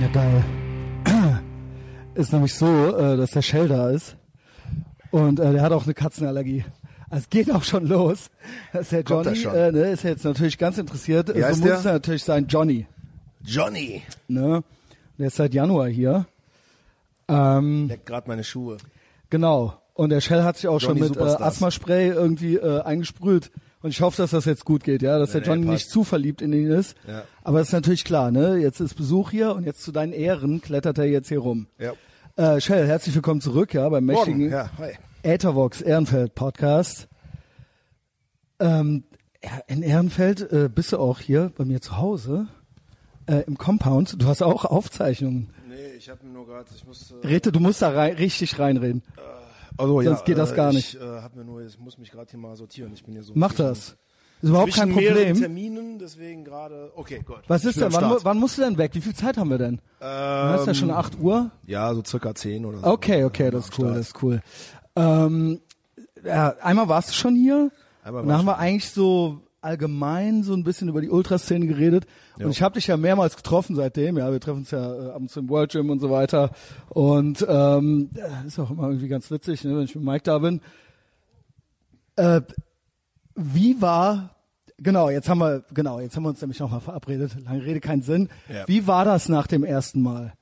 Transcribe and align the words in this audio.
Ja, 0.00 0.08
geil. 0.08 0.44
Ist 2.14 2.32
nämlich 2.32 2.54
so, 2.54 2.96
äh, 2.96 3.16
dass 3.16 3.30
der 3.30 3.42
Shell 3.42 3.68
da 3.68 3.90
ist. 3.90 4.16
Und 5.10 5.40
äh, 5.40 5.52
der 5.52 5.62
hat 5.62 5.72
auch 5.72 5.84
eine 5.84 5.94
Katzenallergie. 5.94 6.64
Also 7.08 7.22
es 7.24 7.30
geht 7.30 7.50
auch 7.50 7.62
schon 7.62 7.86
los. 7.86 8.30
Das 8.72 8.82
ist 8.82 8.92
der 8.92 9.04
Kommt 9.04 9.26
Johnny, 9.26 9.56
äh, 9.56 9.72
ne, 9.72 9.90
ist 9.90 10.02
jetzt 10.02 10.24
natürlich 10.24 10.58
ganz 10.58 10.76
interessiert. 10.78 11.34
Wie 11.34 11.40
so 11.40 11.46
heißt 11.46 11.60
muss 11.60 11.68
der? 11.68 11.78
es 11.78 11.84
natürlich 11.84 12.24
sein, 12.24 12.46
Johnny. 12.46 12.86
Johnny. 13.42 14.02
Ne? 14.28 14.64
Der 15.18 15.28
ist 15.28 15.36
seit 15.36 15.54
Januar 15.54 15.88
hier. 15.88 16.26
Ähm, 17.28 17.88
Leckt 17.88 18.06
gerade 18.06 18.28
meine 18.28 18.44
Schuhe. 18.44 18.78
genau. 19.30 19.80
Und 19.94 20.10
der 20.10 20.20
Shell 20.20 20.42
hat 20.42 20.56
sich 20.56 20.68
auch 20.68 20.80
Johnny 20.80 21.00
schon 21.00 21.10
mit 21.10 21.18
äh. 21.18 21.22
Asthma-Spray 21.42 22.08
irgendwie 22.08 22.56
äh, 22.56 22.82
eingesprüht. 22.82 23.50
Und 23.86 23.90
ich 23.92 24.00
hoffe, 24.00 24.20
dass 24.20 24.32
das 24.32 24.46
jetzt 24.46 24.64
gut 24.64 24.82
geht, 24.82 25.00
ja, 25.00 25.16
dass 25.16 25.32
Nee, 25.32 25.42
der 25.42 25.48
Johnny 25.48 25.64
nee, 25.64 25.70
nicht 25.74 25.88
zu 25.88 26.02
verliebt 26.02 26.42
in 26.42 26.52
ihn 26.52 26.72
ist. 26.72 26.96
Ja. 27.06 27.22
Aber 27.44 27.60
das 27.60 27.68
ist 27.68 27.72
natürlich 27.72 28.02
klar, 28.02 28.32
ne? 28.32 28.56
Jetzt 28.56 28.80
ist 28.80 28.94
Besuch 28.94 29.30
hier 29.30 29.54
und 29.54 29.62
jetzt 29.62 29.84
zu 29.84 29.92
deinen 29.92 30.12
Ehren 30.12 30.60
klettert 30.60 30.98
er 30.98 31.04
jetzt 31.04 31.28
hier 31.28 31.38
rum. 31.38 31.68
Ja. 31.78 31.92
Äh, 32.34 32.60
Shell, 32.60 32.84
herzlich 32.88 33.14
willkommen 33.14 33.40
zurück, 33.40 33.72
ja, 33.74 33.88
beim 33.88 34.04
mächtigen. 34.04 34.50
Ja, 34.50 34.70
hi. 34.76 34.94
Äthervox 35.22 35.82
Ehrenfeld 35.82 36.34
Podcast. 36.34 37.06
Ähm, 38.58 39.04
in 39.68 39.82
Ehrenfeld 39.84 40.50
äh, 40.50 40.68
bist 40.68 40.90
du 40.90 40.98
auch 40.98 41.20
hier 41.20 41.52
bei 41.56 41.64
mir 41.64 41.80
zu 41.80 41.96
Hause 41.96 42.48
äh, 43.28 43.44
im 43.46 43.56
Compound. 43.56 44.20
Du 44.20 44.26
hast 44.26 44.42
auch 44.42 44.64
Aufzeichnungen. 44.64 45.50
Nee, 45.68 45.94
ich 45.96 46.10
habe 46.10 46.26
nur 46.26 46.44
gerade, 46.44 46.68
ich 46.74 46.84
muss. 46.84 47.14
Äh, 47.22 47.24
Rete, 47.24 47.52
du 47.52 47.60
musst 47.60 47.82
da 47.82 47.90
rein, 47.90 48.16
richtig 48.16 48.58
reinreden. 48.58 49.04
Also, 49.78 50.02
sonst 50.02 50.24
geht 50.24 50.38
das 50.38 50.54
gar 50.54 50.72
nicht. 50.72 50.94
Ich 50.94 51.00
äh, 51.00 51.04
hab 51.04 51.34
mir 51.34 51.44
nur, 51.44 51.62
ich 51.62 51.78
muss 51.78 51.98
mich 51.98 52.10
gerade 52.10 52.30
hier 52.30 52.40
mal 52.40 52.56
sortieren. 52.56 52.92
Ich 52.92 53.04
bin 53.04 53.14
hier 53.14 53.22
so. 53.22 53.32
Mach 53.34 53.52
das. 53.52 53.96
Ist 54.42 54.50
überhaupt 54.50 54.74
kein 54.74 54.92
Problem. 54.92 55.34
Terminen, 55.34 55.98
deswegen 55.98 56.44
gerade. 56.44 56.92
Okay, 56.94 57.20
gut. 57.24 57.38
Was 57.48 57.64
ist 57.64 57.80
denn? 57.80 57.92
Wann, 57.92 58.16
wann 58.22 58.38
musst 58.38 58.58
du 58.58 58.62
denn 58.62 58.76
weg? 58.76 58.90
Wie 58.94 59.00
viel 59.00 59.14
Zeit 59.14 59.38
haben 59.38 59.48
wir 59.48 59.58
denn? 59.58 59.80
Ähm, 60.00 60.54
ist 60.56 60.66
ja 60.66 60.74
schon 60.74 60.90
8 60.90 61.18
Uhr. 61.18 61.50
Ja, 61.66 61.94
so 61.94 62.02
circa 62.04 62.34
10 62.34 62.66
oder 62.66 62.78
so. 62.78 62.86
Okay, 62.86 63.24
okay, 63.24 63.50
das 63.50 63.66
ist 63.66 63.78
cool, 63.78 63.94
das 63.94 64.08
ist 64.08 64.22
cool. 64.22 64.42
Ähm, 64.94 65.60
ja, 66.24 66.54
einmal 66.60 66.88
warst 66.88 67.10
du 67.10 67.14
schon 67.14 67.34
hier. 67.34 67.70
Einmal 68.02 68.22
und 68.22 68.28
war 68.28 68.34
da 68.34 68.34
ich 68.34 68.38
haben 68.38 68.46
wir 68.46 68.58
eigentlich 68.58 68.90
so 68.90 69.40
allgemein 69.60 70.42
so 70.42 70.54
ein 70.54 70.64
bisschen 70.64 70.88
über 70.88 71.00
die 71.00 71.10
Ultraszene 71.10 71.66
geredet. 71.66 72.06
Ja. 72.38 72.46
Und 72.46 72.52
ich 72.52 72.62
habe 72.62 72.74
dich 72.74 72.86
ja 72.86 72.96
mehrmals 72.96 73.36
getroffen 73.36 73.74
seitdem. 73.76 74.16
Ja, 74.16 74.30
wir 74.30 74.40
treffen 74.40 74.58
uns 74.58 74.70
ja 74.70 74.94
äh, 74.94 75.10
ab 75.10 75.20
und 75.20 75.30
zu 75.30 75.40
im 75.40 75.48
World 75.48 75.72
Gym 75.72 75.90
und 75.90 75.98
so 75.98 76.10
weiter. 76.10 76.50
Und 76.88 77.44
ähm, 77.48 78.10
ja, 78.14 78.42
ist 78.46 78.58
auch 78.58 78.70
immer 78.70 78.88
irgendwie 78.88 79.08
ganz 79.08 79.30
witzig, 79.30 79.64
ne, 79.64 79.76
wenn 79.76 79.84
ich 79.84 79.94
mit 79.94 80.04
Mike 80.04 80.24
da 80.24 80.38
bin. 80.38 80.60
Äh, 82.16 82.42
wie 83.34 83.80
war 83.80 84.36
Genau, 84.78 85.08
jetzt 85.08 85.28
haben 85.28 85.38
wir 85.38 85.64
genau, 85.72 86.00
jetzt 86.00 86.16
haben 86.16 86.24
wir 86.24 86.28
uns 86.28 86.40
nämlich 86.40 86.60
nochmal 86.60 86.80
verabredet. 86.80 87.34
Lange 87.42 87.64
Rede 87.64 87.80
keinen 87.80 88.02
Sinn. 88.02 88.28
Ja. 88.52 88.68
Wie 88.68 88.86
war 88.86 89.06
das 89.06 89.28
nach 89.28 89.46
dem 89.46 89.64
ersten 89.64 90.02
Mal? 90.02 90.34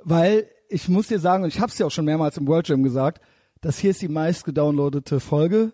Weil 0.00 0.48
ich 0.68 0.88
muss 0.88 1.06
dir 1.06 1.20
sagen, 1.20 1.44
und 1.44 1.50
ich 1.50 1.60
habe 1.60 1.70
es 1.70 1.76
dir 1.76 1.86
auch 1.86 1.90
schon 1.90 2.04
mehrmals 2.04 2.36
im 2.36 2.48
World 2.48 2.66
Gym 2.66 2.82
gesagt, 2.82 3.22
das 3.60 3.78
hier 3.78 3.90
ist 3.90 4.02
die 4.02 4.08
meist 4.08 4.44
gedownloadete 4.44 5.20
Folge 5.20 5.72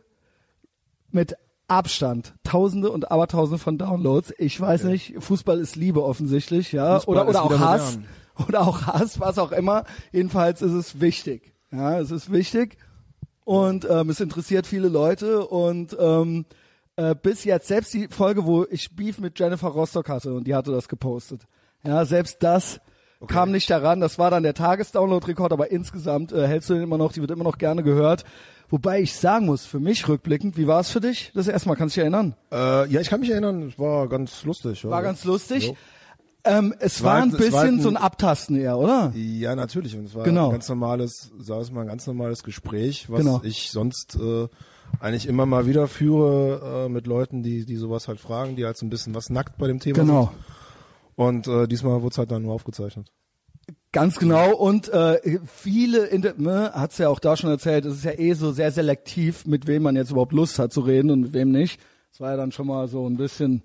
mit 1.10 1.34
Abstand. 1.68 2.34
Tausende 2.44 2.90
und 2.90 3.10
Abertausende 3.10 3.58
von 3.58 3.78
Downloads. 3.78 4.32
Ich 4.38 4.60
weiß 4.60 4.84
nicht, 4.84 5.14
Fußball 5.18 5.60
ist 5.60 5.76
Liebe 5.76 6.02
offensichtlich, 6.02 6.72
ja. 6.72 6.96
Fußball 6.96 7.16
oder 7.16 7.28
oder 7.28 7.42
auch 7.42 7.58
Hass. 7.58 7.96
modern. 7.96 8.08
Oder 8.46 8.60
auch 8.60 8.86
Hass, 8.86 9.18
was 9.18 9.36
auch 9.36 9.50
immer. 9.50 9.82
Jedenfalls 10.12 10.62
ist 10.62 10.70
es 10.70 11.00
wichtig. 11.00 11.54
Ja, 11.72 11.98
es 11.98 12.12
ist 12.12 12.30
wichtig. 12.30 12.76
Und 13.44 13.84
ähm, 13.90 14.10
es 14.10 14.20
interessiert 14.20 14.64
viele 14.64 14.86
Leute 14.86 15.44
und 15.44 15.96
ähm, 15.98 16.44
äh, 16.94 17.16
bis 17.20 17.42
jetzt, 17.42 17.66
selbst 17.66 17.92
die 17.94 18.06
Folge, 18.06 18.44
wo 18.46 18.64
ich 18.70 18.94
Beef 18.94 19.18
mit 19.18 19.38
Jennifer 19.40 19.66
Rostock 19.66 20.08
hatte 20.08 20.34
und 20.34 20.46
die 20.46 20.54
hatte 20.54 20.70
das 20.70 20.88
gepostet. 20.88 21.48
Ja, 21.82 22.04
selbst 22.04 22.36
das 22.42 22.80
kam 23.26 23.50
nicht 23.50 23.68
daran. 23.70 24.00
Das 24.00 24.18
war 24.18 24.30
dann 24.30 24.42
der 24.42 24.54
Tagesdownload-Rekord, 24.54 25.52
aber 25.52 25.70
insgesamt 25.70 26.32
äh, 26.32 26.46
hältst 26.46 26.70
du 26.70 26.74
den 26.74 26.82
immer 26.84 26.98
noch, 26.98 27.12
die 27.12 27.20
wird 27.20 27.30
immer 27.30 27.44
noch 27.44 27.58
gerne 27.58 27.82
gehört. 27.82 28.24
Wobei 28.70 29.00
ich 29.00 29.14
sagen 29.14 29.46
muss, 29.46 29.64
für 29.64 29.80
mich 29.80 30.06
rückblickend, 30.08 30.56
wie 30.58 30.66
war 30.66 30.80
es 30.80 30.90
für 30.90 31.00
dich? 31.00 31.32
Das 31.34 31.48
erste 31.48 31.68
Mal, 31.68 31.74
kannst 31.76 31.96
du 31.96 32.00
dich 32.00 32.04
erinnern? 32.04 32.34
Äh, 32.52 32.88
ja, 32.90 33.00
ich 33.00 33.08
kann 33.08 33.20
mich 33.20 33.30
erinnern, 33.30 33.68
es 33.68 33.78
war 33.78 34.08
ganz 34.08 34.44
lustig. 34.44 34.82
Ja. 34.82 34.90
War 34.90 35.02
ganz 35.02 35.24
lustig. 35.24 35.68
Jo. 35.68 35.76
Ähm, 36.44 36.74
es 36.78 37.02
war 37.02 37.14
war 37.14 37.22
ein 37.22 37.32
halt- 37.32 37.40
es 37.40 37.52
war 37.52 37.62
bisschen 37.62 37.74
halt 37.76 37.82
so 37.82 37.88
ein 37.88 37.96
ein- 37.96 38.02
Abtasten 38.02 38.56
eher, 38.56 38.78
oder? 38.78 39.10
Ja, 39.14 39.56
natürlich. 39.56 39.96
Und 39.96 40.04
es 40.04 40.14
war 40.14 40.22
Genau. 40.24 40.46
ein 40.46 40.52
ganz 40.52 40.68
normales, 40.68 41.30
sag 41.38 41.60
es 41.62 41.70
mal, 41.72 41.80
ein 41.82 41.86
ganz 41.88 42.06
normales 42.06 42.42
Gespräch, 42.42 43.10
was 43.10 43.18
Genau. 43.20 43.40
ich 43.42 43.70
sonst 43.70 44.16
äh, 44.20 44.46
eigentlich 45.00 45.26
immer 45.26 45.46
mal 45.46 45.66
wieder 45.66 45.88
führe 45.88 46.84
äh, 46.86 46.88
mit 46.88 47.06
Leuten, 47.06 47.42
die, 47.42 47.64
die 47.66 47.76
sowas 47.76 48.06
halt 48.06 48.20
fragen, 48.20 48.54
die 48.56 48.64
halt 48.64 48.76
so 48.76 48.86
ein 48.86 48.90
bisschen 48.90 49.14
was 49.14 49.30
nackt 49.30 49.58
bei 49.58 49.66
dem 49.66 49.80
Thema 49.80 49.98
Genau. 50.00 50.24
sind. 50.26 50.44
Und 51.18 51.48
äh, 51.48 51.66
diesmal 51.66 52.00
wurde 52.00 52.12
es 52.12 52.18
halt 52.18 52.30
dann 52.30 52.42
nur 52.42 52.54
aufgezeichnet. 52.54 53.10
Ganz 53.90 54.20
genau 54.20 54.54
und 54.54 54.88
äh, 54.88 55.40
viele, 55.46 56.06
Inter 56.06 56.34
ne, 56.36 56.70
hat's 56.74 56.98
ja 56.98 57.08
auch 57.08 57.18
da 57.18 57.36
schon 57.36 57.50
erzählt, 57.50 57.86
es 57.86 57.96
ist 57.96 58.04
ja 58.04 58.12
eh 58.12 58.34
so 58.34 58.52
sehr 58.52 58.70
selektiv, 58.70 59.44
mit 59.44 59.66
wem 59.66 59.82
man 59.82 59.96
jetzt 59.96 60.12
überhaupt 60.12 60.32
Lust 60.32 60.60
hat 60.60 60.72
zu 60.72 60.80
reden 60.80 61.10
und 61.10 61.20
mit 61.22 61.32
wem 61.32 61.50
nicht. 61.50 61.80
Es 62.12 62.20
war 62.20 62.30
ja 62.30 62.36
dann 62.36 62.52
schon 62.52 62.68
mal 62.68 62.86
so 62.86 63.04
ein 63.08 63.16
bisschen, 63.16 63.64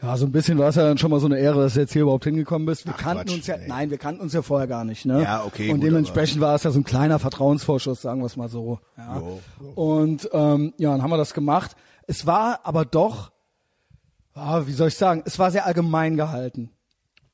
ja, 0.00 0.16
so 0.16 0.24
ein 0.24 0.32
bisschen 0.32 0.56
war 0.56 0.70
es 0.70 0.76
ja 0.76 0.84
dann 0.84 0.96
schon 0.96 1.10
mal 1.10 1.20
so 1.20 1.26
eine 1.26 1.38
Ehre, 1.38 1.60
dass 1.60 1.74
du 1.74 1.80
jetzt 1.80 1.92
hier 1.92 2.02
überhaupt 2.02 2.24
hingekommen 2.24 2.64
bist. 2.64 2.86
Wir 2.86 2.94
Ach, 2.96 2.98
kannten 2.98 3.26
Quatsch, 3.26 3.36
uns 3.36 3.46
ja, 3.46 3.56
ey. 3.56 3.68
nein, 3.68 3.90
wir 3.90 3.98
kannten 3.98 4.22
uns 4.22 4.32
ja 4.32 4.40
vorher 4.40 4.66
gar 4.66 4.84
nicht, 4.84 5.04
ne? 5.04 5.22
Ja, 5.22 5.44
okay, 5.44 5.68
Und 5.68 5.80
gut, 5.80 5.88
dementsprechend 5.88 6.40
war 6.40 6.54
es 6.54 6.62
ja 6.62 6.70
so 6.70 6.80
ein 6.80 6.84
kleiner 6.84 7.18
Vertrauensvorschuss, 7.18 8.00
sagen 8.00 8.22
wir 8.22 8.26
es 8.26 8.36
mal 8.38 8.48
so. 8.48 8.78
Ja. 8.96 9.18
Jo, 9.18 9.40
jo. 9.60 9.68
Und 9.74 10.30
ähm, 10.32 10.72
ja, 10.78 10.92
dann 10.92 11.02
haben 11.02 11.10
wir 11.10 11.18
das 11.18 11.34
gemacht. 11.34 11.76
Es 12.06 12.26
war 12.26 12.60
aber 12.64 12.86
doch, 12.86 13.32
ah, 14.32 14.62
wie 14.66 14.72
soll 14.72 14.88
ich 14.88 14.96
sagen, 14.96 15.22
es 15.26 15.38
war 15.38 15.50
sehr 15.50 15.66
allgemein 15.66 16.16
gehalten, 16.16 16.70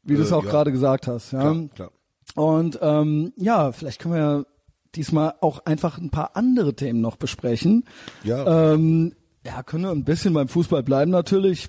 wie 0.05 0.17
du 0.17 0.23
es 0.23 0.31
Äh, 0.31 0.35
auch 0.35 0.45
ja. 0.45 0.51
gerade 0.51 0.73
gesagt 0.73 1.07
hast. 1.07 1.33
Ja? 1.33 1.41
Klar, 1.41 1.69
klar. 1.75 1.91
Und 2.35 2.79
ähm, 2.83 3.33
ja, 3.37 3.73
vielleicht 3.73 4.01
können 4.01 4.15
wir 4.15 4.21
ja 4.21 4.43
diesmal 4.95 5.35
auch 5.41 5.65
einfach 5.67 5.99
ein 5.99 6.11
paar 6.11 6.37
andere 6.37 6.75
Themen 6.75 7.01
noch 7.01 7.17
besprechen. 7.17 7.85
Ja. 8.25 8.73
Ähm, 8.75 9.15
ja, 9.45 9.63
können 9.63 9.85
wir 9.85 9.91
ein 9.91 10.05
bisschen 10.05 10.33
beim 10.35 10.49
Fußball 10.49 10.83
bleiben 10.83 11.11
natürlich, 11.11 11.65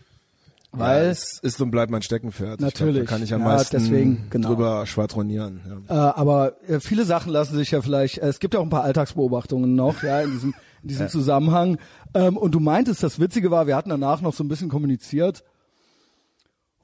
ja, 0.73 0.79
weil 0.79 1.05
es 1.07 1.39
ist 1.41 1.59
und 1.61 1.71
bleibt 1.71 1.91
mein 1.91 2.01
Steckenpferd. 2.01 2.61
Natürlich. 2.61 3.01
Ich 3.03 3.07
glaub, 3.07 3.07
da 3.07 3.11
kann 3.15 3.23
ich 3.23 3.33
am 3.33 3.41
Ja, 3.41 3.47
meisten 3.47 3.77
deswegen, 3.77 4.27
genau. 4.29 4.49
drüber 4.49 4.85
schwadronieren. 4.85 5.83
Ja. 5.89 6.09
äh, 6.09 6.13
aber 6.19 6.53
äh, 6.67 6.79
viele 6.79 7.05
Sachen 7.05 7.31
lassen 7.31 7.55
sich 7.55 7.71
ja 7.71 7.81
vielleicht. 7.81 8.19
Äh, 8.19 8.27
es 8.27 8.39
gibt 8.39 8.53
ja 8.53 8.59
auch 8.59 8.63
ein 8.65 8.69
paar 8.69 8.83
Alltagsbeobachtungen 8.83 9.75
noch, 9.75 10.03
ja, 10.03 10.21
in 10.21 10.31
diesem 10.31 10.53
in 10.83 10.89
diesem 10.89 11.07
Zusammenhang. 11.07 11.77
Ähm, 12.13 12.35
und 12.35 12.51
du 12.53 12.59
meintest, 12.59 13.03
das 13.03 13.17
Witzige 13.19 13.51
war, 13.51 13.67
wir 13.67 13.75
hatten 13.77 13.89
danach 13.89 14.19
noch 14.21 14.33
so 14.33 14.43
ein 14.43 14.49
bisschen 14.49 14.67
kommuniziert. 14.69 15.43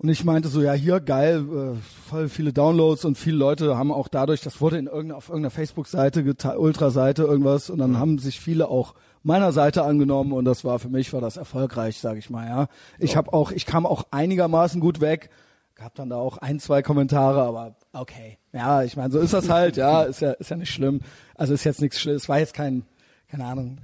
Und 0.01 0.07
ich 0.07 0.23
meinte 0.23 0.47
so, 0.47 0.61
ja, 0.61 0.71
hier 0.71 1.01
geil, 1.01 1.45
äh, 1.51 2.09
voll 2.09 2.29
viele 2.29 2.53
Downloads 2.53 3.03
und 3.03 3.17
viele 3.17 3.35
Leute 3.35 3.77
haben 3.77 3.91
auch 3.91 4.07
dadurch, 4.07 4.39
das 4.39 4.61
wurde 4.61 4.77
in 4.77 4.85
irgendeiner, 4.85 5.17
auf 5.17 5.27
irgendeiner 5.27 5.51
Facebook-Seite, 5.51 6.23
Ultra-Seite 6.57 7.23
irgendwas 7.23 7.69
und 7.69 7.79
dann 7.79 7.99
haben 7.99 8.17
sich 8.17 8.39
viele 8.39 8.69
auch 8.69 8.95
meiner 9.23 9.51
Seite 9.51 9.83
angenommen 9.83 10.31
und 10.31 10.45
das 10.45 10.63
war 10.63 10.79
für 10.79 10.87
mich 10.87 11.11
war 11.11 11.19
das 11.19 11.35
erfolgreich, 11.35 11.99
sage 11.99 12.17
ich 12.17 12.29
mal, 12.29 12.47
ja. 12.47 12.67
Ich 12.97 13.17
habe 13.17 13.33
auch, 13.33 13.51
ich 13.51 13.65
kam 13.65 13.85
auch 13.85 14.05
einigermaßen 14.11 14.79
gut 14.79 15.01
weg, 15.01 15.31
gab 15.75 15.95
dann 15.95 16.09
da 16.09 16.15
auch 16.15 16.37
ein, 16.37 16.61
zwei 16.61 16.81
Kommentare, 16.81 17.41
aber 17.41 17.75
okay. 17.91 18.37
Ja, 18.53 18.83
ich 18.83 18.95
meine, 18.95 19.11
so 19.11 19.19
ist 19.19 19.33
das 19.33 19.49
halt, 19.49 19.75
ja, 19.75 20.03
ist 20.03 20.21
ja, 20.21 20.31
ist 20.31 20.49
ja 20.49 20.55
nicht 20.55 20.71
schlimm. 20.71 21.01
Also 21.35 21.53
ist 21.53 21.65
jetzt 21.65 21.81
nichts 21.81 21.99
Schlimmes, 21.99 22.23
es 22.23 22.29
war 22.29 22.39
jetzt 22.39 22.53
kein, 22.53 22.83
keine 23.27 23.43
Ahnung, 23.43 23.79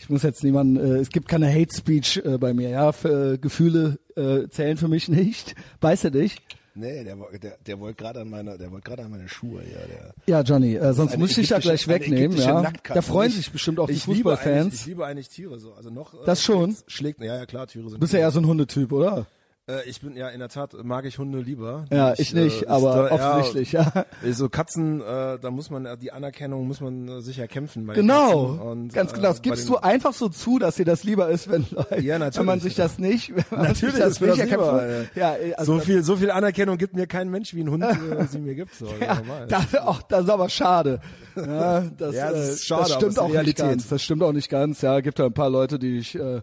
ich 0.00 0.08
muss 0.10 0.22
jetzt 0.22 0.42
niemanden, 0.42 0.76
äh, 0.76 0.98
es 0.98 1.10
gibt 1.10 1.28
keine 1.28 1.52
Hate 1.52 1.74
Speech 1.76 2.22
äh, 2.24 2.38
bei 2.38 2.52
mir, 2.54 2.68
ja, 2.70 2.92
für, 2.92 3.34
äh, 3.34 3.38
Gefühle 3.38 3.98
äh, 4.16 4.48
zählen 4.48 4.76
für 4.76 4.88
mich 4.88 5.08
nicht. 5.20 5.54
Du 5.80 6.10
dich? 6.10 6.36
Nee, 6.74 7.02
der, 7.04 7.16
der, 7.42 7.58
der 7.66 7.80
wollte 7.80 7.96
gerade 8.02 8.20
an 8.20 8.30
meine, 8.30 8.56
der 8.56 8.70
wollte 8.70 8.88
gerade 8.88 9.02
an 9.04 9.10
meine 9.10 9.28
Schuhe, 9.28 9.60
ja, 9.62 9.86
der. 9.86 10.14
Ja, 10.26 10.40
Johnny, 10.42 10.76
äh, 10.76 10.94
sonst 10.94 11.18
muss 11.18 11.30
ich 11.30 11.36
dich 11.36 11.48
da 11.48 11.56
ägyptische- 11.56 11.62
gleich 11.62 11.88
wegnehmen, 11.88 12.36
ja. 12.38 12.72
Da 12.94 13.02
freuen 13.02 13.28
Ich- 13.30 13.36
sich 13.36 13.50
bestimmt 13.50 13.80
auch 13.80 13.86
die 13.88 13.94
ich 13.94 14.04
eigentlich- 14.06 14.18
Fußballfans. 14.18 14.74
Ich 14.74 14.86
liebe 14.86 15.04
eigentlich 15.04 15.28
Tiere 15.28 15.58
so, 15.58 15.74
also 15.74 15.90
noch. 15.90 16.14
äh, 16.14 16.18
Das 16.24 16.42
schon? 16.42 16.76
Schlägt, 16.86 17.20
ja, 17.20 17.36
ja, 17.36 17.44
klar, 17.46 17.66
Tiere 17.66 17.84
sind. 17.90 17.96
Du 17.96 18.00
bist 18.00 18.12
ja 18.12 18.20
eher 18.20 18.30
so 18.30 18.38
ein 18.40 18.46
Hundetyp, 18.46 18.92
oder? 18.92 19.26
Äh, 19.70 19.88
ich 19.88 20.00
bin 20.00 20.16
ja 20.16 20.28
in 20.28 20.40
der 20.40 20.48
Tat 20.48 20.74
mag 20.82 21.04
ich 21.04 21.18
Hunde 21.18 21.38
lieber. 21.40 21.84
Ja, 21.92 22.14
ich 22.16 22.34
nicht, 22.34 22.62
äh, 22.64 22.66
aber 22.66 23.08
da- 23.08 23.14
offensichtlich, 23.14 23.72
ja. 23.72 23.92
Ja, 24.22 24.32
so 24.32 24.48
Katzen, 24.48 25.00
äh, 25.00 25.38
da 25.38 25.50
muss 25.50 25.70
man 25.70 25.86
die 26.00 26.12
Anerkennung 26.12 26.66
muss 26.66 26.80
man 26.80 27.08
äh, 27.08 27.20
sich 27.22 27.38
erkämpfen. 27.38 27.86
Bei 27.86 27.94
den 27.94 28.02
Genau. 28.06 28.44
Und, 28.70 28.92
ganz 28.92 29.12
genau. 29.12 29.28
Das 29.28 29.38
äh, 29.38 29.42
gibst 29.42 29.68
du 29.68 29.76
einfach 29.76 30.12
so 30.14 30.28
zu, 30.28 30.58
dass 30.58 30.76
dir 30.76 30.84
das 30.84 31.04
lieber 31.04 31.28
ist, 31.28 31.50
wenn, 31.50 31.66
Leute, 31.70 32.00
Ja, 32.00 32.18
natürlich. 32.18 32.38
wenn 32.38 32.46
man 32.46 32.60
sich 32.60 32.74
das 32.74 32.98
nicht, 32.98 33.30
wenn 33.34 33.44
man 33.50 33.62
Natürlich 33.68 33.94
sich 33.94 34.02
das 34.04 34.12
ist 34.14 34.20
nicht 34.20 34.32
das 34.32 34.38
erkämpft. 34.40 34.66
lieber, 34.66 34.86
äh, 34.88 35.04
Ja, 35.14 35.34
äh, 35.36 35.54
also 35.54 35.74
so 35.74 35.80
viel 35.80 36.02
so 36.02 36.16
viel 36.16 36.30
Anerkennung 36.30 36.76
gibt 36.78 36.94
mir 36.94 37.06
kein 37.06 37.30
Mensch 37.30 37.54
wie 37.54 37.60
ein 37.62 37.70
Hund 37.70 37.84
äh, 37.84 37.96
sie 38.30 38.38
mir 38.38 38.54
gibt. 38.54 38.74
So, 38.74 38.86
Ja, 39.00 39.14
normal. 39.16 39.46
das, 39.48 39.74
auch, 39.76 40.02
das 40.02 40.24
ist 40.24 40.30
aber 40.30 40.48
schade. 40.48 41.00
Ja, 41.36 41.80
das, 41.98 42.14
das 42.16 42.34
äh, 42.34 42.52
ist 42.52 42.66
schade, 42.66 42.82
das 42.82 42.92
stimmt 42.94 43.18
auch 43.18 43.26
nicht 43.28 43.34
Realität. 43.36 43.66
ganz. 43.66 43.88
Das 43.88 44.02
stimmt 44.02 44.22
auch 44.22 44.32
nicht 44.32 44.48
ganz. 44.48 44.82
Ja, 44.82 45.00
gibt 45.00 45.18
ja 45.18 45.26
ein 45.26 45.32
paar 45.32 45.50
Leute, 45.50 45.78
die 45.78 45.98
ich 45.98 46.14
äh, 46.18 46.40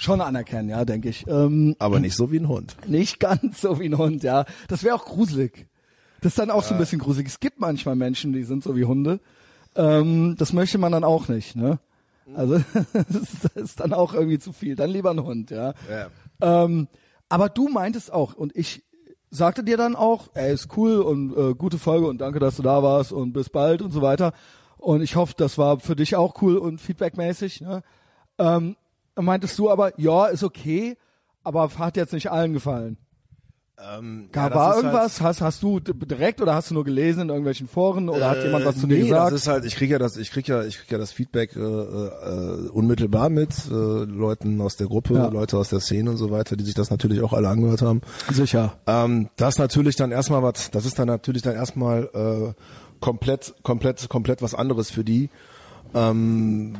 schon 0.00 0.20
anerkennen, 0.20 0.68
ja, 0.68 0.84
denke 0.84 1.08
ich. 1.08 1.26
Ähm, 1.26 1.76
aber 1.78 2.00
nicht 2.00 2.16
so 2.16 2.32
wie 2.32 2.38
ein 2.38 2.48
Hund. 2.48 2.76
nicht 2.86 3.20
ganz 3.20 3.60
so 3.60 3.78
wie 3.78 3.86
ein 3.86 3.98
Hund, 3.98 4.22
ja. 4.22 4.46
Das 4.68 4.82
wäre 4.82 4.94
auch 4.94 5.04
gruselig. 5.04 5.66
Das 6.22 6.32
ist 6.32 6.38
dann 6.38 6.50
auch 6.50 6.62
so 6.62 6.74
ein 6.74 6.78
bisschen 6.78 6.98
gruselig. 6.98 7.28
Es 7.28 7.40
gibt 7.40 7.60
manchmal 7.60 7.96
Menschen, 7.96 8.32
die 8.32 8.44
sind 8.44 8.62
so 8.62 8.76
wie 8.76 8.84
Hunde. 8.84 9.20
Ähm, 9.76 10.36
das 10.38 10.52
möchte 10.52 10.78
man 10.78 10.92
dann 10.92 11.04
auch 11.04 11.28
nicht, 11.28 11.56
ne? 11.56 11.78
Also 12.34 12.58
das 12.92 13.44
ist 13.54 13.80
dann 13.80 13.92
auch 13.92 14.14
irgendwie 14.14 14.38
zu 14.38 14.52
viel. 14.52 14.74
Dann 14.74 14.90
lieber 14.90 15.10
ein 15.10 15.22
Hund, 15.22 15.50
ja. 15.50 15.74
Ja. 15.90 16.64
Ähm, 16.64 16.88
aber 17.28 17.48
du 17.48 17.68
meintest 17.68 18.12
auch, 18.12 18.34
und 18.34 18.54
ich 18.56 18.84
sagt 19.30 19.58
er 19.58 19.64
dir 19.64 19.76
dann 19.76 19.96
auch, 19.96 20.28
ey, 20.34 20.52
ist 20.52 20.76
cool 20.76 21.00
und 21.00 21.36
äh, 21.36 21.54
gute 21.54 21.78
Folge 21.78 22.06
und 22.06 22.20
danke, 22.20 22.40
dass 22.40 22.56
du 22.56 22.62
da 22.62 22.82
warst 22.82 23.12
und 23.12 23.32
bis 23.32 23.48
bald 23.48 23.82
und 23.82 23.92
so 23.92 24.02
weiter. 24.02 24.32
Und 24.76 25.02
ich 25.02 25.16
hoffe, 25.16 25.34
das 25.36 25.58
war 25.58 25.78
für 25.78 25.94
dich 25.94 26.16
auch 26.16 26.40
cool 26.42 26.56
und 26.56 26.80
feedbackmäßig. 26.80 27.60
Ne? 27.60 27.82
Ähm, 28.38 28.76
meintest 29.16 29.58
du 29.58 29.70
aber, 29.70 29.98
ja, 29.98 30.26
ist 30.26 30.44
okay, 30.44 30.96
aber 31.42 31.68
hat 31.78 31.96
jetzt 31.96 32.12
nicht 32.12 32.30
allen 32.30 32.52
gefallen. 32.52 32.96
Ähm, 33.82 34.28
Gab 34.30 34.50
ja, 34.50 34.56
war 34.56 34.66
halt- 34.74 34.76
irgendwas? 34.84 35.22
hast, 35.22 35.40
hast 35.40 35.62
du 35.62 35.80
direkt 35.80 36.42
oder 36.42 36.54
hast 36.54 36.70
du 36.70 36.74
nur 36.74 36.84
gelesen 36.84 37.22
in 37.22 37.28
irgendwelchen 37.30 37.66
Foren 37.66 38.10
oder 38.10 38.28
hat 38.28 38.42
jemand 38.44 38.66
was 38.66 38.78
zu 38.78 38.86
nee, 38.86 38.96
dir 38.96 39.04
gesagt? 39.04 39.32
Das 39.32 39.40
ist 39.40 39.48
halt, 39.48 39.64
ich 39.64 39.74
kriege 39.74 39.92
ja 39.94 39.98
das, 39.98 40.18
ich 40.18 40.30
krieg 40.30 40.46
ja, 40.48 40.62
ich 40.64 40.76
krieg 40.76 40.90
ja 40.90 40.98
das 40.98 41.12
Feedback 41.12 41.56
äh, 41.56 41.60
äh, 41.60 42.68
unmittelbar 42.68 43.30
mit 43.30 43.50
äh, 43.70 43.72
Leuten 43.72 44.60
aus 44.60 44.76
der 44.76 44.86
Gruppe, 44.86 45.14
Ja. 45.14 45.28
Leute 45.28 45.56
aus 45.56 45.70
der 45.70 45.80
Szene 45.80 46.10
und 46.10 46.18
so 46.18 46.30
weiter, 46.30 46.56
die 46.56 46.64
sich 46.64 46.74
das 46.74 46.90
natürlich 46.90 47.22
auch 47.22 47.32
alle 47.32 47.48
angehört 47.48 47.80
haben. 47.80 48.02
Sicher. 48.30 48.74
Ähm, 48.86 49.30
das 49.36 49.58
natürlich 49.58 49.96
dann 49.96 50.12
erstmal 50.12 50.42
was, 50.42 50.70
das 50.70 50.84
ist 50.84 50.98
dann 50.98 51.08
natürlich 51.08 51.40
dann 51.40 51.54
erstmal 51.54 52.10
äh, 52.12 52.52
komplett, 53.00 53.54
komplett, 53.62 54.10
komplett 54.10 54.42
was 54.42 54.54
anderes 54.54 54.90
für 54.90 55.04
die. 55.04 55.30
Ähm, 55.94 56.74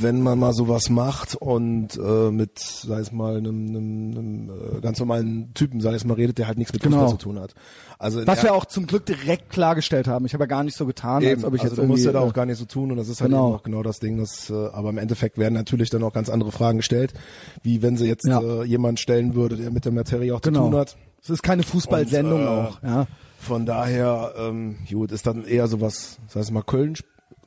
wenn 0.00 0.20
man 0.20 0.38
mal 0.38 0.52
sowas 0.52 0.90
macht 0.90 1.36
und 1.36 1.96
äh, 1.96 2.30
mit, 2.32 2.58
sei 2.58 2.98
es 2.98 3.12
mal, 3.12 3.36
einem, 3.36 3.68
einem, 3.68 4.10
einem 4.10 4.50
äh, 4.78 4.80
ganz 4.80 4.98
normalen 4.98 5.54
Typen, 5.54 5.80
sei 5.80 5.94
es 5.94 6.04
mal, 6.04 6.14
redet, 6.14 6.38
der 6.38 6.48
halt 6.48 6.58
nichts 6.58 6.72
mit 6.72 6.82
Fußball 6.82 7.00
Genau. 7.00 7.10
zu 7.12 7.18
tun 7.18 7.38
hat. 7.38 7.54
Also 8.00 8.26
Was 8.26 8.42
wir 8.42 8.52
auch 8.52 8.64
zum 8.64 8.86
Glück 8.88 9.06
direkt 9.06 9.50
klargestellt 9.50 10.08
haben. 10.08 10.26
Ich 10.26 10.34
habe 10.34 10.42
ja 10.42 10.48
gar 10.48 10.64
nicht 10.64 10.76
so 10.76 10.86
getan, 10.86 11.16
als 11.22 11.24
Eben, 11.24 11.44
ob 11.44 11.54
ich 11.54 11.60
also 11.62 11.76
jetzt 11.76 11.84
du 11.84 11.86
musst 11.86 12.04
ja 12.04 12.10
da 12.10 12.18
auch 12.20 12.30
äh, 12.30 12.32
gar 12.32 12.46
nicht 12.46 12.58
so 12.58 12.64
tun 12.64 12.90
und 12.90 12.96
das 12.96 13.08
ist 13.08 13.20
halt 13.20 13.30
Genau. 13.30 13.48
eben 13.50 13.56
auch 13.56 13.62
genau 13.62 13.82
das 13.84 14.00
Ding, 14.00 14.18
das, 14.18 14.50
äh, 14.50 14.54
aber 14.54 14.90
im 14.90 14.98
Endeffekt 14.98 15.38
werden 15.38 15.54
natürlich 15.54 15.90
dann 15.90 16.02
auch 16.02 16.12
ganz 16.12 16.28
andere 16.28 16.50
Fragen 16.50 16.78
gestellt, 16.78 17.14
wie 17.62 17.80
wenn 17.82 17.96
sie 17.96 18.06
jetzt 18.06 18.26
Ja. 18.26 18.40
äh, 18.40 18.64
jemand 18.64 18.98
stellen 18.98 19.36
würde, 19.36 19.56
der 19.56 19.70
mit 19.70 19.84
der 19.84 19.92
Materie 19.92 20.34
auch 20.34 20.40
zu 20.40 20.50
genau. 20.50 20.64
tun 20.70 20.76
hat. 20.80 20.96
Es 21.22 21.30
ist 21.30 21.44
keine 21.44 21.62
Fußballsendung 21.62 22.42
äh, 22.42 22.46
auch. 22.46 22.82
Ja. 22.82 23.06
Von 23.38 23.66
daher, 23.66 24.34
ähm, 24.36 24.78
gut, 24.90 25.12
ist 25.12 25.26
dann 25.28 25.44
eher 25.44 25.68
sowas, 25.68 26.18
das 26.26 26.36
heißt 26.36 26.50
mal 26.50 26.62
Köln, 26.62 26.94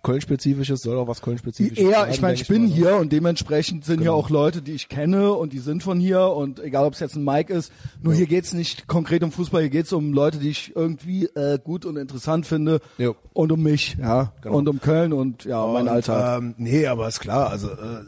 Köln-spezifisches, 0.06 0.82
soll 0.82 0.98
auch 0.98 1.08
was 1.08 1.22
Köln-spezifisches 1.22 1.90
sein, 1.92 2.10
ich 2.12 2.22
meine, 2.22 2.36
ich 2.36 2.48
bin 2.48 2.64
mal, 2.64 2.68
ne? 2.70 2.74
hier 2.76 2.96
und 2.98 3.12
dementsprechend 3.12 3.84
sind 3.86 3.96
hier 4.00 4.12
Genau. 4.12 4.16
auch 4.18 4.30
Leute, 4.30 4.62
die 4.62 4.74
ich 4.74 4.88
kenne 4.88 5.34
und 5.34 5.52
die 5.52 5.60
sind 5.60 5.84
von 5.84 6.00
hier 6.00 6.22
und 6.28 6.60
egal, 6.64 6.86
ob 6.86 6.94
es 6.94 7.00
jetzt 7.00 7.16
ein 7.16 7.24
Mike 7.24 7.52
ist, 7.54 7.72
nur 8.02 8.14
hier 8.14 8.28
geht's 8.28 8.54
nicht 8.54 8.88
konkret 8.88 9.24
um 9.24 9.32
Fußball, 9.32 9.62
hier 9.62 9.70
geht's 9.70 9.92
um 9.94 10.14
Leute, 10.14 10.38
die 10.38 10.50
ich 10.50 10.76
irgendwie 10.76 11.26
äh, 11.36 11.60
gut 11.62 11.86
und 11.86 11.98
interessant 11.98 12.46
finde 12.46 12.80
Jo. 12.98 13.16
und 13.34 13.52
um 13.52 13.62
mich, 13.64 13.98
ja, 14.00 14.32
Genau. 14.42 14.58
und 14.58 14.70
um 14.70 14.80
Köln 14.80 15.12
und 15.12 15.44
ja, 15.46 15.62
um 15.62 15.76
Und, 15.76 15.88
Alltag. 15.88 16.40
Ähm, 16.42 16.56
nee, 16.58 16.86
aber 16.88 17.08
ist 17.08 17.20
klar, 17.20 17.50
also 17.50 17.70
äh, 17.70 18.04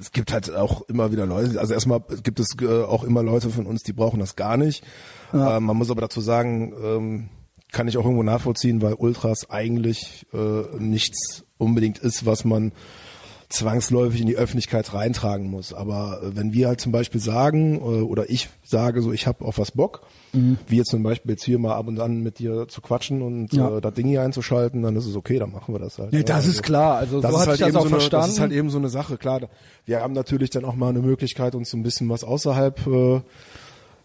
es 0.00 0.10
gibt 0.12 0.32
halt 0.32 0.54
auch 0.54 0.82
immer 0.88 1.12
wieder 1.12 1.26
Leute, 1.26 1.58
also 1.60 1.72
erstmal 1.72 2.00
gibt 2.22 2.40
es 2.40 2.54
äh, 2.60 2.82
auch 2.82 3.04
immer 3.04 3.22
Leute 3.22 3.50
von 3.50 3.66
uns, 3.66 3.82
die 3.82 3.92
brauchen 3.92 4.20
das 4.20 4.36
gar 4.36 4.56
nicht. 4.56 4.84
Ähm, 5.32 5.64
man 5.64 5.76
muss 5.76 5.90
aber 5.90 6.00
dazu 6.02 6.20
sagen, 6.20 6.72
ähm, 6.84 7.28
kann 7.72 7.88
ich 7.88 7.96
auch 7.98 8.04
irgendwo 8.04 8.22
nachvollziehen, 8.22 8.80
weil 8.82 8.94
Ultras 8.94 9.50
eigentlich 9.50 10.26
äh, 10.32 10.62
nichts 10.78 11.44
unbedingt 11.58 11.98
ist, 11.98 12.24
was 12.26 12.44
man 12.44 12.72
zwangsläufig 13.48 14.20
in 14.22 14.26
die 14.26 14.36
Öffentlichkeit 14.36 14.94
reintragen 14.94 15.50
muss. 15.50 15.74
Aber 15.74 16.20
äh, 16.22 16.36
wenn 16.36 16.52
wir 16.54 16.68
halt 16.68 16.80
zum 16.80 16.90
Beispiel 16.90 17.20
sagen, 17.20 17.76
äh, 17.76 17.80
oder 18.02 18.30
ich 18.30 18.48
sage 18.64 19.02
so, 19.02 19.12
ich 19.12 19.26
habe 19.26 19.44
auf 19.44 19.58
was 19.58 19.72
Bock, 19.72 20.02
wie 20.32 20.76
jetzt 20.78 20.88
zum 20.90 21.02
Beispiel 21.02 21.32
jetzt 21.32 21.44
hier 21.44 21.58
mal 21.58 21.74
ab 21.74 21.86
und 21.88 22.00
an 22.00 22.22
mit 22.22 22.38
dir 22.38 22.66
zu 22.66 22.80
quatschen 22.80 23.20
und 23.20 23.52
Ja. 23.52 23.76
äh, 23.76 23.80
das 23.82 23.92
Ding 23.92 24.06
hier 24.06 24.22
einzuschalten, 24.22 24.80
dann 24.82 24.96
ist 24.96 25.04
es 25.04 25.14
okay, 25.14 25.38
dann 25.38 25.52
machen 25.52 25.74
wir 25.74 25.78
das 25.78 25.98
halt. 25.98 26.12
Nee, 26.12 26.18
Ja, 26.20 26.24
das 26.24 26.36
also- 26.36 26.50
ist 26.52 26.62
klar, 26.62 26.96
also 26.96 27.20
das 27.20 27.30
so 27.30 27.36
ist 27.40 27.46
halt 27.46 27.54
ich 27.56 27.60
das 27.60 27.68
eben 27.68 27.76
auch 27.76 27.80
so 27.82 27.86
eine, 27.88 27.90
verstanden. 27.96 28.26
Das 28.26 28.34
ist 28.34 28.40
halt 28.40 28.52
eben 28.52 28.70
so 28.70 28.78
eine 28.78 28.88
Sache, 28.88 29.18
klar. 29.18 29.40
Wir 29.84 30.00
haben 30.00 30.14
natürlich 30.14 30.48
dann 30.48 30.64
auch 30.64 30.74
mal 30.74 30.88
eine 30.88 31.00
Möglichkeit, 31.02 31.54
uns 31.54 31.68
so 31.70 31.76
ein 31.76 31.82
bisschen 31.82 32.08
was 32.08 32.24
außerhalb 32.24 32.86
äh, 32.86 33.20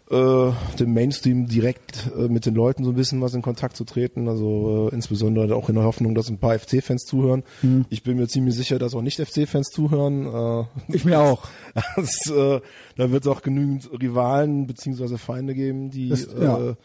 äh, 0.09 0.51
dem 0.80 0.94
Mainstream 0.94 1.48
direkt 1.48 2.09
äh, 2.18 2.27
mit 2.30 2.45
den 2.45 2.56
Leuten 2.56 2.83
so 2.83 2.92
ein 2.92 2.95
bisschen 2.95 3.21
was 3.21 3.33
in 3.33 3.42
Kontakt 3.42 3.75
zu 3.75 3.83
treten. 3.83 4.27
Also 4.27 4.89
äh, 4.92 4.95
insbesondere 4.95 5.56
auch 5.56 5.69
in 5.69 5.75
der 5.75 5.83
Hoffnung, 5.83 6.15
dass 6.15 6.30
ein 6.30 6.38
paar 6.38 6.57
FC-Fans 6.57 7.04
zuhören. 7.06 7.44
Mhm. 7.62 7.86
Ich 7.89 8.04
bin 8.04 8.18
mir 8.18 8.27
ziemlich 8.27 8.56
sicher, 8.56 8.80
dass 8.80 8.95
auch 8.95 9.01
nicht 9.01 9.19
FC-Fans 9.19 9.68
zuhören. 9.69 10.25
Äh, 10.27 10.95
ich 10.95 11.04
mir 11.06 11.19
auch. 11.19 11.48
das, 11.95 12.30
äh, 12.30 12.62
da 12.95 13.12
wird 13.12 13.25
es 13.25 13.27
auch 13.31 13.42
genügend 13.42 13.89
Rivalen 14.01 14.65
beziehungsweise 14.68 15.18
Feinde 15.18 15.54
geben, 15.54 15.89
die 15.89 16.09
Das- 16.09 16.27
ja. 16.39 16.69
äh, 16.69 16.75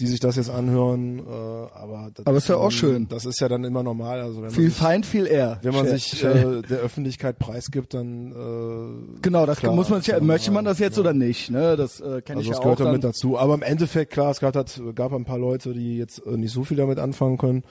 die 0.00 0.06
sich 0.06 0.20
das 0.20 0.36
jetzt 0.36 0.50
anhören. 0.50 1.20
Äh, 1.20 1.22
aber 1.30 2.10
das 2.14 2.26
Aber 2.26 2.36
ist 2.36 2.48
ja 2.48 2.56
auch 2.56 2.70
schön. 2.70 3.06
Das 3.08 3.24
ist 3.24 3.40
ja 3.40 3.48
dann 3.48 3.64
immer 3.64 3.82
normal. 3.82 4.20
Also 4.20 4.42
wenn 4.42 4.50
Viel 4.50 4.64
man 4.64 4.70
sich, 4.70 4.78
Feind, 4.78 5.06
viel 5.06 5.26
eher. 5.26 5.58
wenn 5.62 5.74
man 5.74 5.86
sich 5.86 6.22
äh, 6.24 6.62
der 6.62 6.78
Öffentlichkeit 6.78 7.38
preisgibt, 7.38 7.94
dann 7.94 8.32
äh, 8.32 9.20
Genau, 9.22 9.46
das 9.46 9.58
klar, 9.58 9.74
muss 9.74 9.88
man 9.88 10.00
sich 10.00 10.08
ja, 10.08 10.18
ja 10.18 10.22
möchte 10.24 10.50
man 10.50 10.64
das 10.64 10.78
jetzt 10.78 10.98
oder 10.98 11.12
nicht, 11.12 11.50
ne? 11.50 11.76
Das 11.76 12.00
äh, 12.00 12.22
kenne 12.22 12.40
ich 12.40 12.48
Also 12.48 12.50
ja 12.50 12.50
das 12.50 12.58
auch 12.58 12.62
gehört 12.62 12.80
dann. 12.80 12.86
damit 12.88 13.04
dazu. 13.04 13.38
Aber 13.38 13.54
im 13.54 13.62
Endeffekt, 13.62 14.12
klar, 14.12 14.30
es 14.30 14.40
gab, 14.40 14.54
halt, 14.56 14.82
gab 14.94 15.12
ein 15.12 15.24
paar 15.24 15.38
Leute, 15.38 15.72
die 15.74 15.96
jetzt 15.98 16.24
äh, 16.26 16.36
nicht 16.36 16.52
so 16.52 16.64
viel 16.64 16.76
damit 16.76 16.98
anfangen 16.98 17.38
können. 17.38 17.62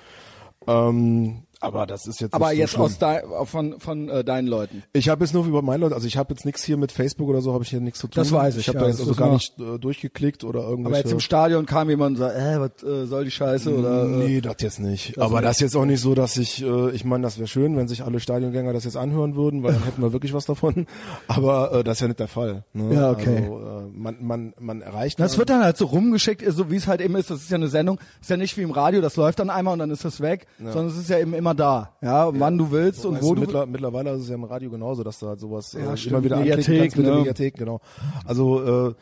Ähm, 0.67 1.43
aber 1.63 1.85
das 1.87 2.05
ist 2.05 2.19
jetzt 2.21 2.33
Aber 2.33 2.49
nicht 2.49 2.55
so 2.55 2.61
jetzt 2.61 2.69
schlimm. 2.71 2.81
aus 2.81 2.97
dein, 2.97 3.21
von 3.45 3.79
von 3.79 4.09
äh, 4.09 4.23
deinen 4.23 4.47
Leuten. 4.47 4.83
Ich 4.93 5.09
habe 5.09 5.23
jetzt 5.23 5.33
nur 5.33 5.45
über 5.45 5.61
meine 5.61 5.81
Leute, 5.81 5.95
also 5.95 6.07
ich 6.07 6.17
habe 6.17 6.33
jetzt 6.33 6.45
nichts 6.45 6.63
hier 6.63 6.77
mit 6.77 6.91
Facebook 6.91 7.29
oder 7.29 7.41
so, 7.41 7.53
habe 7.53 7.63
ich 7.63 7.69
hier 7.69 7.79
nichts 7.79 7.99
zu 7.99 8.07
tun. 8.07 8.15
Das 8.15 8.31
weiß 8.31 8.55
ich, 8.55 8.61
Ich 8.61 8.67
habe 8.67 8.79
ja, 8.79 8.83
da 8.83 8.89
das 8.89 8.99
jetzt 8.99 9.07
also 9.07 9.19
gar 9.19 9.33
nicht 9.33 9.57
äh, 9.59 9.79
durchgeklickt 9.79 10.43
oder 10.43 10.61
irgendwelche. 10.61 10.87
Aber 10.87 10.97
jetzt 10.97 11.11
im 11.11 11.19
Stadion 11.19 11.65
kam 11.65 11.89
jemand 11.89 12.17
und 12.17 12.23
sagt, 12.23 12.35
äh, 12.35 12.59
was 12.59 12.83
äh, 12.83 13.05
soll 13.07 13.25
die 13.25 13.31
Scheiße 13.31 13.73
oder 13.73 14.03
äh, 14.03 14.07
Nee, 14.07 14.41
das 14.41 14.55
jetzt 14.59 14.79
nicht. 14.79 15.17
Aber 15.17 15.41
das 15.41 15.57
ist 15.57 15.61
jetzt 15.61 15.75
auch 15.75 15.85
nicht 15.85 16.01
so, 16.01 16.15
dass 16.15 16.37
ich, 16.37 16.63
äh, 16.63 16.91
ich 16.91 17.05
meine, 17.05 17.23
das 17.23 17.37
wäre 17.37 17.47
schön, 17.47 17.77
wenn 17.77 17.87
sich 17.87 18.03
alle 18.03 18.19
Stadiongänger 18.19 18.73
das 18.73 18.83
jetzt 18.83 18.97
anhören 18.97 19.35
würden, 19.35 19.63
weil 19.63 19.73
dann 19.73 19.83
hätten 19.83 20.01
wir 20.01 20.11
wirklich 20.13 20.33
was 20.33 20.45
davon. 20.45 20.85
Aber 21.27 21.71
äh, 21.73 21.83
das 21.83 21.97
ist 21.97 22.01
ja 22.01 22.07
nicht 22.07 22.19
der 22.19 22.27
Fall. 22.27 22.63
Ne? 22.73 22.93
Ja, 22.93 23.11
okay. 23.11 23.43
Also, 23.43 23.59
äh, 23.59 23.89
man, 23.93 24.17
man, 24.21 24.53
man 24.59 24.81
erreicht. 24.81 25.19
Das 25.19 25.37
wird 25.37 25.49
dann 25.49 25.63
halt 25.63 25.77
so 25.77 25.85
rumgeschickt, 25.85 26.43
so 26.51 26.69
wie 26.69 26.75
es 26.75 26.87
halt 26.87 27.01
eben 27.01 27.15
ist. 27.15 27.29
Das 27.29 27.41
ist 27.41 27.49
ja 27.51 27.55
eine 27.55 27.67
Sendung. 27.69 27.99
Ist 28.21 28.29
ja 28.29 28.37
nicht 28.37 28.57
wie 28.57 28.61
im 28.61 28.71
Radio, 28.71 29.01
das 29.01 29.15
läuft 29.15 29.39
dann 29.39 29.49
einmal 29.49 29.73
und 29.73 29.79
dann 29.79 29.91
ist 29.91 30.03
das 30.05 30.21
weg, 30.21 30.47
sondern 30.57 30.87
es 30.87 30.97
ist 30.97 31.09
ja 31.09 31.19
eben 31.19 31.33
immer 31.33 31.52
da. 31.53 31.91
Ja, 32.01 32.29
wann 32.39 32.57
du 32.57 32.71
willst 32.71 33.05
und 33.05 33.21
wo 33.21 33.33
du, 33.35 33.41
mittler, 33.41 33.65
mittlerweile 33.65 34.11
ist 34.11 34.21
es 34.23 34.29
ja 34.29 34.35
im 34.35 34.43
Radio 34.43 34.69
genauso, 34.69 35.03
dass 35.03 35.19
du 35.19 35.27
halt 35.27 35.39
sowas 35.39 35.73
Ja, 35.73 35.93
äh, 35.93 35.97
stimmt. 35.97 36.13
immer 36.13 36.23
wieder 36.23 36.37
Mediathek, 36.37 36.57
anklicken 36.59 36.81
kannst 36.81 36.97
mit 36.97 37.05
der 37.05 37.13
ne? 37.13 37.19
Mediathek, 37.19 37.55
genau. 37.57 37.79
Also 38.25 38.89
äh, 38.89 38.93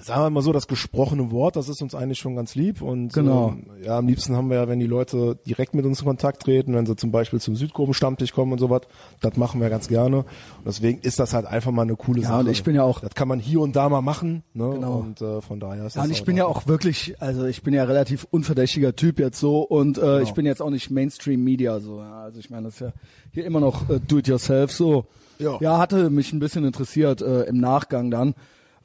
sagen 0.00 0.22
wir 0.22 0.30
mal 0.30 0.42
so, 0.42 0.52
das 0.52 0.68
gesprochene 0.68 1.30
Wort, 1.32 1.56
das 1.56 1.68
ist 1.68 1.82
uns 1.82 1.94
eigentlich 1.94 2.18
schon 2.18 2.36
ganz 2.36 2.54
lieb 2.54 2.82
und 2.82 3.12
Genau. 3.12 3.48
ähm, 3.48 3.66
ja, 3.84 3.98
am 3.98 4.06
liebsten 4.06 4.36
haben 4.36 4.48
wir 4.48 4.56
ja, 4.58 4.68
wenn 4.68 4.78
die 4.78 4.86
Leute 4.86 5.36
direkt 5.46 5.74
mit 5.74 5.84
uns 5.84 6.00
in 6.00 6.06
Kontakt 6.06 6.42
treten, 6.42 6.72
wenn 6.74 6.86
sie 6.86 6.94
zum 6.94 7.10
Beispiel 7.10 7.40
zum 7.40 7.56
Südgruppen-Stammtisch 7.56 8.32
kommen 8.32 8.52
und 8.52 8.58
sowas, 8.60 8.82
das 9.20 9.36
machen 9.36 9.60
wir 9.60 9.70
ganz 9.70 9.88
gerne 9.88 10.18
und 10.18 10.26
deswegen 10.66 11.00
ist 11.00 11.18
das 11.18 11.34
halt 11.34 11.46
einfach 11.46 11.72
mal 11.72 11.82
eine 11.82 11.96
coole 11.96 12.22
Ja, 12.22 12.28
Sache. 12.28 12.40
und 12.40 12.48
ich 12.50 12.62
bin 12.62 12.76
ja 12.76 12.84
auch- 12.84 13.00
das 13.00 13.14
kann 13.14 13.26
man 13.28 13.40
hier 13.40 13.60
und 13.60 13.74
da 13.74 13.88
mal 13.88 14.00
machen, 14.00 14.44
ne? 14.54 14.70
Genau. 14.74 14.98
und 14.98 15.20
äh, 15.20 15.40
von 15.40 15.58
daher 15.58 15.86
ist 15.86 15.96
Ja, 15.96 16.02
das 16.02 16.10
und 16.10 16.16
ich 16.16 16.24
bin 16.24 16.36
ja 16.36 16.46
auch 16.46 16.66
wirklich, 16.68 17.16
also 17.20 17.44
ich 17.46 17.62
bin 17.62 17.74
ja 17.74 17.82
relativ 17.84 18.26
unverdächtiger 18.30 18.94
Typ 18.94 19.18
jetzt 19.18 19.40
so 19.40 19.62
und 19.62 19.98
äh, 19.98 20.22
ich 20.22 20.32
bin 20.32 20.46
jetzt 20.46 20.62
auch 20.62 20.70
nicht 20.70 20.90
Mainstream 20.90 21.42
Media 21.42 21.80
so. 21.80 21.98
Ja. 21.98 22.22
Also 22.22 22.38
ich 22.38 22.50
meine, 22.50 22.64
das 22.66 22.74
ist 22.74 22.80
ja 22.80 22.92
hier 23.32 23.44
immer 23.46 23.58
noch 23.60 23.90
äh, 23.90 23.98
do 23.98 24.18
it 24.18 24.28
yourself 24.28 24.70
so. 24.72 25.06
Ja. 25.40 25.56
ja, 25.60 25.78
hatte 25.78 26.10
mich 26.10 26.32
ein 26.32 26.40
bisschen 26.40 26.64
interessiert 26.64 27.20
äh, 27.22 27.42
im 27.44 27.58
Nachgang 27.58 28.10
dann, 28.10 28.34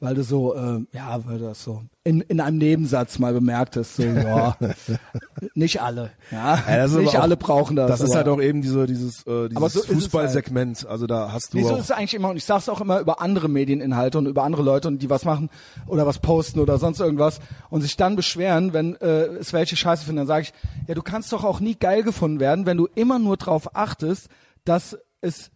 weil 0.04 0.14
du 0.14 0.22
so, 0.22 0.54
äh, 0.54 0.84
ja, 0.92 1.18
weil 1.26 1.38
du 1.38 1.44
das 1.46 1.64
so 1.64 1.82
in, 2.04 2.20
in 2.20 2.38
einem 2.40 2.58
Nebensatz 2.58 3.18
mal 3.18 3.32
bemerkt 3.32 3.76
hast, 3.76 3.96
so, 3.96 4.02
ja, 4.04 4.56
nicht 5.54 5.80
alle, 5.80 6.10
ja, 6.30 6.62
Ja, 6.68 6.86
nicht 6.86 7.16
auch- 7.16 7.22
alle 7.22 7.36
brauchen 7.36 7.76
das. 7.76 7.88
Das 7.90 8.00
ist 8.02 8.10
aber- 8.10 8.16
halt 8.18 8.28
auch 8.28 8.40
eben 8.42 8.60
diese, 8.62 8.86
dieses, 8.86 9.26
äh, 9.26 9.48
dieses 9.48 9.72
so 9.72 9.80
es 9.80 9.88
halt. 9.88 9.94
Fußballsegment. 9.96 10.86
Also 10.86 11.06
da 11.06 11.32
hast 11.32 11.54
du 11.54 11.56
Nee, 11.58 11.64
so 11.64 11.70
auch 11.74 11.78
ist 11.78 11.84
es 11.84 11.90
eigentlich 11.90 12.14
immer 12.14 12.28
und 12.30 12.36
ich 12.36 12.44
sag's 12.44 12.68
auch 12.68 12.80
immer 12.82 13.00
über 13.00 13.20
andere 13.22 13.48
Medieninhalte 13.48 14.18
und 14.18 14.26
über 14.26 14.42
andere 14.44 14.62
Leute 14.62 14.88
und 14.88 14.98
die 15.00 15.08
was 15.10 15.24
machen 15.24 15.48
oder 15.86 16.06
was 16.06 16.18
posten 16.18 16.60
oder 16.60 16.78
sonst 16.78 17.00
irgendwas 17.00 17.40
und 17.70 17.80
sich 17.80 17.96
dann 17.96 18.14
beschweren, 18.16 18.72
wenn 18.74 18.96
äh, 18.96 19.24
es 19.40 19.52
welche 19.54 19.76
Scheiße 19.76 20.04
finden, 20.04 20.18
dann 20.18 20.26
sage 20.26 20.42
ich, 20.42 20.52
ja, 20.86 20.94
du 20.94 21.02
kannst 21.02 21.32
doch 21.32 21.42
auch 21.44 21.60
nie 21.60 21.74
geil 21.74 22.02
gefunden 22.02 22.38
werden, 22.38 22.66
wenn 22.66 22.76
du 22.76 22.86
immer 22.94 23.18
nur 23.18 23.36
drauf 23.38 23.74
achtest, 23.74 24.28
dass 24.64 24.96
es 25.22 25.50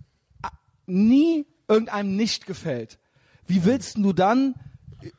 nie 0.87 1.47
irgendeinem 1.69 2.17
nicht 2.17 2.47
gefällt. 2.47 2.99
Wie 3.49 3.65
willst 3.65 3.97
du 3.99 4.13
dann 4.13 4.55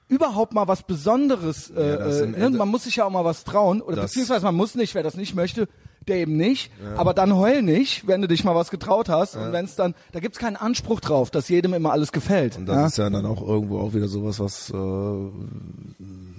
überhaupt 0.07 0.53
mal 0.53 0.67
was 0.67 0.83
Besonderes, 0.83 1.69
äh, 1.71 1.89
Ja, 1.89 1.95
äh, 2.23 2.27
ne? 2.27 2.49
Man 2.51 2.67
muss 2.69 2.83
sich 2.85 2.95
ja 2.97 3.05
auch 3.05 3.09
mal 3.11 3.25
was 3.25 3.43
trauen 3.43 3.81
oder 3.81 4.01
beziehungsweise 4.03 4.45
man 4.45 4.55
muss 4.55 4.75
nicht, 4.75 4.95
wer 4.95 5.03
das 5.03 5.15
nicht 5.15 5.35
möchte, 5.35 5.67
der 6.07 6.17
eben 6.17 6.37
nicht, 6.37 6.71
aber 6.97 7.13
dann 7.13 7.35
heul 7.35 7.61
nicht, 7.61 8.07
wenn 8.07 8.21
du 8.21 8.27
dich 8.27 8.43
mal 8.43 8.55
was 8.55 8.71
getraut 8.71 9.09
hast 9.09 9.35
und 9.35 9.51
wenn 9.51 9.65
es 9.65 9.75
dann, 9.75 9.93
da 10.11 10.19
gibt's 10.19 10.39
keinen 10.39 10.55
Anspruch 10.55 10.99
drauf, 11.01 11.29
dass 11.29 11.49
jedem 11.49 11.73
immer 11.73 11.91
alles 11.91 12.11
gefällt. 12.11 12.57
Und 12.57 12.65
das 12.65 12.75
ja? 12.75 12.85
ist 12.87 12.97
ja 12.97 13.09
dann 13.09 13.25
auch 13.25 13.41
irgendwo 13.45 13.79
auch 13.79 13.93
wieder 13.93 14.07
sowas, 14.07 14.39
was, 14.39 14.69
äh, 14.71 14.73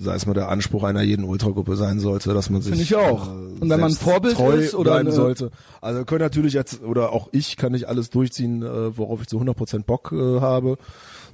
sei 0.03 0.15
es 0.15 0.27
mal 0.27 0.35
der 0.35 0.49
Anspruch 0.49 0.83
einer 0.83 1.03
jeden 1.03 1.25
Ultragruppe 1.25 1.77
sein 1.77 2.01
sollte, 2.01 2.35
dass 2.35 2.51
man 2.51 2.63
sich 2.63 2.71
Finde 2.71 2.85
ich 2.85 2.95
auch. 2.97 3.29
Äh, 3.29 3.31
Und 3.61 3.71
wenn 3.71 3.81
man 3.81 3.93
ein 3.93 3.97
Vorbild 3.97 4.39
ist 4.59 4.75
oder 4.75 4.93
bleiben 4.93 5.09
eine- 5.09 5.17
sollte. 5.17 5.51
Also 5.81 6.05
können 6.05 6.23
natürlich 6.23 6.55
jetzt 6.55 6.83
oder 6.83 7.13
auch 7.13 7.29
ich 7.33 7.57
kann 7.57 7.73
nicht 7.73 7.87
alles 7.87 8.11
durchziehen, 8.11 8.63
äh, 8.63 8.97
worauf 8.97 9.21
ich 9.23 9.29
zu 9.29 9.39
100% 9.39 9.87
Bock 9.87 10.13
äh, 10.13 10.41
habe. 10.41 10.79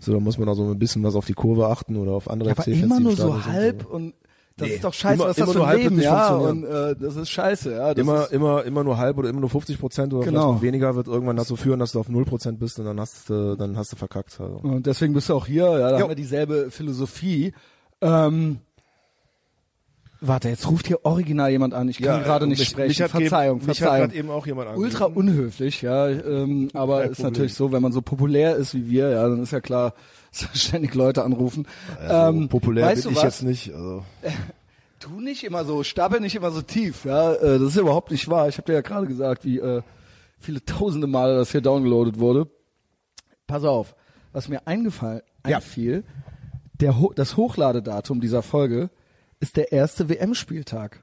So, 0.00 0.12
da 0.12 0.20
muss 0.20 0.38
man 0.38 0.48
also 0.48 0.70
ein 0.70 0.78
bisschen 0.78 1.02
was 1.02 1.14
auf 1.14 1.26
die 1.26 1.34
Kurve 1.34 1.68
achten 1.68 1.96
oder 1.96 2.12
auf 2.12 2.30
andere 2.30 2.50
aber 2.50 2.62
FC-Fans, 2.62 2.82
immer 2.82 3.00
nur 3.00 3.16
so 3.16 3.44
halb 3.46 3.86
und 3.86 4.14
das 4.58 4.68
Nee, 4.68 4.74
ist 4.76 4.84
doch 4.84 4.94
scheiße, 4.94 5.14
immer- 5.16 5.24
was 5.24 5.30
ist 5.32 5.40
das 5.40 5.44
immer 5.44 5.52
für 5.52 5.58
nur 5.58 5.68
ein 5.68 5.78
Leben, 5.78 6.00
ja, 6.00 6.34
und 6.34 6.64
äh, 6.64 6.96
das 6.96 7.16
ist 7.16 7.28
scheiße, 7.28 7.72
ja. 7.72 7.92
Immer, 7.92 8.22
ist, 8.22 8.32
immer, 8.32 8.64
immer 8.64 8.84
nur 8.84 8.96
halb 8.96 9.18
oder 9.18 9.28
immer 9.28 9.40
nur 9.40 9.50
50 9.50 9.78
Prozent 9.78 10.14
oder 10.14 10.24
Genau. 10.24 10.62
weniger 10.62 10.96
wird 10.96 11.08
irgendwann 11.08 11.36
dazu 11.36 11.56
führen, 11.56 11.78
dass 11.78 11.92
du 11.92 12.00
auf 12.00 12.08
0 12.08 12.24
Prozent 12.24 12.58
bist 12.58 12.78
und 12.78 12.86
dann 12.86 12.98
hast 12.98 13.28
du, 13.28 13.54
dann 13.56 13.76
hast 13.76 13.92
du 13.92 13.96
verkackt. 13.96 14.40
Also. 14.40 14.54
und 14.62 14.86
deswegen 14.86 15.12
bist 15.12 15.28
du 15.28 15.34
auch 15.34 15.46
hier, 15.46 15.64
ja, 15.64 15.78
da 15.90 15.96
Jo. 15.98 16.02
haben 16.04 16.08
wir 16.10 16.16
dieselbe 16.16 16.70
Philosophie. 16.70 17.52
Ähm, 18.00 18.60
Warte, 20.20 20.48
jetzt 20.48 20.68
ruft 20.70 20.86
hier 20.86 21.04
original 21.04 21.50
jemand 21.50 21.74
an. 21.74 21.88
Ich 21.88 21.98
kann 22.00 22.22
gerade 22.22 22.46
nicht 22.46 22.58
mich, 22.58 22.68
sprechen. 22.68 22.88
Mich 22.88 23.10
Verzeihung, 23.10 23.58
eben, 23.58 23.66
mich 23.66 23.78
Verzeihung. 23.78 24.08
hat 24.08 24.14
eben 24.14 24.30
auch 24.30 24.46
jemand 24.46 24.68
angerufen. 24.68 24.90
Ultra 24.90 25.04
unhöflich, 25.06 25.82
ja. 25.82 26.08
Ähm, 26.08 26.68
aber 26.72 27.00
Kein 27.02 27.10
ist 27.10 27.16
Problem. 27.16 27.32
natürlich 27.32 27.54
so, 27.54 27.72
wenn 27.72 27.82
man 27.82 27.92
so 27.92 28.00
populär 28.00 28.56
ist 28.56 28.74
wie 28.74 28.88
wir, 28.88 29.10
ja, 29.10 29.28
dann 29.28 29.42
ist 29.42 29.52
ja 29.52 29.60
klar, 29.60 29.92
dass 30.32 30.60
ständig 30.60 30.94
Leute 30.94 31.22
anrufen. 31.22 31.66
Also, 32.00 32.38
ähm, 32.38 32.48
populär 32.48 32.86
weißt 32.86 33.02
bin 33.04 33.12
ich 33.12 33.16
was? 33.18 33.24
jetzt 33.24 33.42
nicht. 33.42 33.72
Also. 33.74 34.04
Tu 34.98 35.20
nicht 35.20 35.44
immer 35.44 35.64
so, 35.66 35.84
stapel 35.84 36.20
nicht 36.20 36.34
immer 36.34 36.50
so 36.50 36.62
tief, 36.62 37.04
ja. 37.04 37.34
Äh, 37.34 37.58
das 37.58 37.68
ist 37.68 37.76
überhaupt 37.76 38.10
nicht 38.10 38.28
wahr. 38.28 38.48
Ich 38.48 38.56
habe 38.56 38.64
dir 38.66 38.72
ja 38.72 38.80
gerade 38.80 39.06
gesagt, 39.06 39.44
wie 39.44 39.58
äh, 39.58 39.82
viele 40.40 40.64
tausende 40.64 41.06
Male 41.06 41.36
das 41.36 41.52
hier 41.52 41.60
downgeloadet 41.60 42.18
wurde. 42.18 42.48
Pass 43.46 43.62
auf, 43.64 43.94
was 44.32 44.48
mir 44.48 44.66
eingefallen 44.66 45.20
Ja. 45.46 45.58
einfiel, 45.58 46.02
der 46.80 46.98
Ho 46.98 47.12
das 47.14 47.36
Hochladedatum 47.36 48.20
dieser 48.22 48.42
Folge 48.42 48.88
ist 49.40 49.56
der 49.56 49.72
erste 49.72 50.08
WM-Spieltag. 50.08 51.02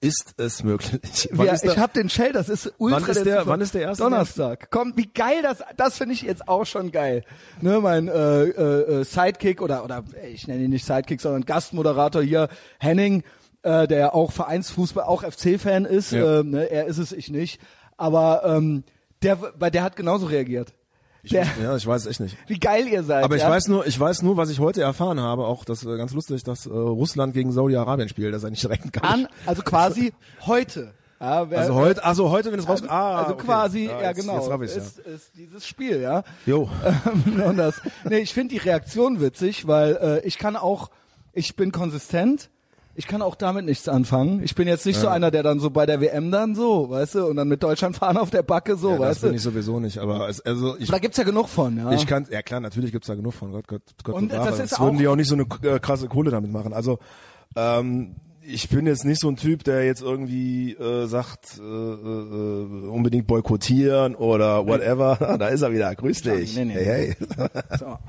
Ist 0.00 0.34
es 0.36 0.62
möglich? 0.62 1.28
Wann 1.32 1.46
Ja, 1.46 1.52
ist 1.54 1.64
ich 1.64 1.78
habe 1.78 1.92
den 1.94 2.10
Shell, 2.10 2.32
das 2.32 2.50
ist 2.50 2.72
ultra 2.76 3.00
Wann 3.00 3.08
ist 3.10 3.24
der- 3.24 3.46
wann 3.46 3.60
ist 3.62 3.72
der 3.74 3.82
erste? 3.82 4.02
Donnerstag. 4.04 4.68
Komm, 4.70 4.92
wie 4.96 5.06
geil 5.06 5.40
das, 5.42 5.58
das 5.78 5.96
finde 5.96 6.12
ich 6.14 6.20
jetzt 6.22 6.46
auch 6.46 6.66
schon 6.66 6.92
geil. 6.92 7.24
Ne, 7.62 7.80
mein 7.80 8.08
äh, 8.08 8.42
äh, 8.44 9.00
äh, 9.00 9.04
Sidekick 9.04 9.62
oder 9.62 9.82
oder 9.82 10.04
äh, 10.22 10.28
ich 10.28 10.46
nenne 10.46 10.64
ihn 10.64 10.70
nicht 10.70 10.84
Sidekick, 10.84 11.22
sondern 11.22 11.46
Gastmoderator 11.46 12.22
hier 12.22 12.48
Henning, 12.78 13.22
äh, 13.62 13.86
der 13.88 13.98
ja 13.98 14.12
auch 14.12 14.30
Vereinsfußball, 14.32 15.04
auch 15.04 15.22
FC-Fan 15.22 15.86
ist. 15.86 16.12
Ja. 16.12 16.40
Ähm, 16.40 16.50
ne, 16.50 16.70
er 16.70 16.84
ist 16.84 16.98
es, 16.98 17.12
ich 17.12 17.30
nicht. 17.30 17.58
Aber 17.96 18.42
ähm, 18.44 18.84
der, 19.22 19.36
bei 19.36 19.70
der 19.70 19.84
hat 19.84 19.96
genauso 19.96 20.26
reagiert. 20.26 20.74
Der, 21.30 21.46
ja, 21.62 21.76
ich 21.76 21.86
weiß 21.86 22.06
echt 22.06 22.20
nicht. 22.20 22.36
wie 22.46 22.58
geil 22.58 22.86
ihr 22.86 23.02
seid. 23.02 23.24
Aber 23.24 23.36
ich 23.36 23.42
ja? 23.42 23.50
weiß 23.50 23.68
nur, 23.68 23.86
ich 23.86 23.98
weiß 23.98 24.22
nur, 24.22 24.36
was 24.36 24.50
ich 24.50 24.58
heute 24.58 24.82
erfahren 24.82 25.20
habe, 25.20 25.46
auch 25.46 25.64
das 25.64 25.84
äh, 25.84 25.96
ganz 25.96 26.12
lustig, 26.12 26.42
dass 26.44 26.66
äh, 26.66 26.70
Russland 26.70 27.34
gegen 27.34 27.52
Saudi-Arabien 27.52 28.08
spielt, 28.08 28.34
das 28.34 28.42
ist 28.42 28.46
eigentlich 28.46 28.60
direkt 28.60 28.92
gar 28.92 29.04
an, 29.04 29.20
nicht. 29.20 29.30
also 29.46 29.62
quasi 29.62 30.12
heute. 30.46 30.92
Ja, 31.20 31.48
wer, 31.48 31.60
Also 31.60 31.74
heute, 31.74 32.04
also 32.04 32.30
heute, 32.30 32.52
wenn 32.52 32.58
es 32.58 32.68
raus, 32.68 32.82
also, 32.82 32.92
ah, 32.92 33.22
also 33.22 33.34
okay. 33.34 33.46
quasi, 33.46 33.86
Ja, 33.86 34.00
ja, 34.00 34.08
jetzt, 34.08 34.20
genau, 34.20 34.36
Jetzt 34.36 34.50
hab 34.50 34.62
ich's, 34.62 34.76
ist, 34.76 34.98
ist 34.98 35.30
dieses 35.36 35.66
Spiel, 35.66 36.00
ja. 36.00 36.18
ja. 36.18 36.24
Jo. 36.44 36.68
Ähm, 36.84 37.40
und 37.46 37.56
das, 37.56 37.80
nee, 38.04 38.18
ich 38.18 38.34
finde 38.34 38.54
die 38.54 38.60
Reaktion 38.60 39.20
witzig, 39.20 39.66
weil 39.66 39.96
äh, 39.96 40.26
ich 40.26 40.36
kann 40.36 40.56
auch, 40.56 40.90
ich 41.32 41.56
bin 41.56 41.72
konsistent, 41.72 42.50
ich 42.96 43.06
kann 43.06 43.22
auch 43.22 43.34
damit 43.34 43.64
nichts 43.64 43.88
anfangen. 43.88 44.42
Ich 44.42 44.54
bin 44.54 44.68
jetzt 44.68 44.86
nicht 44.86 44.98
so 44.98 45.08
einer, 45.08 45.30
der 45.30 45.42
dann 45.42 45.58
so 45.60 45.70
bei 45.70 45.84
der 45.86 46.00
WM 46.00 46.30
dann 46.30 46.54
so, 46.54 46.90
weißt 46.90 47.16
du, 47.16 47.26
und 47.26 47.36
dann 47.36 47.48
mit 47.48 47.62
Deutschland 47.62 47.96
fahren 47.96 48.16
auf 48.16 48.30
der 48.30 48.42
Backe 48.42 48.76
so, 48.76 48.90
Ja, 48.90 48.98
das 48.98 49.08
weißt 49.08 49.20
bin 49.22 49.30
du. 49.30 49.36
ich 49.36 49.42
sowieso 49.42 49.80
nicht, 49.80 49.98
aber 49.98 50.28
es, 50.28 50.40
also 50.40 50.76
ich, 50.76 50.88
Aber 50.88 50.98
da 50.98 50.98
gibt's 51.00 51.16
ja 51.18 51.24
genug 51.24 51.48
von, 51.48 51.76
ja. 51.76 51.90
ich 51.92 52.06
kann, 52.06 52.26
ja 52.30 52.42
klar, 52.42 52.60
natürlich 52.60 52.92
gibt's 52.92 53.08
da 53.08 53.14
genug 53.14 53.34
von, 53.34 53.52
Gott, 53.52 53.66
Gott, 53.66 53.82
Gott 54.02 54.14
Und 54.14 54.32
das 54.32 54.58
ist 54.60 54.78
würden 54.80 54.94
auch- 54.96 54.98
die 54.98 55.08
auch 55.08 55.16
nicht 55.16 55.28
so 55.28 55.34
eine 55.34 55.46
äh, 55.62 55.78
krasse 55.80 56.08
Kohle 56.08 56.30
damit 56.30 56.52
machen. 56.52 56.72
Also 56.72 56.98
ähm, 57.56 58.16
ich 58.46 58.68
bin 58.68 58.86
jetzt 58.86 59.06
nicht 59.06 59.20
so 59.20 59.28
ein 59.28 59.36
Typ, 59.36 59.64
der 59.64 59.86
jetzt 59.86 60.02
irgendwie 60.02 60.72
äh, 60.74 61.06
sagt, 61.06 61.58
äh, 61.58 61.62
äh, 61.62 62.88
unbedingt 62.88 63.26
boykottieren 63.26 64.14
oder 64.14 64.66
whatever. 64.66 65.16
da 65.38 65.48
ist 65.48 65.62
er 65.62 65.72
wieder. 65.72 65.94
Grüß 65.94 66.20
dich. 66.22 66.54
Nee, 66.54 66.66
nee. 66.66 66.74
Hey, 66.74 67.16
hey. 67.16 67.50
so. 67.78 67.98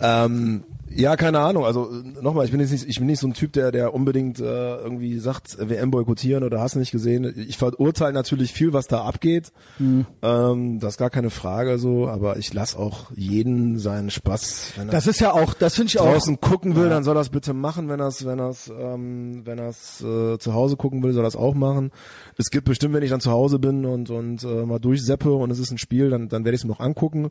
Ähm, 0.00 0.62
ja, 0.94 1.16
keine 1.16 1.40
Ahnung. 1.40 1.64
Also 1.64 1.90
nochmal, 2.20 2.44
ich 2.44 2.50
bin 2.50 2.60
jetzt 2.60 2.72
nicht, 2.72 2.88
ich 2.88 2.98
bin 2.98 3.06
nicht 3.06 3.20
so 3.20 3.26
ein 3.26 3.34
Typ, 3.34 3.52
der, 3.52 3.70
der 3.72 3.94
unbedingt 3.94 4.40
äh, 4.40 4.76
irgendwie 4.76 5.18
sagt, 5.18 5.56
WM 5.58 5.90
boykottieren 5.90 6.44
oder 6.44 6.60
hast 6.60 6.74
du 6.74 6.78
nicht 6.78 6.92
gesehen. 6.92 7.32
Ich 7.48 7.58
verurteile 7.58 8.12
natürlich 8.12 8.52
viel, 8.52 8.72
was 8.72 8.86
da 8.86 9.02
abgeht. 9.02 9.52
Mhm. 9.78 10.06
Ähm, 10.22 10.80
das 10.80 10.94
ist 10.94 10.98
gar 10.98 11.10
keine 11.10 11.30
Frage 11.30 11.78
so, 11.78 12.08
aber 12.08 12.36
ich 12.36 12.52
lass 12.54 12.76
auch 12.76 13.10
jeden 13.14 13.78
seinen 13.78 14.10
Spaß. 14.10 14.72
Wenn 14.76 14.88
er 14.88 14.92
Das 14.92 15.06
ist 15.06 15.20
ja 15.20 15.32
auch, 15.32 15.54
das 15.54 15.74
finde 15.74 15.88
ich 15.88 16.00
auch. 16.00 16.12
draußen 16.12 16.40
gucken 16.40 16.76
will, 16.76 16.88
dann 16.88 17.04
soll 17.04 17.16
er 17.16 17.20
es 17.20 17.28
bitte 17.30 17.52
machen. 17.54 17.88
Wenn 17.88 18.00
er 18.00 18.08
es, 18.08 18.24
wenn 18.24 18.38
es, 18.38 18.68
ähm, 18.68 19.42
wenn 19.44 19.58
es 19.58 20.00
äh, 20.02 20.38
zu 20.38 20.54
Hause 20.54 20.76
gucken 20.76 21.02
will, 21.02 21.12
soll 21.12 21.24
er 21.24 21.28
es 21.28 21.36
auch 21.36 21.54
machen. 21.54 21.90
Es 22.36 22.50
gibt 22.50 22.64
bestimmt, 22.66 22.94
wenn 22.94 23.02
ich 23.02 23.10
dann 23.10 23.20
zu 23.20 23.30
Hause 23.30 23.58
bin 23.58 23.84
und 23.84 24.10
und 24.10 24.42
äh, 24.44 24.64
mal 24.66 24.78
durchseppe 24.78 25.32
und 25.32 25.50
es 25.50 25.58
ist 25.58 25.70
ein 25.70 25.78
Spiel, 25.78 26.10
dann 26.10 26.28
dann 26.28 26.44
werde 26.44 26.54
ich 26.54 26.60
es 26.60 26.64
mir 26.64 26.70
noch 26.72 26.80
angucken. 26.80 27.30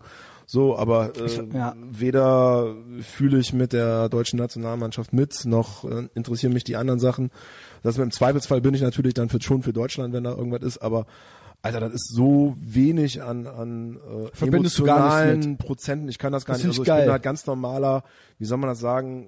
So, 0.50 0.78
aber 0.78 1.12
äh, 1.18 1.44
ja. 1.54 1.76
weder 1.78 2.74
fühle 3.02 3.38
ich 3.38 3.52
mit 3.52 3.74
der 3.74 4.08
deutschen 4.08 4.40
Nationalmannschaft 4.40 5.12
mit, 5.12 5.44
noch 5.44 5.84
äh, 5.84 6.08
interessieren 6.16 6.54
mich 6.54 6.64
die 6.64 6.78
anderen 6.78 7.02
Sachen. 7.02 7.32
Das 7.84 7.98
im 7.98 8.12
Zweifelsfall 8.12 8.62
bin 8.62 8.74
ich 8.74 8.82
natürlich 8.82 9.14
dann 9.14 9.28
für, 9.28 9.42
schon 9.42 9.62
für 9.62 9.74
Deutschland, 9.74 10.14
wenn 10.14 10.24
da 10.24 10.32
irgendwas 10.32 10.62
ist, 10.62 10.78
aber 10.78 11.06
Alter, 11.64 11.82
das 11.82 11.94
ist 11.96 12.16
so 12.16 12.56
wenig 12.60 13.22
an, 13.22 13.46
an 13.46 13.98
äh, 13.98 14.30
Verbindest 14.32 14.80
emotionalen 14.80 15.58
Prozenten. 15.58 16.08
Ich 16.08 16.18
kann 16.18 16.32
das 16.32 16.46
gar 16.46 16.54
Das 16.54 16.64
nicht. 16.64 16.70
Also 16.70 16.84
ich 16.84 16.88
ich 16.88 16.94
bin 16.94 17.04
geil. 17.04 17.12
halt 17.12 17.24
ganz 17.24 17.46
normaler, 17.46 18.04
wie 18.40 18.46
soll 18.46 18.58
man 18.58 18.70
das 18.70 18.80
sagen, 18.80 19.28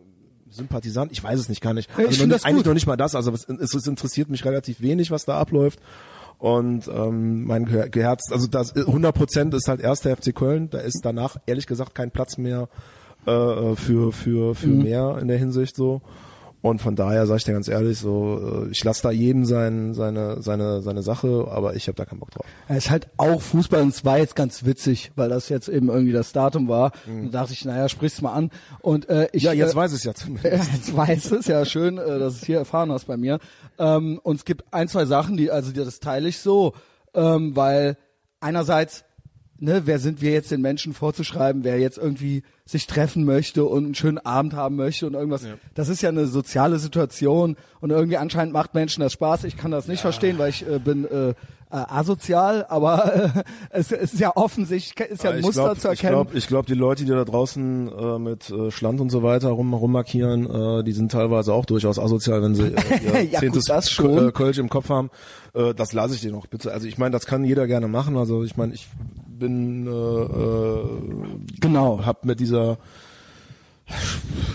Sympathisant. 0.52 1.12
Ich 1.12 1.24
weiß 1.24 1.40
es 1.40 1.50
nicht, 1.50 1.62
gar 1.62 1.74
nicht. 1.74 1.90
Ja, 1.92 2.00
ich 2.00 2.08
Also 2.08 2.22
noch 2.22 2.28
nicht, 2.28 2.36
das 2.36 2.46
eigentlich 2.46 2.58
gut. 2.58 2.66
noch 2.68 2.74
nicht 2.74 2.88
mal 2.88 2.98
das. 2.98 3.14
Also 3.16 3.32
es, 3.32 3.48
es, 3.48 3.74
es 3.74 3.88
interessiert 3.88 4.30
mich 4.30 4.46
relativ 4.46 4.82
wenig, 4.82 5.12
was 5.12 5.26
da 5.26 5.40
abläuft. 5.40 5.80
Und 6.40 6.88
ähm, 6.88 7.44
mein 7.44 7.66
Geherz, 7.66 8.32
also 8.32 8.48
das 8.48 8.74
100 8.76 9.14
Prozent 9.14 9.54
ist 9.54 9.68
halt 9.68 9.82
erster 9.82 10.16
FC 10.16 10.34
Köln. 10.34 10.70
Da 10.70 10.80
ist 10.80 11.02
danach 11.04 11.36
ehrlich 11.46 11.68
gesagt 11.68 11.94
kein 11.94 12.12
Platz 12.12 12.38
mehr 12.38 12.70
äh, 13.26 13.76
für 13.76 14.14
für 14.14 14.56
für 14.56 14.68
Mhm. 14.68 14.84
mehr 14.84 15.18
in 15.22 15.28
der 15.28 15.38
Hinsicht 15.38 15.76
so. 15.76 16.02
Und 16.62 16.82
von 16.82 16.96
daher 16.96 17.26
sage 17.26 17.38
ich 17.38 17.44
dir 17.46 17.54
ganz 17.54 17.68
ehrlich, 17.68 18.00
so 18.00 18.66
äh, 18.66 18.72
ich 18.72 18.84
lasse 18.84 19.04
da 19.04 19.12
jedem 19.12 19.46
sein, 19.46 19.94
seine 19.94 20.42
seine 20.42 20.82
seine 20.82 21.02
Sache, 21.02 21.48
aber 21.50 21.76
ich 21.76 21.88
habe 21.88 21.96
da 21.96 22.06
keinen 22.06 22.20
Bock 22.20 22.32
drauf. 22.32 22.46
Es 22.68 22.86
ist 22.86 22.90
halt 22.90 23.10
auch 23.18 23.42
Fußball 23.42 23.82
und 23.82 23.90
es 23.90 24.06
war 24.06 24.18
jetzt 24.20 24.36
ganz 24.36 24.66
witzig, 24.66 25.12
weil 25.16 25.30
das 25.30 25.50
jetzt 25.50 25.70
eben 25.70 25.90
irgendwie 25.90 26.14
das 26.14 26.32
Datum 26.32 26.68
war. 26.68 26.92
Und 27.08 27.34
da 27.34 27.42
dachte 27.42 27.54
ich, 27.54 27.66
naja, 27.66 27.90
sprich's 27.90 28.22
mal 28.22 28.34
an. 28.34 28.52
Und 28.82 29.10
äh, 29.10 29.28
ich 29.32 29.44
Mhm. 29.44 29.48
Ja, 29.48 29.54
jetzt 29.54 29.74
äh, 29.74 29.76
weiß 29.78 29.94
ich 29.94 30.04
ja 30.04 30.14
zumindest. 30.14 30.72
Jetzt 30.74 30.96
weiß 30.96 31.32
es 31.32 31.48
ja 31.48 31.66
schön, 31.66 31.98
äh, 31.98 32.20
dass 32.20 32.34
du 32.34 32.40
es 32.40 32.46
hier 32.46 32.58
erfahren 32.58 32.92
hast 32.92 33.06
bei 33.06 33.18
mir. 33.18 33.40
Ähm, 33.78 34.20
und 34.24 34.38
es 34.38 34.46
gibt 34.46 34.74
ein, 34.74 34.88
zwei 34.88 35.06
Sachen, 35.06 35.38
die, 35.38 35.52
also 35.52 35.72
die, 35.72 35.80
das 35.80 36.00
teile 36.00 36.28
ich 36.28 36.40
so, 36.40 36.74
ähm, 37.14 37.56
weil 37.56 37.98
einerseits, 38.40 39.04
ne, 39.60 39.82
wer 39.86 40.00
sind 40.00 40.22
wir 40.22 40.32
jetzt 40.32 40.52
den 40.52 40.62
Menschen 40.62 40.94
vorzuschreiben, 40.94 41.64
wer 41.64 41.80
jetzt 41.80 41.98
irgendwie 41.98 42.44
sich 42.66 42.88
treffen 42.88 43.26
möchte 43.26 43.66
und 43.66 43.86
einen 43.86 43.96
schönen 43.96 44.20
Abend 44.20 44.54
haben 44.54 44.76
möchte 44.76 45.08
und 45.08 45.14
irgendwas. 45.14 45.44
Das 45.74 45.90
ist 45.90 46.02
ja 46.02 46.10
eine 46.10 46.28
soziale 46.28 46.80
Situation 46.80 47.56
und 47.80 47.90
irgendwie 47.90 48.18
anscheinend 48.18 48.54
macht 48.54 48.74
Menschen 48.74 49.02
das 49.02 49.14
Spaß. 49.14 49.44
Ich 49.46 49.58
kann 49.58 49.72
das 49.72 49.88
nicht 49.88 50.02
verstehen, 50.02 50.38
weil 50.38 50.50
ich 50.50 50.68
äh, 50.68 50.80
bin 50.80 51.06
äh, 51.06 51.34
äh, 51.72 51.76
asozial, 51.88 52.66
aber 52.68 53.16
äh, 53.16 53.44
es, 53.70 53.92
es 53.92 54.14
ist 54.14 54.20
ja 54.20 54.36
offensichtlich, 54.36 55.10
ist 55.10 55.24
ja 55.24 55.32
ein 55.32 55.42
Muster 55.42 55.64
glaub, 55.64 55.80
zu 55.80 55.88
erkennen. 55.88 56.14
Ich 56.14 56.16
glaube, 56.16 56.38
ich 56.38 56.48
glaub, 56.48 56.66
die 56.66 56.74
Leute, 56.74 57.06
die 57.06 57.12
da 57.12 57.24
draußen 57.24 57.92
äh, 57.92 58.20
mit 58.20 58.50
äh, 58.50 58.72
Schland 58.72 59.00
und 59.02 59.10
so 59.10 59.24
weiter 59.24 59.50
rum, 59.50 59.74
rummarkieren, 59.74 60.80
äh, 60.80 60.84
die 60.84 60.94
sind 60.94 61.12
teilweise 61.12 61.54
auch 61.54 61.66
durchaus 61.66 62.00
asozial, 62.00 62.42
wenn 62.42 62.56
sie 62.56 62.74
äh, 62.74 63.24
ihr 63.24 63.24
Ja, 63.24 63.40
zehntes 63.40 63.68
gut, 63.98 64.20
äh, 64.20 64.32
Kölsch 64.32 64.58
im 64.58 64.70
Kopf 64.70 64.90
haben. 64.90 65.12
Äh, 65.54 65.74
das 65.76 65.94
lasse 65.94 66.16
ich 66.16 66.22
dir 66.22 66.32
noch 66.32 66.48
bitte. 66.48 66.72
Also 66.72 66.88
ich 66.88 66.98
meine, 66.98 67.12
das 67.12 67.26
kann 67.26 67.44
jeder 67.44 67.68
gerne 67.68 67.88
machen. 67.88 68.18
Also 68.18 68.44
ich 68.44 68.58
meine, 68.58 68.74
ich 68.74 68.88
bin 69.40 69.88
äh, 69.88 69.90
äh, 69.90 71.00
genau. 71.60 72.06
hab 72.06 72.26
mit 72.26 72.40
dieser 72.40 72.78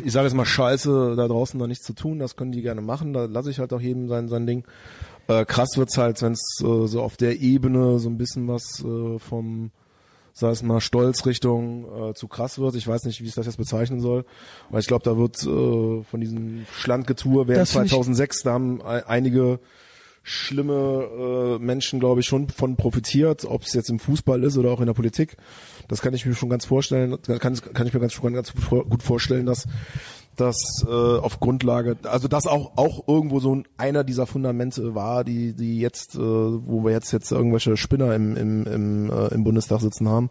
ich 0.04 0.12
sage 0.12 0.26
jetzt 0.28 0.34
mal 0.36 0.44
Scheiße 0.46 1.14
da 1.16 1.26
draußen 1.26 1.58
da 1.58 1.66
nichts 1.66 1.84
zu 1.84 1.92
tun, 1.92 2.18
das 2.20 2.36
können 2.36 2.52
die 2.52 2.62
gerne 2.62 2.80
machen, 2.82 3.12
da 3.12 3.24
lasse 3.24 3.50
ich 3.50 3.58
halt 3.58 3.72
auch 3.72 3.80
jedem 3.80 4.08
sein 4.08 4.28
sein 4.28 4.46
Ding. 4.46 4.64
Äh, 5.26 5.44
krass 5.44 5.70
wird's 5.76 5.96
halt, 5.98 6.22
wenn 6.22 6.32
es 6.34 6.60
äh, 6.62 6.86
so 6.86 7.02
auf 7.02 7.16
der 7.16 7.40
Ebene 7.40 7.98
so 7.98 8.08
ein 8.08 8.18
bisschen 8.18 8.46
was 8.46 8.84
äh, 8.84 9.18
vom 9.18 9.70
sei 10.36 10.50
es 10.50 10.62
mal 10.62 10.80
Stolz 10.80 11.26
Richtung 11.26 12.10
äh, 12.10 12.14
zu 12.14 12.26
krass 12.28 12.58
wird. 12.58 12.74
Ich 12.74 12.86
weiß 12.86 13.04
nicht, 13.04 13.22
wie 13.22 13.26
ich 13.26 13.34
das 13.34 13.46
jetzt 13.46 13.56
bezeichnen 13.56 14.00
soll, 14.00 14.24
weil 14.70 14.80
ich 14.80 14.86
glaube, 14.88 15.04
da 15.04 15.16
wird 15.16 15.36
äh, 15.44 16.02
von 16.04 16.20
diesem 16.20 16.66
Schlandgetue 16.76 17.46
während 17.48 17.62
Das 17.62 17.70
find 17.72 17.86
ich- 17.86 17.90
2006, 17.92 18.42
da 18.42 18.52
haben 18.52 18.82
ei- 18.82 19.06
einige 19.06 19.58
schlimme 20.24 21.58
äh, 21.60 21.62
Menschen, 21.62 22.00
glaube 22.00 22.20
ich, 22.20 22.26
schon 22.26 22.48
von 22.48 22.76
profitiert, 22.76 23.44
ob 23.44 23.62
es 23.62 23.74
jetzt 23.74 23.90
im 23.90 23.98
Fußball 23.98 24.42
ist 24.42 24.56
oder 24.56 24.70
auch 24.70 24.80
in 24.80 24.86
der 24.86 24.94
Politik. 24.94 25.36
Das 25.86 26.00
kann 26.00 26.14
ich 26.14 26.24
mir 26.24 26.34
schon 26.34 26.48
ganz 26.48 26.64
vorstellen, 26.64 27.18
kann, 27.22 27.54
kann 27.54 27.86
ich 27.86 27.92
mir 27.92 28.00
ganz, 28.00 28.20
ganz 28.20 28.52
gut 28.88 29.02
vorstellen, 29.02 29.44
dass 29.44 29.66
das 30.36 30.84
äh, 30.86 30.90
auf 30.90 31.40
Grundlage, 31.40 31.96
also 32.04 32.26
das 32.26 32.46
auch 32.46 32.72
auch 32.76 33.06
irgendwo 33.06 33.38
so 33.38 33.54
ein, 33.54 33.68
einer 33.76 34.02
dieser 34.02 34.26
Fundamente 34.26 34.94
war, 34.94 35.24
die 35.24 35.52
die 35.52 35.78
jetzt, 35.78 36.14
äh, 36.14 36.18
wo 36.18 36.84
wir 36.84 36.92
jetzt 36.92 37.12
jetzt 37.12 37.30
irgendwelche 37.30 37.76
Spinner 37.76 38.14
im 38.14 38.36
im 38.36 38.66
im, 38.66 39.10
äh, 39.10 39.28
im 39.28 39.44
Bundestag 39.44 39.80
sitzen 39.80 40.08
haben. 40.08 40.30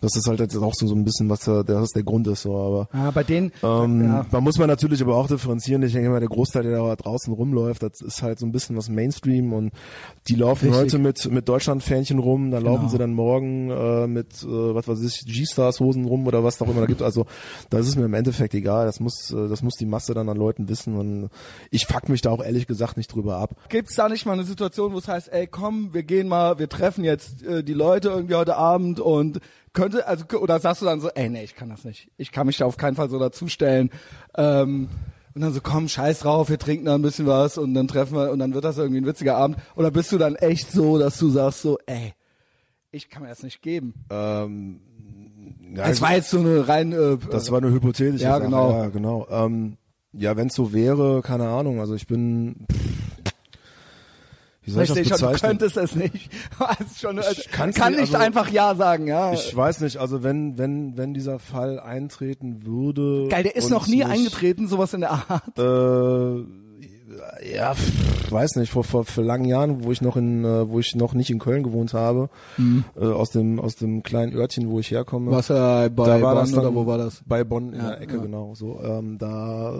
Das 0.00 0.16
ist 0.16 0.26
halt 0.28 0.40
jetzt 0.40 0.56
auch 0.56 0.74
so, 0.74 0.86
so 0.86 0.94
ein 0.94 1.04
bisschen, 1.04 1.28
was 1.28 1.40
da, 1.40 1.62
das 1.62 1.90
der 1.90 2.02
Grund 2.02 2.26
ist, 2.26 2.42
so, 2.42 2.56
aber 2.56 2.88
Ja, 2.92 3.10
bei 3.10 3.22
denen, 3.24 3.52
ähm, 3.62 4.02
ja. 4.04 4.26
Man 4.30 4.42
muss 4.44 4.58
man 4.58 4.68
natürlich 4.68 5.02
aber 5.02 5.16
auch 5.16 5.26
differenzieren. 5.26 5.82
Ich 5.82 5.92
denke 5.92 6.08
mal, 6.10 6.20
der 6.20 6.28
Großteil, 6.28 6.62
der 6.62 6.78
da 6.78 6.96
draußen 6.96 7.32
rumläuft, 7.32 7.82
das 7.82 8.00
ist 8.00 8.22
halt 8.22 8.38
so 8.38 8.46
ein 8.46 8.52
bisschen 8.52 8.76
was 8.76 8.88
Mainstream 8.88 9.52
und 9.52 9.72
die 10.28 10.34
laufen 10.36 10.66
Richtig. 10.70 10.80
heute 10.94 10.98
mit 10.98 11.30
mit 11.30 11.48
Deutschland-Fähnchen 11.48 12.18
rum, 12.18 12.50
dann 12.50 12.60
Genau. 12.62 12.74
laufen 12.76 12.88
sie 12.88 12.98
dann 12.98 13.12
morgen 13.14 13.70
äh, 13.70 14.06
mit, 14.06 14.42
äh, 14.42 14.46
was 14.46 14.86
weiß 14.88 15.00
ich, 15.02 15.24
G-Stars-Hosen 15.26 16.04
rum 16.04 16.26
oder 16.26 16.44
was 16.44 16.56
da 16.58 16.64
auch 16.64 16.70
immer 16.70 16.80
da 16.80 16.86
gibt. 16.86 17.02
Also 17.02 17.26
das 17.70 17.86
ist 17.86 17.96
mir 17.96 18.04
im 18.06 18.14
Endeffekt 18.14 18.54
egal. 18.54 18.86
Das 18.86 19.00
muss, 19.00 19.30
äh, 19.32 19.48
das 19.48 19.62
muss 19.62 19.74
die 19.76 19.86
Masse 19.86 20.14
dann 20.14 20.28
an 20.28 20.36
Leuten 20.36 20.68
wissen 20.68 20.96
und 20.96 21.28
ich 21.70 21.86
fuck 21.86 22.08
mich 22.08 22.20
da 22.22 22.30
auch 22.30 22.42
ehrlich 22.42 22.66
gesagt 22.66 22.96
nicht 22.96 23.14
drüber 23.14 23.36
ab. 23.38 23.54
Gibt's 23.68 23.94
da 23.96 24.08
nicht 24.08 24.26
mal 24.26 24.32
eine 24.32 24.44
Situation, 24.44 24.92
wo 24.92 24.98
es 24.98 25.08
heißt, 25.08 25.32
ey, 25.32 25.46
komm, 25.46 25.92
wir 25.92 26.02
gehen 26.02 26.28
mal, 26.28 26.58
wir 26.58 26.68
treffen 26.68 27.04
jetzt 27.04 27.42
äh, 27.42 27.62
die 27.62 27.74
Leute 27.74 28.08
irgendwie 28.08 28.34
heute 28.34 28.56
Abend 28.56 29.00
und 29.00 29.40
könnte, 29.72 30.06
also 30.06 30.24
oder 30.38 30.58
sagst 30.60 30.82
du 30.82 30.86
dann 30.86 31.00
so, 31.00 31.08
ey, 31.10 31.28
nee, 31.28 31.44
ich 31.44 31.54
kann 31.56 31.68
das 31.68 31.84
nicht. 31.84 32.10
Ich 32.16 32.32
kann 32.32 32.46
mich 32.46 32.56
da 32.58 32.64
auf 32.66 32.76
keinen 32.76 32.96
Fall 32.96 33.08
so 33.10 33.18
dazustellen. 33.18 33.90
Ähm, 34.36 34.88
und 35.34 35.42
dann 35.42 35.52
so, 35.52 35.60
komm, 35.62 35.88
scheiß 35.88 36.20
drauf, 36.20 36.48
wir 36.48 36.58
trinken 36.58 36.86
da 36.86 36.94
ein 36.96 37.02
bisschen 37.02 37.26
was 37.26 37.56
und 37.56 37.72
dann 37.74 37.86
treffen 37.86 38.16
wir 38.16 38.32
und 38.32 38.40
dann 38.40 38.52
wird 38.52 38.64
das 38.64 38.78
irgendwie 38.78 39.00
ein 39.00 39.06
witziger 39.06 39.36
Abend? 39.36 39.58
Oder 39.76 39.90
bist 39.92 40.10
du 40.10 40.18
dann 40.18 40.34
echt 40.34 40.72
so, 40.72 40.98
dass 40.98 41.18
du 41.18 41.30
sagst 41.30 41.62
so, 41.62 41.78
ey, 41.86 42.14
ich 42.90 43.08
kann 43.08 43.22
mir 43.22 43.28
das 43.28 43.44
nicht 43.44 43.62
geben? 43.62 43.94
Ähm, 44.10 44.80
ja, 45.76 45.86
Es 45.88 46.00
war 46.00 46.14
jetzt 46.14 46.30
so 46.30 46.40
eine 46.40 46.66
rein, 46.66 46.92
äh, 46.92 47.16
das 47.30 47.50
war 47.52 47.58
eine 47.58 47.70
hypothetische 47.70 48.24
Ja, 48.24 48.32
Sache. 48.38 48.44
genau. 48.46 48.72
Ja, 48.72 48.88
genau. 48.88 49.26
Ähm, 49.30 49.76
ja, 50.12 50.36
wenn 50.36 50.48
es 50.48 50.54
so 50.54 50.72
wäre, 50.72 51.22
keine 51.22 51.48
Ahnung. 51.48 51.78
Also 51.78 51.94
ich 51.94 52.08
bin, 52.08 52.66
wie 54.78 54.86
soll 54.86 54.98
ich 54.98 55.08
das 55.08 55.20
schon, 55.20 55.28
du 55.28 55.32
bezeichnen? 55.34 55.58
könntest 55.58 55.76
es 55.76 55.94
nicht. 55.94 56.30
Also 56.58 56.84
schon, 56.98 57.18
also, 57.18 57.42
kann's 57.52 57.76
kann 57.76 57.92
nicht, 57.92 58.14
also- 58.14 58.16
einfach 58.18 58.50
Ja 58.50 58.74
sagen, 58.74 59.06
ja. 59.06 59.32
Ich 59.32 59.54
weiß 59.56 59.80
nicht, 59.80 59.96
also 59.98 60.22
wenn, 60.22 60.58
wenn, 60.58 60.96
wenn 60.96 61.14
dieser 61.14 61.38
Fall 61.38 61.80
eintreten 61.80 62.64
würde. 62.66 63.28
Geil, 63.28 63.42
der 63.44 63.56
ist 63.56 63.70
noch 63.70 63.86
nie 63.86 64.04
eingetreten, 64.04 64.68
sowas 64.68 64.92
in 64.94 65.00
der 65.00 65.10
Art. 65.12 65.58
Äh, 65.58 66.44
ja, 67.54 67.74
weiß 68.30 68.56
nicht, 68.56 68.70
vor, 68.70 68.84
vor, 68.84 69.04
vor 69.04 69.24
langen 69.24 69.44
Jahren, 69.44 69.84
wo 69.84 69.92
ich 69.92 70.00
noch 70.02 70.16
in, 70.16 70.44
äh, 70.44 70.68
wo 70.68 70.78
ich 70.78 70.94
noch 70.94 71.14
nicht 71.14 71.30
in 71.30 71.38
Köln 71.38 71.62
gewohnt 71.62 71.94
habe, 71.94 72.28
äh, 72.98 73.04
aus 73.04 73.30
dem, 73.30 73.58
aus 73.60 73.76
dem 73.76 74.02
kleinen 74.02 74.34
Örtchen, 74.34 74.70
wo 74.70 74.78
ich 74.80 74.90
herkomme. 74.90 75.30
Was 75.30 75.50
äh, 75.50 75.54
bei 75.90 76.04
da 76.06 76.20
war 76.22 76.34
Bonn 76.34 76.42
das 76.42 76.50
dann, 76.52 76.60
oder 76.60 76.74
wo 76.74 76.86
war 76.86 76.98
das? 76.98 77.22
Bei 77.26 77.44
Bonn 77.44 77.72
in 77.72 77.80
Ja, 77.80 77.88
der 77.90 78.00
Ecke, 78.02 78.16
ja. 78.16 78.22
genau, 78.22 78.54
so. 78.54 78.80
Ähm, 78.82 79.18
da 79.18 79.72
äh, 79.74 79.78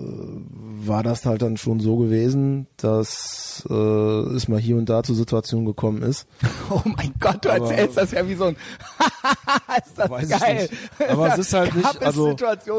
war 0.87 1.03
das 1.03 1.25
halt 1.27 1.43
dann 1.43 1.57
schon 1.57 1.81
so 1.81 1.97
gewesen, 1.97 2.67
dass 2.77 3.65
äh, 3.69 3.73
es 3.75 4.49
mal 4.49 4.59
hier 4.61 4.77
und 4.77 4.89
da 4.89 5.03
zu 5.03 5.15
Situationen 5.15 5.67
gekommen 5.67 6.03
ist. 6.03 6.27
Oh 6.73 6.83
mein 6.85 7.13
Gott, 7.19 7.45
du 7.45 7.49
Aber- 7.51 7.59
erzählst 7.71 7.97
das 7.97 8.13
ja 8.13 8.27
wie 8.29 8.35
so 8.35 8.45
ein 8.45 8.57
ist 9.85 9.99
das 9.99 10.09
Weiß 10.11 10.29
geil. 10.29 10.65
ich 10.67 10.71
nicht. 10.71 11.11
Aber 11.11 11.29
es 11.33 11.39
ist 11.39 11.53
halt 11.53 11.75
nicht, 11.75 12.03
also, 12.03 12.37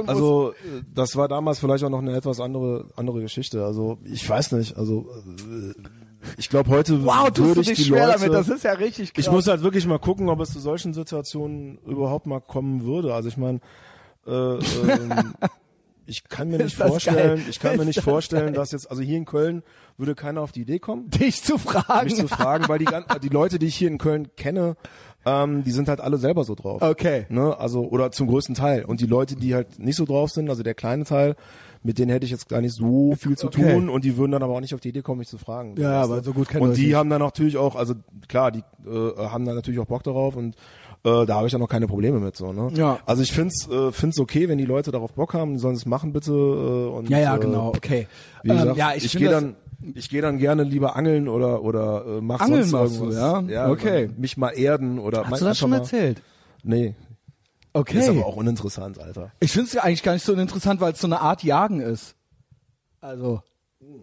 also 0.07 0.51
äh, 0.51 0.81
das 0.95 1.15
war 1.17 1.27
damals 1.27 1.59
vielleicht 1.59 1.83
auch 1.83 1.89
noch 1.89 1.99
eine 1.99 2.15
etwas 2.15 2.39
andere 2.39 2.85
andere 2.95 3.21
Geschichte. 3.21 3.65
Also 3.65 3.97
ich 4.05 4.27
weiß 4.29 4.50
nicht, 4.51 4.77
also 4.77 5.07
äh, 5.27 5.73
ich 6.37 6.49
glaube 6.49 6.69
heute 6.69 7.03
wow, 7.03 7.25
tust 7.27 7.39
würde 7.39 7.53
du 7.55 7.61
ich 7.61 7.67
dich 7.67 7.77
die 7.77 7.83
schwer 7.85 8.07
Leute, 8.07 8.19
damit, 8.19 8.33
das 8.33 8.49
ist 8.49 8.63
ja 8.63 8.73
richtig 8.73 9.13
krass. 9.13 9.25
ich 9.25 9.31
muss 9.31 9.47
halt 9.47 9.63
wirklich 9.63 9.85
mal 9.85 9.99
gucken, 9.99 10.29
ob 10.29 10.39
es 10.39 10.51
zu 10.51 10.59
solchen 10.59 10.93
Situationen 10.93 11.77
überhaupt 11.85 12.27
mal 12.27 12.39
kommen 12.39 12.83
würde. 12.83 13.13
Also 13.13 13.29
ich 13.29 13.37
meine, 13.37 13.59
äh, 14.27 14.31
ähm, 14.31 15.33
ich 16.05 16.27
kann 16.27 16.49
mir 16.49 16.57
nicht 16.57 16.75
vorstellen, 16.75 17.37
geil? 17.37 17.45
ich 17.49 17.59
kann 17.59 17.75
mir 17.75 17.81
Ist 17.81 17.87
nicht 17.87 17.97
das 17.97 18.03
vorstellen, 18.03 18.47
geil? 18.47 18.53
dass 18.53 18.71
jetzt, 18.71 18.89
also 18.89 19.01
hier 19.01 19.17
in 19.17 19.25
Köln 19.25 19.63
würde 19.97 20.15
keiner 20.15 20.41
auf 20.41 20.51
die 20.51 20.61
Idee 20.61 20.79
kommen, 20.79 21.09
dich 21.09 21.43
zu 21.43 21.57
fragen. 21.57 22.05
mich 22.05 22.15
zu 22.15 22.27
fragen, 22.27 22.67
weil 22.67 22.79
die, 22.79 22.87
die 23.21 23.29
Leute, 23.29 23.59
die 23.59 23.67
ich 23.67 23.75
hier 23.75 23.87
in 23.87 23.97
Köln 23.97 24.29
kenne, 24.35 24.75
ähm, 25.25 25.63
die 25.63 25.71
sind 25.71 25.87
halt 25.87 26.01
alle 26.01 26.17
selber 26.17 26.43
so 26.43 26.55
drauf. 26.55 26.81
Okay. 26.81 27.27
Ne? 27.29 27.57
Also, 27.57 27.83
oder 27.87 28.11
zum 28.11 28.27
größten 28.27 28.55
Teil. 28.55 28.85
Und 28.85 29.01
die 29.01 29.05
Leute, 29.05 29.35
die 29.35 29.53
halt 29.53 29.79
nicht 29.79 29.95
so 29.95 30.05
drauf 30.05 30.31
sind, 30.31 30.49
also 30.49 30.63
der 30.63 30.73
kleine 30.73 31.03
Teil, 31.03 31.35
mit 31.83 31.97
denen 31.97 32.11
hätte 32.11 32.25
ich 32.25 32.31
jetzt 32.31 32.47
gar 32.47 32.61
nicht 32.61 32.75
so 32.75 33.15
viel 33.17 33.37
zu 33.37 33.47
Okay. 33.47 33.73
tun 33.73 33.89
und 33.89 34.03
die 34.05 34.15
würden 34.17 34.31
dann 34.31 34.43
aber 34.43 34.53
auch 34.53 34.59
nicht 34.61 34.73
auf 34.73 34.79
die 34.79 34.89
Idee 34.89 35.01
kommen, 35.01 35.19
mich 35.19 35.27
zu 35.27 35.37
fragen. 35.37 35.75
Ja, 35.77 36.01
du? 36.05 36.13
aber 36.13 36.23
so 36.23 36.33
gut 36.33 36.47
kennen 36.49 36.63
Und 36.63 36.77
die 36.77 36.87
nicht. 36.87 36.95
haben 36.95 37.09
dann 37.09 37.21
natürlich 37.21 37.57
auch, 37.57 37.75
also 37.75 37.95
klar, 38.27 38.51
die 38.51 38.59
äh, 38.85 39.17
haben 39.17 39.45
dann 39.45 39.55
natürlich 39.55 39.79
auch 39.79 39.85
Bock 39.87 40.03
darauf 40.03 40.35
und 40.35 40.55
äh, 41.03 41.25
da 41.25 41.35
habe 41.35 41.47
ich 41.47 41.51
dann 41.51 41.61
auch 41.63 41.67
keine 41.69 41.87
Probleme 41.87 42.19
mit 42.19 42.35
so, 42.35 42.53
ne? 42.53 42.69
Ja. 42.75 42.99
Also 43.07 43.23
ich 43.23 43.31
find's 43.31 43.67
äh, 43.67 43.91
find's 43.91 44.19
okay, 44.19 44.47
wenn 44.47 44.59
die 44.59 44.65
Leute 44.65 44.91
darauf 44.91 45.13
Bock 45.13 45.33
haben, 45.33 45.53
die 45.53 45.59
sollen 45.59 45.73
es 45.75 45.87
machen 45.87 46.13
bitte 46.13 46.31
äh, 46.31 46.95
und 46.95 47.09
ja, 47.09 47.17
ja, 47.19 47.35
äh, 47.35 47.39
genau, 47.39 47.69
okay. 47.69 48.07
Wie 48.43 48.49
gesagt, 48.49 48.69
ähm, 48.69 48.75
ja, 48.75 48.93
ich, 48.95 49.05
ich, 49.05 49.17
gehe 49.17 49.29
dann 49.29 49.55
ich 49.95 50.09
gehe 50.09 50.21
dann 50.21 50.37
gerne 50.37 50.61
lieber 50.61 50.95
angeln 50.95 51.27
oder 51.27 51.63
oder 51.63 52.05
äh, 52.05 52.21
mach 52.21 52.41
Angeln 52.41 52.65
sonst 52.65 52.99
machst 52.99 52.99
du, 52.99 53.17
irgendwas. 53.17 53.51
ja? 53.51 53.69
Okay. 53.71 54.09
Mich 54.15 54.37
mal 54.37 54.49
erden 54.49 54.99
oder 54.99 55.27
Hast 55.27 55.41
du 55.41 55.45
das 55.45 55.57
schon 55.57 55.71
mal, 55.71 55.77
erzählt? 55.77 56.21
Nee, 56.63 56.93
Okay. 57.73 57.99
ist 57.99 58.09
aber 58.09 58.25
auch 58.25 58.35
uninteressant, 58.35 58.99
Alter. 58.99 59.31
Ich 59.39 59.51
finde 59.51 59.67
es 59.67 59.73
ja 59.73 59.83
eigentlich 59.83 60.03
gar 60.03 60.13
nicht 60.13 60.25
so 60.25 60.33
interessant, 60.33 60.81
weil 60.81 60.93
es 60.93 60.99
so 60.99 61.07
eine 61.07 61.21
Art 61.21 61.43
Jagen 61.43 61.79
ist. 61.79 62.15
Also 62.99 63.41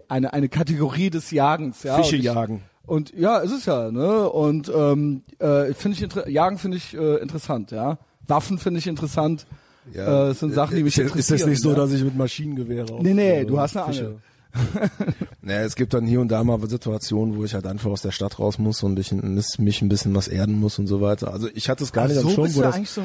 eine 0.08 0.32
eine 0.32 0.48
Kategorie 0.48 1.10
des 1.10 1.30
Jagens, 1.30 1.82
ja. 1.82 1.96
Fische 1.96 2.16
jagen. 2.16 2.62
Und 2.86 3.12
ja, 3.14 3.38
ist 3.38 3.52
es 3.52 3.66
ja, 3.66 3.90
ne? 3.90 4.28
Und 4.30 4.72
ähm, 4.74 5.22
äh, 5.38 5.74
finde 5.74 5.98
ich 6.26 6.32
Jagen 6.32 6.56
finde 6.58 6.78
ich 6.78 6.94
äh, 6.96 7.16
interessant, 7.16 7.70
ja. 7.70 7.98
Waffen 8.26 8.58
finde 8.58 8.78
ich 8.78 8.86
interessant. 8.86 9.46
äh, 9.94 9.98
es 10.30 10.40
sind 10.40 10.54
Sachen, 10.54 10.76
die 10.76 10.82
mich 10.82 10.96
ist, 10.96 11.04
interessieren. 11.04 11.36
Ist 11.36 11.42
es 11.42 11.46
nicht 11.46 11.62
so, 11.62 11.70
ja? 11.70 11.76
dass 11.76 11.92
ich 11.92 12.02
mit 12.02 12.16
Maschinengewehre 12.16 12.92
auf, 12.92 13.02
Nee, 13.02 13.14
nee, 13.14 13.40
äh, 13.40 13.44
du 13.44 13.60
hast 13.60 13.76
eine 13.76 13.86
Fische- 13.86 14.06
Angel. 14.06 14.20
Naja, 15.42 15.62
es 15.62 15.76
gibt 15.76 15.94
dann 15.94 16.04
hier 16.06 16.20
und 16.20 16.28
da 16.28 16.44
mal 16.44 16.60
Situationen, 16.68 17.36
wo 17.36 17.44
ich 17.44 17.54
halt 17.54 17.66
einfach 17.66 17.90
aus 17.90 18.02
der 18.02 18.10
Stadt 18.10 18.38
raus 18.38 18.58
muss 18.58 18.82
und 18.82 18.98
ich 18.98 19.12
mich 19.12 19.82
ein 19.82 19.88
bisschen 19.88 20.14
was 20.14 20.28
erden 20.28 20.58
muss 20.58 20.78
und 20.78 20.86
so 20.86 21.00
weiter. 21.00 21.32
Also 21.32 21.48
ich 21.54 21.70
hatte 21.70 21.84
es 21.84 21.92
gar 21.92 22.06
nicht 22.06 22.20
so 22.20 22.28
am 22.28 22.34
Schirm, 22.34 22.54
wo 22.54 22.62
das, 22.62 22.76
so 22.92 23.02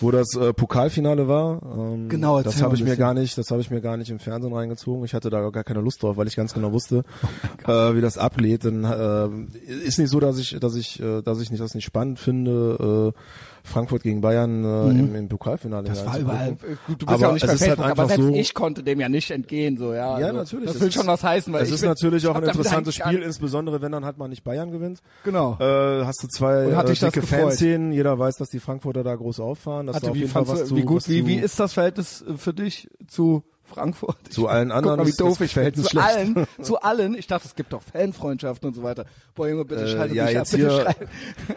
wo 0.00 0.10
das 0.10 0.34
äh, 0.36 0.52
Pokalfinale 0.54 1.28
war. 1.28 1.60
Ähm, 1.62 2.08
Genau, 2.08 2.40
das 2.42 2.62
habe 2.62 2.76
ich 2.76 2.82
mir 2.82 2.96
gar 2.96 3.14
nicht, 3.14 3.36
das 3.36 3.50
habe 3.50 3.60
ich 3.60 3.70
mir 3.70 3.80
gar 3.80 3.96
nicht 3.96 4.10
im 4.10 4.18
Fernsehen 4.18 4.54
reingezogen. 4.54 5.04
Ich 5.04 5.12
hatte 5.12 5.28
da 5.28 5.50
gar 5.50 5.64
keine 5.64 5.80
Lust 5.80 6.02
drauf, 6.02 6.16
weil 6.16 6.28
ich 6.28 6.36
ganz 6.36 6.54
genau 6.54 6.68
Oh 6.72 6.74
wusste, 6.74 7.04
äh, 7.66 7.94
wie 7.94 8.00
das 8.00 8.16
ablädt. 8.16 8.64
Dann 8.64 8.84
äh, 8.84 9.84
ist 9.84 9.98
nicht 9.98 10.10
so, 10.10 10.20
dass 10.20 10.38
ich, 10.38 10.56
dass 10.60 10.74
ich, 10.74 11.00
äh, 11.00 11.20
dass 11.20 11.40
ich 11.40 11.50
nicht 11.50 11.60
das 11.62 11.74
nicht 11.74 11.84
spannend 11.84 12.18
finde. 12.18 13.12
Äh, 13.14 13.18
Frankfurt 13.64 14.02
gegen 14.02 14.20
Bayern 14.20 14.64
äh, 14.64 14.90
im, 14.90 15.14
im 15.14 15.28
Pokalfinale. 15.28 15.82
Mhm. 15.88 15.94
das 15.94 16.04
war 16.06 16.18
überall. 16.18 16.50
Gut, 16.52 16.58
du 16.88 16.94
bist 16.96 17.08
Aber 17.08 17.18
ja 17.20 17.28
auch 17.28 17.32
nicht 17.34 17.46
bei 17.46 17.52
ist 17.52 17.60
halt 17.62 17.70
Facebook, 17.76 17.90
aber 17.90 18.06
selbst 18.08 18.24
so- 18.26 18.34
ich 18.34 18.54
konnte 18.54 18.82
dem 18.82 18.98
ja 19.00 19.08
nicht 19.08 19.30
entgehen, 19.30 19.76
so 19.76 19.92
ja. 19.94 20.18
Ja, 20.18 20.26
also, 20.26 20.38
natürlich. 20.38 20.66
Das 20.72 20.80
will 20.80 20.88
ist- 20.88 20.94
schon 20.94 21.06
was 21.06 21.22
heißen, 21.22 21.52
weil 21.52 21.62
Es 21.62 21.68
ich 21.68 21.74
ist 21.76 21.80
bin- 21.82 21.90
natürlich 21.90 22.24
ich 22.24 22.28
auch 22.28 22.34
ein 22.34 22.42
interessantes 22.42 22.94
Spiel, 22.96 23.22
insbesondere 23.22 23.80
wenn 23.80 23.92
dann 23.92 24.04
halt 24.04 24.18
mal 24.18 24.28
nicht 24.28 24.42
Bayern 24.44 24.70
gewinnt. 24.72 25.00
Genau. 25.24 25.56
Äh, 25.60 26.04
hast 26.04 26.22
du 26.22 26.28
zwei 26.28 26.66
Und 26.66 26.76
hat 26.76 26.86
äh, 26.86 26.90
dich 26.90 27.00
das 27.00 27.12
dicke? 27.12 27.26
Fanszenen. 27.26 27.92
Jeder 27.92 28.18
weiß, 28.18 28.36
dass 28.36 28.48
die 28.48 28.60
Frankfurter 28.60 29.04
da 29.04 29.14
groß 29.14 29.40
auffahren. 29.40 29.86
Dass 29.86 29.94
da 29.94 30.00
Hatte, 30.02 30.10
auf 30.10 30.14
wie, 30.16 30.20
jeden 30.20 30.30
Fall 30.32 30.48
was 30.48 30.60
du, 30.60 30.66
zu, 30.66 30.76
wie 30.76 30.82
gut, 30.82 31.08
wie, 31.08 31.26
wie 31.26 31.36
ist 31.36 31.60
das 31.60 31.72
Verhältnis 31.72 32.22
äh, 32.22 32.36
für 32.36 32.52
dich 32.54 32.88
zu 33.06 33.44
Frankfurt? 33.64 34.16
Zu 34.30 34.48
allen 34.48 34.70
anderen 34.72 34.96
Guck 34.96 34.98
mal, 34.98 35.06
wie 35.06 35.10
ist 35.10 35.20
das 35.20 35.26
doof 35.28 35.40
ich. 35.40 35.52
Verhältnis 35.54 35.86
Zu 35.86 35.90
schlecht. 35.92 36.06
allen, 36.08 36.46
zu 36.62 36.80
allen. 36.80 37.14
Ich 37.14 37.26
dachte, 37.26 37.46
es 37.48 37.54
gibt 37.54 37.72
doch 37.72 37.82
Fanfreundschaften 37.82 38.68
und 38.68 38.74
so 38.74 38.82
weiter. 38.82 39.06
Boah, 39.34 39.48
Junge, 39.48 39.64
bitte 39.64 39.84
Äh, 39.84 39.88
schalte 39.88 40.14
ja, 40.14 40.28
jetzt 40.28 40.52
ab. 40.54 40.60
Bitte 40.60 40.72
hier 40.72 41.56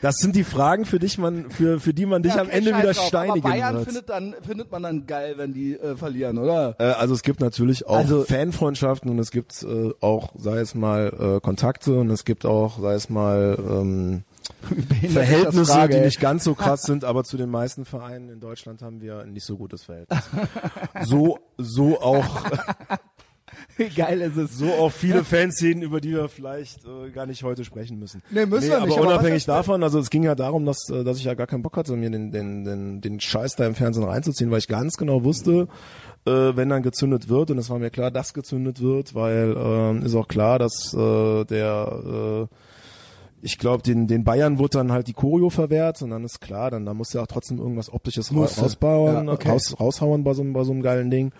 Das 0.00 0.16
sind 0.18 0.36
die 0.36 0.44
Fragen, 0.44 0.84
für 0.84 0.98
dich 0.98 1.18
man, 1.18 1.50
für, 1.50 1.80
für 1.80 1.92
die 1.92 2.06
man 2.06 2.22
dich 2.22 2.34
Ja, 2.34 2.40
am 2.40 2.48
Ende 2.50 2.70
scheiß 2.70 2.78
wieder 2.82 2.92
drauf. 2.94 3.06
steinigen 3.08 3.38
Aber 3.44 3.48
Bayern 3.50 3.74
wird. 3.76 3.84
findet, 3.86 4.08
dann, 4.08 4.34
findet 4.46 4.70
man 4.70 4.82
dann 4.84 5.06
geil, 5.06 5.34
wenn 5.38 5.52
die 5.52 5.74
äh, 5.74 5.96
verlieren, 5.96 6.38
oder? 6.38 6.76
Äh, 6.78 6.84
also 6.92 7.14
es 7.14 7.22
gibt 7.22 7.40
natürlich 7.40 7.86
auch 7.86 7.96
Also- 7.96 8.22
Fanfreundschaften 8.24 9.10
und 9.10 9.18
es 9.18 9.30
gibt 9.30 9.62
äh, 9.64 9.90
auch, 10.00 10.30
sei 10.36 10.58
es 10.60 10.74
mal 10.74 11.12
äh, 11.38 11.40
Kontakte 11.40 11.98
und 11.98 12.10
es 12.10 12.24
gibt 12.24 12.46
auch, 12.46 12.78
sei 12.80 12.94
es 12.94 13.10
mal 13.10 13.58
ähm, 13.58 14.22
Verhältnisse, 15.12 15.72
Frage, 15.72 15.96
die 15.96 16.00
nicht 16.04 16.20
ganz 16.20 16.44
so 16.44 16.54
krass 16.54 16.82
sind, 16.86 17.04
aber 17.04 17.24
zu 17.24 17.36
den 17.36 17.50
meisten 17.50 17.84
Vereinen 17.84 18.28
in 18.28 18.40
Deutschland 18.40 18.82
haben 18.82 19.00
wir 19.00 19.18
ein 19.20 19.32
nicht 19.32 19.44
so 19.44 19.56
gutes 19.56 19.82
Verhältnis. 19.84 20.20
So, 21.02 21.38
so 21.58 22.00
auch, 22.00 22.24
Wie 23.78 23.88
geil 23.96 24.20
ist 24.20 24.36
es? 24.36 24.58
so 24.58 24.66
auch 24.74 24.92
viele 24.92 25.24
Fanszenen, 25.24 25.82
über 25.82 26.00
die 26.02 26.10
wir 26.10 26.28
vielleicht 26.28 26.84
äh, 26.84 27.10
gar 27.10 27.24
nicht 27.24 27.42
heute 27.44 27.64
sprechen 27.64 27.98
müssen. 27.98 28.22
Nee, 28.30 28.44
müssen 28.44 28.68
wir 28.68 28.76
aber 28.76 28.86
nicht, 28.86 28.98
aber 28.98 29.06
unabhängig 29.08 29.38
ist- 29.38 29.48
davon, 29.48 29.82
also 29.82 29.98
es 29.98 30.10
ging 30.10 30.24
ja 30.24 30.34
darum, 30.34 30.66
dass, 30.66 30.90
äh, 30.90 31.02
dass 31.04 31.16
ich 31.18 31.24
ja 31.24 31.32
gar 31.34 31.46
keinen 31.46 31.62
Bock 31.62 31.76
hatte, 31.78 31.96
mir 31.96 32.10
den, 32.10 32.30
den, 32.30 32.64
den, 32.64 33.00
den 33.00 33.20
Scheiß 33.20 33.56
da 33.56 33.66
im 33.66 33.74
Fernsehen 33.74 34.04
reinzuziehen, 34.04 34.50
weil 34.50 34.58
ich 34.58 34.68
ganz 34.68 34.96
genau 34.98 35.24
wusste, 35.24 35.68
äh, 36.26 36.30
wenn 36.30 36.68
dann 36.68 36.82
gezündet 36.82 37.28
wird, 37.30 37.50
und 37.50 37.58
es 37.58 37.70
war 37.70 37.78
mir 37.78 37.90
klar, 37.90 38.10
dass 38.10 38.34
gezündet 38.34 38.82
wird, 38.82 39.14
weil 39.14 39.54
ähm, 39.56 40.02
ist 40.04 40.14
auch 40.14 40.28
klar, 40.28 40.58
dass 40.58 40.92
äh, 40.92 41.44
der 41.46 42.46
äh, 42.50 42.54
ich 43.40 43.56
glaube, 43.56 43.84
den, 43.84 44.08
den 44.08 44.24
Bayern 44.24 44.58
wurde 44.58 44.78
dann 44.78 44.90
halt 44.90 45.06
die 45.06 45.12
Choreo 45.12 45.48
verwehrt 45.48 46.02
und 46.02 46.10
dann 46.10 46.24
ist 46.24 46.40
klar, 46.40 46.72
dann 46.72 46.84
da 46.84 46.92
muss 46.92 47.12
ja 47.12 47.22
auch 47.22 47.28
trotzdem 47.28 47.58
irgendwas 47.58 47.92
Optisches 47.92 48.34
rausbauen, 48.34 49.28
Ja, 49.28 49.32
okay. 49.32 49.50
raus, 49.50 49.76
raushauen 49.78 50.24
bei 50.24 50.34
so, 50.34 50.42
einem- 50.42 50.52
bei 50.54 50.64
so 50.64 50.72
einem 50.72 50.82
geilen 50.82 51.08
Ding. 51.08 51.30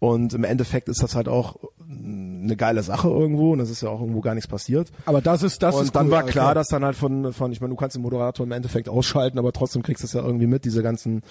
Und 0.00 0.32
im 0.32 0.44
Endeffekt 0.44 0.88
ist 0.88 1.02
das 1.02 1.16
halt 1.16 1.28
auch 1.28 1.56
eine 1.80 2.56
geile 2.56 2.82
Sache 2.82 3.08
irgendwo 3.08 3.52
und 3.52 3.60
es 3.60 3.70
ist 3.70 3.82
ja 3.82 3.88
auch 3.88 4.00
irgendwo 4.00 4.20
gar 4.20 4.34
nichts 4.34 4.48
passiert. 4.48 4.92
Aber 5.06 5.20
das 5.20 5.42
ist, 5.42 5.62
das 5.62 5.74
und 5.74 5.84
ist 5.84 5.96
dann 5.96 6.06
cool, 6.06 6.12
war 6.12 6.22
klar, 6.24 6.54
dass 6.54 6.68
dann 6.68 6.84
halt 6.84 6.96
von, 6.96 7.32
von 7.32 7.50
ich 7.50 7.60
meine, 7.60 7.70
du 7.70 7.76
kannst 7.76 7.96
den 7.96 8.02
Moderator 8.02 8.46
im 8.46 8.52
Endeffekt 8.52 8.88
ausschalten, 8.88 9.38
aber 9.38 9.52
trotzdem 9.52 9.82
kriegst 9.82 10.02
du 10.02 10.06
es 10.06 10.12
ja 10.12 10.22
irgendwie 10.22 10.46
mit, 10.46 10.64
diese 10.64 10.82
ganzen 10.82 11.22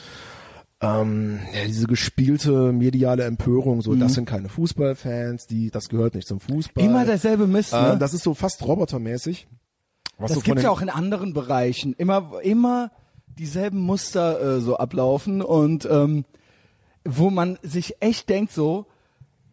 ähm, 0.80 1.40
ja, 1.54 1.66
diese 1.66 1.88
gespielte 1.88 2.72
mediale 2.72 3.24
Empörung, 3.24 3.82
so 3.82 3.96
das 3.96 4.14
sind 4.14 4.26
keine 4.26 4.48
Fußballfans, 4.48 5.48
die 5.48 5.72
das 5.72 5.90
gehört 5.90 6.14
nicht 6.14 6.28
zum 6.28 6.40
Fußball. 6.40 6.84
Mhm. 6.84 6.90
Immer 6.90 7.06
derselbe 7.06 7.48
Mist, 7.48 7.74
ne? 7.74 7.94
äh, 7.94 7.98
das 7.98 8.14
ist 8.14 8.24
so 8.24 8.34
fast 8.36 8.64
robotermäßig. 8.64 9.48
Was 10.20 10.30
Das 10.30 10.40
so 10.40 10.44
gibt's 10.44 10.64
ja 10.64 10.70
auch 10.70 10.82
in 10.82 10.90
anderen 10.90 11.34
Bereichen. 11.34 11.94
Immer, 11.94 12.40
immer 12.44 12.92
dieselben 13.28 13.80
Muster 13.80 14.58
äh, 14.58 14.62
so 14.62 14.78
ablaufen 14.78 15.42
und 15.42 15.88
ähm, 15.90 16.26
wo 17.08 17.30
man 17.30 17.58
sich 17.62 17.96
echt 18.02 18.30
denkt 18.30 18.52
so 18.54 18.86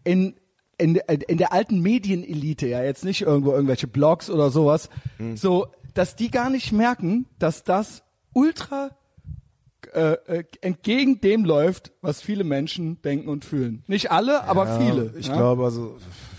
in 0.05 0.35
in, 0.77 0.95
der- 0.95 1.09
in 1.29 1.38
der 1.38 1.53
alten 1.53 1.81
Medienelite, 1.81 2.67
ja 2.67 2.83
jetzt 2.83 3.05
nicht 3.05 3.23
irgendwo 3.23 3.53
irgendwelche 3.53 3.87
Blogs 3.87 4.29
oder 4.29 4.51
sowas, 4.51 4.88
Hm. 5.19 5.37
so 5.37 5.69
dass 5.95 6.17
die 6.17 6.31
gar 6.33 6.51
nicht 6.51 6.73
merken, 6.73 7.27
dass 7.38 7.62
das 7.62 8.03
ultra 8.33 8.90
äh, 9.93 10.14
äh, 10.27 10.45
entgegen 10.62 11.21
dem 11.21 11.45
läuft, 11.45 11.93
was 12.01 12.21
viele 12.23 12.43
Menschen 12.43 13.01
denken 13.03 13.29
und 13.29 13.45
fühlen. 13.45 13.85
Nicht 13.87 14.11
alle, 14.11 14.43
aber 14.45 14.64
Ja, 14.67 14.81
viele. 14.81 15.14
Ich 15.17 15.29
ja? 15.29 15.37
glaube, 15.37 15.62
also 15.64 15.97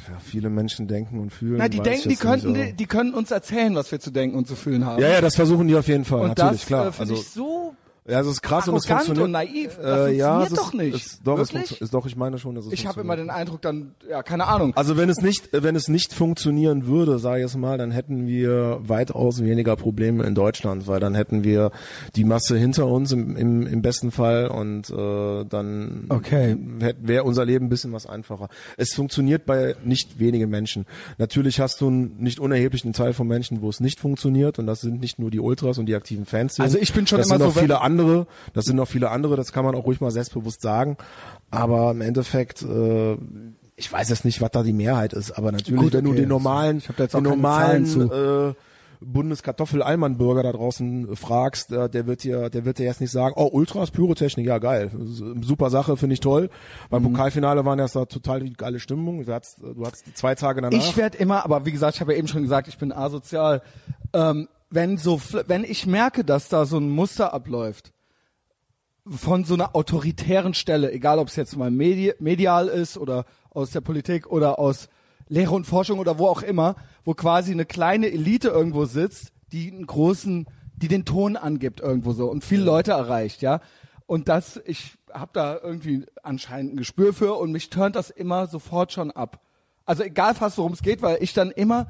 ja, 0.10 0.20
viele 0.20 0.50
Menschen 0.50 0.88
denken 0.90 1.20
und 1.20 1.30
fühlen. 1.32 1.58
Na, 1.60 1.70
die 1.70 1.80
denken, 1.80 2.10
die 2.10 2.16
könnten, 2.18 2.50
aber- 2.56 2.66
die, 2.66 2.74
die 2.74 2.86
können 2.88 3.14
uns 3.14 3.32
erzählen, 3.32 3.74
was 3.76 3.90
wir 3.92 4.00
zu 4.02 4.12
denken 4.12 4.36
und 4.38 4.48
zu 4.48 4.56
fühlen 4.56 4.86
haben. 4.86 5.02
Ja, 5.02 5.08
ja, 5.10 5.22
das 5.22 5.36
versuchen 5.36 5.68
die 5.70 5.76
auf 5.76 5.88
jeden 5.88 6.04
Fall. 6.06 6.22
Und 6.22 6.38
natürlich, 6.38 6.62
das 6.62 6.66
klar. 6.68 6.88
äh, 6.88 6.92
also 7.00 7.14
ich 7.14 7.30
so 7.30 7.74
Ja, 8.08 8.20
es 8.22 8.28
ist 8.28 8.44
krass 8.44 8.68
und 8.68 8.76
es 8.76 8.86
funktioniert. 8.86 9.26
und 9.26 9.32
naiv. 9.32 9.78
Das 9.82 10.10
äh, 10.10 10.14
ja, 10.16 10.42
funktioniert 10.42 10.46
es 10.46 10.52
ist, 10.52 10.58
doch 10.60 10.74
nicht. 10.74 10.96
Ist, 10.96 11.20
doch, 11.24 11.40
es 11.40 11.54
Wirklich? 11.54 11.72
funktio- 11.72 11.84
ist, 11.84 11.94
doch, 11.94 12.06
ich 12.06 12.16
meine 12.16 12.38
schon, 12.38 12.54
dass 12.54 12.68
es 12.68 12.74
Ich 12.74 12.86
habe 12.86 13.02
immer 13.02 13.16
den 13.16 13.32
Eindruck, 13.32 13.64
dann, 13.64 13.96
ja, 14.08 14.22
keine 14.22 14.46
Ahnung. 14.46 14.74
Also 14.76 14.96
wenn 14.96 15.10
es 15.10 15.22
nicht, 15.22 15.50
wenn 15.52 15.76
es 15.76 15.88
nicht 15.88 16.14
funktionieren 16.14 16.86
würde, 16.86 17.18
sage 17.18 17.40
ich 17.40 17.46
jetzt 17.48 17.58
mal, 17.58 17.80
dann 17.80 17.90
hätten 17.90 18.28
wir 18.28 18.80
weitaus 18.84 19.44
weniger 19.44 19.76
Probleme 19.76 20.24
in 20.24 20.36
Deutschland, 20.36 20.86
weil 20.86 21.00
dann 21.00 21.16
hätten 21.16 21.44
wir 21.44 21.72
die 22.16 22.26
Masse 22.26 22.56
hinter 22.58 22.86
uns 22.86 23.12
im, 23.12 23.36
im, 23.36 23.66
im 23.66 23.82
besten 23.82 24.12
Fall 24.12 24.50
und 24.50 24.88
äh, 24.92 25.46
dann 25.46 26.06
Okay. 26.10 26.58
wäre 27.02 27.24
unser 27.24 27.44
Leben 27.44 27.66
ein 27.66 27.70
bisschen 27.70 27.92
was 27.92 28.06
einfacher. 28.06 28.50
Es 28.78 28.94
funktioniert 28.94 29.48
bei 29.48 29.76
nicht 29.84 30.20
wenigen 30.20 30.52
Menschen. 30.52 30.86
Natürlich 31.18 31.60
hast 31.60 31.82
du 31.82 31.88
einen 31.88 32.18
nicht 32.20 32.40
unerheblichen 32.40 32.94
Teil 32.94 33.14
von 33.14 33.28
Menschen, 33.28 33.62
wo 33.64 33.70
es 33.70 33.80
nicht 33.80 34.00
funktioniert 34.00 34.60
und 34.60 34.68
das 34.68 34.82
sind 34.82 35.00
nicht 35.02 35.18
nur 35.18 35.32
die 35.32 35.40
Ultras 35.40 35.80
und 35.80 35.88
die 35.88 35.96
aktiven 35.96 36.26
Fans. 36.26 36.60
Also 36.60 36.78
ich 36.78 36.94
bin 36.94 37.08
schon 37.08 37.18
das 37.18 37.28
immer 37.30 37.40
so, 37.40 37.46
noch 37.46 37.56
wenn- 37.56 37.64
viele 37.64 37.82
andere, 38.00 38.28
das 38.54 38.66
sind 38.66 38.76
noch 38.76 38.88
viele 38.88 39.10
andere, 39.10 39.36
das 39.36 39.52
kann 39.52 39.66
man 39.66 39.76
auch 39.76 39.86
ruhig 39.86 40.02
mal 40.02 40.12
selbstbewusst 40.12 40.62
sagen, 40.62 40.98
aber 41.52 41.92
im 41.92 42.02
Endeffekt 42.02 42.62
äh, 42.62 43.18
ich 43.78 43.92
weiß 43.92 44.08
jetzt 44.10 44.24
nicht, 44.24 44.42
was 44.42 44.52
da 44.52 44.64
die 44.64 44.72
Mehrheit 44.74 45.14
ist, 45.14 45.32
aber 45.32 45.52
natürlich, 45.52 45.82
Gut, 45.82 45.94
wenn 45.94 46.06
du 46.06 46.14
den 46.14 46.30
normalen, 46.30 46.78
Ich 46.78 46.88
hab 46.88 46.96
da 46.96 47.04
jetzt 47.04 47.14
den 47.16 47.24
normalen 47.24 48.10
äh, 48.10 48.54
Bundeskartoffel-Allmann-Bürger 49.02 50.44
da 50.44 50.52
draußen 50.54 51.16
fragst, 51.16 51.72
äh, 51.72 51.90
der 51.90 52.08
wird 52.08 52.24
dir, 52.24 52.50
der 52.50 52.66
wird 52.66 52.80
dir 52.80 52.86
jetzt 52.86 53.02
nicht 53.02 53.12
sagen, 53.12 53.36
oh, 53.38 53.50
Ultras, 53.52 53.92
Pyrotechnik, 53.92 54.46
ja 54.46 54.58
geil, 54.60 54.92
super 55.42 55.70
Sache, 55.70 55.98
finde 55.98 56.14
ich 56.14 56.20
toll. 56.20 56.50
Beim 56.90 57.04
Mhm. 57.04 57.12
Pokalfinale 57.12 57.66
waren 57.66 57.78
da 57.78 57.88
total 57.88 58.42
die 58.42 58.54
geile 58.54 58.80
Stimmung. 58.80 59.26
Du 59.26 59.34
hattest, 59.34 59.60
du 59.62 59.86
hattest 59.86 60.06
zwei 60.18 60.36
Tage 60.36 60.62
danach. 60.62 60.78
Ich 60.78 60.96
werde 60.98 61.18
immer, 61.18 61.44
aber 61.44 61.66
wie 61.66 61.72
gesagt, 61.72 61.96
ich 61.96 62.02
habe 62.02 62.14
ja 62.14 62.20
eben 62.20 62.28
schon 62.28 62.44
gesagt, 62.44 62.68
ich 62.68 62.78
bin 62.78 62.92
asozial. 62.92 63.62
Ähm, 64.14 64.48
wenn 64.70 64.98
so, 64.98 65.22
wenn 65.48 65.64
ich 65.64 65.86
merke, 65.86 66.24
dass 66.24 66.50
da 66.50 66.66
so 66.66 66.78
ein 66.78 66.90
Muster 66.90 67.34
abläuft 67.34 67.92
von 69.08 69.44
so 69.44 69.54
einer 69.54 69.76
autoritären 69.76 70.54
Stelle, 70.54 70.92
egal 70.92 71.20
ob 71.20 71.28
es 71.28 71.36
jetzt 71.36 71.56
mal 71.56 71.70
medi 71.72 72.14
medial 72.20 72.68
ist 72.68 72.98
oder 72.98 73.26
aus 73.52 73.72
der 73.72 73.82
Politik 73.82 74.28
oder 74.28 74.58
aus 74.58 74.90
Lehre 75.28 75.54
und 75.54 75.66
Forschung 75.66 76.00
oder 76.00 76.18
wo 76.18 76.28
auch 76.28 76.42
immer, 76.42 76.76
wo 77.04 77.14
quasi 77.14 77.52
eine 77.52 77.66
kleine 77.66 78.12
Elite 78.12 78.50
irgendwo 78.50 78.86
sitzt, 78.86 79.32
die 79.52 79.72
einen 79.72 79.86
großen, 79.86 80.48
die 80.76 80.88
den 80.88 81.06
Ton 81.06 81.36
angibt 81.36 81.80
irgendwo 81.80 82.14
so 82.14 82.30
und 82.30 82.44
viele 82.44 82.64
Leute 82.64 82.92
erreicht, 82.92 83.42
ja. 83.42 83.62
Und 84.08 84.28
das, 84.28 84.62
ich 84.66 84.98
habe 85.12 85.32
da 85.34 85.58
irgendwie 85.62 86.06
anscheinend 86.22 86.74
ein 86.74 86.78
Gespür 86.78 87.14
für 87.14 87.36
und 87.36 87.52
mich 87.52 87.70
turnt 87.70 87.96
das 87.96 88.12
immer 88.12 88.48
sofort 88.48 88.92
schon 88.92 89.10
ab. 89.10 89.42
Also 89.86 90.04
egal 90.04 90.36
fast 90.36 90.58
worum 90.58 90.74
es 90.74 90.82
geht, 90.82 91.02
weil 91.02 91.18
ich 91.22 91.34
dann 91.34 91.52
immer, 91.52 91.88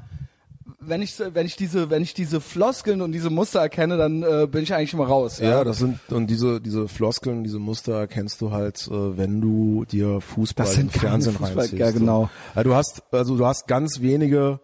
wenn 0.80 1.02
ich 1.02 1.14
wenn 1.32 1.46
ich 1.46 1.56
diese 1.56 1.90
wenn 1.90 2.02
ich 2.02 2.12
diese 2.14 2.40
Floskeln 2.40 3.00
und 3.00 3.12
diese 3.12 3.30
Muster 3.30 3.60
erkenne, 3.60 3.96
dann 3.96 4.22
äh, 4.22 4.46
bin 4.50 4.62
ich 4.62 4.74
eigentlich 4.74 4.92
immer 4.94 5.06
raus. 5.06 5.38
ja, 5.38 5.62
das 5.64 5.78
sind 5.78 5.98
und 6.10 6.28
diese 6.28 6.60
diese 6.60 6.88
Floskeln, 6.88 7.44
diese 7.44 7.58
Muster 7.58 7.94
erkennst 8.00 8.40
du 8.40 8.50
halt, 8.50 8.86
äh, 8.90 9.16
wenn 9.16 9.40
du 9.40 9.84
dir 9.84 10.20
Fußball 10.20 10.66
Das 10.66 10.74
sind 10.74 10.94
im 10.94 11.00
Fernsehen 11.00 11.36
Fußball- 11.36 11.56
reinziehst. 11.58 11.72
ja, 11.78 11.90
genau. 11.90 12.22
So. 12.24 12.30
Ja, 12.56 12.64
du 12.64 12.74
hast 12.74 13.02
also 13.12 13.36
du 13.36 13.46
hast 13.46 13.66
ganz 13.68 14.00
wenige 14.00 14.58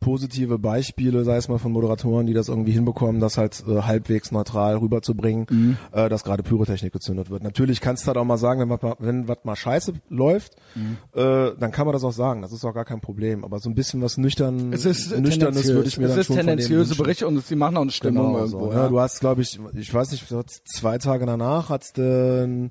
positive 0.00 0.58
Beispiele, 0.58 1.24
sei 1.24 1.36
es 1.36 1.48
mal 1.48 1.58
von 1.58 1.72
Moderatoren, 1.72 2.26
die 2.26 2.34
das 2.34 2.48
irgendwie 2.48 2.72
hinbekommen, 2.72 3.20
das 3.20 3.38
halt 3.38 3.62
äh, 3.68 3.82
halbwegs 3.82 4.32
neutral 4.32 4.76
rüberzubringen, 4.78 5.46
Mhm. 5.50 5.76
äh, 5.92 6.08
dass 6.08 6.24
gerade 6.24 6.42
Pyrotechnik 6.42 6.92
gezündet 6.92 7.30
wird. 7.30 7.42
Natürlich 7.42 7.80
kannst 7.80 8.04
du 8.04 8.06
halt 8.08 8.16
auch 8.16 8.24
mal 8.24 8.38
sagen, 8.38 8.60
wenn 8.60 8.70
was 8.70 8.82
mal, 8.82 8.94
wenn 8.98 9.28
was 9.28 9.38
mal 9.44 9.56
scheiße 9.56 9.92
läuft, 10.08 10.56
Mhm. 10.74 10.96
äh, 11.14 11.50
dann 11.58 11.70
kann 11.72 11.86
man 11.86 11.92
das 11.92 12.04
auch 12.04 12.12
sagen. 12.12 12.42
Das 12.42 12.52
ist 12.52 12.64
auch 12.64 12.74
gar 12.74 12.84
kein 12.84 13.00
Problem. 13.00 13.44
Aber 13.44 13.58
so 13.58 13.68
ein 13.68 13.74
bisschen 13.74 14.00
was 14.02 14.18
nüchtern, 14.18 14.72
Es 14.72 14.84
ist 14.84 15.16
nüchternes 15.18 15.66
würde 15.68 15.88
ich 15.88 15.98
mir 15.98 16.04
es 16.06 16.10
dann 16.12 16.20
ist 16.20 16.26
schon 16.26 16.36
von 16.36 16.46
denen 16.46 16.58
tendenziöse. 16.58 16.94
Berichte 16.96 17.26
und 17.26 17.44
sie 17.44 17.56
machen 17.56 17.76
auch 17.76 17.82
eine 17.82 17.90
Stimmung 17.90 18.26
Genau, 18.26 18.38
irgendwo. 18.38 18.66
so, 18.66 18.72
ja. 18.72 18.84
ne? 18.84 18.88
Du 18.90 19.00
hast, 19.00 19.20
glaube 19.20 19.42
ich, 19.42 19.58
ich 19.74 19.92
weiß 19.92 20.10
nicht, 20.12 20.24
zwei 20.64 20.98
Tage 20.98 21.26
danach 21.26 21.68
hat's 21.70 21.92
den 21.92 22.70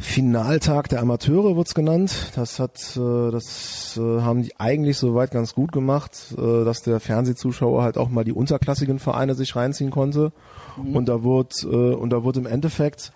Finaltag 0.00 0.88
der 0.88 1.02
Amateure 1.02 1.56
wird's 1.56 1.74
genannt. 1.74 2.32
Das 2.34 2.58
hat, 2.58 2.96
äh, 2.96 3.30
das 3.30 3.98
äh, 3.98 4.22
haben 4.22 4.42
die 4.42 4.58
eigentlich 4.58 4.96
soweit 4.96 5.30
ganz 5.30 5.54
gut 5.54 5.72
gemacht, 5.72 6.34
äh, 6.38 6.64
dass 6.64 6.80
der 6.80 7.00
Fernsehzuschauer 7.00 7.82
halt 7.82 7.98
auch 7.98 8.08
mal 8.08 8.24
die 8.24 8.32
unterklassigen 8.32 8.98
Vereine 8.98 9.34
sich 9.34 9.54
reinziehen 9.54 9.90
konnte. 9.90 10.32
Und 10.78 11.08
da 11.10 11.22
wurde 11.22 11.54
äh, 11.64 11.94
und 11.94 12.10
da 12.10 12.24
wurde 12.24 12.40
im 12.40 12.46
Endeffekt, 12.46 13.12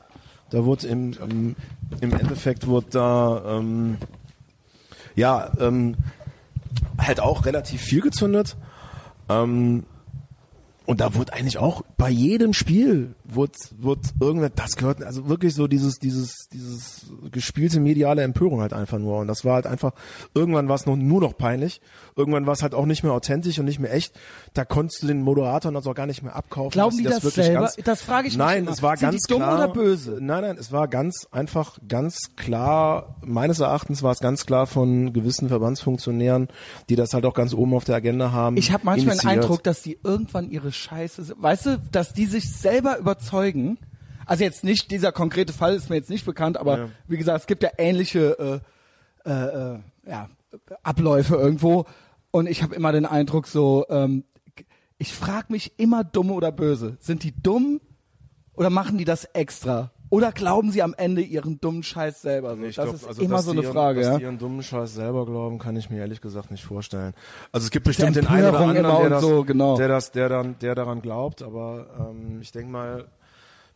da 0.50 0.66
wurde 0.66 0.86
im, 0.88 1.14
im 1.14 1.56
im 2.00 2.12
Endeffekt 2.12 2.66
wurde 2.66 2.86
da 2.90 3.58
ähm, 3.58 3.96
ja 5.16 5.52
ähm, 5.58 5.96
halt 6.98 7.18
auch 7.18 7.46
relativ 7.46 7.80
viel 7.80 8.02
gezündet. 8.02 8.56
Ähm, 9.30 9.84
und 10.86 11.00
da 11.00 11.14
wurde 11.14 11.32
eigentlich 11.32 11.56
auch 11.56 11.82
bei 11.96 12.10
jedem 12.10 12.52
Spiel 12.52 13.14
wurde, 13.24 13.52
wurde 13.78 14.00
irgendwer, 14.20 14.50
das 14.50 14.76
gehört, 14.76 15.02
also 15.02 15.28
wirklich 15.28 15.54
so 15.54 15.66
dieses, 15.66 15.98
dieses, 15.98 16.48
dieses 16.52 17.06
gespielte 17.32 17.80
mediale 17.80 18.22
Empörung 18.22 18.60
halt 18.60 18.72
einfach 18.72 18.98
nur. 18.98 19.18
Und 19.18 19.28
das 19.28 19.44
war 19.44 19.54
halt 19.54 19.66
einfach, 19.66 19.92
irgendwann 20.34 20.68
war 20.68 20.76
es 20.76 20.86
noch, 20.86 20.96
nur 20.96 21.20
noch 21.20 21.36
peinlich. 21.36 21.80
Irgendwann 22.16 22.46
war 22.46 22.52
es 22.52 22.62
halt 22.62 22.74
auch 22.74 22.86
nicht 22.86 23.02
mehr 23.02 23.12
authentisch 23.12 23.58
und 23.58 23.64
nicht 23.64 23.78
mehr 23.78 23.92
echt. 23.92 24.14
Da 24.52 24.64
konntest 24.64 25.02
du 25.02 25.06
den 25.06 25.22
Moderatoren 25.22 25.74
also 25.76 25.90
auch 25.90 25.94
gar 25.94 26.06
nicht 26.06 26.22
mehr 26.22 26.36
abkaufen. 26.36 26.70
Glauben 26.70 26.96
die 26.96 27.04
sie 27.04 27.10
das 27.10 27.24
wirklich 27.24 27.46
selber? 27.46 27.60
Ganz, 27.60 27.76
Das 27.76 28.02
frage 28.02 28.28
ich 28.28 28.34
mich 28.34 28.38
Nein, 28.38 28.68
es 28.68 28.82
war 28.82 28.96
Sind 28.96 29.10
ganz 29.10 29.22
die 29.22 29.32
dumm 29.32 29.42
klar. 29.42 29.54
oder 29.54 29.68
böse? 29.68 30.18
Nein, 30.20 30.42
nein, 30.42 30.56
es 30.58 30.70
war 30.70 30.88
ganz 30.88 31.26
einfach, 31.30 31.78
ganz 31.88 32.36
klar, 32.36 33.16
meines 33.24 33.60
Erachtens 33.60 34.02
war 34.02 34.12
es 34.12 34.20
ganz 34.20 34.46
klar 34.46 34.66
von 34.66 35.12
gewissen 35.12 35.48
Verbandsfunktionären, 35.48 36.48
die 36.88 36.96
das 36.96 37.14
halt 37.14 37.24
auch 37.24 37.34
ganz 37.34 37.54
oben 37.54 37.74
auf 37.74 37.84
der 37.84 37.96
Agenda 37.96 38.32
haben. 38.32 38.56
Ich 38.56 38.70
habe 38.72 38.84
manchmal 38.84 39.16
den 39.16 39.20
initiiert. 39.22 39.44
Eindruck, 39.44 39.62
dass 39.64 39.82
die 39.82 39.98
irgendwann 40.02 40.50
ihre 40.50 40.72
Scheiße, 40.72 41.34
weißt 41.38 41.66
du, 41.66 41.78
dass 41.90 42.12
die 42.12 42.26
sich 42.26 42.52
selber 42.52 42.98
überzeugen. 43.14 43.78
Also 44.26 44.42
jetzt 44.44 44.64
nicht 44.64 44.90
dieser 44.90 45.12
konkrete 45.12 45.52
Fall 45.52 45.74
ist 45.74 45.90
mir 45.90 45.96
jetzt 45.96 46.10
nicht 46.10 46.24
bekannt, 46.24 46.56
aber 46.56 46.78
Ja. 46.78 46.88
wie 47.06 47.16
gesagt, 47.18 47.40
es 47.40 47.46
gibt 47.46 47.62
ja 47.62 47.70
ähnliche 47.78 48.62
äh, 49.24 49.30
äh, 49.30 49.74
äh, 49.74 49.78
ja, 50.06 50.28
Abläufe 50.82 51.36
irgendwo 51.36 51.84
und 52.30 52.46
ich 52.48 52.62
habe 52.62 52.74
immer 52.74 52.92
den 52.92 53.06
Eindruck 53.06 53.46
so, 53.46 53.86
ähm, 53.90 54.24
ich 54.98 55.12
frage 55.12 55.46
mich 55.52 55.78
immer 55.78 56.04
dumm 56.04 56.30
oder 56.30 56.52
böse. 56.52 56.96
Sind 57.00 57.22
die 57.22 57.34
dumm 57.42 57.80
oder 58.54 58.70
machen 58.70 58.96
die 58.98 59.04
das 59.04 59.24
extra? 59.24 59.90
Oder 60.14 60.30
glauben 60.30 60.70
sie 60.70 60.80
am 60.80 60.94
Ende 60.96 61.22
ihren 61.22 61.60
dummen 61.60 61.82
Scheiß 61.82 62.22
selber? 62.22 62.56
So? 62.56 62.62
Ich 62.62 62.76
das 62.76 62.84
glaub, 62.84 62.94
ist 62.94 63.04
also, 63.04 63.20
immer 63.20 63.42
so 63.42 63.50
eine 63.50 63.62
ihren- 63.62 63.72
Frage. 63.72 63.98
Dass 63.98 64.08
Ja? 64.10 64.16
die 64.18 64.22
ihren 64.22 64.38
dummen 64.38 64.62
Scheiß 64.62 64.94
selber 64.94 65.26
glauben, 65.26 65.58
kann 65.58 65.74
ich 65.74 65.90
mir 65.90 65.98
ehrlich 65.98 66.20
gesagt 66.20 66.52
nicht 66.52 66.64
vorstellen. 66.64 67.14
Also 67.50 67.64
es 67.64 67.72
gibt 67.72 67.84
bestimmt 67.84 68.14
den 68.14 68.28
einen 68.28 68.48
oder 68.50 68.60
anderen, 68.60 69.00
der 69.00 69.10
das, 69.10 69.22
so, 69.22 69.42
genau. 69.42 69.76
der 69.76 69.88
das, 69.88 70.12
der 70.12 70.28
dann, 70.28 70.56
der 70.60 70.76
daran 70.76 71.02
glaubt, 71.02 71.42
aber 71.42 71.86
ähm, 71.98 72.38
ich 72.40 72.52
denke 72.52 72.70
mal, 72.70 73.06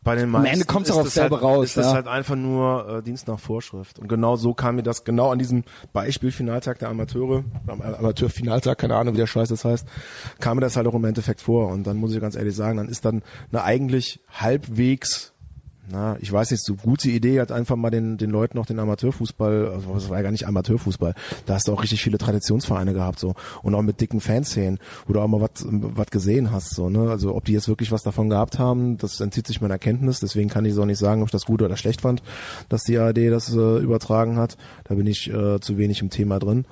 bei 0.05 0.15
den 0.15 0.31
meisten 0.31 0.53
Ende 0.53 0.65
kommt's 0.65 0.91
ist 0.91 0.95
auch 0.95 1.01
aufs 1.01 1.07
das 1.07 1.15
selbe 1.15 1.35
halt, 1.35 1.45
raus, 1.45 1.65
Ist 1.65 1.77
das 1.77 1.87
ja. 1.87 1.95
halt 1.95 2.07
einfach 2.07 2.37
nur 2.37 2.99
äh, 2.99 3.03
Dienst 3.03 3.27
nach 3.27 3.41
Vorschrift. 3.41 3.99
Und 3.99 4.07
genau 4.07 4.37
so 4.37 4.55
kam 4.55 4.77
mir 4.77 4.85
das, 4.85 5.03
genau 5.03 5.33
an 5.33 5.41
diesem 5.41 5.65
Beispiel 5.93 6.31
Finaltag 6.31 6.79
der 6.79 6.89
Amateure, 6.89 7.43
am 7.67 7.83
Amateurfinaltag, 7.83 8.79
keine 8.79 8.95
Ahnung, 8.95 9.15
wie 9.15 9.19
der 9.19 9.27
Scheiß 9.27 9.49
das 9.49 9.65
heißt, 9.65 9.89
kam 10.39 10.59
mir 10.59 10.61
das 10.61 10.77
halt 10.77 10.87
auch 10.87 10.95
im 10.95 11.05
Endeffekt 11.05 11.41
vor. 11.41 11.67
Und 11.73 11.85
dann 11.85 11.97
muss 11.97 12.15
ich 12.15 12.21
ganz 12.21 12.37
ehrlich 12.37 12.55
sagen, 12.55 12.77
dann 12.77 12.89
ist 12.89 13.05
dann 13.05 13.23
eine 13.51 13.65
eigentlich 13.65 14.21
halbwegs 14.33 15.33
na, 15.91 16.17
ich 16.21 16.33
weiß 16.33 16.51
nicht, 16.51 16.65
so 16.65 16.75
gute 16.75 17.09
Idee 17.09 17.41
hat 17.41 17.53
einfach 17.53 17.77
mal 17.77 17.91
den, 17.91 18.17
den 18.19 18.31
Leuten 18.31 18.57
noch 18.57 18.67
den 18.67 18.79
Amateurfußball, 18.79 19.69
also 19.69 19.95
das 19.95 20.09
war 20.11 20.17
ja 20.19 20.23
gar 20.23 20.31
nicht 20.33 20.47
Amateurfußball, 20.47 21.15
da 21.47 21.55
hast 21.55 21.69
du 21.69 21.73
auch 21.73 21.83
richtig 21.83 22.03
viele 22.03 22.19
Traditionsvereine 22.19 22.93
gehabt, 22.93 23.19
so, 23.19 23.35
und 23.63 23.75
auch 23.75 23.83
mit 23.83 24.01
dicken 24.01 24.21
Fanszenen, 24.21 24.79
wo 25.07 25.13
du 25.13 25.21
auch 25.21 25.29
mal 25.29 25.41
was, 25.41 25.67
was 25.67 26.07
gesehen 26.11 26.53
hast, 26.53 26.75
so, 26.75 26.89
ne, 26.89 27.11
also 27.11 27.35
ob 27.35 27.45
die 27.45 27.53
jetzt 27.53 27.69
wirklich 27.69 27.93
was 27.93 28.03
davon 28.03 28.29
gehabt 28.31 28.59
haben, 28.59 28.99
das 28.99 29.21
entzieht 29.21 29.47
sich 29.47 29.61
meiner 29.61 29.79
Kenntnis, 29.79 30.21
deswegen 30.21 30.49
kann 30.49 30.65
ich 30.65 30.75
so 30.75 30.85
nicht 30.85 30.99
sagen, 30.99 31.23
ob 31.23 31.29
ich 31.29 31.33
das 31.33 31.47
gut 31.47 31.63
oder 31.63 31.77
schlecht 31.77 32.03
fand, 32.03 32.23
dass 32.69 32.83
die 32.85 32.99
ARD 32.99 33.19
das 33.31 33.53
äh, 33.55 33.79
übertragen 33.79 34.37
hat, 34.37 34.57
da 34.85 34.95
bin 34.95 35.07
ich 35.07 35.33
äh, 35.33 35.61
zu 35.61 35.79
wenig 35.79 36.03
im 36.03 36.11
Thema 36.11 36.39
drin, 36.39 36.65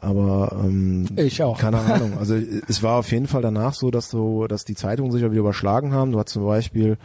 aber 0.00 0.56
ähm, 0.64 1.06
Ich 1.16 1.42
auch. 1.42 1.58
keine 1.58 1.78
Ahnung. 1.78 2.18
Also 2.18 2.34
es 2.68 2.82
war 2.82 2.96
auf 2.98 3.12
jeden 3.12 3.28
Fall 3.28 3.40
danach 3.40 3.74
so, 3.74 3.92
dass 3.92 4.10
so, 4.10 4.48
dass 4.48 4.64
die 4.64 4.74
Zeitungen 4.74 5.12
sich 5.12 5.22
ja 5.22 5.30
wieder 5.30 5.40
überschlagen 5.40 5.92
haben. 5.92 6.10
Du 6.10 6.18
hast 6.18 6.30
zum 6.30 6.44
Beispiel 6.44 6.98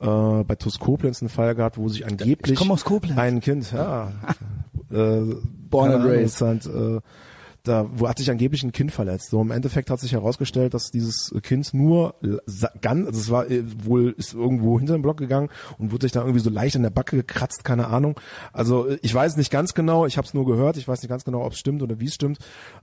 äh, 0.00 0.44
bei 0.44 0.54
TuS 0.56 0.78
Koblenz 0.78 1.22
einen 1.22 1.28
Fall 1.28 1.54
gehabt, 1.54 1.78
wo 1.78 1.88
sich 1.88 2.06
angeblich 2.06 2.58
ein 3.16 3.40
Kind, 3.40 3.72
ja, 3.72 4.12
äh, 4.90 5.20
Born 5.70 5.92
and 5.92 6.04
raised. 6.04 6.38
äh, 6.66 7.00
da 7.66 7.86
wo 7.94 8.08
hat 8.08 8.18
sich 8.18 8.30
angeblich 8.30 8.62
ein 8.62 8.72
Kind 8.72 8.92
verletzt. 8.92 9.30
So 9.30 9.40
im 9.40 9.50
Endeffekt 9.50 9.90
hat 9.90 10.00
sich 10.00 10.12
herausgestellt, 10.12 10.74
dass 10.74 10.90
dieses 10.90 11.34
Kind 11.42 11.74
nur 11.74 12.14
ganz, 12.80 13.06
also 13.06 13.20
es 13.20 13.30
war 13.30 13.50
äh, 13.50 13.62
wohl 13.84 14.14
ist 14.16 14.34
irgendwo 14.34 14.78
hinter 14.78 14.94
den 14.94 15.02
Block 15.02 15.16
gegangen 15.16 15.50
und 15.78 15.92
wurde 15.92 16.04
sich 16.04 16.12
da 16.12 16.20
irgendwie 16.20 16.40
so 16.40 16.50
leicht 16.50 16.76
in 16.76 16.82
der 16.82 16.90
Backe 16.90 17.16
gekratzt, 17.16 17.64
keine 17.64 17.88
Ahnung. 17.88 18.18
Also 18.52 18.86
äh, 18.86 18.98
ich 19.02 19.14
weiß 19.14 19.36
nicht 19.36 19.50
ganz 19.50 19.74
genau, 19.74 20.06
ich 20.06 20.16
habe 20.16 20.26
es 20.26 20.34
nur 20.34 20.46
gehört, 20.46 20.76
ich 20.76 20.86
weiß 20.86 21.02
nicht 21.02 21.10
ganz 21.10 21.24
genau, 21.24 21.44
ob 21.44 21.52
es 21.52 21.58
stimmt 21.58 21.82
oder 21.82 22.00
wie 22.00 22.06
es 22.06 22.14
stimmt, 22.14 22.38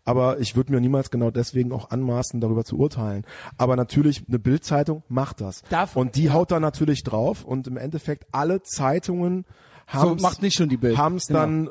aber 0.06 0.40
ich 0.40 0.56
würde 0.56 0.72
mir 0.72 0.82
niemals 0.82 1.12
genau 1.12 1.32
deswegen 1.32 1.72
auch 1.72 1.90
anmaßen, 1.90 2.42
darüber 2.42 2.64
zu 2.64 2.78
urteilen. 2.78 3.26
Aber 3.58 3.76
natürlich 3.76 4.24
eine 4.28 4.40
Bildzeitung 4.40 5.04
macht 5.08 5.42
das 5.42 5.62
Darf- 5.70 5.96
und 5.96 6.16
die 6.16 6.32
haut 6.32 6.52
da 6.52 6.60
natürlich 6.60 7.04
drauf 7.04 7.44
und 7.44 7.68
im 7.68 7.78
Endeffekt 7.78 8.26
alle 8.32 8.62
Zeitungen 8.64 9.46
haben's, 9.88 10.22
macht 10.22 10.42
nicht 10.42 10.56
schon 10.56 10.70
die 10.70 10.78
Bild. 10.78 10.98
Haben 10.98 11.16
es 11.16 11.28
Genau. 11.28 11.40
dann 11.40 11.68
äh, 11.68 11.70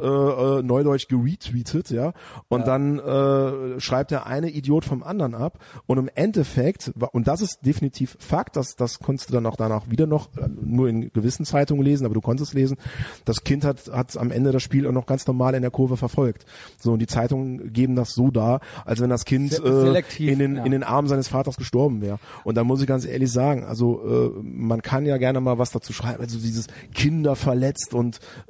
äh, 0.58 0.62
neudeutsch 0.62 1.08
geretweetet, 1.08 1.90
ja. 1.90 2.12
Und 2.48 2.60
Ja. 2.60 2.66
dann 2.66 2.98
äh, 2.98 3.80
schreibt 3.80 4.10
der 4.10 4.26
eine 4.26 4.50
Idiot 4.50 4.84
vom 4.84 5.02
anderen 5.02 5.34
ab. 5.34 5.58
Und 5.86 5.98
im 5.98 6.08
Endeffekt, 6.14 6.92
und 7.12 7.26
das 7.28 7.40
ist 7.40 7.58
definitiv 7.64 8.16
Fakt, 8.20 8.56
das, 8.56 8.76
das 8.76 8.98
konntest 8.98 9.30
du 9.30 9.34
dann 9.34 9.46
auch 9.46 9.56
danach 9.56 9.90
wieder 9.90 10.06
noch 10.06 10.28
äh, 10.36 10.48
nur 10.62 10.88
in 10.88 11.12
gewissen 11.12 11.44
Zeitungen 11.44 11.84
lesen, 11.84 12.04
aber 12.04 12.14
du 12.14 12.20
konntest 12.20 12.50
es 12.50 12.54
lesen. 12.54 12.76
Das 13.24 13.44
Kind 13.44 13.64
hat, 13.64 13.90
hat 13.92 14.16
am 14.16 14.30
Ende 14.30 14.52
das 14.52 14.62
Spiel 14.62 14.86
auch 14.86 14.92
noch 14.92 15.06
ganz 15.06 15.26
normal 15.26 15.54
in 15.54 15.62
der 15.62 15.70
Kurve 15.70 15.96
verfolgt. 15.96 16.44
So, 16.78 16.92
und 16.92 16.98
die 16.98 17.06
Zeitungen 17.06 17.72
geben 17.72 17.94
das 17.96 18.12
so 18.12 18.30
dar, 18.30 18.60
als 18.84 19.00
wenn 19.00 19.10
das 19.10 19.24
Kind 19.24 19.58
äh, 19.64 20.02
in, 20.18 20.38
den, 20.38 20.56
ja. 20.56 20.64
in 20.64 20.72
den 20.72 20.82
Armen 20.82 21.08
seines 21.08 21.28
Vaters 21.28 21.56
gestorben 21.56 22.00
wäre. 22.00 22.18
Und 22.44 22.56
da 22.56 22.64
muss 22.64 22.80
ich 22.80 22.86
ganz 22.86 23.04
ehrlich 23.04 23.30
sagen, 23.30 23.64
also 23.64 24.32
äh, 24.36 24.42
man 24.42 24.82
kann 24.82 25.06
ja 25.06 25.16
gerne 25.16 25.40
mal 25.40 25.58
was 25.58 25.70
dazu 25.70 25.92
schreiben, 25.92 26.20
also 26.20 26.38
dieses 26.38 26.66
Kinder 26.94 27.36
verletzt 27.36 27.94
und 27.94 28.01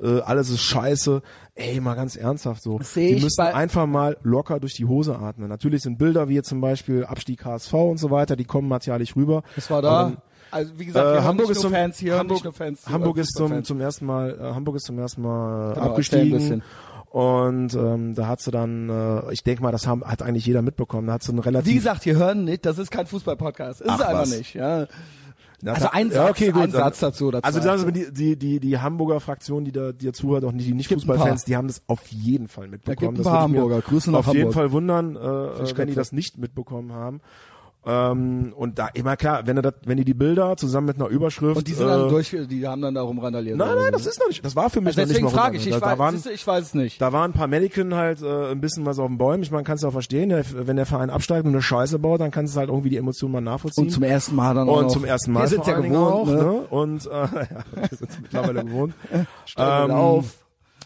äh, 0.03 0.21
alles 0.21 0.51
ist 0.51 0.63
scheiße. 0.63 1.23
Ey, 1.55 1.81
mal 1.81 1.95
ganz 1.95 2.17
ernsthaft 2.17 2.63
so. 2.63 2.79
Seh 2.83 3.15
Die 3.15 3.23
müssen 3.23 3.41
einfach 3.41 3.87
mal 3.87 4.17
locker 4.23 4.59
durch 4.59 4.75
die 4.75 4.87
Hose 4.87 5.19
atmen. 5.19 5.49
Natürlich 5.49 5.83
sind 5.83 5.99
Bilder 5.99 6.29
wie 6.29 6.35
jetzt 6.35 6.49
zum 6.49 6.61
Beispiel 6.61 7.05
Abstieg 7.05 7.45
HSV 7.45 7.73
und 7.75 7.99
so 7.99 8.11
weiter, 8.11 8.37
die 8.37 8.45
kommen 8.45 8.69
martialisch 8.69 9.15
rüber. 9.17 9.43
Das 9.55 9.71
war 9.71 9.83
da. 9.83 10.13
Also 10.51 10.79
wie 10.79 10.85
gesagt, 10.85 11.07
äh, 11.07 11.13
wir 11.15 11.19
haben 11.21 11.29
Hamburg 11.29 11.51
ist 11.51 11.61
zum 11.61 11.73
Fans 11.73 11.99
hier, 11.99 12.19
Hamburg, 12.19 12.55
Fans. 12.55 12.87
Hamburg 12.87 13.17
äh, 13.17 13.21
ist 13.23 13.35
zum 13.35 13.65
zum 13.65 13.81
ersten 13.81 14.05
Mal 14.05 14.39
äh, 14.39 14.55
Hamburg 14.55 14.77
ist 14.77 14.85
zum 14.85 14.99
ersten 14.99 15.23
Mal 15.23 15.33
Genau, 15.33 15.69
erzähl 15.69 15.83
ein 15.83 15.89
abgestiegen 15.89 16.63
und 17.09 17.75
ähm, 17.75 18.15
da 18.15 18.27
hat 18.27 18.41
sie 18.41 18.51
dann 18.51 18.89
äh, 18.89 19.33
ich 19.33 19.43
denke 19.43 19.63
mal 19.63 19.73
das 19.73 19.87
haben, 19.87 20.05
hat 20.05 20.23
eigentlich 20.23 20.47
jeder 20.47 20.63
mitbekommen 20.63 21.07
da 21.07 21.15
hat 21.15 21.23
sie 21.23 21.31
einen 21.31 21.39
relativ 21.41 21.71
Wie 21.71 21.77
gesagt, 21.77 22.05
hier 22.05 22.17
hören 22.17 22.45
nicht, 22.45 22.67
das 22.67 22.79
ist 22.79 22.91
kein 22.91 23.07
Fußball-Podcast. 23.07 23.81
Ist 23.81 23.89
Ach, 23.89 24.01
es 24.01 24.05
einfach 24.07 24.23
was. 24.23 24.37
nicht, 24.37 24.55
ja. 24.55 24.87
Ja, 25.65 25.75
Also 25.75 25.87
da- 25.87 25.93
ein 25.93 26.09
ja, 26.09 26.15
Satz, 26.15 26.31
okay, 26.31 26.51
gut, 26.51 26.63
ein 26.63 26.71
Satz 26.73 26.99
dazu 26.99 27.29
oder 27.29 27.45
Also 27.45 27.61
zwei. 27.61 27.77
sagen 27.79 27.85
wir, 27.87 27.93
die, 27.93 28.13
die, 28.13 28.37
die, 28.37 28.61
die 28.61 28.79
Hamburger 28.79 29.21
Fraktion, 29.21 29.65
die 29.65 29.71
da 29.73 29.93
dir 29.93 30.13
zuhört, 30.13 30.45
auch 30.45 30.51
nicht 30.53 30.67
die 30.67 30.75
Nicht-Fußballfans, 30.75 31.43
paar. 31.43 31.47
die 31.47 31.57
haben 31.57 31.69
das 31.69 31.83
auf 31.87 32.07
jeden 32.09 32.49
Fall 32.49 32.67
mitbekommen. 32.69 32.97
gibt 32.97 33.13
ein 33.13 33.23
das 33.23 33.33
paar 33.33 33.47
mir 33.49 33.61
Hamburger. 33.61 33.81
Grüße 33.81 34.11
nach 34.11 34.19
Auf 34.21 34.27
jeden 34.29 34.39
Hamburg. 34.41 34.55
Fall 34.55 34.73
wundern, 34.73 35.15
äh, 35.17 35.77
wenn 35.79 35.89
die 35.89 35.95
das 35.95 36.11
nicht 36.13 36.37
mitbekommen 36.39 36.93
haben. 36.93 37.21
Ähm, 37.85 38.53
und 38.57 38.79
da 38.79 38.89
immer 38.95 39.17
klar, 39.17 39.43
wenn 39.47 39.57
du 39.57 39.63
das, 39.63 39.75
wenn 39.85 39.97
die 39.97 40.05
die 40.05 40.15
Bilder 40.15 40.57
zusammen 40.57 40.87
mit 40.87 40.97
einer 40.97 41.09
Überschrift 41.09 41.57
Und 41.57 41.67
die 41.67 41.73
sind 41.73 41.87
äh, 41.87 41.91
dann 41.91 42.09
durch, 42.09 42.31
die 42.31 42.67
haben 42.69 42.81
dann 42.81 42.95
darum 42.95 43.19
randaliert. 43.19 43.57
Nein, 43.57 43.75
nein, 43.77 43.91
das 43.91 44.07
ist 44.07 44.21
noch 44.21 44.29
nicht. 44.29 44.45
Das 44.45 44.55
war 44.55 44.71
für 44.71 44.81
mich 44.81 44.89
also 44.97 45.01
noch 45.01 45.07
nicht 45.09 45.17
deswegen 45.17 45.27
mal 45.35 45.43
frage 45.43 45.57
ich, 45.57 45.67
ich, 45.67 45.73
da, 45.75 45.81
weiß, 45.81 45.91
da 45.91 45.99
waren, 45.99 46.23
ich 46.33 46.47
weiß 46.47 46.65
es 46.65 46.75
nicht. 46.75 47.01
da 47.03 47.13
waren 47.13 47.31
ein 47.33 47.35
paar 47.35 47.49
Mannequin 47.49 47.95
halt 47.95 48.23
äh, 48.23 48.53
ein 48.53 48.61
bisschen 48.61 48.87
was 48.87 49.01
auf 49.01 49.09
den 49.09 49.19
Bäumen. 49.19 49.43
Ich 49.43 49.51
meine, 49.51 49.65
kannst 49.65 49.83
du 49.83 49.89
auch 49.89 49.93
verstehen, 49.93 50.29
der, 50.29 50.45
wenn 50.53 50.77
der 50.77 50.87
Verein 50.87 51.11
absteigt 51.11 51.45
und 51.45 51.53
eine 51.53 51.63
Scheiße 51.63 51.99
baut, 51.99 52.21
dann 52.21 52.31
kannst 52.31 52.55
du 52.55 52.61
halt 52.61 52.69
irgendwie 52.69 52.91
die 52.91 52.99
Emotionen 52.99 53.33
mal 53.33 53.41
nachvollziehen. 53.41 53.85
Und 53.85 53.91
zum 53.91 54.05
ersten 54.05 54.37
Mal 54.37 54.55
dann 54.55 54.69
auch 54.69 54.77
Und 54.77 54.85
noch. 54.85 54.93
zum 54.93 55.05
ersten 55.05 55.33
Mal 55.33 55.41
Wir 55.41 55.49
sind 55.49 55.67
ja 55.67 55.81
gewohnt, 55.81 55.97
auch, 55.97 56.27
ne? 56.27 56.35
ne? 56.35 56.53
Und 56.71 57.07
äh, 57.07 57.11
ja, 57.11 57.29
wir 57.75 57.99
sind 57.99 58.23
mittlerweile 58.23 58.65
gewohnt. 58.65 58.95
Steigen 59.47 59.91
Ähm, 59.91 59.97
auf. 59.97 60.25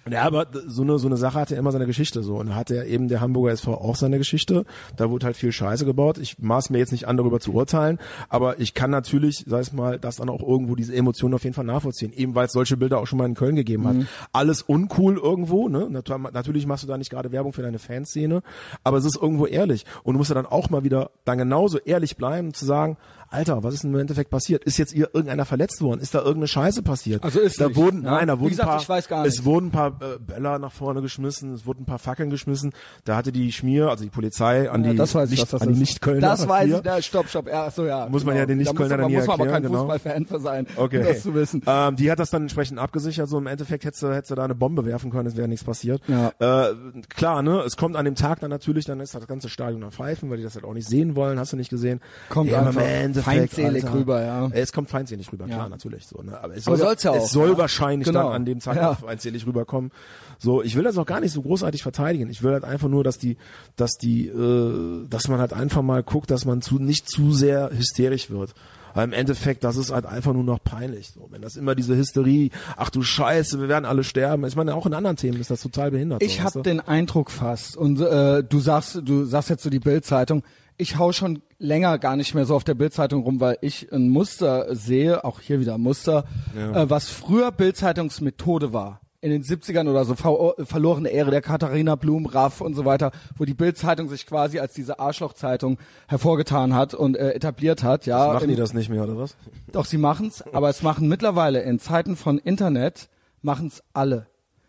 Ja, 0.09 0.23
aber 0.23 0.47
so 0.67 0.83
eine 0.83 0.99
so 0.99 1.09
eine 1.09 1.17
Sache 1.17 1.41
hat 1.41 1.51
ja 1.51 1.57
immer 1.59 1.73
seine 1.73 1.87
Geschichte 1.87 2.23
so 2.23 2.37
und 2.37 2.55
hat 2.55 2.71
ja 2.71 2.85
eben 2.85 3.09
der 3.09 3.21
Hamburger 3.21 3.51
SV 3.53 3.75
auch 3.75 3.97
seine 3.97 4.19
Geschichte. 4.19 4.65
Da 4.97 5.11
wurde 5.11 5.27
halt 5.27 5.37
viel 5.37 5.51
Scheiße 5.51 5.85
gebaut. 5.85 6.19
Ich 6.19 6.39
maß 6.39 6.71
mir 6.71 6.79
jetzt 6.79 6.93
nicht 6.93 7.09
an 7.09 7.17
darüber 7.17 7.41
zu 7.41 7.53
urteilen, 7.55 7.99
aber 8.29 8.61
ich 8.61 8.75
kann 8.75 8.91
natürlich, 8.91 9.45
sag 9.49 9.63
ich 9.63 9.73
mal, 9.73 9.99
das 9.99 10.17
dann 10.17 10.29
auch 10.29 10.43
irgendwo 10.47 10.77
diese 10.77 10.95
Emotionen 10.95 11.35
auf 11.35 11.43
jeden 11.43 11.55
Fall 11.55 11.65
nachvollziehen, 11.65 12.13
eben 12.13 12.35
weil 12.37 12.47
es 12.47 12.53
solche 12.53 12.77
Bilder 12.77 12.99
auch 13.01 13.07
schon 13.07 13.19
mal 13.19 13.27
in 13.27 13.35
Köln 13.35 13.57
gegeben 13.57 13.87
hat. 13.89 13.97
Alles 14.33 14.63
uncool 14.63 15.17
irgendwo, 15.19 15.69
ne? 15.69 15.89
Nat- 15.91 16.07
Natürlich 16.33 16.67
machst 16.67 16.85
du 16.85 16.89
da 16.89 16.97
nicht 16.99 17.11
gerade 17.11 17.33
Werbung 17.33 17.53
für 17.53 17.63
deine 17.63 17.79
Fanszene, 17.81 18.43
aber 18.85 18.99
es 18.99 19.05
ist 19.05 19.17
irgendwo 19.21 19.47
ehrlich 19.47 19.85
und 20.05 20.15
du 20.15 20.19
musst 20.19 20.31
ja 20.31 20.35
dann 20.35 20.47
auch 20.47 20.71
mal 20.71 20.85
wieder 20.85 21.11
dann 21.25 21.39
genauso 21.39 21.79
ehrlich 21.79 22.17
bleiben 22.17 22.55
zu 22.55 22.65
sagen, 22.65 22.97
Alter, 23.37 23.63
was 23.63 23.75
ist 23.75 23.85
denn 23.85 23.93
im 23.95 24.01
Endeffekt 24.01 24.31
passiert? 24.31 24.65
Ist 24.65 24.79
jetzt 24.79 24.93
ihr 24.95 25.11
irgendeiner 25.13 25.45
verletzt 25.45 25.81
worden? 25.83 26.01
Ist 26.01 26.15
da 26.15 26.19
irgendeine 26.19 26.49
Scheiße 26.49 26.83
passiert? 26.83 27.23
Also 27.23 27.41
ist 27.41 27.61
da 27.61 27.69
nicht, 27.69 27.77
wurden, 27.77 28.03
ja. 28.05 28.11
nein, 28.13 28.29
da 28.29 28.39
wurden 28.41 28.51
gesagt, 28.51 28.69
ein 28.69 28.73
paar, 28.73 28.81
ich 28.83 28.89
weiß 28.89 29.09
gar 29.09 29.25
es 29.27 29.35
nicht. 29.37 29.45
wurden 29.45 29.67
ein 29.67 29.71
paar 29.71 29.89
äh, 30.01 30.19
Böller 30.19 30.59
nach 30.59 30.73
vorne 30.73 31.03
geschmissen, 31.03 31.53
es 31.55 31.67
wurden 31.67 31.83
ein 31.83 31.87
paar 31.87 31.99
Fackeln 31.99 32.31
geschmissen. 32.31 32.73
Da 33.05 33.17
hatte 33.17 33.33
die 33.33 33.53
Schmier, 33.53 33.89
also 33.91 34.05
die 34.05 34.11
Polizei 34.11 34.71
an 34.71 34.85
Ja, 34.85 34.91
die 34.93 34.97
das 34.97 35.15
weiß 35.15 35.27
ich, 35.31 35.33
nicht, 35.33 35.43
was 35.43 35.51
das 35.51 35.63
an 35.63 35.75
die. 35.75 35.79
Nicht-Kölner 35.81 36.21
Das 36.21 36.49
weiß 36.49 36.71
ich, 36.71 36.81
na, 36.85 37.03
stopp, 37.03 37.29
stopp, 37.29 37.47
ja, 37.49 37.71
so 37.71 37.85
ja. 37.85 38.09
Muss 38.09 38.25
man 38.25 38.37
ja 38.37 38.47
den 38.47 38.59
Da 38.59 38.71
Nicht-Kölner 38.71 38.95
man- 38.97 39.01
dann 39.03 39.09
hier 39.11 39.19
muss 39.19 39.27
man 39.27 39.35
aber 39.35 39.45
kein 39.45 39.55
erklären, 39.65 39.73
genau. 39.73 39.93
Fußballfan 39.95 40.27
für 40.27 40.41
sein, 40.41 40.67
Okay. 40.77 40.99
um 41.01 41.05
das 41.07 41.23
zu 41.23 41.35
wissen. 41.35 41.63
Ähm, 41.67 41.97
die 41.97 42.11
hat 42.11 42.19
das 42.19 42.31
dann 42.31 42.43
entsprechend 42.43 42.79
abgesichert. 42.79 43.29
So 43.29 43.39
im 43.39 43.47
Endeffekt 43.47 43.85
hättest 43.85 44.03
du, 44.03 44.15
hättest 44.15 44.31
du 44.31 44.35
da 44.35 44.45
eine 44.45 44.55
Bombe 44.55 44.85
werfen 44.87 45.11
können, 45.11 45.27
es 45.27 45.37
wäre 45.37 45.49
nichts 45.49 45.65
passiert. 45.65 46.01
Ja. 46.09 46.33
Äh, 46.39 46.75
klar, 47.09 47.43
ne? 47.43 47.61
Es 47.67 47.77
kommt 47.77 47.97
an 47.97 48.05
dem 48.05 48.15
Tag 48.15 48.41
dann 48.41 48.51
natürlich, 48.51 48.85
dann 48.87 49.01
ist 49.01 49.15
das 49.15 49.27
ganze 49.27 49.49
Stadion 49.49 49.83
am 49.85 49.91
Pfeifen, 49.93 50.31
weil 50.31 50.39
die 50.39 50.43
das 50.43 50.55
halt 50.55 50.65
auch 50.65 50.75
nicht 50.75 50.89
sehen 50.89 51.17
wollen. 51.17 51.39
Hast 51.39 51.53
du 51.53 51.57
nicht 51.57 51.71
gesehen? 51.71 52.01
Kommt 52.29 52.51
Ja, 52.51 52.61
einfach 52.61 52.81
feindselig 53.27 53.85
Alter. 53.85 53.95
rüber, 53.99 54.23
ja. 54.23 54.49
Es 54.53 54.73
kommt 54.73 54.91
feindselig 54.91 55.33
rüber, 55.33 55.47
klar, 55.47 55.59
Ja. 55.65 55.69
natürlich. 55.69 56.07
So, 56.07 56.23
ne? 56.23 56.39
Aber 56.43 56.55
es 56.57 56.67
Aber 56.67 56.77
soll, 56.77 56.87
soll's 56.87 57.03
ja 57.03 57.11
auch, 57.13 57.17
es 57.17 57.31
soll 57.31 57.51
ja. 57.51 57.59
wahrscheinlich 57.59 58.07
Genau. 58.09 58.25
dann 58.25 58.33
an 58.33 58.45
dem 58.45 58.61
Tag 58.61 58.77
Ja. 58.77 58.91
auch 58.93 58.99
feindselig 59.01 59.47
rüberkommen. 59.47 59.91
So, 60.39 60.63
ich 60.63 60.77
will 60.77 60.85
das 60.85 60.99
auch 60.99 61.07
gar 61.07 61.21
nicht 61.21 61.33
so 61.33 61.43
großartig 61.43 61.83
verteidigen. 61.83 62.29
Ich 62.31 62.43
will 62.43 62.53
halt 62.53 62.65
einfach 62.65 62.89
nur, 62.89 63.05
dass 63.05 63.19
die, 63.19 63.37
dass 63.77 63.93
die, 63.93 64.29
äh, 64.29 65.07
dass 65.09 65.29
man 65.29 65.39
halt 65.41 65.53
einfach 65.53 65.83
mal 65.83 66.03
guckt, 66.03 66.31
dass 66.31 66.45
man 66.45 66.61
zu 66.63 66.79
nicht 66.79 67.09
zu 67.09 67.33
sehr 67.33 67.71
hysterisch 67.77 68.31
wird. 68.31 68.55
Weil 68.95 69.05
im 69.05 69.13
Endeffekt, 69.13 69.63
das 69.63 69.77
ist 69.77 69.93
halt 69.93 70.07
einfach 70.07 70.33
nur 70.33 70.43
noch 70.43 70.59
peinlich. 70.65 71.09
So, 71.11 71.29
wenn 71.31 71.43
das 71.43 71.57
immer 71.57 71.75
diese 71.75 71.95
Hysterie, 71.95 72.49
ach 72.79 72.89
du 72.89 73.03
Scheiße, 73.03 73.61
wir 73.61 73.69
werden 73.69 73.85
alle 73.85 74.05
sterben. 74.05 74.47
Ich 74.47 74.57
meine, 74.57 74.75
auch 74.75 74.87
in 74.87 74.95
anderen 74.95 75.19
Themen 75.19 75.39
ist 75.39 75.51
das 75.51 75.61
total 75.61 75.91
behindert. 75.91 76.23
Ich 76.23 76.37
so, 76.39 76.45
habe 76.45 76.63
den 76.63 76.81
Eindruck 76.81 77.31
fast 77.31 77.77
und 77.77 78.01
äh, 78.01 78.43
du 78.43 78.59
sagst, 78.59 79.03
du 79.05 79.27
sagst 79.27 79.51
jetzt 79.51 79.63
so 79.65 79.69
die 79.69 79.81
Bildzeitung. 79.81 80.43
Ich 80.79 80.99
hau 80.99 81.13
schon 81.13 81.41
länger 81.59 81.99
gar 81.99 82.17
nicht 82.17 82.35
mehr 82.35 82.45
so 82.45 82.55
auf 82.55 82.65
der 82.65 82.75
Bildzeitung 82.75 83.23
rum, 83.23 83.41
weil 83.41 83.57
ich 83.63 83.91
ein 83.93 84.11
Muster 84.11 84.75
sehe, 84.75 85.25
auch 85.25 85.41
hier 85.41 85.59
wieder 85.61 85.75
ein 85.77 85.81
Muster, 85.81 86.25
äh, 86.55 86.85
was 86.89 87.09
früher 87.09 87.51
Bildzeitungsmethode 87.51 88.73
war. 88.73 89.01
In 89.23 89.31
den 89.31 89.43
70ern 89.43 89.89
oder 89.89 90.05
so, 90.05 90.15
ver 90.15 90.55
verlorene 90.67 91.09
Ehre 91.09 91.31
der 91.31 91.41
Katharina 91.41 91.97
Blum, 91.97 92.27
Raff 92.27 92.61
und 92.61 92.75
so 92.75 92.85
weiter, 92.85 93.11
wo 93.37 93.45
die 93.47 93.55
Bildzeitung 93.55 94.09
sich 94.09 94.27
quasi 94.27 94.59
als 94.61 94.75
diese 94.75 95.01
Arschlochzeitung 95.01 95.79
hervorgetan 96.07 96.75
hat 96.75 96.93
und 96.95 97.17
äh, 97.17 97.33
etabliert 97.33 97.83
hat. 97.83 98.05
Ja, 98.07 98.35
Machen 98.35 98.45
in- 98.45 98.51
die 98.51 98.57
das 98.57 98.75
nicht 98.75 98.91
mehr, 98.91 99.03
oder 99.03 99.17
was? 99.17 99.35
doch, 99.73 99.87
sie 99.87 99.99
machen's, 99.99 100.43
aber 100.53 100.69
es 100.69 100.83
machen 100.83 101.09
mittlerweile 101.09 101.63
in 101.63 101.79
Zeiten 101.81 102.15
von 102.15 102.39
Internet, 102.39 103.09
machen's 103.41 103.83
alle. 103.95 104.27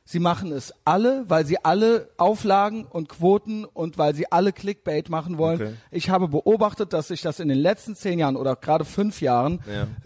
Sie 0.10 0.20
machen 0.20 0.54
es 0.54 0.74
alle, 0.86 1.26
weil 1.28 1.46
sie 1.46 1.58
alle 1.66 2.08
Auflagen 2.16 2.86
und 2.86 3.10
Quoten 3.10 3.66
und 3.66 3.98
weil 3.98 4.16
sie 4.16 4.32
alle 4.32 4.54
Clickbait 4.54 5.10
machen 5.10 5.38
wollen. 5.38 5.62
Okay. 5.62 5.74
Ich 5.92 6.10
habe 6.10 6.30
beobachtet, 6.30 6.94
dass 6.94 7.10
sich 7.10 7.22
das 7.22 7.42
in 7.42 7.50
den 7.50 7.58
letzten 7.58 7.94
zehn 7.94 8.18
Jahren 8.18 8.38
oder 8.38 8.56
gerade 8.56 8.86
fünf 8.86 9.20
Jahren 9.20 9.60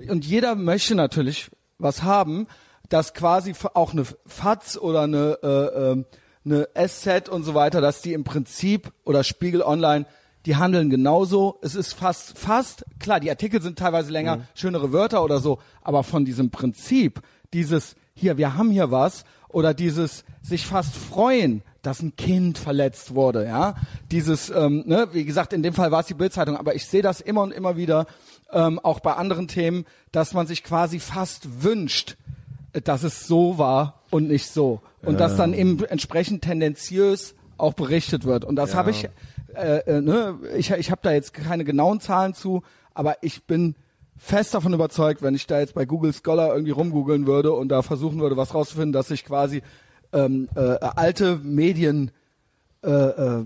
und 0.10 0.26
jeder 0.26 0.56
möchte 0.56 0.96
natürlich 0.96 1.52
was 1.78 2.02
haben, 2.02 2.48
dass 2.90 3.14
quasi 3.14 3.54
auch 3.76 3.94
eine 3.94 4.06
FAZ 4.26 4.78
oder 4.78 5.02
eine, 5.02 5.38
äh, 5.44 5.92
ähm, 5.92 6.06
eine 6.46 6.68
SZ 6.74 7.30
und 7.30 7.44
so 7.44 7.54
weiter, 7.54 7.80
dass 7.80 8.02
die 8.02 8.14
im 8.14 8.24
Prinzip 8.24 8.92
oder 9.06 9.24
Spiegel 9.24 9.62
Online 9.62 10.08
die 10.48 10.56
handeln 10.56 10.90
genauso. 10.90 11.60
Es 11.62 11.76
ist 11.76 11.94
fast, 11.94 12.36
fast, 12.40 12.84
klar, 13.00 13.20
die 13.20 13.30
Artikel 13.30 13.62
sind 13.62 13.78
teilweise 13.78 14.12
länger, 14.12 14.38
Mhm. 14.38 14.44
schönere 14.56 14.92
Wörter 14.92 15.24
oder 15.24 15.38
so, 15.40 15.60
aber 15.84 16.04
von 16.04 16.26
diesem 16.26 16.50
Prinzip, 16.50 17.22
dieses, 17.54 17.96
hier, 18.16 18.38
wir 18.40 18.58
haben 18.58 18.72
hier 18.72 18.90
was, 18.90 19.24
oder 19.54 19.74
dieses 19.74 20.24
sich 20.42 20.66
fast 20.66 20.96
freuen, 20.96 21.62
dass 21.82 22.02
ein 22.02 22.16
Kind 22.16 22.58
verletzt 22.58 23.16
wurde, 23.16 23.46
ja, 23.46 23.76
dieses, 24.12 24.50
ähm, 24.50 24.84
ne, 24.86 25.08
wie 25.14 25.26
gesagt, 25.26 25.52
in 25.54 25.64
dem 25.64 25.74
Fall 25.74 25.92
war 25.92 26.02
es 26.02 26.08
die 26.08 26.14
Bildzeitung, 26.14 26.58
aber 26.58 26.76
ich 26.76 26.86
sehe 26.86 27.02
das 27.02 27.22
immer 27.22 27.42
und 27.42 27.52
immer 27.52 27.76
wieder, 27.76 28.06
ähm, 28.52 28.80
auch 28.80 29.00
bei 29.00 29.14
anderen 29.14 29.48
Themen, 29.48 29.86
dass 30.12 30.34
man 30.34 30.46
sich 30.46 30.64
quasi 30.64 31.00
fast 31.00 31.64
wünscht, 31.64 32.18
dass 32.84 33.04
es 33.04 33.28
so 33.28 33.58
war 33.58 34.02
und 34.10 34.28
nicht 34.28 34.48
so. 34.48 34.82
Und 35.04 35.20
dass 35.20 35.36
dann 35.36 35.54
eben 35.54 35.84
entsprechend 35.84 36.44
tendenziös 36.44 37.34
auch 37.58 37.74
berichtet 37.74 38.26
wird. 38.26 38.46
Und 38.46 38.56
das 38.56 38.76
habe 38.76 38.92
ich, 38.92 39.10
äh, 39.56 39.80
äh, 39.80 40.02
ne, 40.02 40.38
ich, 40.56 40.72
ich 40.72 40.92
habe 40.92 41.02
da 41.04 41.12
jetzt 41.12 41.34
keine 41.34 41.64
genauen 41.64 42.00
Zahlen 42.00 42.34
zu, 42.34 42.62
aber 42.94 43.18
ich 43.22 43.44
bin 43.44 43.76
fest 44.24 44.54
davon 44.54 44.74
überzeugt, 44.74 45.24
wenn 45.24 45.34
ich 45.34 45.48
da 45.48 45.60
jetzt 45.60 45.74
bei 45.74 45.86
Google 45.86 46.14
Scholar 46.14 46.54
irgendwie 46.54 46.72
rumgoogeln 46.72 47.26
würde 47.26 47.54
und 47.54 47.70
da 47.70 47.82
versuchen 47.82 48.20
würde, 48.20 48.38
was 48.38 48.54
rauszufinden, 48.54 48.94
dass 48.94 49.08
sich 49.08 49.26
quasi 49.26 49.64
ähm, 50.14 50.48
äh, 50.56 50.78
alte 50.80 51.38
Medien 51.38 52.12
äh, 52.84 52.90
äh, 52.90 53.46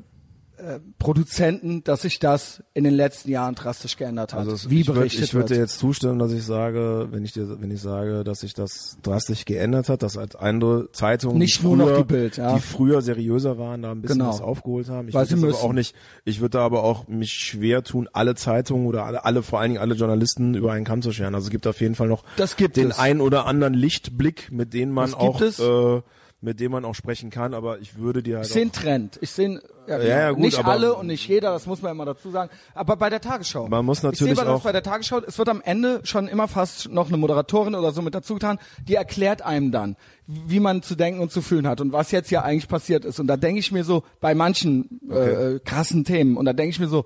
Produzenten, 1.00 1.84
dass 1.84 2.02
sich 2.04 2.20
das 2.20 2.64
in 2.74 2.84
den 2.84 2.94
letzten 2.94 3.30
Jahren 3.30 3.56
drastisch 3.56 3.98
geändert 3.98 4.34
hat. 4.34 4.40
Also 4.40 4.52
es, 4.54 4.70
wie 4.70 4.82
ich 4.82 4.88
würd- 4.90 4.94
berichtet 4.94 5.24
ich 5.26 5.34
würde 5.34 5.54
dir 5.54 5.60
jetzt 5.60 5.78
zustimmen, 5.80 6.18
dass 6.20 6.32
ich 6.32 6.44
sage, 6.44 7.08
wenn 7.12 7.24
ich 7.26 7.34
dir, 7.34 7.60
wenn 7.62 7.72
ich 7.72 7.82
sage, 7.82 8.24
dass 8.24 8.40
sich 8.40 8.54
das 8.54 8.98
drastisch 9.04 9.46
geändert 9.46 9.90
hat, 9.90 10.02
dass 10.04 10.18
halt 10.18 10.36
andere 10.38 10.92
Zeitungen, 10.92 11.38
Nicht 11.38 11.62
die 11.62 11.66
nur 11.66 11.78
noch 11.78 11.86
früher, 11.88 11.98
die 11.98 12.04
Bild, 12.06 12.38
ja. 12.38 12.56
die 12.56 12.62
früher 12.62 13.02
seriöser 13.02 13.58
waren, 13.58 13.82
da 13.82 13.92
ein 13.92 14.02
bisschen 14.02 14.20
Genau. 14.20 14.30
was 14.32 14.42
aufgeholt 14.42 14.90
haben. 14.90 15.08
Ich 15.10 15.14
Weil 15.14 15.30
würde 15.30 15.40
sie 15.42 15.46
müssen. 15.48 15.58
auch 15.64 15.74
nicht, 15.74 15.96
ich 16.24 16.40
würde 16.40 16.58
da 16.58 16.66
aber 16.66 16.84
auch 16.84 17.08
mich 17.08 17.32
schwer 17.34 17.84
tun, 17.84 18.08
alle 18.14 18.36
Zeitungen 18.36 18.88
oder 18.88 19.06
alle, 19.06 19.26
alle, 19.26 19.44
vor 19.44 19.60
allen 19.60 19.72
Dingen 19.72 19.82
alle 19.82 19.96
Journalisten 19.96 20.54
über 20.56 20.72
einen 20.72 20.86
Kamm 20.86 21.02
zu 21.02 21.12
scheren. 21.12 21.36
Also 21.36 21.46
es 21.48 21.52
gibt 21.52 21.68
auf 21.68 21.82
jeden 21.82 21.96
Fall 21.96 22.08
noch 22.08 22.24
den 22.38 22.92
es. 22.92 23.00
ein 23.00 23.22
oder 23.22 23.46
anderen 23.46 23.74
Lichtblick, 23.74 24.52
mit 24.52 24.74
denen 24.74 24.92
man 24.92 25.12
Das 25.12 25.20
gibt 25.20 25.22
auch 25.24 25.42
es. 25.42 25.60
äh, 25.60 26.02
mit 26.46 26.60
dem 26.62 26.72
man 26.72 26.86
auch 26.86 26.96
sprechen 26.96 27.30
kann, 27.30 27.54
aber 27.54 27.80
ich 27.80 27.98
würde 27.98 28.24
dir 28.24 28.38
halt 28.38 28.46
Ich 28.48 28.54
sehe 28.54 28.62
einen 28.62 28.72
Trend. 28.72 29.18
Ich 29.22 29.32
sehe 29.32 29.62
ja, 29.88 30.00
Ja, 30.00 30.04
ja, 30.06 30.32
gut, 30.32 30.40
nicht 30.40 30.64
alle 30.66 30.96
und 30.96 31.08
nicht 31.08 31.28
jeder, 31.28 31.52
das 31.52 31.66
muss 31.66 31.82
man 31.82 31.92
immer 31.92 32.06
dazu 32.06 32.32
sagen. 32.32 32.50
Aber 32.74 32.96
bei 32.96 33.10
der 33.10 33.20
Tagesschau. 33.22 33.68
Man 33.68 33.86
muss 33.86 33.98
ich 34.00 34.04
natürlich 34.04 34.36
sehe 34.36 34.36
bei, 34.46 34.50
das 34.50 34.60
auch- 34.62 34.64
bei 34.64 34.72
der 34.72 34.82
Tagesschau, 34.84 35.20
es 35.28 35.38
wird 35.38 35.50
am 35.50 35.62
Ende 35.62 36.00
schon 36.04 36.28
immer 36.28 36.48
fast 36.48 36.90
noch 36.90 37.08
eine 37.10 37.18
Moderatorin 37.18 37.76
oder 37.76 37.92
so 37.92 38.02
mit 38.02 38.16
dazu 38.16 38.36
getan, 38.36 38.58
die 38.88 38.96
erklärt 38.96 39.42
einem 39.42 39.72
dann, 39.72 39.96
wie 40.28 40.60
man 40.60 40.82
zu 40.82 40.96
denken 40.96 41.20
und 41.20 41.32
zu 41.32 41.42
fühlen 41.42 41.68
hat 41.68 41.82
und 41.82 41.92
was 41.92 42.12
jetzt 42.12 42.30
hier 42.30 42.44
eigentlich 42.44 42.68
passiert 42.68 43.04
ist. 43.06 43.20
Und 43.20 43.28
da 43.28 43.38
denke 43.38 43.60
ich 43.60 43.72
mir 43.72 43.84
so, 43.84 44.04
bei 44.22 44.34
manchen 44.34 45.02
äh, 45.12 45.60
krassen 45.60 46.04
Themen, 46.06 46.38
und 46.38 46.46
da 46.46 46.54
denke 46.54 46.70
ich 46.72 46.80
mir 46.80 46.88
so, 46.88 47.06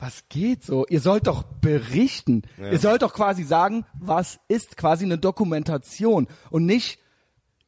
was 0.00 0.22
geht 0.28 0.62
so? 0.64 0.86
Ihr 0.88 1.00
sollt 1.00 1.26
doch 1.26 1.42
berichten. 1.42 2.42
Ihr 2.56 2.78
sollt 2.78 3.02
doch 3.02 3.12
quasi 3.14 3.42
sagen, 3.42 3.84
was 3.98 4.38
ist 4.46 4.76
quasi 4.76 5.04
eine 5.04 5.18
Dokumentation 5.18 6.28
und 6.50 6.66
nicht 6.66 7.00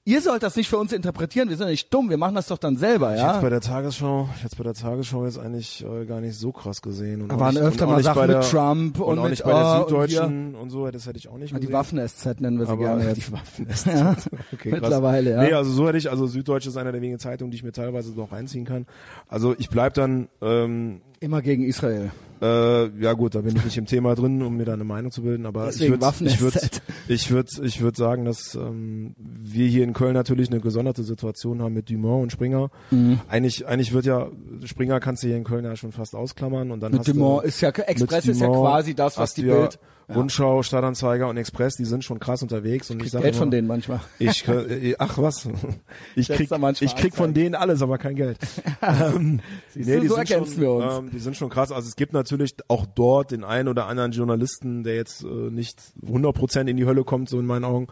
Ihr 0.06 0.22
sollt 0.22 0.42
das 0.42 0.56
nicht 0.56 0.68
für 0.70 0.78
uns 0.78 0.94
interpretieren, 0.94 1.50
wir 1.50 1.56
sind 1.58 1.66
ja 1.66 1.70
nicht 1.72 1.92
dumm, 1.92 2.08
wir 2.08 2.16
machen 2.16 2.34
das 2.34 2.46
doch 2.48 2.56
dann 2.56 2.78
selber, 2.78 3.12
Ich 3.14 3.20
ja. 3.20 3.32
jetzt 3.34 3.42
bei 3.42 3.50
der 3.50 3.60
Tagesschau, 3.60 4.30
ich 4.34 4.42
jetzt 4.42 4.56
bei 4.56 4.64
der 4.64 4.72
Tagesschau 4.72 5.26
jetzt 5.26 5.38
eigentlich 5.38 5.84
äh, 5.84 6.06
gar 6.06 6.22
nicht 6.22 6.38
so 6.38 6.52
krass 6.52 6.80
gesehen. 6.80 7.20
Und 7.20 7.38
waren 7.38 7.54
nicht, 7.54 7.62
öfter 7.62 7.86
und 7.86 7.92
mal 7.92 8.02
Sachen 8.02 8.26
der, 8.28 8.38
mit 8.38 8.48
Trump 8.48 8.98
und, 8.98 9.06
und 9.06 9.18
auch 9.18 9.22
mit, 9.24 9.30
nicht 9.32 9.44
bei 9.44 9.50
der 9.52 9.58
oh, 9.62 9.82
und 9.82 9.88
Süddeutschen 9.90 10.54
und, 10.54 10.70
so, 10.70 10.90
das 10.90 11.06
hätte 11.06 11.18
ich 11.18 11.28
auch 11.28 11.36
nicht 11.36 11.50
Ja, 11.52 11.58
gesehen. 11.58 11.68
die 11.68 11.74
Waffen-SZ 11.74 12.40
nennen 12.40 12.58
wir 12.58 12.64
sie 12.64 12.72
aber 12.72 12.82
gerne 12.82 13.04
jetzt. 13.08 13.26
die 13.28 13.32
Waffen 13.32 13.66
Ja, 13.84 14.16
okay, 14.52 14.70
krass. 14.70 14.80
mittlerweile, 14.80 15.30
ja. 15.32 15.42
Nee, 15.42 15.52
also 15.52 15.70
so 15.70 15.86
hätte 15.86 15.98
ich, 15.98 16.10
also 16.10 16.26
Süddeutsche 16.26 16.70
ist 16.70 16.78
einer 16.78 16.92
der 16.92 17.02
wenigen 17.02 17.18
Zeitungen, 17.18 17.50
die 17.50 17.58
ich 17.58 17.62
mir 17.62 17.72
teilweise 17.72 18.12
noch 18.14 18.32
reinziehen 18.32 18.64
kann. 18.64 18.86
Also 19.28 19.54
ich 19.58 19.68
bleib 19.68 19.92
dann, 19.94 20.28
ähm, 20.40 21.02
Immer 21.22 21.42
gegen 21.42 21.64
Israel. 21.64 22.12
äh, 22.40 22.86
ja 22.98 23.12
gut, 23.12 23.34
da 23.34 23.42
bin 23.42 23.54
ich 23.54 23.62
nicht 23.62 23.76
im 23.76 23.84
Thema 23.84 24.14
drin, 24.14 24.40
um 24.40 24.56
mir 24.56 24.64
da 24.64 24.72
eine 24.72 24.84
Meinung 24.84 25.10
zu 25.10 25.20
bilden, 25.20 25.44
aber 25.44 25.66
Deswegen 25.66 25.84
ich 25.94 26.00
würde 26.00 26.06
ich 26.06 26.40
Waffen-SZ. 26.40 26.40
würde 26.40 26.60
ich 27.08 27.30
würde 27.30 27.48
ich 27.62 27.80
würde 27.82 27.98
sagen, 27.98 28.24
dass 28.24 28.54
ähm, 28.54 29.14
wir 29.18 29.68
hier 29.68 29.84
in 29.84 29.92
Köln 29.92 30.14
natürlich 30.14 30.50
eine 30.50 30.60
gesonderte 30.60 31.02
Situation 31.02 31.60
haben 31.60 31.74
mit 31.74 31.90
Dumont 31.90 32.22
und 32.22 32.32
Springer. 32.32 32.70
Mhm. 32.90 33.20
Eigentlich 33.28 33.66
eigentlich 33.66 33.92
wird 33.92 34.06
ja 34.06 34.30
Springer 34.64 34.98
kannst 34.98 35.22
du 35.22 35.26
hier 35.26 35.36
in 35.36 35.44
Köln 35.44 35.66
ja 35.66 35.76
schon 35.76 35.92
fast 35.92 36.14
ausklammern 36.14 36.70
und 36.70 36.80
dann 36.80 36.92
Mit 36.92 37.00
hast 37.00 37.08
Dumont 37.08 37.42
du, 37.44 37.48
ist 37.48 37.60
ja, 37.60 37.68
Express 37.68 38.26
ist 38.26 38.40
ja 38.40 38.48
quasi 38.48 38.94
das, 38.94 39.18
was 39.18 39.34
die 39.34 39.42
ja 39.42 39.58
Bild, 39.58 39.78
Rundschau, 40.14 40.62
Stadtanzeiger 40.62 41.28
und 41.28 41.36
Express, 41.36 41.76
die 41.76 41.84
sind 41.84 42.04
schon 42.04 42.18
krass 42.18 42.42
unterwegs 42.42 42.90
und 42.90 43.02
ich 43.02 43.10
sage 43.10 43.22
Geld 43.24 43.34
immer, 43.34 43.42
von 43.42 43.50
denen 43.50 43.68
manchmal. 43.68 44.00
ich, 44.18 44.46
äh, 44.48 44.94
ach 44.98 45.18
was, 45.18 45.48
ich 46.16 46.28
krieg, 46.28 46.50
ich 46.80 46.96
krieg 46.96 47.14
von 47.14 47.34
denen 47.34 47.54
alles, 47.54 47.82
aber 47.82 47.98
kein 47.98 48.16
Geld. 48.16 48.38
ähm, 48.82 49.40
Siehst 49.74 49.88
du, 49.88 50.08
so 50.08 50.14
ergänzen 50.16 50.52
schon, 50.54 50.60
wir 50.62 50.72
uns. 50.72 50.98
Ähm, 50.98 51.10
die 51.12 51.18
sind 51.18 51.36
schon 51.36 51.48
krass. 51.48 51.72
Also 51.72 51.88
es 51.88 51.96
gibt 51.96 52.12
natürlich 52.12 52.54
auch 52.68 52.86
dort 52.86 53.30
den 53.30 53.44
einen 53.44 53.68
oder 53.68 53.86
anderen 53.86 54.12
Journalisten, 54.12 54.82
der 54.84 54.96
jetzt 54.96 55.22
äh, 55.22 55.26
nicht 55.26 55.80
100% 56.04 56.66
in 56.66 56.76
die 56.76 56.86
Hölle 56.86 57.04
kommt, 57.04 57.28
so 57.28 57.38
in 57.38 57.46
meinen 57.46 57.64
Augen. 57.64 57.86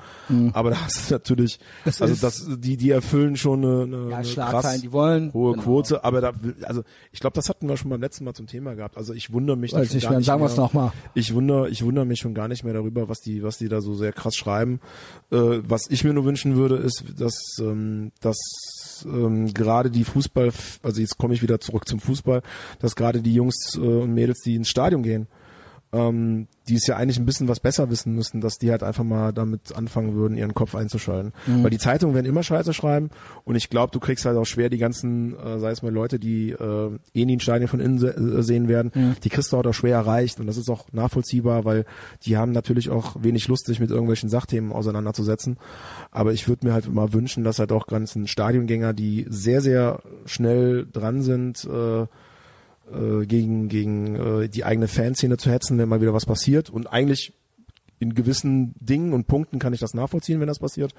Aber 0.53 0.71
da 0.71 0.77
ist 0.87 1.11
natürlich, 1.11 1.59
Das 1.85 2.01
also 2.03 2.15
ist- 2.15 2.23
das, 2.23 2.47
die, 2.59 2.77
die 2.77 2.91
erfüllen 2.91 3.37
schon 3.37 3.65
eine, 3.65 3.83
eine, 3.85 4.11
Ja, 4.11 4.17
eine 4.19 4.27
krass 4.51 4.81
die 4.81 4.93
wollen. 4.93 5.33
hohe 5.33 5.53
Genau. 5.53 5.63
Quote. 5.65 6.05
Aber 6.05 6.21
da, 6.21 6.33
also 6.65 6.83
ich 7.13 7.21
glaube, 7.21 7.35
das 7.35 7.49
hatten 7.49 7.69
wir 7.69 7.77
schon 7.77 7.91
beim 7.91 8.01
letzten 8.01 8.25
Mal 8.25 8.35
zum 8.35 8.47
Thema 8.47 8.75
gehabt. 8.75 8.97
Also 8.97 9.13
ich 9.15 9.33
wundere 9.33 9.57
mich 9.57 9.73
Weiß 9.73 9.93
nicht 9.95 10.09
mehr, 10.11 10.21
sagen 10.23 10.41
mehr. 10.41 10.49
wir's 10.51 10.57
noch 10.57 10.73
mal. 10.73 10.93
Ich 11.15 11.35
wundere, 11.35 11.69
ich 11.69 11.85
wundere 11.85 12.05
mich 12.09 12.21
schon 12.21 12.35
gar 12.35 12.49
nicht 12.49 12.65
mehr 12.65 12.75
darüber, 12.75 13.09
was 13.09 13.21
die, 13.21 13.43
was 13.43 13.59
die 13.59 13.69
da 13.69 13.81
so 13.81 13.95
sehr 13.95 14.13
krass 14.13 14.35
schreiben. 14.35 14.81
Äh, 15.31 15.61
was 15.63 15.83
ich 15.91 16.05
mir 16.05 16.13
nur 16.13 16.25
wünschen 16.25 16.57
würde, 16.57 16.77
ist, 16.77 17.05
dass, 17.19 17.57
ähm, 17.61 18.13
dass 18.21 18.39
ähm, 19.05 19.53
gerade 19.53 19.91
die 19.91 20.05
Fußball, 20.05 20.51
also 20.83 21.01
jetzt 21.01 21.19
komme 21.19 21.35
ich 21.35 21.43
wieder 21.43 21.61
zurück 21.61 21.87
zum 21.87 22.01
Fußball, 22.01 22.43
dass 22.81 22.97
gerade 22.97 23.23
die 23.23 23.35
Jungs 23.35 23.77
äh, 23.77 23.81
und 23.81 24.15
Mädels, 24.15 24.41
die 24.45 24.55
ins 24.55 24.69
Stadion 24.69 25.03
gehen, 25.03 25.29
ähm, 25.93 26.49
die 26.69 26.75
es 26.75 26.87
ja 26.87 26.97
eigentlich 26.97 27.19
ein 27.19 27.25
bisschen 27.25 27.49
was 27.49 27.61
besser 27.61 27.91
wissen 27.91 28.15
müssen, 28.15 28.41
dass 28.41 28.59
die 28.59 28.71
halt 28.71 28.83
einfach 28.83 29.05
mal 29.05 29.33
damit 29.33 29.75
anfangen 29.75 30.15
würden, 30.15 30.37
ihren 30.37 30.55
Kopf 30.55 30.75
einzuschalten. 30.75 31.33
Mhm. 31.47 31.63
Weil 31.65 31.71
die 31.71 31.79
Zeitungen 31.79 32.15
werden 32.15 32.27
immer 32.27 32.43
Scheiße 32.43 32.75
schreiben 32.75 33.11
und 33.45 33.57
ich 33.57 33.71
glaube, 33.71 33.91
du 33.93 34.01
kriegst 34.01 34.25
halt 34.27 34.37
auch 34.37 34.45
schwer 34.45 34.69
die 34.69 34.79
ganzen, 34.79 35.39
äh, 35.39 35.59
sei 35.59 35.71
es 35.71 35.83
mal 35.83 35.93
Leute, 35.93 36.19
die 36.19 36.51
äh, 36.51 36.99
eh 37.15 37.25
nie 37.25 37.37
ein 37.37 37.41
Stadion 37.41 37.69
von 37.69 37.81
innen 37.81 37.99
se 37.99 38.15
äh, 38.15 38.43
sehen 38.43 38.69
werden, 38.69 39.17
die 39.23 39.29
kriegst 39.29 39.53
du 39.53 39.57
halt 39.57 39.67
auch 39.67 39.73
schwer 39.73 39.97
erreicht 39.97 40.41
und 40.41 40.47
das 40.47 40.57
ist 40.57 40.69
auch 40.69 40.87
nachvollziehbar, 40.93 41.65
weil 41.65 41.87
die 42.25 42.37
haben 42.37 42.53
natürlich 42.53 42.91
auch 42.91 43.17
wenig 43.23 43.49
Lust, 43.49 43.67
sich 43.67 43.81
mit 43.81 43.91
irgendwelchen 43.91 44.29
Sachthemen 44.29 44.73
auseinanderzusetzen. 44.73 45.59
Aber 46.11 46.33
ich 46.33 46.49
würde 46.49 46.67
mir 46.67 46.73
halt 46.73 46.93
mal 46.93 47.13
wünschen, 47.13 47.45
dass 47.45 47.59
halt 47.59 47.73
auch 47.73 47.87
ganzen 47.87 48.27
Stadiongänger, 48.27 48.93
die 48.93 49.27
sehr, 49.29 49.61
sehr 49.61 50.03
schnell 50.27 50.87
dran 50.93 51.23
sind, 51.23 51.65
äh, 51.65 52.07
äh, 52.93 53.27
gegen 53.27 53.69
gegen 53.69 54.17
äh, 54.17 54.49
die 54.49 54.65
eigene 54.65 54.89
Fanszene 54.89 55.37
zu 55.37 55.51
hetzen, 55.51 55.79
wenn 55.79 55.89
mal 55.89 56.01
wieder 56.01 56.15
was 56.15 56.27
passiert. 56.27 56.71
Und 56.71 56.87
eigentlich 56.87 57.33
in 58.01 58.15
gewissen 58.15 58.75
Dingen 58.79 59.13
und 59.13 59.27
Punkten 59.27 59.59
kann 59.59 59.73
ich 59.73 59.81
das 59.81 59.93
nachvollziehen, 59.95 60.41
wenn 60.41 60.47
das 60.47 60.61
passiert. 60.61 60.95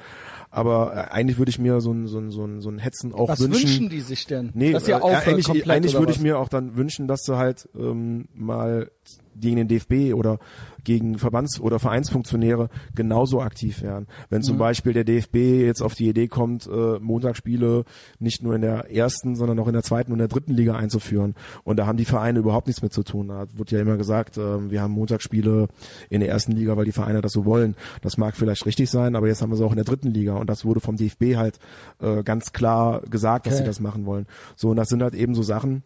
Aber 0.49 0.93
äh, 0.93 1.13
eigentlich 1.13 1.37
würde 1.37 1.49
ich 1.49 1.59
mir 1.59 1.79
so 1.81 1.91
ein 1.93 2.07
so 2.07 2.19
ein 2.19 2.29
so 2.31 2.45
ein, 2.45 2.61
so 2.61 2.69
ein 2.69 2.77
Hetzen 2.79 3.13
auch 3.13 3.29
Was 3.29 3.39
wünschen. 3.39 3.63
wünschen 3.63 3.89
die 3.89 4.01
sich 4.01 4.25
denn? 4.27 4.51
Nee, 4.53 4.73
Dass 4.73 4.87
ihr 4.87 4.97
äh, 4.97 5.01
aufhört 5.01 5.27
eigentlich, 5.27 5.69
eigentlich 5.69 5.93
würde 5.93 6.09
was? 6.09 6.17
ich 6.17 6.21
mir 6.21 6.39
auch 6.39 6.49
dann 6.49 6.75
wünschen, 6.75 7.07
dass 7.07 7.23
du 7.23 7.37
halt 7.37 7.69
ähm, 7.77 8.27
mal 8.33 8.91
gegen 9.39 9.55
den 9.57 9.67
DFB 9.67 10.13
oder 10.13 10.39
gegen 10.83 11.17
Verbands- 11.17 11.59
oder 11.59 11.77
Vereinsfunktionäre 11.79 12.69
genauso 12.95 13.41
aktiv 13.41 13.81
werden. 13.81 14.07
Wenn 14.29 14.39
Mhm. 14.39 14.43
zum 14.43 14.57
Beispiel 14.57 14.93
der 14.93 15.03
DFB 15.03 15.35
jetzt 15.65 15.81
auf 15.81 15.93
die 15.93 16.07
Idee 16.07 16.27
kommt, 16.27 16.67
äh, 16.67 16.99
Montagsspiele 16.99 17.83
nicht 18.19 18.43
nur 18.43 18.55
in 18.55 18.61
der 18.61 18.89
ersten, 18.95 19.35
sondern 19.35 19.59
auch 19.59 19.67
in 19.67 19.73
der 19.73 19.83
zweiten 19.83 20.11
und 20.11 20.19
der 20.19 20.27
dritten 20.29 20.53
Liga 20.53 20.75
einzuführen. 20.75 21.35
Und 21.63 21.77
da 21.77 21.85
haben 21.85 21.97
die 21.97 22.05
Vereine 22.05 22.39
überhaupt 22.39 22.67
nichts 22.67 22.81
mit 22.81 22.93
zu 22.93 23.03
tun. 23.03 23.27
Da 23.27 23.45
wird 23.55 23.71
ja 23.71 23.79
immer 23.81 23.97
gesagt, 23.97 24.37
äh, 24.37 24.71
wir 24.71 24.81
haben 24.81 24.93
Montagsspiele 24.93 25.67
in 26.09 26.21
der 26.21 26.29
ersten 26.29 26.53
Liga, 26.53 26.77
weil 26.77 26.85
die 26.85 26.91
Vereine 26.93 27.21
das 27.21 27.33
so 27.33 27.45
wollen. 27.45 27.75
Das 28.01 28.17
mag 28.17 28.35
vielleicht 28.35 28.65
richtig 28.65 28.89
sein, 28.89 29.15
aber 29.15 29.27
jetzt 29.27 29.41
haben 29.41 29.49
wir 29.51 29.55
es 29.55 29.61
auch 29.61 29.71
in 29.71 29.77
der 29.77 29.85
dritten 29.85 30.09
Liga. 30.11 30.35
Und 30.37 30.49
das 30.49 30.63
wurde 30.65 30.79
vom 30.79 30.95
DFB 30.95 31.35
halt 31.35 31.59
äh, 32.01 32.23
ganz 32.23 32.53
klar 32.53 33.01
gesagt, 33.09 33.45
dass 33.45 33.53
Okay. 33.55 33.63
sie 33.63 33.67
das 33.67 33.79
machen 33.79 34.05
wollen. 34.05 34.25
So, 34.55 34.69
und 34.69 34.75
das 34.77 34.87
sind 34.89 35.03
halt 35.03 35.13
eben 35.13 35.35
so 35.35 35.43
Sachen, 35.43 35.83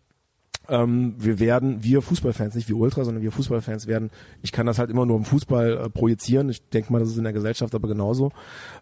ähm, 0.70 1.16
wir 1.18 1.40
werden, 1.40 1.84
wir 1.84 2.02
Fußballfans, 2.02 2.56
nicht 2.56 2.70
wir 2.70 2.78
Ultra, 2.78 3.04
sondern 3.04 3.24
wir 3.24 3.32
Fußballfans 3.32 3.88
werden, 3.88 4.10
ich 4.42 4.52
kann 4.52 4.66
das 4.66 4.80
halt 4.80 4.90
immer 4.90 5.06
nur 5.06 5.18
im 5.18 5.26
Fußball 5.26 5.78
äh, 5.78 5.90
projizieren, 5.90 6.50
ich 6.50 6.68
denke 6.70 6.92
mal, 6.92 7.00
das 7.00 7.10
ist 7.10 7.18
in 7.18 7.24
der 7.24 7.34
Gesellschaft 7.34 7.76
aber 7.76 7.88
genauso, 7.88 8.32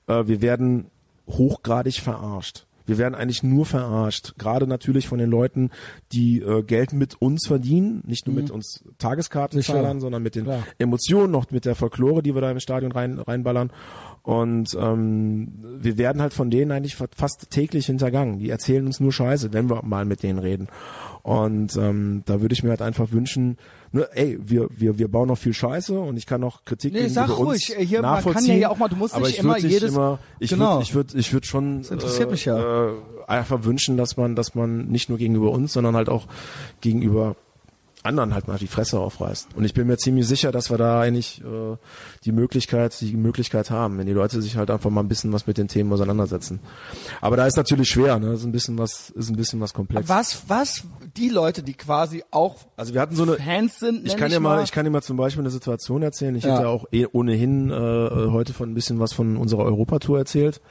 äh, 0.07 0.25
wir 0.27 0.41
werden 0.41 0.87
hochgradig 1.27 1.99
verarscht. 2.01 2.65
Wir 2.87 2.97
werden 2.97 3.13
eigentlich 3.13 3.43
nur 3.43 3.65
verarscht, 3.67 4.33
gerade 4.39 4.65
natürlich 4.65 5.07
von 5.07 5.19
den 5.19 5.29
Leuten, 5.29 5.69
die 6.11 6.39
äh, 6.41 6.63
Geld 6.63 6.93
mit 6.93 7.21
uns 7.21 7.45
verdienen, 7.47 8.01
nicht 8.05 8.25
nur 8.27 8.35
mit 8.35 8.49
uns 8.49 8.83
Tageskartenzahlern, 8.97 9.97
Mhm. 9.97 10.01
Sondern 10.01 10.23
mit 10.23 10.33
den 10.35 10.45
Klar. 10.45 10.63
Emotionen, 10.79 11.31
noch 11.31 11.51
mit 11.51 11.65
der 11.65 11.75
Folklore, 11.75 12.23
die 12.23 12.33
wir 12.33 12.41
da 12.41 12.49
im 12.51 12.59
Stadion 12.59 12.91
rein, 12.91 13.19
reinballern. 13.19 13.71
Und 14.23 14.75
ähm, 14.79 15.49
wir 15.79 15.97
werden 15.99 16.21
halt 16.21 16.33
von 16.33 16.49
denen 16.49 16.71
eigentlich 16.71 16.95
fa- 16.95 17.05
fast 17.15 17.51
täglich 17.51 17.85
hintergangen. 17.85 18.39
Die 18.39 18.49
erzählen 18.49 18.85
uns 18.85 18.99
nur 18.99 19.13
Scheiße, 19.13 19.53
wenn 19.53 19.69
wir 19.69 19.83
mal 19.83 20.03
mit 20.05 20.23
denen 20.23 20.39
reden. 20.39 20.67
Und 21.23 21.75
ähm, 21.75 22.23
da 22.25 22.41
würde 22.41 22.53
ich 22.53 22.63
mir 22.63 22.69
halt 22.71 22.81
einfach 22.81 23.11
wünschen, 23.11 23.57
ne, 23.91 24.07
ey, 24.13 24.39
wir, 24.41 24.67
wir, 24.71 24.97
wir 24.97 25.07
bauen 25.07 25.27
noch 25.27 25.37
viel 25.37 25.53
Scheiße 25.53 25.99
und 25.99 26.17
ich 26.17 26.25
kann 26.25 26.41
noch 26.41 26.65
Kritik 26.65 26.93
Nee, 26.93 27.01
gegenüber 27.01 27.27
sag 27.27 27.39
uns 27.39 27.47
ruhig, 27.49 27.77
äh, 27.77 27.85
hier, 27.85 28.01
man 28.01 28.15
kann 28.15 28.23
nachvollziehen. 28.25 28.59
ja 28.59 28.69
auch 28.69 28.77
mal- 28.77 28.87
du 28.89 28.95
musst 28.95 29.13
aber 29.13 29.27
nicht 29.27 29.37
ich 29.37 29.43
immer 29.43 29.57
jedes- 29.57 29.91
immer, 29.93 30.19
ich 30.39 30.49
Genau. 30.49 30.71
würde 30.73 30.83
ich 30.83 30.95
würd, 30.95 31.13
ich 31.15 31.31
würd 31.33 31.45
schon 31.45 31.79
Das 31.83 31.91
interessiert 31.91 32.29
äh, 32.29 32.31
mich 32.31 32.45
ja. 32.45 32.89
äh, 32.89 32.93
einfach 33.27 33.63
wünschen, 33.63 33.97
dass 33.97 34.17
man, 34.17 34.35
dass 34.35 34.55
man 34.55 34.87
nicht 34.87 35.09
nur 35.09 35.17
gegenüber 35.19 35.51
uns, 35.51 35.73
sondern 35.73 35.95
halt 35.95 36.09
auch 36.09 36.25
gegenüber 36.81 37.35
anderen 38.03 38.33
halt 38.33 38.47
mal 38.47 38.57
die 38.57 38.67
Fresse 38.67 38.99
aufreißt. 38.99 39.49
Und 39.55 39.63
ich 39.63 39.73
bin 39.73 39.87
mir 39.87 39.97
ziemlich 39.97 40.27
sicher, 40.27 40.51
dass 40.51 40.69
wir 40.69 40.77
da 40.77 41.01
eigentlich 41.01 41.41
äh, 41.41 41.77
die 42.25 42.31
Möglichkeit, 42.31 42.99
die 42.99 43.15
Möglichkeit 43.15 43.69
haben, 43.69 43.97
wenn 43.97 44.07
die 44.07 44.13
Leute 44.13 44.41
sich 44.41 44.57
halt 44.57 44.71
einfach 44.71 44.89
mal 44.89 45.01
ein 45.01 45.07
bisschen 45.07 45.31
was 45.33 45.47
mit 45.47 45.57
den 45.57 45.67
Themen 45.67 45.91
auseinandersetzen. 45.93 46.59
Aber 47.21 47.37
da 47.37 47.45
ist 47.45 47.57
natürlich 47.57 47.89
schwer, 47.89 48.19
ne? 48.19 48.33
Ist 48.33 48.43
ein 48.43 48.51
bisschen 48.51 48.77
was, 48.77 49.09
ist 49.11 49.29
ein 49.29 49.35
bisschen 49.35 49.59
was 49.59 49.73
komplex. 49.73 50.09
Was, 50.09 50.43
was, 50.47 50.83
die 51.15 51.29
Leute, 51.29 51.63
die 51.63 51.73
quasi 51.73 52.23
auch 52.31 52.55
Also 52.75 52.93
wir 52.93 53.01
hatten 53.01 53.15
so 53.15 53.23
eine, 53.23 53.35
Fans 53.35 53.79
sind, 53.79 54.05
ich 54.07 54.17
kann 54.17 54.29
dir 54.29 54.39
mal, 54.39 54.57
mal 54.57 54.63
ich 54.63 54.71
kann 54.71 54.85
dir 54.85 54.91
mal 54.91 55.01
zum 55.03 55.17
Beispiel 55.17 55.41
eine 55.41 55.51
Situation 55.51 56.01
erzählen. 56.01 56.35
Ich 56.35 56.43
Ja. 56.43 56.57
hätte 56.57 56.67
auch 56.69 56.85
eh 56.91 57.05
ohnehin 57.11 57.69
äh, 57.69 57.73
heute 58.31 58.53
von 58.53 58.71
ein 58.71 58.73
bisschen 58.73 58.99
was 58.99 59.13
von 59.13 59.37
unserer 59.37 59.63
Europatour 59.65 60.17
erzählt. 60.17 60.61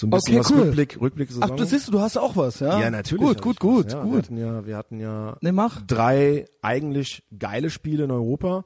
So 0.00 0.06
ein 0.06 0.10
bisschen 0.10 0.34
Okay, 0.38 0.40
was 0.40 0.50
cool. 0.50 0.62
Rückblick, 0.62 0.98
Rückblick 1.00 1.28
Ach, 1.40 1.50
du 1.50 1.64
siehst, 1.64 1.92
du 1.92 2.00
hast 2.00 2.16
auch 2.16 2.34
was, 2.34 2.60
ja? 2.60 2.80
Ja, 2.80 2.90
natürlich. 2.90 3.22
Gut, 3.22 3.42
gut, 3.42 3.60
gut, 3.60 3.86
was. 3.86 3.92
Ja, 3.92 4.02
Wir 4.04 4.10
gut. 4.10 4.22
hatten 4.24 4.36
ja, 4.38 4.66
wir 4.66 4.76
hatten 4.78 4.98
ja 4.98 5.36
Ne, 5.42 5.52
mach. 5.52 5.82
drei 5.86 6.46
eigentlich 6.62 7.22
geile 7.38 7.68
Spiele 7.68 8.04
in 8.04 8.10
Europa. 8.10 8.64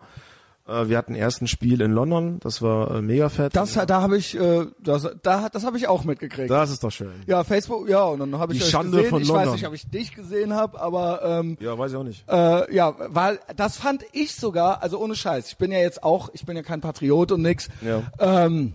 Äh, 0.69 0.89
Wir 0.89 0.97
hatten 0.97 1.15
erst 1.17 1.43
ein 1.43 1.49
Spiel 1.49 1.81
in 1.81 1.91
London, 1.91 2.39
das 2.39 2.63
war 2.63 2.91
äh, 2.95 3.03
mega 3.03 3.29
fett. 3.31 3.55
Das, 3.57 3.73
da 3.75 4.01
habe 4.01 4.17
ich, 4.17 4.39
äh, 4.39 4.67
das, 4.81 5.09
da, 5.25 5.49
das 5.49 5.65
habe 5.67 5.77
ich 5.77 5.89
auch 5.89 6.05
mitgekriegt. 6.05 6.49
das 6.51 6.71
ist 6.71 6.85
doch 6.85 6.93
schön. 6.93 7.11
Ja, 7.27 7.43
Facebook, 7.43 7.89
ja, 7.89 8.05
und 8.05 8.21
dann 8.21 8.39
habe 8.39 8.53
ich 8.53 8.61
Die 8.61 8.65
euch 8.67 8.71
Schande 8.71 8.97
gesehen. 8.99 9.11
von 9.11 9.23
ich 9.23 9.27
London. 9.29 9.47
weiß 9.47 9.53
nicht, 9.55 9.67
ob 9.67 9.75
ich 9.75 9.91
dich 9.91 10.15
gesehen 10.15 10.55
habe, 10.55 10.81
aber 10.81 11.21
ähm, 11.23 11.57
Ja, 11.61 11.77
weiß 11.77 11.91
ich 11.91 11.97
auch 11.99 12.05
nicht. 12.05 12.25
äh, 12.29 12.73
ja, 12.75 12.95
weil 13.09 13.41
das 13.57 13.77
fand 13.77 14.05
ich 14.13 14.37
sogar, 14.37 14.83
also 14.85 15.01
ohne 15.01 15.17
Scheiß. 15.17 15.49
Ich 15.49 15.57
bin 15.59 15.73
ja 15.73 15.81
jetzt 15.81 16.03
auch, 16.05 16.31
ich 16.33 16.47
bin 16.47 16.55
ja 16.57 16.63
kein 16.63 16.81
Patriot 16.81 17.33
und 17.33 17.43
nix. 17.43 17.69
Ja. 17.83 18.03
Ähm, 18.21 18.75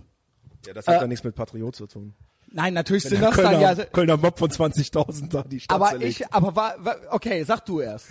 Ja, 0.66 0.74
das 0.74 0.86
hat 0.86 0.96
äh, 0.96 1.00
ja 1.00 1.06
nichts 1.06 1.24
mit 1.24 1.34
Patriot 1.34 1.74
zu 1.74 1.86
tun. 1.86 2.12
Nein, 2.52 2.74
natürlich 2.74 3.04
sind 3.04 3.22
das 3.22 3.36
dann 3.36 3.60
ja. 3.60 3.74
Kölner 3.74 4.16
Mob 4.16 4.38
von 4.38 4.50
20.000 4.50 5.30
da 5.30 5.42
die 5.42 5.60
Stadt 5.60 5.74
Aber 5.74 5.90
zerlegt. 5.90 6.20
ich, 6.20 6.32
aber 6.32 6.56
war, 6.56 6.74
war, 6.78 6.96
okay, 7.10 7.42
sag 7.44 7.64
du 7.64 7.80
erst. 7.80 8.08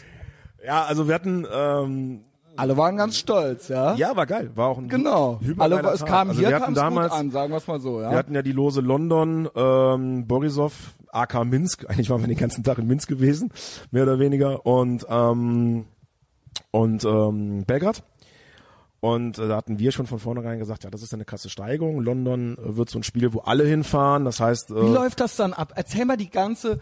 Ja, 0.65 0.83
also 0.83 1.07
wir 1.07 1.15
hatten, 1.15 1.45
ähm, 1.51 2.21
alle 2.59 2.75
waren 2.75 2.97
ganz 2.97 3.17
stolz, 3.17 3.69
ja? 3.69 3.95
Ja, 3.95 4.15
war 4.17 4.25
geil. 4.25 4.51
War 4.55 4.67
auch 4.67 4.77
ein 4.77 4.89
Genau. 4.89 5.39
Alle, 5.57 5.79
es 5.93 5.99
Tag. 6.01 6.09
kam 6.09 6.29
also 6.29 6.39
hier 6.41 6.49
wir 6.49 6.55
hatten 6.55 6.65
kam's 6.65 6.77
damals, 6.77 7.11
gut 7.11 7.19
an, 7.19 7.31
sagen 7.31 7.53
wir 7.53 7.57
es 7.57 7.67
mal 7.67 7.79
so, 7.79 8.01
ja. 8.01 8.11
Wir 8.11 8.17
hatten 8.17 8.35
ja 8.35 8.41
die 8.41 8.51
Lose 8.51 8.81
London, 8.81 9.47
ähm, 9.55 10.27
Borisov, 10.27 10.73
AK 11.11 11.45
Minsk. 11.45 11.89
Eigentlich 11.89 12.09
waren 12.09 12.21
wir 12.21 12.27
den 12.27 12.37
ganzen 12.37 12.63
Tag 12.65 12.77
in 12.77 12.87
Minsk 12.87 13.07
gewesen, 13.07 13.51
mehr 13.91 14.03
oder 14.03 14.19
weniger. 14.19 14.65
Und, 14.65 15.05
ähm, 15.09 15.85
und 16.71 17.05
ähm, 17.05 17.63
Belgrad. 17.65 18.03
Und 19.01 19.37
äh, 19.37 19.47
da 19.47 19.55
hatten 19.55 19.79
wir 19.79 19.91
schon 19.91 20.07
von 20.07 20.19
vornherein 20.19 20.59
gesagt, 20.59 20.83
ja, 20.83 20.89
das 20.89 21.01
ist 21.01 21.13
eine 21.13 21.25
krasse 21.25 21.49
Steigung. 21.49 22.01
London 22.01 22.57
äh, 22.57 22.75
wird 22.77 22.89
so 22.89 22.99
ein 22.99 23.03
Spiel, 23.03 23.33
wo 23.33 23.39
alle 23.39 23.65
hinfahren. 23.65 24.25
Das 24.25 24.39
heißt, 24.39 24.71
Wie 24.71 24.79
äh, 24.79 24.93
läuft 24.93 25.19
das 25.21 25.35
dann 25.37 25.53
ab? 25.53 25.73
Erzähl 25.75 26.05
mal 26.05 26.17
die 26.17 26.29
ganze, 26.29 26.79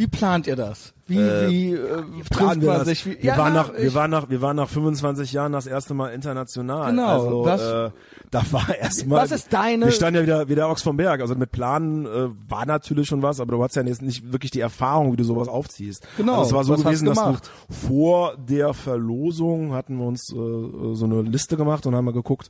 wie 0.00 0.06
plant 0.06 0.46
ihr 0.46 0.56
das? 0.56 0.94
Wie, 1.06 1.18
wie 1.18 1.72
äh, 1.74 2.02
trifft 2.30 2.40
man 2.40 2.60
das. 2.60 2.86
sich? 2.86 3.04
Wie, 3.04 3.22
wir, 3.22 3.36
waren 3.36 3.52
na, 3.52 3.62
nach, 3.64 3.72
wir, 3.76 3.92
waren 3.94 4.10
nach, 4.10 4.30
wir 4.30 4.40
waren 4.40 4.56
nach 4.56 4.68
25 4.68 5.30
Jahren 5.32 5.52
das 5.52 5.66
erste 5.66 5.92
Mal 5.92 6.14
international. 6.14 6.90
Genau, 6.90 7.06
Also, 7.08 7.44
was- 7.44 7.60
äh, 7.62 7.90
da 8.30 8.42
war 8.52 8.74
erstmal. 8.80 9.22
Was 9.22 9.30
ist 9.32 9.52
deine- 9.52 9.84
Wir 9.86 9.92
standen 9.92 10.16
ja 10.20 10.22
wieder, 10.22 10.48
wieder 10.48 10.70
Ochs 10.70 10.80
vom 10.82 10.96
Berg. 10.96 11.20
Also 11.20 11.34
mit 11.34 11.50
Planen 11.52 12.06
äh, 12.06 12.28
war 12.48 12.64
natürlich 12.64 13.08
schon 13.08 13.22
was, 13.22 13.40
aber 13.40 13.52
du 13.56 13.62
hattest 13.62 13.76
ja 13.76 13.82
jetzt 13.82 14.00
nicht 14.00 14.32
wirklich 14.32 14.52
die 14.52 14.60
Erfahrung, 14.60 15.12
wie 15.12 15.16
du 15.16 15.24
sowas 15.24 15.48
aufziehst. 15.48 16.06
Genau, 16.16 16.38
Also 16.38 16.44
es 16.44 16.52
war 16.54 16.64
so 16.64 16.72
was 16.74 16.82
gewesen, 16.84 17.06
dass 17.06 17.18
du 17.22 17.36
vor 17.68 18.36
der 18.38 18.72
Verlosung 18.72 19.74
hatten 19.74 19.96
wir 19.98 20.06
uns 20.06 20.32
äh, 20.32 20.94
so 20.94 21.04
eine 21.04 21.20
Liste 21.22 21.56
gemacht 21.58 21.84
und 21.86 21.94
haben 21.94 22.04
mal 22.06 22.12
geguckt, 22.14 22.48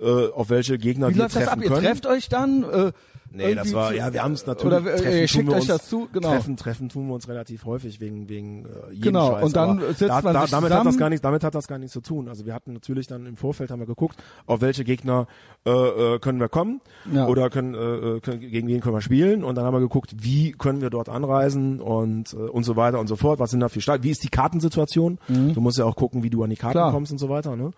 äh, 0.00 0.28
auf 0.28 0.50
welche 0.50 0.78
Gegner 0.78 1.08
Wie 1.08 1.14
wir 1.14 1.22
läuft 1.22 1.34
das 1.36 1.44
treffen 1.44 1.58
ab? 1.58 1.64
Ihr 1.64 1.70
können. 1.70 1.82
trefft 1.86 2.06
euch 2.06 2.28
dann? 2.28 2.62
Äh, 2.62 2.92
Nee, 3.34 3.54
das 3.54 3.72
war, 3.72 3.90
zu- 3.90 3.96
ja, 3.96 4.12
wir 4.12 4.22
haben 4.22 4.32
es 4.32 4.46
natürlich, 4.46 4.66
Oder 4.78 4.94
äh, 4.94 4.96
treffen 4.96 5.18
tun 5.18 5.28
schickt 5.28 5.46
wir 5.46 5.52
euch 5.54 5.58
uns, 5.60 5.66
das 5.68 5.88
zu, 5.88 6.08
genau. 6.12 6.28
Treffen, 6.28 6.56
treffen 6.56 6.88
tun 6.88 7.06
wir 7.08 7.14
uns 7.14 7.28
relativ 7.28 7.64
häufig 7.64 8.00
wegen, 8.00 8.28
wegen 8.28 8.64
äh, 8.66 8.68
jedem 8.90 9.02
Genau, 9.02 9.32
Scheiß. 9.32 9.44
und 9.44 9.56
dann 9.56 9.80
sitzt 9.80 10.02
da, 10.02 10.20
man 10.22 10.34
da, 10.34 10.46
damit 10.46 10.72
hat 10.72 10.86
das 10.86 10.96
gar 10.98 11.08
nicht, 11.10 11.24
damit 11.24 11.44
hat 11.44 11.54
das 11.54 11.68
gar 11.68 11.78
nichts 11.78 11.92
zu 11.92 12.00
tun. 12.00 12.28
Also 12.28 12.46
wir 12.46 12.54
hatten 12.54 12.72
natürlich 12.72 13.06
dann 13.06 13.26
im 13.26 13.36
Vorfeld 13.36 13.70
haben 13.70 13.80
wir 13.80 13.86
geguckt, 13.86 14.16
auf 14.46 14.60
welche 14.60 14.84
Gegner 14.84 15.26
äh, 15.66 15.70
äh, 15.70 16.18
können 16.18 16.40
wir 16.40 16.48
kommen 16.48 16.80
Ja. 17.12 17.26
oder 17.26 17.50
können, 17.50 17.74
äh, 17.74 17.78
äh, 17.78 18.20
können, 18.20 18.40
gegen 18.40 18.68
wen 18.68 18.80
können 18.80 18.94
wir 18.94 19.00
spielen 19.02 19.44
und 19.44 19.54
dann 19.56 19.64
haben 19.64 19.74
wir 19.74 19.80
geguckt, 19.80 20.14
wie 20.18 20.52
können 20.52 20.80
wir 20.80 20.90
dort 20.90 21.08
anreisen 21.08 21.80
und 21.80 22.32
äh, 22.32 22.36
und 22.36 22.64
so 22.64 22.76
weiter 22.76 22.98
und 23.00 23.06
so 23.06 23.16
fort. 23.16 23.38
Was 23.38 23.50
sind 23.50 23.60
da 23.60 23.68
für 23.68 23.80
Stadt? 23.80 24.02
Wie 24.02 24.10
ist 24.10 24.22
die 24.24 24.28
Kartensituation? 24.28 25.18
Du 25.28 25.60
musst 25.60 25.78
ja 25.78 25.84
auch 25.84 25.96
gucken, 25.96 26.22
wie 26.22 26.30
du 26.30 26.42
an 26.42 26.50
die 26.50 26.56
Karten 26.56 26.76
Mhm. 26.78 26.82
Klar. 26.82 26.92
kommst 26.92 27.12
und 27.12 27.18
so 27.18 27.28
weiter. 27.28 27.56
Ne? 27.56 27.70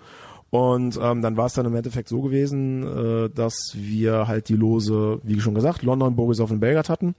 Und 0.54 1.00
ähm, 1.02 1.20
dann 1.20 1.36
war 1.36 1.46
es 1.46 1.54
dann 1.54 1.66
im 1.66 1.74
Endeffekt 1.74 2.08
so 2.08 2.22
gewesen, 2.22 2.84
äh, 2.84 3.28
dass 3.28 3.72
wir 3.74 4.28
halt 4.28 4.48
die 4.48 4.54
Lose, 4.54 5.18
wie 5.24 5.40
schon 5.40 5.56
gesagt, 5.56 5.82
London, 5.82 6.14
Borisov 6.14 6.52
und 6.52 6.60
Belgrad 6.60 6.88
hatten. 6.88 7.16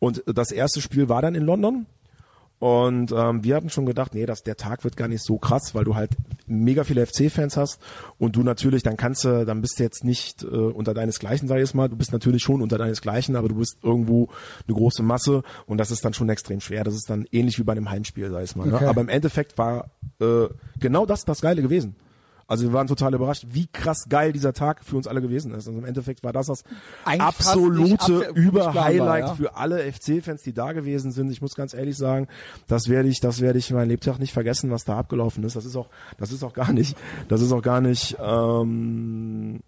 Und 0.00 0.24
das 0.26 0.50
erste 0.50 0.80
Spiel 0.80 1.08
war 1.08 1.22
dann 1.22 1.36
in 1.36 1.44
London. 1.44 1.86
Und 2.58 3.12
ähm, 3.12 3.44
wir 3.44 3.54
hatten 3.54 3.70
schon 3.70 3.86
gedacht, 3.86 4.14
nee, 4.14 4.26
das, 4.26 4.42
der 4.42 4.56
Tag 4.56 4.82
wird 4.82 4.96
gar 4.96 5.06
nicht 5.06 5.22
so 5.22 5.38
krass, 5.38 5.76
weil 5.76 5.84
du 5.84 5.94
halt 5.94 6.10
mega 6.48 6.82
viele 6.82 7.06
FC-Fans 7.06 7.56
hast 7.56 7.78
und 8.18 8.34
du 8.34 8.42
natürlich, 8.42 8.82
dann 8.82 8.96
kannst 8.96 9.22
du, 9.24 9.46
dann 9.46 9.60
bist 9.60 9.78
du 9.78 9.84
jetzt 9.84 10.02
nicht 10.02 10.42
äh, 10.42 10.46
unter 10.46 10.92
deinesgleichen, 10.92 11.46
sag 11.46 11.58
ich 11.58 11.62
jetzt 11.62 11.74
mal, 11.74 11.88
du 11.88 11.96
bist 11.96 12.12
natürlich 12.12 12.42
schon 12.42 12.62
unter 12.62 12.78
deinesgleichen, 12.78 13.36
aber 13.36 13.48
du 13.48 13.54
bist 13.54 13.78
irgendwo 13.84 14.28
eine 14.66 14.76
große 14.76 15.04
Masse 15.04 15.44
und 15.66 15.78
das 15.78 15.92
ist 15.92 16.04
dann 16.04 16.14
schon 16.14 16.28
extrem 16.28 16.60
schwer. 16.60 16.82
Das 16.82 16.94
ist 16.94 17.08
dann 17.08 17.26
ähnlich 17.30 17.60
wie 17.60 17.64
bei 17.64 17.72
einem 17.72 17.90
Heimspiel, 17.90 18.28
sag 18.30 18.42
ich 18.42 18.56
mal. 18.56 18.72
Okay. 18.72 18.84
Ne? 18.84 18.90
Aber 18.90 19.00
im 19.02 19.08
Endeffekt 19.08 19.56
war 19.56 19.90
äh, 20.20 20.48
genau 20.80 21.06
das 21.06 21.24
das 21.24 21.40
Geile 21.40 21.62
gewesen. 21.62 21.94
Also 22.52 22.64
wir 22.64 22.74
waren 22.74 22.86
total 22.86 23.14
überrascht, 23.14 23.46
wie 23.48 23.66
krass 23.66 24.10
geil 24.10 24.34
dieser 24.34 24.52
Tag 24.52 24.84
für 24.84 24.94
uns 24.96 25.06
alle 25.06 25.22
gewesen 25.22 25.52
ist. 25.52 25.66
Also 25.66 25.78
im 25.78 25.86
Endeffekt 25.86 26.22
war 26.22 26.34
das 26.34 26.48
das 26.48 26.64
Eigentlich 27.06 27.22
absolute 27.22 28.30
Über-Highlight 28.34 29.26
ja. 29.26 29.34
für 29.34 29.56
alle 29.56 29.90
FC-Fans, 29.90 30.42
die 30.42 30.52
da 30.52 30.72
gewesen 30.72 31.12
sind. 31.12 31.30
Ich 31.30 31.40
muss 31.40 31.54
ganz 31.54 31.72
ehrlich 31.72 31.96
sagen, 31.96 32.28
das 32.68 32.90
werde 32.90 33.08
ich, 33.08 33.20
das 33.20 33.40
werde 33.40 33.58
ich 33.58 33.70
mein 33.70 33.88
Lebtag 33.88 34.18
nicht 34.18 34.34
vergessen, 34.34 34.70
was 34.70 34.84
da 34.84 34.98
abgelaufen 34.98 35.42
ist. 35.44 35.56
Das 35.56 35.64
ist 35.64 35.76
auch, 35.76 35.88
das 36.18 36.30
ist 36.30 36.42
auch 36.42 36.52
gar 36.52 36.74
nicht, 36.74 36.94
das 37.28 37.40
ist 37.40 37.52
auch 37.52 37.62
gar 37.62 37.80
nicht 37.80 38.18
ähm, 38.22 39.60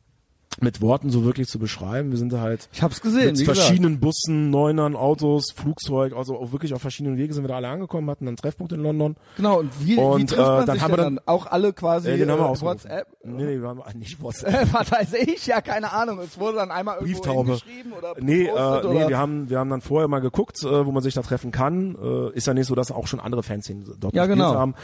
mit 0.61 0.81
Worten 0.81 1.11
so 1.11 1.25
wirklich 1.25 1.49
zu 1.49 1.59
beschreiben. 1.59 2.11
Wir 2.11 2.19
sind 2.19 2.33
da 2.33 2.41
halt 2.41 2.69
Ich 2.73 2.83
hab's 2.83 3.01
gesehen, 3.01 3.27
mit 3.27 3.39
wie 3.39 3.45
gesagt. 3.45 3.59
verschiedenen 3.59 4.01
Bussen, 4.01 4.51
Neunern, 4.51 4.97
Autos, 4.97 5.53
Flugzeug, 5.55 6.15
also 6.15 6.39
auch 6.39 6.53
wirklich 6.53 6.75
auf 6.75 6.81
verschiedenen 6.83 7.17
Wegen 7.17 7.33
sind 7.33 7.43
wir 7.45 7.49
da 7.49 7.57
alle 7.57 7.69
angekommen, 7.69 8.09
hatten 8.11 8.29
einen 8.29 8.37
Treffpunkt 8.37 8.73
in 8.73 8.81
London. 8.81 9.17
Genau, 9.37 9.61
und 9.61 9.71
wie, 9.81 9.97
wie 9.97 10.01
Und, 10.01 10.29
trifft 10.31 10.41
man 10.41 10.63
äh, 10.63 10.67
dann 10.67 10.75
sich 10.77 10.83
haben 10.85 10.93
wir 10.93 10.97
dann? 10.97 11.21
Auch 11.27 11.47
alle 11.47 11.73
quasi 11.73 12.11
Äh, 12.11 12.19
den 12.19 12.31
haben 12.31 12.39
wir 12.39 12.53
äh. 12.53 12.61
WhatsApp? 12.61 13.07
Nee, 13.25 13.45
nee, 13.45 13.61
wir 13.61 13.69
haben 13.69 13.83
ah, 13.83 13.93
nicht 13.95 14.23
WhatsApp. 14.23 14.55
Äh, 14.55 14.67
was 14.73 14.91
weiß 14.93 15.15
ich? 15.15 15.47
Ja, 15.47 15.61
keine 15.61 15.93
Ahnung. 15.93 16.19
Es 16.21 16.39
wurde 16.39 16.59
dann 16.59 16.71
einmal 16.71 16.97
irgendwo 16.97 17.13
Brieftaube. 17.21 17.45
hingeschrieben 17.47 17.93
oder 17.93 18.15
Nee, 18.21 18.47
äh, 18.47 18.51
oder 18.53 18.89
nee, 18.93 19.09
wir 19.09 19.19
haben 19.19 19.51
wir 19.51 19.59
haben 19.59 19.71
dann 19.71 19.81
vorher 19.81 20.09
mal 20.09 20.21
geguckt, 20.21 20.63
äh, 20.63 20.87
wo 20.87 20.93
man 20.93 21.03
sich 21.03 21.15
da 21.15 21.23
treffen 21.23 21.51
kann. 21.51 21.97
Äh, 22.01 22.37
ist 22.37 22.47
ja 22.47 22.55
nicht 22.55 22.67
so, 22.67 22.75
dass 22.75 22.91
auch 22.91 23.07
schon 23.07 23.21
andere 23.21 23.43
Fans 23.43 23.71
dort 23.99 24.15
Ja, 24.15 24.27
genau. 24.27 24.55
haben 24.55 24.75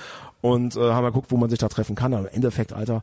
und 0.41 0.77
äh, 0.77 0.81
haben 0.81 1.03
mal 1.03 1.11
geguckt, 1.11 1.31
wo 1.31 1.37
man 1.37 1.51
sich 1.51 1.59
da 1.59 1.69
treffen 1.69 1.95
kann. 1.95 2.15
Aber 2.15 2.29
im 2.29 2.35
Endeffekt, 2.35 2.73
Alter, 2.73 3.03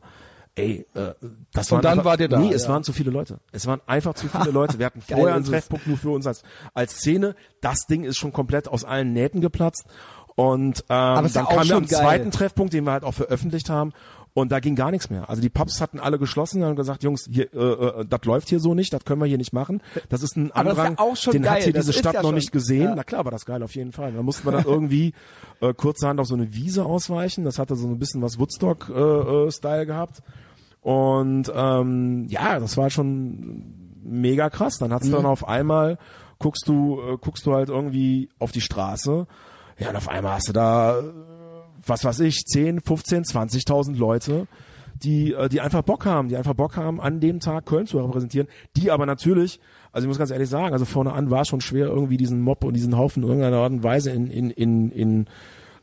ey, 0.58 0.86
äh, 0.94 1.12
das 1.52 1.70
Und 1.70 1.76
waren 1.76 1.82
dann 1.82 1.92
einfach, 1.92 2.04
wart 2.04 2.20
ihr 2.20 2.28
da, 2.28 2.38
Nee, 2.38 2.52
es 2.52 2.64
ja. 2.64 2.68
waren 2.70 2.84
zu 2.84 2.92
viele 2.92 3.10
Leute. 3.10 3.38
Es 3.52 3.66
waren 3.66 3.80
einfach 3.86 4.14
zu 4.14 4.28
viele 4.28 4.50
Leute. 4.50 4.78
Wir 4.78 4.86
hatten 4.86 5.00
vorher 5.00 5.34
einen 5.34 5.44
es. 5.44 5.50
Treffpunkt 5.50 5.86
nur 5.86 5.96
für 5.96 6.10
uns 6.10 6.26
als 6.26 6.42
als 6.74 6.96
Szene. 6.98 7.34
Das 7.60 7.86
Ding 7.86 8.04
ist 8.04 8.16
schon 8.18 8.32
komplett 8.32 8.68
aus 8.68 8.84
allen 8.84 9.12
Nähten 9.12 9.40
geplatzt. 9.40 9.84
Und 10.34 10.84
ähm, 10.88 11.28
dann 11.32 11.46
kam 11.46 11.68
wir 11.68 11.76
am 11.76 11.86
geil. 11.86 12.00
zweiten 12.00 12.30
Treffpunkt, 12.30 12.72
den 12.72 12.84
wir 12.84 12.92
halt 12.92 13.02
auch 13.04 13.14
veröffentlicht 13.14 13.70
haben. 13.70 13.92
Und 14.34 14.52
da 14.52 14.60
ging 14.60 14.76
gar 14.76 14.92
nichts 14.92 15.10
mehr. 15.10 15.28
Also 15.28 15.42
die 15.42 15.48
Pubs 15.48 15.80
hatten 15.80 15.98
alle 15.98 16.16
geschlossen 16.16 16.62
und 16.62 16.76
gesagt, 16.76 17.02
Jungs, 17.02 17.26
hier, 17.28 17.52
äh, 17.52 17.58
äh, 18.02 18.04
das 18.08 18.20
läuft 18.24 18.48
hier 18.48 18.60
so 18.60 18.72
nicht, 18.72 18.92
das 18.92 19.04
können 19.04 19.20
wir 19.20 19.26
hier 19.26 19.38
nicht 19.38 19.52
machen. 19.52 19.82
Das 20.10 20.22
ist 20.22 20.36
ein 20.36 20.52
das 20.54 20.64
ist 20.64 20.76
ja 20.78 20.84
Andrang, 20.84 20.96
den 21.32 21.42
geil. 21.42 21.52
hat 21.56 21.62
hier 21.64 21.72
Das 21.72 21.86
diese 21.86 21.98
Stadt 21.98 22.14
ja 22.14 22.22
noch 22.22 22.28
schon- 22.28 22.36
nicht 22.36 22.52
gesehen. 22.52 22.82
ja. 22.84 22.94
Na 22.94 23.02
klar 23.02 23.24
war 23.24 23.32
das 23.32 23.46
geil, 23.46 23.64
auf 23.64 23.74
jeden 23.74 23.90
Fall. 23.90 24.12
Da 24.12 24.22
mussten 24.22 24.46
wir 24.46 24.52
dann 24.52 24.64
irgendwie 24.66 25.12
äh, 25.60 25.74
kurzerhand 25.74 26.20
auf 26.20 26.28
so 26.28 26.36
eine 26.36 26.54
Wiese 26.54 26.84
ausweichen. 26.84 27.42
Das 27.44 27.58
hatte 27.58 27.74
so 27.74 27.88
ein 27.88 27.98
bisschen 27.98 28.22
was 28.22 28.38
Woodstock-Style 28.38 29.46
äh, 29.48 29.50
Style 29.50 29.86
gehabt. 29.86 30.22
Und 30.88 31.52
ähm, 31.54 32.24
ja, 32.30 32.58
das 32.58 32.78
war 32.78 32.88
schon 32.88 33.74
mega 34.02 34.48
krass. 34.48 34.78
Dann 34.78 34.90
hat's 34.90 35.10
dann 35.10 35.26
auf 35.26 35.46
einmal, 35.46 35.98
guckst 36.38 36.66
du, 36.66 36.98
äh, 36.98 37.18
guckst 37.20 37.44
du 37.44 37.52
halt 37.52 37.68
irgendwie 37.68 38.30
auf 38.38 38.52
die 38.52 38.62
Straße. 38.62 39.26
Ja, 39.78 39.90
und 39.90 39.96
auf 39.96 40.08
einmal 40.08 40.36
hast 40.36 40.48
du 40.48 40.54
da, 40.54 40.98
äh, 40.98 41.02
was 41.86 42.06
weiß 42.06 42.20
ich, 42.20 42.42
10, 42.46 42.80
15, 42.80 43.24
20.000 43.24 43.98
Leute, 43.98 44.46
die, 45.02 45.34
äh, 45.34 45.50
die 45.50 45.60
einfach 45.60 45.82
Bock 45.82 46.06
haben, 46.06 46.28
die 46.28 46.38
einfach 46.38 46.54
Bock 46.54 46.78
haben, 46.78 47.02
an 47.02 47.20
dem 47.20 47.40
Tag 47.40 47.66
Köln 47.66 47.86
zu 47.86 47.98
repräsentieren, 47.98 48.48
die 48.74 48.90
aber 48.90 49.04
natürlich, 49.04 49.60
also 49.92 50.06
ich 50.06 50.08
muss 50.08 50.16
ganz 50.16 50.30
ehrlich 50.30 50.48
sagen, 50.48 50.72
also 50.72 50.86
vorne 50.86 51.12
an 51.12 51.30
war 51.30 51.42
es 51.42 51.48
schon 51.48 51.60
schwer, 51.60 51.88
irgendwie 51.88 52.16
diesen 52.16 52.40
Mob 52.40 52.64
und 52.64 52.72
diesen 52.72 52.96
Haufen 52.96 53.24
in 53.24 53.28
irgendeiner 53.28 53.58
Art 53.58 53.72
und 53.72 53.82
Weise 53.82 54.10
in, 54.10 54.28
in, 54.28 54.48
in, 54.48 54.90
in 54.90 55.26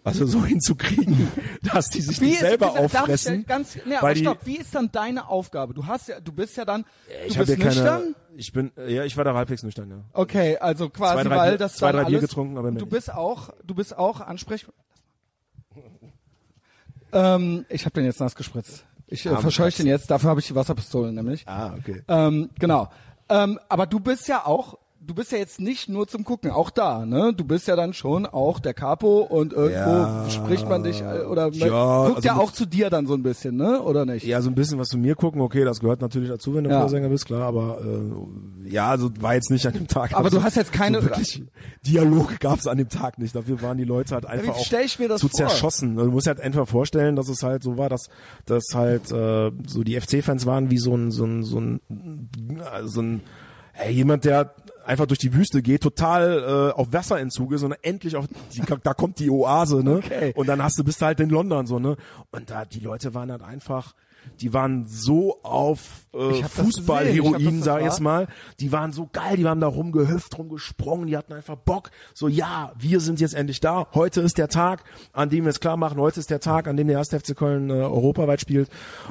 also 0.06 0.26
so 0.26 0.46
hinzukriegen, 0.46 1.28
dass 1.74 1.90
die 1.90 2.00
sich 2.02 2.22
Wie 2.22 2.26
nicht 2.28 2.36
ist, 2.36 2.40
selber 2.42 2.72
ich 2.74 2.80
auffressen. 2.80 3.36
ja 3.42 3.42
Ganz, 3.48 3.76
nee, 3.86 3.96
weil 4.00 4.14
die- 4.16 4.22
stopp, 4.22 4.38
wie 4.46 4.58
ist 4.58 4.74
dann 4.74 4.90
deine 4.92 5.28
Aufgabe? 5.28 5.74
Du 5.74 5.86
hast 5.86 6.08
ja, 6.08 6.20
du 6.22 6.32
bist 6.32 6.56
ja 6.56 6.64
dann, 6.64 6.86
ich 7.28 7.34
du 7.34 7.40
bist 7.40 7.50
ja 7.50 7.56
keine, 7.58 7.66
nüchtern? 7.70 8.16
ich 8.38 8.54
bin, 8.54 8.72
ja, 8.88 9.04
ich 9.04 9.18
war 9.18 9.24
da 9.26 9.34
halbwegs 9.34 9.64
nüchtern, 9.64 9.90
ja. 9.90 9.98
Okay, 10.14 10.58
also 10.58 10.90
quasi, 10.90 11.16
Zwei, 11.16 11.24
drei 11.24 11.36
weil 11.38 11.50
Bier- 11.52 11.58
das 11.58 11.76
zwei, 11.76 11.92
drei 11.92 12.04
Bier 12.06 12.18
alles, 12.20 12.30
getrunken, 12.30 12.58
aber 12.58 12.72
du 12.72 12.86
bist 12.86 13.12
auch, 13.14 13.50
du 13.64 13.76
bist 13.76 13.98
auch 13.98 14.22
ansprech. 14.22 14.66
ähm, 17.12 17.66
ich 17.70 17.86
habe 17.86 17.94
den 17.94 18.06
jetzt 18.06 18.20
nass 18.20 18.36
gespritzt. 18.36 18.86
Ich 19.08 19.26
äh, 19.26 19.36
verscheuche 19.38 19.78
den 19.78 19.88
jetzt. 19.88 20.10
Dafür 20.10 20.30
habe 20.32 20.40
ich 20.40 20.48
die 20.48 20.56
Wasserpistole 20.56 21.12
nämlich. 21.14 21.48
Ah, 21.48 21.76
okay. 21.78 22.02
Ähm, 22.08 22.50
genau. 22.60 22.90
Ähm, 23.30 23.60
aber 23.70 23.86
du 23.86 24.00
bist 24.00 24.28
ja 24.28 24.46
auch, 24.46 24.78
du 25.06 25.14
bist 25.14 25.32
ja 25.32 25.38
jetzt 25.38 25.60
nicht 25.60 25.88
nur 25.90 26.08
zum 26.08 26.24
Gucken, 26.24 26.52
auch 26.52 26.70
da, 26.70 27.06
ne? 27.06 27.34
Du 27.36 27.44
bist 27.44 27.68
ja 27.68 27.76
dann 27.76 27.94
schon 27.94 28.26
auch 28.26 28.60
der 28.60 28.74
Capo 28.74 29.20
und 29.22 29.54
irgendwo 29.54 29.72
Ja. 29.92 30.26
spricht 30.30 30.68
man 30.68 30.84
dich 30.84 31.02
äh, 31.02 31.22
oder 31.24 31.50
Ja, 31.52 32.06
guckt 32.06 32.16
also 32.18 32.28
ja 32.28 32.36
auch 32.38 32.52
zu 32.52 32.66
dir 32.66 32.90
dann 32.90 33.06
so 33.08 33.14
ein 33.14 33.22
bisschen, 33.24 33.56
ne? 33.56 33.82
Oder 33.82 34.06
nicht? 34.06 34.26
Ja, 34.26 34.42
so 34.42 34.50
ein 34.50 34.56
bisschen 34.56 34.80
was 34.80 34.88
zu 34.88 34.98
mir 34.98 35.16
gucken, 35.16 35.42
okay, 35.42 35.64
das 35.64 35.80
gehört 35.80 36.02
natürlich 36.02 36.30
dazu, 36.30 36.56
wenn 36.56 36.64
du 36.64 36.70
Ja. 36.72 36.80
Vorsänger 36.82 37.10
bist, 37.10 37.26
klar, 37.26 37.44
aber 37.44 37.80
äh, 37.84 38.70
ja, 38.70 38.90
also 38.90 39.10
war 39.20 39.36
jetzt 39.36 39.52
nicht 39.52 39.66
an 39.68 39.74
dem 39.74 39.88
Tag. 39.88 40.14
Aber 40.14 40.30
du 40.30 40.38
so- 40.38 40.44
hast 40.44 40.56
jetzt 40.56 40.74
keine- 40.74 41.00
so 41.02 41.06
wirklich 41.10 41.44
Dialoge 41.86 42.36
gab 42.40 42.60
es 42.60 42.68
an 42.68 42.78
dem 42.78 42.90
Tag 42.90 43.20
nicht. 43.20 43.36
Dafür 43.36 43.62
waren 43.62 43.78
die 43.78 43.84
Leute 43.84 44.16
halt 44.16 44.26
einfach 44.26 44.56
auch 44.56 44.66
zu 45.20 45.28
vor? 45.28 45.30
zerschossen. 45.30 45.96
Du 45.96 46.06
musst 46.12 46.28
halt 46.28 46.40
einfach 46.42 46.68
vorstellen, 46.68 47.16
dass 47.16 47.30
es 47.30 47.44
halt 47.44 47.64
so 47.64 47.78
war, 47.78 47.90
dass 47.90 48.10
dass 48.46 48.64
halt 48.74 49.12
äh, 49.12 49.52
so 49.68 49.84
die 49.84 50.00
FC-Fans 50.00 50.46
waren 50.46 50.72
wie 50.72 50.78
so 50.78 50.96
ein 50.96 51.12
so 51.12 51.26
ein 51.26 51.44
so 51.44 51.60
ein 51.60 51.80
äh, 51.90 52.86
so 52.88 53.02
ein 53.02 53.22
hey, 53.74 53.94
jemand, 53.94 54.24
der 54.26 54.54
einfach 54.86 55.06
durch 55.06 55.20
die 55.20 55.34
Wüste 55.34 55.62
geht, 55.62 55.82
total 55.82 56.72
äh, 56.74 56.80
auf 56.80 56.94
Wasserentzug 56.94 57.52
ist 57.54 57.64
und 57.64 57.74
endlich 57.82 58.16
auf 58.16 58.26
die, 58.28 58.62
da 58.84 58.94
kommt 58.94 59.20
die 59.20 59.30
Oase, 59.30 59.84
ne? 59.84 59.98
Okay. 59.98 60.34
Und 60.36 60.48
dann 60.48 60.62
hast 60.64 60.78
du 60.78 60.84
bist 60.84 61.02
du 61.02 61.06
halt 61.06 61.20
in 61.20 61.30
London 61.30 61.66
so, 61.68 61.80
ne? 61.80 61.98
Und 62.32 62.50
da 62.50 62.66
die 62.66 62.80
Leute 62.80 63.14
waren 63.14 63.32
halt 63.32 63.42
einfach 63.42 63.94
die 64.42 64.54
waren 64.54 64.86
so 64.86 65.42
auf 65.44 66.06
äh, 66.14 66.44
Fußballheroin, 66.44 67.62
sag 67.62 67.80
ich 67.80 67.86
jetzt 67.86 68.02
mal. 68.02 68.28
Die 68.60 68.72
waren 68.72 68.92
so 68.92 69.10
geil, 69.12 69.38
die 69.38 69.46
haben 69.46 69.62
da 69.62 69.68
rumgehüpft, 69.68 70.38
rumgesprungen, 70.38 71.08
die 71.08 71.18
hatten 71.18 71.34
einfach 71.34 71.56
Bock. 71.56 71.92
So, 72.14 72.28
ja, 72.28 72.74
wir 72.78 73.00
sind 73.00 73.20
jetzt 73.20 73.34
endlich 73.34 73.60
da. 73.60 73.88
Heute 73.94 74.22
ist 74.22 74.38
der 74.38 74.50
Tag, 74.50 74.84
an 75.14 75.30
dem 75.30 75.46
wir 75.46 75.50
es 75.50 75.60
klar 75.60 75.78
machen. 75.78 76.00
Heute 76.00 76.20
ist 76.20 76.30
der 76.30 76.40
Tag, 76.40 76.68
an 76.68 76.78
dem 76.78 76.88
der 76.88 76.98
erste 76.98 77.20
FC 77.20 77.36
Köln 77.36 77.70
äh, 77.70 77.74
europaweit 77.74 78.42
spielt. 78.42 78.70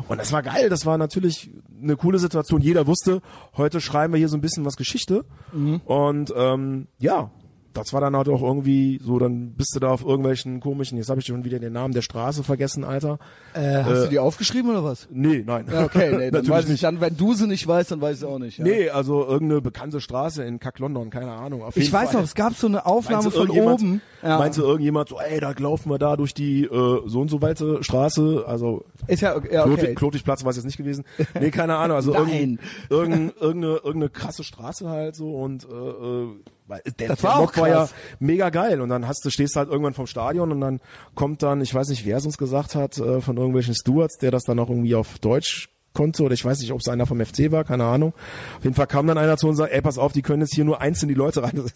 Und 0.08 0.18
das 0.18 0.32
war 0.32 0.42
geil. 0.42 0.68
Das 0.68 0.86
war 0.86 0.98
natürlich 0.98 1.50
eine 1.82 1.96
coole 1.96 2.18
Situation. 2.18 2.60
Jeder 2.60 2.86
wusste, 2.86 3.20
heute 3.56 3.80
schreiben 3.80 4.12
wir 4.12 4.18
hier 4.18 4.28
so 4.28 4.36
ein 4.36 4.42
bisschen 4.42 4.64
was 4.64 4.76
Geschichte. 4.76 5.24
Mhm. 5.52 5.80
Und 5.84 6.32
ähm, 6.36 6.88
ja, 6.98 7.30
das 7.74 7.92
war 7.92 8.00
dann 8.00 8.16
halt 8.16 8.28
auch 8.28 8.42
irgendwie 8.42 9.00
so, 9.02 9.18
dann 9.18 9.50
bist 9.52 9.74
du 9.74 9.80
da 9.80 9.90
auf 9.90 10.04
irgendwelchen 10.04 10.60
komischen, 10.60 10.96
jetzt 10.96 11.10
habe 11.10 11.20
ich 11.20 11.26
schon 11.26 11.44
wieder 11.44 11.58
den 11.58 11.72
Namen 11.72 11.92
der 11.92 12.02
Straße 12.02 12.42
vergessen, 12.44 12.84
Alter. 12.84 13.18
Äh, 13.52 13.82
hast 13.82 14.04
du 14.04 14.08
die 14.08 14.18
aufgeschrieben 14.18 14.70
oder 14.70 14.84
was? 14.84 15.08
Nee, 15.10 15.42
nein. 15.44 15.66
Ja, 15.70 15.84
okay, 15.84 16.16
nee, 16.16 16.30
dann 16.32 16.48
weiß 16.48 16.64
ich 16.64 16.70
nicht. 16.70 16.84
dann, 16.84 17.00
wenn 17.00 17.16
du 17.16 17.34
sie 17.34 17.46
nicht 17.46 17.66
weißt, 17.66 17.90
dann 17.90 18.00
weiß 18.00 18.18
ich 18.18 18.24
auch 18.24 18.38
nicht. 18.38 18.58
Ja. 18.58 18.64
Nee, 18.64 18.88
also 18.90 19.26
irgendeine 19.26 19.60
bekannte 19.60 20.00
Straße 20.00 20.44
in 20.44 20.60
Kack 20.60 20.78
London, 20.78 21.10
keine 21.10 21.32
Ahnung. 21.32 21.62
Auf 21.62 21.76
Ich 21.76 21.92
weiß 21.92 22.10
Fall. 22.10 22.20
noch, 22.20 22.24
es 22.24 22.34
gab 22.34 22.54
so 22.54 22.66
eine 22.68 22.86
Aufnahme 22.86 23.30
von 23.30 23.50
oben. 23.50 24.00
Ja. 24.22 24.38
Meinst 24.38 24.58
du 24.58 24.62
irgendjemand 24.62 25.08
so, 25.08 25.18
ey, 25.18 25.40
da 25.40 25.52
laufen 25.58 25.90
wir 25.90 25.98
da 25.98 26.16
durch 26.16 26.32
die 26.32 26.64
äh, 26.64 27.02
so 27.06 27.20
und 27.20 27.28
so 27.28 27.42
weite 27.42 27.82
Straße, 27.82 28.44
also 28.46 28.84
Ist 29.06 29.20
ja, 29.20 29.36
ja 29.50 29.66
okay. 29.66 29.94
Klotigplatz 29.94 30.44
war 30.44 30.50
es 30.50 30.56
jetzt 30.56 30.64
nicht 30.64 30.78
gewesen. 30.78 31.04
Nee, 31.38 31.50
keine 31.50 31.76
Ahnung, 31.76 31.96
also 31.96 32.12
Nein. 32.14 32.28
irgendein, 32.28 32.58
irgendeine, 32.88 33.32
irgendeine, 33.40 33.74
irgendeine 33.74 34.08
krasse 34.10 34.44
Straße 34.44 34.88
halt 34.88 35.16
so 35.16 35.34
und 35.34 35.64
äh, 35.64 35.74
äh, 35.74 36.28
weil 36.66 36.80
der, 36.98 37.08
Das 37.08 37.20
der 37.20 37.28
war 37.28 37.36
auch 37.36 37.40
Mock 37.42 37.58
war 37.58 37.68
ja 37.68 37.88
mega 38.20 38.50
geil 38.50 38.80
und 38.80 38.88
dann 38.88 39.06
hast 39.06 39.24
du 39.24 39.30
stehst 39.30 39.56
halt 39.56 39.68
irgendwann 39.68 39.94
vom 39.94 40.06
Stadion 40.06 40.50
und 40.52 40.60
dann 40.60 40.80
kommt 41.14 41.42
dann, 41.42 41.60
ich 41.60 41.74
weiß 41.74 41.88
nicht, 41.88 42.06
wer 42.06 42.16
es 42.18 42.26
uns 42.26 42.38
gesagt 42.38 42.74
hat, 42.74 42.98
äh, 42.98 43.20
von 43.20 43.36
irgendwelchen 43.36 43.74
Stewards, 43.74 44.18
der 44.18 44.30
das 44.30 44.44
dann 44.44 44.58
auch 44.58 44.70
irgendwie 44.70 44.94
auf 44.94 45.18
Deutsch 45.18 45.68
konnte 45.92 46.24
oder 46.24 46.34
ich 46.34 46.44
weiß 46.44 46.58
nicht, 46.58 46.72
ob 46.72 46.80
es 46.80 46.88
einer 46.88 47.06
vom 47.06 47.24
FC 47.24 47.52
war, 47.52 47.62
keine 47.62 47.84
Ahnung. 47.84 48.14
Auf 48.58 48.64
jeden 48.64 48.74
Fall 48.74 48.88
kam 48.88 49.06
dann 49.06 49.16
einer 49.16 49.36
zu 49.36 49.46
uns 49.46 49.54
und 49.60 49.64
sagt, 49.64 49.72
ey, 49.72 49.80
pass 49.80 49.96
auf, 49.96 50.12
die 50.12 50.22
können 50.22 50.42
jetzt 50.42 50.54
hier 50.54 50.64
nur 50.64 50.80
einzeln 50.80 51.08
die 51.08 51.14
Leute 51.14 51.42
rein. 51.42 51.52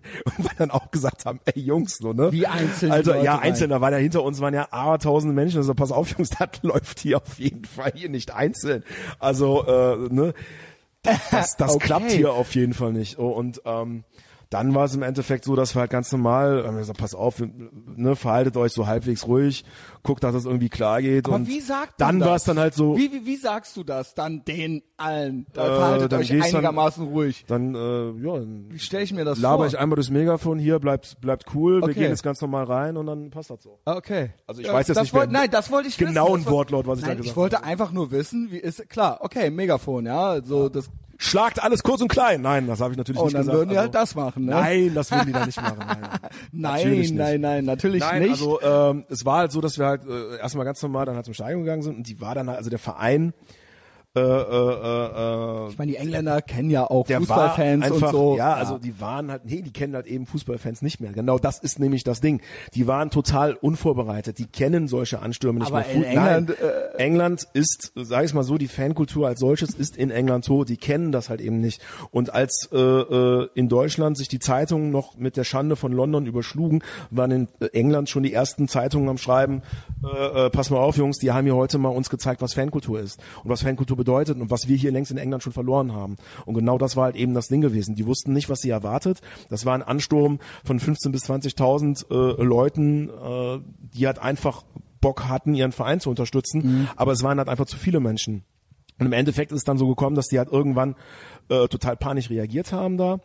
Und 0.24 0.44
wir 0.44 0.50
dann 0.56 0.70
auch 0.70 0.90
gesagt 0.90 1.26
haben, 1.26 1.40
ey 1.44 1.60
Jungs, 1.60 1.98
so, 1.98 2.12
ne? 2.12 2.32
Wie 2.32 2.46
einzeln 2.46 2.90
Also 2.92 3.12
Leute 3.12 3.24
ja, 3.24 3.38
einzeln, 3.38 3.70
da 3.70 3.80
war 3.80 3.90
ja 3.92 3.98
hinter 3.98 4.22
uns 4.22 4.40
waren 4.40 4.54
ja 4.54 4.68
abertausende 4.70 5.34
Menschen. 5.34 5.58
Also 5.58 5.74
pass 5.74 5.92
auf, 5.92 6.08
Jungs, 6.16 6.30
das 6.30 6.48
läuft 6.62 7.00
hier 7.00 7.18
auf 7.18 7.38
jeden 7.38 7.64
Fall 7.64 7.92
hier 7.94 8.08
nicht 8.08 8.32
einzeln. 8.32 8.82
Also, 9.18 9.66
äh, 9.66 9.96
ne? 10.10 10.32
Das, 11.02 11.30
das, 11.30 11.56
das 11.56 11.74
Okay. 11.74 11.86
klappt 11.86 12.10
hier 12.10 12.32
auf 12.32 12.54
jeden 12.54 12.74
Fall 12.74 12.92
nicht. 12.92 13.18
Oh, 13.18 13.28
und 13.28 13.62
ähm, 13.64 14.04
dann 14.50 14.74
war 14.74 14.84
es 14.84 14.94
im 14.96 15.02
Endeffekt 15.02 15.44
so, 15.44 15.54
dass 15.54 15.74
wir 15.76 15.80
halt 15.80 15.90
ganz 15.92 16.10
normal, 16.10 16.64
haben 16.66 16.74
wir 16.74 16.80
gesagt, 16.80 16.98
pass 16.98 17.14
auf, 17.14 17.40
ne, 17.40 18.16
verhaltet 18.16 18.56
euch 18.56 18.72
so 18.72 18.86
halbwegs 18.88 19.26
ruhig, 19.28 19.64
guckt, 20.02 20.24
dass 20.24 20.34
es 20.34 20.44
irgendwie 20.44 20.68
klar 20.68 21.00
geht. 21.00 21.26
Aber 21.26 21.36
und 21.36 21.46
wie 21.48 21.60
sagt 21.60 22.00
dann 22.00 22.18
das? 22.18 22.28
war 22.28 22.36
es 22.36 22.44
dann 22.44 22.58
halt 22.58 22.74
so, 22.74 22.96
Wie, 22.96 23.12
wie, 23.12 23.24
wie 23.26 23.36
sagst 23.36 23.76
du 23.76 23.84
das 23.84 24.14
dann 24.14 24.44
den 24.44 24.82
allen? 24.96 25.46
Äh, 25.52 25.54
verhaltet 25.54 26.10
dann 26.12 26.20
euch 26.20 26.28
gehst 26.30 26.48
dann- 26.52 26.56
einigermaßen 26.56 27.06
ruhig. 27.06 27.44
dann, 27.46 27.74
äh, 27.76 27.78
ja, 28.26 28.38
dann 28.40 28.66
Wie 28.70 28.78
stelle 28.80 29.04
ich 29.04 29.12
mir 29.12 29.24
das 29.24 29.38
laber 29.38 29.58
vor? 29.58 29.66
ich 29.68 29.78
einmal 29.78 29.94
durchs 29.94 30.10
Megafon 30.10 30.58
hier, 30.58 30.80
bleibt, 30.80 31.20
bleibt 31.20 31.46
cool, 31.54 31.76
wir 31.80 31.84
Okay. 31.84 31.94
gehen 31.94 32.10
jetzt 32.10 32.22
ganz 32.24 32.40
normal 32.40 32.64
rein 32.64 32.96
und 32.96 33.06
dann 33.06 33.30
passt 33.30 33.50
das 33.50 33.62
so. 33.62 33.78
Ah, 33.84 33.94
Okay. 33.96 34.30
Also 34.48 34.62
ich 34.62 34.66
weiß 34.72 34.88
jetzt 34.88 34.96
das 34.96 35.04
nicht 35.04 35.12
mehr 35.12 35.22
wollt- 35.22 35.30
Nein, 35.32 35.48
das 35.52 35.70
wollte 35.70 35.88
ich 35.88 35.96
genauen 35.96 36.32
wissen. 36.32 36.44
Das 36.44 36.46
woll- 36.46 36.52
Wortlaut, 36.58 36.86
was 36.88 36.98
ich 36.98 37.04
da 37.04 37.10
gesagt 37.14 37.26
Ich 37.30 37.36
wollte 37.36 37.56
habe. 37.58 37.66
einfach 37.66 37.92
nur 37.92 38.10
wissen, 38.10 38.48
wie 38.50 38.58
ist 38.58 38.88
klar. 38.90 39.18
Okay, 39.20 39.48
Megafon, 39.50 40.06
ja, 40.06 40.42
so 40.42 40.68
das. 40.68 40.90
Schlagt 41.22 41.62
alles 41.62 41.82
kurz 41.82 42.00
und 42.00 42.08
klein. 42.08 42.40
Nein, 42.40 42.66
das 42.66 42.80
habe 42.80 42.92
ich 42.92 42.96
natürlich 42.96 43.20
Und 43.20 43.26
nicht 43.26 43.34
Oh, 43.34 43.36
dann 43.36 43.42
gesagt. 43.42 43.58
würden 43.58 43.68
die 43.70 43.76
halt 43.78 43.94
Also- 43.94 44.14
das 44.14 44.14
machen, 44.14 44.44
ne? 44.46 44.52
Nein, 44.52 44.92
das 44.94 45.10
würden 45.10 45.26
die 45.26 45.32
da 45.32 45.44
nicht 45.44 45.60
machen. 45.60 45.78
Nein, 45.86 46.08
Nein, 46.52 46.90
nicht. 46.92 47.14
nein, 47.14 47.40
nein, 47.42 47.64
natürlich 47.66 48.00
Nein, 48.00 48.22
nicht. 48.22 48.30
also 48.30 48.60
ähm, 48.62 49.04
es 49.10 49.26
war 49.26 49.36
halt 49.38 49.52
so, 49.52 49.60
dass 49.60 49.78
wir 49.78 49.84
halt 49.86 50.02
äh, 50.08 50.38
erstmal 50.38 50.64
ganz 50.64 50.82
normal 50.82 51.04
dann 51.04 51.16
halt 51.16 51.26
zum 51.26 51.34
Stadion 51.34 51.60
gegangen 51.60 51.82
sind 51.82 51.96
und 51.98 52.08
die 52.08 52.20
war 52.22 52.34
dann 52.34 52.48
halt, 52.48 52.56
also 52.56 52.70
der 52.70 52.78
Verein, 52.78 53.34
äh, 54.16 54.20
äh, 54.20 54.24
äh, 54.24 55.66
äh, 55.66 55.68
ich 55.68 55.78
meine, 55.78 55.92
die 55.92 55.96
Engländer 55.96 56.42
kennen 56.42 56.68
ja 56.68 56.84
auch 56.84 57.06
Fußballfans 57.06 57.84
einfach, 57.84 58.08
und 58.08 58.12
so. 58.12 58.36
Ja, 58.36 58.54
also 58.54 58.76
die 58.76 59.00
waren 59.00 59.30
halt, 59.30 59.44
nee, 59.44 59.62
die 59.62 59.72
kennen 59.72 59.94
halt 59.94 60.08
eben 60.08 60.26
Fußballfans 60.26 60.82
nicht 60.82 61.00
mehr. 61.00 61.12
Genau 61.12 61.38
das 61.38 61.60
ist 61.60 61.78
nämlich 61.78 62.02
das 62.02 62.20
Ding. 62.20 62.40
Die 62.74 62.88
waren 62.88 63.10
total 63.10 63.54
unvorbereitet. 63.54 64.38
Die 64.38 64.46
kennen 64.46 64.88
solche 64.88 65.22
Anstürme 65.22 65.60
nicht 65.60 65.68
Aber 65.68 65.78
mehr. 65.78 65.90
in 65.90 66.02
England, 66.02 66.48
Nein, 66.48 66.58
äh, 66.58 66.96
England 66.98 67.46
ist, 67.52 67.92
sag 67.94 68.24
ich 68.24 68.34
mal 68.34 68.42
so, 68.42 68.58
die 68.58 68.66
Fankultur 68.66 69.28
als 69.28 69.38
solches 69.38 69.74
ist 69.74 69.96
in 69.96 70.10
England 70.10 70.44
so. 70.44 70.64
Die 70.64 70.76
kennen 70.76 71.12
das 71.12 71.28
halt 71.28 71.40
eben 71.40 71.60
nicht. 71.60 71.80
Und 72.10 72.34
als 72.34 72.68
äh, 72.72 72.76
äh, 72.76 73.48
in 73.54 73.68
Deutschland 73.68 74.18
sich 74.18 74.26
die 74.26 74.40
Zeitungen 74.40 74.90
noch 74.90 75.16
mit 75.18 75.36
der 75.36 75.44
Schande 75.44 75.76
von 75.76 75.92
London 75.92 76.26
überschlugen, 76.26 76.82
waren 77.10 77.30
in 77.30 77.48
äh, 77.60 77.66
England 77.66 78.08
schon 78.08 78.24
die 78.24 78.32
ersten 78.32 78.66
Zeitungen 78.66 79.08
am 79.08 79.18
Schreiben, 79.18 79.62
äh, 80.02 80.46
äh, 80.46 80.50
pass 80.50 80.70
mal 80.70 80.78
auf, 80.78 80.96
Jungs, 80.96 81.18
die 81.18 81.30
haben 81.30 81.44
hier 81.44 81.56
heute 81.56 81.78
mal 81.78 81.88
uns 81.88 82.10
gezeigt, 82.10 82.40
was 82.42 82.54
Fankultur 82.54 83.00
ist 83.00 83.20
und 83.44 83.50
was 83.50 83.62
Fankultur 83.62 83.96
bedeutet 83.96 84.40
und 84.40 84.50
was 84.50 84.68
wir 84.68 84.76
hier 84.76 84.92
längst 84.92 85.10
in 85.10 85.18
England 85.18 85.42
schon 85.42 85.52
verloren 85.52 85.92
haben. 85.92 86.16
Und 86.46 86.54
genau 86.54 86.78
das 86.78 86.96
war 86.96 87.04
halt 87.04 87.16
eben 87.16 87.34
das 87.34 87.48
Ding 87.48 87.60
gewesen. 87.60 87.94
Die 87.94 88.06
wussten 88.06 88.32
nicht, 88.32 88.48
was 88.48 88.60
sie 88.60 88.70
erwartet. 88.70 89.20
Das 89.50 89.66
war 89.66 89.74
ein 89.74 89.82
Ansturm 89.82 90.38
von 90.64 90.80
15.000 90.80 91.10
bis 91.10 91.24
20.000 91.24 92.10
äh, 92.10 92.42
Leuten, 92.42 93.08
äh, 93.08 93.60
die 93.94 94.06
halt 94.06 94.18
einfach 94.18 94.64
Bock 95.00 95.28
hatten, 95.28 95.54
ihren 95.54 95.72
Verein 95.72 96.00
zu 96.00 96.10
unterstützen. 96.10 96.88
Aber 96.96 97.12
es 97.12 97.22
waren 97.22 97.38
halt 97.38 97.48
einfach 97.48 97.66
zu 97.66 97.76
viele 97.76 98.00
Menschen. 98.00 98.44
Und 98.98 99.06
im 99.06 99.12
Endeffekt 99.14 99.50
ist 99.50 99.58
es 99.58 99.64
dann 99.64 99.78
so 99.78 99.88
gekommen, 99.88 100.14
dass 100.14 100.26
die 100.26 100.38
halt 100.38 100.50
irgendwann 100.52 100.94
äh, 101.48 101.68
total 101.68 101.96
panisch 101.96 102.28
reagiert 102.28 102.72
haben 102.72 102.98
da. 102.98 103.20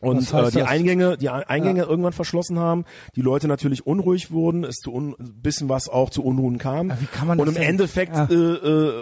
Und 0.00 0.32
äh, 0.32 0.50
die 0.50 0.58
das? 0.58 0.68
Eingänge, 0.68 1.16
die 1.18 1.28
Ein- 1.28 1.42
Eingänge 1.44 1.82
irgendwann 1.82 2.12
verschlossen 2.12 2.58
haben, 2.58 2.84
die 3.16 3.20
Leute 3.22 3.48
natürlich 3.48 3.86
unruhig 3.86 4.30
wurden, 4.30 4.62
es 4.64 4.76
zu 4.76 4.92
un 4.92 5.14
ein 5.18 5.40
bisschen 5.42 5.68
was 5.68 5.88
auch 5.88 6.10
zu 6.10 6.22
Unruhen 6.24 6.58
kam. 6.58 6.92
wie 7.00 7.06
kann 7.06 7.26
man 7.26 7.38
Und 7.40 7.46
das 7.46 7.54
im 7.56 7.60
denn- 7.60 7.70
Endeffekt 7.70 8.14
Ja. 8.16 8.24
äh, 8.30 8.34
äh, 8.34 8.92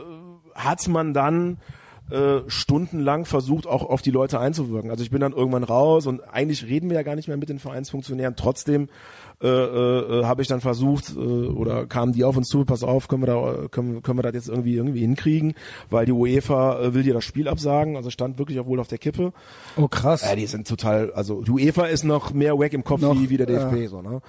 hat 0.54 0.88
man 0.88 1.12
dann 1.12 1.58
äh, 2.10 2.42
stundenlang 2.48 3.24
versucht, 3.24 3.66
auch 3.66 3.82
auf 3.82 4.00
die 4.00 4.12
Leute 4.12 4.38
einzuwirken. 4.38 4.90
Also 4.92 5.02
ich 5.02 5.10
bin 5.10 5.20
dann 5.20 5.32
irgendwann 5.32 5.64
raus 5.64 6.06
und 6.06 6.20
eigentlich 6.32 6.64
reden 6.64 6.88
wir 6.88 6.94
ja 6.96 7.02
gar 7.02 7.16
nicht 7.16 7.26
mehr 7.26 7.36
mit 7.36 7.48
den 7.48 7.58
Vereinsfunktionären. 7.58 8.36
Trotzdem 8.36 8.88
äh, 9.42 9.48
äh, 9.48 10.24
habe 10.24 10.40
ich 10.40 10.48
dann 10.48 10.62
versucht 10.62 11.12
äh, 11.14 11.18
oder 11.18 11.84
kamen 11.86 12.12
die 12.12 12.24
auf 12.24 12.38
uns 12.38 12.48
zu, 12.48 12.64
pass 12.64 12.82
auf, 12.82 13.06
können 13.06 13.22
wir 13.22 13.26
da 13.26 13.68
können, 13.68 14.02
können 14.02 14.18
wir 14.18 14.22
das 14.22 14.32
jetzt 14.32 14.48
irgendwie 14.48 14.76
irgendwie 14.76 15.00
hinkriegen, 15.00 15.54
weil 15.90 16.06
die 16.06 16.12
UEFA 16.12 16.80
äh, 16.80 16.94
will 16.94 17.02
dir 17.02 17.12
das 17.12 17.24
Spiel 17.24 17.46
absagen, 17.46 17.96
also 17.96 18.08
stand 18.08 18.38
wirklich 18.38 18.58
auch 18.60 18.66
wohl 18.66 18.80
auf 18.80 18.88
der 18.88 18.96
Kippe. 18.96 19.34
oh 19.76 19.88
krass. 19.88 20.22
Ja, 20.22 20.34
die 20.34 20.46
sind 20.46 20.66
total, 20.66 21.12
also 21.12 21.42
die 21.42 21.50
UEFA 21.50 21.86
ist 21.86 22.04
noch 22.04 22.32
mehr 22.32 22.58
wack 22.58 22.72
im 22.72 22.82
Kopf 22.82 23.02
Noch, 23.02 23.14
wie, 23.14 23.28
wie 23.28 23.36
der 23.36 23.46
DFB, 23.46 23.90
so, 23.90 24.00
ne? 24.00 24.22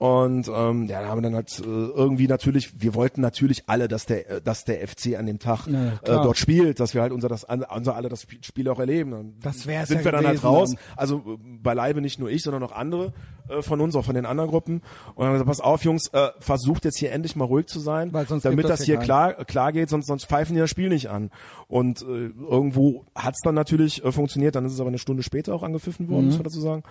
Und 0.00 0.48
ähm, 0.48 0.86
ja, 0.86 1.02
da 1.02 1.08
haben 1.08 1.18
wir 1.18 1.22
dann 1.24 1.34
halt 1.34 1.58
äh, 1.58 1.62
irgendwie 1.62 2.26
natürlich, 2.26 2.80
wir 2.80 2.94
wollten 2.94 3.20
natürlich 3.20 3.64
alle, 3.66 3.86
dass 3.86 4.06
der, 4.06 4.30
äh, 4.30 4.40
dass 4.40 4.64
der 4.64 4.88
FC 4.88 5.14
an 5.18 5.26
dem 5.26 5.38
Tag 5.38 5.66
Ja, 5.66 5.92
äh, 5.92 5.98
dort 6.04 6.38
spielt, 6.38 6.80
dass 6.80 6.94
wir 6.94 7.02
halt 7.02 7.12
unser 7.12 7.28
das 7.28 7.44
unser 7.44 7.96
alle 7.96 8.08
das 8.08 8.26
Spiel 8.40 8.66
auch 8.70 8.78
erleben. 8.78 9.10
Dann 9.10 9.34
Das 9.42 9.66
wär's 9.66 9.88
sind 9.90 9.98
ja 9.98 10.04
wir 10.06 10.12
dann 10.12 10.26
halt 10.26 10.42
raus. 10.42 10.70
dann. 10.70 10.78
Also 10.96 11.18
äh, 11.18 11.38
beileibe 11.62 12.00
nicht 12.00 12.18
nur 12.18 12.30
ich, 12.30 12.42
sondern 12.42 12.62
auch 12.62 12.72
andere 12.72 13.12
äh, 13.50 13.60
von 13.60 13.78
uns, 13.82 13.94
auch 13.94 14.06
von 14.06 14.14
den 14.14 14.24
anderen 14.24 14.48
Gruppen. 14.48 14.76
Und 14.76 14.82
dann 15.18 15.26
haben 15.26 15.32
wir 15.34 15.44
gesagt, 15.44 15.48
pass 15.48 15.60
auf, 15.60 15.84
Jungs, 15.84 16.06
äh, 16.14 16.28
versucht 16.38 16.86
jetzt 16.86 16.96
hier 16.98 17.12
endlich 17.12 17.36
mal 17.36 17.44
ruhig 17.44 17.66
zu 17.66 17.78
sein, 17.78 18.10
Weil 18.14 18.26
sonst 18.26 18.46
damit 18.46 18.64
das 18.64 18.78
das 18.78 18.82
hier 18.86 18.96
hier 18.96 19.04
klar 19.04 19.34
klar 19.44 19.70
geht, 19.70 19.90
sonst 19.90 20.06
sonst 20.06 20.24
pfeifen 20.24 20.54
die 20.54 20.60
das 20.62 20.70
Spiel 20.70 20.88
nicht 20.88 21.10
an. 21.10 21.30
Und 21.68 22.00
äh, 22.00 22.30
irgendwo 22.48 23.04
hat's 23.14 23.40
dann 23.44 23.54
natürlich 23.54 24.02
äh, 24.02 24.12
funktioniert. 24.12 24.54
Dann 24.56 24.64
ist 24.64 24.72
es 24.72 24.80
aber 24.80 24.88
eine 24.88 24.98
Stunde 24.98 25.22
später 25.22 25.54
auch 25.54 25.62
angepfiffen 25.62 26.08
worden, 26.08 26.20
Mhm. 26.22 26.26
muss 26.28 26.36
man 26.36 26.44
dazu 26.44 26.60
sagen. 26.62 26.84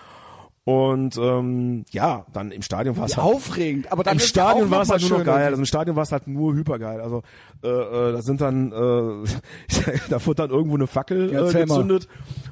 Und 0.70 1.18
ähm, 1.18 1.84
ja, 1.90 2.28
dann 2.32 2.52
im 2.52 2.62
Stadion 2.62 2.96
war 2.96 3.06
es 3.06 3.18
halt 3.18 3.26
aufregend. 3.26 3.92
Aber 3.92 4.04
dann 4.04 4.14
im 4.14 4.20
Stadion 4.20 4.70
war 4.70 4.84
es 4.84 4.92
halt 4.92 5.02
nur 5.02 5.18
noch 5.18 5.26
geil. 5.26 5.48
Also 5.48 5.58
im 5.58 5.66
Stadion 5.66 5.96
war 5.96 6.04
es 6.04 6.12
halt 6.12 6.28
nur 6.28 6.54
hypergeil. 6.54 7.02
Also 7.02 7.24
äh, 7.64 7.68
äh, 7.68 8.12
da 8.12 8.22
sind 8.22 8.40
dann 8.40 8.72
äh, 8.72 9.28
da 10.12 10.24
wurde 10.28 10.44
dann 10.44 10.52
irgendwo 10.52 10.76
eine 10.76 10.86
Fackel 10.86 11.34
Ja, 11.34 11.50
äh, 11.50 11.66
gezündet 11.66 12.08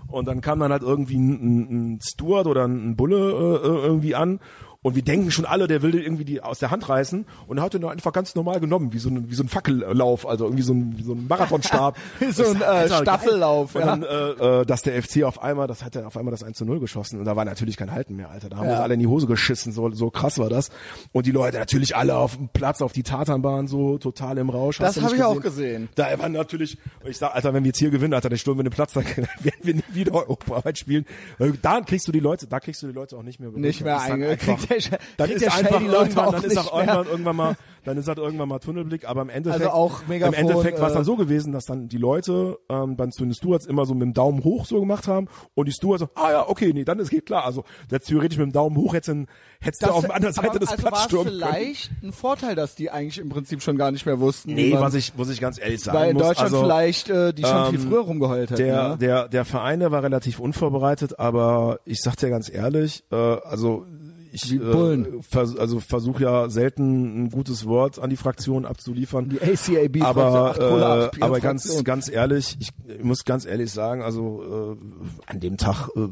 und 0.08 0.28
dann 0.28 0.42
kam 0.42 0.60
dann 0.62 0.72
halt 0.72 0.82
irgendwie 0.82 1.16
ein, 1.16 1.30
ein, 1.30 1.94
ein 1.94 2.00
Steward 2.02 2.48
oder 2.48 2.66
ein 2.66 2.96
Bulle 2.96 3.18
äh, 3.18 3.68
äh, 3.68 3.86
irgendwie 3.86 4.16
an 4.16 4.40
und 4.88 4.96
wir 4.96 5.02
denken 5.02 5.32
schon 5.32 5.46
alle, 5.46 5.68
der 5.68 5.82
will 5.82 5.94
irgendwie 5.96 6.24
die 6.24 6.42
aus 6.42 6.60
der 6.60 6.72
Hand 6.72 6.88
reißen 6.88 7.26
und 7.48 7.58
er 7.58 7.64
hat 7.64 7.74
den 7.74 7.84
einfach 7.84 8.14
ganz 8.14 8.36
normal 8.36 8.62
genommen, 8.62 8.94
wie 8.94 9.00
so 9.00 9.10
ein, 9.10 9.30
wie 9.30 9.36
so 9.36 9.44
ein 9.44 9.50
Fackellauf, 9.50 10.26
also 10.26 10.46
irgendwie 10.46 10.64
so 10.64 10.74
ein, 10.74 10.98
wie 10.98 11.04
so 11.04 11.12
ein 11.12 11.28
Marathonstab. 11.28 11.98
Wie 12.20 12.32
so 12.32 12.44
ein, 12.46 12.62
äh. 12.62 12.88
Staffellauf, 12.88 13.76
Und 13.76 13.82
ja. 13.82 13.88
dann, 13.98 14.04
äh, 14.04 14.62
äh, 14.62 14.66
dass 14.66 14.82
der 14.84 15.02
FC 15.04 15.24
auf 15.24 15.44
einmal, 15.44 15.68
das 15.68 15.84
hat 15.84 15.96
er 15.98 16.08
auf 16.08 16.16
einmal 16.16 16.32
das 16.32 16.42
1 16.44 16.58
zu 16.58 16.64
0 16.66 16.80
geschossen 16.80 17.20
und 17.20 17.26
da 17.26 17.36
war 17.36 17.44
natürlich 17.44 17.76
kein 17.76 17.92
Halten 17.92 18.16
mehr, 18.16 18.30
Alter. 18.32 18.48
Da 18.50 18.58
haben 18.58 18.64
wir 18.66 18.70
Ja. 18.72 18.78
uns 18.78 18.84
alle 18.84 18.94
in 18.94 19.00
die 19.02 19.08
Hose 19.08 19.28
geschissen, 19.28 19.74
so, 19.74 19.92
so 19.92 20.10
krass 20.10 20.40
war 20.40 20.50
das. 20.50 20.70
Und 21.12 21.26
die 21.26 21.32
Leute 21.32 21.58
natürlich 21.58 21.96
alle 21.98 22.16
auf 22.16 22.38
dem 22.38 22.48
Platz, 22.48 22.82
auf 22.82 22.94
die 22.94 23.04
Tatanbahn, 23.04 23.68
so 23.68 23.98
total 23.98 24.38
im 24.38 24.50
Rausch. 24.50 24.78
Das 24.78 24.90
Hast 24.90 24.98
du 24.98 25.02
hab 25.02 25.12
nicht 25.12 25.20
ich 25.20 25.26
auch 25.26 25.42
gesehen. 25.42 25.90
Da 25.96 26.18
war 26.18 26.30
natürlich, 26.30 26.78
ich 27.06 27.18
sag, 27.18 27.36
Alter, 27.36 27.54
wenn 27.54 27.64
wir 27.64 27.70
jetzt 27.70 27.80
hier 27.80 27.90
gewinnen, 27.90 28.14
Alter, 28.14 28.30
dann 28.30 28.38
stürmen 28.38 28.60
wir 28.60 28.70
den 28.70 28.74
Platz, 28.74 28.94
dann 28.94 29.06
werden 29.16 29.60
wir 29.64 29.74
nie 29.76 29.84
wieder 29.92 30.14
Europaweit 30.14 30.78
spielen. 30.78 31.06
Äh, 31.40 31.52
Da 31.62 31.82
kriegst 31.82 32.08
du 32.08 32.12
die 32.12 32.20
Leute, 32.20 32.48
da 32.48 32.60
kriegst 32.60 32.82
du 32.84 32.88
die 32.88 32.94
Leute 32.94 33.18
auch 33.18 33.24
nicht 33.24 33.40
mehr. 33.40 33.50
Nicht 33.50 33.82
mehr 33.84 33.96
Das 33.98 34.68
dann 35.18 35.28
der 35.28 35.36
ist 35.36 35.46
der 35.46 35.52
Shell 35.52 35.66
einfach 35.66 35.80
die 35.80 35.86
Leute 35.88 35.98
irgendwann, 36.10 36.32
dann 36.32 36.44
ist 36.44 36.58
auch 36.58 36.74
irgendwann, 36.78 37.08
irgendwann 37.08 37.36
mal, 37.36 37.56
dann 37.86 37.98
ist 37.98 38.08
halt 38.08 38.18
irgendwann 38.18 38.50
mal 38.50 38.60
Tunnelblick, 38.60 39.08
aber 39.08 39.22
im 39.22 39.30
Endeffekt, 39.30 39.66
Also 39.66 39.74
auch 39.76 40.08
Megafon, 40.08 40.34
im 40.34 40.40
Endeffekt 40.40 40.80
war 40.80 40.88
es 40.88 40.94
äh, 40.94 40.96
dann 40.96 41.06
so 41.06 41.16
gewesen, 41.16 41.54
dass 41.54 41.66
dann 41.66 41.88
die 41.88 41.98
Leute 41.98 42.58
ähm, 42.70 42.98
dann 42.98 43.12
zu 43.12 43.24
den 43.24 43.34
Stewards 43.34 43.66
immer 43.66 43.86
so 43.86 43.94
mit 43.94 44.02
dem 44.04 44.14
Daumen 44.14 44.44
hoch 44.44 44.66
so 44.66 44.80
gemacht 44.80 45.08
haben 45.08 45.28
und 45.56 45.68
die 45.68 45.72
Stewards 45.72 46.02
so, 46.02 46.10
ah 46.16 46.32
ja, 46.32 46.50
okay, 46.50 46.72
nee, 46.74 46.84
dann 46.84 47.00
ist 47.00 47.10
geht 47.10 47.26
klar. 47.26 47.46
Also 47.46 47.64
jetzt 47.90 48.08
theoretisch 48.08 48.38
mit 48.38 48.48
dem 48.48 48.52
Daumen 48.52 48.76
hoch 48.78 48.94
hättest 48.94 49.18
du 49.18 49.26
hättest 49.62 49.84
du 49.84 49.88
auf 49.92 50.06
der 50.06 50.16
anderen 50.16 50.34
Seite 50.34 50.60
des 50.60 50.70
also 50.70 50.82
Platzes 50.84 51.04
stürmen 51.06 51.26
können. 51.28 51.40
vielleicht 51.40 51.92
ein 52.04 52.12
Vorteil, 52.12 52.56
dass 52.56 52.76
die 52.76 52.92
eigentlich 52.92 53.18
im 53.20 53.30
Prinzip 53.30 53.62
schon 53.62 53.78
gar 53.78 53.92
nicht 53.92 54.06
mehr 54.06 54.20
wussten. 54.20 54.54
Nee, 54.54 54.72
man- 54.74 54.82
was 54.82 54.94
ich, 54.94 55.16
muss 55.16 55.30
ich 55.30 55.40
ganz 55.40 55.60
ehrlich 55.60 55.82
sagen 55.82 55.98
weil 55.98 56.10
in 56.12 56.18
muss, 56.18 56.28
Deutschland 56.28 56.54
also, 56.54 56.64
vielleicht 56.64 57.10
äh, 57.10 57.34
die 57.34 57.44
schon 57.44 57.70
viel 57.72 57.80
ähm, 57.80 57.88
früher 57.90 58.02
rumgeheult 58.02 58.52
hätten. 58.52 58.62
Der, 58.62 58.68
ja? 58.68 58.96
der, 58.98 59.28
der 59.30 59.46
Verein, 59.46 59.80
der 59.80 59.92
war 59.92 60.04
relativ 60.04 60.40
unvorbereitet, 60.40 61.20
aber 61.20 61.80
ich 61.86 62.00
sag 62.02 62.18
dir 62.18 62.30
ganz 62.30 62.50
ehrlich, 62.54 63.04
äh, 63.12 63.16
also 63.16 63.86
ich 64.32 64.54
äh, 64.54 65.06
vers 65.22 65.56
also 65.58 65.80
versuche 65.80 66.24
ja 66.24 66.50
selten 66.50 67.24
ein 67.24 67.30
gutes 67.30 67.66
Wort 67.66 68.00
an 68.00 68.10
die 68.10 68.18
Fraktion 68.18 68.66
abzuliefern. 68.66 69.30
Die 69.30 69.42
ACAB 69.42 70.02
aber 70.04 71.12
äh, 71.14 71.24
aber 71.24 71.40
ganz 71.40 71.84
ganz 71.84 72.10
ehrlich, 72.10 72.58
ich, 72.60 72.70
ich 72.88 73.04
muss 73.04 73.26
ganz 73.26 73.46
ehrlich 73.46 73.72
sagen, 73.72 74.02
also 74.02 74.78
äh, 74.78 75.32
an 75.32 75.40
dem 75.40 75.58
Tag 75.58 75.90
äh, 75.96 76.08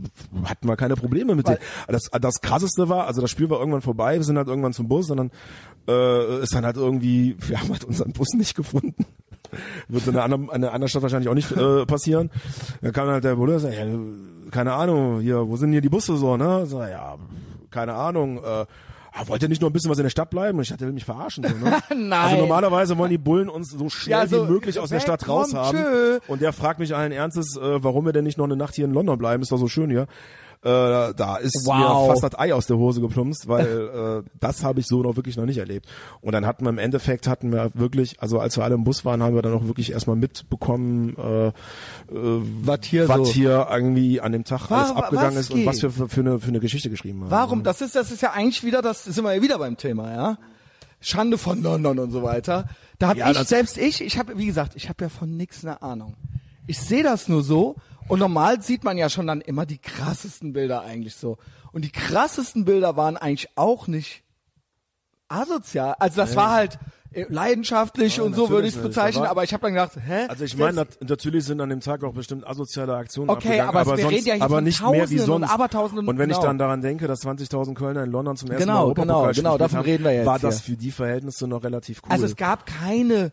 hatten 0.45 0.67
wir 0.67 0.75
keine 0.75 0.95
Probleme 0.95 1.35
mit 1.35 1.47
dem. 1.47 1.57
Das 1.87 2.09
das 2.19 2.41
krasseste 2.41 2.89
war, 2.89 3.07
also 3.07 3.21
das 3.21 3.31
Spiel 3.31 3.49
war 3.49 3.59
irgendwann 3.59 3.81
vorbei, 3.81 4.15
wir 4.15 4.23
sind 4.23 4.37
halt 4.37 4.47
irgendwann 4.47 4.73
zum 4.73 4.87
Bus, 4.87 5.07
sondern 5.07 5.31
äh, 5.87 6.41
ist 6.41 6.53
dann 6.53 6.65
halt 6.65 6.77
irgendwie, 6.77 7.35
wir 7.39 7.59
haben 7.59 7.69
halt 7.69 7.83
unseren 7.83 8.13
Bus 8.13 8.29
nicht 8.33 8.55
gefunden. 8.55 9.05
Wird 9.87 10.07
in 10.07 10.15
einer 10.15 10.23
anderen, 10.23 10.43
in 10.45 10.49
einer 10.51 10.73
anderen 10.73 10.89
Stadt 10.89 11.03
wahrscheinlich 11.03 11.29
auch 11.29 11.35
nicht 11.35 11.51
äh, 11.51 11.85
passieren. 11.85 12.29
Dann 12.81 12.91
kam 12.91 13.07
halt 13.07 13.23
der 13.23 13.35
Bruder 13.35 13.59
sagt, 13.59 13.75
ja, 13.75 13.85
keine 14.51 14.73
Ahnung, 14.73 15.21
hier, 15.21 15.47
wo 15.47 15.55
sind 15.55 15.71
hier 15.71 15.81
die 15.81 15.89
Busse 15.89 16.17
so, 16.17 16.37
ne? 16.37 16.65
So, 16.65 16.81
ja, 16.81 17.17
keine 17.75 17.93
Ahnung, 17.93 18.37
äh, 18.37 18.41
ah, 18.47 18.65
wollt 19.27 19.43
ihr 19.43 19.49
nicht 19.49 19.61
nur 19.61 19.69
ein 19.69 19.73
bisschen 19.73 19.91
was 19.91 19.97
in 19.97 20.03
der 20.03 20.09
Stadt 20.09 20.29
bleiben? 20.29 20.57
Und 20.57 20.63
ich 20.63 20.79
will 20.79 20.93
mich 20.93 21.03
verarschen. 21.03 21.43
So, 21.43 21.49
ne? 21.65 21.77
Nein. 21.89 22.13
Also 22.13 22.37
normalerweise 22.37 22.97
wollen 22.97 23.11
die 23.11 23.17
Bullen 23.17 23.49
uns 23.49 23.69
so 23.71 23.89
schnell 23.89 24.11
Ja, 24.19 24.27
so, 24.27 24.47
wie 24.47 24.51
möglich 24.51 24.79
aus 24.79 24.89
der 24.89 25.01
Stadt 25.01 25.23
komm, 25.25 25.35
raus 25.35 25.53
haben. 25.53 25.77
tschö. 25.77 26.19
Und 26.27 26.41
der 26.41 26.53
fragt 26.53 26.79
mich 26.79 26.95
allen 26.95 27.11
Ernstes, 27.11 27.57
äh, 27.57 27.83
warum 27.83 28.05
wir 28.05 28.13
denn 28.13 28.23
nicht 28.23 28.37
noch 28.37 28.45
eine 28.45 28.55
Nacht 28.55 28.75
hier 28.75 28.85
in 28.85 28.93
London 28.93 29.17
bleiben? 29.17 29.43
Ist 29.43 29.51
doch 29.51 29.57
so 29.57 29.67
schön 29.67 29.89
hier. 29.89 30.07
Äh, 30.63 31.13
da 31.13 31.37
ist 31.37 31.65
Wow. 31.67 31.77
mir 32.07 32.07
fast 32.13 32.23
das 32.23 32.39
Ei 32.39 32.53
aus 32.53 32.65
der 32.65 32.77
Hose 32.77 32.99
geplumpst, 33.01 33.47
weil 33.47 34.23
äh, 34.25 34.29
das 34.39 34.63
habe 34.63 34.79
ich 34.79 34.87
so 34.87 35.03
noch 35.03 35.15
wirklich 35.15 35.37
noch 35.37 35.45
nicht 35.45 35.57
erlebt. 35.59 35.87
Und 36.21 36.31
dann 36.33 36.45
hatten 36.45 36.65
wir 36.65 36.69
im 36.69 36.79
Endeffekt 36.79 37.27
hatten 37.27 37.51
wir 37.51 37.69
wirklich, 37.75 38.19
also 38.21 38.39
als 38.39 38.57
wir 38.57 38.63
alle 38.63 38.73
im 38.75 38.83
Bus 38.83 39.05
waren, 39.05 39.21
haben 39.21 39.35
wir 39.35 39.41
dann 39.43 39.53
auch 39.53 39.65
wirklich 39.65 39.91
erstmal 39.91 40.15
mitbekommen, 40.15 41.15
äh, 41.17 41.47
äh, 41.47 41.51
Was 42.63 42.79
hier 42.85 43.07
was 43.07 43.17
so. 43.17 43.25
hier 43.33 43.67
irgendwie 43.71 44.21
an 44.21 44.31
dem 44.31 44.43
Tag 44.43 44.69
Wa- 44.71 44.77
alles 44.83 44.91
abgegangen 44.95 45.37
ist 45.37 45.51
und 45.51 45.65
was 45.67 45.81
wir 45.83 45.91
für, 45.91 46.09
für, 46.09 46.21
eine, 46.21 46.39
für 46.39 46.47
eine 46.47 46.59
Geschichte 46.59 46.89
geschrieben 46.89 47.21
haben. 47.21 47.31
Warum? 47.31 47.63
Das 47.63 47.81
ist, 47.81 47.95
das 47.95 48.11
ist 48.11 48.21
ja 48.23 48.31
eigentlich 48.31 48.63
wieder, 48.63 48.81
das 48.81 49.03
sind 49.03 49.23
wir 49.23 49.35
ja 49.35 49.41
wieder 49.41 49.59
beim 49.59 49.77
Thema, 49.77 50.11
ja. 50.13 50.37
Schande 50.99 51.37
von 51.37 51.61
London 51.61 51.99
und 51.99 52.09
so 52.11 52.23
weiter. 52.23 52.65
Da 52.97 53.09
habe 53.09 53.19
Ja, 53.19 53.29
ich, 53.29 53.37
selbst 53.39 53.77
ich, 53.77 54.01
ich 54.01 54.17
habe, 54.17 54.37
wie 54.39 54.47
gesagt, 54.47 54.75
ich 54.75 54.89
habe 54.89 55.03
ja 55.03 55.09
von 55.09 55.37
nix 55.37 55.63
eine 55.63 55.81
Ahnung. 55.83 56.15
Ich 56.65 56.79
sehe 56.79 57.03
das 57.03 57.27
nur 57.27 57.43
so 57.43 57.75
und 58.07 58.19
normal 58.19 58.61
sieht 58.61 58.83
man 58.83 58.97
ja 58.97 59.09
schon 59.09 59.27
dann 59.27 59.41
immer 59.41 59.65
die 59.65 59.77
krassesten 59.77 60.53
Bilder 60.53 60.81
eigentlich 60.81 61.15
so. 61.15 61.37
Und 61.71 61.83
die 61.83 61.91
krassesten 61.91 62.65
Bilder 62.65 62.95
waren 62.95 63.17
eigentlich 63.17 63.49
auch 63.55 63.87
nicht 63.87 64.23
asozial. 65.27 65.95
Also 65.99 66.17
das 66.17 66.35
war 66.35 66.51
halt 66.51 66.79
äh, 67.11 67.25
leidenschaftlich 67.29 68.17
Ja, 68.17 68.23
und 68.23 68.35
so 68.35 68.49
würde 68.49 68.67
ich 68.67 68.75
es 68.75 68.81
bezeichnen, 68.81 69.25
aber 69.25 69.43
ich 69.43 69.53
habe 69.53 69.61
dann 69.61 69.73
gedacht, 69.73 69.93
hä? 69.95 70.27
Also 70.27 70.43
ich 70.43 70.57
meine, 70.57 70.85
natürlich 71.01 71.45
sind 71.45 71.61
an 71.61 71.69
dem 71.69 71.79
Tag 71.79 72.03
auch 72.03 72.13
bestimmt 72.13 72.45
asoziale 72.45 72.95
Aktionen 72.95 73.29
Okay, 73.29 73.59
abgegangen, 73.59 73.69
aber 73.69 73.79
aber, 73.81 73.97
sonst, 73.97 74.11
reden 74.11 74.27
ja 74.27 74.41
aber 74.45 74.61
nicht 74.61 74.81
mehr 74.81 74.91
wie 74.91 74.97
Tausenden 74.97 75.19
und 75.19 75.25
sonst. 75.41 75.51
Abertausenden, 75.51 76.07
und 76.07 76.17
wenn 76.17 76.29
ich 76.29 76.35
genau. 76.35 76.47
dann 76.47 76.57
daran 76.57 76.81
denke, 76.81 77.07
dass 77.07 77.25
20.000 77.25 77.73
Kölner 77.73 78.03
in 78.03 78.11
London 78.11 78.35
zum 78.35 78.51
ersten 78.51 78.63
Genau, 78.63 78.73
Mal 78.73 78.83
Europapokal 78.83 79.33
genau, 79.33 79.51
genau, 79.51 79.57
davon 79.57 79.79
haben, 79.79 79.85
reden 79.85 80.03
wir 80.03 80.13
jetzt 80.13 80.25
war 80.25 80.39
das 80.39 80.61
für 80.61 80.75
die 80.75 80.91
Verhältnisse 80.91 81.47
noch 81.47 81.63
relativ 81.63 82.01
cool. 82.03 82.11
Also 82.11 82.25
es 82.25 82.35
gab 82.35 82.65
keine 82.65 83.31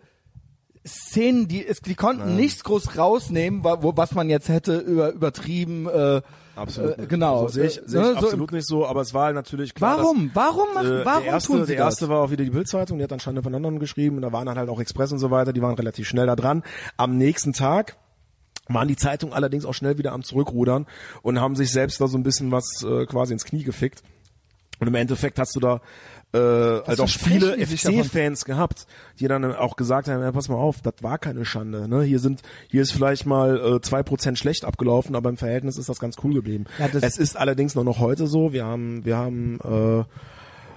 Szenen, 0.87 1.47
die 1.49 1.64
es, 1.66 1.80
die 1.80 1.95
konnten 1.95 2.37
nichts 2.37 2.64
groß 2.64 2.97
rausnehmen, 2.99 3.62
wa- 3.64 3.78
wo, 3.83 3.97
was 3.97 4.14
man 4.14 4.28
jetzt 4.28 4.49
hätte 4.49 4.78
über 4.78 5.12
übertrieben. 5.12 5.89
Äh, 5.89 6.22
Absolut. 6.57 6.99
Äh, 6.99 7.07
genau. 7.07 7.43
So 7.47 7.55
sehe 7.55 7.66
ich, 7.66 7.78
Äh, 7.78 7.83
sehe 7.87 8.01
ich 8.03 8.07
ne, 8.09 8.12
so 8.20 8.26
absolut 8.26 8.53
nicht 8.53 8.66
so, 8.66 8.85
aber 8.87 9.01
es 9.01 9.14
war 9.14 9.26
halt 9.26 9.35
natürlich 9.37 9.74
klar. 9.74 9.99
warum? 9.99 10.30
Warum 10.35 10.74
machen? 10.74 10.89
Dass, 10.91 11.01
äh, 11.03 11.05
warum 11.05 11.22
der 11.22 11.33
erste, 11.33 11.47
tun 11.53 11.61
sie 11.61 11.66
der 11.74 11.76
erste 11.85 12.01
das? 12.05 12.09
war 12.11 12.20
auch 12.20 12.30
wieder 12.30 12.45
die 12.45 12.51
Bildzeitung, 12.51 12.99
die 12.99 13.05
hat 13.05 13.22
Schande 13.22 13.43
von 13.43 13.53
London 13.53 13.78
geschrieben 13.78 14.16
und 14.16 14.22
da 14.22 14.33
waren 14.33 14.45
dann 14.47 14.59
halt 14.59 14.68
auch 14.68 14.80
Express 14.80 15.12
und 15.12 15.18
so 15.18 15.30
weiter, 15.30 15.53
die 15.53 15.62
waren 15.62 15.74
relativ 15.76 16.07
schnell 16.09 16.26
da 16.26 16.37
dran. 16.37 16.62
Am 16.97 17.16
nächsten 17.16 17.53
Tag 17.53 17.97
waren 18.68 18.87
die 18.89 18.97
Zeitungen 18.97 19.35
allerdings 19.35 19.64
auch 19.64 19.72
schnell 19.74 19.99
wieder 19.99 20.12
am 20.12 20.22
zurückrudern 20.24 20.87
und 21.22 21.41
haben 21.41 21.57
sich 21.57 21.70
selbst 21.72 22.01
da 22.01 22.07
so 22.09 22.18
ein 22.18 22.22
bisschen 22.22 22.51
was 22.51 22.85
äh, 22.85 23.07
quasi 23.07 23.33
ins 23.33 23.45
Knie 23.45 23.62
gefickt. 23.64 24.03
Und 24.78 24.89
im 24.89 24.95
Endeffekt 24.97 25.39
hast 25.39 25.55
du 25.57 25.61
da 25.61 25.80
äh, 26.33 26.39
halt 26.39 27.01
auch 27.01 27.09
viele? 27.09 27.57
FC-Fans 27.66 28.45
gehabt, 28.45 28.87
die 29.20 29.28
dann 29.28 29.45
auch 29.55 29.76
gesagt 29.76 30.09
haben, 30.09 30.22
ja, 30.22 30.33
pass 30.33 30.49
mal 30.49 30.55
auf, 30.57 30.80
das 30.83 30.95
war 31.03 31.18
keine 31.18 31.45
Schande. 31.45 31.89
Ne? 31.89 32.03
Hier 32.05 32.18
sind, 32.18 32.43
hier 32.68 32.83
ist 32.83 32.93
vielleicht 32.93 33.26
mal 33.26 33.76
äh, 33.76 33.80
zwei 33.83 34.03
Prozent 34.03 34.39
schlecht 34.39 34.64
abgelaufen, 34.64 35.14
aber 35.14 35.28
im 35.28 35.37
Verhältnis 35.37 35.76
ist 35.76 35.89
das 35.89 35.99
ganz 35.99 36.16
cool 36.24 36.35
geblieben. 36.35 36.64
Ja, 36.78 36.89
das- 36.89 37.03
es 37.03 37.18
ist 37.18 37.37
allerdings 37.37 37.74
noch 37.74 37.85
noch 37.85 37.99
heute 37.99 38.26
so. 38.26 38.53
Wir 38.53 38.64
haben, 38.64 39.05
wir 39.05 39.16
haben 39.16 39.59
äh, 39.62 40.05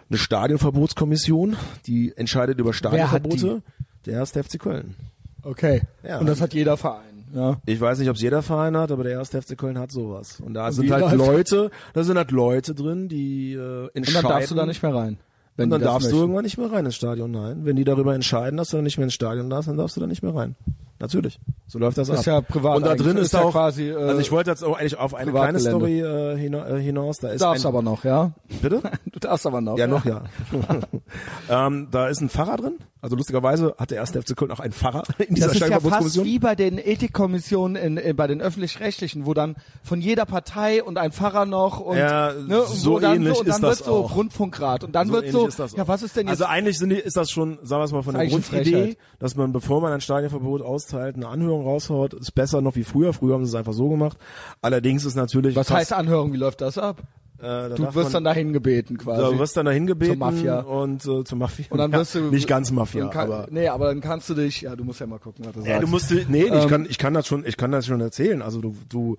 eine 0.09 0.17
Stadionverbotskommission, 0.17 1.55
die 1.87 2.13
entscheidet 2.15 2.59
über? 2.59 2.73
Stadionverbote. 2.73 3.61
Der 4.05 4.13
erste 4.15 4.43
FC 4.43 4.59
Köln. 4.59 4.95
Okay. 5.41 5.81
Ja. 6.07 6.19
Und 6.19 6.27
das 6.27 6.41
hat 6.41 6.53
jeder 6.53 6.77
Verein. 6.77 7.25
Ja. 7.33 7.57
Ich 7.65 7.79
weiß 7.81 7.99
nicht, 7.99 8.09
ob 8.09 8.15
es 8.15 8.21
jeder 8.21 8.41
Verein 8.41 8.77
hat, 8.77 8.91
aber 8.91 9.03
der 9.03 9.13
erste 9.13 9.41
FC 9.41 9.57
Köln 9.57 9.77
hat 9.79 9.91
sowas. 9.91 10.39
Und 10.39 10.53
da 10.53 10.67
Und 10.67 10.73
sind 10.73 10.91
halt 10.91 11.11
Leute, 11.15 11.69
da 11.93 12.03
sind 12.03 12.17
halt 12.17 12.31
Leute 12.31 12.73
drin, 12.75 13.09
die 13.09 13.53
äh, 13.53 13.83
Und 13.83 13.95
entscheiden. 13.95 14.23
dann 14.23 14.31
darfst 14.31 14.51
du 14.51 14.55
da 14.55 14.65
nicht 14.65 14.81
mehr 14.83 14.93
rein. 14.93 15.17
Wenn 15.55 15.65
und 15.65 15.69
dann 15.71 15.81
darfst 15.81 16.07
du 16.07 16.11
möchten. 16.11 16.21
irgendwann 16.21 16.43
nicht 16.43 16.57
mehr 16.57 16.71
rein 16.71 16.85
ins 16.85 16.95
Stadion, 16.95 17.31
nein. 17.31 17.63
Wenn 17.63 17.75
die 17.75 17.85
darüber 17.85 18.13
entscheiden, 18.13 18.57
dass 18.57 18.69
du 18.69 18.77
dann 18.77 18.83
nicht 18.83 18.97
mehr 18.97 19.05
ins 19.05 19.13
Stadion 19.13 19.49
darfst, 19.49 19.69
dann 19.69 19.77
darfst 19.77 19.95
du 19.95 20.01
da 20.01 20.07
nicht 20.07 20.21
mehr 20.21 20.35
rein. 20.35 20.55
Natürlich. 20.99 21.39
So 21.67 21.77
läuft 21.77 21.97
das, 21.97 22.07
Das 22.07 22.15
ab. 22.17 22.19
ist 22.21 22.25
ja 22.27 22.41
privat 22.41 22.77
Und 22.77 22.85
da 22.85 22.95
drin 22.95 23.17
Ist 23.17 23.25
ist, 23.25 23.33
ja 23.33 23.41
auch 23.41 23.51
quasi, 23.51 23.89
äh, 23.89 23.95
Also 23.95 24.21
ich 24.21 24.31
wollte 24.31 24.49
jetzt 24.51 24.63
auch 24.63 24.77
eigentlich 24.77 24.97
auf 24.97 25.13
eine 25.13 25.31
kleine. 25.31 25.59
Story 25.59 25.99
äh, 25.99 26.33
äh, 26.35 26.81
hinaus. 26.81 27.17
Da 27.19 27.27
Du 27.29 27.33
ist 27.33 27.41
darfst 27.41 27.65
ein, 27.65 27.69
aber 27.69 27.81
noch, 27.81 28.03
ja. 28.05 28.31
Bitte? 28.61 28.81
Du 29.11 29.19
darfst 29.19 29.45
aber 29.45 29.61
noch. 29.61 29.77
Ja, 29.77 29.87
noch 29.87 30.05
ja. 30.05 30.23
ähm, 31.49 31.87
da 31.91 32.07
ist 32.07 32.21
ein 32.21 32.29
Pfarrer 32.29 32.57
drin. 32.57 32.77
Also 33.01 33.15
lustigerweise 33.15 33.75
hat 33.77 33.91
der 33.91 33.97
erste 33.99 34.21
FC 34.21 34.35
Köln 34.35 34.51
auch 34.51 34.59
einen 34.59 34.73
Pfarrer 34.73 35.03
in 35.19 35.35
dieser 35.35 35.47
Das 35.47 35.55
ist 35.57 35.67
ja 35.69 35.79
fast 35.79 36.23
wie 36.23 36.39
bei 36.39 36.55
den 36.55 36.79
Ethikkommissionen 36.79 37.75
in, 37.75 37.97
in, 37.97 38.15
bei 38.15 38.25
den 38.27 38.41
öffentlich-rechtlichen, 38.41 39.25
wo 39.27 39.33
dann 39.35 39.55
von 39.83 40.01
jeder 40.01 40.25
Partei 40.25 40.83
und 40.83 40.97
ein 40.97 41.11
Pfarrer 41.11 41.45
noch 41.45 41.79
und, 41.79 41.97
Ja, 41.97 42.33
ne, 42.33 42.61
und 42.63 42.67
so 42.75 42.93
wo 42.93 42.99
dann, 42.99 43.17
ähnlich 43.17 43.35
so, 43.35 43.39
und 43.41 43.47
dann 43.49 43.55
ist 43.57 43.61
wird 43.61 43.71
das 43.79 43.85
so 43.85 43.93
auch. 43.93 44.15
Rundfunkrat 44.15 44.83
und 44.83 44.93
dann 44.95 45.07
So 45.09 45.13
wird 45.13 45.29
so, 45.31 45.47
ja, 45.77 45.87
was 45.87 46.01
ist 46.01 46.15
denn 46.15 46.27
jetzt? 46.27 46.41
Also 46.41 46.45
eigentlich 46.45 46.79
sind 46.79 46.89
die, 46.89 46.95
ist 46.95 47.15
das 47.15 47.29
schon, 47.29 47.59
sagen 47.61 47.81
wir 47.81 47.85
es 47.85 47.91
mal, 47.91 48.01
von 48.01 48.15
der 48.15 48.25
Grundidee, 48.27 48.97
dass 49.19 49.35
man, 49.35 49.53
bevor 49.53 49.81
man 49.81 49.93
ein 49.93 50.01
Stadionverbot 50.01 50.61
austeilt, 50.85 51.15
eine 51.15 51.27
Anhörung 51.27 51.63
raushaut, 51.63 52.13
ist 52.13 52.31
besser 52.33 52.61
noch 52.61 52.75
wie 52.75 52.83
früher. 52.83 53.13
Früher 53.13 53.33
haben 53.35 53.45
sie 53.45 53.49
es 53.49 53.55
einfach 53.55 53.73
so 53.73 53.89
gemacht. 53.89 54.17
Allerdings 54.61 55.05
ist 55.05 55.15
natürlich 55.15 55.55
was 55.55 55.71
heißt 55.71 55.93
Anhörung? 55.93 56.33
Wie 56.33 56.37
läuft 56.37 56.61
das 56.61 56.77
ab? 56.77 57.01
äh, 57.39 57.41
da 57.41 57.69
Du 57.69 57.83
wirst 57.83 57.95
man, 57.95 58.11
dann 58.13 58.23
dahin 58.25 58.53
gebeten 58.53 58.97
quasi. 58.97 59.21
da 59.21 59.37
wirst 59.39 59.57
dann 59.57 59.65
dahin 59.65 59.87
gebeten 59.87 60.13
Zur 60.13 60.19
Mafia. 60.31 60.59
und 60.61 61.05
äh, 61.05 61.23
zur 61.25 61.37
Mafia. 61.37 61.65
und 61.69 61.77
dann 61.79 61.91
Ja, 61.91 61.97
wirst 61.99 62.15
du 62.15 62.19
nicht 62.31 62.47
ganz 62.47 62.71
Mafia, 62.71 63.07
kann, 63.09 63.29
aber 63.29 63.47
nee, 63.51 63.67
aber 63.67 63.87
dann 63.87 63.99
kannst 63.99 64.29
du 64.29 64.35
dich, 64.35 64.61
ja, 64.61 64.73
du 64.75 64.85
musst 64.85 65.01
ja 65.01 65.05
mal 65.07 65.19
gucken, 65.19 65.43
was 65.45 65.53
du 65.53 65.59
ja, 65.59 65.65
sagst. 65.65 65.83
du 65.83 65.87
musst, 65.87 66.11
nee, 66.29 66.43
ich 66.43 66.51
Ähm, 66.53 66.69
kann, 66.69 66.85
ich 66.89 66.97
kann 66.97 67.13
das 67.13 67.27
schon, 67.27 67.45
ich 67.45 67.57
kann 67.57 67.71
das 67.71 67.87
schon 67.87 67.99
erzählen. 67.99 68.41
Also 68.41 68.61
du, 68.61 68.75
du, 68.87 69.17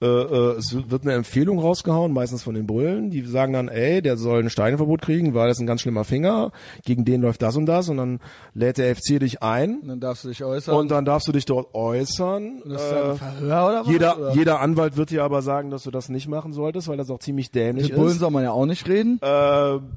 äh, 0.00 0.06
äh, 0.06 0.56
es 0.58 0.76
wird 0.90 1.02
eine 1.02 1.14
Empfehlung 1.14 1.58
rausgehauen, 1.58 2.12
meistens 2.12 2.42
von 2.44 2.54
den 2.54 2.66
Bullen, 2.66 3.10
die 3.10 3.22
sagen 3.22 3.52
dann, 3.52 3.68
ey, 3.68 4.00
der 4.00 4.16
soll 4.16 4.40
ein 4.42 4.50
Steinverbot 4.50 5.02
kriegen, 5.02 5.34
weil 5.34 5.48
das 5.48 5.56
ist 5.56 5.62
ein 5.62 5.66
ganz 5.66 5.80
schlimmer 5.80 6.04
Finger, 6.04 6.52
gegen 6.84 7.04
den 7.04 7.20
läuft 7.22 7.42
das 7.42 7.56
und 7.56 7.66
das, 7.66 7.88
und 7.88 7.96
dann 7.96 8.20
lädt 8.54 8.78
der 8.78 8.94
FC 8.94 9.18
dich 9.18 9.42
ein 9.42 9.78
und 9.80 9.88
dann 9.88 10.00
darfst 10.00 10.22
du 10.24 10.28
dich 10.28 10.44
äußern. 10.44 10.74
und 10.76 10.90
dann 10.90 11.04
darfst 11.04 11.26
du 11.26 11.32
dich 11.32 11.44
dort 11.46 11.74
äußern. 11.74 12.62
das 12.66 12.82
ist 12.82 12.90
dann 12.92 12.98
Äh, 13.06 13.10
ein 13.10 13.16
Verhör 13.16 13.66
oder 13.68 13.80
was? 13.80 13.88
jeder, 13.88 14.18
oder? 14.18 14.34
jeder 14.34 14.60
Anwalt 14.60 14.96
wird 14.96 15.10
dir 15.10 15.24
aber 15.24 15.42
sagen, 15.42 15.70
dass 15.70 15.82
du 15.82 15.90
das 15.90 16.08
nicht 16.08 16.28
machen 16.28 16.52
solltest, 16.52 16.86
weil 16.88 16.96
das 16.96 17.10
auch 17.10 17.18
ziemlich 17.18 17.50
dämlich 17.50 17.88
Mit 17.88 17.96
Bullen 17.96 18.10
ist. 18.12 18.18
soll 18.20 18.30
man 18.30 18.44
ja 18.44 18.52
auch 18.52 18.66
nicht 18.66 18.86
reden. 18.88 19.18
Äh, 19.20 19.26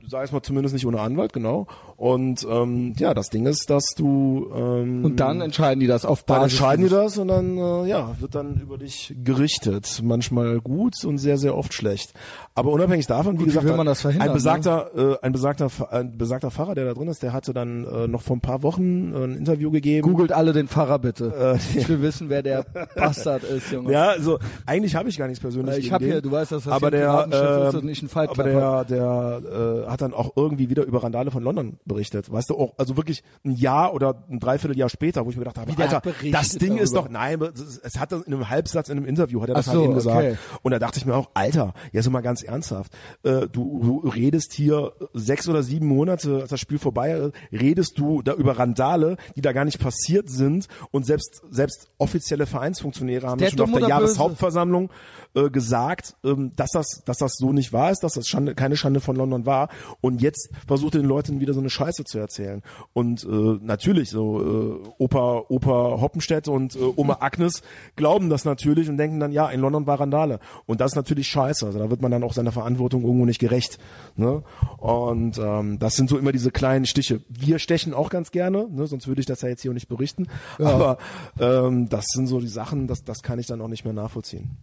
sag 0.08 0.26
ich 0.26 0.32
mal 0.32 0.42
zumindest 0.42 0.74
nicht 0.74 0.86
ohne 0.86 1.00
Anwalt, 1.00 1.34
genau. 1.34 1.68
Und 2.02 2.48
ähm, 2.50 2.96
ja, 2.98 3.14
das 3.14 3.30
Ding 3.30 3.46
ist, 3.46 3.70
dass 3.70 3.94
du 3.96 4.50
ähm, 4.56 5.06
Und 5.06 5.20
dann 5.20 5.40
entscheiden 5.40 5.80
die 5.80 5.86
das 5.86 6.04
auf 6.04 6.24
dann 6.24 6.40
Basis. 6.40 6.54
entscheiden 6.54 6.86
die 6.86 6.90
das 6.90 7.20
und 7.20 7.28
dann 7.28 7.60
äh, 7.60 7.86
ja 7.88 8.20
wird 8.20 8.34
dann 8.34 8.60
über 8.60 8.80
dich 8.80 9.14
gerichtet. 9.24 10.02
Manchmal 10.04 10.62
gut 10.62 11.06
und 11.06 11.20
sehr 11.20 11.38
sehr 11.38 11.56
oft 11.56 11.76
schlecht. 11.76 12.16
Aber 12.54 12.72
unabhängig 12.72 13.08
davon, 13.08 13.38
wie 13.38 13.42
wie 13.42 13.46
gesagt, 13.46 13.66
will 13.66 13.76
man 13.78 13.86
das 13.86 14.02
verhindern, 14.02 14.30
ein 14.30 14.34
besagter 14.34 14.92
äh, 14.96 15.18
ein 15.22 15.32
besagter 15.32 15.70
ein 15.90 16.18
besagter 16.18 16.52
Pfarrer, 16.52 16.76
der 16.76 16.86
da 16.86 16.94
drin 16.94 17.08
ist, 17.08 17.24
der 17.24 17.32
hatte 17.32 17.54
dann 17.54 17.86
äh, 17.86 18.08
noch 18.08 18.22
vor 18.22 18.36
ein 18.36 18.42
paar 18.42 18.62
Wochen 18.62 19.14
äh, 19.14 19.24
ein 19.24 19.36
Interview 19.38 19.72
gegeben. 19.72 20.08
Googelt 20.08 20.34
alle 20.34 20.52
den 20.52 20.68
Pfarrer 20.68 21.00
bitte. 21.00 21.58
ich 21.76 21.88
will 21.88 22.02
wissen, 22.02 22.30
wer 22.30 22.44
der 22.44 22.66
Bastard 22.96 23.44
ist, 23.44 23.72
Junge. 23.72 23.94
Ja, 23.94 24.10
also 24.10 24.40
eigentlich 24.66 24.96
habe 24.96 25.08
ich 25.08 25.18
gar 25.18 25.28
nichts 25.28 25.40
persönlich 25.40 25.78
Ich 25.78 25.84
gegen 25.84 25.94
hab 25.94 26.00
den, 26.02 26.12
hier- 26.12 26.22
du 26.22 26.32
weißt, 26.32 26.52
dass 26.52 26.64
das 26.66 26.74
aber 26.74 26.92
der, 26.92 27.00
Piratenschiff 27.00 27.68
ist 27.68 27.74
äh, 27.74 27.78
und 27.78 27.86
nicht 27.86 28.04
ein 28.04 28.10
Fight 28.10 28.30
aber 28.30 28.44
der, 28.44 28.86
der 28.86 29.86
äh, 29.88 29.90
hat 29.90 30.02
dann 30.02 30.14
auch 30.14 30.34
irgendwie 30.36 30.70
wieder 30.70 30.84
über 30.84 31.04
Randale 31.04 31.32
von 31.32 31.44
London 31.44 31.78
berichtet, 31.86 32.32
weißt 32.32 32.50
du, 32.50 32.58
auch, 32.58 32.74
also 32.78 32.98
wirklich 32.98 33.24
ein 33.46 33.52
Jahr 33.52 33.94
oder 33.94 34.24
ein 34.30 34.40
Dreivierteljahr 34.40 34.90
später, 34.90 35.26
wo 35.26 35.30
ich 35.30 35.38
mir 35.38 35.44
gedacht 35.46 35.58
habe, 35.58 35.72
der 35.74 35.86
Alter, 35.90 36.02
das 36.32 36.50
Ding 36.50 36.78
ist 36.78 36.94
darüber. 36.94 37.08
doch, 37.08 37.14
nein, 37.14 37.42
es, 37.84 38.00
hat 38.00 38.12
in 38.12 38.26
einem 38.26 38.50
Halbsatz 38.50 38.90
in 38.90 38.98
einem 38.98 39.06
Interview 39.06 39.42
hat 39.42 39.50
er 39.50 39.56
das 39.56 39.68
Ach 39.70 39.74
halt 39.74 39.80
so, 39.80 39.86
eben 39.86 39.94
gesagt 39.94 40.18
okay. 40.18 40.38
und 40.64 40.72
da 40.72 40.80
dachte 40.80 40.98
ich 41.00 41.06
mir 41.06 41.16
auch, 41.16 41.30
Alter, 41.34 41.74
jetzt 41.94 42.10
mal 42.10 42.22
ganz 42.22 42.41
ernsthaft, 42.44 42.94
äh, 43.24 43.48
du, 43.48 44.02
du 44.02 44.10
redest 44.10 44.54
hier 44.54 44.94
sechs 45.14 45.48
oder 45.48 45.64
sieben 45.64 45.88
Monate, 45.88 46.42
als 46.42 46.50
das 46.50 46.60
Spiel 46.60 46.80
vorbei 46.80 47.12
ist, 47.12 47.34
redest 47.52 47.98
du 47.98 48.22
da 48.22 48.34
über 48.34 48.58
Randale, 48.58 49.18
die 49.36 49.42
da 49.42 49.52
gar 49.52 49.66
nicht 49.66 49.80
passiert 49.80 50.30
sind 50.30 50.68
und 50.92 51.06
selbst 51.06 51.42
selbst 51.50 51.92
offizielle 51.98 52.46
Vereinsfunktionäre 52.46 53.28
haben 53.28 53.40
Der 53.40 53.50
schon 53.50 53.62
auf 53.62 53.72
der? 53.72 53.88
Jahreshauptversammlung 53.88 54.90
äh, 55.36 55.50
gesagt, 55.50 56.16
ähm, 56.24 56.52
dass 56.56 56.72
das 56.72 57.04
dass 57.06 57.18
das 57.18 57.34
so 57.38 57.54
nicht 57.54 57.74
wahr 57.74 57.92
ist, 57.92 58.04
dass 58.04 58.14
das 58.14 58.28
Schande, 58.28 58.56
keine 58.56 58.76
Schande 58.76 59.00
von 59.00 59.16
London 59.16 59.46
war 59.46 59.70
und 60.02 60.22
jetzt 60.22 60.50
versucht 60.68 60.96
er 60.96 61.02
den 61.02 61.08
Leuten 61.08 61.40
wieder 61.40 61.54
so 61.54 61.60
eine 61.60 61.70
Scheiße 61.70 62.04
zu 62.04 62.20
erzählen 62.20 62.62
und 62.94 63.24
äh, 63.24 63.28
natürlich 63.62 64.10
so 64.10 64.42
äh, 64.42 64.90
Opa 64.98 65.44
Opa 65.50 66.02
Hoppenstedt 66.02 66.48
und 66.48 66.76
äh, 66.76 66.80
Oma 66.96 67.18
Agnes 67.22 67.62
glauben 67.96 68.30
das 68.30 68.46
natürlich 68.46 68.90
und 68.90 68.98
denken 68.98 69.20
dann 69.20 69.32
ja 69.32 69.50
in 69.50 69.62
London 69.62 69.88
war 69.88 70.00
Randale. 70.00 70.40
Und 70.66 70.82
das 70.82 70.92
ist 70.92 70.96
natürlich 70.96 71.28
scheiße. 71.28 71.66
Also 71.66 71.80
da 71.80 71.90
wird 71.90 72.02
man 72.02 72.12
dann 72.12 72.24
auch 72.24 72.34
seiner 72.34 72.52
Verantwortung 72.52 73.04
irgendwo 73.04 73.26
nicht 73.26 73.40
gerecht. 73.40 73.80
Ne? 74.16 74.44
Und 74.78 75.38
ähm, 75.38 75.80
das 75.80 75.96
sind 75.96 76.10
so 76.10 76.18
immer 76.18 76.32
diese 76.32 76.52
kleinen 76.52 76.86
Stiche. 76.86 77.22
Wir 77.30 77.60
stechen 77.60 77.94
auch 77.94 78.10
ganz 78.10 78.32
gerne, 78.32 78.68
ne? 78.70 78.88
sonst 78.88 79.08
würde 79.08 79.22
ich 79.22 79.28
das 79.28 79.42
ja 79.42 79.50
jetzt 79.50 79.62
hier 79.62 79.72
auch 79.72 79.76
nicht 79.76 79.88
berichten. 79.88 80.28
Ja. 80.60 80.68
Aber 80.68 80.98
ähm, 81.40 81.90
das 81.90 82.06
sind 82.08 82.28
so 82.28 82.40
die 82.40 82.48
Sachen, 82.48 82.88
das, 82.88 83.04
das 83.04 83.22
kann 83.22 83.40
ich 83.40 83.48
dann 83.48 83.62
auch 83.62 83.68
nicht 83.68 83.86
mehr 83.86 83.94
nachvollziehen. 83.94 84.58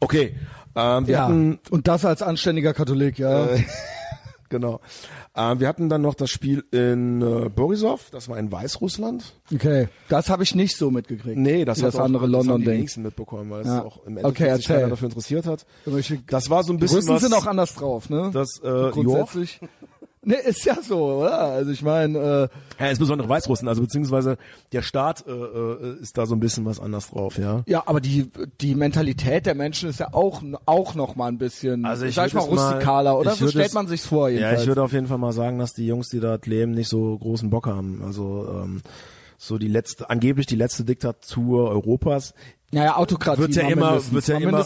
Okay, 0.00 0.34
ähm, 0.74 1.06
wir 1.06 1.14
ja. 1.14 1.24
hatten 1.24 1.58
Und 1.70 1.88
das 1.88 2.04
als 2.04 2.22
anständiger 2.22 2.74
Katholik, 2.74 3.18
ja. 3.18 3.46
äh, 3.46 3.62
genau. 4.48 4.80
Ähm, 5.34 5.60
wir 5.60 5.68
hatten 5.68 5.88
dann 5.90 6.00
noch 6.02 6.14
das 6.14 6.30
Spiel 6.30 6.64
in 6.70 7.20
äh, 7.20 7.48
Borisov, 7.50 8.08
das 8.10 8.28
war 8.28 8.38
in 8.38 8.50
Weißrussland. 8.50 9.34
Okay, 9.52 9.88
das 10.08 10.30
habe 10.30 10.42
ich 10.44 10.54
nicht 10.54 10.76
so 10.76 10.90
mitgekriegt. 10.90 11.36
Nee, 11.36 11.64
das 11.66 11.80
das 11.80 11.96
auch, 11.96 12.00
andere 12.04 12.26
London 12.26 12.60
die 12.60 12.64
Ding. 12.64 12.74
wenigsten 12.74 13.02
mitbekommen, 13.02 13.50
weil 13.50 13.64
Ja. 13.66 13.78
es 13.78 13.84
auch 13.84 13.98
im 14.06 14.16
Endeffekt 14.16 14.42
Okay, 14.50 14.56
sich 14.56 14.66
keiner 14.68 14.88
dafür 14.88 15.08
interessiert 15.08 15.46
hat. 15.46 15.66
Die 15.84 16.20
Das 16.26 16.48
war 16.48 16.62
so 16.62 16.72
ein 16.72 16.78
bisschen 16.78 16.98
Russen 16.98 17.14
was, 17.14 17.22
sind 17.22 17.34
auch 17.34 17.46
anders 17.46 17.74
drauf, 17.74 18.08
ne? 18.08 18.30
das 18.32 18.58
äh, 18.62 18.90
Grundsätzlich. 18.92 19.60
Ne, 20.28 20.34
ist 20.34 20.64
ja 20.64 20.76
so, 20.82 21.20
oder? 21.20 21.38
Also 21.38 21.70
ich 21.70 21.82
meine, 21.82 22.18
äh, 22.18 22.82
Ja, 22.82 22.90
insbesondere 22.90 23.28
Weißrussen, 23.28 23.68
also 23.68 23.80
beziehungsweise 23.82 24.38
der 24.72 24.82
Staat 24.82 25.24
äh, 25.28 25.30
äh, 25.30 26.00
ist 26.02 26.18
da 26.18 26.26
so 26.26 26.34
ein 26.34 26.40
bisschen 26.40 26.64
was 26.64 26.80
anders 26.80 27.10
drauf, 27.10 27.38
ja. 27.38 27.62
ja, 27.66 27.84
aber 27.86 28.00
die 28.00 28.28
die 28.60 28.74
Mentalität 28.74 29.46
der 29.46 29.54
Menschen 29.54 29.88
ist 29.88 30.00
ja 30.00 30.12
auch 30.12 30.42
auch 30.66 30.96
noch 30.96 31.14
mal 31.14 31.28
ein 31.28 31.38
bisschen, 31.38 31.84
Also 31.86 32.06
ich 32.06 32.16
sag 32.16 32.26
ich 32.26 32.34
mal 32.34 32.40
es 32.42 32.50
mal- 32.50 32.72
rustikaler, 32.72 33.16
oder? 33.18 33.30
So 33.36 33.46
stellt 33.46 33.66
es- 33.68 33.72
man 33.74 33.86
sich's 33.86 34.04
vor 34.06 34.28
Ja, 34.28 34.34
jedenfalls. 34.34 34.62
ich 34.62 34.66
würde 34.68 34.82
auf 34.82 34.92
jeden 34.92 35.06
Fall 35.06 35.18
mal 35.18 35.32
sagen, 35.32 35.60
dass 35.60 35.74
die 35.74 35.86
Jungs, 35.86 36.08
die 36.08 36.18
dort 36.18 36.46
leben, 36.48 36.72
nicht 36.72 36.88
so 36.88 37.16
großen 37.16 37.48
Bock 37.48 37.66
haben. 37.68 38.02
Also 38.04 38.48
ähm, 38.52 38.82
so 39.38 39.58
die 39.58 39.68
letzte, 39.68 40.10
angeblich 40.10 40.46
die 40.46 40.56
letzte 40.56 40.82
Diktatur 40.84 41.70
Europas. 41.70 42.34
Naja, 42.76 42.96
Autokratie 42.96 43.40
Wird 43.40 43.54
ja 43.54 43.68
immer, 43.68 43.92
wird 44.12 44.28
ja 44.28 44.36
immer, 44.38 44.58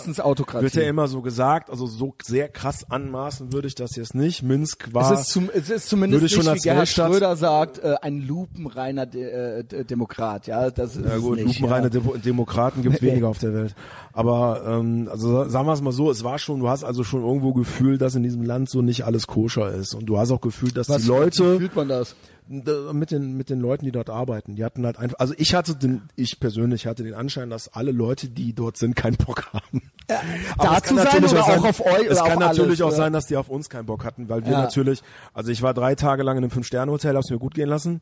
wird 0.62 0.74
ja 0.74 0.82
immer 0.82 1.08
so 1.08 1.22
gesagt. 1.22 1.70
Also 1.70 1.86
so 1.86 2.14
sehr 2.22 2.48
krass 2.48 2.84
anmaßen 2.90 3.52
würde 3.52 3.68
ich 3.68 3.74
das 3.74 3.96
jetzt 3.96 4.14
nicht. 4.14 4.42
Minsk 4.42 4.92
war. 4.92 5.12
es 5.12 5.20
ist, 5.20 5.28
zum, 5.28 5.48
es 5.54 5.70
ist 5.70 5.88
zumindest 5.88 6.20
würde 6.20 6.26
ich 6.26 6.32
schon 6.32 6.40
nicht, 6.42 6.50
als 6.50 6.60
wie 6.64 6.68
Gerhard 6.68 6.80
Weltstadt- 6.80 7.10
Schröder 7.12 7.36
sagt, 7.36 7.78
äh, 7.78 7.94
ein 8.02 8.26
lupenreiner 8.26 9.06
De 9.06 9.22
äh, 9.22 9.64
De- 9.64 9.84
Demokrat. 9.84 10.46
Ja, 10.46 10.70
das 10.70 10.96
ist 10.96 11.04
Ja 11.06 11.16
es 11.16 11.22
gut, 11.22 11.36
nicht, 11.36 11.60
lupenreine 11.60 11.84
ja. 11.86 11.90
Demo 11.90 12.16
Demokraten 12.16 12.82
gibt 12.82 13.00
weniger 13.02 13.28
auf 13.28 13.38
der 13.38 13.54
Welt. 13.54 13.74
Aber 14.12 14.62
ähm, 14.66 15.08
also 15.10 15.48
sagen 15.48 15.66
wir 15.66 15.72
es 15.72 15.80
mal 15.80 15.92
so, 15.92 16.10
es 16.10 16.24
war 16.24 16.38
schon, 16.38 16.60
du 16.60 16.68
hast 16.68 16.82
also 16.84 17.04
schon 17.04 17.22
irgendwo 17.24 17.52
gefühlt, 17.52 18.00
dass 18.00 18.14
in 18.16 18.22
diesem 18.22 18.42
Land 18.42 18.68
so 18.68 18.82
nicht 18.82 19.04
alles 19.04 19.26
koscher 19.26 19.72
ist. 19.72 19.94
Und 19.94 20.06
du 20.06 20.18
hast 20.18 20.30
auch 20.32 20.40
gefühlt, 20.40 20.76
dass 20.76 20.88
Was, 20.88 21.02
die 21.02 21.08
Leute 21.08 21.54
wie 21.54 21.58
fühlt 21.58 21.76
man 21.76 21.88
das? 21.88 22.16
Mit 22.50 23.12
den 23.12 23.36
mit 23.36 23.48
den 23.48 23.60
Leuten, 23.60 23.84
die 23.84 23.92
dort 23.92 24.10
arbeiten, 24.10 24.56
die 24.56 24.64
hatten 24.64 24.84
halt 24.84 24.98
einfach, 24.98 25.20
also 25.20 25.34
ich 25.38 25.54
hatte 25.54 25.76
den, 25.76 26.02
ich 26.16 26.40
persönlich 26.40 26.86
hatte 26.88 27.04
den 27.04 27.14
Anschein, 27.14 27.48
dass 27.48 27.68
alle 27.72 27.92
Leute, 27.92 28.28
die 28.28 28.52
dort 28.54 28.76
sind, 28.76 28.96
keinen 28.96 29.16
Bock 29.16 29.48
haben. 29.52 29.82
Aber 30.58 30.64
da 30.68 30.76
es 30.78 30.82
kann 30.82 30.82
zu 30.82 30.94
sein 30.96 31.04
natürlich 31.04 31.32
oder 31.32 31.42
sein- 31.44 31.60
auch 31.60 31.64
auf 31.64 31.80
euch 31.86 32.06
Es 32.08 32.18
kann 32.18 32.38
natürlich 32.40 32.60
alles, 32.66 32.80
auch 32.82 32.86
oder? 32.88 32.96
sein, 32.96 33.12
dass 33.12 33.26
die 33.26 33.36
auf 33.36 33.48
uns 33.48 33.70
keinen 33.70 33.86
Bock 33.86 34.04
hatten, 34.04 34.28
weil 34.28 34.44
wir 34.44 34.52
Ja. 34.52 34.62
natürlich, 34.62 35.00
also 35.32 35.52
ich 35.52 35.62
war 35.62 35.74
drei 35.74 35.94
Tage 35.94 36.24
lang 36.24 36.38
in 36.38 36.42
einem 36.42 36.50
Fünf-Sterne-Hotel, 36.50 37.14
hab's 37.16 37.30
mir 37.30 37.38
gut 37.38 37.54
gehen 37.54 37.68
lassen. 37.68 38.00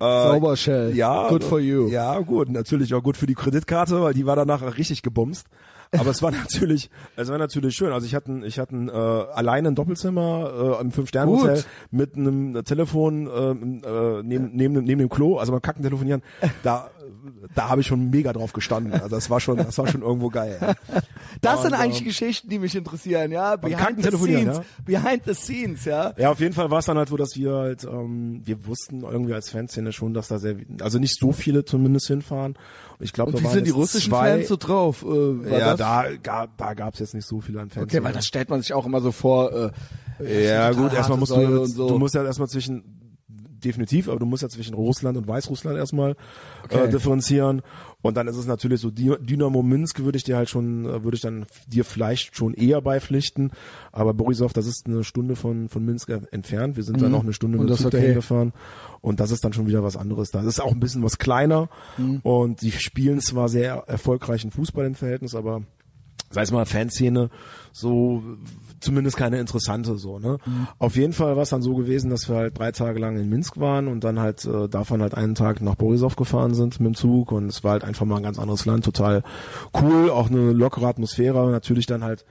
Sauber, 0.00 0.56
Shell. 0.56 0.96
Ja, 0.96 1.28
Good 1.28 1.44
for 1.44 1.60
you. 1.60 1.86
Ja, 1.88 2.18
gut, 2.18 2.48
natürlich 2.50 2.92
auch 2.94 3.02
gut 3.02 3.16
für 3.16 3.26
die 3.26 3.34
Kreditkarte, 3.36 4.02
weil 4.02 4.12
die 4.12 4.26
war 4.26 4.34
danach 4.34 4.76
richtig 4.76 5.02
gebumst. 5.02 5.46
Aber 5.98 6.10
es 6.10 6.22
war 6.22 6.30
natürlich, 6.30 6.90
es 7.16 7.28
war 7.28 7.38
natürlich 7.38 7.74
schön. 7.74 7.92
Also 7.92 8.06
ich 8.06 8.14
hatte, 8.14 8.40
ich 8.44 8.58
hatte 8.58 8.74
äh, 8.76 9.34
alleine 9.36 9.68
ein 9.68 9.74
Doppelzimmer 9.74 10.76
äh, 10.78 10.80
im 10.82 10.90
Fünf-Sterne-Hotel 10.92 11.54
mit 11.90 12.16
einem 12.16 12.64
Telefon 12.64 13.26
äh, 13.26 13.30
äh, 13.88 14.22
neben, 14.22 14.50
neben, 14.54 14.74
dem- 14.74 14.84
neben 14.84 14.98
dem 15.00 15.08
Klo, 15.08 15.38
also 15.38 15.52
beim 15.52 15.62
Kacken 15.62 15.82
telefonieren. 15.82 16.22
Da, 16.62 16.90
da 17.54 17.68
habe 17.68 17.80
ich 17.80 17.86
schon 17.86 18.10
mega 18.10 18.32
drauf 18.32 18.52
gestanden. 18.52 18.92
Also 18.92 19.08
das 19.08 19.30
war 19.30 19.40
schon, 19.40 19.56
das 19.56 19.76
war 19.78 19.86
schon 19.86 20.02
irgendwo 20.02 20.28
geil. 20.28 20.58
Ja. 20.60 20.74
Das 21.40 21.62
sind 21.62 21.72
Und, 21.72 21.78
eigentlich 21.78 22.00
ähm, 22.00 22.06
Geschichten, 22.06 22.48
die 22.48 22.58
mich 22.58 22.74
interessieren, 22.74 23.32
ja. 23.32 23.56
Behind 23.56 24.02
the 24.02 24.16
scenes. 24.16 24.60
Behind 24.84 25.22
the 25.26 25.34
scenes, 25.34 25.84
ja. 25.84 26.12
Ja, 26.16 26.30
auf 26.30 26.40
jeden 26.40 26.54
Fall 26.54 26.70
war 26.70 26.78
es 26.78 26.86
dann 26.86 26.96
halt 26.96 27.08
so, 27.08 27.16
dass 27.16 27.36
wir 27.36 27.54
halt, 27.54 27.84
ähm, 27.84 28.42
wir 28.44 28.66
wussten 28.66 29.02
irgendwie 29.02 29.34
als 29.34 29.50
Fanszene 29.50 29.92
schon, 29.92 30.14
dass 30.14 30.28
da 30.28 30.38
sehr, 30.38 30.56
also 30.80 30.98
nicht 30.98 31.18
so 31.18 31.32
viele 31.32 31.64
zumindest 31.64 32.06
hinfahren. 32.06 32.54
Und 32.98 33.04
ich 33.04 33.12
glaube, 33.12 33.32
da 33.32 33.40
wie 33.40 33.44
waren 33.44 33.52
sind 33.52 33.66
die 33.66 33.70
russischen 33.70 34.10
zwei, 34.10 34.30
Fans 34.30 34.48
so 34.48 34.56
drauf? 34.56 35.04
Äh, 35.04 35.50
ja, 35.50 35.76
das? 35.76 35.78
da, 35.78 36.04
ga, 36.22 36.46
da 36.56 36.74
gab's 36.74 36.98
jetzt 36.98 37.14
nicht 37.14 37.26
so 37.26 37.40
viele 37.40 37.60
an 37.60 37.70
Fans. 37.70 37.84
Okay, 37.84 38.02
weil 38.02 38.12
das 38.12 38.26
stellt 38.26 38.50
man 38.50 38.60
sich 38.60 38.72
auch 38.72 38.86
immer 38.86 39.00
so 39.00 39.12
vor. 39.12 39.52
Äh, 39.52 39.70
ja 40.46 40.72
gut, 40.72 40.92
erstmal 40.92 41.18
musst 41.18 41.32
du, 41.32 41.64
so. 41.66 41.88
du 41.88 41.98
musst 41.98 42.14
ja 42.14 42.24
erstmal 42.24 42.48
zwischen, 42.48 43.03
definitiv, 43.64 44.08
aber 44.08 44.18
du 44.18 44.26
musst 44.26 44.42
ja 44.42 44.48
zwischen 44.48 44.74
Russland 44.74 45.16
und 45.16 45.26
Weißrussland 45.26 45.76
erstmal 45.76 46.16
Okay. 46.64 46.84
äh, 46.84 46.88
differenzieren. 46.90 47.62
Und 48.02 48.16
dann 48.16 48.28
ist 48.28 48.36
es 48.36 48.46
natürlich 48.46 48.80
so, 48.80 48.90
Dynamo 48.90 49.62
Minsk 49.62 50.00
würde 50.00 50.16
ich 50.18 50.24
dir 50.24 50.36
halt 50.36 50.50
schon, 50.50 50.84
äh, 50.84 51.02
würde 51.04 51.14
ich 51.16 51.22
dann 51.22 51.46
dir 51.66 51.84
vielleicht 51.84 52.36
schon 52.36 52.52
eher 52.54 52.80
beipflichten. 52.82 53.50
Aber 53.92 54.12
Borisov, 54.14 54.52
das 54.52 54.66
ist 54.66 54.86
eine 54.86 55.04
Stunde 55.04 55.36
von, 55.36 55.68
von 55.68 55.84
Minsk 55.84 56.10
äh, 56.10 56.20
entfernt. 56.30 56.76
Wir 56.76 56.84
sind 56.84 57.00
dann 57.00 57.10
Mhm. 57.12 57.14
auch 57.16 57.22
eine 57.22 57.32
Stunde 57.32 57.58
Und 57.58 57.64
mit 57.64 57.74
dem 57.74 57.78
Zug 57.78 57.86
okay. 57.86 57.96
dahin 58.00 58.14
gefahren. 58.14 58.52
Und 59.00 59.20
das 59.20 59.30
ist 59.30 59.44
dann 59.44 59.52
schon 59.52 59.66
wieder 59.66 59.82
was 59.82 59.96
anderes. 59.96 60.30
Da 60.30 60.42
ist 60.42 60.60
auch 60.60 60.72
ein 60.72 60.80
bisschen 60.80 61.02
was 61.02 61.18
kleiner. 61.18 61.68
Mhm. 61.96 62.20
Und 62.22 62.60
die 62.62 62.72
spielen 62.72 63.20
zwar 63.20 63.48
sehr 63.48 63.84
erfolgreichen 63.86 64.50
Fußball 64.50 64.84
im 64.86 64.94
Verhältnis, 64.94 65.34
aber 65.34 65.62
sei 66.30 66.42
es 66.42 66.50
mal 66.50 66.66
Fanszene, 66.66 67.30
so 67.72 68.22
zumindest 68.80 69.16
keine 69.16 69.40
interessante 69.40 69.96
so, 69.96 70.18
ne? 70.18 70.38
Mhm. 70.44 70.68
Auf 70.78 70.96
jeden 70.96 71.12
Fall 71.12 71.36
war 71.36 71.42
es 71.42 71.50
dann 71.50 71.62
so 71.62 71.74
gewesen, 71.74 72.10
dass 72.10 72.28
wir 72.28 72.36
halt 72.36 72.58
drei 72.58 72.70
Tage 72.70 73.00
lang 73.00 73.16
in 73.16 73.28
Minsk 73.28 73.58
waren 73.58 73.88
und 73.88 74.04
dann 74.04 74.20
halt 74.20 74.44
äh, 74.44 74.68
davon 74.68 75.00
halt 75.00 75.14
einen 75.14 75.34
Tag 75.34 75.62
nach 75.62 75.74
Borisov 75.74 76.16
gefahren 76.16 76.54
sind 76.54 76.80
mit 76.80 76.88
dem 76.88 76.94
Zug 76.94 77.32
und 77.32 77.46
es 77.46 77.64
war 77.64 77.72
halt 77.72 77.84
einfach 77.84 78.04
mal 78.04 78.16
ein 78.16 78.22
ganz 78.22 78.38
anderes 78.38 78.66
Land, 78.66 78.84
total 78.84 79.22
cool, 79.80 80.10
auch 80.10 80.30
eine 80.30 80.52
lockere 80.52 80.86
Atmosphäre, 80.86 81.50
natürlich 81.50 81.86
dann 81.86 82.04
halt 82.04 82.24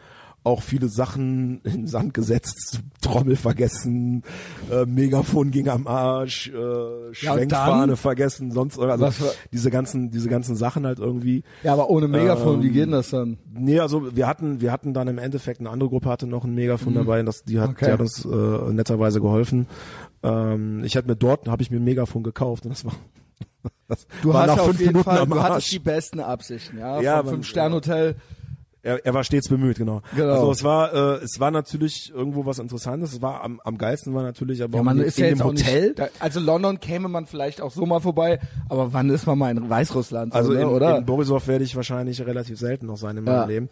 auch 0.46 0.62
viele 0.62 0.90
Sachen 0.90 1.62
in 1.64 1.72
den 1.72 1.88
Sand 1.88 2.14
gesetzt, 2.14 2.82
Trommel 3.02 3.38
vergessen, 3.38 4.24
äh, 4.70 4.86
Megafon 4.86 5.52
ging 5.52 5.70
am 5.70 5.88
Arsch, 5.88 6.50
äh, 6.50 7.14
Schwenkfahne 7.14 7.88
dann? 7.88 7.96
vergessen, 7.98 8.52
sonst 8.52 8.78
also 8.78 9.06
war- 9.06 9.14
diese 9.54 9.72
ganzen 9.72 10.12
diese 10.12 10.28
ganzen 10.28 10.56
Sachen 10.58 10.86
halt 10.86 11.00
irgendwie. 11.00 11.44
ja, 11.64 11.72
aber 11.74 11.90
ohne 11.90 12.08
Megafon, 12.10 12.62
wie 12.62 12.68
Ähm, 12.68 12.74
geht 12.74 12.84
denn 12.84 12.92
das 12.92 13.10
dann? 13.12 13.38
Nee, 13.54 13.80
also 13.80 14.16
wir 14.16 14.28
hatten, 14.28 14.60
wir 14.60 14.72
hatten 14.74 14.94
dann 14.94 15.08
im 15.08 15.18
Endeffekt 15.18 15.62
eine 15.62 15.70
andere 15.70 15.88
Gruppe 15.90 16.10
hatte 16.10 16.28
noch 16.28 16.44
ein 16.44 16.54
Megafon 16.56 16.94
dabei, 16.96 17.22
und 17.22 17.26
das, 17.28 17.44
die 17.46 17.60
hat, 17.60 17.70
Mhm. 17.70 17.76
Okay. 17.76 17.86
die 17.86 17.92
hat 17.94 18.02
uns 18.02 18.26
äh, 18.26 18.74
netterweise 18.74 19.22
geholfen. 19.22 19.68
Ähm, 20.24 20.84
ich 20.84 20.98
hatte 20.98 21.08
mir 21.08 21.16
dort, 21.16 21.48
habe 21.48 21.62
ich 21.62 21.72
mir 21.72 21.78
ein 21.78 21.84
Megafon 21.86 22.24
gekauft 22.24 22.66
und 22.66 22.72
das 22.72 22.84
war, 22.84 22.94
das 23.88 24.08
Du 24.22 24.34
war 24.34 24.42
hast 24.42 24.48
nach 24.48 24.56
ja 24.58 24.62
auf 24.64 24.68
fünf 24.68 24.80
jeden 24.82 24.92
Minuten 24.94 25.10
Fall, 25.10 25.26
du 25.26 25.42
hattest 25.42 25.72
die 25.72 25.80
besten 25.80 26.20
Absichten, 26.20 26.78
ja. 26.80 27.00
Ja, 27.02 27.18
Vom 27.18 27.26
man- 27.26 27.34
Fünf-Sterne-Hotel. 27.36 28.16
Er, 28.86 29.06
er 29.06 29.14
war 29.14 29.24
stets 29.24 29.48
bemüht, 29.48 29.78
genau. 29.78 30.02
Genau. 30.14 30.34
Also 30.34 30.52
es 30.52 30.64
war, 30.64 30.94
äh, 30.94 31.24
es 31.24 31.40
war 31.40 31.52
natürlich 31.52 32.12
irgendwo 32.14 32.46
was 32.46 32.60
Interessantes. 32.60 33.14
Es 33.14 33.22
war 33.22 33.42
am, 33.42 33.62
am 33.64 33.78
geilsten 33.78 34.14
war 34.14 34.24
natürlich 34.24 34.62
aber 34.62 34.78
Ja, 34.78 34.84
man 34.84 34.98
in, 35.00 35.06
ist 35.06 35.18
in 35.18 35.24
ja 35.24 35.30
dem 35.32 35.44
Hotel. 35.44 35.84
nicht, 35.88 36.00
da, 36.00 36.08
also 36.20 36.42
London 36.42 36.80
käme 36.82 37.08
man 37.08 37.26
vielleicht 37.26 37.62
auch 37.62 37.72
so 37.72 37.86
mal 37.86 38.02
vorbei, 38.02 38.40
aber 38.68 38.92
wann 38.92 39.10
ist 39.10 39.26
man 39.26 39.38
mal 39.38 39.52
in 39.56 39.70
Weißrussland, 39.70 40.34
so, 40.34 40.38
Also 40.38 40.52
ne, 40.52 40.60
in, 40.62 40.68
oder? 40.68 40.98
in 40.98 41.06
Borisov 41.06 41.48
werde 41.48 41.64
ich 41.64 41.76
wahrscheinlich 41.78 42.26
relativ 42.26 42.60
selten 42.60 42.88
noch 42.88 42.98
sein 42.98 43.16
in 43.16 43.26
Ja. 43.26 43.34
meinem 43.40 43.48
Leben. 43.50 43.70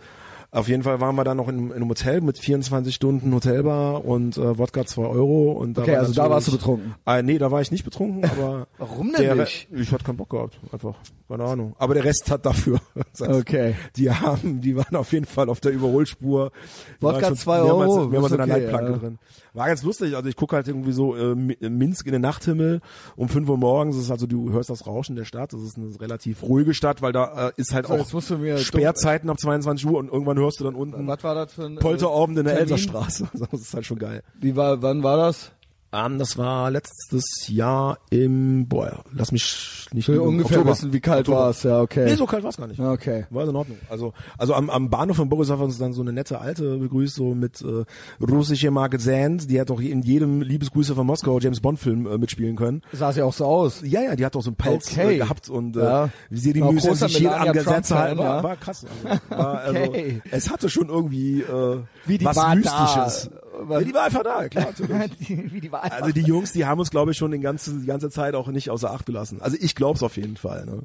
Auf 0.53 0.67
jeden 0.67 0.83
Fall 0.83 0.99
waren 0.99 1.15
wir 1.15 1.23
dann 1.23 1.37
noch 1.37 1.47
in, 1.47 1.67
in 1.69 1.71
einem 1.73 1.87
Hotel 1.87 2.19
mit 2.19 2.37
24 2.37 2.93
Stunden 2.93 3.33
Hotelbar 3.33 4.03
und 4.03 4.37
äh, 4.37 4.57
Wodka 4.57 4.85
2 4.85 5.01
Euro. 5.03 5.53
Und 5.53 5.77
da 5.77 5.83
Okay, 5.83 5.95
also 5.95 6.11
da 6.13 6.29
warst 6.29 6.49
du 6.49 6.51
betrunken. 6.51 6.93
Äh, 7.05 7.23
nee, 7.23 7.37
da 7.37 7.51
war 7.51 7.61
ich 7.61 7.71
nicht 7.71 7.85
betrunken, 7.85 8.25
aber 8.25 8.67
Warum 8.77 9.13
denn 9.13 9.21
der, 9.21 9.35
nicht? 9.35 9.69
Ich 9.71 9.93
hatte 9.93 10.03
keinen 10.03 10.17
Bock 10.17 10.29
gehabt, 10.29 10.59
einfach. 10.73 10.95
Keine 11.29 11.45
Ahnung. 11.45 11.73
Aber 11.77 11.93
der 11.93 12.03
Rest 12.03 12.29
hat 12.29 12.45
dafür. 12.45 12.81
Das 13.13 13.21
heißt, 13.27 13.39
Okay. 13.39 13.75
Die 13.95 14.11
haben, 14.11 14.59
die 14.59 14.75
waren 14.75 14.95
auf 14.97 15.13
jeden 15.13 15.25
Fall 15.25 15.47
auf 15.47 15.61
der 15.61 15.71
Überholspur. 15.71 16.51
Wodka 16.99 17.21
waren 17.21 17.25
schon 17.27 17.37
2 17.37 17.61
mehrmals- 17.61 17.89
Euro, 17.89 18.07
Mehrmals 18.09 18.33
ist 18.33 18.39
in 18.39 18.47
der 18.47 18.59
Leitplanke 18.59 18.91
ja. 18.91 18.97
drin. 18.97 19.19
War 19.53 19.67
ganz 19.67 19.83
lustig. 19.83 20.15
Also 20.17 20.27
ich 20.27 20.35
gucke 20.35 20.55
halt 20.57 20.67
irgendwie 20.67 20.91
so 20.91 21.15
äh, 21.15 21.33
Mi- 21.33 21.69
Minsk 21.69 22.05
in 22.07 22.11
den 22.11 22.21
Nachthimmel 22.21 22.81
um 23.15 23.29
5 23.29 23.47
Uhr 23.47 23.57
morgens. 23.57 23.95
Ist 23.97 24.11
also, 24.11 24.27
du 24.27 24.51
hörst 24.51 24.69
das 24.69 24.85
Rauschen 24.85 25.15
der 25.15 25.23
Stadt. 25.25 25.53
Das 25.53 25.61
ist 25.61 25.77
eine 25.77 25.97
relativ 26.01 26.43
ruhige 26.43 26.73
Stadt, 26.73 27.01
weil 27.01 27.13
da 27.13 27.47
äh, 27.47 27.51
ist 27.55 27.73
halt 27.73 27.87
So, 27.87 27.93
auch 27.93 28.57
Sperrzeiten 28.57 29.29
ab 29.29 29.39
22 29.39 29.85
Uhr 29.87 29.97
und 29.97 30.11
irgendwann 30.11 30.37
hörst 30.41 30.59
du 30.59 30.63
dann 30.63 30.75
unten 30.75 31.07
Was 31.07 31.23
war 31.23 31.35
das 31.35 31.53
für 31.53 31.65
ein 31.65 31.75
Polterabend 31.77 32.37
in 32.39 32.45
der 32.45 32.55
Termin? 32.55 32.71
Elserstraße. 32.73 33.29
Das 33.51 33.61
ist 33.61 33.73
halt 33.73 33.85
schon 33.85 33.99
geil. 33.99 34.23
Wie 34.39 34.55
war, 34.55 34.81
wann 34.81 35.03
war 35.03 35.17
das? 35.17 35.51
Ähm, 35.93 36.17
das 36.19 36.37
war 36.37 36.71
letztes 36.71 37.47
Jahr 37.49 37.97
im, 38.09 38.65
boah, 38.67 39.03
lass 39.13 39.33
mich 39.33 39.87
nicht 39.91 40.07
lügen, 40.07 40.21
ungefähr 40.21 40.59
Oktober. 40.59 40.71
wissen, 40.71 40.93
wie 40.93 41.01
kalt 41.01 41.27
war 41.27 41.49
es, 41.49 41.63
ja, 41.63 41.81
okay. 41.81 42.05
Nee, 42.05 42.15
so 42.15 42.25
kalt 42.25 42.43
war 42.43 42.49
es 42.49 42.55
gar 42.57 42.67
nicht. 42.67 42.79
Ja, 42.79 42.91
okay. 42.93 43.25
War 43.29 43.43
in 43.47 43.53
Ordnung. 43.55 43.77
Also, 43.89 44.13
also 44.37 44.53
am, 44.53 44.69
am 44.69 44.89
Bahnhof 44.89 45.17
von 45.17 45.27
Borisov 45.27 45.59
hat 45.59 45.65
uns 45.65 45.77
dann 45.79 45.91
so 45.91 46.01
eine 46.01 46.13
nette 46.13 46.39
Alte 46.39 46.77
begrüßt, 46.77 47.13
so 47.15 47.35
mit 47.35 47.61
äh, 47.61 47.83
russische 48.23 48.71
Market 48.71 49.01
Sand. 49.01 49.49
Die 49.51 49.59
hat 49.59 49.69
doch 49.69 49.81
in 49.81 50.01
jedem 50.01 50.41
Liebesgrüße 50.41 50.95
von 50.95 51.05
Moskau 51.05 51.39
James 51.39 51.59
Bond 51.59 51.77
Film 51.79 52.07
äh, 52.07 52.17
mitspielen 52.17 52.55
können. 52.55 52.81
Sah 52.93 53.11
ja 53.11 53.25
auch 53.25 53.33
so 53.33 53.43
aus. 53.45 53.81
Ja, 53.83 54.01
ja, 54.01 54.15
die 54.15 54.25
hat 54.25 54.35
doch 54.35 54.41
so 54.43 54.51
einen 54.51 54.55
Pelz 54.55 54.91
Okay. 54.93 55.15
äh, 55.15 55.17
gehabt 55.17 55.49
und 55.49 55.75
Ja. 55.75 56.05
äh, 56.05 56.09
wie 56.29 56.39
sie 56.39 56.53
die 56.53 56.61
großer 56.61 56.95
sich 56.95 57.17
hier 57.17 57.35
angesetzt 57.35 57.89
Trump-Fan, 57.89 58.11
hat. 58.11 58.17
War, 58.17 58.25
ja. 58.37 58.43
war 58.43 58.55
krass. 58.55 58.85
Also, 59.03 59.19
war, 59.29 59.61
Okay. 59.69 60.21
also, 60.23 60.35
es 60.37 60.49
hatte 60.49 60.69
schon 60.69 60.87
irgendwie 60.87 61.41
äh, 61.41 61.79
Wie 62.05 62.17
die 62.17 62.23
was 62.23 62.37
Mystisches. 62.55 63.29
da. 63.33 63.40
Ja, 63.69 63.79
die 63.81 63.93
war 63.93 64.03
einfach 64.03 64.23
da, 64.23 64.47
klar. 64.49 64.67
Die- 65.19 65.51
wie 65.53 65.61
die 65.61 65.71
war 65.71 65.83
einfach. 65.83 66.01
Also 66.01 66.11
die 66.13 66.21
Jungs, 66.21 66.51
die 66.53 66.65
haben 66.65 66.79
uns, 66.79 66.89
glaube 66.91 67.11
ich, 67.11 67.17
schon 67.17 67.31
die 67.31 67.39
ganze, 67.39 67.71
die 67.79 67.85
ganze 67.85 68.09
Zeit 68.09 68.35
auch 68.35 68.47
nicht 68.47 68.69
außer 68.69 68.91
Acht 68.91 69.05
gelassen. 69.05 69.41
Also 69.41 69.57
ich 69.59 69.75
glaube 69.75 69.97
es 69.97 70.03
auf 70.03 70.17
jeden 70.17 70.37
Fall. 70.37 70.65
Ne? 70.65 70.81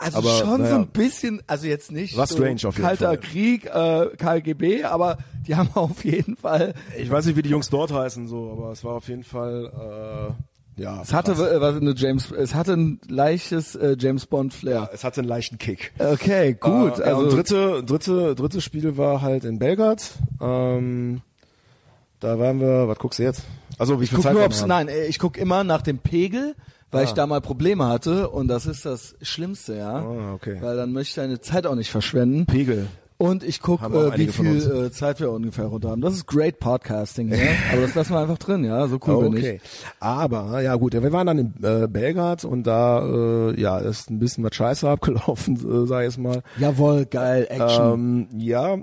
Also 0.00 0.18
Aber, 0.18 0.28
schon 0.38 0.48
so 0.58 0.62
naja. 0.62 0.76
ein 0.76 0.86
bisschen, 0.88 1.42
also 1.48 1.66
jetzt 1.66 1.90
nicht 1.90 2.16
War 2.16 2.26
so 2.28 2.36
strange 2.36 2.60
auf 2.66 2.76
jeden 2.76 2.86
kalter 2.86 3.06
Fall. 3.08 3.18
Krieg, 3.18 3.64
äh, 3.66 4.06
KGB, 4.16 4.84
aber 4.84 5.18
die 5.46 5.56
haben 5.56 5.70
auf 5.74 6.04
jeden 6.04 6.36
Fall, 6.36 6.74
Ich 6.96 7.10
weiß 7.10 7.26
nicht, 7.26 7.36
wie 7.36 7.42
die 7.42 7.50
Jungs 7.50 7.68
dort 7.68 7.92
heißen, 7.92 8.28
so, 8.28 8.52
aber 8.52 8.70
es 8.70 8.84
war 8.84 8.94
auf 8.94 9.08
jeden 9.08 9.24
Fall, 9.24 10.36
äh, 10.78 10.82
ja. 10.82 11.02
es 11.02 11.12
hatte 11.12 11.32
krass. 11.32 11.50
äh, 11.50 11.60
was 11.60 11.74
eine 11.80 11.94
James, 11.96 12.30
es 12.30 12.54
hatte 12.54 12.74
ein 12.74 13.00
leichtes 13.08 13.74
äh, 13.74 13.96
James 13.98 14.26
Bond 14.26 14.54
Flair. 14.54 14.88
es 14.92 15.02
hatte 15.02 15.20
einen 15.22 15.28
leichten 15.28 15.58
Kick. 15.58 15.92
Okay, 15.98 16.54
gut. 16.54 17.00
Äh, 17.00 17.00
ja, 17.00 17.06
also 17.16 17.22
und 17.24 17.32
dritte, 17.32 17.82
dritte, 17.84 18.34
drittes 18.36 18.62
Spiel 18.62 18.96
war 18.96 19.20
halt 19.20 19.44
in 19.44 19.58
Belgrad. 19.58 20.12
Ähm, 20.40 21.22
da 22.20 22.38
waren 22.38 22.60
wir, 22.60 22.88
was 22.88 22.98
guckst 22.98 23.18
du 23.18 23.22
jetzt? 23.24 23.42
Also 23.78 24.00
wie 24.00 24.06
viel 24.06 24.16
guck 24.16 24.24
Zeit 24.24 24.34
nur, 24.34 24.44
ob's, 24.44 24.64
nein, 24.66 24.88
äh, 24.88 25.06
ich 25.06 25.18
guck 25.18 25.36
immer 25.38 25.64
nach 25.64 25.82
dem 25.82 25.98
Pegel, 25.98 26.54
weil 26.90 27.02
Ah. 27.02 27.04
ich 27.04 27.12
da 27.12 27.26
mal 27.26 27.40
Probleme 27.40 27.86
hatte 27.86 28.30
und 28.30 28.48
das 28.48 28.66
ist 28.66 28.84
das 28.86 29.14
Schlimmste, 29.22 29.76
ja. 29.76 29.98
Ah, 29.98 30.32
okay. 30.34 30.56
Weil 30.60 30.76
dann 30.76 30.92
möchte 30.92 31.10
ich 31.10 31.14
deine 31.16 31.40
Zeit 31.40 31.66
auch 31.66 31.74
nicht 31.74 31.90
verschwenden. 31.90 32.46
Pegel. 32.46 32.86
Und 33.20 33.42
ich 33.42 33.60
guck, 33.60 33.82
äh, 33.82 34.16
wie 34.16 34.28
viel 34.28 34.58
äh, 34.86 34.90
Zeit 34.92 35.18
wir 35.18 35.32
ungefähr 35.32 35.64
runter 35.64 35.90
haben. 35.90 36.00
Das 36.00 36.14
ist 36.14 36.26
great 36.26 36.60
Podcasting, 36.60 37.28
ja. 37.30 37.36
Aber 37.72 37.82
das 37.82 37.96
lassen 37.96 38.12
wir 38.12 38.20
einfach 38.20 38.38
drin, 38.38 38.62
ja. 38.64 38.86
So 38.86 39.00
cool 39.08 39.28
bin 39.28 39.36
ich. 39.38 39.44
Okay. 39.44 39.60
Aber, 39.98 40.60
ja 40.62 40.76
gut, 40.76 40.92
wir 40.92 41.12
waren 41.12 41.26
dann 41.26 41.38
in 41.38 41.54
äh, 41.64 41.88
Belgrad 41.88 42.44
und 42.44 42.64
da, 42.64 43.00
äh, 43.04 43.60
ja, 43.60 43.78
ist 43.78 44.08
ein 44.08 44.20
bisschen 44.20 44.44
was 44.44 44.54
scheiße 44.54 44.88
abgelaufen, 44.90 45.56
äh, 45.56 45.86
sag 45.88 46.00
ich 46.02 46.04
jetzt 46.10 46.18
mal. 46.18 46.42
Jawohl, 46.58 47.06
geil, 47.06 47.48
Action. 47.50 47.92
Ähm, 47.92 48.28
ja, 48.38 48.78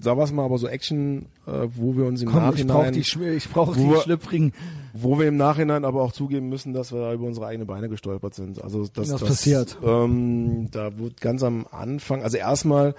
sagen 0.00 0.18
wir 0.18 0.24
es 0.24 0.32
mal, 0.32 0.46
aber 0.46 0.56
so 0.56 0.66
Action, 0.66 1.26
äh, 1.46 1.68
wo 1.74 1.96
wir 1.96 2.04
uns 2.06 2.22
im 2.22 2.28
Komm, 2.30 2.38
ich 2.54 2.64
Nachhinein, 2.64 2.92
die, 2.92 3.02
Schw- 3.04 3.32
ich 3.34 3.48
brauch 3.48 3.68
Wo 3.76 3.80
die 3.80 3.88
wir- 3.90 4.00
schlüpfrigen. 4.00 4.52
wo 4.92 5.18
wir 5.18 5.26
im 5.28 5.36
Nachhinein 5.36 5.84
aber 5.84 6.02
auch 6.02 6.12
zugeben 6.12 6.48
müssen, 6.48 6.72
dass 6.72 6.92
wir 6.92 7.12
über 7.12 7.26
unsere 7.26 7.46
eigenen 7.46 7.66
Beine 7.66 7.88
gestolpert 7.88 8.34
sind. 8.34 8.62
Also 8.62 8.82
das, 8.86 9.10
Was 9.10 9.20
das 9.20 9.28
passiert? 9.28 9.78
Ähm, 9.84 10.68
da 10.70 10.98
wurde 10.98 11.14
ganz 11.20 11.42
am 11.42 11.66
Anfang, 11.70 12.22
also 12.22 12.36
erstmal 12.36 12.94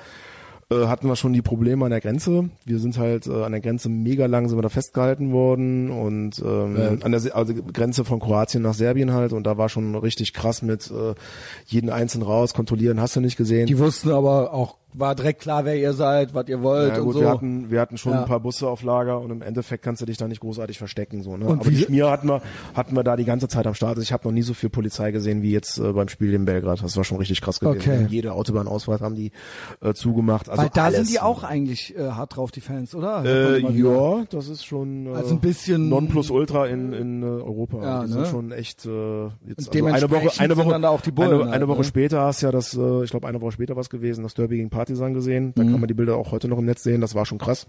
äh, 0.72 0.88
hatten 0.88 1.08
wir 1.08 1.16
schon 1.16 1.32
die 1.32 1.44
Probleme 1.44 1.86
an 1.86 1.92
der 1.92 2.02
Grenze. 2.02 2.50
Wir 2.66 2.80
sind 2.80 2.98
halt 2.98 3.28
äh, 3.28 3.44
an 3.44 3.52
der 3.52 3.62
Grenze 3.62 3.88
mega 3.88 4.26
lang 4.26 4.50
sind 4.50 4.58
wir 4.58 4.64
da 4.64 4.70
festgehalten 4.70 5.32
worden 5.32 5.92
und 5.92 6.40
ähm, 6.44 7.00
an 7.04 7.12
der 7.12 7.20
Se- 7.20 7.36
also 7.36 7.54
Grenze 7.54 8.04
von 8.04 8.20
Kroatien 8.20 8.64
nach 8.64 8.74
Serbien 8.74 9.14
halt 9.14 9.32
und 9.32 9.44
da 9.46 9.60
war 9.60 9.70
schon 9.70 9.94
richtig 9.96 10.34
krass 10.34 10.64
mit 10.64 10.90
äh, 10.90 11.14
jeden 11.68 11.92
einzelnen 11.92 12.26
raus 12.26 12.56
kontrollieren, 12.56 13.00
hast 13.00 13.16
du 13.16 13.22
nicht 13.22 13.38
gesehen. 13.38 13.68
Die 13.68 13.78
wussten 13.78 14.10
aber 14.10 14.54
auch, 14.54 14.78
war 14.98 15.16
direkt 15.16 15.42
klar, 15.42 15.66
wer 15.66 15.76
ihr 15.78 15.94
seid, 15.94 16.34
was 16.34 16.48
ihr 16.48 16.62
wollt 16.62 16.94
Ja, 16.94 17.00
und 17.00 17.06
gut, 17.06 17.14
so. 17.16 17.20
wir 17.22 17.30
hatten, 17.30 17.70
wir 17.72 17.82
hatten 17.82 17.98
schon 17.98 18.14
Ja. 18.14 18.22
ein 18.22 18.28
paar 18.28 18.40
Busse 18.40 18.68
auf 18.68 18.82
Lager 18.84 19.20
und 19.20 19.32
im 19.32 19.42
Endeffekt 19.42 19.84
kannst 19.84 20.02
du 20.02 20.06
dich 20.06 20.18
da 20.18 20.28
nicht 20.28 20.40
großartig 20.42 20.78
verstecken, 20.78 21.22
so, 21.24 21.38
ne? 21.38 21.46
Und 21.46 21.60
Aber 21.62 21.70
die 21.70 21.78
Schmier 21.78 22.10
hatten 22.10 22.28
wir, 22.28 22.42
hatten 22.74 22.96
wir 22.96 23.04
da 23.04 23.16
die 23.16 23.26
ganze 23.26 23.48
Zeit 23.48 23.68
am 23.68 23.74
Start. 23.74 23.92
Also 23.92 24.02
ich 24.02 24.14
habe 24.14 24.28
noch 24.28 24.32
nie 24.34 24.42
so 24.42 24.54
viel 24.54 24.70
Polizei 24.70 25.12
gesehen 25.12 25.42
wie 25.42 25.52
jetzt 25.52 25.78
äh, 25.78 25.92
beim 25.94 26.08
Spiel 26.08 26.34
in 26.34 26.46
Belgrad. 26.46 26.82
Das 26.84 26.96
war 26.98 27.04
schon 27.04 27.18
richtig 27.18 27.42
krass 27.42 27.60
gewesen. 27.60 27.78
Okay. 27.80 28.08
Jede 28.10 28.34
Autobahnausfahrt 28.34 29.02
haben 29.02 29.16
die 29.16 29.32
äh, 29.82 29.94
zugemacht. 29.94 30.50
Also 30.50 30.64
Weil 30.64 30.70
da 30.74 30.86
alles. 30.86 30.98
sind 30.98 31.10
die 31.12 31.20
auch 31.20 31.44
eigentlich 31.44 31.96
äh, 31.98 32.10
hart 32.12 32.36
drauf, 32.36 32.52
die 32.52 32.62
Fans, 32.62 32.96
oder? 32.96 33.24
Äh, 33.26 33.60
ja, 33.60 34.24
das 34.30 34.48
ist 34.50 34.66
schon 34.66 35.08
äh, 35.08 35.10
Also 35.16 35.36
ein 35.36 35.40
bisschen- 35.42 35.90
Nonplusultra 35.90 36.68
in, 36.68 36.94
in 36.94 37.24
äh, 37.24 37.26
Europa. 37.26 37.82
Ja, 37.84 38.04
die 38.04 38.08
ne? 38.10 38.14
sind 38.14 38.28
schon 38.28 38.52
echt 38.52 38.86
äh, 38.86 39.26
jetzt 39.48 39.70
also 39.76 39.86
eine 39.86 40.10
Woche, 40.12 40.40
eine 40.40 40.58
Woche, 40.58 40.70
dann 40.70 40.82
da 40.82 40.90
auch 40.90 41.02
die 41.02 41.12
Bullen 41.12 41.32
eine, 41.34 41.44
halt, 41.46 41.54
eine 41.54 41.68
Woche 41.68 41.80
ne? 41.80 41.84
später 41.84 42.22
hast 42.22 42.42
ja 42.42 42.52
das, 42.52 42.76
äh, 42.76 43.04
ich 43.04 43.12
glaube 43.12 43.28
eine 43.28 43.42
Woche 43.42 43.52
später 43.54 43.76
was 43.76 43.90
gewesen, 43.90 44.24
das 44.24 44.34
Derby 44.34 44.58
gegen 44.58 44.70
Partisan 44.86 45.14
gesehen. 45.14 45.54
Da 45.56 45.64
Mhm. 45.64 45.72
kann 45.72 45.80
man 45.82 45.88
die 45.88 45.94
Bilder 45.94 46.16
auch 46.18 46.32
heute 46.32 46.48
noch 46.48 46.58
im 46.60 46.66
Netz 46.66 46.84
sehen. 46.84 47.02
Das 47.02 47.16
war 47.16 47.26
schon 47.26 47.38
krass. 47.38 47.66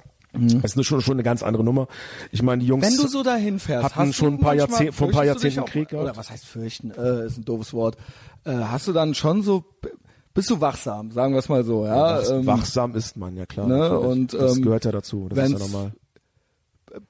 Das 0.62 0.76
ist 0.76 0.84
schon 0.86 1.00
schon 1.00 1.14
eine 1.14 1.22
ganz 1.22 1.42
andere 1.42 1.64
Nummer. 1.64 1.88
Ich 2.30 2.42
meine, 2.42 2.60
die 2.60 2.66
Jungs 2.68 2.84
Wenn 2.86 2.96
du 2.96 3.08
so 3.08 3.22
dahin 3.22 3.58
fährst, 3.58 3.84
hatten 3.96 4.08
hast 4.10 4.16
schon 4.16 4.32
du 4.32 4.34
ein 4.36 4.40
paar 4.40 4.54
manchmal- 4.54 4.70
Jahrzehnt- 4.80 4.94
vor 4.94 5.06
ein 5.08 5.12
paar 5.14 5.24
Jahrzehnten 5.24 5.60
auch- 5.60 5.64
Krieg 5.66 5.88
gehabt? 5.88 6.04
Oder 6.08 6.16
was 6.16 6.30
heißt 6.30 6.44
fürchten? 6.44 6.90
Äh, 6.90 7.26
ist 7.26 7.38
ein 7.38 7.44
doofes 7.46 7.72
Wort. 7.72 7.96
Äh, 8.44 8.52
hast 8.52 8.86
du 8.86 8.92
dann 8.92 9.14
schon 9.14 9.42
so, 9.42 9.64
bist 10.34 10.50
du 10.50 10.60
wachsam, 10.60 11.10
sagen 11.10 11.32
wir 11.32 11.38
es 11.38 11.48
mal 11.48 11.64
so, 11.64 11.86
ja? 11.86 12.18
Wachs- 12.18 12.28
ähm, 12.30 12.44
wachsam 12.46 12.94
ist 12.94 13.16
man, 13.16 13.34
ja 13.36 13.46
klar. 13.46 13.66
ne, 13.66 13.98
und, 13.98 14.34
das 14.34 14.56
ähm, 14.58 14.62
gehört 14.62 14.84
ja 14.84 14.92
dazu. 14.92 15.28
Das 15.30 15.38
ist 15.50 15.52
ja 15.52 15.58
normal. 15.58 15.92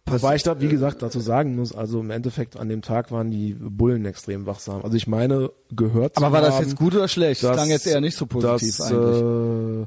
Wobei 0.06 0.36
ich 0.36 0.42
da, 0.42 0.60
wie 0.60 0.68
gesagt, 0.68 1.02
dazu 1.02 1.20
sagen 1.20 1.56
muss, 1.56 1.74
also 1.74 2.00
im 2.00 2.10
Endeffekt 2.10 2.56
an 2.56 2.68
dem 2.68 2.82
Tag 2.82 3.10
waren 3.10 3.30
die 3.30 3.54
Bullen 3.54 4.04
extrem 4.04 4.46
wachsam. 4.46 4.82
Also 4.82 4.96
ich 4.96 5.06
meine, 5.06 5.50
gehört 5.74 6.16
zu 6.16 6.22
aber 6.24 6.32
war 6.34 6.40
das 6.40 6.54
haben, 6.56 6.64
jetzt 6.64 6.76
gut 6.76 6.94
oder 6.94 7.08
schlecht? 7.08 7.42
Das 7.42 7.52
klang 7.52 7.68
jetzt 7.68 7.86
eher 7.86 8.00
nicht 8.00 8.16
so 8.16 8.26
positiv 8.26 8.76
dass, 8.76 8.92
eigentlich. 8.92 9.86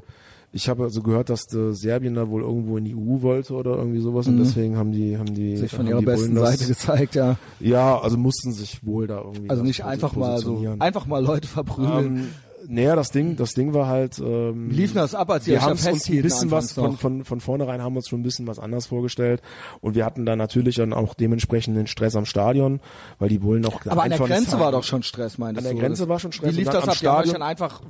ich 0.52 0.68
habe 0.68 0.82
also 0.84 1.02
gehört, 1.02 1.30
dass 1.30 1.52
äh, 1.54 1.72
Serbien 1.72 2.14
da 2.14 2.28
wohl 2.28 2.42
irgendwo 2.42 2.76
in 2.76 2.84
die 2.84 2.94
EU 2.94 3.22
wollte 3.22 3.54
oder 3.54 3.76
irgendwie 3.76 4.00
sowas 4.00 4.26
und 4.26 4.38
deswegen 4.38 4.76
haben 4.76 4.90
die 4.90 5.16
haben 5.16 5.32
die 5.32 5.52
Mhm. 5.52 5.56
Sich 5.58 5.72
von 5.72 5.86
ihrer 5.86 6.02
besten 6.02 6.34
das, 6.34 6.50
Seite 6.50 6.66
gezeigt, 6.66 7.14
ja. 7.14 7.36
Ja, 7.60 7.98
also 8.00 8.16
mussten 8.16 8.52
sich 8.52 8.84
wohl 8.84 9.06
da 9.06 9.18
irgendwie 9.18 9.48
Also 9.48 9.62
das 9.62 9.68
nicht 9.68 9.84
einfach 9.84 10.14
mal 10.16 10.38
so, 10.38 10.64
einfach 10.78 11.06
mal 11.06 11.22
Leute 11.22 11.46
verprügeln. 11.46 12.06
Ähm, 12.06 12.28
naja, 12.70 12.96
das 12.96 13.10
Ding, 13.10 13.36
das 13.36 13.52
Ding 13.54 13.74
war 13.74 13.86
halt. 13.88 14.18
Ähm, 14.18 14.70
Wie 14.70 14.74
lief 14.76 14.92
denn 14.92 15.02
das 15.02 15.14
ab, 15.14 15.28
als 15.30 15.46
wir 15.46 15.56
da 15.56 15.62
haben 15.62 15.70
uns 15.72 15.86
ein 15.86 16.22
bisschen 16.22 16.50
was 16.50 16.72
von, 16.72 16.96
von 16.96 17.24
von 17.24 17.40
vornherein 17.40 17.82
haben 17.82 17.94
wir 17.94 17.98
uns 17.98 18.08
schon 18.08 18.20
ein 18.20 18.22
bisschen 18.22 18.46
was 18.46 18.58
anders 18.58 18.86
vorgestellt 18.86 19.42
und 19.80 19.94
wir 19.94 20.04
hatten 20.04 20.24
dann 20.24 20.38
natürlich 20.38 20.76
dann 20.76 20.92
auch 20.92 21.14
dementsprechend 21.14 21.76
den 21.76 21.86
Stress 21.86 22.16
am 22.16 22.24
Stadion, 22.26 22.80
weil 23.18 23.28
die 23.28 23.38
Bullen 23.38 23.66
auch 23.66 23.80
Aber 23.86 24.02
an 24.04 24.10
der 24.10 24.18
Grenze 24.18 24.58
war 24.60 24.72
doch 24.72 24.84
schon 24.84 25.02
Stress, 25.02 25.36
meintest 25.38 25.66
An 25.66 25.74
der 25.74 25.80
du? 25.82 25.86
Grenze 25.86 26.08
war 26.08 26.18
schon 26.18 26.32
Stress 26.32 26.52
Wie 26.52 26.58
lief 26.58 26.68
das 26.68 26.84
am 26.84 26.90
ab? 26.90 26.96
Die 27.00 27.06
haben 27.08 27.24
Stadion- 27.24 27.42
einfach 27.42 27.80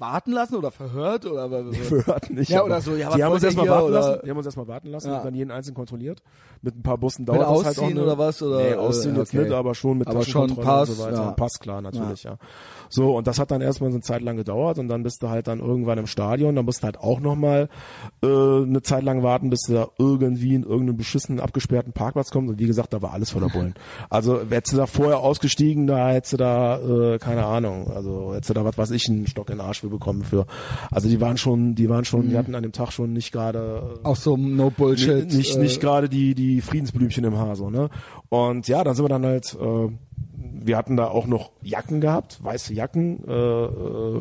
warten 0.00 0.30
lassen 0.30 0.54
oder 0.54 0.70
verhört 0.70 1.26
oder 1.26 1.50
Wir 1.50 2.06
hörten 2.06 2.36
nicht. 2.36 2.48
Ja, 2.50 2.62
oder 2.62 2.80
so, 2.80 2.94
ja, 2.94 3.12
die 3.16 3.24
haben 3.24 3.32
uns 3.32 3.42
erstmal 3.42 3.66
warten 3.68 3.86
oder- 3.88 4.00
lassen. 4.00 4.20
Die 4.24 4.30
haben 4.30 4.36
uns 4.36 4.46
erstmal 4.46 4.68
warten 4.68 4.88
lassen 4.90 5.08
Ja. 5.08 5.16
und 5.18 5.24
dann 5.24 5.34
jeden 5.34 5.50
einzelnen 5.50 5.74
kontrolliert. 5.74 6.22
Mit 6.62 6.76
ein 6.76 6.82
paar 6.84 6.98
Bussen 6.98 7.22
Mit 7.22 7.30
dauert 7.30 7.40
das 7.40 7.48
halt 7.48 7.58
auch. 7.58 7.66
Ausziehen 7.82 7.90
eine- 7.98 8.02
oder 8.04 8.16
was, 8.18 8.40
oder, 8.40 8.58
nee, 8.62 8.74
ausziehen 8.74 9.16
jetzt 9.16 9.34
okay. 9.34 9.42
nicht, 9.42 9.52
aber 9.52 9.74
schon 9.74 9.98
mit 9.98 10.06
Aber 10.06 10.22
schon 10.22 10.54
Pass, 10.54 10.90
und 10.90 10.94
so 10.96 11.02
weiter. 11.02 11.16
ja. 11.16 11.30
Pass, 11.32 11.58
klar, 11.58 11.80
natürlich, 11.82 12.22
ja. 12.22 12.38
So, 12.88 13.16
und 13.16 13.26
das 13.26 13.38
hat 13.38 13.50
dann 13.50 13.60
erstmal 13.60 13.90
so 13.90 13.96
eine 13.96 14.02
Zeit 14.02 14.22
lang 14.22 14.36
gedauert 14.36 14.78
und 14.78 14.88
dann 14.88 15.02
bist 15.02 15.22
du 15.22 15.28
halt 15.28 15.46
dann 15.46 15.60
irgendwann 15.60 15.98
im 15.98 16.06
Stadion, 16.06 16.54
dann 16.56 16.64
musst 16.64 16.82
du 16.82 16.84
halt 16.84 16.98
auch 16.98 17.20
nochmal 17.20 17.68
äh, 18.22 18.26
eine 18.26 18.82
Zeit 18.82 19.02
lang 19.04 19.22
warten, 19.22 19.50
bis 19.50 19.60
du 19.66 19.74
da 19.74 19.88
irgendwie 19.98 20.54
in 20.54 20.62
irgendeinen 20.62 20.96
beschissenen, 20.96 21.40
abgesperrten 21.40 21.92
Parkplatz 21.92 22.30
kommst. 22.30 22.50
Und 22.50 22.58
wie 22.58 22.66
gesagt, 22.66 22.92
da 22.92 23.02
war 23.02 23.12
alles 23.12 23.30
voller 23.30 23.48
Bullen. 23.48 23.74
Also 24.10 24.40
hättest 24.48 24.72
du 24.72 24.76
da 24.78 24.86
vorher 24.86 25.18
ausgestiegen, 25.18 25.86
da 25.86 26.10
hättest 26.10 26.32
du 26.34 26.36
da, 26.38 26.78
äh, 26.78 27.18
keine 27.18 27.44
Ahnung, 27.44 27.90
also 27.90 28.32
hättest 28.34 28.50
du 28.50 28.54
da, 28.54 28.64
was 28.64 28.78
weiß 28.78 28.90
ich, 28.92 29.08
einen 29.08 29.26
Stock 29.26 29.50
in 29.50 29.58
den 29.58 29.66
Arsch 29.66 29.80
für 29.80 29.88
bekommen 29.88 30.24
für. 30.24 30.46
Also 30.90 31.08
die 31.08 31.20
waren 31.20 31.36
schon, 31.36 31.74
die 31.74 31.88
waren 31.88 32.04
schon, 32.04 32.28
die 32.30 32.36
hatten 32.36 32.54
an 32.54 32.62
dem 32.62 32.72
Tag 32.72 32.92
schon 32.92 33.12
nicht 33.12 33.32
gerade 33.32 33.82
äh, 34.02 34.06
Auch 34.06 34.16
so 34.16 34.36
no 34.36 34.70
Bullshit. 34.70 35.32
nicht, 35.32 35.56
äh, 35.56 35.58
nicht 35.60 35.80
gerade 35.80 36.08
die, 36.08 36.34
die 36.34 36.60
Friedensblümchen 36.60 37.24
im 37.24 37.36
Haar, 37.36 37.56
so, 37.56 37.70
ne? 37.70 37.90
Und 38.28 38.68
ja, 38.68 38.82
dann 38.84 38.94
sind 38.94 39.04
wir 39.04 39.08
dann 39.08 39.24
halt, 39.26 39.56
äh, 39.60 39.88
wir 40.64 40.76
hatten 40.76 40.96
da 40.96 41.08
auch 41.08 41.26
noch 41.26 41.50
Jacken 41.62 42.00
gehabt, 42.00 42.38
weiße 42.42 42.74
Jacken. 42.74 43.24
Äh, 43.26 43.32
äh, 43.32 44.20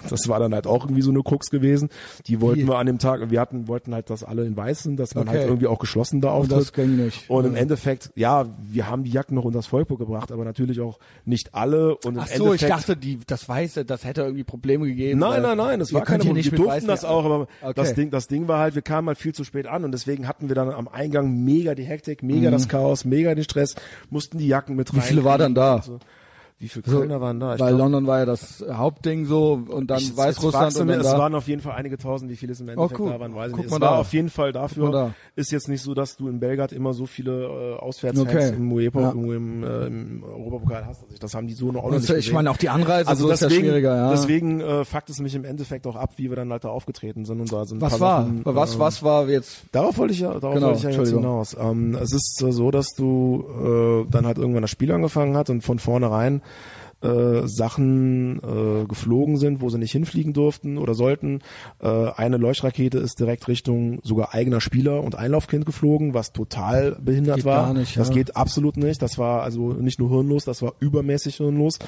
das 0.10 0.28
war 0.28 0.38
dann 0.40 0.54
halt 0.54 0.66
auch 0.66 0.84
irgendwie 0.84 1.02
so 1.02 1.10
eine 1.10 1.22
Krux 1.22 1.50
gewesen. 1.50 1.88
Die 2.26 2.40
wollten 2.40 2.62
Wie? 2.62 2.68
wir 2.68 2.78
an 2.78 2.86
dem 2.86 2.98
Tag, 2.98 3.30
wir 3.30 3.40
hatten, 3.40 3.68
wollten 3.68 3.94
halt, 3.94 4.10
dass 4.10 4.24
alle 4.24 4.44
in 4.44 4.56
weiß 4.56 4.82
sind, 4.82 4.98
dass 4.98 5.14
man 5.14 5.28
Okay. 5.28 5.38
halt 5.38 5.48
irgendwie 5.48 5.66
auch 5.66 5.78
geschlossen 5.78 6.20
da 6.20 6.28
Und 6.30 6.34
auftritt. 6.52 6.58
das 6.58 6.72
ging 6.72 6.96
nicht. 6.96 7.28
Und 7.30 7.44
im 7.44 7.54
Endeffekt, 7.56 8.10
ja, 8.14 8.46
wir 8.70 8.88
haben 8.88 9.04
die 9.04 9.10
Jacken 9.10 9.34
noch 9.34 9.44
unters 9.44 9.66
Volk 9.66 9.88
gebracht, 9.88 10.32
aber 10.32 10.44
natürlich 10.44 10.80
auch 10.80 10.98
nicht 11.24 11.54
alle. 11.54 11.96
Und 11.96 12.14
im 12.14 12.18
Ach 12.20 12.26
so, 12.26 12.52
ich 12.54 12.62
Endeffekt, 12.62 12.70
dachte, 12.72 12.96
die, 12.96 13.18
das 13.26 13.48
Weiße, 13.48 13.84
das 13.84 14.04
hätte 14.04 14.22
irgendwie 14.22 14.44
Probleme 14.44 14.86
gegeben. 14.86 15.18
Nein, 15.20 15.42
nein, 15.42 15.56
nein, 15.56 15.78
das 15.78 15.92
war 15.92 16.02
keine 16.02 16.18
könnt 16.18 16.22
hier 16.24 16.30
Problem. 16.30 16.36
nicht 16.36 16.52
Wir 16.52 16.56
durften 16.56 16.72
weißen 16.76 16.88
das 16.88 17.04
auch, 17.04 17.24
aber 17.24 17.46
Okay. 17.62 17.72
das 17.76 17.94
Ding, 17.94 18.10
das 18.10 18.26
Ding 18.28 18.48
war 18.48 18.58
halt, 18.60 18.74
wir 18.74 18.82
kamen 18.82 19.08
halt 19.08 19.18
viel 19.18 19.34
zu 19.34 19.44
spät 19.44 19.66
an 19.66 19.84
und 19.84 19.92
deswegen 19.92 20.28
hatten 20.28 20.48
wir 20.48 20.54
dann 20.54 20.70
am 20.70 20.88
Eingang 20.88 21.44
mega 21.44 21.74
die 21.74 21.84
Hektik, 21.84 22.22
mega 22.22 22.50
das 22.50 22.68
Chaos, 22.68 23.04
mega 23.04 23.34
den 23.34 23.44
Stress, 23.44 23.74
mussten 24.10 24.38
die 24.38 24.46
Jacken 24.48 24.76
mit 24.76 24.90
rein. 24.92 24.98
Mhm. 24.98 25.02
Wie 25.02 25.06
viele 25.06 25.24
war 25.24 25.38
dann 25.38 25.54
da? 25.54 25.67
Und 25.74 25.84
so. 25.84 25.98
Wie 26.60 26.68
viele 26.68 26.84
So, 26.88 26.98
Kölner 26.98 27.20
waren 27.20 27.38
da? 27.38 27.54
Ich 27.54 27.60
Weil 27.60 27.68
glaub, 27.68 27.78
London 27.82 28.06
war 28.08 28.18
ja 28.18 28.26
das 28.26 28.64
Hauptding 28.68 29.26
so 29.26 29.62
und 29.68 29.88
dann 29.92 29.98
ich- 29.98 30.16
Weißrussland 30.16 30.76
und 30.76 30.88
dann 30.88 31.00
es 31.00 31.06
da. 31.06 31.16
waren 31.16 31.34
auf 31.36 31.46
jeden 31.46 31.62
Fall 31.62 31.74
einige 31.76 31.98
tausend, 31.98 32.32
wie 32.32 32.36
viele 32.36 32.50
es 32.52 32.58
im 32.60 32.68
Endeffekt 32.68 32.98
cool. 32.98 33.10
da 33.10 33.20
waren, 33.20 33.32
weiß 33.32 33.50
ich 33.52 33.56
nicht. 33.58 33.66
Es 33.66 33.70
war 33.70 33.78
da. 33.78 33.96
auf 33.98 34.12
jeden 34.12 34.28
Fall 34.28 34.52
dafür, 34.52 34.90
da. 34.90 35.14
ist 35.36 35.52
jetzt 35.52 35.68
nicht 35.68 35.82
so, 35.82 35.94
dass 35.94 36.16
du 36.16 36.26
in 36.28 36.40
Belgrad 36.40 36.72
immer 36.72 36.94
so 36.94 37.06
viele 37.06 37.44
äh, 37.44 37.78
Auswärtsfans 37.78 38.28
Okay. 38.28 38.54
im 38.56 38.72
UEFA, 38.72 39.00
Ja. 39.00 39.10
im, 39.12 39.62
äh, 39.62 39.86
im 39.86 40.24
Europapokal 40.24 40.84
hast. 40.86 41.04
Also 41.04 41.16
das 41.20 41.32
haben 41.34 41.46
die 41.46 41.54
so 41.54 41.70
noch 41.70 41.84
auch 41.84 41.90
nicht 41.92 42.10
ich 42.10 42.32
meine 42.32 42.50
auch 42.50 42.56
die 42.56 42.70
Anreise, 42.70 43.08
Also 43.08 43.28
so 43.28 43.32
ist 43.32 43.40
ja 43.40 43.46
deswegen, 43.48 43.66
schwieriger, 43.66 43.94
ja. 43.94 44.10
deswegen 44.10 44.60
äh, 44.60 44.84
fuckt 44.84 45.10
es 45.10 45.20
mich 45.20 45.36
im 45.36 45.44
Endeffekt 45.44 45.86
auch 45.86 45.94
ab, 45.94 46.14
wie 46.16 46.28
wir 46.28 46.34
dann 46.36 46.50
halt 46.50 46.64
da 46.64 46.70
aufgetreten 46.70 47.24
sind 47.24 47.40
und 47.40 47.52
da 47.52 47.66
sind 47.66 47.80
was 47.80 48.00
war? 48.00 48.22
Sachen, 48.24 48.40
was, 48.44 48.74
ähm, 48.74 48.80
was 48.80 49.02
war 49.04 49.28
jetzt? 49.28 49.62
Darauf 49.70 49.96
wollte 49.98 50.12
ich 50.12 50.18
ja, 50.20 50.34
darauf 50.34 50.54
Genau, 50.54 50.66
wollte 50.68 50.78
ich 50.78 50.84
ja 50.84 50.90
jetzt 51.02 51.12
hinaus. 51.12 51.56
Ähm, 51.60 51.94
es 52.02 52.12
ist 52.12 52.42
äh, 52.44 52.50
so, 52.50 52.72
dass 52.72 52.88
du 52.96 53.44
äh, 54.06 54.10
dann 54.10 54.26
halt 54.26 54.38
irgendwann 54.38 54.62
das 54.62 54.70
Spiel 54.72 54.90
angefangen 54.90 55.36
hat 55.36 55.50
und 55.50 55.62
von 55.62 55.78
vornherein 55.78 56.42
äh, 57.00 57.46
Sachen 57.46 58.38
äh, 58.38 58.84
geflogen 58.86 59.36
sind, 59.36 59.60
wo 59.60 59.68
sie 59.68 59.78
nicht 59.78 59.92
hinfliegen 59.92 60.32
durften 60.32 60.78
oder 60.78 60.94
sollten. 60.94 61.40
Äh, 61.80 61.88
eine 61.88 62.38
Leuchtrakete 62.38 62.98
ist 62.98 63.20
direkt 63.20 63.46
Richtung 63.46 64.00
sogar 64.02 64.34
eigener 64.34 64.60
Spieler 64.60 65.04
und 65.04 65.14
Einlaufkind 65.14 65.64
geflogen, 65.64 66.12
was 66.12 66.32
total 66.32 66.96
behindert 67.00 67.36
Geht 67.36 67.44
war. 67.44 67.66
gar 67.66 67.74
nicht, 67.74 67.96
das 67.96 68.08
ja. 68.08 68.14
geht 68.14 68.36
absolut 68.36 68.76
nicht. 68.76 69.00
Das 69.00 69.16
war 69.16 69.42
also 69.42 69.74
nicht 69.74 70.00
nur 70.00 70.10
hirnlos, 70.10 70.44
das 70.44 70.60
war 70.60 70.72
übermäßig 70.80 71.36
hirnlos. 71.36 71.78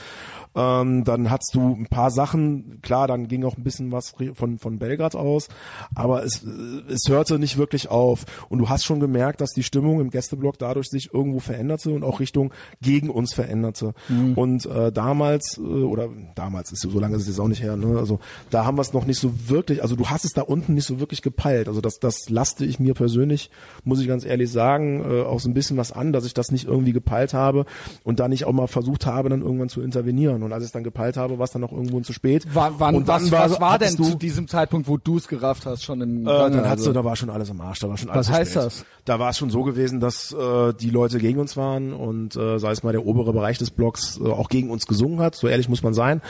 Ähm, 0.54 1.04
dann 1.04 1.30
hattest 1.30 1.54
du 1.54 1.74
ein 1.74 1.86
paar 1.86 2.10
Sachen, 2.10 2.80
klar, 2.82 3.06
dann 3.06 3.28
ging 3.28 3.44
auch 3.44 3.56
ein 3.56 3.62
bisschen 3.62 3.92
was 3.92 4.14
von, 4.34 4.58
von 4.58 4.78
Belgrad 4.78 5.14
aus, 5.14 5.48
aber 5.94 6.24
es, 6.24 6.42
es 6.88 7.08
hörte 7.08 7.38
nicht 7.38 7.56
wirklich 7.56 7.88
auf. 7.88 8.24
Und 8.48 8.58
du 8.58 8.68
hast 8.68 8.84
schon 8.84 9.00
gemerkt, 9.00 9.40
dass 9.40 9.50
die 9.50 9.62
Stimmung 9.62 10.00
im 10.00 10.10
Gästeblock 10.10 10.58
dadurch 10.58 10.88
sich 10.88 11.14
irgendwo 11.14 11.38
veränderte 11.38 11.90
und 11.90 12.02
auch 12.02 12.20
Richtung 12.20 12.52
gegen 12.82 13.10
uns 13.10 13.32
veränderte. 13.32 13.94
Mhm. 14.08 14.34
Und 14.34 14.66
äh, 14.66 14.90
damals, 14.90 15.58
äh, 15.58 15.60
oder 15.60 16.08
damals 16.34 16.72
ist 16.72 16.80
so 16.80 16.98
lange 16.98 17.16
ist 17.16 17.22
es 17.22 17.28
jetzt 17.28 17.40
auch 17.40 17.48
nicht 17.48 17.62
her, 17.62 17.76
ne? 17.76 17.98
Also 17.98 18.18
da 18.50 18.64
haben 18.64 18.76
wir 18.76 18.82
es 18.82 18.92
noch 18.92 19.06
nicht 19.06 19.18
so 19.18 19.32
wirklich, 19.48 19.82
also 19.82 19.96
du 19.96 20.08
hast 20.08 20.24
es 20.24 20.32
da 20.32 20.42
unten 20.42 20.74
nicht 20.74 20.86
so 20.86 21.00
wirklich 21.00 21.22
gepeilt. 21.22 21.68
Also 21.68 21.80
das, 21.80 22.00
das 22.00 22.28
laste 22.28 22.64
ich 22.64 22.80
mir 22.80 22.94
persönlich, 22.94 23.50
muss 23.84 24.00
ich 24.00 24.08
ganz 24.08 24.24
ehrlich 24.24 24.50
sagen, 24.50 25.04
äh, 25.04 25.22
auch 25.22 25.40
so 25.40 25.48
ein 25.48 25.54
bisschen 25.54 25.76
was 25.76 25.92
an, 25.92 26.12
dass 26.12 26.24
ich 26.24 26.34
das 26.34 26.50
nicht 26.50 26.66
irgendwie 26.66 26.92
gepeilt 26.92 27.34
habe 27.34 27.66
und 28.04 28.20
da 28.20 28.28
nicht 28.28 28.44
auch 28.44 28.52
mal 28.52 28.66
versucht 28.66 29.06
habe, 29.06 29.28
dann 29.28 29.42
irgendwann 29.42 29.68
zu 29.68 29.82
intervenieren. 29.82 30.39
Und 30.42 30.52
als 30.52 30.62
ich 30.62 30.68
es 30.68 30.72
dann 30.72 30.84
gepeilt 30.84 31.16
habe, 31.16 31.38
war 31.38 31.44
es 31.44 31.50
dann 31.50 31.64
auch 31.64 31.72
irgendwo 31.72 32.00
zu 32.00 32.12
spät. 32.12 32.46
Wann, 32.52 32.74
wann, 32.78 32.94
und 32.94 33.06
was, 33.06 33.30
war, 33.30 33.50
was 33.50 33.60
war 33.60 33.78
denn 33.78 33.96
du, 33.96 34.04
zu 34.04 34.16
diesem 34.16 34.48
Zeitpunkt, 34.48 34.88
wo 34.88 34.96
du 34.96 35.16
es 35.16 35.28
gerafft 35.28 35.66
hast, 35.66 35.82
schon 35.84 36.00
im 36.00 36.22
äh, 36.22 36.24
Gange, 36.24 36.56
dann 36.56 36.64
hast 36.64 36.78
also? 36.78 36.90
du, 36.90 36.94
da 36.94 37.04
war 37.04 37.16
schon 37.16 37.30
alles 37.30 37.50
am 37.50 37.60
Arsch, 37.60 37.80
da 37.80 37.88
war 37.88 37.96
schon 37.96 38.10
alles 38.10 38.28
Was 38.28 38.34
heißt 38.36 38.50
spät. 38.52 38.64
das? 38.64 38.84
Da 39.04 39.18
war 39.18 39.30
es 39.30 39.38
schon 39.38 39.50
so 39.50 39.62
gewesen, 39.62 40.00
dass 40.00 40.32
äh, 40.32 40.72
die 40.74 40.90
Leute 40.90 41.18
gegen 41.18 41.40
uns 41.40 41.56
waren 41.56 41.92
und 41.92 42.36
äh, 42.36 42.58
sei 42.58 42.70
es 42.70 42.82
mal 42.82 42.92
der 42.92 43.06
obere 43.06 43.32
Bereich 43.32 43.58
des 43.58 43.70
Blocks 43.70 44.20
äh, 44.22 44.28
auch 44.28 44.48
gegen 44.48 44.70
uns 44.70 44.86
gesungen 44.86 45.20
hat, 45.20 45.34
so 45.34 45.48
ehrlich 45.48 45.68
muss 45.68 45.82
man 45.82 45.94
sein, 45.94 46.20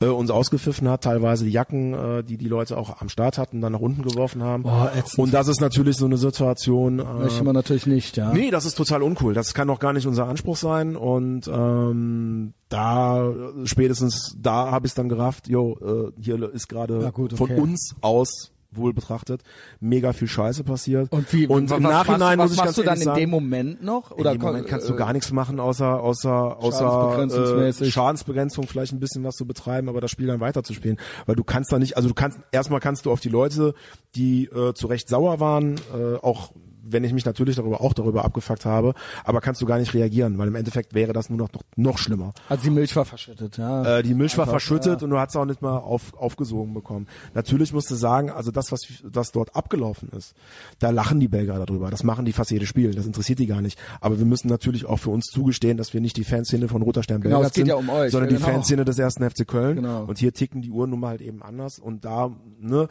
äh, 0.00 0.06
uns 0.06 0.30
ausgepfiffen 0.30 0.88
hat, 0.88 1.04
teilweise 1.04 1.44
die 1.44 1.50
Jacken, 1.50 1.94
äh, 1.94 2.24
die 2.24 2.36
die 2.36 2.48
Leute 2.48 2.76
auch 2.76 3.00
am 3.00 3.08
Start 3.08 3.38
hatten, 3.38 3.60
dann 3.60 3.72
nach 3.72 3.80
unten 3.80 4.02
geworfen 4.02 4.42
haben. 4.42 4.64
Ätzend. 4.96 5.18
und 5.18 5.34
das 5.34 5.48
ist 5.48 5.60
natürlich 5.60 5.96
so 5.96 6.06
eine 6.06 6.16
Situation. 6.16 6.98
Äh, 6.98 7.04
Möchte 7.04 7.44
man 7.44 7.54
natürlich 7.54 7.86
nicht, 7.86 8.16
ja. 8.16 8.32
Nee, 8.32 8.50
das 8.50 8.64
ist 8.64 8.76
total 8.76 9.02
uncool. 9.02 9.34
Das 9.34 9.54
kann 9.54 9.68
doch 9.68 9.78
gar 9.78 9.92
nicht 9.92 10.06
unser 10.06 10.26
Anspruch 10.26 10.56
sein. 10.56 10.96
Und 10.96 11.48
ähm, 11.48 12.54
da 12.70 13.32
spätestens 13.64 14.36
da 14.40 14.70
habe 14.70 14.86
ich 14.86 14.94
dann 14.94 15.08
gerafft, 15.08 15.48
jo, 15.48 15.76
äh, 16.16 16.22
hier 16.22 16.52
ist 16.52 16.68
gerade 16.68 17.02
Ja, 17.02 17.10
gut, 17.10 17.34
von 17.36 17.50
okay. 17.50 17.60
uns 17.60 17.94
aus 18.00 18.52
wohl 18.72 18.92
betrachtet 18.92 19.42
mega 19.80 20.12
viel 20.12 20.28
Scheiße 20.28 20.62
passiert. 20.62 21.10
Und 21.10 21.32
wie, 21.32 21.46
und 21.46 21.70
was, 21.70 21.78
im 21.78 21.84
was 21.84 21.90
Nachhinein 21.90 22.38
muss 22.38 22.50
was 22.50 22.52
ich 22.52 22.58
machst 22.58 22.78
du 22.78 22.82
ganz 22.84 23.00
dann 23.00 23.08
ehrlich 23.08 23.24
in 23.24 23.28
dem 23.28 23.30
Moment 23.30 23.82
noch? 23.82 24.12
in 24.12 24.18
Oder 24.18 24.32
dem 24.32 24.40
Moment 24.40 24.66
kannst 24.68 24.88
du 24.88 24.94
äh, 24.94 24.96
gar 24.96 25.12
nichts 25.12 25.32
machen, 25.32 25.58
außer 25.58 26.00
außer 26.00 26.56
außer 26.62 26.78
Schadensbegrenzungsmäßig. 26.78 27.88
äh, 27.88 27.90
Schadensbegrenzung, 27.90 28.66
vielleicht 28.68 28.92
ein 28.92 29.00
bisschen 29.00 29.24
was 29.24 29.34
zu 29.34 29.46
betreiben, 29.46 29.88
aber 29.88 30.00
das 30.00 30.12
Spiel 30.12 30.28
dann 30.28 30.38
weiterzuspielen, 30.40 30.98
weil 31.26 31.34
du 31.34 31.42
kannst 31.44 31.72
da 31.72 31.78
nicht, 31.80 31.96
also 31.96 32.08
du 32.08 32.14
kannst 32.14 32.38
erstmal 32.52 32.80
kannst 32.80 33.06
du 33.06 33.10
auf 33.10 33.20
die 33.20 33.28
Leute, 33.28 33.74
die 34.14 34.44
äh, 34.44 34.72
zu 34.74 34.86
Recht 34.86 35.08
sauer 35.08 35.40
waren, 35.40 35.74
äh, 35.92 36.16
auch 36.22 36.52
wenn 36.92 37.04
ich 37.04 37.12
mich 37.12 37.24
natürlich 37.24 37.56
darüber 37.56 37.80
auch 37.80 37.92
darüber 37.92 38.24
abgefuckt 38.24 38.64
habe, 38.64 38.94
aber 39.24 39.40
kannst 39.40 39.60
du 39.60 39.66
gar 39.66 39.78
nicht 39.78 39.94
reagieren, 39.94 40.38
weil 40.38 40.48
im 40.48 40.54
Endeffekt 40.54 40.94
wäre 40.94 41.12
das 41.12 41.28
nur 41.28 41.38
noch 41.38 41.50
noch, 41.52 41.62
noch 41.76 41.98
schlimmer. 41.98 42.32
Also 42.48 42.64
die 42.64 42.70
Milch 42.70 42.94
war 42.96 43.04
verschüttet, 43.04 43.56
ja. 43.58 43.98
Äh, 43.98 44.02
die 44.02 44.14
Milch 44.14 44.36
war 44.36 44.44
Einfach, 44.44 44.52
verschüttet 44.52 45.00
ja. 45.00 45.04
und 45.04 45.10
du 45.10 45.18
hast 45.18 45.36
auch 45.36 45.44
nicht 45.44 45.62
mal 45.62 45.78
auf, 45.78 46.14
aufgesogen 46.14 46.74
bekommen. 46.74 47.06
Natürlich 47.34 47.72
musst 47.72 47.90
du 47.90 47.94
sagen, 47.94 48.30
also 48.30 48.50
das, 48.50 48.72
was 48.72 48.82
das 49.04 49.32
dort 49.32 49.54
abgelaufen 49.56 50.10
ist, 50.16 50.34
da 50.78 50.90
lachen 50.90 51.20
die 51.20 51.28
Belgier 51.28 51.64
darüber. 51.64 51.90
Das 51.90 52.04
machen 52.04 52.24
die 52.24 52.32
fast 52.32 52.50
jedes 52.50 52.68
Spiel. 52.68 52.94
Das 52.94 53.06
interessiert 53.06 53.38
die 53.38 53.46
gar 53.46 53.60
nicht. 53.60 53.78
Aber 54.00 54.18
wir 54.18 54.26
müssen 54.26 54.48
natürlich 54.48 54.86
auch 54.86 54.98
für 54.98 55.10
uns 55.10 55.26
zugestehen, 55.26 55.76
dass 55.76 55.94
wir 55.94 56.00
nicht 56.00 56.16
die 56.16 56.24
Fanszene 56.24 56.68
von 56.68 56.82
Roter 56.82 57.02
Stern 57.02 57.20
Genau, 57.20 57.36
Belgrad 57.36 57.54
sind, 57.54 57.66
ja 57.66 57.74
um 57.74 57.88
euch, 57.88 58.12
sondern 58.12 58.30
ja, 58.30 58.36
die 58.36 58.42
genau. 58.42 58.54
Fanszene 58.54 58.84
des 58.84 58.98
ersten 58.98 59.28
FC 59.28 59.46
Köln. 59.46 59.76
Genau. 59.76 60.04
Und 60.04 60.18
hier 60.18 60.32
ticken 60.32 60.62
die 60.62 60.70
Uhren 60.70 60.90
nun 60.90 61.00
mal 61.00 61.08
halt 61.08 61.20
eben 61.20 61.42
anders. 61.42 61.78
Und 61.78 62.04
da, 62.04 62.30
ne, 62.58 62.88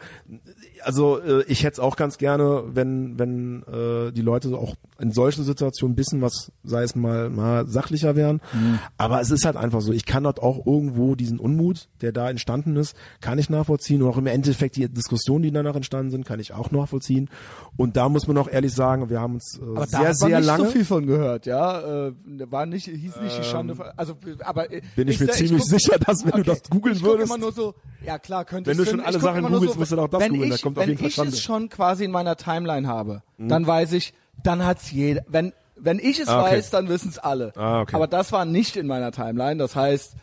also 0.82 1.20
äh, 1.20 1.44
ich 1.44 1.62
hätte 1.64 1.74
es 1.74 1.80
auch 1.80 1.96
ganz 1.96 2.18
gerne, 2.18 2.64
wenn, 2.72 3.18
wenn 3.18 3.62
äh, 3.62 3.89
die 4.12 4.22
Leute 4.22 4.56
auch 4.56 4.74
in 4.98 5.12
solchen 5.12 5.44
Situationen 5.44 5.92
ein 5.92 5.96
bisschen 5.96 6.20
was, 6.20 6.52
sei 6.62 6.82
es 6.82 6.94
mal, 6.94 7.30
mal 7.30 7.66
sachlicher 7.66 8.16
wären. 8.16 8.40
Mhm. 8.52 8.78
Aber 8.98 9.20
es 9.20 9.30
ist 9.30 9.44
halt 9.44 9.56
einfach 9.56 9.80
so. 9.80 9.92
Ich 9.92 10.04
kann 10.06 10.24
dort 10.24 10.40
auch 10.42 10.66
irgendwo 10.66 11.14
diesen 11.14 11.38
Unmut, 11.38 11.88
der 12.02 12.12
da 12.12 12.28
entstanden 12.30 12.76
ist, 12.76 12.94
kann 13.20 13.38
ich 13.38 13.48
nachvollziehen. 13.50 14.02
Und 14.02 14.08
auch 14.10 14.18
im 14.18 14.26
Endeffekt 14.26 14.76
die 14.76 14.88
Diskussionen, 14.88 15.42
die 15.42 15.50
danach 15.52 15.74
entstanden 15.76 16.10
sind, 16.10 16.24
kann 16.26 16.38
ich 16.40 16.52
auch 16.52 16.70
nachvollziehen. 16.70 17.28
Und 17.76 17.96
da 17.96 18.08
muss 18.08 18.26
man 18.26 18.36
auch 18.38 18.48
ehrlich 18.48 18.72
sagen, 18.74 19.08
wir 19.10 19.20
haben 19.20 19.34
uns 19.34 19.58
äh, 19.58 19.64
aber 19.64 19.80
da 19.86 19.86
sehr, 19.86 20.00
man 20.02 20.14
sehr 20.14 20.38
nicht 20.38 20.46
lange. 20.46 20.64
so 20.64 20.70
viel 20.70 20.84
von 20.84 21.06
gehört, 21.06 21.46
ja. 21.46 22.08
Äh, 22.08 22.12
war 22.50 22.66
nicht, 22.66 22.86
hieß 22.86 23.20
nicht 23.22 23.38
die 23.38 23.44
Schande. 23.44 23.74
von- 23.74 23.86
Also, 23.96 24.14
aber 24.44 24.70
äh, 24.72 24.82
bin 24.96 25.08
ich 25.08 25.18
mir 25.20 25.26
sag- 25.26 25.36
ziemlich 25.36 25.62
guck- 25.62 25.70
sicher, 25.70 25.98
dass 25.98 26.24
wenn 26.24 26.32
du 26.32 26.42
das 26.42 26.62
googeln 26.68 26.96
ich 26.96 27.02
würdest- 27.02 27.26
immer 27.28 27.38
nur 27.38 27.52
so, 27.52 27.74
ja 28.04 28.18
klar, 28.18 28.44
könnte 28.44 28.70
Wenn 28.70 28.76
du 28.76 28.84
schon 28.84 29.00
alle 29.00 29.16
Ich 29.16 29.22
Sachen 29.22 29.42
googelst, 29.46 29.78
musst 29.78 29.92
du 29.92 29.96
doch 29.96 30.08
das 30.08 30.20
wenn 30.20 30.32
googeln, 30.32 30.50
da 30.50 30.56
ich, 30.56 30.62
kommt 30.62 30.76
auf 30.78 30.82
wenn 30.82 30.90
jeden 30.90 31.00
Fall 31.00 31.08
ich 31.08 31.14
Schande. 31.14 31.32
es 31.32 31.40
schon 31.40 31.68
quasi 31.68 32.04
in 32.04 32.10
meiner 32.10 32.36
Timeline 32.36 32.86
habe, 32.86 33.22
dann 33.38 33.66
weiß 33.66 33.79
ich, 33.92 34.14
dann 34.42 34.64
hat's 34.64 34.90
jeder. 34.90 35.22
Wenn 35.28 35.52
wenn 35.82 35.98
ich 35.98 36.18
es 36.20 36.28
Ah, 36.28 36.42
okay. 36.42 36.56
weiß, 36.56 36.70
dann 36.70 36.88
wissen 36.90 37.08
es 37.08 37.18
alle. 37.18 37.52
Ah, 37.56 37.80
okay. 37.80 37.96
Aber 37.96 38.06
das 38.06 38.32
war 38.32 38.44
nicht 38.44 38.76
in 38.76 38.86
meiner 38.86 39.12
Timeline. 39.12 39.56
Das 39.56 39.74
heißt, 39.74 40.14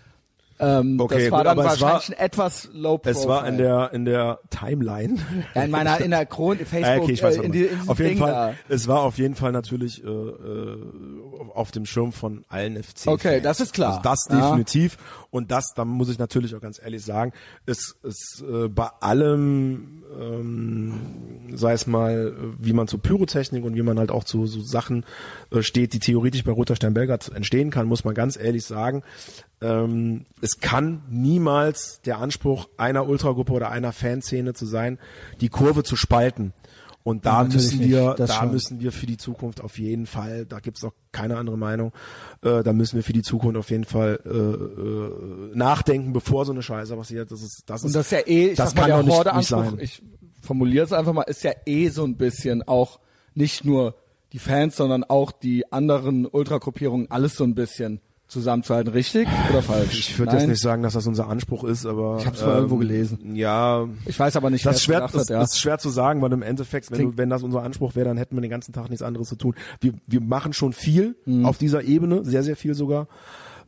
ähm, 0.60 0.99
Okay, 0.99 1.24
das 1.26 1.32
war 1.32 1.39
gut, 1.39 1.47
dann 1.47 1.60
es 1.60 1.66
wahrscheinlich 1.66 2.10
war- 2.10 2.18
ein 2.20 2.26
etwas 2.26 2.70
low 2.74 2.97
profile. 2.97 3.12
Es 3.22 3.28
war 3.28 3.47
in 3.47 3.58
der 3.58 3.91
in 3.93 4.05
der 4.05 4.39
Timeline. 4.49 5.16
ja, 5.55 5.64
in 5.64 5.72
meiner 5.72 5.99
in 6.01 6.10
der 6.12 6.26
Chron 6.26 6.58
Facebook 6.58 6.84
Ah, 6.86 6.97
okay, 6.97 7.12
ich 7.12 7.22
weiß, 7.24 7.38
äh, 7.38 7.41
in, 7.43 7.51
die, 7.51 7.64
in 7.66 7.88
auf 7.89 7.97
jeden 7.99 8.10
Ding 8.10 8.18
Fall. 8.20 8.32
da. 8.32 8.53
Es 8.68 8.88
war 8.88 9.01
auf 9.01 9.18
jeden 9.20 9.36
Fall 9.36 9.51
natürlich 9.51 10.03
äh, 10.03 10.08
äh, 10.08 10.78
auf 11.53 11.72
dem 11.72 11.86
Schirm 11.86 12.12
von 12.12 12.43
allen 12.49 12.76
FC. 12.82 13.08
Okay, 13.08 13.39
das 13.41 13.60
ist 13.60 13.74
klar. 13.74 13.89
Also 13.97 14.01
das 14.03 14.26
Ja. 14.30 14.47
definitiv. 14.49 14.97
Und 15.30 15.51
das, 15.51 15.74
da 15.76 15.86
muss 15.86 16.10
ich 16.10 16.18
natürlich 16.20 16.55
auch 16.55 16.62
ganz 16.62 16.80
ehrlich 16.84 17.03
sagen, 17.05 17.34
ist 17.68 17.95
ist 18.03 18.43
äh, 18.47 18.68
bei 18.68 18.89
allem, 18.99 19.97
ähm, 20.20 20.93
sei 21.53 21.74
es 21.74 21.88
mal, 21.88 22.36
äh, 22.38 22.53
wie 22.60 22.74
man 22.74 22.88
zu 22.88 22.97
Pyrotechnik 22.97 23.64
und 23.64 23.76
wie 23.76 23.82
man 23.82 23.99
halt 23.99 24.12
auch 24.12 24.24
zu 24.24 24.45
so 24.45 24.62
Sachen 24.62 25.05
äh, 25.51 25.62
steht, 25.62 25.93
die 25.93 25.99
theoretisch 25.99 26.43
bei 26.43 26.51
Roter 26.51 26.76
Stern 26.76 26.93
Belgrad 26.93 27.30
entstehen 27.30 27.70
kann, 27.70 27.88
muss 27.88 28.03
man 28.03 28.14
ganz 28.14 28.38
ehrlich 28.38 28.66
sagen. 28.66 29.03
Ähm, 29.62 30.26
es 30.41 30.60
kann 30.60 31.03
niemals 31.10 32.01
der 32.01 32.20
Anspruch 32.20 32.70
einer 32.78 33.08
Ultragruppe 33.08 33.53
oder 33.53 33.72
einer 33.72 33.91
Fanszene 33.91 34.53
zu 34.53 34.66
sein, 34.66 34.99
die 35.41 35.49
Kurve 35.49 35.84
zu 35.84 35.95
spalten. 35.95 36.53
Und 37.08 37.26
da 37.26 37.43
Ja, 37.43 37.47
müssen 37.47 37.80
wir, 37.80 38.16
da 38.16 38.28
schon. 38.28 38.51
müssen 38.51 38.80
wir 38.82 38.91
für 38.91 39.05
die 39.05 39.16
Zukunft 39.16 39.62
auf 39.62 39.80
jeden 39.80 40.08
Fall, 40.08 40.45
da 40.45 40.60
gibt's 40.60 40.84
auch 40.84 40.91
keine 41.14 41.38
andere 41.38 41.58
Meinung, 41.58 41.93
äh, 42.41 42.64
da 42.64 42.74
müssen 42.74 42.97
wir 42.97 43.03
für 43.03 43.14
die 43.14 43.22
Zukunft 43.22 43.55
auf 43.55 43.70
jeden 43.70 43.86
Fall 43.86 44.20
äh, 44.26 44.30
äh, 44.30 45.55
nachdenken, 45.55 46.12
bevor 46.12 46.43
so 46.43 46.51
eine 46.51 46.62
Scheiße 46.62 46.97
passiert. 46.97 47.32
Das 47.32 47.41
ist, 47.41 47.64
das 47.70 47.80
ist, 47.80 47.86
Und 47.86 47.95
das 47.95 48.08
ist 48.08 48.12
ja 48.12 48.20
eh, 48.28 48.47
ich 48.49 48.58
das 48.58 48.72
sag 48.72 48.80
mal, 48.82 48.89
kann 48.89 49.05
der 49.05 49.24
doch 49.24 49.38
nicht, 49.38 49.47
sein. 49.47 49.78
ich 49.80 50.01
formuliere 50.41 50.84
es 50.84 50.91
einfach 50.91 51.14
mal, 51.14 51.22
ist 51.22 51.43
ja 51.45 51.53
eh 51.66 51.88
so 51.88 52.03
ein 52.03 52.18
bisschen 52.18 52.62
auch 52.68 52.99
nicht 53.36 53.64
nur 53.64 53.95
die 54.34 54.39
Fans, 54.39 54.76
sondern 54.76 55.05
auch 55.05 55.32
die 55.32 55.72
anderen 55.72 56.26
Ultragruppierungen, 56.26 57.10
alles 57.10 57.38
so 57.38 57.45
ein 57.45 57.55
bisschen 57.55 58.01
zusammenzuhalten. 58.28 58.92
Richtig 58.92 59.28
oder 59.50 59.62
falsch? 59.62 59.98
Ich 60.00 60.20
würde 60.20 60.34
jetzt 60.36 60.48
nicht 60.48 60.62
sagen, 60.62 60.84
dass 60.84 60.94
das 60.94 61.08
unser 61.08 61.28
Anspruch 61.30 61.64
ist, 61.64 61.86
aber 61.86 62.14
ähm, 62.14 62.20
Ich 62.20 62.26
hab's 62.28 62.42
mal 62.42 62.56
irgendwo 62.56 62.78
gelesen. 62.78 63.36
Ja, 63.36 63.88
Ich 64.06 64.20
weiß 64.20 64.36
aber 64.36 64.50
nicht, 64.50 64.66
das 64.66 64.76
ist 64.76 64.82
es 64.82 64.86
schwer, 64.86 65.02
das, 65.02 65.14
hat, 65.14 65.30
ja. 65.30 65.40
das 65.40 65.54
ist 65.54 65.60
schwer 65.60 65.78
zu 65.78 65.90
sagen, 65.90 66.22
weil 66.22 66.32
im 66.34 66.42
Endeffekt, 66.42 66.92
wenn, 66.92 67.12
du, 67.12 67.18
wenn 67.18 67.30
das 67.30 67.44
unser 67.44 67.64
Anspruch 67.64 67.96
wäre, 67.96 68.08
dann 68.08 68.18
hätten 68.18 68.36
wir 68.36 68.42
den 68.42 68.52
ganzen 68.52 68.74
Tag 68.74 68.90
nichts 68.90 69.02
anderes 69.04 69.30
zu 69.30 69.36
tun. 69.36 69.56
Wir, 69.80 69.94
wir 70.08 70.22
machen 70.22 70.54
schon 70.54 70.74
viel 70.74 71.16
Mhm. 71.26 71.46
auf 71.46 71.58
dieser 71.58 71.84
Ebene, 71.84 72.24
sehr, 72.26 72.44
sehr 72.44 72.56
viel 72.56 72.74
sogar. 72.74 73.08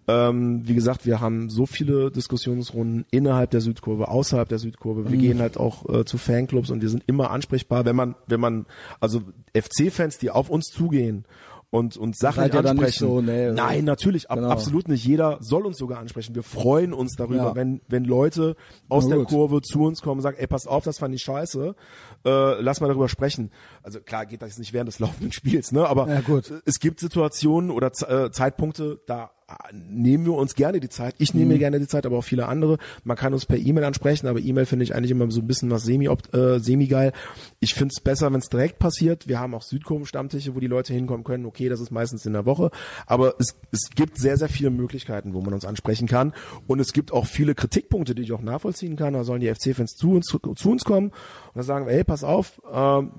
Ähm, 0.07 0.67
wie 0.67 0.73
gesagt, 0.73 1.05
wir 1.05 1.19
haben 1.21 1.49
so 1.49 1.65
viele 1.67 2.09
Diskussionsrunden 2.09 3.05
innerhalb 3.11 3.51
der 3.51 3.61
Südkurve, 3.61 4.07
außerhalb 4.07 4.49
der 4.49 4.57
Südkurve. 4.57 5.01
Mhm. 5.01 5.11
Wir 5.11 5.17
gehen 5.19 5.39
halt 5.39 5.57
auch 5.57 5.87
äh, 5.87 6.03
zu 6.05 6.17
Fanclubs 6.17 6.71
und 6.71 6.81
wir 6.81 6.89
sind 6.89 7.03
immer 7.05 7.29
ansprechbar, 7.31 7.85
wenn 7.85 7.95
man, 7.95 8.15
wenn 8.27 8.39
man, 8.39 8.65
also 8.99 9.21
FC-Fans, 9.55 10.17
die 10.17 10.31
auf 10.31 10.49
uns 10.49 10.67
zugehen 10.67 11.25
und 11.71 11.97
uns 11.97 12.17
Sachen 12.17 12.43
nicht 12.43 12.55
ansprechen. 12.55 12.99
so, 13.07 13.21
nee, 13.21 13.51
Nein, 13.51 13.85
natürlich, 13.85 14.31
ab, 14.31 14.37
Genau. 14.37 14.49
absolut 14.49 14.87
nicht. 14.87 15.05
Jeder 15.05 15.37
soll 15.39 15.65
uns 15.67 15.77
sogar 15.77 15.99
ansprechen. 15.99 16.33
Wir 16.33 16.41
freuen 16.43 16.93
uns 16.93 17.15
darüber, 17.15 17.35
Ja. 17.49 17.55
wenn, 17.55 17.81
wenn 17.87 18.05
Leute 18.05 18.55
aus 18.87 19.07
der. 19.07 19.19
Kurve 19.25 19.61
zu 19.61 19.83
uns 19.83 20.01
kommen 20.01 20.17
und 20.19 20.23
sagen, 20.23 20.37
ey, 20.39 20.47
pass 20.47 20.65
auf, 20.65 20.83
das 20.83 20.97
fand 20.97 21.13
ich 21.13 21.21
scheiße, 21.21 21.75
äh, 22.25 22.61
lass 22.61 22.81
mal 22.81 22.87
darüber 22.87 23.07
sprechen. 23.09 23.51
Also 23.83 23.99
klar 23.99 24.25
geht 24.25 24.41
das 24.41 24.57
nicht 24.57 24.73
während 24.73 24.87
des 24.87 24.97
laufenden 24.99 25.31
Spiels, 25.31 25.71
ne? 25.71 25.87
Aber 25.87 26.07
Ja, 26.07 26.21
gut. 26.21 26.51
es 26.65 26.79
gibt 26.79 26.99
Situationen 26.99 27.69
oder 27.69 27.91
äh, 28.07 28.31
Zeitpunkte, 28.31 28.99
da 29.05 29.31
nehmen 29.89 30.25
wir 30.25 30.33
uns 30.33 30.55
gerne 30.55 30.79
die 30.79 30.89
Zeit. 30.89 31.15
Ich 31.17 31.33
nehme 31.33 31.45
Mhm. 31.47 31.51
mir 31.53 31.59
gerne 31.59 31.79
die 31.79 31.87
Zeit, 31.87 32.05
aber 32.05 32.17
auch 32.17 32.23
viele 32.23 32.47
andere. 32.47 32.77
Man 33.03 33.17
kann 33.17 33.33
uns 33.33 33.45
per 33.45 33.57
E-Mail 33.57 33.83
ansprechen, 33.83 34.27
aber 34.27 34.39
E-Mail 34.39 34.65
finde 34.65 34.83
ich 34.83 34.95
eigentlich 34.95 35.11
immer 35.11 35.29
so 35.31 35.41
ein 35.41 35.47
bisschen 35.47 35.69
was 35.71 35.83
semi, 35.83 36.07
äh, 36.07 36.59
semi 36.59 36.87
geil. 36.87 37.13
Ich 37.59 37.73
finde 37.73 37.93
es 37.95 38.01
besser, 38.01 38.31
wenn 38.31 38.39
es 38.39 38.49
direkt 38.49 38.79
passiert. 38.79 39.27
Wir 39.27 39.39
haben 39.39 39.53
auch 39.53 39.63
Südkurven-Stammtische, 39.63 40.55
wo 40.55 40.59
die 40.59 40.67
Leute 40.67 40.93
hinkommen 40.93 41.23
können. 41.23 41.45
Okay, 41.45 41.69
das 41.69 41.79
ist 41.79 41.91
meistens 41.91 42.25
in 42.25 42.33
der 42.33 42.45
Woche, 42.45 42.71
aber 43.05 43.35
es, 43.39 43.55
es 43.71 43.89
gibt 43.95 44.17
sehr, 44.17 44.37
sehr 44.37 44.49
viele 44.49 44.69
Möglichkeiten, 44.69 45.33
wo 45.33 45.41
man 45.41 45.53
uns 45.53 45.65
ansprechen 45.65 46.07
kann. 46.07 46.33
Und 46.67 46.79
es 46.79 46.93
gibt 46.93 47.11
auch 47.11 47.25
viele 47.25 47.55
Kritikpunkte, 47.55 48.15
die 48.15 48.21
ich 48.23 48.31
auch 48.33 48.41
nachvollziehen 48.41 48.95
kann. 48.95 49.13
Da 49.13 49.23
sollen 49.23 49.41
die 49.41 49.53
FC-Fans 49.53 49.93
zu 49.95 50.11
uns, 50.11 50.27
zu 50.27 50.69
uns 50.71 50.83
kommen 50.83 51.07
und 51.07 51.13
dann 51.55 51.63
sagen, 51.63 51.85
wir, 51.85 51.93
hey, 51.93 52.03
pass 52.03 52.23
auf, 52.23 52.61
ähm, 52.71 53.11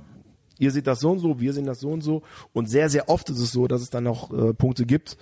ihr 0.58 0.70
seht 0.70 0.86
das 0.86 1.00
so 1.00 1.10
und 1.10 1.18
so, 1.20 1.40
wir 1.40 1.52
sehen 1.52 1.64
das 1.66 1.80
so 1.80 1.90
und 1.90 2.02
so. 2.02 2.22
Und 2.52 2.68
sehr, 2.68 2.88
sehr 2.90 3.08
oft 3.08 3.30
ist 3.30 3.38
es 3.40 3.50
so, 3.50 3.66
dass 3.66 3.80
es 3.82 3.90
dann 3.90 4.06
auch 4.06 4.30
äh, 4.32 4.52
Punkte 4.54 4.84
gibt, 4.86 5.16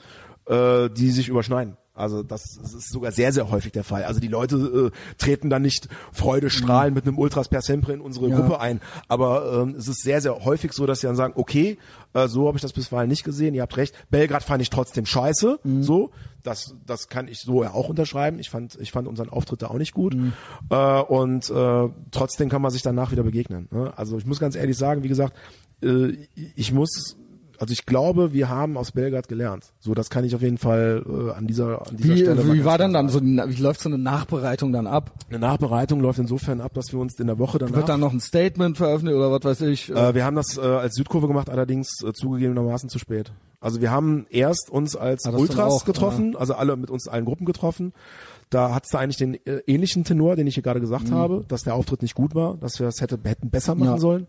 äh, 0.48 0.88
die 0.88 1.10
sich 1.10 1.28
überschneiden. 1.28 1.76
Also 1.98 2.22
das, 2.22 2.56
ist 2.56 2.90
sogar 2.90 3.10
sehr, 3.10 3.32
sehr 3.32 3.50
häufig 3.50 3.72
der 3.72 3.82
Fall. 3.82 4.04
Also 4.04 4.20
die 4.20 4.28
Leute 4.28 4.92
äh, 4.92 5.16
treten 5.18 5.50
dann 5.50 5.62
nicht 5.62 5.88
freudestrahlend 6.12 6.94
mit 6.94 7.06
einem 7.06 7.18
Ultras 7.18 7.48
per 7.48 7.60
Sempre 7.60 7.92
in 7.92 8.00
unsere 8.00 8.28
Ja. 8.28 8.36
Gruppe 8.36 8.60
ein. 8.60 8.80
Aber 9.08 9.62
ähm, 9.62 9.74
es 9.76 9.88
ist 9.88 10.02
sehr, 10.02 10.20
sehr 10.20 10.44
häufig 10.44 10.72
so, 10.72 10.86
dass 10.86 11.00
sie 11.00 11.08
dann 11.08 11.16
sagen, 11.16 11.32
okay, 11.36 11.76
äh, 12.14 12.28
so 12.28 12.46
habe 12.46 12.56
ich 12.56 12.62
das 12.62 12.72
bisweilen 12.72 13.08
nicht 13.08 13.24
gesehen, 13.24 13.52
ihr 13.52 13.62
habt 13.62 13.76
recht. 13.76 13.96
Belgrad 14.10 14.44
fand 14.44 14.62
ich 14.62 14.70
trotzdem 14.70 15.06
scheiße. 15.06 15.58
So, 15.80 16.12
das, 16.44 16.76
das 16.86 17.08
kann 17.08 17.26
ich 17.26 17.40
so 17.40 17.64
ja 17.64 17.72
auch 17.72 17.88
unterschreiben. 17.88 18.38
Ich 18.38 18.48
fand, 18.48 18.78
ich 18.80 18.92
fand 18.92 19.08
unseren 19.08 19.28
Auftritt 19.28 19.62
da 19.62 19.66
auch 19.66 19.78
nicht 19.78 19.92
gut. 19.92 20.16
Äh, 20.70 21.00
und 21.00 21.50
äh, 21.50 21.88
trotzdem 22.12 22.48
kann 22.48 22.62
man 22.62 22.70
sich 22.70 22.82
danach 22.82 23.10
wieder 23.10 23.24
begegnen. 23.24 23.66
Ne? 23.72 23.92
Also 23.96 24.18
ich 24.18 24.24
muss 24.24 24.38
ganz 24.38 24.54
ehrlich 24.54 24.78
sagen, 24.78 25.02
wie 25.02 25.08
gesagt, 25.08 25.36
äh, 25.82 26.12
ich 26.54 26.72
muss 26.72 27.16
also 27.58 27.72
ich 27.72 27.86
glaube, 27.86 28.32
wir 28.32 28.48
haben 28.48 28.76
aus 28.76 28.92
Belgrad 28.92 29.28
gelernt. 29.28 29.72
So, 29.80 29.94
das 29.94 30.10
kann 30.10 30.24
ich 30.24 30.34
auf 30.34 30.42
jeden 30.42 30.58
Fall 30.58 31.04
äh, 31.06 31.32
an 31.32 31.46
dieser, 31.46 31.86
an 31.88 31.96
dieser 31.96 32.14
Wie, 32.14 32.18
Stelle. 32.20 32.52
wie 32.54 32.64
war 32.64 32.78
dann 32.78 32.92
dann 32.92 33.08
so, 33.08 33.20
wie 33.22 33.62
läuft 33.62 33.80
so 33.80 33.88
eine 33.88 33.98
Nachbereitung 33.98 34.72
dann 34.72 34.86
ab? 34.86 35.12
Eine 35.28 35.38
Nachbereitung 35.40 36.00
läuft 36.00 36.18
insofern 36.18 36.60
ab, 36.60 36.72
dass 36.74 36.92
wir 36.92 37.00
uns 37.00 37.18
in 37.18 37.26
der 37.26 37.38
Woche 37.38 37.58
danach. 37.58 37.74
Wird 37.76 37.88
dann 37.88 38.00
noch 38.00 38.12
ein 38.12 38.20
Statement 38.20 38.76
veröffentlicht 38.76 39.16
oder 39.16 39.30
was 39.32 39.42
weiß 39.44 39.60
ich? 39.68 39.90
äh, 39.90 40.14
wir 40.14 40.24
haben 40.24 40.36
das 40.36 40.56
äh, 40.56 40.60
als 40.60 40.94
Südkurve 40.94 41.26
gemacht, 41.28 41.50
allerdings 41.50 42.02
äh, 42.04 42.12
zugegebenermaßen 42.12 42.88
zu 42.88 42.98
spät. 42.98 43.32
Also 43.60 43.80
wir 43.80 43.90
haben 43.90 44.26
erst 44.30 44.70
uns 44.70 44.94
als 44.94 45.24
Ah, 45.24 45.32
das 45.32 45.32
dann 45.32 45.40
Ultras 45.40 45.72
auch, 45.72 45.84
getroffen, 45.84 46.36
also 46.36 46.54
alle 46.54 46.76
mit 46.76 46.90
uns 46.90 47.08
allen 47.08 47.24
Gruppen 47.24 47.44
getroffen. 47.44 47.92
Da 48.50 48.72
hat's 48.74 48.88
da 48.90 48.98
eigentlich 49.00 49.16
den 49.16 49.34
äh, 49.46 49.60
ähnlichen 49.66 50.04
Tenor, 50.04 50.36
den 50.36 50.46
ich 50.46 50.54
hier 50.54 50.62
gerade 50.62 50.80
gesagt 50.80 51.10
habe, 51.10 51.44
dass 51.48 51.62
der 51.64 51.74
Auftritt 51.74 52.02
nicht 52.02 52.14
gut 52.14 52.34
war, 52.36 52.56
dass 52.56 52.78
wir 52.78 52.86
es 52.86 53.00
hätte, 53.00 53.18
hätten 53.24 53.50
besser 53.50 53.74
machen 53.74 53.88
Mhm. 53.88 53.94
Ja. 53.94 53.98
sollen, 54.00 54.26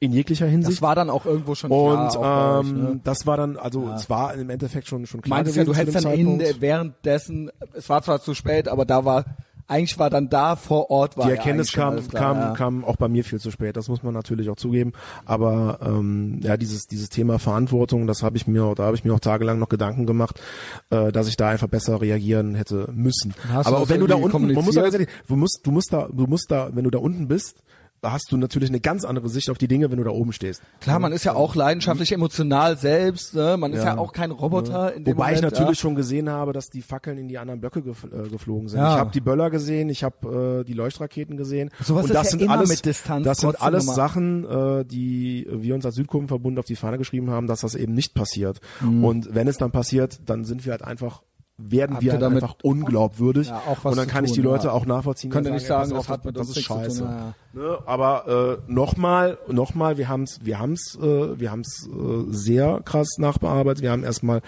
in 0.00 0.12
jeglicher 0.12 0.46
Hinsicht. 0.46 0.78
das 0.78 0.82
war 0.82 0.94
dann 0.94 1.10
auch 1.10 1.26
irgendwo 1.26 1.54
schon 1.54 1.70
Und 1.70 1.94
klar. 1.94 2.16
auch 2.16 2.20
bei 2.20 2.58
euch, 2.58 2.68
ähm, 2.70 2.82
ne? 2.82 3.00
das 3.04 3.26
war 3.26 3.36
dann, 3.36 3.58
also 3.58 3.90
es 3.94 4.08
war 4.08 4.34
im 4.34 4.48
Endeffekt 4.48 4.88
schon 4.88 5.06
schon 5.06 5.20
klar 5.20 5.36
Meintest 5.38 5.58
ja, 5.58 5.64
du 5.64 5.74
hättest 5.74 6.04
dann 6.04 6.12
in 6.14 6.42
währenddessen, 6.58 7.50
es 7.74 7.88
war 7.90 8.02
zwar 8.02 8.20
zu 8.20 8.32
spät, 8.32 8.66
aber 8.66 8.86
da 8.86 9.04
war, 9.04 9.26
eigentlich 9.70 9.98
war 9.98 10.08
dann 10.08 10.28
da 10.30 10.56
vor 10.56 10.90
Ort 10.90 11.16
war 11.16 11.26
die 11.26 11.30
ja 11.30 11.36
Erkenntnis 11.36 11.70
schon 11.70 11.82
kam, 11.82 12.08
klar, 12.08 12.22
kam, 12.22 12.38
ja. 12.38 12.52
kam 12.54 12.84
auch 12.84 12.96
bei 12.96 13.08
mir 13.08 13.24
viel 13.24 13.38
zu 13.38 13.50
spät. 13.50 13.76
Das 13.76 13.88
muss 13.88 14.02
man 14.02 14.12
natürlich 14.12 14.50
auch 14.50 14.56
zugeben. 14.56 14.92
Aber 15.26 15.78
ähm, 15.82 16.40
ja, 16.42 16.56
dieses 16.56 16.86
dieses 16.86 17.08
Thema 17.08 17.38
Verantwortung, 17.38 18.08
das 18.08 18.22
habe 18.22 18.36
ich 18.36 18.48
mir, 18.48 18.74
da 18.74 18.84
habe 18.84 18.96
ich 18.96 19.04
mir 19.04 19.14
auch 19.14 19.20
tagelang 19.20 19.60
noch 19.60 19.68
Gedanken 19.68 20.06
gemacht, 20.06 20.40
äh, 20.90 21.12
dass 21.12 21.28
ich 21.28 21.36
da 21.36 21.50
einfach 21.50 21.68
besser 21.68 22.00
reagieren 22.00 22.56
hätte 22.56 22.88
müssen. 22.92 23.32
Aber 23.52 23.88
wenn 23.88 24.00
du 24.00 24.08
da 24.08 24.16
unten, 24.16 24.52
man 24.52 24.64
muss 24.64 24.74
ja 24.74 24.82
ehrlich, 24.82 25.08
du 25.28 25.36
musst, 25.36 25.60
du 25.62 25.70
musst 25.70 25.92
da, 25.92 26.08
du 26.10 26.26
musst 26.26 26.50
da, 26.50 26.70
wenn 26.72 26.84
du 26.84 26.90
da 26.90 26.98
unten 26.98 27.28
bist, 27.28 27.62
hast 28.02 28.32
du 28.32 28.36
natürlich 28.36 28.70
eine 28.70 28.80
ganz 28.80 29.04
andere 29.04 29.28
Sicht 29.28 29.50
auf 29.50 29.58
die 29.58 29.68
Dinge, 29.68 29.90
wenn 29.90 29.98
du 29.98 30.04
da 30.04 30.10
oben 30.10 30.32
stehst. 30.32 30.62
Klar, 30.80 30.98
man 30.98 31.12
ist 31.12 31.24
ja 31.24 31.34
auch 31.34 31.54
leidenschaftlich 31.54 32.12
emotional 32.12 32.78
selbst, 32.78 33.34
ne? 33.34 33.56
man 33.58 33.72
ist 33.72 33.80
ja, 33.84 33.94
Ja. 33.94 33.98
auch 33.98 34.12
kein 34.12 34.30
Roboter 34.30 34.94
in 34.94 35.04
dem 35.04 35.14
Wobei 35.14 35.24
Moment, 35.32 35.36
ich 35.36 35.42
natürlich 35.42 35.78
ja. 35.78 35.82
schon 35.82 35.94
gesehen 35.94 36.30
habe, 36.30 36.52
dass 36.52 36.70
die 36.70 36.82
Fackeln 36.82 37.18
in 37.18 37.28
die 37.28 37.38
anderen 37.38 37.60
Blöcke 37.60 37.82
gef 37.82 38.04
äh, 38.04 38.28
geflogen 38.28 38.68
sind. 38.68 38.78
Ja. 38.80 38.94
Ich 38.94 38.98
habe 39.00 39.10
die 39.10 39.20
Böller 39.20 39.50
gesehen, 39.50 39.88
ich 39.90 40.02
habe 40.04 40.60
äh, 40.60 40.64
die 40.64 40.72
Leuchtraketen 40.72 41.36
gesehen. 41.36 41.70
Sowas 41.80 42.04
und 42.04 42.10
ist 42.10 42.14
das 42.16 42.26
ja 42.26 42.30
sind 42.30 42.42
immer 42.42 42.58
alles, 42.58 42.70
mit 42.70 42.84
Distanz 42.86 43.24
Das 43.24 43.38
sind 43.38 43.60
alles 43.60 43.84
nochmal- 43.86 43.96
Sachen, 43.96 44.44
äh, 44.80 44.84
die 44.84 45.46
wir 45.50 45.74
uns 45.74 45.84
als 45.84 45.94
Südkurvenverbund 45.96 46.58
auf 46.58 46.64
die 46.66 46.76
Fahne 46.76 46.98
geschrieben 46.98 47.30
haben, 47.30 47.46
dass 47.46 47.60
das 47.60 47.74
eben 47.74 47.92
nicht 47.94 48.14
passiert. 48.14 48.60
Mhm. 48.80 49.04
Und 49.04 49.34
wenn 49.34 49.46
es 49.48 49.58
dann 49.58 49.72
passiert, 49.72 50.20
dann 50.26 50.44
sind 50.44 50.64
wir 50.64 50.72
halt 50.72 50.82
einfach 50.84 51.22
werden 51.68 51.96
wir 52.00 52.12
halt 52.12 52.22
damit 52.22 52.42
einfach 52.42 52.56
unglaubwürdig 52.62 53.48
Ja, 53.48 53.62
auch 53.66 53.78
was 53.82 53.92
und 53.92 53.98
dann 53.98 54.08
kann 54.08 54.24
ich 54.24 54.30
tun, 54.30 54.36
die 54.36 54.42
Leute 54.42 54.68
ja. 54.68 54.72
auch 54.72 54.86
nachvollziehen. 54.86 55.30
Könnt 55.30 55.46
ihr 55.46 55.50
und 55.50 55.56
nicht 55.56 55.66
sagen, 55.66 55.90
das 55.90 56.08
hat 56.08 56.24
mit 56.24 56.36
das 56.36 56.48
ist 56.48 56.54
tun, 56.54 56.62
scheiße. 56.62 57.02
ja, 57.04 57.34
Ne? 57.52 57.78
Aber 57.84 58.60
äh, 58.68 58.72
nochmal, 58.72 59.36
nochmal, 59.48 59.98
wir 59.98 60.08
haben's, 60.08 60.38
wir 60.44 60.60
haben's, 60.60 60.96
äh, 61.02 61.40
wir 61.40 61.50
haben's 61.50 61.88
äh, 61.88 62.24
sehr 62.30 62.80
krass 62.84 63.18
nachbearbeitet. 63.18 63.82
Wir 63.82 63.90
haben 63.90 64.04
erstmal 64.04 64.40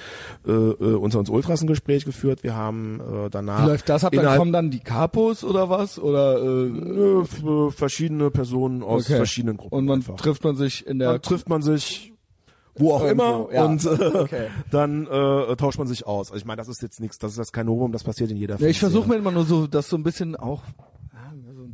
äh, 0.46 0.52
äh, 0.52 0.94
unter 0.94 1.18
uns 1.18 1.28
Ultras 1.28 1.62
ein 1.62 1.66
Gespräch 1.66 2.04
geführt. 2.04 2.44
Wir 2.44 2.54
haben 2.54 3.00
äh, 3.00 3.28
danach 3.28 3.64
Wie 3.64 3.70
läuft 3.70 3.88
das 3.88 4.04
ab? 4.04 4.12
Dann 4.12 4.38
kommen 4.38 4.52
dann 4.52 4.70
die 4.70 4.78
Capos 4.78 5.42
oder 5.42 5.68
was? 5.68 5.98
Oder 5.98 6.38
äh, 6.38 6.66
äh, 6.68 7.22
äh, 7.22 7.70
verschiedene 7.72 8.30
Personen 8.30 8.84
aus 8.84 9.06
okay. 9.06 9.16
verschiedenen 9.16 9.56
Gruppen. 9.56 9.78
Und 9.78 9.86
man 9.86 9.96
einfach. 9.96 10.14
trifft 10.14 10.44
man 10.44 10.54
sich 10.54 10.86
in 10.86 11.00
der 11.00 11.12
dann 11.12 11.22
trifft 11.22 11.48
man 11.48 11.60
sich 11.60 12.11
wo 12.76 12.94
auch 12.94 13.04
Irgendwo, 13.04 13.48
immer 13.50 13.52
ja. 13.54 13.64
und 13.64 13.84
äh, 13.84 13.88
Okay. 13.88 14.46
dann 14.70 15.06
äh, 15.06 15.56
tauscht 15.56 15.78
man 15.78 15.86
sich 15.86 16.06
aus. 16.06 16.30
Also 16.30 16.38
ich 16.40 16.44
meine, 16.44 16.56
das 16.58 16.68
ist 16.68 16.82
jetzt 16.82 17.00
nichts, 17.00 17.18
das 17.18 17.32
ist 17.32 17.38
jetzt 17.38 17.52
kein 17.52 17.66
Novum, 17.66 17.92
das 17.92 18.04
passiert 18.04 18.30
in 18.30 18.36
jeder 18.36 18.58
Ja, 18.58 18.66
ich 18.66 18.78
versuche 18.80 19.08
mir 19.08 19.16
immer 19.16 19.30
nur 19.32 19.44
so, 19.44 19.66
das 19.66 19.88
so 19.88 19.96
ein 19.96 20.02
bisschen 20.02 20.36
auch 20.36 20.62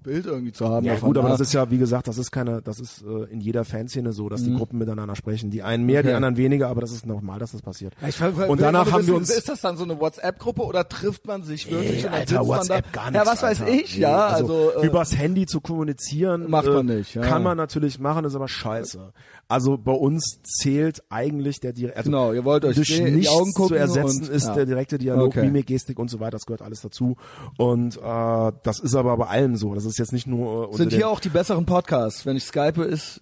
Bild 0.09 0.27
irgendwie 0.27 0.53
zu 0.53 0.69
haben. 0.69 0.87
Ja 0.87 0.95
davon, 0.95 1.09
gut, 1.11 1.19
aber 1.19 1.29
das 1.29 1.41
ist 1.41 1.53
ja, 1.53 1.71
wie 1.71 1.79
gesagt, 1.79 2.09
das 2.09 2.17
ist 2.19 2.31
keine, 2.31 2.63
das 2.63 2.81
ist 2.81 3.03
äh, 3.03 3.31
in 3.33 3.41
jeder 3.41 3.65
Fanszene 3.65 4.13
so, 4.13 4.29
dass 4.29 4.43
die 4.43 4.55
Gruppen 4.55 4.79
miteinander 4.79 5.15
sprechen. 5.17 5.51
Die 5.51 5.63
einen 5.63 5.85
mehr, 5.85 6.03
die 6.03 6.09
Mhm. 6.09 6.11
Okay. 6.11 6.17
anderen 6.17 6.37
weniger, 6.37 6.69
aber 6.69 6.81
das 6.81 6.93
ist 6.93 7.05
normal, 7.07 7.39
dass 7.39 7.53
das 7.53 7.63
passiert. 7.63 7.93
Ja, 8.01 8.09
ich 8.09 8.21
und 8.49 8.61
danach 8.61 8.85
nur 8.87 8.93
haben 8.95 9.01
wir 9.07 9.15
wissen, 9.15 9.15
uns 9.17 9.31
Ist 9.31 9.49
das 9.49 9.61
dann 9.61 9.77
so 9.77 9.85
eine 9.85 10.01
WhatsApp-Gruppe 10.01 10.63
oder 10.63 10.89
trifft 10.89 11.27
man 11.27 11.43
sich 11.43 11.71
wirklich? 11.71 11.99
und 12.05 12.13
dann 12.13 12.15
Alter, 12.15 12.47
WhatsApp 12.47 12.85
da? 12.93 13.03
gar 13.03 13.11
nichts. 13.11 13.27
Ja, 13.27 13.33
was 13.33 13.43
weiß 13.43 13.61
Alter. 13.61 13.73
ich, 13.75 13.95
Nee, 13.97 14.01
ja. 14.03 14.27
Also, 14.29 14.71
äh, 14.81 14.87
übers 14.87 15.17
Handy 15.17 15.47
zu 15.47 15.61
kommunizieren 15.61 16.49
Macht 16.51 16.67
man 16.67 16.89
äh, 16.89 16.97
nicht, 16.97 17.15
ja. 17.15 17.23
Kann 17.23 17.43
man 17.43 17.57
natürlich 17.57 17.99
machen, 17.99 18.25
ist 18.25 18.35
aber 18.35 18.49
scheiße. 18.49 19.13
Also 19.51 19.79
bei 19.79 19.93
uns 19.93 20.41
zählt 20.43 21.03
eigentlich 21.09 21.61
der 21.61 21.73
Direkt. 21.73 21.97
Also 21.97 22.11
Genau, 22.11 22.33
ihr 22.33 22.45
wollt 22.45 22.65
euch 22.67 22.77
durch 22.77 22.89
die 22.89 23.03
nichts 23.03 23.31
Augen 23.33 23.53
gucken 23.55 23.69
zu 23.69 23.75
ersetzen 23.77 24.25
und- 24.25 24.29
ist 24.31 24.47
ja. 24.47 24.55
der 24.55 24.67
direkte 24.67 24.99
Dialog, 24.99 25.29
Okay. 25.29 25.43
Mimik, 25.45 25.67
Gestik 25.67 25.99
und 25.99 26.09
so 26.11 26.21
weiter. 26.21 26.33
Das 26.33 26.45
gehört 26.47 26.61
alles 26.63 26.83
dazu. 26.83 27.17
Und 27.57 27.97
äh, 27.97 28.53
das 28.63 28.79
ist 28.81 28.95
aber 28.95 29.17
bei 29.17 29.27
allen 29.27 29.57
so. 29.57 29.75
Das 29.75 29.85
ist 29.85 29.98
jetzt 29.99 30.13
nicht 30.13 30.27
nur 30.27 30.73
äh, 30.73 30.77
sind 30.77 30.93
hier 30.93 31.09
auch 31.09 31.21
die 31.21 31.29
besseren 31.29 31.67
Podcasts. 31.67 32.25
Wenn 32.27 32.37
ich 32.37 32.45
Skype 32.45 32.83
ist, 32.83 33.21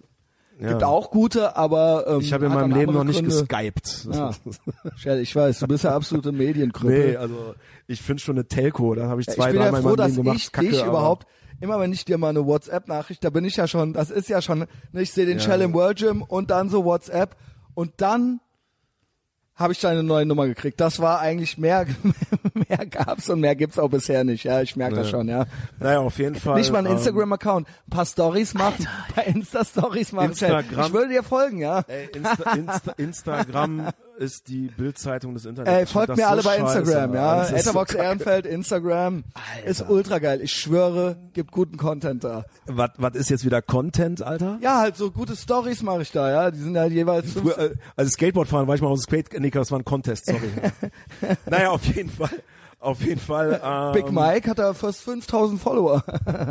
Ja. 0.59 0.69
gibt 0.69 0.83
auch 0.83 1.11
gute, 1.11 1.55
aber 1.55 2.05
ähm, 2.07 2.19
Ich 2.21 2.33
habe 2.33 2.45
in 2.47 2.53
meinem 2.53 2.71
Leben 2.73 2.93
noch 2.93 3.03
nicht 3.03 3.23
Gründe. 3.23 3.45
geskypt. 3.45 4.07
Ja. 4.11 4.31
Ich 5.17 5.35
weiß, 5.35 5.59
du 5.59 5.67
bist 5.67 5.83
ja 5.83 5.95
absolute 5.95 6.31
Medienkrüppel. 6.31 7.11
Nee, 7.11 7.15
also 7.17 7.53
ich 7.87 8.01
finde 8.01 8.21
schon 8.23 8.35
eine 8.35 8.47
Telco, 8.47 8.95
da 8.95 9.07
habe 9.07 9.21
ich 9.21 9.27
Ja, 9.27 9.33
zwei, 9.33 9.47
ich 9.51 9.53
bin 9.53 9.61
ja 9.61 9.81
froh, 9.81 9.95
dass 9.95 10.07
Leben 10.11 10.23
gemacht. 10.23 10.37
ich 10.37 10.51
Kacke, 10.51 10.69
dich 10.69 10.83
überhaupt, 10.83 11.27
immer 11.61 11.79
wenn 11.79 11.93
ich 11.93 12.05
dir 12.05 12.17
mal 12.17 12.29
eine 12.29 12.45
WhatsApp-Nachricht, 12.45 13.23
da 13.23 13.29
bin 13.29 13.45
ich 13.45 13.55
ja 13.55 13.67
schon, 13.67 13.93
das 13.93 14.09
ist 14.11 14.29
ja 14.29 14.41
schon, 14.41 14.59
ne, 14.91 15.01
ich 15.01 15.11
sehe 15.11 15.25
den 15.25 15.39
Shell 15.39 15.61
im 15.61 15.73
World 15.73 15.97
Gym 15.99 16.21
und 16.21 16.49
dann 16.51 16.69
so 16.69 16.85
WhatsApp 16.85 17.35
und 17.75 17.91
dann 17.97 18.39
habe 19.57 19.73
ich 19.73 19.79
deine 19.79 20.03
neue 20.03 20.25
Nummer 20.25 20.45
gekriegt. 20.47 20.79
Das 20.79 20.99
war 20.99 21.19
eigentlich 21.19 21.57
mehr, 21.57 21.85
mehr 22.53 22.85
gab's 22.85 23.29
und 23.29 23.39
mehr 23.41 23.55
gibt's 23.55 23.79
auch 23.79 23.89
bisher 23.89 24.23
nicht. 24.23 24.43
Ja, 24.43 24.61
ich 24.61 24.75
merke 24.75 24.95
das 24.97 25.09
schon, 25.09 25.27
ja. 25.27 25.45
Naja, 25.79 25.99
auf 25.99 26.17
jeden 26.19 26.35
Fall. 26.35 26.55
Nicht 26.57 26.71
mal 26.71 26.77
einen 26.79 26.87
ähm, 26.87 26.93
Instagram-Account, 26.93 27.67
ein 27.67 27.89
paar 27.89 28.05
Stories 28.05 28.53
machen, 28.53 28.87
ein 29.07 29.13
paar 29.13 29.25
Insta-Stories 29.25 30.11
machen. 30.11 30.31
Instagram- 30.31 30.85
Ich 30.87 30.93
würde 30.93 31.09
dir 31.09 31.23
folgen, 31.23 31.57
ja. 31.59 31.83
Ey, 31.87 32.07
Insta, 32.15 32.51
Insta, 32.53 32.91
Instagram 32.97 33.89
ist 34.17 34.47
die 34.47 34.67
Bildzeitung 34.67 35.33
des 35.33 35.45
Internets. 35.45 35.77
Ey, 35.77 35.85
folgt 35.85 36.09
mir 36.15 36.23
so 36.23 36.23
alle 36.23 36.43
bei 36.43 36.57
scheiße, 36.57 36.79
Instagram, 36.79 37.13
ja. 37.13 37.41
Ist 37.43 37.49
so 37.49 37.55
Etherbox 37.55 37.91
kacke. 37.91 38.03
Ehrenfeld, 38.03 38.45
Instagram. 38.45 39.23
Ist 39.65 39.89
ultra 39.89 40.19
geil. 40.19 40.41
Ich 40.41 40.53
schwöre, 40.53 41.17
gibt 41.33 41.51
guten 41.51 41.77
Content 41.77 42.23
da. 42.23 42.45
Was, 42.65 42.91
was 42.97 43.15
ist 43.15 43.29
jetzt 43.29 43.45
wieder 43.45 43.61
Content, 43.61 44.21
Alter? 44.21 44.59
Ja, 44.61 44.79
halt 44.79 44.97
so 44.97 45.11
gute 45.11 45.35
Stories 45.35 45.83
mache 45.83 46.01
ich 46.01 46.11
da, 46.11 46.29
ja. 46.29 46.51
Die 46.51 46.59
sind 46.59 46.77
halt 46.77 46.91
jeweils 46.91 47.33
Früher, 47.33 47.73
also 47.95 48.11
Skateboardfahren 48.11 48.67
war 48.67 48.75
ich 48.75 48.81
mal 48.81 48.89
aus 48.89 49.05
dem 49.05 49.21
Skate, 49.21 49.39
nee, 49.39 49.49
das 49.49 49.71
war 49.71 49.79
ein 49.79 49.85
Contest, 49.85 50.25
sorry. 50.25 50.51
naja, 51.45 51.69
auf 51.69 51.85
jeden 51.85 52.09
Fall. 52.09 52.29
Auf 52.79 53.01
jeden 53.01 53.19
Fall. 53.19 53.59
Ähm, 53.63 53.93
Big 53.93 54.11
Mike 54.11 54.49
hat 54.49 54.59
da 54.59 54.73
fast 54.73 55.01
5000 55.01 55.59
Follower. 55.59 56.03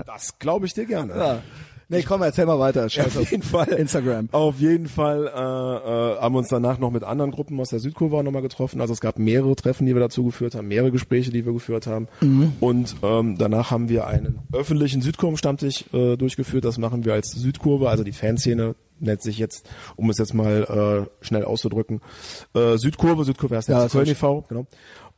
Das 0.06 0.38
glaube 0.38 0.66
ich 0.66 0.74
dir 0.74 0.86
gerne. 0.86 1.16
ja. 1.16 1.42
Nee, 1.88 2.02
komm, 2.02 2.22
erzähl 2.22 2.46
mal 2.46 2.58
weiter. 2.58 2.88
Scheiße. 2.88 3.20
Auf 3.20 3.30
jeden 3.30 3.42
Fall. 3.44 3.68
Instagram. 3.68 4.28
Auf 4.32 4.58
jeden 4.58 4.88
Fall 4.88 5.26
äh, 5.26 5.30
äh, 5.30 6.20
haben 6.20 6.34
wir 6.34 6.38
uns 6.38 6.48
danach 6.48 6.78
noch 6.78 6.90
mit 6.90 7.04
anderen 7.04 7.30
Gruppen 7.30 7.60
aus 7.60 7.68
der 7.68 7.78
Südkurve 7.78 8.16
auch 8.16 8.22
nochmal 8.24 8.42
getroffen. 8.42 8.80
Also 8.80 8.92
es 8.92 9.00
gab 9.00 9.18
mehrere 9.18 9.54
Treffen, 9.54 9.86
die 9.86 9.94
wir 9.94 10.00
dazu 10.00 10.24
geführt 10.24 10.56
haben, 10.56 10.66
mehrere 10.66 10.90
Gespräche, 10.90 11.30
die 11.30 11.46
wir 11.46 11.52
geführt 11.52 11.86
haben. 11.86 12.08
Mhm. 12.20 12.54
Und 12.58 12.96
ähm, 13.02 13.38
danach 13.38 13.70
haben 13.70 13.88
wir 13.88 14.06
einen 14.06 14.40
öffentlichen 14.52 15.00
Südkurven-Stammtisch 15.00 15.84
äh, 15.92 16.16
durchgeführt. 16.16 16.64
Das 16.64 16.78
machen 16.78 17.04
wir 17.04 17.14
als 17.14 17.30
Südkurve, 17.30 17.88
also 17.88 18.02
die 18.02 18.12
Fanszene 18.12 18.74
nennt 18.98 19.22
sich 19.22 19.38
jetzt, 19.38 19.68
um 19.96 20.10
es 20.10 20.18
jetzt 20.18 20.34
mal 20.34 21.06
äh, 21.20 21.24
schnell 21.24 21.44
auszudrücken, 21.44 22.00
äh, 22.54 22.76
Südkurve, 22.78 23.24
Südkurve 23.24 23.56
heißt 23.56 23.68
Ja, 23.68 23.88
Köln 23.88 24.08
e.V., 24.08 24.44
genau. 24.48 24.66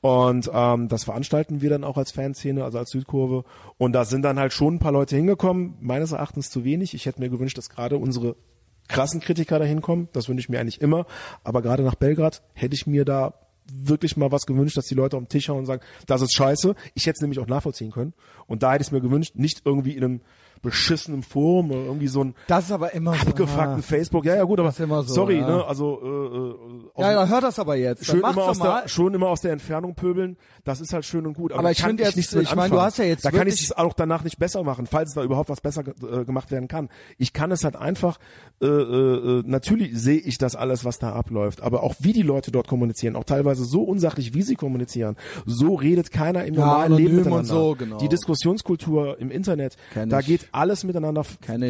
Und 0.01 0.51
ähm, 0.53 0.89
das 0.89 1.05
veranstalten 1.05 1.61
wir 1.61 1.71
dann 1.71 1.85
auch 1.85 1.97
als 1.97 2.13
Fanszene, 2.13 2.63
also 2.63 2.79
als 2.79 2.91
Südkurve. 2.91 3.45
Und 3.79 3.93
da 3.93 4.05
sind 4.05 4.23
dann 4.23 4.39
halt 4.39 4.53
schon 4.53 4.75
ein 4.75 4.79
paar 4.79 4.93
Leute 4.93 5.17
hingekommen, 5.17 5.75
meines 5.81 6.13
Erachtens 6.13 6.51
zu 6.51 6.65
wenig. 6.65 6.95
Ich 6.95 7.07
hätte 7.07 7.21
mir 7.21 7.31
gewünscht, 7.31 7.59
dass 7.59 7.69
gerade 7.69 7.97
unsere 7.97 8.37
krassen 8.87 9.21
Kritiker 9.21 9.59
da 9.59 9.65
hinkommen. 9.65 10.09
Das 10.13 10.29
wünsche 10.29 10.41
ich 10.41 10.49
mir 10.49 10.61
eigentlich 10.61 10.81
immer. 10.81 11.07
Aber 11.43 11.63
gerade 11.63 11.83
nach 11.83 11.97
Belgrad 11.97 12.43
hätte 12.55 12.75
ich 12.75 12.87
mir 12.87 13.05
da 13.05 13.35
wirklich 13.71 14.17
mal 14.17 14.33
was 14.33 14.47
gewünscht, 14.47 14.77
dass 14.77 14.87
die 14.87 14.95
Leute 14.95 15.17
am 15.17 15.29
Tisch 15.29 15.49
hauen 15.49 15.59
und 15.59 15.67
sagen, 15.67 15.83
das 16.07 16.23
ist 16.23 16.33
scheiße. 16.33 16.75
Ich 16.95 17.07
hätte 17.07 17.17
es 17.17 17.21
nämlich 17.21 17.39
auch 17.39 17.47
nachvollziehen 17.47 17.91
können. 17.91 18.15
Und 18.47 18.63
da 18.63 18.73
hätte 18.73 18.83
ich 18.83 18.89
es 18.89 18.93
mir 18.93 19.01
gewünscht, 19.01 19.35
nicht 19.35 19.63
irgendwie 19.65 19.93
in 19.93 20.05
einem 20.05 20.21
beschissenen 20.63 21.23
Forum 21.23 21.71
oder 21.71 21.81
irgendwie 21.85 22.09
so 22.09 22.25
ein 22.25 22.35
Das 22.47 22.65
ist 22.65 22.73
aber 22.73 22.93
immer 22.95 23.15
so. 23.15 23.29
abgefuckten 23.29 23.79
ah. 23.79 23.83
Facebook. 23.83 24.25
Ja, 24.25 24.37
ja, 24.37 24.45
gut, 24.45 24.59
aber 24.61 24.71
ist 24.71 24.81
immer 24.81 25.03
so, 25.03 25.15
sorry, 25.15 25.39
ja. 25.39 25.47
ne, 25.49 25.65
also 25.65 26.01
äh, 26.03 27.01
äh, 27.01 27.03
Ja, 27.03 27.13
ja, 27.13 27.27
hör 27.27 27.41
das 27.41 27.59
aber 27.59 27.77
jetzt. 27.77 28.07
Schön 28.07 28.19
immer 28.19 28.37
aus 28.37 28.59
mal. 28.59 28.83
der 28.83 28.89
schon 28.89 29.15
immer 29.15 29.29
aus 29.29 29.41
der 29.41 29.53
Entfernung 29.53 29.95
pöbeln, 29.95 30.37
das 30.69 30.81
ist 30.81 30.93
halt 30.93 31.05
schön 31.05 31.27
und 31.27 31.35
gut. 31.35 31.51
Aber, 31.53 31.61
Aber 31.61 31.71
ich 31.73 31.79
kann 31.79 31.89
finde 31.91 32.05
jetzt- 32.05 32.17
nichts 32.17 32.35
mit 32.35 32.45
ich 32.45 32.55
meine, 32.55 32.71
du 32.75 32.81
hast 32.81 32.99
ja 32.99 33.05
jetzt 33.05 33.25
da 33.25 33.31
kann 33.31 33.47
ich 33.49 33.61
es 33.63 33.73
auch 33.77 33.95
danach 33.95 34.23
nicht 34.23 34.39
besser 34.39 34.63
machen, 34.63 34.87
falls 34.87 35.15
da 35.15 35.23
überhaupt 35.25 35.49
was 35.49 35.61
besser 35.61 35.83
äh, 35.87 36.25
gemacht 36.25 36.51
werden 36.51 36.69
kann. 36.69 36.89
Ich 37.17 37.33
kann 37.33 37.51
es 37.51 37.65
halt 37.65 37.75
einfach 37.77 38.19
äh, 38.61 38.67
äh, 38.67 39.39
äh, 39.41 39.43
natürlich 39.47 39.91
sehe 39.99 40.19
ich 40.19 40.39
das 40.39 40.55
alles, 40.57 40.85
was 40.85 40.99
da 40.99 41.13
abläuft, 41.13 41.61
aber 41.63 41.83
auch 41.83 41.95
wie 42.01 42.13
die 42.13 42.23
Leute 42.23 42.51
dort 42.53 42.69
kommunizieren, 42.69 43.17
auch 43.17 43.25
teilweise 43.25 43.65
so 43.65 43.83
unsachlich, 43.83 44.35
wie 44.35 44.43
sie 44.43 44.55
kommunizieren, 44.57 45.17
so 45.47 45.75
redet 45.75 46.11
keiner 46.11 46.45
im 46.45 46.55
Ja, 46.55 46.61
normalen 46.67 46.93
Leben 46.95 47.17
miteinander. 47.17 47.45
so, 47.45 47.75
genau. 47.79 47.99
Die 47.99 48.09
Diskussionskultur 48.09 49.19
im 49.21 49.31
Internet, 49.31 49.77
Kenn 49.93 50.09
da 50.11 50.21
ich. 50.21 50.27
geht 50.27 50.49
alles 50.53 50.85
miteinander 50.85 51.25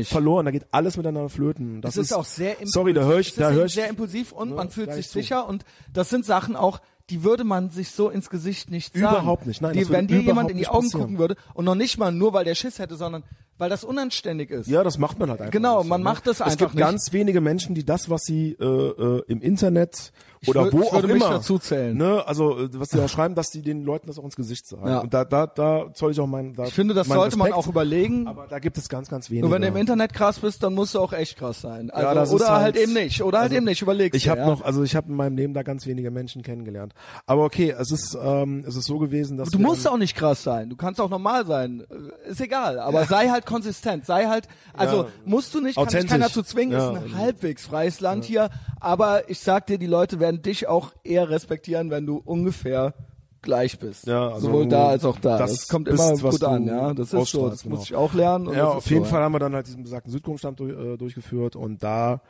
verloren, 0.05 0.45
da 0.47 0.51
geht 0.51 0.67
alles 0.71 0.97
miteinander 0.97 1.29
flöten. 1.29 1.81
Das 1.81 1.95
Das 1.95 2.07
ist, 2.07 2.13
auch 2.13 2.25
sehr 2.25 2.53
impulsiv. 2.53 2.73
Sorry, 2.75 2.93
da 2.95 3.03
höre 3.05 3.19
ich, 3.21 3.29
ist 3.29 3.41
da 3.41 3.51
höre 3.51 3.67
ich 3.67 3.75
sehr 3.75 3.89
impulsiv 3.89 4.33
und 4.33 4.55
man 4.55 4.71
fühlt 4.71 4.93
sich 4.93 5.09
sicher 5.09 5.49
und 5.49 5.65
das 5.93 6.11
sind 6.11 6.25
Sachen 6.25 6.57
auch, 6.57 6.81
die 7.11 7.23
würde 7.23 7.45
man 7.45 7.71
sich 7.71 7.91
so 7.91 8.11
ins 8.11 8.31
Gesicht 8.31 8.71
nicht 8.71 8.95
sagen. 8.95 9.17
Überhaupt 9.17 9.47
nicht. 9.47 9.61
Nein, 9.61 9.75
die, 9.75 9.89
wenn 9.89 10.07
dir 10.07 10.21
jemand 10.21 10.51
in 10.51 10.59
die 10.59 10.69
Augen 10.69 10.83
passieren. 10.87 11.01
gucken 11.03 11.19
würde 11.19 11.37
und 11.55 11.65
noch 11.65 11.75
nicht 11.75 11.99
mal 11.99 12.13
nur, 12.13 12.33
weil 12.33 12.45
der 12.45 12.55
Schiss 12.55 12.79
hätte, 12.79 12.97
sondern 12.97 13.25
weil 13.59 13.69
das 13.71 13.85
unanständig 13.85 14.51
ist. 14.51 14.69
Ja, 14.69 14.83
das 14.85 14.99
macht 14.99 15.19
man 15.19 15.31
halt 15.31 15.41
einfach. 15.41 15.53
Genau, 15.53 15.81
nicht 15.81 15.89
man 15.89 16.01
ne? 16.01 16.05
macht 16.05 16.27
das 16.27 16.37
Es 16.37 16.43
einfach 16.43 16.57
gibt 16.59 16.75
nicht. 16.77 16.85
ganz 16.85 17.13
wenige 17.13 17.41
Menschen, 17.41 17.75
die 17.75 17.85
das, 17.85 18.09
was 18.09 18.23
sie 18.23 18.53
äh, 18.61 18.65
äh, 18.65 19.23
im 19.29 19.41
Internet 19.43 20.13
oder 20.47 20.63
würd- 20.67 20.73
wo 20.73 20.81
ich 20.83 20.87
auch 20.89 20.93
würde 20.95 21.09
mich 21.09 21.17
immer, 21.17 21.31
dazu 21.31 21.59
zählen. 21.59 21.97
ne, 21.97 22.23
also 22.25 22.57
äh, 22.57 22.69
was 22.75 22.91
sie 22.91 23.01
auch 23.01 23.09
schreiben, 23.09 23.35
dass 23.35 23.51
die 23.51 23.61
den 23.61 23.83
Leuten 23.85 24.07
das 24.07 24.21
auch 24.21 24.25
ins 24.25 24.37
Gesicht 24.37 24.69
sagen. 24.69 24.87
Ja. 24.87 24.99
Und 25.01 25.13
da, 25.13 25.25
da, 25.25 25.49
da 25.49 25.93
zoll 25.95 26.13
ich 26.13 26.21
auch 26.21 26.29
meinen. 26.29 26.55
Da 26.55 26.65
Ich 26.67 26.75
finde, 26.75 26.95
das 26.95 27.09
sollte 27.09 27.37
man 27.37 27.49
Respekt. 27.49 27.67
auch 27.67 27.69
überlegen. 27.69 28.29
Aber 28.29 28.47
da 28.47 28.61
gibt 28.61 28.79
es 28.79 28.89
ganz, 28.89 29.09
ganz 29.09 29.31
wenige. 29.31 29.47
Nur 29.47 29.53
wenn 29.55 29.63
du 29.63 29.69
im 29.69 29.77
Internet 29.77 30.13
krass 30.13 30.39
bist, 30.39 30.63
dann 30.63 30.75
musst 30.75 30.95
du 30.95 31.01
auch 31.01 31.13
echt 31.13 31.37
krass 31.39 31.61
sein. 31.61 31.91
Also, 31.91 32.07
Ja, 32.07 32.15
das 32.15 32.33
oder 32.33 32.45
ist 32.45 32.51
halt, 32.51 32.63
halt- 32.63 32.77
eben 32.77 32.93
nicht. 32.93 33.21
Oder 33.23 33.39
halt 33.39 33.47
also 33.47 33.57
eben 33.57 33.65
nicht. 33.67 33.83
Überlegst 33.83 34.17
Ich 34.17 34.23
dir, 34.25 34.31
habe 34.31 34.41
ja. 34.43 34.47
noch, 34.47 34.63
also 34.63 34.85
ich 34.85 34.95
habe 34.95 35.09
in 35.09 35.17
meinem 35.17 35.37
Leben 35.37 35.55
da 35.55 35.65
ganz 35.65 35.87
wenige 35.87 36.13
Menschen 36.13 36.43
kennengelernt. 36.43 36.95
Aber 37.27 37.43
okay, 37.45 37.75
es 37.77 37.91
ist, 37.91 38.17
ähm, 38.23 38.63
es 38.65 38.77
ist 38.77 38.87
so 38.87 38.99
gewesen, 38.99 39.39
dass 39.39 39.49
Du 39.51 39.59
musst 39.59 39.89
auch 39.89 39.97
nicht 39.99 40.15
krass 40.15 40.45
sein. 40.45 40.71
Du 40.71 40.77
kannst 40.77 41.01
auch 41.01 41.11
normal 41.11 41.47
sein. 41.47 41.83
Ist 42.29 42.41
egal. 42.41 42.79
Aber 42.79 43.07
sei 43.07 43.29
halt 43.29 43.45
konsistent. 43.49 44.07
Sei 44.07 44.27
halt, 44.27 44.47
also 44.75 45.05
Ja. 45.05 45.09
musst 45.25 45.55
du 45.55 45.61
nicht, 45.61 45.77
kann 45.77 45.89
dich 45.89 46.07
keiner 46.07 46.27
dazu 46.27 46.43
zwingen. 46.43 46.73
Ja. 46.73 46.91
Ist 46.93 47.03
ein 47.05 47.17
halbwegs 47.19 47.67
freies 47.67 48.01
Land 48.01 48.25
hier. 48.25 48.51
Aber 48.79 49.29
ich 49.31 49.41
sag 49.41 49.67
dir, 49.67 49.79
die 49.79 49.87
Leute 49.87 50.21
werden 50.21 50.43
dich 50.43 50.69
auch 50.69 50.93
eher 51.03 51.31
respektieren, 51.31 51.91
wenn 51.91 52.07
du 52.07 52.21
ungefähr 52.25 52.95
gleich 53.41 53.79
bist. 53.79 54.07
Ja, 54.07 54.29
also 54.31 54.49
Sowohl 54.49 54.69
da 54.69 54.89
als 54.89 55.05
auch 55.05 55.19
da. 55.19 55.39
das 55.39 55.53
Das, 55.53 55.69
kommt 55.69 55.87
bist, 55.87 55.99
immer 55.99 56.31
gut 56.31 56.45
an, 56.45 56.67
ja. 56.67 56.93
Das 56.93 57.13
ist 57.13 57.31
so. 57.31 57.49
Das 57.49 57.63
genau. 57.63 57.77
muss 57.77 57.85
ich 57.85 57.95
auch 57.95 58.13
lernen. 58.13 58.53
Ja, 58.53 58.69
auf 58.69 58.91
jeden 58.91 59.05
so, 59.05 59.11
Fall 59.11 59.23
haben 59.23 59.33
wir 59.33 59.39
dann 59.39 59.55
halt 59.55 59.67
diesen 59.67 59.83
besagten 59.83 60.13
Südkurvenstamm 60.13 60.57
durch, 60.57 60.73
äh, 60.73 60.97
durchgeführt 60.97 61.57
und 61.57 61.83
da 61.83 62.21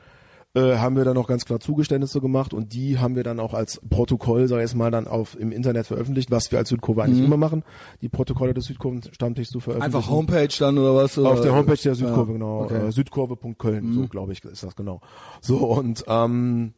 äh, 0.54 0.76
haben 0.76 0.96
wir 0.96 1.04
dann 1.04 1.16
auch 1.16 1.26
ganz 1.26 1.44
klar 1.44 1.60
Zugeständnisse 1.60 2.20
gemacht 2.20 2.54
und 2.54 2.72
die 2.72 2.98
haben 2.98 3.16
wir 3.16 3.22
dann 3.22 3.38
auch 3.38 3.54
als 3.54 3.80
Protokoll, 3.90 4.48
sag 4.48 4.56
ich 4.56 4.62
jetzt 4.62 4.74
mal, 4.74 4.90
dann 4.90 5.06
auf 5.06 5.38
im 5.38 5.52
Internet 5.52 5.86
veröffentlicht, 5.86 6.30
was 6.30 6.50
wir 6.50 6.58
als 6.58 6.70
Südkurve 6.70 7.02
eigentlich 7.02 7.24
immer 7.24 7.36
machen, 7.36 7.64
die 8.00 8.08
Protokolle 8.08 8.54
des 8.54 8.64
Südkurvenstammtischs 8.66 9.50
zu 9.50 9.60
veröffentlichen. 9.60 9.92
Mhm. 9.92 9.96
Einfach 9.96 10.10
Homepage 10.10 10.54
dann 10.58 10.78
oder 10.78 10.94
was? 10.94 11.18
Oder? 11.18 11.30
Auf 11.30 11.40
der 11.42 11.54
Homepage 11.54 11.76
der 11.82 11.94
Südkurve, 11.94 12.32
Ja, 12.32 12.38
genau. 12.38 12.62
okay. 12.62 12.78
Mhm. 12.78 12.88
Äh, 12.88 12.92
Südkurve.köln, 12.92 13.92
so 13.92 14.08
glaube 14.08 14.32
ich, 14.32 14.44
ist 14.44 14.62
das 14.62 14.74
genau. 14.74 15.00
So, 15.40 15.58
und 15.58 16.04
ähm, 16.08 16.72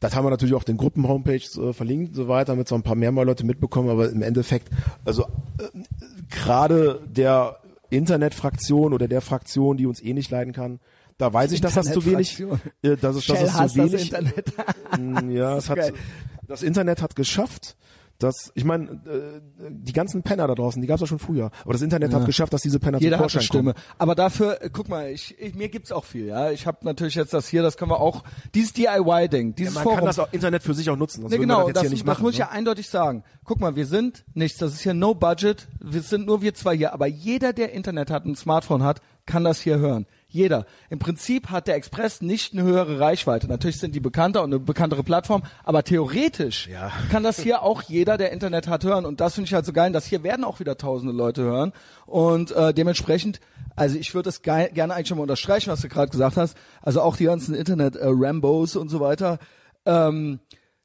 das 0.00 0.16
haben 0.16 0.26
wir 0.26 0.30
natürlich 0.30 0.54
auf 0.54 0.64
den 0.64 0.76
Gruppen-Homepages 0.76 1.58
äh, 1.58 1.72
verlinkt 1.72 2.10
und 2.10 2.14
so 2.16 2.28
weiter, 2.28 2.52
damit 2.52 2.66
so 2.66 2.74
ein 2.74 2.82
paar 2.82 2.96
mehr 2.96 3.12
mal 3.12 3.24
Leute 3.24 3.46
mitbekommen, 3.46 3.88
aber 3.88 4.10
im 4.10 4.22
Endeffekt, 4.22 4.68
also 5.04 5.22
äh, 5.58 5.68
gerade 6.28 7.00
der 7.06 7.58
Internetfraktion 7.90 8.94
oder 8.94 9.06
der 9.06 9.20
Fraktion, 9.20 9.76
die 9.76 9.86
uns 9.86 10.02
eh 10.02 10.12
nicht 10.12 10.30
leiden 10.30 10.52
kann, 10.52 10.80
da 11.18 11.32
weiß 11.32 11.52
ich, 11.52 11.60
dass 11.60 11.74
das 11.74 11.92
zu 11.92 12.04
wenig, 12.04 12.40
äh, 12.82 12.96
dass 12.96 13.16
es, 13.16 13.26
dass 13.26 13.42
es 13.42 13.52
zu 13.52 13.58
das 13.58 13.76
wenig, 13.76 14.02
Internet. 14.02 14.52
Mm, 14.98 15.30
ja, 15.30 15.56
es 15.56 15.68
hat, 15.68 15.76
geil. 15.78 15.94
das 16.46 16.62
Internet 16.62 17.02
hat 17.02 17.16
geschafft, 17.16 17.76
dass, 18.22 18.52
ich 18.54 18.64
meine, 18.64 18.90
äh, 19.06 19.40
die 19.68 19.92
ganzen 19.92 20.22
Penner 20.22 20.46
da 20.46 20.54
draußen, 20.54 20.80
die 20.80 20.86
gab 20.86 20.96
es 20.96 21.00
ja 21.02 21.06
schon 21.06 21.18
früher, 21.18 21.50
aber 21.64 21.72
das 21.72 21.82
Internet 21.82 22.14
hat 22.14 22.24
geschafft, 22.24 22.52
dass 22.52 22.62
diese 22.62 22.78
Penner 22.78 23.00
Jeder 23.00 23.16
zum 23.16 23.24
Vorschein 23.24 23.42
Stimme. 23.42 23.74
kommen. 23.74 23.84
Aber 23.98 24.14
dafür, 24.14 24.62
äh, 24.62 24.70
guck 24.72 24.88
mal, 24.88 25.10
ich, 25.10 25.38
ich, 25.38 25.54
mir 25.54 25.68
gibt's 25.68 25.92
auch 25.92 26.04
viel, 26.04 26.26
ja. 26.26 26.50
Ich 26.50 26.66
habe 26.66 26.78
natürlich 26.82 27.14
jetzt 27.14 27.34
das 27.34 27.48
hier, 27.48 27.62
das 27.62 27.76
können 27.76 27.90
wir 27.90 28.00
auch, 28.00 28.22
dieses 28.54 28.72
DIY-Ding, 28.72 29.54
dieses 29.54 29.74
Man 29.74 29.82
Forum. 29.82 29.98
kann 29.98 30.06
das 30.06 30.18
auch 30.18 30.32
Internet 30.32 30.62
für 30.62 30.74
sich 30.74 30.88
auch 30.90 30.96
nutzen. 30.96 31.22
sonst 31.22 31.32
wir 31.32 31.38
genau, 31.38 31.70
das 31.70 31.82
das, 31.82 31.90
das 31.90 32.04
machen, 32.04 32.22
muss 32.22 32.34
ich 32.34 32.38
ne? 32.38 32.46
ja 32.46 32.50
eindeutig 32.50 32.88
sagen. 32.88 33.24
Guck 33.44 33.60
mal, 33.60 33.76
wir 33.76 33.86
sind 33.86 34.24
nichts, 34.34 34.58
das 34.58 34.74
ist 34.74 34.80
hier 34.82 34.94
no 34.94 35.14
budget, 35.14 35.66
wir 35.80 36.02
sind 36.02 36.26
nur 36.26 36.42
wir 36.42 36.54
zwei 36.54 36.76
hier, 36.76 36.92
aber 36.92 37.06
jeder, 37.06 37.52
der 37.52 37.72
Internet 37.72 38.10
hat, 38.10 38.24
ein 38.24 38.36
Smartphone 38.36 38.82
hat, 38.82 39.00
kann 39.26 39.44
das 39.44 39.60
hier 39.60 39.78
hören. 39.78 40.06
Jeder. 40.32 40.64
Im 40.88 40.98
Prinzip 40.98 41.50
hat 41.50 41.66
der 41.68 41.74
Express 41.76 42.22
nicht 42.22 42.54
eine 42.54 42.62
höhere 42.62 42.98
Reichweite. 42.98 43.46
Natürlich 43.48 43.78
sind 43.78 43.94
die 43.94 44.00
bekannter 44.00 44.42
und 44.42 44.52
eine 44.52 44.58
bekanntere 44.58 45.02
Plattform, 45.02 45.42
aber 45.62 45.84
theoretisch 45.84 46.68
Ja. 46.68 46.90
kann 47.10 47.22
das 47.22 47.38
hier 47.38 47.62
auch 47.62 47.82
jeder, 47.82 48.16
der 48.16 48.32
Internet 48.32 48.66
hat, 48.66 48.82
hören. 48.84 49.04
Und 49.04 49.20
das 49.20 49.34
finde 49.34 49.48
ich 49.48 49.54
halt 49.54 49.66
so 49.66 49.72
geil. 49.74 49.92
Das 49.92 50.06
hier 50.06 50.22
werden 50.22 50.44
auch 50.44 50.58
wieder 50.58 50.78
tausende 50.78 51.12
Leute 51.12 51.42
hören. 51.42 51.72
Und 52.06 52.50
äh, 52.52 52.72
dementsprechend, 52.72 53.40
also 53.76 53.98
ich 53.98 54.14
würde 54.14 54.30
es 54.30 54.40
ge 54.42 54.70
gerne 54.72 54.94
eigentlich 54.94 55.08
schon 55.08 55.18
mal 55.18 55.22
unterstreichen, 55.22 55.70
was 55.70 55.82
du 55.82 55.88
gerade 55.88 56.10
gesagt 56.10 56.36
hast. 56.38 56.56
Also 56.80 57.02
auch 57.02 57.16
die 57.16 57.24
ganzen 57.24 57.54
Internet-Rambos 57.54 58.76
und 58.76 58.88
so 58.88 59.00
weiter. 59.00 59.38
Ähm, 59.84 60.40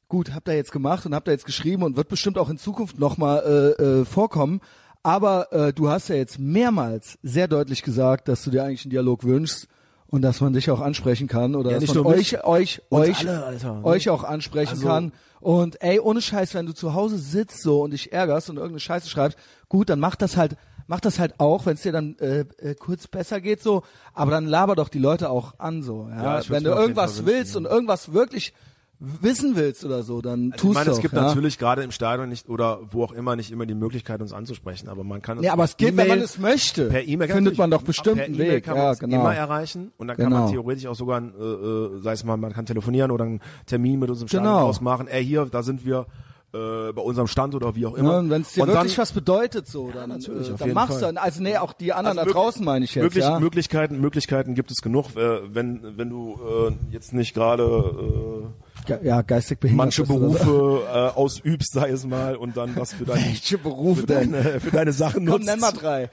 gut, 0.08 0.34
habt 0.34 0.48
ihr 0.48 0.54
jetzt 0.56 0.72
gemacht 0.72 1.06
und 1.06 1.14
habt 1.14 1.28
ihr 1.28 1.32
jetzt 1.32 1.46
geschrieben 1.46 1.82
und 1.82 1.96
wird 1.96 2.08
bestimmt 2.08 2.36
auch 2.38 2.50
in 2.50 2.58
Zukunft 2.58 2.98
nochmal 2.98 3.74
äh, 3.78 3.82
äh, 3.82 4.04
vorkommen. 4.04 4.60
Aber 5.02 5.52
äh, 5.52 5.72
du 5.72 5.88
hast 5.88 6.08
ja 6.08 6.16
jetzt 6.16 6.38
mehrmals 6.38 7.18
sehr 7.22 7.48
deutlich 7.48 7.82
gesagt, 7.82 8.28
dass 8.28 8.42
du 8.44 8.50
dir 8.50 8.64
eigentlich 8.64 8.84
einen 8.84 8.90
Dialog 8.90 9.24
wünschst 9.24 9.68
und 10.08 10.22
dass 10.22 10.40
man 10.40 10.52
dich 10.52 10.70
auch 10.70 10.80
ansprechen 10.80 11.28
kann 11.28 11.54
oder 11.54 11.70
Ja, 11.70 11.76
dass 11.76 11.82
nicht 11.82 11.94
man 11.94 12.06
euch, 12.06 12.32
mich, 12.32 12.44
euch, 12.44 12.82
euch, 12.90 13.18
alle, 13.28 13.44
Alter, 13.44 13.74
ne? 13.74 13.84
euch 13.84 14.08
auch 14.10 14.24
ansprechen 14.24 14.70
Also- 14.70 14.86
kann. 14.86 15.12
Und 15.40 15.80
ey, 15.82 16.00
ohne 16.00 16.20
Scheiß, 16.20 16.54
wenn 16.54 16.66
du 16.66 16.74
zu 16.74 16.94
Hause 16.94 17.16
sitzt 17.16 17.62
so 17.62 17.82
und 17.82 17.92
dich 17.92 18.12
ärgerst 18.12 18.50
und 18.50 18.56
irgendeine 18.56 18.80
Scheiße 18.80 19.08
schreibst, 19.08 19.38
gut, 19.68 19.88
dann 19.88 20.00
mach 20.00 20.16
das 20.16 20.36
halt, 20.36 20.56
mach 20.88 20.98
das 20.98 21.20
halt 21.20 21.38
auch, 21.38 21.64
wenn 21.64 21.74
es 21.74 21.82
dir 21.82 21.92
dann 21.92 22.16
äh, 22.18 22.40
äh, 22.58 22.74
kurz 22.74 23.06
besser 23.06 23.40
geht 23.40 23.62
so, 23.62 23.82
aber 24.14 24.32
dann 24.32 24.46
laber 24.46 24.74
doch 24.74 24.88
die 24.88 24.98
Leute 24.98 25.30
auch 25.30 25.54
an 25.58 25.84
so. 25.84 26.08
Ja? 26.10 26.40
Ja, 26.40 26.48
wenn 26.48 26.64
du 26.64 26.70
irgendwas 26.70 27.24
willst 27.24 27.54
und 27.54 27.66
irgendwas 27.66 28.12
wirklich 28.12 28.52
wissen 29.00 29.54
willst 29.54 29.84
oder 29.84 30.02
so, 30.02 30.20
dann 30.20 30.50
Also 30.52 30.62
tust 30.62 30.64
ich 30.70 30.74
meine, 30.74 30.86
doch. 30.86 30.96
es 30.96 31.00
gibt 31.02 31.14
ja? 31.14 31.22
natürlich 31.22 31.58
gerade 31.58 31.82
im 31.82 31.92
Stadion 31.92 32.28
nicht 32.28 32.48
oder 32.48 32.80
wo 32.90 33.04
auch 33.04 33.12
immer 33.12 33.36
nicht 33.36 33.52
immer 33.52 33.64
die 33.64 33.74
Möglichkeit, 33.74 34.20
uns 34.20 34.32
anzusprechen, 34.32 34.88
aber 34.88 35.04
man 35.04 35.22
kann 35.22 35.38
es 35.38 35.42
Nee, 35.42 35.50
aber 35.50 35.62
es 35.64 35.76
geht, 35.76 35.96
wenn 35.96 36.08
man 36.08 36.20
es 36.20 36.38
möchte. 36.38 36.86
per 36.88 37.06
E-Mail 37.06 37.28
findet 37.28 37.56
man 37.58 37.70
doch 37.70 37.82
bestimmt 37.82 38.16
per 38.16 38.24
einen 38.24 38.34
E-Mail 38.34 38.50
Weg. 38.54 38.64
kann 38.64 38.76
Ja, 38.76 38.94
genau. 38.94 39.20
immer 39.20 39.34
erreichen 39.34 39.92
und 39.98 40.08
dann 40.08 40.16
kann 40.16 40.30
Genau. 40.30 40.40
man 40.42 40.50
theoretisch 40.50 40.86
auch 40.86 40.96
sogar, 40.96 41.20
äh, 41.22 41.24
äh, 41.42 42.00
sei 42.00 42.12
es 42.12 42.24
mal, 42.24 42.36
man 42.36 42.52
kann 42.52 42.66
telefonieren 42.66 43.10
oder 43.12 43.24
einen 43.24 43.40
Termin 43.66 44.00
mit 44.00 44.10
unserem 44.10 44.26
Stadion 44.28 44.52
Genau. 44.52 44.66
ausmachen. 44.66 45.06
Ey, 45.06 45.24
hier, 45.24 45.44
da 45.46 45.62
sind 45.62 45.86
wir 45.86 46.06
äh, 46.54 46.92
bei 46.92 47.02
unserem 47.02 47.26
Stand 47.26 47.54
oder 47.54 47.74
wie 47.74 47.84
auch 47.86 47.94
immer. 47.94 48.12
Ja, 48.12 48.18
und 48.20 48.30
wenn 48.30 48.42
es 48.42 48.52
dir 48.52 48.62
Und 48.62 48.68
wirklich 48.68 48.94
dann, 48.94 49.02
was 49.02 49.12
bedeutet, 49.12 49.66
so, 49.66 49.90
dann, 49.90 50.08
natürlich, 50.08 50.48
äh, 50.48 50.54
dann 50.58 50.72
machst 50.72 51.00
Fall. 51.00 51.12
du. 51.12 51.20
Also 51.20 51.42
nee, 51.42 51.56
auch 51.58 51.72
die 51.74 51.92
anderen 51.92 52.18
Also 52.18 52.32
da 52.32 52.38
draußen 52.38 52.64
meine 52.64 52.84
ich 52.86 52.94
jetzt. 52.94 53.02
Möglich, 53.02 53.24
ja? 53.24 53.38
Möglichkeiten, 53.38 54.00
Möglichkeiten 54.00 54.54
gibt 54.54 54.70
es 54.70 54.78
genug, 54.78 55.14
äh, 55.16 55.40
wenn 55.54 55.98
wenn 55.98 56.08
du 56.08 56.38
äh, 56.70 56.72
jetzt 56.92 57.12
nicht 57.12 57.34
gerade 57.34 58.50
äh, 58.88 59.04
ja, 59.06 59.20
geistig 59.22 59.58
behindert. 59.60 59.84
manche. 59.84 60.04
Berufe 60.04 60.82
äh, 60.86 61.18
ausübst, 61.18 61.72
sei 61.74 61.90
es 61.90 62.06
mal, 62.06 62.36
und 62.36 62.56
dann 62.56 62.74
was 62.76 62.94
für 62.94 63.04
deine, 63.04 63.26
Welche 63.26 63.58
Berufe 63.58 64.00
für 64.00 64.06
denn? 64.06 64.32
deine, 64.32 64.60
für 64.60 64.70
deine 64.70 64.92
Sachen 64.92 65.26
Komm, 65.26 65.34
nutzt. 65.40 65.46
nenn 65.46 65.60
mal 65.60 65.72
drei. 65.72 66.10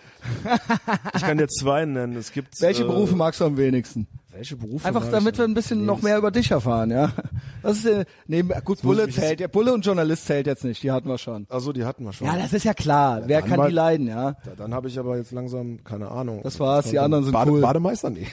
Ich 1.15 1.21
kann 1.21 1.37
dir 1.37 1.47
zwei 1.47 1.85
nennen. 1.85 2.17
Es 2.17 2.33
gibt 2.33 2.59
Welche 2.61 2.83
äh, 2.83 2.87
Berufe 2.87 3.15
magst 3.15 3.39
du 3.39 3.45
am 3.45 3.55
wenigsten? 3.55 4.07
Welche 4.35 4.57
Berufe? 4.57 4.85
Einfach 4.85 5.09
damit 5.09 5.35
ich 5.35 5.39
wir 5.39 5.45
ein 5.45 5.53
bisschen 5.53 5.85
noch 5.85 6.01
mehr 6.01 6.17
über 6.17 6.29
dich 6.29 6.51
erfahren, 6.51 6.91
ja. 6.91 7.11
Das 7.63 7.77
ist 7.77 7.85
äh, 7.85 8.05
neben 8.27 8.49
gut 8.65 8.83
muss 8.83 8.97
Bulle 8.97 9.07
ich 9.07 9.15
zählt, 9.15 9.39
ja 9.39 9.47
Bulle 9.47 9.73
und 9.73 9.85
Journalist 9.85 10.25
zählt 10.25 10.45
jetzt 10.45 10.65
nicht, 10.65 10.83
die 10.83 10.91
hatten 10.91 11.07
wir 11.07 11.17
schon. 11.17 11.47
Also 11.49 11.71
die 11.71 11.85
hatten 11.85 12.03
wir 12.03 12.11
schon. 12.11 12.27
Ja, 12.27 12.37
das 12.37 12.51
ist 12.51 12.65
ja 12.65 12.73
klar. 12.73 13.21
Wer 13.25 13.39
dann 13.41 13.49
kann 13.49 13.57
mal- 13.57 13.69
die 13.69 13.73
leiden, 13.73 14.07
ja? 14.07 14.35
Ja, 14.45 14.55
dann 14.57 14.73
habe 14.73 14.89
ich 14.89 14.99
aber 14.99 15.15
jetzt 15.17 15.31
langsam 15.31 15.83
keine 15.83 16.11
Ahnung. 16.11 16.41
Das 16.43 16.59
war's, 16.59 16.85
die 16.85 16.95
kommt 16.97 17.05
anderen 17.05 17.23
sind 17.23 17.33
Bade, 17.33 17.51
cool. 17.51 17.61
Bademeister 17.61 18.09
nee. 18.09 18.27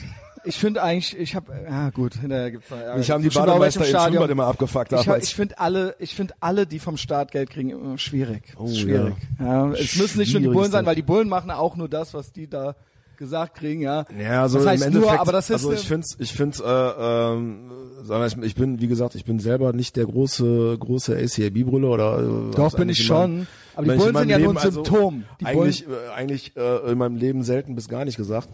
Ich 0.45 0.59
finde 0.59 0.83
eigentlich, 0.83 1.16
ich 1.16 1.37
habe, 1.37 1.53
ja 1.65 1.91
gut, 1.91 2.15
hinterher 2.16 2.51
gibt's 2.51 2.69
Ärger. 2.69 2.97
Mich 2.97 3.11
haben 3.12 3.23
die 3.23 3.29
Bademeister 3.29 3.87
im 3.87 3.97
Schwimmbad 3.97 4.31
immer 4.31 4.47
abgefuckt 4.47 4.93
Ich, 4.93 5.07
ich 5.07 5.35
finde 5.37 5.61
alle, 5.61 5.95
ich 6.01 6.16
finde 6.16 6.35
alle, 6.41 6.66
die 6.66 6.81
vom 6.81 6.97
Startgeld 6.97 7.49
kriegen, 7.51 7.70
immer 7.70 7.97
schwierig. 7.97 8.43
Oh, 8.57 8.66
schwierig. 8.66 9.15
Ja. 9.39 9.70
Es 9.70 9.95
müssen 9.95 10.19
nicht 10.19 10.33
nur 10.33 10.43
die 10.43 10.49
Bullen 10.49 10.73
sein, 10.73 10.85
weil 10.85 10.97
die 10.97 11.03
Bullen 11.03 11.29
machen 11.29 11.53
auch 11.53 11.77
nur 11.77 11.89
das, 11.89 12.12
was 12.12 12.33
die 12.33 12.49
da 12.49 12.74
gesagt 13.16 13.56
kriegen, 13.56 13.82
ja. 13.82 14.05
Ja, 14.18 14.43
also 14.43 14.59
das 14.59 14.66
heißt 14.66 14.82
im 14.82 14.89
Endeffekt, 14.89 15.12
nur, 15.12 15.20
aber 15.20 15.32
das 15.32 15.51
ist 15.51 15.55
also 15.55 15.72
ich 15.72 15.86
finde, 15.86 16.06
ich 16.18 16.32
finde, 16.32 16.59
äh, 16.64 17.32
ähm, 17.34 18.26
ich, 18.26 18.36
ich 18.39 18.55
bin, 18.55 18.80
wie 18.80 18.89
gesagt, 18.89 19.14
ich 19.14 19.24
bin 19.24 19.39
selber 19.39 19.72
nicht 19.72 19.97
der 19.97 20.06
große, 20.06 20.76
große 20.78 21.16
ACAB-Brille 21.16 21.86
oder. 21.86 22.18
Äh, 22.18 22.55
Doch, 22.56 22.74
bin 22.76 22.89
ich 22.89 23.05
schon. 23.05 23.47
Aber 23.74 23.93
die 23.93 23.99
Bullen 23.99 24.16
sind 24.16 24.28
ja 24.28 24.39
nur 24.39 24.51
ein 24.51 24.55
Leben, 24.55 24.59
also 24.59 24.70
Symptom. 24.85 25.24
Die 25.40 25.47
eigentlich, 25.47 25.86
äh, 25.86 26.11
eigentlich 26.15 26.57
äh, 26.57 26.90
in 26.90 26.99
meinem 26.99 27.16
Leben 27.16 27.43
selten 27.43 27.74
bis 27.74 27.89
gar 27.89 28.05
nicht 28.05 28.16
gesagt. 28.16 28.49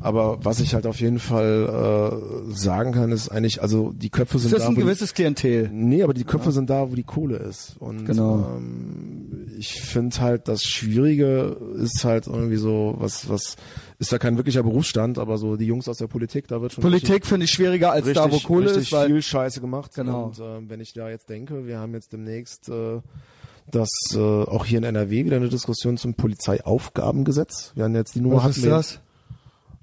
Aber 0.00 0.44
was 0.44 0.60
ich 0.60 0.74
halt 0.74 0.86
auf 0.86 1.00
jeden 1.00 1.18
Fall 1.18 2.50
äh, 2.50 2.54
sagen 2.54 2.92
kann, 2.92 3.12
ist 3.12 3.28
eigentlich, 3.28 3.62
also 3.62 3.92
die 3.92 4.10
Köpfe 4.10 4.38
sind 4.38 4.52
Das 4.52 4.58
ist 4.58 4.64
da, 4.64 4.70
ein 4.70 4.76
wo 4.76 4.80
die, 4.80 4.86
gewisses 4.86 5.14
Klientel. 5.14 5.70
Nee, 5.72 6.02
aber 6.02 6.14
die 6.14 6.24
Köpfe 6.24 6.52
sind 6.52 6.70
da, 6.70 6.90
wo 6.90 6.94
die 6.94 7.04
Kohle 7.04 7.36
ist. 7.36 7.76
Und 7.78 8.04
Genau. 8.04 8.56
ähm, 8.56 9.46
ich 9.58 9.80
finde 9.80 10.20
halt, 10.20 10.48
das 10.48 10.62
Schwierige 10.62 11.56
ist 11.76 12.04
halt 12.04 12.26
irgendwie 12.26 12.56
so, 12.56 12.96
was, 12.98 13.28
was, 13.28 13.56
ist 13.98 14.12
ja 14.12 14.18
kein 14.18 14.36
wirklicher 14.36 14.62
Berufsstand, 14.62 15.18
aber 15.18 15.38
so 15.38 15.56
die 15.56 15.66
Jungs 15.66 15.88
aus 15.88 15.98
der 15.98 16.08
Politik, 16.08 16.48
da 16.48 16.60
wird 16.60 16.72
schon 16.72 16.82
Politik 16.82 17.24
finde 17.26 17.44
ich 17.44 17.50
schwieriger 17.52 17.92
als 17.92 18.06
richtig, 18.06 18.22
da, 18.22 18.30
wo 18.30 18.38
Kohle 18.40 18.66
richtig 18.66 18.82
ist, 18.84 18.92
weil 18.92 19.06
viel 19.06 19.22
Scheiße 19.22 19.60
gemacht. 19.60 19.94
Genau. 19.94 20.24
Und 20.24 20.38
äh, 20.38 20.68
wenn 20.68 20.80
ich 20.80 20.92
da 20.92 21.08
jetzt 21.08 21.28
denke, 21.30 21.66
wir 21.66 21.78
haben 21.78 21.94
jetzt 21.94 22.12
demnächst 22.12 22.68
äh, 22.68 23.00
das 23.70 23.88
äh, 24.14 24.18
auch 24.18 24.64
hier 24.64 24.78
in 24.78 24.84
NRW 24.84 25.24
wieder 25.24 25.36
eine 25.36 25.48
Diskussion 25.48 25.96
zum 25.96 26.14
Polizeiaufgabengesetz. 26.14 27.72
Wir 27.74 27.84
haben 27.84 27.94
jetzt 27.94 28.14
die 28.14 28.20
Nummer 28.20 28.44
was 28.44 28.56
ist 28.56 28.66
das? 28.66 29.00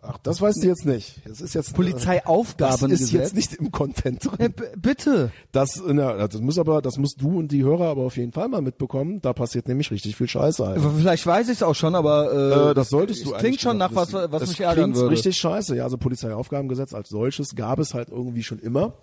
Ach, 0.03 0.17
das 0.23 0.41
weißt 0.41 0.63
du 0.63 0.67
jetzt 0.67 0.85
nicht. 0.85 1.21
Das 1.27 1.41
ist 1.41 1.53
jetzt 1.53 1.67
Das 1.69 1.73
Polizeiaufgabengesetz. 1.75 3.01
ist 3.01 3.11
jetzt 3.11 3.35
nicht 3.35 3.53
im 3.53 3.71
Content 3.71 4.25
drin. 4.25 4.35
Äh, 4.39 4.49
b- 4.49 4.63
bitte. 4.75 5.31
Das, 5.51 5.79
na, 5.85 6.27
das 6.27 6.41
muss 6.41 6.57
aber, 6.57 6.81
das 6.81 6.97
musst 6.97 7.21
du 7.21 7.37
und 7.37 7.51
die 7.51 7.63
Hörer 7.63 7.85
aber 7.89 8.01
auf 8.03 8.17
jeden 8.17 8.31
Fall 8.31 8.47
mal 8.47 8.61
mitbekommen. 8.63 9.21
Da 9.21 9.33
passiert 9.33 9.67
nämlich 9.67 9.91
richtig 9.91 10.15
viel 10.15 10.27
Scheiße. 10.27 10.65
Alter. 10.65 10.89
Vielleicht 10.97 11.25
weiß 11.27 11.47
ich 11.49 11.57
es 11.57 11.63
auch 11.63 11.75
schon, 11.75 11.93
aber 11.93 12.31
äh, 12.33 12.71
Äh, 12.71 12.73
das 12.73 12.89
solltest 12.89 13.25
du 13.25 13.31
klingt 13.33 13.61
schon 13.61 13.77
nach 13.77 13.91
noch 13.91 13.97
was, 14.01 14.13
wissen. 14.13 14.31
was 14.31 14.41
Es 14.41 14.49
mich 14.49 14.61
ärgern 14.61 14.85
klingt 14.85 14.95
würde. 14.97 15.11
richtig 15.11 15.37
scheiße. 15.37 15.75
Ja, 15.75 15.83
also 15.83 15.97
Polizeiaufgabengesetz 15.97 16.95
als 16.95 17.09
solches 17.09 17.55
gab 17.55 17.77
es 17.77 17.93
halt 17.93 18.09
irgendwie 18.09 18.41
schon 18.41 18.57
immer. 18.57 18.93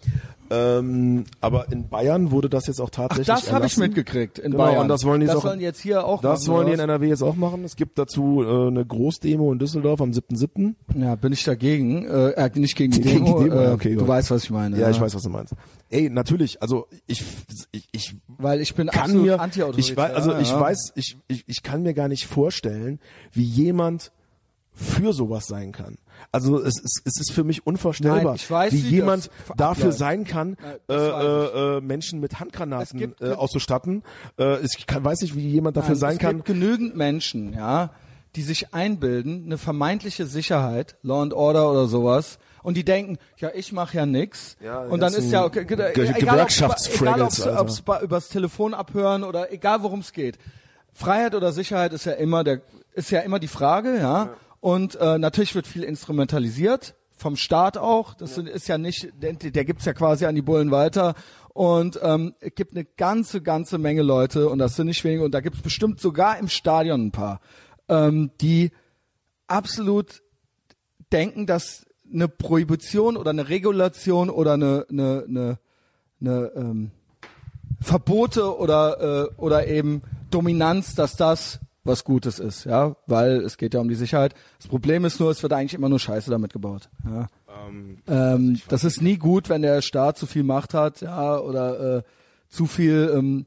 Ähm, 0.50 1.24
aber 1.40 1.70
in 1.70 1.88
Bayern 1.88 2.30
wurde 2.30 2.48
das 2.48 2.66
jetzt 2.66 2.80
auch 2.80 2.88
Ach, 2.88 3.08
tatsächlich 3.08 3.26
das 3.26 3.52
habe 3.52 3.66
ich 3.66 3.76
mitgekriegt 3.76 4.38
in 4.38 4.52
Genau, 4.52 4.64
Bayern. 4.64 4.82
und 4.82 4.88
das 4.88 5.04
wollen 5.04 5.20
die 5.20 5.26
das 5.26 5.36
auch- 5.36 5.42
sollen 5.42 5.60
jetzt 5.60 5.80
hier 5.80 6.04
auch 6.06 6.22
Das 6.22 6.40
machen, 6.46 6.54
wollen 6.56 6.66
die 6.68 6.72
in 6.72 6.80
NRW 6.80 7.06
jetzt 7.08 7.22
auch 7.22 7.36
machen. 7.36 7.64
Es 7.64 7.76
gibt 7.76 7.98
dazu 7.98 8.42
äh, 8.42 8.66
eine 8.68 8.84
Großdemo 8.84 9.52
in 9.52 9.58
Düsseldorf 9.58 10.00
am 10.00 10.10
7.7. 10.12 10.74
Ja, 10.94 11.14
bin 11.16 11.32
ich 11.32 11.44
dagegen. 11.44 12.06
Äh, 12.06 12.30
äh, 12.30 12.50
nicht 12.58 12.76
gegen 12.76 12.92
die 12.92 13.00
Gegen 13.02 13.24
die 13.24 13.30
Demo. 13.32 13.42
Demo, 13.42 13.54
äh, 13.60 13.64
ja, 13.64 13.72
okay, 13.74 13.92
du 13.94 14.00
gut. 14.00 14.08
weißt, 14.08 14.30
was 14.30 14.44
ich 14.44 14.50
meine. 14.50 14.78
Ja, 14.78 14.88
ich 14.90 15.00
weiß, 15.00 15.14
was 15.14 15.22
du 15.22 15.28
meinst. 15.30 15.54
Ey, 15.90 16.08
natürlich, 16.10 16.60
also 16.62 16.86
ich, 17.06 17.22
ich, 17.72 17.88
ich 17.92 18.14
Weil 18.38 18.60
ich 18.60 18.74
bin 18.74 18.88
kann 18.88 19.20
mir, 19.22 19.40
anti-autoritär. 19.40 19.90
ich 19.92 19.96
weiß, 19.96 20.14
also 20.14 20.36
ich 20.38 20.50
ja. 20.50 20.60
weiß, 20.60 20.92
ich, 20.94 21.16
ich, 21.28 21.44
ich 21.46 21.62
kann 21.62 21.82
mir 21.82 21.94
gar 21.94 22.08
nicht 22.08 22.26
vorstellen, 22.26 22.98
wie 23.32 23.44
jemand 23.44 24.12
für 24.72 25.12
sowas 25.12 25.46
sein 25.46 25.72
kann. 25.72 25.96
Also 26.30 26.60
es 26.62 26.78
ist, 26.80 27.02
es 27.04 27.20
ist 27.20 27.32
für 27.32 27.42
mich 27.42 27.66
unvorstellbar, 27.66 28.22
Nein, 28.36 28.40
weiß, 28.48 28.72
wie 28.72 28.84
wie 28.84 28.88
jemand 28.88 29.28
dafür 29.56 29.90
sein 29.92 30.24
kann, 30.24 30.56
äh, 30.88 30.94
äh, 30.94 31.76
äh, 31.76 31.80
Menschen 31.80 32.20
mit 32.20 32.34
Es 32.34 32.40
Handgranaten 32.40 32.98
gibt- 32.98 33.20
äh, 33.20 33.32
auszustatten. 33.32 34.04
Äh, 34.38 34.64
ich 34.64 34.86
kann, 34.86 35.02
weiß 35.04 35.20
nicht, 35.22 35.34
wie 35.34 35.48
jemand 35.48 35.76
dafür 35.76 35.90
Nein, 35.94 35.98
sein 36.00 36.12
es 36.12 36.18
kann. 36.20 36.36
gibt 36.36 36.46
genügend 36.46 36.96
Menschen, 36.96 37.54
ja, 37.54 37.90
die 38.36 38.42
sich 38.42 38.74
einbilden, 38.74 39.44
eine 39.46 39.58
vermeintliche 39.58 40.26
Sicherheit, 40.26 40.96
Law 41.02 41.22
and 41.22 41.32
Order 41.34 41.70
oder 41.70 41.86
sowas, 41.86 42.38
und 42.62 42.76
die 42.76 42.84
denken, 42.84 43.18
ja, 43.38 43.50
ich 43.54 43.72
mache 43.72 43.96
ja 43.96 44.04
nix. 44.06 44.56
Ja, 44.62 44.80
und 44.80 45.00
dann 45.00 45.14
ist 45.14 45.30
ja 45.30 45.44
okay, 45.44 45.60
egal, 45.60 46.40
ob- 46.40 46.76
egal 47.02 47.20
Alter. 47.22 47.60
ob's 47.60 47.80
bei- 47.82 48.00
übers 48.02 48.28
Telefon 48.28 48.74
abhören 48.74 49.24
oder 49.24 49.52
egal 49.52 49.82
worum 49.82 50.00
es 50.00 50.12
geht. 50.12 50.38
Freiheit 50.92 51.34
oder 51.34 51.52
Sicherheit 51.52 51.92
ist 51.92 52.04
ja 52.04 52.12
immer 52.12 52.44
der 52.44 52.60
ist 52.94 53.10
ja 53.10 53.20
immer 53.20 53.38
die 53.38 53.48
Frage, 53.48 53.96
ja. 53.98 54.34
Und 54.60 54.96
äh, 54.96 55.18
natürlich 55.18 55.54
wird 55.54 55.68
viel 55.68 55.84
instrumentalisiert 55.84 56.94
vom 57.16 57.36
Staat 57.36 57.78
auch. 57.78 58.14
Das 58.14 58.34
sind- 58.34 58.48
ist 58.48 58.66
ja 58.68 58.76
nicht, 58.76 59.08
der, 59.22 59.34
der 59.34 59.64
gibt's 59.64 59.84
ja 59.84 59.92
quasi 59.92 60.26
an 60.26 60.34
die 60.34 60.42
Bullen 60.42 60.70
weiter. 60.72 61.14
Und 61.54 61.98
ähm, 62.02 62.34
es 62.40 62.54
gibt 62.56 62.72
eine 62.74 62.84
ganze, 62.84 63.40
ganze 63.40 63.78
Menge 63.78 64.02
Leute 64.02 64.48
und 64.48 64.58
das 64.58 64.74
sind 64.76 64.86
nicht 64.88 65.02
wenige 65.04 65.24
und 65.24 65.32
da 65.32 65.40
gibt's 65.40 65.62
bestimmt 65.62 66.00
sogar 66.00 66.38
im 66.38 66.48
Stadion 66.48 67.06
ein 67.06 67.10
paar, 67.12 67.40
ähm, 67.88 68.30
die 68.40 68.70
absolut 69.46 70.22
denken, 71.12 71.46
dass 71.46 71.86
eine 72.12 72.28
Prohibition 72.28 73.16
oder 73.16 73.30
eine 73.30 73.48
Regulation 73.48 74.30
oder 74.30 74.54
eine, 74.54 74.86
eine, 74.90 75.24
eine, 75.28 75.58
eine 76.20 76.52
ähm, 76.54 76.90
Verbote 77.80 78.58
oder 78.58 79.28
äh, 79.30 79.34
oder 79.36 79.66
eben 79.68 80.02
Dominanz, 80.30 80.94
dass 80.94 81.16
das 81.16 81.60
was 81.84 82.04
Gutes 82.04 82.38
ist, 82.38 82.64
ja, 82.64 82.96
weil 83.06 83.38
es 83.38 83.56
geht 83.56 83.72
ja 83.72 83.80
um 83.80 83.88
die 83.88 83.94
Sicherheit. 83.94 84.34
Das 84.58 84.68
Problem 84.68 85.04
ist 85.04 85.20
nur, 85.20 85.30
es 85.30 85.42
wird 85.42 85.52
eigentlich 85.52 85.74
immer 85.74 85.88
nur 85.88 85.98
Scheiße 85.98 86.30
damit 86.30 86.52
gebaut. 86.52 86.90
Ja. 87.04 87.28
Ähm, 87.66 87.98
Ähm, 88.06 88.60
das 88.68 88.84
ist 88.84 89.00
nie 89.00 89.16
gut, 89.16 89.48
wenn 89.48 89.62
der 89.62 89.80
Staat 89.80 90.18
zu 90.18 90.26
viel 90.26 90.42
Macht 90.42 90.74
hat, 90.74 91.00
ja, 91.00 91.38
oder 91.38 91.98
äh, 91.98 92.02
zu 92.50 92.66
viel 92.66 93.10
ähm, 93.14 93.46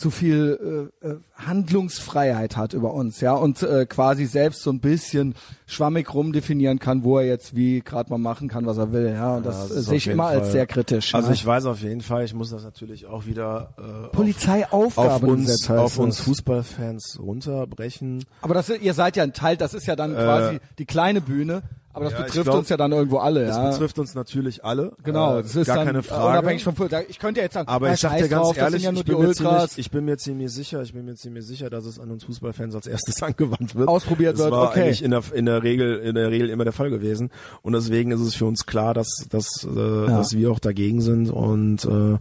zu 0.00 0.10
viel 0.10 0.90
äh, 1.02 1.06
äh, 1.06 1.16
Handlungsfreiheit 1.34 2.56
hat 2.56 2.72
über 2.72 2.94
uns, 2.94 3.20
ja, 3.20 3.34
und 3.34 3.62
äh, 3.62 3.84
quasi 3.86 4.24
selbst 4.24 4.62
so 4.62 4.70
ein 4.70 4.80
bisschen 4.80 5.34
schwammig 5.66 6.12
rumdefinieren 6.14 6.78
kann, 6.78 7.04
wo 7.04 7.18
er 7.18 7.26
jetzt 7.26 7.54
wie 7.54 7.80
gerade 7.80 8.10
mal 8.10 8.18
machen 8.18 8.48
kann, 8.48 8.64
was 8.64 8.78
er 8.78 8.92
will, 8.92 9.10
ja, 9.12 9.36
und 9.36 9.44
das, 9.44 9.68
das 9.68 9.70
äh, 9.70 9.78
ist 9.80 9.86
sehe 9.86 9.96
ich 9.98 10.06
immer 10.08 10.26
als 10.26 10.40
Fall- 10.40 10.52
sehr 10.52 10.66
kritisch. 10.66 11.14
Also 11.14 11.28
ja. 11.28 11.34
ich 11.34 11.44
weiß 11.44 11.66
auf 11.66 11.82
jeden 11.82 12.00
Fall, 12.00 12.24
ich 12.24 12.32
muss 12.32 12.50
das 12.50 12.64
natürlich 12.64 13.06
auch 13.06 13.26
wieder 13.26 13.74
äh, 13.78 14.64
auf, 14.70 14.96
auf 14.96 15.22
uns, 15.22 15.68
heißt 15.68 15.70
auf 15.70 15.98
uns 15.98 16.16
das. 16.16 16.24
Fußballfans 16.24 17.18
runterbrechen. 17.20 18.24
Aber 18.40 18.54
das, 18.54 18.70
ihr 18.70 18.94
seid 18.94 19.16
ja 19.16 19.22
ein 19.22 19.34
Teil, 19.34 19.58
das 19.58 19.74
ist 19.74 19.86
ja 19.86 19.96
dann 19.96 20.14
quasi 20.14 20.60
die 20.78 20.86
kleine 20.86 21.20
Bühne, 21.20 21.62
aber 21.92 22.04
das 22.04 22.14
ja, 22.14 22.22
betrifft 22.22 22.44
glaub, 22.44 22.58
uns 22.58 22.68
ja 22.68 22.76
dann 22.76 22.92
irgendwo 22.92 23.18
alle, 23.18 23.46
Das 23.46 23.56
ja. 23.56 23.70
betrifft 23.70 23.98
uns 23.98 24.14
natürlich 24.14 24.64
alle. 24.64 24.92
Genau, 25.02 25.38
äh, 25.38 25.42
das 25.42 25.56
ist 25.56 25.66
gar 25.66 25.76
dann 25.76 25.86
keine 25.86 26.02
Frage. 26.04 26.28
unabhängig 26.28 26.62
vom 26.62 26.76
Fußball. 26.76 27.04
Ich 27.08 27.18
könnte 27.18 27.40
ja 27.40 27.44
jetzt 27.44 27.54
sagen, 27.54 27.68
Aber 27.68 27.88
na, 27.88 27.94
ich 27.94 28.00
sag 28.00 28.16
dir 28.16 28.28
ganz 28.28 28.46
drauf, 28.46 28.56
ehrlich, 28.56 28.84
das 28.84 28.94
ja 28.94 29.00
ich, 29.00 29.04
bin 29.04 29.18
mir 29.18 29.32
ziemlich, 29.32 29.78
ich 29.78 29.90
bin 29.90 30.04
mir 30.04 30.16
ziemlich 30.16 30.52
sicher, 30.52 30.82
ich 30.82 30.92
bin 30.92 31.04
mir 31.04 31.16
ziemlich 31.16 31.44
sicher, 31.44 31.68
dass 31.68 31.86
es 31.86 31.98
an 31.98 32.12
uns 32.12 32.22
Fußballfans 32.24 32.76
als 32.76 32.86
erstes 32.86 33.20
angewandt 33.22 33.74
wird. 33.74 33.88
Ausprobiert 33.88 34.34
das 34.34 34.44
wird, 34.44 34.52
war 34.52 34.68
okay. 34.68 34.82
eigentlich 34.82 35.02
in 35.02 35.10
der, 35.10 35.22
in 35.34 35.46
der 35.46 35.64
Regel, 35.64 35.98
in 35.98 36.14
der 36.14 36.30
Regel 36.30 36.48
immer 36.50 36.62
der 36.62 36.72
Fall 36.72 36.90
gewesen. 36.90 37.30
Und 37.62 37.72
deswegen 37.72 38.12
ist 38.12 38.20
es 38.20 38.36
für 38.36 38.46
uns 38.46 38.66
klar, 38.66 38.94
dass, 38.94 39.26
dass, 39.28 39.64
äh, 39.64 40.06
dass 40.06 40.36
wir 40.36 40.52
auch 40.52 40.60
dagegen 40.60 41.00
sind 41.00 41.28
und, 41.28 41.84
äh, 41.84 42.18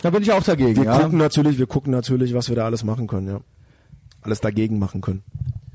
da 0.00 0.10
bin 0.10 0.22
ich 0.22 0.32
auch 0.32 0.42
dagegen, 0.42 0.74
wir 0.74 0.84
ja. 0.84 0.98
gucken 0.98 1.18
natürlich, 1.18 1.58
wir 1.58 1.66
gucken 1.66 1.92
natürlich, 1.92 2.34
was 2.34 2.48
wir 2.48 2.56
da 2.56 2.64
alles 2.64 2.82
machen 2.82 3.06
können, 3.06 3.28
ja. 3.28 3.40
Alles 4.22 4.40
dagegen 4.40 4.78
machen 4.78 5.00
können. 5.00 5.22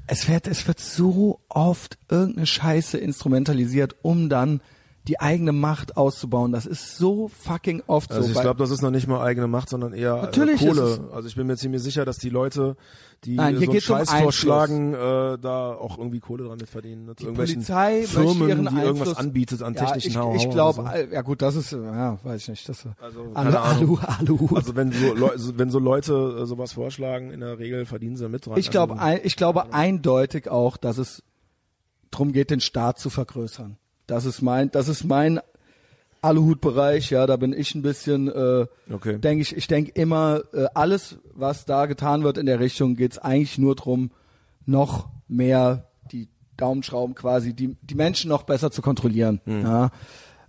Es 0.08 0.30
wird, 0.30 0.48
es 0.48 0.68
wird 0.68 0.80
so 0.80 1.42
oft 1.50 1.98
irgendeine 2.10 2.48
Scheiße 2.48 2.98
instrumentalisiert, 2.98 3.96
um 4.02 4.30
dann 4.30 4.62
die 5.08 5.20
eigene 5.22 5.54
Macht 5.54 5.96
auszubauen. 5.96 6.52
Das 6.52 6.66
ist 6.66 6.98
so 6.98 7.30
fucking 7.30 7.82
oft 7.88 8.12
Also 8.12 8.24
so. 8.24 8.30
ich 8.30 8.36
bei- 8.36 8.42
glaube, 8.42 8.60
das 8.60 8.72
ist 8.72 8.82
noch 8.82 8.92
nicht 8.92 9.08
mal 9.08 9.22
eigene 9.24 9.48
Macht, 9.48 9.70
sondern 9.70 9.94
eher 9.94 10.16
Natürlich 10.18 10.62
äh, 10.62 10.68
Kohle. 10.68 11.10
Also 11.14 11.28
ich 11.30 11.36
bin 11.36 11.48
mir 11.48 11.56
ziemlich 11.56 11.82
sicher, 11.82 12.04
dass 12.04 12.18
die 12.18 12.30
Leute, 12.30 12.76
die 13.24 13.36
Nein, 13.36 13.56
so 13.56 13.62
einen 13.62 13.70
um 13.72 13.80
Scheiß 13.80 14.10
Einfluss. 14.10 14.24
vorschlagen, 14.24 14.94
äh, 14.94 15.38
da 15.40 15.74
auch 15.74 15.98
irgendwie 15.98 16.20
Kohle 16.20 16.44
dran 16.44 16.58
mit 16.60 16.70
verdienen. 16.70 17.06
Mit 17.06 17.20
die 17.20 17.24
irgendwelchen 17.24 17.56
Polizei 17.64 18.04
Firmen, 18.04 18.48
die 18.48 18.52
Einfluss, 18.68 18.84
irgendwas 18.84 19.18
anbietet 19.18 19.64
an 19.64 19.74
ja, 19.76 19.86
technischen 19.86 20.08
ich, 20.10 20.14
Know-how 20.16 20.36
ich 20.36 20.46
oder 20.46 20.54
glaube, 20.54 20.84
so. 21.08 21.14
ja 21.14 21.22
gut, 21.22 21.42
das 21.42 21.56
ist, 21.56 21.72
ja, 21.72 22.18
weiß 22.24 22.42
ich 22.42 22.48
nicht. 22.50 22.70
Das, 22.70 22.86
Also, 23.00 23.22
Alu. 23.34 23.56
Alu, 23.58 23.98
Alu. 24.20 24.50
Also 24.56 24.76
wenn 24.76 24.92
so, 24.92 25.14
Leu 25.14 25.30
wenn 25.56 25.70
so 25.72 25.80
Leute 25.80 26.40
äh, 26.42 26.46
sowas 26.46 26.74
vorschlagen, 26.74 27.32
in 27.32 27.40
der 27.40 27.58
Regel 27.60 27.86
verdienen 27.86 28.18
sie 28.18 28.28
mit 28.28 28.46
dran. 28.46 28.58
Ich 28.58 28.70
glaube, 28.72 28.94
also, 28.94 29.04
ein, 29.06 29.20
ich 29.24 29.36
glaube 29.38 29.74
eindeutig 29.74 30.50
auch, 30.50 30.76
dass 30.78 30.98
es 30.98 31.24
drum 32.12 32.34
geht, 32.34 32.52
den 32.52 32.60
Staat 32.60 33.00
zu 33.00 33.10
vergrößern. 33.10 33.78
Das 34.08 34.26
ist 34.26 34.42
mein, 34.42 34.72
das 34.72 34.88
ist 34.88 35.04
mein 35.04 35.40
Aluhutbereich. 36.22 37.12
Ja, 37.12 37.28
da 37.28 37.36
bin 37.38 37.54
ich 37.54 37.76
ein 37.76 37.82
bisschen, 37.82 38.28
äh, 38.28 38.66
Okay. 38.92 39.18
denke 39.20 39.42
ich, 39.42 39.56
ich 39.56 39.68
denke 39.68 39.92
immer, 39.92 40.42
äh, 40.54 40.66
alles, 40.74 41.18
was 41.34 41.66
da 41.66 41.86
getan 41.86 42.24
wird 42.24 42.38
in 42.38 42.46
der 42.46 42.60
Richtung, 42.60 42.96
geht 42.96 43.14
es 43.14 43.18
eigentlich 43.20 43.58
nur 43.58 43.76
drum, 43.76 44.12
noch 44.66 45.10
mehr 45.28 45.86
die 46.12 46.28
Daumenschrauben 46.58 47.16
quasi, 47.16 47.54
die, 47.54 47.76
die 47.82 47.96
Menschen 47.96 48.30
noch 48.30 48.44
besser 48.44 48.72
zu 48.72 48.82
kontrollieren. 48.82 49.42
Hm. 49.46 49.62
Ja. 49.62 49.92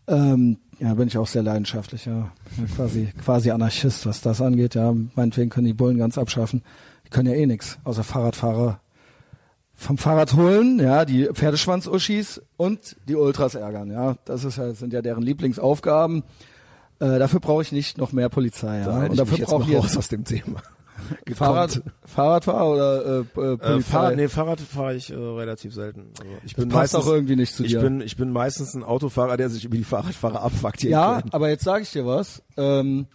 Ähm, 0.07 0.59
ja, 0.79 0.95
bin 0.95 1.09
ich 1.09 1.19
auch 1.19 1.27
sehr 1.27 1.43
leidenschaftlich, 1.43 2.07
ja. 2.07 2.31
ja. 2.57 2.65
Quasi, 2.77 3.13
quasi 3.23 3.51
Anarchist, 3.51 4.07
was 4.07 4.21
das 4.21 4.41
angeht, 4.41 4.75
ja. 4.75 4.95
Meinetwegen 5.17 5.51
können 5.51 5.67
die 5.67 5.75
Bullen 5.75 5.99
ganz 5.99 6.17
abschaffen. 6.17 6.63
Die 7.05 7.11
können 7.11 7.29
ja 7.29 7.35
eh 7.35 7.47
nix, 7.47 7.79
außer 7.85 8.05
Fahrradfahrer 8.05 8.81
vom 9.81 9.97
Fahrrad 9.97 10.35
holen, 10.35 10.81
ja, 10.81 11.05
die 11.05 11.29
Pferdeschwanz-Uschis 11.33 12.43
und 12.57 12.97
die 13.09 13.15
Ultras 13.15 13.55
ärgern, 13.55 13.93
ja. 13.93 14.17
Das 14.25 14.43
ist 14.43 14.59
ja, 14.59 14.75
sind 14.75 14.93
ja 14.93 15.03
deren 15.03 15.23
Lieblingsaufgaben. 15.23 16.25
Äh, 16.99 17.21
dafür 17.21 17.39
brauche 17.39 17.63
ich 17.63 17.71
nicht 17.71 17.97
noch 17.97 18.13
mehr 18.13 18.29
Polizei, 18.29 18.81
ja. 18.81 19.05
Und 19.05 19.13
ich 19.13 19.19
dafür 19.19 19.47
brauche 19.47 19.61
mal 19.61 19.71
ich 19.71 19.77
raus 19.77 19.85
jetzt 19.85 19.97
aus 19.99 20.09
dem 20.09 20.25
Thema. 20.25 20.61
Fahrrad, 21.33 21.81
Fahrradfahrer 22.05 22.69
oder 22.69 23.05
äh, 23.05 23.21
äh, 23.21 23.25
Polizei. 23.25 23.77
Äh, 23.77 23.81
Fahrrad, 23.83 24.17
nee, 24.17 24.29
Fahrrad 24.29 24.61
fahre 24.61 24.97
ich 24.97 25.11
äh, 25.11 25.15
relativ 25.15 25.73
selten. 25.73 26.11
Also 26.19 26.33
ich 26.45 26.55
das 26.55 26.65
bin 26.65 26.69
passt 26.71 26.95
meistens, 26.95 27.09
auch 27.09 27.15
irgendwie 27.15 27.37
nicht 27.37 27.55
zu 27.55 27.63
ich 27.63 27.71
dir. 27.71 27.81
bin, 27.81 28.01
ich 28.01 28.17
bin 28.17 28.33
meistens 28.33 28.75
ein 28.75 28.83
Autofahrer, 28.83 29.37
der 29.37 29.49
sich 29.49 29.65
über 29.65 29.77
die 29.77 29.85
Fahrradfahrer 29.85 30.43
abfuckt 30.43 30.81
hier 30.81 30.91
Ja, 30.91 31.23
aber 31.31 31.51
jetzt 31.51 31.63
sage 31.63 31.85
ich 31.85 31.93
dir 31.93 32.05
was. 32.05 32.43
Ähm, 32.57 33.07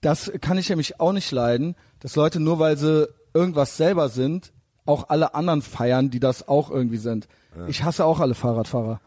das 0.00 0.32
kann 0.40 0.58
ich 0.58 0.68
nämlich 0.68 0.98
auch 0.98 1.12
nicht 1.12 1.30
leiden, 1.30 1.76
dass 2.00 2.16
Leute 2.16 2.40
nur 2.40 2.58
weil 2.58 2.76
sie 2.76 3.08
irgendwas 3.32 3.76
selber 3.76 4.08
sind, 4.08 4.52
auch 4.86 5.08
alle 5.08 5.34
anderen 5.34 5.62
feiern, 5.62 6.10
die 6.10 6.20
das 6.20 6.46
auch 6.48 6.70
irgendwie 6.70 6.98
sind. 6.98 7.26
Ich 7.68 7.84
hasse 7.84 8.04
auch 8.04 8.20
alle 8.20 8.34
Fahrradfahrer. 8.34 9.00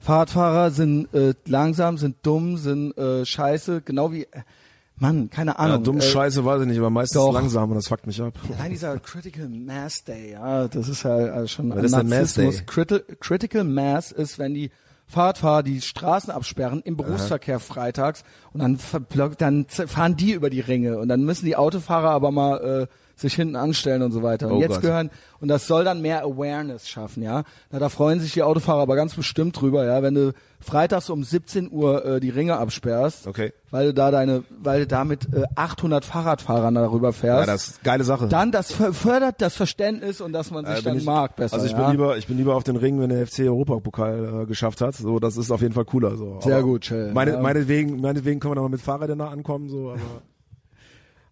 Fahrradfahrer 0.00 0.70
sind 0.70 1.12
äh, 1.14 1.34
langsam, 1.46 1.96
sind 1.98 2.16
dumm, 2.22 2.56
sind 2.58 2.96
äh, 2.98 3.24
scheiße, 3.24 3.80
genau 3.82 4.12
wie 4.12 4.24
äh, 4.24 4.42
Mann, 4.96 5.30
keine 5.30 5.52
Ja, 5.52 5.56
Ahnung. 5.56 5.82
dumm 5.84 5.98
äh, 5.98 6.02
Scheiße 6.02 6.44
weiß 6.44 6.62
ich 6.62 6.68
nicht, 6.68 6.78
aber 6.78 6.90
meistens 6.90 7.20
doch. 7.20 7.32
langsam 7.32 7.70
und 7.70 7.76
das 7.76 7.88
fuckt 7.88 8.06
mich 8.06 8.20
ab. 8.20 8.34
Allein 8.56 8.70
dieser 8.70 8.98
Critical 8.98 9.48
Mass 9.48 10.04
Day, 10.04 10.32
ja, 10.32 10.68
das 10.68 10.88
ist 10.88 11.02
ja 11.02 11.14
also 11.16 11.46
schon 11.48 11.70
Was 11.70 11.92
ein 11.94 12.06
Mass 12.08 12.36
Narzissmus. 12.36 12.56
Day? 12.56 12.64
Criti 12.66 13.00
Critical 13.18 13.64
Mass 13.64 14.12
ist, 14.12 14.38
wenn 14.38 14.52
die 14.54 14.70
Fahrradfahrer 15.06 15.62
die 15.62 15.80
Straßen 15.80 16.30
absperren 16.30 16.80
im 16.82 16.96
Berufsverkehr 16.96 17.58
freitags 17.58 18.24
und 18.52 18.60
dann, 18.60 18.78
dann 19.38 19.66
fahren 19.68 20.16
die 20.16 20.32
über 20.32 20.48
die 20.50 20.60
Ringe 20.60 20.98
und 20.98 21.08
dann 21.08 21.24
müssen 21.24 21.44
die 21.46 21.56
Autofahrer 21.56 22.10
aber 22.10 22.30
mal 22.30 22.56
äh, 22.82 22.86
sich 23.16 23.34
hinten 23.34 23.56
anstellen 23.56 24.02
und 24.02 24.12
so 24.12 24.22
weiter. 24.22 24.46
Und 24.48 24.54
Oh 24.54 24.60
jetzt 24.60 24.72
Gott. 24.74 24.82
gehören, 24.82 25.10
und 25.40 25.48
das 25.48 25.66
soll 25.66 25.84
dann 25.84 26.00
mehr 26.02 26.22
Awareness 26.24 26.88
schaffen, 26.88 27.22
ja. 27.22 27.44
Na, 27.70 27.78
da 27.78 27.88
freuen 27.88 28.18
sich 28.20 28.32
die 28.32 28.42
Autofahrer 28.42 28.80
aber 28.82 28.96
ganz 28.96 29.14
bestimmt 29.14 29.60
drüber, 29.60 29.84
ja, 29.84 30.02
wenn 30.02 30.14
du 30.14 30.32
freitags 30.60 31.10
um 31.10 31.22
17 31.22 31.70
Uhr 31.70 32.04
äh, 32.04 32.20
die 32.20 32.30
Ringe 32.30 32.56
absperrst, 32.56 33.26
Okay. 33.26 33.52
weil 33.70 33.88
du 33.88 33.94
da 33.94 34.10
deine, 34.10 34.42
weil 34.62 34.80
du 34.80 34.86
da 34.86 35.04
mit 35.04 35.26
äh, 35.34 35.42
800 35.54 36.04
Fahrradfahrern 36.04 36.74
darüber 36.74 37.08
Ja, 37.08 37.12
fährst. 37.12 37.48
das 37.48 37.68
ist 37.68 37.84
geile 37.84 38.02
Sache. 38.04 38.28
dann 38.28 38.50
das 38.50 38.72
fördert 38.72 39.36
das 39.42 39.54
Verständnis 39.54 40.20
und 40.22 40.32
dass 40.32 40.50
man 40.50 40.64
sich 40.64 40.78
Äh, 40.78 40.82
dann 40.82 40.96
ich- 40.96 41.04
mag 41.04 41.36
besser. 41.36 41.54
Also 41.54 41.66
ich 41.66 41.72
ja? 41.72 41.78
bin 41.82 41.90
lieber, 41.92 42.16
ich 42.16 42.26
bin 42.26 42.38
lieber 42.38 42.56
auf 42.56 42.64
den 42.64 42.76
Ring, 42.76 42.98
wenn 42.98 43.10
der 43.10 43.26
FC 43.26 43.40
Europapokal 43.40 44.42
äh, 44.42 44.46
geschafft 44.46 44.80
hat. 44.80 44.94
So, 44.94 45.18
das 45.20 45.36
ist 45.36 45.50
auf 45.50 45.60
jeden 45.60 45.74
Fall 45.74 45.84
cooler. 45.84 46.16
So. 46.16 46.40
Sehr 46.40 46.54
Aber 46.56 46.64
gut, 46.64 46.82
Chill. 46.82 47.12
Meine, 47.12 47.32
Ja. 47.32 47.40
meinetwegen, 47.40 48.00
meinetwegen 48.00 48.40
können 48.40 48.52
wir 48.52 48.56
noch 48.56 48.62
mal 48.62 48.68
mit 48.70 48.80
Fahrrädern 48.80 49.18
da 49.18 49.28
ankommen. 49.28 49.68
So, 49.68 49.90
aber 49.90 50.00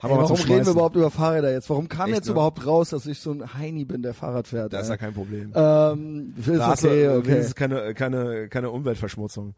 haben 0.02 0.10
Ey, 0.10 0.16
wir 0.16 0.22
mal 0.22 0.28
warum 0.30 0.44
reden 0.44 0.66
wir 0.66 0.72
überhaupt 0.72 0.96
über 0.96 1.10
Fahrräder 1.10 1.52
jetzt? 1.52 1.70
Warum 1.70 1.88
kam 1.88 2.08
Echt, 2.08 2.16
jetzt 2.16 2.26
ne? 2.26 2.32
überhaupt 2.32 2.66
raus, 2.66 2.90
dass 2.90 3.06
ich 3.06 3.20
so 3.20 3.30
ein 3.30 3.54
Heini 3.54 3.84
bin, 3.84 4.02
der 4.02 4.14
Fahrrad 4.14 4.48
fährt? 4.48 4.72
Das 4.72 4.82
ist 4.82 4.88
ja 4.88 4.96
kein 4.96 5.14
Problem. 5.14 5.52
ähm, 5.54 6.34
ist 6.36 6.48
Da 6.48 6.66
hast 6.66 6.82
du 6.84 6.88
okay, 6.88 7.08
okay. 7.08 7.26
wenigstens 7.28 7.54
keine, 7.54 7.94
keine, 7.94 8.48
keine 8.48 8.70
Umweltverschmutzung. 8.70 9.54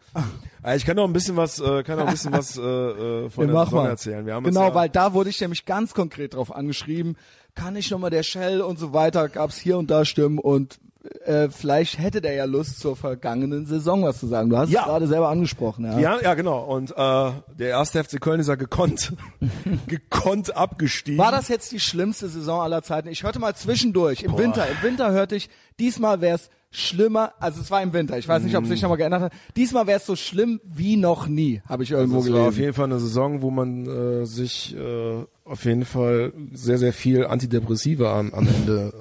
Äh, 0.63 0.77
Ich 0.77 0.85
kann 0.85 0.97
noch 0.97 1.05
ein 1.05 1.13
bisschen 1.15 1.37
was, 1.37 1.59
äh, 1.61 1.83
kann 1.83 1.99
noch 1.99 2.07
ein 2.07 2.13
bisschen 2.13 2.33
was 2.33 2.59
äh, 2.59 2.61
äh, 2.61 3.31
von 3.31 3.47
Ja, 3.49 3.53
der 3.55 3.65
Saison 3.65 3.87
erzählen. 3.87 4.27
Wir 4.27 4.35
haben 4.35 4.45
genau, 4.45 4.69
ja, 4.69 4.75
weil 4.75 4.89
da 4.91 5.15
wurde 5.15 5.31
ich 5.31 5.41
nämlich 5.41 5.65
ganz 5.65 5.95
konkret 5.95 6.35
drauf 6.35 6.55
angeschrieben. 6.55 7.17
Kann 7.55 7.77
ich 7.77 7.91
nochmal 7.91 8.11
der 8.11 8.23
Shell 8.23 8.61
und 8.61 8.79
so 8.79 8.93
weiter, 8.93 9.29
gab's 9.29 9.57
hier 9.57 9.79
und 9.79 9.91
da 9.91 10.05
Stimmen 10.05 10.39
und 10.39 10.79
äh, 11.25 11.49
vielleicht 11.51 11.99
hätte 11.99 12.21
der 12.21 12.33
ja 12.35 12.45
Lust 12.45 12.81
zur 12.81 12.97
vergangenen 12.97 13.67
Saison 13.67 14.03
was 14.05 14.21
zu 14.21 14.27
sagen. 14.27 14.49
Du 14.51 14.57
hast 14.57 14.71
Ja. 14.71 14.81
es 14.81 14.87
gerade 14.87 15.07
selber 15.07 15.29
angesprochen, 15.29 15.85
ja. 15.85 15.99
ja, 15.99 16.21
ja, 16.23 16.35
genau. 16.35 16.65
Und 16.65 16.93
äh, 16.93 17.31
der 17.59 17.69
erste 17.69 18.03
FC 18.03 18.21
Köln 18.21 18.41
ist 18.41 18.49
ja 18.49 18.55
gekonnt, 18.55 19.13
gekonnt 19.87 20.57
abgestiegen. 20.57 21.19
War 21.19 21.33
das 21.33 21.49
jetzt 21.49 21.73
die 21.73 21.81
schlimmste 21.81 22.29
Saison 22.29 22.61
aller 22.61 22.83
Zeiten? 22.83 23.09
Ich 23.09 23.23
hörte 23.23 23.39
mal 23.39 23.55
zwischendurch, 23.55 24.23
im 24.23 24.33
Boah. 24.33 24.39
Winter, 24.39 24.67
im 24.69 24.83
Winter 24.89 25.11
hörte 25.13 25.37
ich, 25.37 25.49
diesmal 25.79 26.21
wär's 26.21 26.51
schlimmer, 26.71 27.33
also 27.39 27.61
es 27.61 27.71
war 27.71 27.83
im 27.83 27.93
Winter, 27.93 28.19
ich 28.19 28.27
weiß 28.27 28.43
nicht, 28.43 28.57
ob 28.57 28.65
es 28.65 28.71
sich 28.71 28.83
nochmal 28.83 28.99
geändert 28.99 29.23
hat, 29.23 29.33
diesmal 29.57 29.87
wär's 29.87 30.07
so 30.07 30.17
schlimm 30.17 30.61
wie 30.65 30.97
noch 30.97 31.29
nie, 31.29 31.63
habe 31.69 31.85
ich 31.85 31.93
irgendwo 31.93 32.17
Das 32.19 32.33
war 32.33 32.39
auf 32.41 32.45
gelesen. 32.47 32.61
jeden 32.63 32.75
Fall 32.75 32.85
eine 32.87 32.99
Saison, 32.99 33.43
wo 33.43 33.51
man 33.53 33.87
äh, 33.87 34.27
sich 34.27 34.75
äh, 34.77 35.25
auf 35.45 35.65
jeden 35.65 35.85
Fall 35.85 36.33
sehr, 36.53 36.79
sehr 36.79 36.93
viel 36.93 37.27
Antidepressiva 37.27 38.19
am, 38.19 38.35
am 38.35 38.49
Ende 38.49 38.93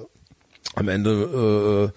am 0.76 0.88
Ende 0.88 1.92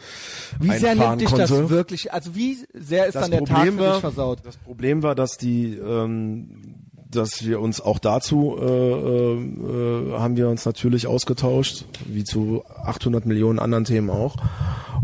äh, 0.60 0.64
Wie 0.64 0.78
sehr 0.78 0.96
nimmt 0.96 1.22
dich 1.22 1.30
konnte. 1.30 1.48
das 1.48 1.70
wirklich, 1.70 2.14
also 2.14 2.36
wie 2.36 2.58
sehr 2.74 3.08
ist 3.08 3.16
das 3.16 3.24
dann 3.24 3.32
der 3.32 3.44
Tag 3.46 3.58
Problem 3.58 3.78
dich 3.78 3.86
war, 3.86 4.00
versaut? 4.00 4.40
das 4.44 4.58
Problem 4.58 5.04
war, 5.04 5.16
dass 5.16 5.38
die, 5.38 5.76
ähm, 5.76 6.76
dass 7.10 7.46
wir 7.46 7.60
uns 7.60 7.82
auch 7.82 8.00
dazu 8.00 8.58
äh, 8.60 8.66
äh, 8.66 10.14
haben 10.20 10.38
wir 10.38 10.50
uns 10.50 10.66
natürlich 10.66 11.08
ausgetauscht, 11.08 11.86
wie 12.06 12.24
zu 12.24 12.64
800 12.84 13.26
Millionen 13.26 13.60
anderen 13.60 13.86
Themen 13.86 14.10
auch. 14.10 14.36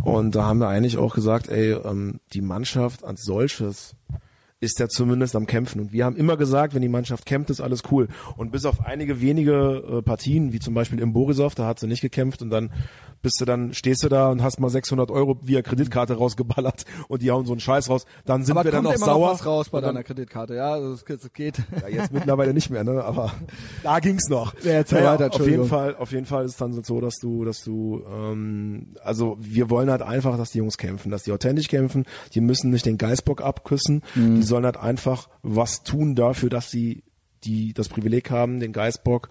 Und 0.04 0.36
da 0.36 0.46
haben 0.46 0.60
wir 0.60 0.68
eigentlich 0.68 0.98
auch 0.98 1.16
gesagt, 1.16 1.50
ey, 1.50 1.72
ähm, 1.72 2.20
die 2.34 2.42
Mannschaft 2.42 3.04
als 3.04 3.24
solches 3.24 3.96
ist 4.64 4.80
ja 4.80 4.88
zumindest 4.88 5.36
am 5.36 5.46
Kämpfen. 5.46 5.80
Und 5.82 5.92
wir 5.94 6.06
haben 6.06 6.16
immer 6.16 6.38
gesagt, 6.38 6.74
wenn 6.74 6.82
die 6.82 6.90
Mannschaft 6.90 7.26
kämpft, 7.26 7.50
ist 7.50 7.62
alles 7.62 7.84
cool. 7.92 8.08
Und 8.38 8.52
bis 8.52 8.66
auf 8.66 8.86
einige 8.86 9.22
wenige 9.22 9.84
äh, 10.00 10.02
Partien, 10.02 10.54
wie 10.54 10.60
zum 10.60 10.74
Beispiel 10.74 11.00
im 11.00 11.14
Borisov, 11.14 11.54
da 11.56 11.66
hat 11.68 11.80
sie 11.80 11.88
nicht 11.88 12.02
gekämpft 12.02 12.42
und 12.42 12.50
dann 12.50 12.72
bist 13.22 13.40
du 13.40 13.46
dann, 13.46 13.74
stehst 13.74 14.04
du 14.04 14.10
da 14.10 14.30
und 14.32 14.44
hast 14.44 14.60
mal 14.60 14.70
600 14.70 15.10
Euro 15.10 15.38
via 15.42 15.62
Kreditkarte 15.62 16.16
rausgeballert 16.16 16.84
und 17.08 17.22
die 17.22 17.32
hauen 17.32 17.46
so 17.46 17.54
einen 17.54 17.62
Scheiß 17.62 17.90
raus. 17.90 18.06
Dann 18.26 18.44
sind 18.44 18.58
Aber 18.58 18.66
wir 18.66 18.72
dann 18.74 18.86
auch 18.86 18.94
immer 18.96 19.06
sauer. 19.06 19.28
noch 19.28 19.34
was 19.40 19.46
raus 19.46 19.70
bei 19.70 19.80
dann- 19.80 19.96
deiner 19.96 20.04
Kreditkarte, 20.04 20.56
ja, 20.56 20.74
also 20.74 20.92
es 20.94 21.06
geht- 21.34 21.58
ja, 21.82 21.88
jetzt 21.88 22.12
mittlerweile 22.12 22.54
nicht 22.54 22.70
mehr, 22.70 22.84
ne? 22.84 23.02
Aber 23.04 23.32
da 23.84 24.00
ging's 24.00 24.28
noch. 24.28 24.54
Ja, 24.64 24.72
erzähl 24.74 25.06
weiter, 25.06 25.34
auf 25.34 25.48
jeden. 25.48 25.66
Fall, 25.68 25.96
auf 25.96 26.12
jeden 26.12 26.26
Fall 26.26 26.44
ist 26.44 26.52
es 26.52 26.58
dann 26.58 26.84
so, 26.84 27.00
dass 27.00 27.16
du, 27.22 27.46
dass 27.46 27.64
du, 27.64 28.04
ähm, 28.14 28.88
also 29.06 29.38
wir 29.40 29.70
wollen 29.70 29.90
halt 29.90 30.02
einfach, 30.02 30.36
dass 30.38 30.52
die 30.52 30.58
Jungs 30.58 30.78
kämpfen, 30.78 31.10
dass 31.10 31.24
die 31.24 31.32
authentisch 31.32 31.70
kämpfen. 31.70 32.04
Die 32.34 32.42
müssen 32.42 32.72
nicht 32.72 32.86
den 32.86 32.98
Geißbock 32.98 33.42
abküssen. 33.42 34.02
Mhm. 34.16 34.42
Sollen 34.54 34.66
halt 34.66 34.78
einfach 34.78 35.30
was 35.42 35.82
tun 35.82 36.14
dafür, 36.14 36.52
dass 36.52 36.70
sie 36.70 37.02
die 37.44 37.74
das 37.74 37.90
Privileg 37.90 38.30
haben, 38.30 38.60
den 38.60 38.72
Geißbock, 38.72 39.30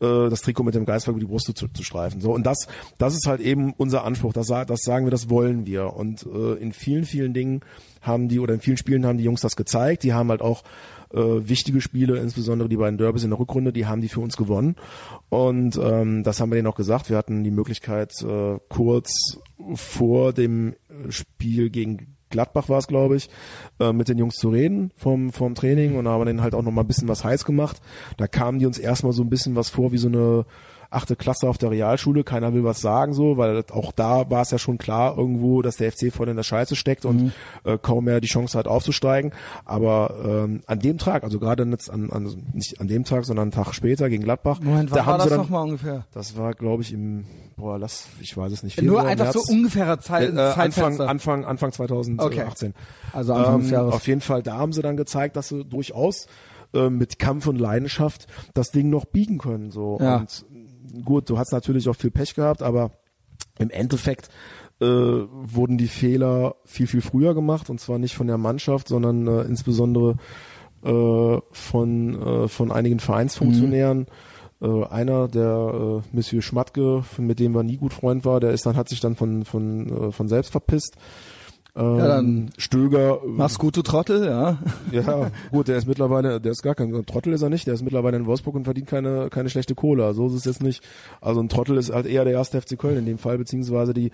äh, 0.00 0.30
das 0.30 0.42
Trikot 0.42 0.62
mit 0.62 0.76
dem 0.76 0.84
Geißbock 0.84 1.14
über 1.14 1.20
die 1.20 1.26
Brust 1.26 1.46
zu, 1.56 1.66
zu 1.66 1.82
streifen. 1.82 2.20
So 2.20 2.32
und 2.32 2.46
das, 2.46 2.68
das 2.96 3.14
ist 3.14 3.26
halt 3.26 3.40
eben 3.40 3.72
unser 3.76 4.04
Anspruch. 4.04 4.32
Das, 4.32 4.46
das 4.46 4.82
sagen 4.82 5.06
wir, 5.06 5.10
das 5.10 5.28
wollen 5.28 5.66
wir. 5.66 5.96
Und 5.96 6.24
äh, 6.24 6.54
in 6.54 6.72
vielen, 6.72 7.04
vielen 7.04 7.34
Dingen 7.34 7.62
haben 8.00 8.28
die 8.28 8.38
oder 8.38 8.54
in 8.54 8.60
vielen 8.60 8.76
Spielen 8.76 9.04
haben 9.04 9.18
die 9.18 9.24
Jungs 9.24 9.40
das 9.40 9.56
gezeigt. 9.56 10.04
Die 10.04 10.12
haben 10.12 10.30
halt 10.30 10.40
auch 10.40 10.62
äh, 11.12 11.18
wichtige 11.18 11.80
Spiele, 11.80 12.20
insbesondere 12.20 12.68
die 12.68 12.76
beiden 12.76 12.96
Derbys 12.96 13.24
in 13.24 13.30
der 13.30 13.40
Rückrunde, 13.40 13.72
die 13.72 13.86
haben 13.86 14.02
die 14.02 14.08
für 14.08 14.20
uns 14.20 14.36
gewonnen. 14.36 14.76
Und 15.30 15.76
ähm, 15.82 16.22
das 16.22 16.38
haben 16.38 16.52
wir 16.52 16.54
denen 16.54 16.68
auch 16.68 16.76
gesagt. 16.76 17.10
Wir 17.10 17.16
hatten 17.16 17.42
die 17.42 17.50
Möglichkeit, 17.50 18.12
äh, 18.22 18.60
kurz 18.68 19.40
vor 19.74 20.32
dem 20.32 20.76
Spiel 21.08 21.70
gegen 21.70 22.16
Gladbach 22.30 22.68
war 22.68 22.78
es, 22.78 22.86
glaube 22.86 23.16
ich, 23.16 23.28
äh, 23.78 23.92
mit 23.92 24.08
den 24.08 24.18
Jungs 24.18 24.36
zu 24.36 24.48
reden 24.48 24.92
vom, 24.96 25.32
vom 25.32 25.54
Training 25.54 25.96
und 25.96 26.08
haben 26.08 26.24
denen 26.24 26.42
halt 26.42 26.54
auch 26.54 26.62
noch 26.62 26.72
mal 26.72 26.82
ein 26.82 26.86
bisschen 26.86 27.08
was 27.08 27.24
heiß 27.24 27.44
gemacht. 27.44 27.80
Da 28.16 28.26
kamen 28.26 28.58
die 28.58 28.66
uns 28.66 28.78
erstmal 28.78 29.12
so 29.12 29.22
ein 29.22 29.30
bisschen 29.30 29.56
was 29.56 29.68
vor 29.68 29.92
wie 29.92 29.98
so 29.98 30.08
eine 30.08 30.46
achte 30.90 31.16
Klasse 31.16 31.48
auf 31.48 31.56
der 31.56 31.70
Realschule, 31.70 32.24
keiner 32.24 32.52
will 32.52 32.64
was 32.64 32.80
sagen 32.80 33.14
so, 33.14 33.36
weil 33.36 33.62
auch 33.70 33.92
da 33.92 34.28
war 34.30 34.42
es 34.42 34.50
ja 34.50 34.58
schon 34.58 34.76
klar 34.76 35.16
irgendwo, 35.16 35.62
dass 35.62 35.76
der 35.76 35.92
FC 35.92 36.12
voll 36.12 36.28
in 36.28 36.36
der 36.36 36.42
Scheiße 36.42 36.74
steckt 36.76 37.04
und 37.04 37.32
äh, 37.64 37.78
kaum 37.80 38.04
mehr 38.04 38.20
die 38.20 38.26
Chance 38.28 38.58
hat 38.58 38.66
aufzusteigen. 38.66 39.32
Aber 39.64 40.14
ähm, 40.24 40.62
an 40.66 40.80
dem 40.80 40.98
Tag, 40.98 41.22
also 41.22 41.38
gerade 41.38 41.62
jetzt 41.64 41.90
an, 41.90 42.10
an 42.10 42.24
nicht 42.52 42.80
an 42.80 42.88
dem 42.88 43.04
Tag, 43.04 43.24
sondern 43.24 43.44
einen 43.44 43.52
Tag 43.52 43.72
später 43.74 44.08
gegen 44.08 44.24
Gladbach, 44.24 44.60
Moment, 44.60 44.94
da 44.94 45.06
haben 45.06 45.18
das 45.18 45.24
sie 45.24 45.30
dann, 45.30 45.38
nochmal 45.40 45.62
ungefähr? 45.64 46.04
das 46.12 46.36
war 46.36 46.54
glaube 46.54 46.82
ich 46.82 46.92
im, 46.92 47.24
boah, 47.56 47.78
lass, 47.78 48.06
ich 48.20 48.36
weiß 48.36 48.52
es 48.52 48.62
nicht. 48.62 48.80
Nur 48.82 48.96
Februar, 48.96 49.06
einfach 49.10 49.32
März. 49.32 49.46
so 49.46 49.52
ungefährer 49.52 50.00
Zeit, 50.00 50.28
Äh, 50.34 50.38
Anfang, 50.40 50.54
Zeitfenster. 50.72 51.08
Anfang, 51.08 51.44
Anfang 51.44 51.72
2018. 51.72 52.74
Also 53.12 53.34
Anfang 53.34 53.60
Ähm, 53.60 53.70
Jahres. 53.70 53.94
Auf 53.94 54.06
jeden 54.08 54.20
Fall, 54.20 54.42
da 54.42 54.56
haben 54.56 54.72
sie 54.72 54.82
dann 54.82 54.96
gezeigt, 54.96 55.36
dass 55.36 55.48
sie 55.48 55.64
durchaus 55.64 56.26
äh, 56.72 56.88
mit 56.88 57.18
Kampf 57.18 57.46
und 57.46 57.56
Leidenschaft 57.58 58.26
das 58.54 58.70
Ding 58.70 58.90
noch 58.90 59.04
biegen 59.04 59.38
können. 59.38 59.70
So. 59.70 59.98
Ja. 60.00 60.18
Und 60.18 60.44
gut, 61.04 61.28
du 61.30 61.38
hast 61.38 61.52
natürlich 61.52 61.88
auch 61.88 61.96
viel 61.96 62.10
Pech 62.10 62.34
gehabt, 62.34 62.62
aber 62.62 62.92
im 63.58 63.70
Endeffekt 63.70 64.28
äh, 64.80 64.86
wurden 64.86 65.78
die 65.78 65.88
Fehler 65.88 66.56
viel, 66.64 66.86
viel 66.86 67.02
früher 67.02 67.34
gemacht 67.34 67.70
und 67.70 67.80
zwar 67.80 67.98
nicht 67.98 68.14
von 68.14 68.26
der 68.26 68.38
Mannschaft, 68.38 68.88
sondern 68.88 69.26
äh, 69.26 69.42
insbesondere 69.42 70.16
äh, 70.82 71.38
von, 71.52 72.22
äh, 72.22 72.48
von 72.48 72.72
einigen 72.72 73.00
Vereinsfunktionären. 73.00 74.06
Äh, 74.62 74.84
einer, 74.86 75.28
der 75.28 76.02
äh, 76.02 76.16
Monsieur 76.16 76.42
Schmatke, 76.42 77.02
mit 77.18 77.40
dem 77.40 77.54
wir 77.54 77.62
nie 77.62 77.78
gut 77.78 77.94
Freund 77.94 78.24
war, 78.24 78.40
der 78.40 78.50
ist 78.50 78.66
dann, 78.66 78.76
hat 78.76 78.88
sich 78.88 79.00
dann 79.00 79.16
von, 79.16 79.44
von, 79.44 80.08
äh, 80.08 80.12
von 80.12 80.28
selbst 80.28 80.52
verpisst. 80.52 80.96
Ähm, 81.76 81.98
Ja, 81.98 82.08
dann 82.08 82.50
Stöger, 82.56 83.20
Mach's 83.26 83.58
gut, 83.58 83.76
du 83.76 83.82
Trottel, 83.82 84.24
ja. 84.24 84.58
ja, 84.90 85.30
gut, 85.50 85.68
der 85.68 85.76
ist 85.76 85.86
mittlerweile, 85.86 86.40
der 86.40 86.52
ist 86.52 86.62
gar 86.62 86.74
kein 86.74 87.04
Trottel 87.06 87.32
ist 87.32 87.42
er 87.42 87.50
nicht, 87.50 87.66
der 87.66 87.74
ist 87.74 87.82
mittlerweile 87.82 88.16
in 88.16 88.26
Wolfsburg 88.26 88.54
und 88.56 88.64
verdient 88.64 88.88
keine, 88.88 89.28
keine 89.30 89.50
schlechte 89.50 89.74
Kohle. 89.74 90.12
So 90.14 90.26
ist 90.26 90.34
es 90.34 90.44
jetzt 90.44 90.62
nicht. 90.62 90.82
Also 91.20 91.40
ein 91.40 91.48
Trottel 91.48 91.76
ist 91.76 91.92
halt 91.92 92.06
eher 92.06 92.24
der 92.24 92.34
erste 92.34 92.60
FC 92.60 92.78
Köln 92.78 92.98
in 92.98 93.06
dem 93.06 93.18
Fall, 93.18 93.38
beziehungsweise 93.38 93.94
die, 93.94 94.10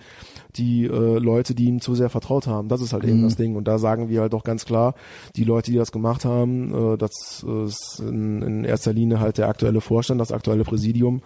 die 0.55 0.85
äh, 0.85 1.19
Leute, 1.19 1.55
die 1.55 1.65
ihm 1.65 1.81
zu 1.81 1.95
sehr 1.95 2.09
vertraut 2.09 2.47
haben. 2.47 2.67
Das 2.67 2.81
ist 2.81 2.93
halt 2.93 3.03
eben 3.03 3.23
das 3.23 3.35
Ding. 3.35 3.55
Und 3.55 3.67
da 3.67 3.77
sagen 3.79 4.09
wir 4.09 4.21
halt 4.21 4.33
auch 4.33 4.43
ganz 4.43 4.65
klar, 4.65 4.95
die 5.35 5.43
Leute, 5.43 5.71
die 5.71 5.77
das 5.77 5.91
gemacht 5.91 6.25
haben, 6.25 6.93
äh, 6.93 6.97
das 6.97 7.45
ist 7.65 7.99
in, 7.99 8.41
in 8.41 8.63
erster 8.63 8.93
Linie 8.93 9.19
halt 9.19 9.37
der 9.37 9.49
aktuelle 9.49 9.81
Vorstand, 9.81 10.21
das 10.21 10.31
aktuelle 10.31 10.63
Präsidium, 10.63 11.21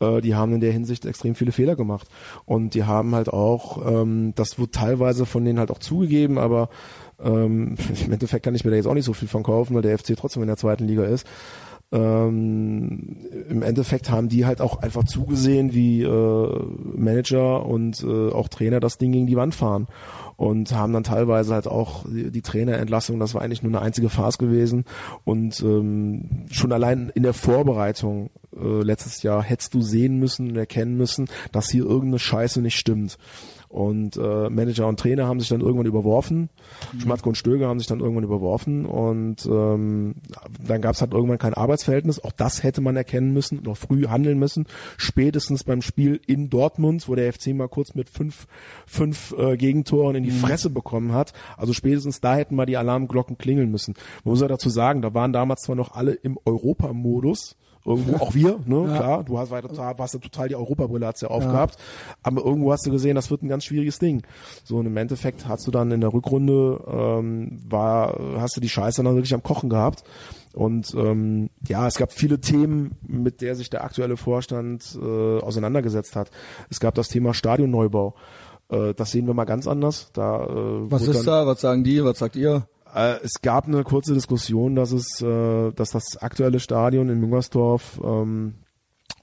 äh, 0.00 0.20
die 0.20 0.34
haben 0.34 0.52
in 0.54 0.60
der 0.60 0.72
Hinsicht 0.72 1.04
extrem 1.04 1.34
viele 1.34 1.52
Fehler 1.52 1.76
gemacht. 1.76 2.08
Und 2.44 2.74
die 2.74 2.84
haben 2.84 3.14
halt 3.14 3.28
auch, 3.28 3.84
ähm, 3.86 4.32
das 4.34 4.58
wird 4.58 4.72
teilweise 4.72 5.26
von 5.26 5.44
denen 5.44 5.58
halt 5.58 5.65
auch 5.70 5.78
zugegeben, 5.78 6.38
aber 6.38 6.68
ähm, 7.22 7.76
im 8.04 8.12
Endeffekt 8.12 8.44
kann 8.44 8.54
ich 8.54 8.64
mir 8.64 8.70
da 8.70 8.76
jetzt 8.76 8.86
auch 8.86 8.94
nicht 8.94 9.04
so 9.04 9.12
viel 9.12 9.28
von 9.28 9.42
kaufen, 9.42 9.74
weil 9.74 9.82
der 9.82 9.98
FC 9.98 10.16
trotzdem 10.16 10.42
in 10.42 10.48
der 10.48 10.56
zweiten 10.56 10.86
Liga 10.86 11.04
ist. 11.04 11.26
Ähm, 11.92 13.16
Im 13.48 13.62
Endeffekt 13.62 14.10
haben 14.10 14.28
die 14.28 14.44
halt 14.44 14.60
auch 14.60 14.82
einfach 14.82 15.04
zugesehen, 15.04 15.72
wie 15.72 16.02
äh, 16.02 16.64
Manager 16.96 17.64
und 17.64 18.02
äh, 18.02 18.32
auch 18.32 18.48
Trainer 18.48 18.80
das 18.80 18.98
Ding 18.98 19.12
gegen 19.12 19.28
die 19.28 19.36
Wand 19.36 19.54
fahren 19.54 19.86
und 20.36 20.72
haben 20.72 20.92
dann 20.92 21.04
teilweise 21.04 21.54
halt 21.54 21.68
auch 21.68 22.04
die, 22.08 22.32
die 22.32 22.42
Trainerentlassung, 22.42 23.20
das 23.20 23.34
war 23.34 23.42
eigentlich 23.42 23.62
nur 23.62 23.70
eine 23.70 23.82
einzige 23.82 24.08
Farce 24.08 24.38
gewesen 24.38 24.84
und 25.22 25.60
ähm, 25.60 26.46
schon 26.50 26.72
allein 26.72 27.12
in 27.14 27.22
der 27.22 27.34
Vorbereitung 27.34 28.30
äh, 28.56 28.82
letztes 28.82 29.22
Jahr 29.22 29.44
hättest 29.44 29.72
du 29.74 29.80
sehen 29.80 30.18
müssen 30.18 30.50
und 30.50 30.56
erkennen 30.56 30.96
müssen, 30.96 31.28
dass 31.52 31.70
hier 31.70 31.84
irgendeine 31.84 32.18
Scheiße 32.18 32.60
nicht 32.62 32.76
stimmt. 32.76 33.16
Und 33.68 34.16
äh, 34.16 34.48
Manager 34.48 34.86
und 34.86 34.98
Trainer 34.98 35.26
haben 35.26 35.40
sich 35.40 35.48
dann 35.48 35.60
irgendwann 35.60 35.86
überworfen. 35.86 36.50
Schmatzke 36.98 37.28
und 37.28 37.34
Stöger 37.36 37.68
haben 37.68 37.78
sich 37.78 37.88
dann 37.88 38.00
irgendwann 38.00 38.24
überworfen. 38.24 38.86
Und 38.86 39.46
ähm, 39.46 40.14
dann 40.66 40.80
gab 40.80 40.94
es 40.94 41.00
halt 41.00 41.12
irgendwann 41.12 41.38
kein 41.38 41.54
Arbeitsverhältnis. 41.54 42.22
Auch 42.22 42.32
das 42.32 42.62
hätte 42.62 42.80
man 42.80 42.96
erkennen 42.96 43.32
müssen, 43.32 43.62
noch 43.62 43.76
früh 43.76 44.06
handeln 44.06 44.38
müssen. 44.38 44.66
Spätestens 44.96 45.64
beim 45.64 45.82
Spiel 45.82 46.20
in 46.26 46.48
Dortmund, 46.48 47.08
wo 47.08 47.14
der 47.14 47.32
FC 47.32 47.48
mal 47.48 47.68
kurz 47.68 47.94
mit 47.94 48.08
fünf, 48.08 48.46
fünf 48.86 49.34
äh, 49.36 49.56
Gegentoren 49.56 50.16
in 50.16 50.24
die 50.24 50.30
Fresse 50.30 50.70
bekommen 50.70 51.12
hat. 51.12 51.32
Also 51.56 51.72
spätestens 51.72 52.20
da 52.20 52.36
hätten 52.36 52.54
mal 52.54 52.66
die 52.66 52.76
Alarmglocken 52.76 53.38
klingeln 53.38 53.70
müssen. 53.70 53.94
Man 54.24 54.32
muss 54.32 54.40
ja 54.40 54.48
dazu 54.48 54.70
sagen, 54.70 55.02
da 55.02 55.14
waren 55.14 55.32
damals 55.32 55.62
zwar 55.62 55.76
noch 55.76 55.94
alle 55.94 56.12
im 56.12 56.38
Europamodus 56.44 57.56
Irgendwo 57.86 58.16
auch 58.16 58.34
wir, 58.34 58.58
ne, 58.64 58.84
klar. 58.96 59.22
Du 59.22 59.38
hast, 59.38 59.50
total, 59.50 59.96
warst 59.96 60.14
ja 60.14 60.20
total 60.20 60.48
die 60.48 60.56
Europabrille 60.56 61.06
hat's 61.06 61.20
ja 61.20 61.28
aufgehabt. 61.28 61.76
Aber 62.24 62.44
irgendwo 62.44 62.72
hast 62.72 62.84
du 62.84 62.90
gesehen, 62.90 63.14
das 63.14 63.30
wird 63.30 63.44
ein 63.44 63.48
ganz 63.48 63.64
schwieriges 63.64 64.00
Ding. 64.00 64.22
So 64.64 64.78
und 64.78 64.86
im 64.86 64.96
Endeffekt 64.96 65.46
hast 65.46 65.66
du 65.68 65.70
dann 65.70 65.92
in 65.92 66.00
der 66.00 66.12
Rückrunde 66.12 66.82
ähm, 66.88 67.60
war, 67.68 68.18
hast 68.38 68.56
du 68.56 68.60
die 68.60 68.68
Scheiße 68.68 69.04
dann 69.04 69.14
wirklich 69.14 69.34
am 69.34 69.42
Kochen 69.42 69.70
gehabt. 69.70 70.02
Und 70.52 70.94
ähm, 70.94 71.50
ja, 71.68 71.86
es 71.86 71.96
gab 71.96 72.12
viele 72.12 72.40
Themen, 72.40 72.96
mit 73.06 73.40
der 73.40 73.54
sich 73.54 73.70
der 73.70 73.84
aktuelle 73.84 74.16
Vorstand 74.16 74.98
äh, 75.00 75.38
auseinandergesetzt 75.38 76.16
hat. 76.16 76.30
Es 76.70 76.80
gab 76.80 76.94
das 76.94 77.08
Thema 77.08 77.34
Stadionneubau. 77.34 78.14
Äh, 78.70 78.94
das 78.94 79.12
sehen 79.12 79.26
wir 79.26 79.34
mal 79.34 79.44
ganz 79.44 79.68
anders. 79.68 80.10
Da, 80.12 80.44
äh, 80.44 80.90
Was 80.90 81.02
ist 81.02 81.18
dann, 81.18 81.26
da? 81.26 81.46
Was 81.46 81.60
sagen 81.60 81.84
die? 81.84 82.02
Was 82.02 82.18
sagt 82.18 82.36
ihr? 82.36 82.66
Äh, 82.96 83.20
es 83.22 83.42
gab 83.42 83.66
eine 83.66 83.84
kurze 83.84 84.14
Diskussion, 84.14 84.74
dass 84.74 84.90
es, 84.92 85.20
äh, 85.20 85.72
dass 85.72 85.90
das 85.90 86.16
aktuelle 86.18 86.60
Stadion 86.60 87.10
in 87.10 87.20
Müngersdorf 87.20 88.00
ähm, 88.02 88.54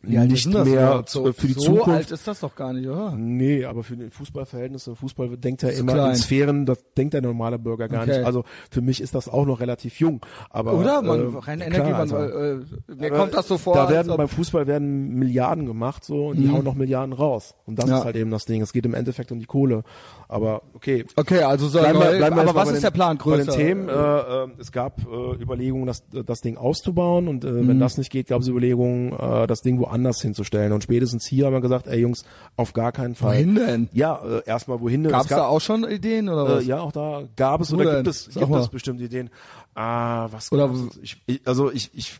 nicht 0.04 0.46
denn 0.46 0.52
das 0.54 0.68
mehr 0.68 1.04
zu, 1.06 1.32
für 1.34 1.48
die 1.48 1.54
so 1.54 1.62
Zukunft. 1.62 1.88
alt 1.90 2.12
ist 2.12 2.28
das 2.28 2.40
doch 2.42 2.56
gar 2.56 2.74
nicht, 2.74 2.88
oder? 2.88 3.14
Nee, 3.16 3.66
aber 3.66 3.84
für 3.84 3.96
die 3.96 4.10
Fußballverhältnisse, 4.10 4.96
Fußball 4.96 5.38
denkt 5.38 5.62
ja 5.64 5.70
immer 5.70 5.94
klein. 5.94 6.10
in 6.12 6.16
Sphären, 6.18 6.66
das 6.66 6.84
denkt 6.98 7.14
der 7.14 7.22
normale 7.22 7.58
Bürger 7.58 7.88
gar 7.88 8.02
Okay. 8.04 8.18
nicht. 8.18 8.26
Also 8.26 8.44
für 8.70 8.82
mich 8.82 9.00
ist 9.02 9.16
das 9.16 9.30
auch 9.30 9.46
noch 9.46 9.60
relativ 9.62 10.00
jung. 10.00 10.22
Aber, 10.50 10.74
Oder? 10.74 11.02
Man, 11.02 11.34
äh, 11.34 11.38
rein 11.40 11.62
Energie, 11.62 11.92
man, 11.92 12.02
also, 12.02 12.18
äh, 12.18 12.56
mir 12.96 13.08
aber 13.08 13.18
kommt 13.18 13.34
das 13.34 13.48
so 13.48 13.58
vor, 13.58 13.76
Da 13.76 13.90
werden 13.90 14.16
beim 14.18 14.28
Fußball 14.28 14.68
werden 14.68 15.16
Milliarden 15.16 15.66
gemacht 15.66 16.04
so 16.04 16.28
und 16.28 16.38
die 16.38 16.50
hauen 16.52 16.66
noch 16.66 16.76
Milliarden 16.76 17.14
raus. 17.14 17.56
Und 17.66 17.80
das 17.80 17.90
Ja. 17.90 18.00
ist 18.00 18.06
halt 18.06 18.16
eben 18.18 18.30
das 18.32 18.46
Ding. 18.46 18.62
Es 18.62 18.74
geht 18.74 18.86
im 18.86 18.94
Endeffekt 18.94 19.32
um 19.32 19.40
die 19.40 19.46
Kohle. 19.46 19.84
Aber 20.28 20.64
okay, 20.74 21.06
Okay, 21.16 21.44
also 21.44 21.68
so 21.68 21.80
Bleiben 21.80 22.00
wir, 22.00 22.18
bleiben 22.18 22.36
wir 22.36 22.42
aber 22.42 22.56
was 22.56 22.70
bei 22.70 22.74
ist 22.76 22.78
den, 22.78 22.82
der 22.82 22.92
Plan 22.92 23.18
Bei 23.18 23.24
größer? 23.24 23.52
den 23.52 23.56
Themen, 23.56 23.90
äh, 23.90 23.94
äh, 23.94 24.48
es 24.60 24.72
gab 24.72 25.00
äh, 25.06 25.42
Überlegungen, 25.42 25.86
das, 25.86 26.04
das 26.10 26.42
Ding 26.42 26.58
auszubauen 26.58 27.28
und 27.28 27.46
äh, 27.46 27.52
Mhm. 27.52 27.68
wenn 27.68 27.80
das 27.80 27.98
nicht 27.98 28.10
geht, 28.12 28.28
gab 28.28 28.42
es 28.42 28.48
Überlegungen, 28.48 29.14
äh, 29.14 29.48
das 29.48 29.62
Ding 29.62 29.80
woanders 29.80 29.93
hinzustellen. 30.22 30.72
Und 30.74 30.84
spätestens 30.84 31.26
hier 31.26 31.45
haben 31.45 31.53
wir 31.53 31.61
gesagt, 31.61 31.88
ey 31.88 31.99
Jungs, 31.99 32.26
auf 32.56 32.74
gar 32.74 32.91
keinen 32.91 33.15
Fall. 33.15 33.36
Wohin 33.36 33.56
denn? 33.56 33.90
Ja, 33.94 34.22
äh, 34.24 34.41
erstmal 34.45 34.82
wohin 34.82 35.03
denn? 35.03 35.11
Gab's 35.11 35.26
Es 35.26 35.30
gab, 35.30 35.40
da 35.40 35.45
auch 35.45 35.61
schon 35.61 35.84
Ideen 35.90 36.30
oder 36.30 36.45
äh, 36.45 36.56
was? 36.57 36.65
ja, 36.65 36.80
auch 36.80 36.91
da 36.91 37.24
gab 37.36 37.61
es 37.61 37.72
Wo 37.72 37.76
oder 37.76 37.86
denn? 37.86 37.95
gibt 38.03 38.07
es, 38.07 38.26
Sag 38.26 38.36
gibt 38.36 38.49
mal. 38.49 38.60
es 38.61 38.70
bestimmte 38.70 39.03
Ideen. 39.03 39.30
Ah, 39.76 40.28
was 40.32 40.52
Oder 40.52 40.70
ich, 41.02 41.22
ich, 41.26 41.41
also 41.48 41.72
ich, 41.72 41.90
ich 41.94 42.20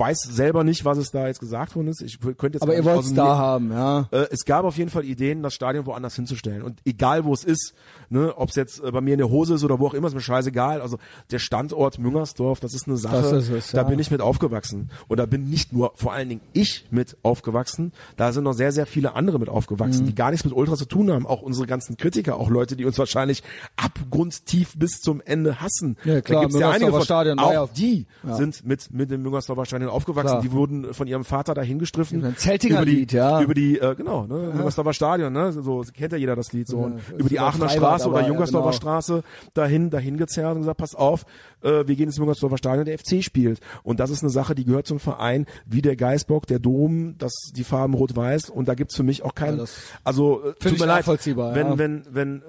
weiß 0.00 0.22
selber 0.22 0.64
nicht, 0.64 0.84
was 0.84 0.98
es 0.98 1.10
da 1.10 1.26
jetzt 1.26 1.40
gesagt 1.40 1.76
worden 1.76 1.88
ist. 1.88 2.00
Ich 2.02 2.18
könnte 2.20 2.54
jetzt 2.54 2.62
aber 2.62 2.74
ihr 2.74 2.84
wollt 2.84 3.02
es 3.04 3.14
da 3.14 3.36
haben, 3.36 3.70
ja. 3.70 4.08
äh, 4.10 4.26
es 4.30 4.44
gab 4.44 4.64
auf 4.64 4.76
jeden 4.78 4.90
Fall 4.90 5.04
Ideen, 5.04 5.42
das 5.42 5.54
Stadion 5.54 5.84
woanders 5.86 6.16
hinzustellen. 6.16 6.62
Und 6.62 6.80
egal 6.86 7.24
wo 7.24 7.32
es 7.34 7.44
ist, 7.44 7.74
ne, 8.08 8.34
ob 8.36 8.48
es 8.48 8.56
jetzt 8.56 8.82
äh, 8.82 8.90
bei 8.90 9.00
mir 9.00 9.12
in 9.12 9.18
der 9.18 9.28
Hose 9.30 9.54
ist 9.54 9.62
oder 9.64 9.78
wo 9.78 9.86
auch 9.86 9.94
immer, 9.94 10.08
ist 10.08 10.14
mir 10.14 10.20
scheißegal. 10.20 10.80
Also 10.80 10.98
der 11.30 11.38
Standort 11.38 11.98
Müngersdorf, 11.98 12.58
das 12.60 12.72
ist 12.74 12.88
eine 12.88 12.96
Sache, 12.96 13.16
Das 13.16 13.32
ist 13.32 13.50
es, 13.50 13.70
da 13.72 13.82
ja. 13.82 13.84
bin 13.84 13.98
ich 13.98 14.10
mit 14.10 14.20
aufgewachsen. 14.22 14.90
Und 15.08 15.18
da 15.18 15.26
bin 15.26 15.50
nicht 15.50 15.72
nur 15.72 15.92
vor 15.96 16.12
allen 16.14 16.28
Dingen 16.30 16.40
ich 16.54 16.86
mit 16.90 17.16
aufgewachsen, 17.22 17.92
da 18.16 18.32
sind 18.32 18.44
noch 18.44 18.54
sehr, 18.54 18.72
sehr 18.72 18.86
viele 18.86 19.14
andere 19.14 19.38
mit 19.38 19.48
Mhm. 19.48 19.54
aufgewachsen, 19.54 20.06
die 20.06 20.14
gar 20.14 20.30
nichts 20.30 20.44
mit 20.44 20.54
Ultra 20.54 20.76
zu 20.76 20.86
tun 20.86 21.10
haben. 21.12 21.26
Auch 21.26 21.42
unsere 21.42 21.66
ganzen 21.66 21.96
Kritiker, 21.98 22.36
auch 22.36 22.48
Leute, 22.48 22.74
die 22.76 22.86
uns 22.86 22.98
wahrscheinlich 22.98 23.42
abgrundtief 23.76 24.76
bis 24.78 25.00
zum 25.00 25.20
Ende 25.20 25.60
hassen. 25.60 25.96
Ja, 26.04 26.20
klar, 26.20 26.42
da 26.42 26.46
gibt's 26.46 26.58
ja 26.60 26.70
einige 26.70 26.90
von, 26.90 27.02
Stadion 27.02 27.38
auch 27.38 27.68
die 27.72 28.06
Ja. 28.26 28.34
sind 28.36 28.64
mit, 28.64 28.90
mit 28.92 29.10
dem 29.10 29.22
Müngersdorfer 29.22 29.66
Stadion 29.66 29.89
aufgewachsen. 29.90 30.28
Klar. 30.28 30.42
Die 30.42 30.52
wurden 30.52 30.94
von 30.94 31.06
ihrem 31.06 31.24
Vater 31.24 31.54
dahin 31.54 31.78
gestriffen. 31.78 32.24
Ein 32.24 32.36
Zeltinger 32.36 32.76
über 32.76 32.86
die, 32.86 32.96
Lied, 32.96 33.12
ja. 33.12 33.40
Über 33.40 33.54
die, 33.54 33.78
äh, 33.78 33.94
genau, 33.94 34.26
ne, 34.26 34.52
Müngersdorfer 34.54 34.92
Stadion, 34.92 35.32
ne, 35.32 35.52
so 35.52 35.84
kennt 35.96 36.12
ja 36.12 36.18
jeder 36.18 36.36
das 36.36 36.52
Lied 36.52 36.68
so. 36.68 36.78
Und 36.78 37.00
über 37.16 37.28
die 37.28 37.38
Aachener 37.38 37.68
Freibad 37.68 38.00
Straße 38.00 38.08
oder 38.08 38.22
dabei, 38.22 38.34
ja, 38.34 38.44
genau. 38.44 38.72
Straße 38.72 39.22
dahin, 39.54 39.90
dahin 39.90 40.16
gezerrt 40.16 40.54
und 40.54 40.60
gesagt, 40.60 40.78
pass 40.78 40.94
auf, 40.94 41.24
äh, 41.62 41.86
wir 41.86 41.96
gehen 41.96 42.06
ins 42.06 42.18
Müngersdorfer 42.18 42.58
Stadion, 42.58 42.84
der 42.84 42.98
FC 42.98 43.22
spielt. 43.22 43.60
Und 43.82 44.00
das 44.00 44.10
ist 44.10 44.22
eine 44.22 44.30
Sache, 44.30 44.54
die 44.54 44.64
gehört 44.64 44.86
zum 44.86 45.00
Verein, 45.00 45.46
wie 45.66 45.82
der 45.82 45.96
Geißbock, 45.96 46.46
der 46.46 46.58
Dom, 46.58 47.16
das, 47.18 47.32
die 47.54 47.64
Farben 47.64 47.94
rot-weiß. 47.94 48.50
Und 48.50 48.68
da 48.68 48.74
gibt's 48.74 48.96
für 48.96 49.02
mich 49.02 49.22
auch 49.22 49.34
keinen, 49.34 49.58
Ja, 49.58 49.64
also, 50.04 50.42
äh, 50.42 50.54
tut 50.54 50.72
ich 50.72 50.80
mir 50.80 50.86
leid, 50.86 51.06
wenn, 51.06 51.66
ja. 51.66 51.78
wenn, 51.78 52.02
wenn, 52.10 52.36
äh, 52.38 52.42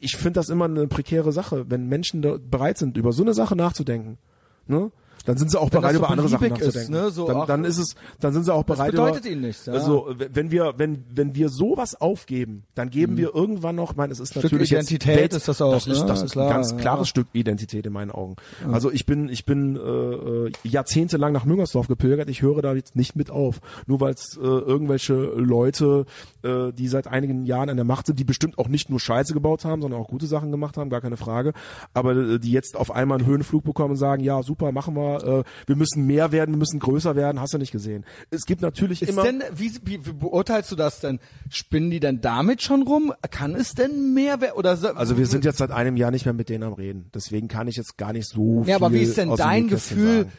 ich 0.00 0.16
finde 0.16 0.40
das 0.40 0.48
immer 0.48 0.64
eine 0.64 0.88
prekäre 0.88 1.32
Sache, 1.32 1.70
wenn 1.70 1.88
Menschen 1.88 2.22
bereit 2.50 2.76
sind, 2.76 2.96
über 2.96 3.12
so 3.12 3.22
eine 3.22 3.34
Sache 3.34 3.54
nachzudenken. 3.54 4.18
Ne? 4.66 4.90
Dann 5.24 5.36
sind 5.36 5.50
sie 5.50 5.58
auch 5.60 5.72
Wenn 5.72 5.80
bereit, 5.80 5.90
das 5.90 5.92
so 5.92 5.98
über 5.98 6.10
andere 6.10 6.28
Sachen 6.28 6.48
beliebig 6.48 6.60
ist, 6.68 6.74
nachzudenken. 6.74 7.04
ne, 7.06 7.10
so, 7.10 7.26
dann, 7.26 7.36
ach, 7.38 7.46
dann 7.46 7.64
ist 7.64 7.78
es, 7.78 7.94
dann 8.20 8.32
sind 8.32 8.44
sie 8.44 8.52
auch 8.52 8.64
bereit. 8.64 8.90
bedeutet 8.90 9.24
über, 9.24 9.32
ihnen 9.32 9.42
nichts, 9.42 9.66
ja. 9.66 9.72
Also 9.72 10.08
wenn 10.32 10.50
wir, 10.50 10.74
wenn, 10.78 11.04
wenn 11.14 11.34
wir 11.34 11.48
sowas 11.48 12.00
aufgeben, 12.00 12.64
dann 12.74 12.90
geben 12.90 13.16
wir 13.16 13.34
irgendwann 13.34 13.76
noch, 13.76 13.92
ich 13.92 13.96
meine, 13.96 14.12
es 14.12 14.20
ist 14.20 14.34
Mhm. 14.34 14.40
Stück 14.40 14.52
natürlich 14.52 14.72
Identität 14.72 15.18
jetzt, 15.20 15.34
ist 15.36 15.48
das 15.48 15.60
auch, 15.60 15.72
Das 15.72 15.86
ist, 15.86 16.00
ne? 16.00 16.06
das 16.06 16.22
ist 16.22 16.32
Klar, 16.32 16.46
ein 16.48 16.52
ganz 16.54 16.70
ja. 16.72 16.76
klares 16.78 17.08
Stück 17.08 17.26
Identität 17.32 17.86
in 17.86 17.92
meinen 17.92 18.10
Augen. 18.10 18.36
Also 18.70 18.90
ich 18.90 19.06
bin, 19.06 19.28
ich 19.28 19.44
bin 19.44 19.76
äh, 19.76 19.80
äh, 19.80 20.52
jahrzehntelang 20.64 21.32
nach 21.32 21.44
Müngersdorf 21.44 21.88
gepilgert. 21.88 22.28
Ich 22.30 22.42
höre 22.42 22.62
da 22.62 22.74
jetzt 22.74 22.96
nicht 22.96 23.14
mit 23.16 23.30
auf, 23.30 23.60
nur 23.86 24.00
weil 24.00 24.14
es 24.14 24.36
äh, 24.36 24.40
irgendwelche 24.40 25.14
Leute, 25.14 26.06
äh, 26.42 26.72
die 26.72 26.88
seit 26.88 27.06
einigen 27.06 27.44
Jahren 27.44 27.68
an 27.68 27.76
der 27.76 27.84
Macht 27.84 28.06
sind, 28.06 28.18
die 28.18 28.24
bestimmt 28.24 28.58
auch 28.58 28.68
nicht 28.68 28.90
nur 28.90 28.98
Scheiße 29.00 29.34
gebaut 29.34 29.64
haben, 29.64 29.82
sondern 29.82 30.00
auch 30.00 30.08
gute 30.08 30.26
Sachen 30.26 30.50
gemacht 30.50 30.76
haben, 30.76 30.90
gar 30.90 31.00
keine 31.00 31.16
Frage. 31.16 31.52
Aber 31.94 32.16
äh, 32.16 32.38
die 32.38 32.52
jetzt 32.52 32.76
auf 32.76 32.90
einmal 32.90 33.18
einen 33.18 33.26
Höhenflug 33.26 33.64
bekommen 33.64 33.92
und 33.92 33.96
sagen, 33.96 34.22
ja 34.24 34.42
super, 34.42 34.72
machen 34.72 34.94
wir, 34.94 35.11
äh, 35.16 35.44
wir 35.66 35.76
müssen 35.76 36.06
mehr 36.06 36.32
werden, 36.32 36.52
wir 36.54 36.58
müssen 36.58 36.78
größer 36.80 37.16
werden, 37.16 37.40
hast 37.40 37.54
du 37.54 37.58
nicht 37.58 37.72
gesehen. 37.72 38.04
Es 38.30 38.42
gibt 38.46 38.62
natürlich 38.62 39.02
Ist 39.02 39.08
immer. 39.10 39.22
denn, 39.22 39.42
wie, 39.54 39.72
wie, 39.84 40.04
wie 40.06 40.12
beurteilst 40.12 40.70
du 40.72 40.76
das 40.76 41.00
denn? 41.00 41.18
Spinnen 41.50 41.90
die 41.90 42.00
denn 42.00 42.20
damit 42.20 42.62
schon 42.62 42.82
rum? 42.82 43.12
Kann 43.30 43.54
es 43.54 43.74
denn 43.74 44.14
mehr 44.14 44.40
werden? 44.40 44.54
Oder 44.56 44.76
so, 44.76 44.88
Also 44.88 45.18
wir 45.18 45.26
sind 45.26 45.44
jetzt 45.44 45.58
seit 45.58 45.70
einem 45.70 45.96
Jahr 45.96 46.10
nicht 46.10 46.24
mehr 46.24 46.34
mit 46.34 46.48
denen 46.48 46.64
am 46.64 46.72
Reden. 46.74 47.10
Deswegen 47.14 47.48
kann 47.48 47.68
ich 47.68 47.76
jetzt 47.76 47.96
gar 47.98 48.12
nicht 48.12 48.28
so 48.28 48.62
viel 48.62 48.70
Ja, 48.70 48.76
aber 48.76 48.92
wie 48.92 49.02
ist 49.02 49.16
denn 49.16 49.34
dein 49.36 49.68
Gefühl? 49.68 50.18
sagen. 50.24 50.32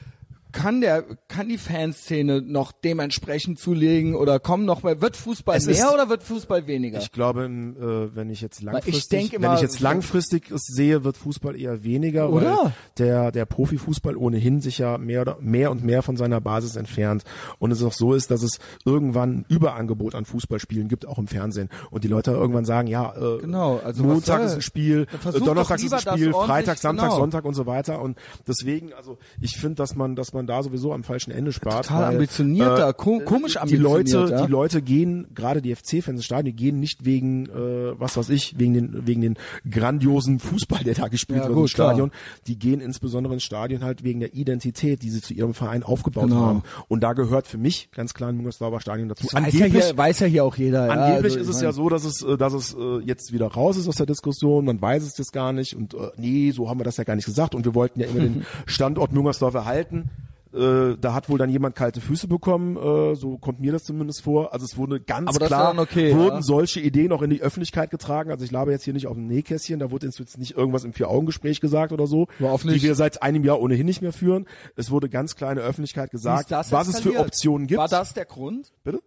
Kann 0.54 0.80
der, 0.80 1.04
kann 1.28 1.50
die 1.50 1.58
Fanszene 1.58 2.42
noch 2.42 2.72
dementsprechend 2.72 3.60
zulegen 3.60 4.16
oder 4.16 4.40
kommen 4.40 4.64
noch 4.66 4.84
mehr? 4.84 5.02
Wird 5.02 5.18
Fußball 5.18 5.58
Es 5.58 5.66
mehr 5.66 5.76
ist- 5.76 5.94
oder 5.94 6.08
wird 6.08 6.24
Fußball 6.24 6.68
weniger? 6.68 7.00
Ich 7.00 7.12
glaube, 7.12 7.44
äh, 7.44 8.16
wenn 8.16 8.30
ich 8.30 8.40
jetzt 8.40 8.62
langfristig, 8.62 9.10
denk 9.10 9.34
immer- 9.34 9.50
wenn 9.50 9.56
ich 9.56 9.62
jetzt 9.62 9.82
langfristig 9.82 10.50
es 10.52 10.62
sehe, 10.68 11.04
wird 11.04 11.18
Fußball 11.18 11.60
eher 11.60 11.84
weniger, 11.84 12.32
weil 12.32 12.44
Oder? 12.44 12.72
der 12.98 13.32
der 13.32 13.46
Profifußball 13.46 14.16
ohnehin 14.16 14.62
sich 14.62 14.78
ja 14.78 14.98
mehr 14.98 15.22
oder 15.22 15.38
mehr 15.42 15.72
und 15.72 15.84
mehr 15.84 16.04
von 16.04 16.16
seiner 16.18 16.40
Basis 16.40 16.76
entfernt 16.76 17.24
und 17.60 17.72
es 17.72 17.82
auch 17.84 17.92
so 17.92 18.14
ist, 18.14 18.30
dass 18.32 18.44
es 18.44 18.60
irgendwann 18.86 19.40
ein 19.40 19.46
Überangebot 19.50 20.14
an 20.16 20.26
Fußballspielen 20.26 20.88
gibt, 20.88 21.08
auch 21.08 21.18
im 21.18 21.28
Fernsehen 21.28 21.70
und 21.90 22.04
die 22.04 22.08
Leute 22.08 22.32
irgendwann 22.32 22.66
sagen, 22.66 22.88
ja, 22.88 23.12
äh, 23.16 23.40
Genau, 23.40 23.82
also 23.84 24.04
Montag 24.04 24.44
ist 24.44 24.54
ein 24.54 24.62
Spiel, 24.62 25.08
Donnerstag 25.44 25.84
ist 25.84 25.92
ein 25.94 26.00
Spiel, 26.00 26.32
Freitag, 26.32 26.78
Samstag, 26.78 27.08
genau. 27.10 27.18
Sonntag 27.20 27.44
und 27.46 27.56
so 27.56 27.66
weiter 27.66 28.00
und 28.02 28.18
deswegen, 28.48 28.94
also 28.94 29.18
ich 29.42 29.58
finde, 29.58 29.76
dass 29.76 29.96
man, 29.96 30.16
dass 30.16 30.32
man 30.32 30.43
da 30.48 30.62
sowieso 30.64 30.94
am 30.94 31.04
falschen 31.04 31.32
Ende 31.32 31.52
spart. 31.54 31.88
Total 31.88 32.04
weil, 32.10 32.16
ambitionierter, 32.16 32.94
ko- 32.94 33.20
komisch 33.26 33.54
die 33.54 33.60
ambitioniert, 33.60 34.12
Leute, 34.14 34.32
ja. 34.34 34.46
die 34.46 34.52
Leute 34.52 34.82
gehen, 34.82 35.28
gerade 35.34 35.62
die 35.62 35.76
FC-Fans 35.76 36.08
ins 36.18 36.26
Stadion, 36.26 36.46
die 36.46 36.64
gehen 36.64 36.80
nicht 36.80 37.06
wegen, 37.06 37.46
äh, 37.48 38.00
was 38.00 38.18
weiß 38.18 38.30
ich, 38.30 38.58
wegen 38.60 38.74
den, 38.74 39.08
wegen 39.08 39.22
den 39.22 39.36
grandiosen 39.70 40.40
Fußball, 40.40 40.84
der 40.84 40.94
da 40.96 41.08
gespielt 41.08 41.40
Ja, 41.40 41.46
wird 41.46 41.54
gut, 41.56 41.64
im 41.64 41.68
Stadion. 41.68 42.12
Die 42.48 42.58
gehen 42.58 42.80
insbesondere 42.82 43.34
ins 43.34 43.44
Stadion 43.44 43.84
halt 43.84 44.04
wegen 44.04 44.20
der 44.20 44.34
Identität, 44.34 45.02
die 45.02 45.10
sie 45.10 45.22
zu 45.22 45.34
ihrem 45.34 45.54
Verein 45.54 45.84
aufgebaut 45.84 46.30
Genau. 46.30 46.42
haben. 46.42 46.64
Und 46.88 47.02
da 47.04 47.14
gehört 47.14 47.48
für 47.48 47.58
mich 47.58 47.90
ganz 47.92 48.14
klar 48.14 48.30
ein 48.30 48.38
Müngersdorfer 48.38 48.80
Stadion 48.80 49.10
dazu. 49.10 49.28
weiß, 49.32 49.54
ja 49.54 49.66
hier, 49.66 49.98
weiß 49.98 50.20
ja 50.20 50.28
hier 50.28 50.44
auch 50.44 50.56
jeder. 50.56 50.86
ja, 50.88 50.92
Angeblich 50.92 51.38
also, 51.38 51.50
ist 51.50 51.56
es 51.58 51.62
ja 51.62 51.72
so, 51.72 51.90
dass 51.90 52.06
es, 52.06 52.22
äh, 52.22 52.38
dass 52.38 52.54
es 52.54 52.74
äh, 52.74 53.00
jetzt 53.06 53.34
wieder 53.34 53.48
raus 53.48 53.78
ist 53.78 53.88
aus 53.88 53.96
der 53.96 54.06
Diskussion. 54.06 54.66
Man 54.66 54.82
weiß 54.82 55.04
es 55.04 55.18
jetzt 55.18 55.34
gar 55.34 55.54
nicht 55.54 55.76
und 55.76 55.94
äh, 55.94 55.98
nee, 56.18 56.52
so 56.52 56.70
haben 56.70 56.80
wir 56.80 56.84
das 56.84 56.98
ja 56.98 57.04
gar 57.04 57.16
nicht 57.16 57.26
gesagt. 57.26 57.56
Und 57.56 57.66
wir 57.66 57.76
wollten 57.76 58.00
ja 58.00 58.08
immer 58.08 58.20
den 58.22 58.46
Standort 58.66 59.12
Müngersdorf 59.14 59.54
erhalten. 59.54 60.10
Äh, 60.54 60.98
da 61.00 61.14
hat 61.14 61.30
wohl 61.30 61.40
dann 61.40 61.50
jemand 61.50 61.76
kalte 61.76 62.00
Füße 62.00 62.28
bekommen, 62.28 62.78
äh, 62.78 63.16
so 63.16 63.38
kommt 63.38 63.60
mir 63.60 63.72
das 63.72 63.84
zumindest 63.84 64.22
vor. 64.22 64.54
Also 64.54 64.66
es 64.66 64.78
wurde 64.78 65.00
ganz 65.00 65.40
klar, 65.40 65.78
okay, 65.80 66.16
wurden 66.16 66.36
ja. 66.36 66.42
solche 66.42 66.80
Ideen 66.80 67.12
auch 67.12 67.24
in 67.24 67.32
die 67.32 67.42
Öffentlichkeit 67.42 67.90
getragen. 67.90 68.30
Also 68.30 68.46
ich 68.46 68.52
labe 68.52 68.72
jetzt 68.72 68.84
hier 68.84 68.94
nicht 68.94 69.08
auf 69.08 69.16
dem 69.16 69.26
Nähkästchen, 69.26 69.80
da 69.80 69.90
wurde 69.90 70.06
jetzt 70.06 70.38
nicht 70.38 70.56
irgendwas 70.56 70.84
im 70.84 70.94
Vier-Augen-Gespräch 70.94 71.60
gesagt 71.60 71.92
oder 71.92 72.06
so, 72.06 72.28
die 72.40 72.84
wir 72.84 72.94
seit 72.94 73.24
einem 73.24 73.44
Jahr 73.44 73.60
ohnehin 73.60 73.86
nicht 73.86 74.02
mehr 74.02 74.14
führen. 74.14 74.46
Es 74.76 74.92
wurde 74.92 75.10
ganz 75.10 75.36
klar 75.36 75.52
in 75.52 75.58
der 75.58 75.66
Öffentlichkeit 75.66 76.12
gesagt, 76.12 76.52
was 76.52 76.88
es 76.88 77.00
für 77.00 77.10
eskaliert? 77.10 77.28
Optionen 77.28 77.68
gibt. 77.68 77.80
War 77.80 77.88
das 77.88 78.14
der 78.14 78.26
Grund? 78.26 78.74
Bitte? 78.84 79.02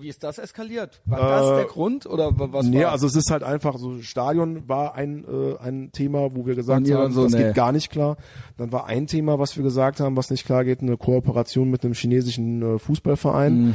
Wie 0.00 0.08
ist 0.08 0.24
das 0.24 0.38
eskaliert? 0.38 1.02
War 1.04 1.18
das 1.20 1.56
der 1.58 1.64
Grund 1.66 2.06
oder 2.06 2.38
wa- 2.38 2.48
was 2.50 2.64
Nee, 2.66 2.84
war? 2.84 2.92
also 2.92 3.06
es 3.06 3.14
ist 3.14 3.30
halt 3.30 3.42
einfach 3.42 3.76
so, 3.78 4.00
Stadion 4.00 4.66
war 4.68 4.94
ein, 4.94 5.24
äh, 5.24 5.58
ein 5.58 5.92
Thema, 5.92 6.34
wo 6.34 6.46
wir 6.46 6.54
gesagt 6.54 6.90
haben, 6.90 7.12
so, 7.12 7.24
das 7.24 7.32
nee. 7.32 7.42
geht 7.44 7.54
gar 7.54 7.72
nicht 7.72 7.90
klar. 7.90 8.16
Dann 8.56 8.72
war 8.72 8.86
ein 8.86 9.06
Thema, 9.06 9.38
was 9.38 9.56
wir 9.56 9.62
gesagt 9.62 10.00
haben, 10.00 10.16
was 10.16 10.30
nicht 10.30 10.46
klar 10.46 10.64
geht, 10.64 10.80
eine 10.80 10.96
Kooperation 10.96 11.70
mit 11.70 11.84
einem 11.84 11.92
chinesischen 11.94 12.76
äh, 12.76 12.78
Fußballverein. 12.78 13.58
Mhm. 13.58 13.74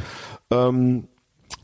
Ähm, 0.50 1.08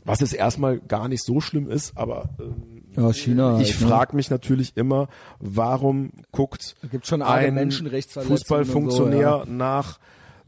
was 0.05 0.21
jetzt 0.21 0.33
erstmal 0.33 0.79
gar 0.79 1.07
nicht 1.09 1.23
so 1.23 1.41
schlimm 1.41 1.69
ist, 1.69 1.97
aber 1.97 2.29
ähm, 2.39 2.83
Ja, 2.95 3.11
China 3.11 3.59
ich 3.59 3.73
halt, 3.73 3.81
ne? 3.81 3.87
frage 3.87 4.15
mich 4.15 4.29
natürlich 4.29 4.77
immer, 4.77 5.07
warum 5.39 6.11
guckt 6.31 6.75
ein 6.81 7.71
Fußballfunktionär 7.71 9.43
so, 9.45 9.51
nach 9.51 9.99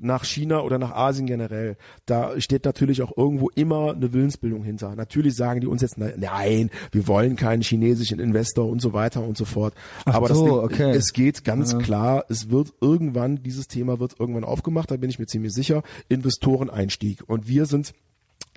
nach 0.01 0.25
China 0.25 0.61
oder 0.61 0.77
nach 0.77 0.91
Asien 0.91 1.27
generell, 1.27 1.77
da 2.05 2.39
steht 2.39 2.65
natürlich 2.65 3.01
auch 3.01 3.15
irgendwo 3.15 3.49
immer 3.55 3.93
eine 3.93 4.13
Willensbildung 4.13 4.63
hinter. 4.63 4.95
Natürlich 4.95 5.35
sagen 5.35 5.61
die 5.61 5.67
uns 5.67 5.81
jetzt, 5.81 5.97
nein, 5.97 6.69
wir 6.91 7.07
wollen 7.07 7.35
keinen 7.35 7.61
chinesischen 7.61 8.19
Investor 8.19 8.67
und 8.67 8.81
so 8.81 8.93
weiter 8.93 9.23
und 9.23 9.37
so 9.37 9.45
fort. 9.45 9.73
Ach 10.05 10.15
Aber 10.15 10.33
so, 10.33 10.61
das 10.61 10.65
okay. 10.65 10.91
es 10.91 11.13
geht 11.13 11.43
ganz 11.43 11.77
klar, 11.77 12.25
es 12.29 12.49
wird 12.49 12.73
irgendwann, 12.81 13.43
dieses 13.43 13.67
Thema 13.67 13.99
wird 13.99 14.19
irgendwann 14.19 14.43
aufgemacht, 14.43 14.91
da 14.91 14.97
bin 14.97 15.09
ich 15.09 15.19
mir 15.19 15.27
ziemlich 15.27 15.53
sicher, 15.53 15.83
Investoreneinstieg. 16.09 17.23
Und 17.27 17.47
wir 17.47 17.65
sind 17.65 17.93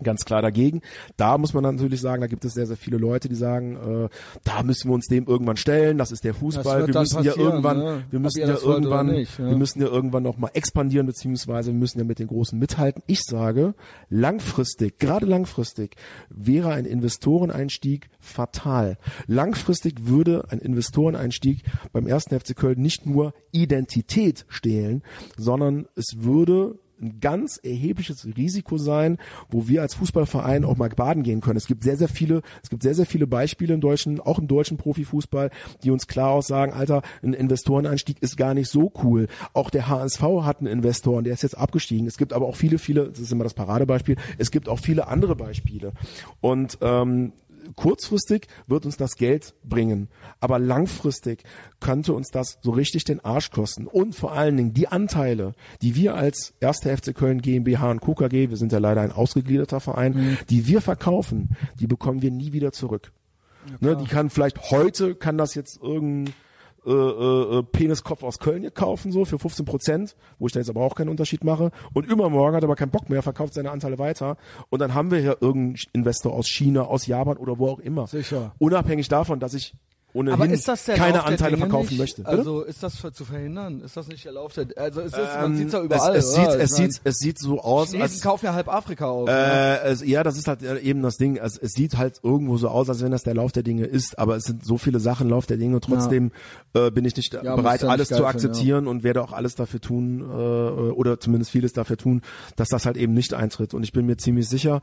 ganz 0.02 0.24
klar 0.24 0.42
dagegen. 0.42 0.80
Da 1.16 1.38
muss 1.38 1.54
man 1.54 1.62
natürlich 1.62 2.00
sagen, 2.00 2.20
da 2.20 2.26
gibt 2.26 2.44
es 2.44 2.54
sehr, 2.54 2.66
sehr 2.66 2.76
viele 2.76 2.96
Leute, 2.96 3.28
die 3.28 3.34
sagen, 3.34 3.76
äh, 3.76 4.08
da 4.42 4.62
müssen 4.62 4.90
wir 4.90 4.94
uns 4.94 5.06
dem 5.06 5.26
irgendwann 5.26 5.56
stellen, 5.56 5.98
das 5.98 6.10
ist 6.10 6.24
der 6.24 6.34
Fußball, 6.34 6.88
wir 6.88 7.00
müssen 7.00 7.22
ja 7.22 7.36
irgendwann, 7.36 7.78
ne? 7.78 8.04
wir 8.10 8.18
müssen 8.18 8.40
ja 8.40 8.56
irgendwann, 8.56 9.06
nicht, 9.06 9.38
ja. 9.38 9.46
wir 9.48 9.56
müssen 9.56 9.80
ja 9.80 9.88
irgendwann 9.88 10.24
noch 10.24 10.36
mal 10.36 10.50
expandieren, 10.54 11.06
beziehungsweise 11.06 11.72
wir 11.72 11.78
müssen 11.78 11.98
ja 11.98 12.04
mit 12.04 12.18
den 12.18 12.26
Großen 12.26 12.58
mithalten. 12.58 13.02
Ich 13.06 13.22
sage, 13.22 13.74
langfristig, 14.08 14.98
gerade 14.98 15.26
langfristig, 15.26 15.96
wäre 16.28 16.72
ein 16.72 16.86
Investoreneinstieg 16.86 18.08
fatal. 18.18 18.98
Langfristig 19.26 20.06
würde 20.06 20.44
ein 20.50 20.58
Investoreneinstieg 20.58 21.62
beim 21.92 22.06
ersten 22.06 22.38
FC 22.38 22.56
Köln 22.56 22.80
nicht 22.80 23.06
nur 23.06 23.32
Identität 23.52 24.44
stehlen, 24.48 25.02
sondern 25.36 25.86
es 25.94 26.16
würde 26.18 26.78
ein 27.00 27.20
ganz 27.20 27.58
erhebliches 27.62 28.26
Risiko 28.36 28.78
sein, 28.78 29.18
wo 29.50 29.68
wir 29.68 29.82
als 29.82 29.94
Fußballverein 29.94 30.64
auch 30.64 30.76
mal 30.76 30.88
baden 30.88 31.22
gehen 31.22 31.40
können. 31.40 31.56
Es 31.56 31.66
gibt 31.66 31.82
sehr, 31.82 31.96
sehr 31.96 32.08
viele, 32.08 32.42
es 32.62 32.70
gibt 32.70 32.82
sehr, 32.82 32.94
sehr 32.94 33.06
viele 33.06 33.26
Beispiele 33.26 33.74
im 33.74 33.80
deutschen, 33.80 34.20
auch 34.20 34.38
im 34.38 34.48
deutschen 34.48 34.76
Profifußball, 34.76 35.50
die 35.82 35.90
uns 35.90 36.06
klar 36.06 36.30
aussagen, 36.30 36.72
Alter, 36.72 37.02
ein 37.22 37.32
Investoreneinstieg 37.32 38.22
ist 38.22 38.36
gar 38.36 38.54
nicht 38.54 38.68
so 38.68 38.92
cool. 39.02 39.26
Auch 39.52 39.70
der 39.70 39.88
HSV 39.88 40.22
hat 40.42 40.60
einen 40.60 40.68
Investor 40.68 41.22
der 41.22 41.32
ist 41.32 41.42
jetzt 41.42 41.58
abgestiegen. 41.58 42.06
Es 42.06 42.16
gibt 42.16 42.32
aber 42.32 42.46
auch 42.46 42.56
viele, 42.56 42.78
viele, 42.78 43.08
das 43.08 43.20
ist 43.20 43.32
immer 43.32 43.44
das 43.44 43.54
Paradebeispiel, 43.54 44.16
es 44.38 44.50
gibt 44.50 44.68
auch 44.68 44.78
viele 44.78 45.08
andere 45.08 45.36
Beispiele. 45.36 45.92
Und 46.40 46.78
ähm, 46.80 47.32
kurzfristig 47.76 48.46
wird 48.66 48.86
uns 48.86 48.96
das 48.96 49.16
Geld 49.16 49.54
bringen, 49.64 50.08
aber 50.40 50.58
langfristig 50.58 51.42
könnte 51.80 52.12
uns 52.12 52.28
das 52.30 52.58
so 52.62 52.70
richtig 52.70 53.04
den 53.04 53.24
Arsch 53.24 53.50
kosten. 53.50 53.86
Und 53.86 54.14
vor 54.14 54.32
allen 54.32 54.56
Dingen 54.56 54.74
die 54.74 54.88
Anteile, 54.88 55.54
die 55.82 55.94
wir 55.94 56.14
als 56.14 56.54
erste 56.60 56.96
FC 56.96 57.14
Köln 57.14 57.42
GmbH 57.42 57.90
und 57.90 58.00
Co. 58.00 58.14
KG, 58.14 58.50
wir 58.50 58.56
sind 58.56 58.72
ja 58.72 58.78
leider 58.78 59.00
ein 59.00 59.12
ausgegliederter 59.12 59.80
Verein, 59.80 60.38
die 60.50 60.66
wir 60.66 60.80
verkaufen, 60.80 61.56
die 61.78 61.86
bekommen 61.86 62.22
wir 62.22 62.30
nie 62.30 62.52
wieder 62.52 62.72
zurück. 62.72 63.12
ne, 63.80 63.96
die 63.96 64.06
kann 64.06 64.30
vielleicht 64.30 64.70
heute, 64.70 65.14
kann 65.14 65.38
das 65.38 65.54
jetzt 65.54 65.80
irgendein 65.82 66.34
äh, 66.86 66.90
äh, 66.90 67.62
Peniskopf 67.62 68.22
aus 68.22 68.38
Köln 68.38 68.72
kaufen, 68.74 69.12
so 69.12 69.24
für 69.24 69.38
15 69.38 69.64
Prozent, 69.64 70.16
wo 70.38 70.46
ich 70.46 70.52
da 70.52 70.60
jetzt 70.60 70.68
aber 70.68 70.82
auch 70.82 70.94
keinen 70.94 71.08
Unterschied 71.08 71.44
mache. 71.44 71.70
Und 71.92 72.06
übermorgen 72.06 72.56
hat 72.56 72.62
er 72.62 72.66
aber 72.66 72.76
keinen 72.76 72.90
Bock 72.90 73.08
mehr, 73.08 73.22
verkauft 73.22 73.54
seine 73.54 73.70
Anteile 73.70 73.98
weiter. 73.98 74.36
Und 74.70 74.80
dann 74.80 74.94
haben 74.94 75.10
wir 75.10 75.18
hier 75.18 75.38
irgendeinen 75.40 75.76
Investor 75.92 76.32
aus 76.34 76.46
China, 76.46 76.82
aus 76.82 77.06
Japan 77.06 77.36
oder 77.36 77.58
wo 77.58 77.68
auch 77.68 77.78
immer. 77.78 78.06
Sicher. 78.06 78.54
Unabhängig 78.58 79.08
davon, 79.08 79.40
dass 79.40 79.54
ich 79.54 79.74
ohnehin 80.14 80.40
Aber 80.40 80.48
ist 80.50 80.66
das 80.68 80.84
der 80.86 80.96
keine 80.96 81.18
Lauf 81.18 81.26
Anteile 81.26 81.56
verkaufen 81.58 81.88
nicht? 81.90 81.98
möchte. 81.98 82.22
Bitte? 82.22 82.38
Also 82.38 82.62
ist 82.62 82.82
das 82.82 82.96
für, 82.96 83.12
zu 83.12 83.24
verhindern? 83.26 83.82
Ist 83.82 83.96
das 83.96 84.06
nicht 84.08 84.24
der 84.24 84.32
Lauf 84.32 84.54
der 84.54 84.66
Also 84.76 85.00
ist 85.02 85.14
das, 85.14 85.34
man 85.36 85.52
Ähm, 85.52 85.56
sieht's 85.58 85.72
ja 85.74 85.82
überall. 85.82 86.14
Es, 86.16 86.26
es, 86.26 86.34
sieht, 86.34 86.48
es, 86.48 86.70
sieht, 86.76 87.00
es 87.04 87.16
sieht 87.18 87.38
so 87.38 87.60
aus, 87.60 87.90
Chinesen 87.90 88.02
als, 88.02 88.20
kaufen 88.22 88.46
ja 88.46 88.54
halb 88.54 88.68
Afrika 88.68 89.06
auf. 89.06 89.26
ne? 89.28 89.32
Äh, 89.34 89.88
es, 89.90 90.02
ja, 90.06 90.22
das 90.22 90.38
ist 90.38 90.48
halt 90.48 90.62
äh, 90.62 90.78
eben 90.78 91.02
das 91.02 91.16
Ding. 91.16 91.38
Also, 91.38 91.58
es 91.60 91.72
sieht 91.72 91.96
halt 91.98 92.20
irgendwo 92.22 92.56
so 92.56 92.68
aus, 92.68 92.88
als 92.88 93.02
wenn 93.02 93.10
das 93.10 93.24
der 93.24 93.34
Lauf 93.34 93.52
der 93.52 93.64
Dinge 93.64 93.84
ist, 93.84 94.18
aber 94.18 94.36
es 94.36 94.44
sind 94.44 94.64
so 94.64 94.78
viele 94.78 95.00
Sachen 95.00 95.28
Lauf 95.28 95.46
der 95.46 95.56
Dinge. 95.56 95.80
Trotzdem 95.80 96.30
äh, 96.74 96.90
bin 96.90 97.04
ich 97.04 97.16
nicht 97.16 97.32
Ja, 97.34 97.56
bereit, 97.56 97.82
ja 97.82 97.86
nicht 97.88 97.92
alles 97.92 98.08
geil 98.08 98.18
zu 98.18 98.24
finden, 98.24 98.26
akzeptieren 98.26 98.86
und 98.86 99.02
werde 99.02 99.20
auch 99.22 99.32
alles 99.32 99.56
dafür 99.56 99.80
tun 99.80 100.20
äh, 100.20 100.24
oder 100.92 101.18
zumindest 101.20 101.50
vieles 101.50 101.72
dafür 101.72 101.96
tun, 101.96 102.22
dass 102.56 102.68
das 102.68 102.86
halt 102.86 102.96
eben 102.96 103.14
nicht 103.14 103.34
eintritt. 103.34 103.74
Und 103.74 103.82
ich 103.82 103.92
bin 103.92 104.06
mir 104.06 104.16
ziemlich 104.16 104.48
sicher, 104.48 104.80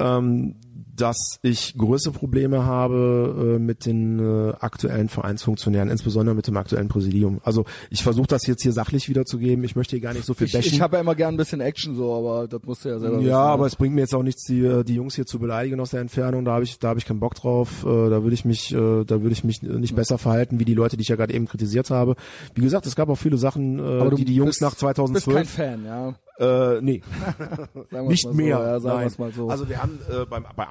ähm, 0.00 0.54
dass 1.00 1.38
ich 1.42 1.76
größere 1.76 2.12
Probleme 2.12 2.64
habe 2.64 3.56
äh, 3.56 3.58
mit 3.58 3.86
den 3.86 4.18
äh, 4.18 4.52
aktuellen 4.60 5.08
Vereinsfunktionären, 5.08 5.88
insbesondere 5.88 6.34
mit 6.34 6.46
dem 6.46 6.56
aktuellen 6.56 6.88
Präsidium. 6.88 7.40
Also 7.42 7.64
ich 7.90 8.02
versuche 8.02 8.26
das 8.26 8.46
jetzt 8.46 8.62
hier 8.62 8.72
sachlich 8.72 9.08
wiederzugeben. 9.08 9.64
Ich 9.64 9.76
möchte 9.76 9.96
hier 9.96 10.02
gar 10.02 10.12
nicht 10.12 10.24
so 10.24 10.34
viel 10.34 10.46
ich 10.46 10.52
bashen. 10.52 10.72
ich 10.72 10.80
habe 10.80 10.96
ja 10.96 11.00
immer 11.00 11.14
gern 11.14 11.34
ein 11.34 11.36
bisschen 11.36 11.60
Action 11.60 11.96
so, 11.96 12.14
aber 12.14 12.48
das 12.48 12.62
musst 12.64 12.84
du 12.84 12.90
ja 12.90 12.98
selber 12.98 13.18
wissen. 13.18 13.28
Ja, 13.28 13.40
aber 13.40 13.62
ne? 13.62 13.68
es 13.68 13.76
bringt 13.76 13.94
mir 13.94 14.02
jetzt 14.02 14.14
auch 14.14 14.22
nichts, 14.22 14.44
die, 14.44 14.84
die 14.84 14.94
Jungs 14.94 15.14
hier 15.14 15.26
zu 15.26 15.38
beleidigen 15.38 15.80
aus 15.80 15.90
der 15.90 16.00
Entfernung. 16.00 16.44
Da 16.44 16.52
habe 16.52 16.64
ich, 16.64 16.78
da 16.78 16.88
habe 16.88 16.98
ich 16.98 17.06
keinen 17.06 17.20
Bock 17.20 17.34
drauf. 17.34 17.84
Äh, 17.84 18.10
da 18.10 18.22
würde 18.22 18.34
ich 18.34 18.44
mich, 18.44 18.72
äh, 18.72 19.04
da 19.04 19.22
würde 19.22 19.32
ich 19.32 19.44
mich 19.44 19.62
nicht 19.62 19.94
besser 19.94 20.18
verhalten 20.18 20.58
wie 20.58 20.64
die 20.64 20.74
Leute, 20.74 20.96
die 20.96 21.02
ich 21.02 21.08
ja 21.08 21.16
gerade 21.16 21.32
eben 21.32 21.46
kritisiert 21.46 21.90
habe. 21.90 22.16
Wie 22.54 22.62
gesagt, 22.62 22.86
es 22.86 22.96
gab 22.96 23.08
auch 23.08 23.16
viele 23.16 23.38
Sachen, 23.38 23.78
äh, 23.78 24.14
die 24.14 24.24
die 24.24 24.34
Jungs 24.34 24.58
bist, 24.58 24.62
nach 24.62 24.70
bist 24.70 24.80
kein 24.82 24.94
2012. 24.94 25.50
Fan, 25.50 25.84
ja. 25.84 26.14
Äh, 26.40 26.80
nee, 26.80 27.02
nicht 28.08 28.24
mal 28.24 28.30
so, 28.30 28.32
mehr. 28.32 28.48
Ja, 28.58 28.80
sagen 28.80 29.12
Nein. 29.18 29.32
so. 29.36 29.48
Also 29.50 29.68
wir 29.68 29.82
haben 29.82 29.98
äh, 30.10 30.24
beim, 30.24 30.46
bei 30.56 30.66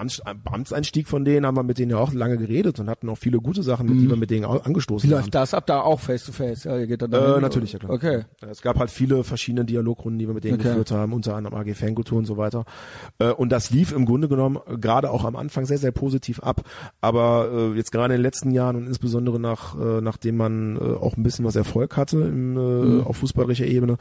Amtseinstieg 0.52 1.08
von 1.08 1.24
denen 1.26 1.46
haben 1.46 1.56
wir 1.56 1.64
mit 1.64 1.78
denen 1.78 1.92
ja 1.92 1.98
auch 1.98 2.12
lange 2.12 2.38
geredet 2.38 2.80
und 2.80 2.90
hatten 2.90 3.08
auch 3.10 3.18
viele 3.18 3.38
gute 3.40 3.62
Sachen, 3.64 3.88
mit 3.88 4.00
die 4.00 4.10
wir 4.10 4.16
mit 4.16 4.32
denen 4.32 4.46
angestoßen 4.46 5.08
Wie 5.10 5.14
haben. 5.14 5.22
läuft 5.22 5.36
das 5.36 5.54
ab 5.54 5.68
da 5.68 5.82
auch 5.82 6.00
face 6.00 6.26
to 6.26 6.32
face? 6.32 6.64
Ja, 6.64 6.78
ihr 6.78 6.88
geht 6.88 7.02
dann 7.04 7.12
Äh, 7.14 7.40
natürlich, 7.40 7.74
ja 7.74 7.80
klar. 7.80 7.92
Okay. 7.92 8.24
Es 8.50 8.62
gab 8.62 8.80
halt 8.80 8.90
viele 8.90 9.24
verschiedene 9.24 9.64
Dialogrunden, 9.66 10.18
die 10.20 10.28
wir 10.28 10.34
mit 10.34 10.44
denen 10.44 10.56
Okay. 10.56 10.70
geführt 10.70 10.92
haben, 10.92 11.14
unter 11.14 11.36
anderem 11.36 11.56
AG 11.60 11.74
Fankultur 11.76 12.18
und 12.18 12.26
so 12.26 12.38
weiter. 12.38 12.66
Äh, 13.20 13.30
und 13.32 13.52
das 13.52 13.70
lief 13.70 13.92
im 13.92 14.06
Grunde 14.06 14.28
genommen 14.28 14.58
äh, 14.68 14.78
gerade 14.78 15.12
auch 15.12 15.24
am 15.24 15.36
Anfang 15.36 15.66
sehr, 15.66 15.78
sehr 15.78 15.92
positiv 15.92 16.40
ab. 16.42 16.62
Aber 17.02 17.50
äh, 17.74 17.76
jetzt 17.78 17.92
gerade 17.92 18.14
in 18.16 18.20
den 18.20 18.24
letzten 18.24 18.52
Jahren 18.52 18.76
und 18.76 18.88
insbesondere 18.88 19.40
nach, 19.40 19.80
äh, 19.80 20.02
nachdem 20.02 20.38
man 20.38 20.78
äh, 20.78 20.80
auch 20.80 21.16
ein 21.16 21.24
bisschen 21.24 21.46
was 21.46 21.56
Erfolg 21.56 21.96
hatte 21.96 22.18
im, 22.22 22.58
äh, 22.58 22.60
Mhm. 22.80 23.02
auf 23.06 23.18
fußballerischer 23.18 23.66
Ebene, 23.66 23.98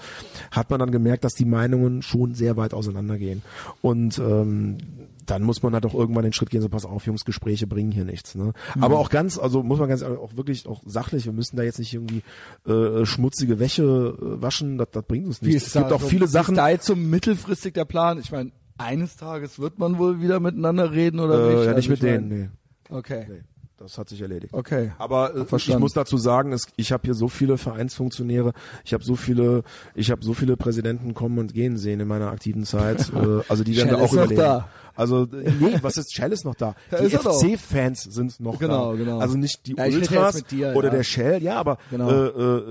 hat 0.51 0.71
man 0.71 0.79
dann 0.79 0.91
gemerkt, 0.91 1.25
dass 1.25 1.35
die 1.35 1.45
Meinungen 1.59 2.03
schon 2.03 2.35
sehr 2.35 2.57
weit 2.57 2.73
auseinandergehen. 2.73 3.43
Und 3.83 4.19
ähm, 4.19 4.79
dann 5.27 5.43
muss 5.43 5.63
man 5.63 5.75
halt 5.75 5.85
auch 5.85 5.95
irgendwann 5.95 6.23
den 6.23 6.33
Schritt 6.33 6.51
gehen, 6.51 6.63
so 6.63 6.69
pass 6.69 6.85
auf, 6.85 7.05
Jungs, 7.05 7.25
Gespräche 7.25 7.67
bringen 7.67 7.91
hier 7.91 8.05
nichts. 8.05 8.35
Ne? 8.37 8.53
Mhm. 8.77 8.85
Aber 8.85 8.99
auch 8.99 9.11
ganz, 9.11 9.39
also 9.39 9.63
muss 9.63 9.79
man 9.81 9.89
ganz 9.89 10.03
auch 10.03 10.37
wirklich 10.37 10.67
auch 10.67 10.83
sachlich, 10.87 11.27
wir 11.27 11.33
müssen 11.33 11.57
da 11.57 11.65
jetzt 11.65 11.79
nicht 11.81 11.93
irgendwie 11.93 12.23
äh, 12.67 13.05
schmutzige 13.05 13.59
Wäsche 13.59 13.83
äh, 13.83 14.41
waschen, 14.43 14.79
das, 14.79 14.89
das 14.93 15.05
bringt 15.05 15.27
uns 15.27 15.43
nichts. 15.43 15.67
Es 15.67 15.73
gibt 15.73 15.93
auch 15.93 16.01
viele 16.01 16.23
wie 16.23 16.25
ist 16.27 16.33
Sachen, 16.33 16.55
da 16.55 16.69
jetzt 16.69 16.87
so 16.87 16.95
mittelfristig 16.97 17.75
der 17.75 17.85
Plan? 17.85 18.19
Ich 18.21 18.31
meine, 18.31 18.53
eines 18.79 19.17
Tages 19.17 19.59
wird 19.59 19.79
man 19.79 19.99
wohl 19.99 20.21
wieder 20.21 20.39
miteinander 20.39 20.93
reden 20.93 21.19
oder 21.21 21.35
äh, 21.35 21.47
nicht? 21.49 21.53
ja, 21.55 21.61
Also 21.61 21.77
nicht 21.77 21.89
mit 21.89 21.99
ich 21.99 22.05
mein, 22.05 22.29
denen, 22.31 22.51
nee, 22.91 22.97
Okay. 22.97 23.27
nee. 23.29 23.41
Das 23.79 23.97
hat 23.97 24.09
sich 24.09 24.21
erledigt. 24.21 24.53
Okay. 24.53 24.91
Aber 24.99 25.35
äh, 25.37 25.57
ich 25.57 25.79
muss 25.79 25.93
dazu 25.93 26.17
sagen, 26.17 26.53
es, 26.53 26.67
ich 26.77 26.91
habe 26.91 27.03
hier 27.05 27.15
so 27.15 27.29
viele 27.29 27.59
Vereinsfunktionäre, 27.59 28.53
ich 28.85 28.93
habe 28.93 29.05
so 29.05 29.15
viele, 29.15 29.63
ich 29.95 30.11
habe 30.11 30.25
so 30.25 30.35
viele 30.35 30.57
Präsidenten 30.57 31.15
kommen 31.15 31.39
und 31.39 31.55
gehen 31.55 31.77
sehen 31.77 32.01
in 32.01 32.09
meiner 32.09 32.33
aktiven 32.33 32.65
Zeit. 32.65 33.09
äh, 33.15 33.43
also 33.49 33.63
die 33.63 33.77
werden 33.77 33.91
da 33.91 33.99
auch 33.99 34.13
überleben. 34.13 34.41
da. 34.41 34.69
Also 34.99 35.27
nee, 35.31 35.79
was 35.83 35.97
ist 35.97 36.13
Shell 36.15 36.33
ist 36.33 36.45
noch 36.45 36.55
da. 36.57 36.75
Die. 37.01 37.09
FC-Fans 37.17 38.03
sind 38.03 38.41
noch 38.41 38.59
Genau, 38.59 38.93
da. 38.93 38.99
genau. 38.99 39.19
Also 39.21 39.37
nicht 39.39 39.67
die 39.67 39.75
Ja, 39.77 39.85
Ultras 39.87 40.43
dir, 40.45 40.75
oder 40.75 40.89
ja. 40.89 40.95
der 40.97 41.03
Shell, 41.05 41.43
ja, 41.43 41.57
aber 41.57 41.79
Genau. 41.91 42.11
äh, 42.11 42.27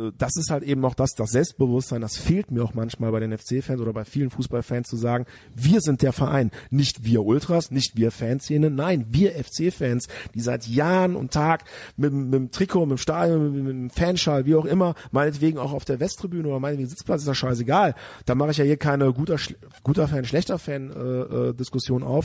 äh, 0.07 0.11
das 0.17 0.35
ist 0.35 0.49
halt 0.51 0.63
eben 0.63 0.81
noch 0.81 0.93
das, 0.93 1.11
das 1.15 1.31
Selbstbewusstsein, 1.31 2.01
das 2.01 2.17
fehlt 2.17 2.51
mir 2.51 2.63
auch 2.63 2.73
manchmal 2.73 3.11
bei 3.11 3.19
den 3.19 3.35
FC-Fans 3.37 3.79
oder 3.81 3.93
bei 3.93 4.03
vielen 4.05 4.29
Fußballfans 4.29 4.87
zu 4.89 4.97
sagen, 4.97 5.25
wir 5.55 5.81
sind 5.81 6.01
der 6.01 6.11
Verein, 6.13 6.51
nicht 6.69 7.03
wir 7.05 7.23
Ultras, 7.25 7.71
nicht 7.71 7.95
wir 7.95 8.11
Fanszene, 8.11 8.69
nein, 8.69 9.05
wir 9.09 9.31
FC-Fans, 9.31 10.07
die 10.35 10.41
seit 10.41 10.67
Jahren 10.67 11.15
und 11.15 11.31
Tag 11.31 11.63
mit, 11.95 12.11
dem- 12.11 12.25
mit 12.25 12.33
dem 12.33 12.51
Trikot, 12.51 12.85
mit 12.85 12.97
dem 12.97 13.01
Stadion, 13.01 13.53
mit, 13.53 13.63
mit 13.63 13.71
dem 13.73 13.89
Fanschal, 13.89 14.45
wie 14.45 14.55
auch 14.55 14.65
immer, 14.65 14.95
meinetwegen 15.11 15.57
auch 15.57 15.71
auf 15.71 15.85
der 15.85 15.99
Westtribüne 15.99 16.47
oder 16.47 16.59
meinetwegen 16.59 16.89
Sitzplatz, 16.89 17.21
ist 17.21 17.27
das 17.27 17.37
scheißegal. 17.37 17.95
Da 18.25 18.35
mache 18.35 18.51
ich 18.51 18.57
ja 18.57 18.65
hier 18.65 18.77
keine 18.77 19.13
guter, 19.13 19.37
guter 19.83 20.07
Fan, 20.09 20.25
schlechter 20.25 20.59
Fan 20.59 20.91
äh, 20.91 20.99
äh, 21.49 21.53
Diskussion 21.53 22.03
auf. 22.03 22.16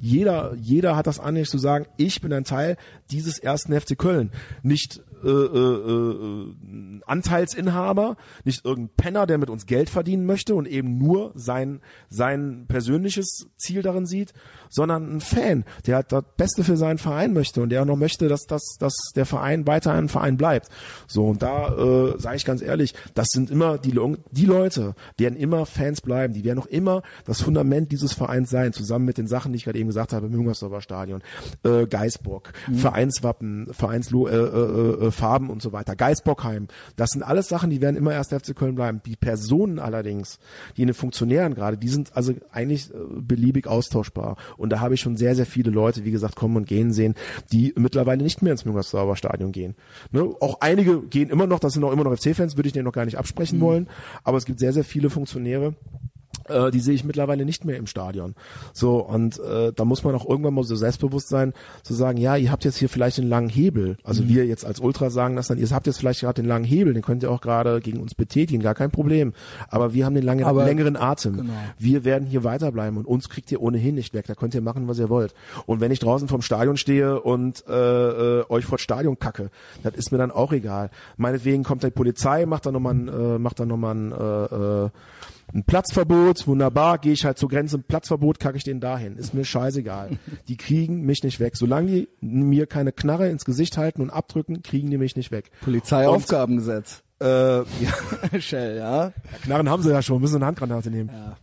Jeder, 0.00 0.54
jeder 0.60 0.96
hat 0.96 1.06
das 1.06 1.20
Anrecht 1.20 1.50
zu 1.50 1.58
sagen, 1.58 1.86
ich 1.96 2.20
bin 2.20 2.32
ein 2.32 2.44
Teil 2.44 2.76
dieses 3.10 3.38
ersten 3.38 3.78
FC 3.78 3.98
Köln. 3.98 4.30
Nicht 4.62 5.02
äh, 5.24 5.28
äh, 5.28 6.42
äh, 6.42 7.00
Anteilsinhaber, 7.06 8.16
nicht 8.44 8.64
irgendein 8.64 8.94
Penner, 8.96 9.26
der 9.26 9.38
mit 9.38 9.50
uns 9.50 9.66
Geld 9.66 9.90
verdienen 9.90 10.26
möchte 10.26 10.54
und 10.54 10.66
eben 10.66 10.98
nur 10.98 11.32
sein, 11.34 11.80
sein 12.08 12.66
persönliches 12.68 13.46
Ziel 13.56 13.82
darin 13.82 14.06
sieht, 14.06 14.32
sondern 14.68 15.16
ein 15.16 15.20
Fan, 15.20 15.64
der 15.86 15.96
halt 15.96 16.12
das 16.12 16.24
Beste 16.36 16.64
für 16.64 16.76
seinen 16.76 16.98
Verein 16.98 17.32
möchte 17.32 17.60
und 17.62 17.70
der 17.70 17.82
auch 17.82 17.86
noch 17.86 17.96
möchte, 17.96 18.28
dass, 18.28 18.46
dass, 18.46 18.62
dass 18.78 18.94
der 19.14 19.26
Verein 19.26 19.66
weiter 19.66 19.92
ein 19.92 20.08
Verein 20.08 20.36
bleibt. 20.36 20.68
So, 21.06 21.26
und 21.26 21.42
da 21.42 21.68
äh, 21.68 22.18
sage 22.18 22.36
ich 22.36 22.44
ganz 22.44 22.62
ehrlich, 22.62 22.94
das 23.14 23.28
sind 23.30 23.50
immer 23.50 23.78
die, 23.78 23.98
die 24.30 24.46
Leute, 24.46 24.94
werden 25.18 25.36
immer 25.38 25.66
Fans 25.66 26.00
bleiben, 26.00 26.34
die 26.34 26.44
werden 26.44 26.58
auch 26.58 26.66
immer 26.66 27.02
das 27.24 27.40
Fundament 27.40 27.92
dieses 27.92 28.12
Vereins 28.12 28.50
sein, 28.50 28.72
zusammen 28.72 29.04
mit 29.04 29.18
den 29.18 29.26
Sachen, 29.26 29.52
die 29.52 29.56
ich 29.56 29.64
gerade 29.64 29.78
eben 29.78 29.88
gesagt 29.88 30.12
habe, 30.12 30.26
im 30.26 30.32
Jungersdorfer 30.32 30.80
Stadion, 30.80 31.22
äh, 31.64 31.86
Geisbock, 31.86 32.52
Vereinswappen, 32.74 33.68
Vereinslo 33.72 34.28
äh, 34.28 34.36
äh, 34.36 35.09
äh, 35.10 35.12
Farben 35.12 35.50
und 35.50 35.62
so 35.62 35.72
weiter. 35.72 35.96
Geisbockheim, 35.96 36.68
das 36.96 37.10
sind 37.10 37.22
alles 37.22 37.48
Sachen, 37.48 37.70
die 37.70 37.80
werden 37.80 37.96
immer 37.96 38.12
erst 38.12 38.32
FC 38.32 38.54
Köln 38.54 38.74
bleiben. 38.74 39.00
Die 39.04 39.16
Personen 39.16 39.78
allerdings, 39.78 40.38
die 40.76 40.82
in 40.82 40.88
den 40.88 40.94
Funktionären 40.94 41.54
gerade, 41.54 41.76
die 41.76 41.88
sind 41.88 42.16
also 42.16 42.34
eigentlich 42.50 42.90
äh, 42.90 42.98
beliebig 43.20 43.66
austauschbar. 43.66 44.36
Und 44.56 44.70
da 44.70 44.80
habe 44.80 44.94
ich 44.94 45.00
schon 45.00 45.16
sehr, 45.16 45.34
sehr 45.34 45.46
viele 45.46 45.70
Leute, 45.70 46.04
wie 46.04 46.10
gesagt, 46.10 46.36
kommen 46.36 46.56
und 46.56 46.66
gehen 46.66 46.92
sehen, 46.92 47.14
die 47.52 47.72
mittlerweile 47.76 48.22
nicht 48.22 48.42
mehr 48.42 48.52
ins 48.52 48.64
Müngersdorfer 48.64 49.16
Stadion 49.16 49.52
gehen. 49.52 49.74
Ne? 50.10 50.22
Auch 50.40 50.60
einige 50.60 51.02
gehen 51.02 51.30
immer 51.30 51.46
noch, 51.46 51.60
das 51.60 51.74
sind 51.74 51.84
auch 51.84 51.92
immer 51.92 52.04
noch 52.04 52.16
FC-Fans, 52.16 52.56
würde 52.56 52.68
ich 52.68 52.72
denen 52.72 52.84
noch 52.84 52.92
gar 52.92 53.04
nicht 53.04 53.18
absprechen 53.18 53.58
mhm. 53.58 53.62
wollen, 53.62 53.88
aber 54.24 54.38
es 54.38 54.44
gibt 54.44 54.58
sehr, 54.58 54.72
sehr 54.72 54.84
viele 54.84 55.10
Funktionäre, 55.10 55.74
äh, 56.50 56.70
die 56.70 56.80
sehe 56.80 56.94
ich 56.94 57.04
mittlerweile 57.04 57.44
nicht 57.44 57.64
mehr 57.64 57.76
im 57.76 57.86
Stadion. 57.86 58.34
So, 58.72 58.98
und 58.98 59.38
äh, 59.40 59.72
da 59.72 59.84
muss 59.84 60.04
man 60.04 60.14
auch 60.14 60.28
irgendwann 60.28 60.54
mal 60.54 60.64
so 60.64 60.76
selbstbewusst 60.76 61.28
sein, 61.28 61.52
zu 61.82 61.94
sagen, 61.94 62.18
ja, 62.18 62.36
ihr 62.36 62.50
habt 62.50 62.64
jetzt 62.64 62.76
hier 62.76 62.88
vielleicht 62.88 63.18
den 63.18 63.28
langen 63.28 63.48
Hebel. 63.48 63.96
Also 64.04 64.22
mhm. 64.22 64.28
wir 64.28 64.46
jetzt 64.46 64.64
als 64.64 64.80
Ultra 64.80 65.10
sagen 65.10 65.36
das 65.36 65.48
dann, 65.48 65.58
ihr 65.58 65.70
habt 65.70 65.86
jetzt 65.86 65.98
vielleicht 65.98 66.20
gerade 66.20 66.42
den 66.42 66.48
langen 66.48 66.64
Hebel, 66.64 66.94
den 66.94 67.02
könnt 67.02 67.22
ihr 67.22 67.30
auch 67.30 67.40
gerade 67.40 67.80
gegen 67.80 68.00
uns 68.00 68.14
betätigen, 68.14 68.62
gar 68.62 68.74
kein 68.74 68.90
Problem. 68.90 69.32
Aber 69.68 69.94
wir 69.94 70.04
haben 70.04 70.14
den 70.14 70.24
langen, 70.24 70.44
Aber, 70.44 70.64
längeren 70.64 70.96
Atem. 70.96 71.36
Genau. 71.36 71.52
Wir 71.78 72.04
werden 72.04 72.26
hier 72.26 72.44
weiterbleiben 72.44 72.98
und 72.98 73.06
uns 73.06 73.28
kriegt 73.28 73.50
ihr 73.52 73.62
ohnehin 73.62 73.94
nicht 73.94 74.14
weg. 74.14 74.26
Da 74.26 74.34
könnt 74.34 74.54
ihr 74.54 74.60
machen, 74.60 74.88
was 74.88 74.98
ihr 74.98 75.08
wollt. 75.08 75.34
Und 75.66 75.80
wenn 75.80 75.90
ich 75.90 75.98
draußen 75.98 76.28
vom 76.28 76.42
Stadion 76.42 76.76
stehe 76.76 77.20
und 77.20 77.64
äh, 77.68 78.40
äh, 78.40 78.44
euch 78.48 78.64
vor 78.64 78.78
Stadion 78.78 79.18
kacke, 79.18 79.50
das 79.82 79.94
ist 79.94 80.12
mir 80.12 80.18
dann 80.18 80.30
auch 80.30 80.52
egal. 80.52 80.90
Meinetwegen 81.16 81.64
kommt 81.64 81.82
die 81.82 81.90
Polizei, 81.90 82.46
macht 82.46 82.66
dann 82.66 82.74
nochmal 82.74 82.94
ein, 82.94 83.08
äh, 83.08 83.38
macht 83.38 83.60
dann 83.60 83.68
nochmal 83.68 83.94
ein 83.94 84.12
äh, 84.12 84.84
äh, 84.84 84.90
ein 85.52 85.64
Platzverbot, 85.64 86.46
wunderbar, 86.46 86.98
gehe 86.98 87.12
ich 87.12 87.24
halt 87.24 87.38
zur 87.38 87.48
Grenze, 87.48 87.78
Platzverbot, 87.78 88.38
kacke 88.38 88.56
ich 88.56 88.64
den 88.64 88.80
dahin. 88.80 89.16
Ist 89.16 89.34
mir 89.34 89.44
scheißegal. 89.44 90.18
Die 90.48 90.56
kriegen 90.56 91.02
mich 91.02 91.22
nicht 91.22 91.40
weg. 91.40 91.56
Solange 91.56 91.90
die 91.90 92.08
mir 92.20 92.66
keine 92.66 92.92
Knarre 92.92 93.28
ins 93.28 93.44
Gesicht 93.44 93.76
halten 93.76 94.02
und 94.02 94.10
abdrücken, 94.10 94.62
kriegen 94.62 94.90
die 94.90 94.98
mich 94.98 95.16
nicht 95.16 95.30
weg. 95.30 95.50
Polizeiaufgabengesetz. 95.62 97.02
Äh, 97.20 97.58
ja. 97.58 97.64
Shell, 98.40 98.76
ja. 98.76 99.06
ja. 99.06 99.12
Knarren 99.42 99.68
haben 99.68 99.82
sie 99.82 99.90
ja 99.90 100.02
schon, 100.02 100.20
müssen 100.20 100.36
eine 100.36 100.46
Handgranate 100.46 100.90
nehmen. 100.90 101.10
Ja. 101.12 101.36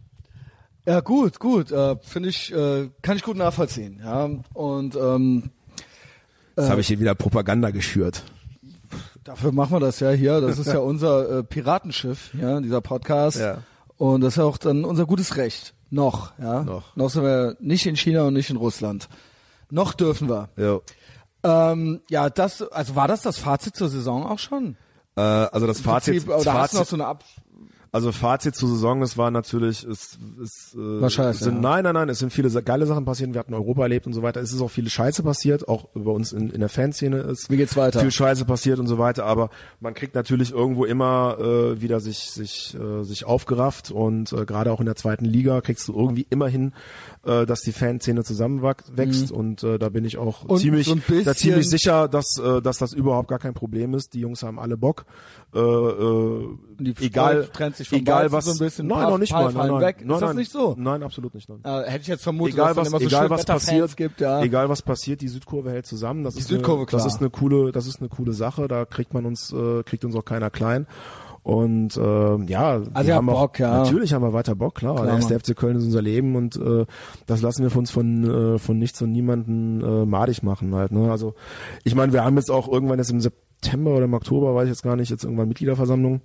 Ja, 0.88 1.02
gut, 1.02 1.40
gut. 1.40 1.70
Äh, 1.72 1.98
Finde 2.02 2.30
ich, 2.30 2.54
äh, 2.54 2.90
kann 3.02 3.18
ich 3.18 3.24
gut 3.24 3.36
nachvollziehen. 3.36 4.00
Ja, 4.02 4.30
und 4.54 4.96
ähm, 4.96 5.52
Jetzt 6.56 6.68
äh, 6.68 6.70
habe 6.70 6.82
ich 6.82 6.88
hier 6.88 7.00
wieder 7.00 7.14
Propaganda 7.14 7.72
geschürt. 7.72 8.24
Dafür 9.24 9.52
machen 9.52 9.74
wir 9.74 9.80
das 9.82 10.00
ja 10.00 10.12
hier. 10.12 10.40
Das 10.40 10.58
ist 10.58 10.68
ja 10.68 10.78
unser 10.80 11.40
äh, 11.40 11.44
Piratenschiff, 11.44 12.34
ja, 12.40 12.62
dieser 12.62 12.80
Podcast. 12.80 13.40
Ja. 13.40 13.58
Und 13.98 14.22
das 14.22 14.34
ist 14.34 14.38
ja 14.38 14.44
auch 14.44 14.58
dann 14.58 14.86
unser 14.86 15.06
gutes 15.06 15.38
Recht. 15.38 15.74
Noch, 15.90 16.34
ja. 16.38 16.64
Noch. 16.64 16.96
Noch 16.96 17.10
sind 17.10 17.24
wir 17.24 17.56
nicht 17.60 17.86
in 17.86 17.96
China 17.96 18.24
und 18.24 18.34
nicht 18.34 18.50
in 18.50 18.58
Russland. 18.58 19.08
Noch 19.70 19.94
dürfen 19.94 20.30
wir. 20.30 20.50
Ja. 20.56 20.80
Ähm, 21.72 22.02
ja, 22.10 22.30
das, 22.30 22.62
also 22.62 22.96
war 22.96 23.08
das 23.08 23.22
das 23.22 23.38
Fazit 23.38 23.76
zur 23.76 23.90
Saison 23.90 24.26
auch 24.26 24.40
schon? 24.40 24.76
Äh, 25.16 25.22
also 25.22 25.66
das 25.68 25.82
Fazit. 25.82 26.26
Prinzip, 26.26 26.30
oder 26.30 26.52
Fazit, 26.52 26.62
hast 26.62 26.74
du 26.74 26.78
noch 26.78 26.86
so 26.86 26.96
eine 26.96 27.06
Ab 27.08 27.24
also 27.92 28.12
Fazit 28.12 28.56
zur 28.56 28.70
Saison, 28.70 29.02
es 29.02 29.18
war 29.18 29.32
natürlich, 29.32 29.84
es, 29.84 30.18
es, 30.44 30.76
äh, 30.76 31.02
war 31.02 31.10
scheiße, 31.10 31.44
sind, 31.44 31.56
ja. 31.56 31.62
nein, 31.62 31.84
nein, 31.84 31.94
nein, 31.94 32.10
es 32.10 32.20
sind 32.20 32.34
viele 32.34 32.50
geile 32.64 32.86
Sachen 32.86 33.06
passiert, 33.06 33.34
wir 33.34 33.40
hatten 33.40 33.54
Europa 33.54 33.84
erlebt 33.84 34.08
und 34.08 34.14
so 34.14 34.22
weiter. 34.22 34.42
Es 34.42 34.52
ist 34.52 34.62
auch 34.62 34.70
viele 34.70 34.90
Scheiße 34.90 35.24
passiert, 35.24 35.68
auch 35.68 35.90
bei 35.94 36.12
uns 36.12 36.34
in, 36.34 36.50
in 36.50 36.60
der 36.60 36.70
Fanszene 36.70 37.18
ist 37.18 37.50
Wie 37.50 37.58
geht's 37.58 37.76
weiter? 37.76 38.00
viel 38.00 38.12
Scheiße 38.12 38.46
passiert 38.46 38.80
und 38.80 38.88
so 38.88 38.98
weiter, 38.98 39.26
aber 39.26 39.50
man 39.80 39.94
kriegt 39.94 40.16
natürlich 40.16 40.52
irgendwo 40.52 40.86
immer 40.86 41.38
äh, 41.40 41.82
wieder 41.82 42.00
sich, 42.00 42.32
sich, 42.32 42.76
äh, 42.76 43.04
sich 43.04 43.26
aufgerafft 43.26 43.92
und 43.92 44.34
äh, 44.34 44.46
gerade 44.46 44.72
auch 44.72 44.80
in 44.80 44.86
der 44.86 44.96
zweiten 44.96 45.26
Liga 45.26 45.62
kriegst 45.62 45.88
du 45.88 45.94
irgendwie 45.94 46.28
immer 46.30 46.48
hin, 46.48 46.74
äh, 47.26 47.46
dass 47.46 47.62
die 47.62 47.72
Fanszene 47.72 48.24
zusammenwächst 48.24 49.32
mhm. 49.32 49.38
und 49.38 49.64
äh, 49.64 49.78
da 49.78 49.90
bin 49.90 50.06
ich 50.06 50.18
auch 50.18 50.44
und 50.46 50.60
ziemlich, 50.60 50.88
so 50.88 50.96
da 51.24 51.36
ziemlich 51.36 51.70
sicher, 51.70 52.08
dass, 52.08 52.38
äh, 52.38 52.62
dass 52.62 52.78
das 52.78 52.94
überhaupt 52.94 53.28
gar 53.28 53.40
kein 53.40 53.54
Problem 53.54 53.94
ist. 53.94 54.14
Die 54.14 54.20
Jungs 54.20 54.44
haben 54.44 54.60
alle 54.60 54.78
Bock. 54.78 55.06
Äh, 55.54 55.60
äh, 55.60 56.58
egal, 57.00 57.48
egal 57.92 58.32
was, 58.32 58.46
so 58.46 58.84
nein, 58.84 59.10
noch 59.10 59.18
nicht 59.18 59.32
mal, 59.32 59.52
nein, 59.52 59.68
nein, 59.68 59.82
weg. 59.82 59.98
Nein, 60.04 60.16
ist 60.16 60.22
das 60.22 60.36
nicht 60.36 60.52
so? 60.52 60.76
Nein, 60.78 61.04
absolut 61.04 61.34
nicht. 61.34 61.50
Nein. 61.50 61.60
Äh, 61.64 61.90
hätte 61.90 62.02
ich 62.02 62.08
jetzt 62.08 62.24
vermutet, 62.24 62.56
egal 62.56 62.76
was, 62.76 62.90
so 62.90 63.00
egal 63.00 63.30
was 63.30 63.46
passiert, 63.46 63.98
gibt, 63.98 64.22
ja. 64.22 64.42
egal 64.42 64.70
was 64.70 64.82
passiert, 64.82 65.22
die 65.22 65.28
Südkurve 65.28 65.72
hält 65.72 65.86
zusammen. 65.86 66.24
Das 66.24 66.36
die 66.36 66.42
ist 66.42 66.50
Südkurve, 66.50 66.80
eine, 66.80 66.86
klar. 66.86 67.04
Das 67.04 67.14
ist 67.14 67.20
eine 67.20 67.30
coole, 67.30 67.72
das 67.72 67.88
ist 67.88 68.00
eine 68.00 68.10
coole 68.10 68.34
Sache. 68.34 68.68
Da 68.68 68.86
kriegt 68.86 69.14
man 69.14 69.26
uns, 69.26 69.52
äh, 69.54 69.84
kriegt 69.84 70.06
uns 70.06 70.16
auch 70.16 70.26
keiner 70.26 70.50
klein. 70.50 70.88
Und 71.48 71.96
äh, 71.96 72.44
ja, 72.52 72.82
also 72.94 73.08
wir 73.08 73.16
haben 73.16 73.28
Bock, 73.28 73.38
auch, 73.56 73.58
ja. 73.60 73.78
natürlich 73.78 74.12
haben 74.12 74.22
wir 74.22 74.34
weiter 74.34 74.54
Bock, 74.54 74.76
klar. 74.76 74.96
klar 74.96 75.06
der 75.06 75.16
erste 75.16 75.40
FC 75.40 75.56
Köln 75.56 75.78
ist 75.78 75.86
unser 75.86 76.02
Leben 76.02 76.36
und 76.36 76.58
äh, 76.58 76.86
das 77.26 77.42
lassen 77.42 77.64
wir 77.64 77.70
von 77.70 77.80
uns 77.80 77.92
von 77.92 78.56
äh, 78.56 78.60
von 78.60 78.78
nichts 78.78 79.02
und 79.02 79.14
niemanden 79.14 79.80
äh, 79.80 80.06
madig 80.06 80.44
machen 80.44 80.76
halt. 80.76 80.92
Ne? 80.92 81.10
Also 81.10 81.36
ich 81.86 81.96
meine, 81.96 82.12
wir 82.12 82.26
haben 82.26 82.36
jetzt 82.36 82.52
auch 82.52 82.68
irgendwann 82.68 83.00
jetzt 83.00 83.12
im 83.12 83.22
September 83.22 83.92
oder 83.92 84.04
im 84.04 84.14
Oktober, 84.14 84.56
weiß 84.56 84.66
ich 84.66 84.72
jetzt 84.72 84.84
gar 84.84 84.98
nicht, 84.98 85.10
jetzt 85.10 85.24
irgendwann 85.24 85.48
Mitgliederversammlung. 85.48 86.20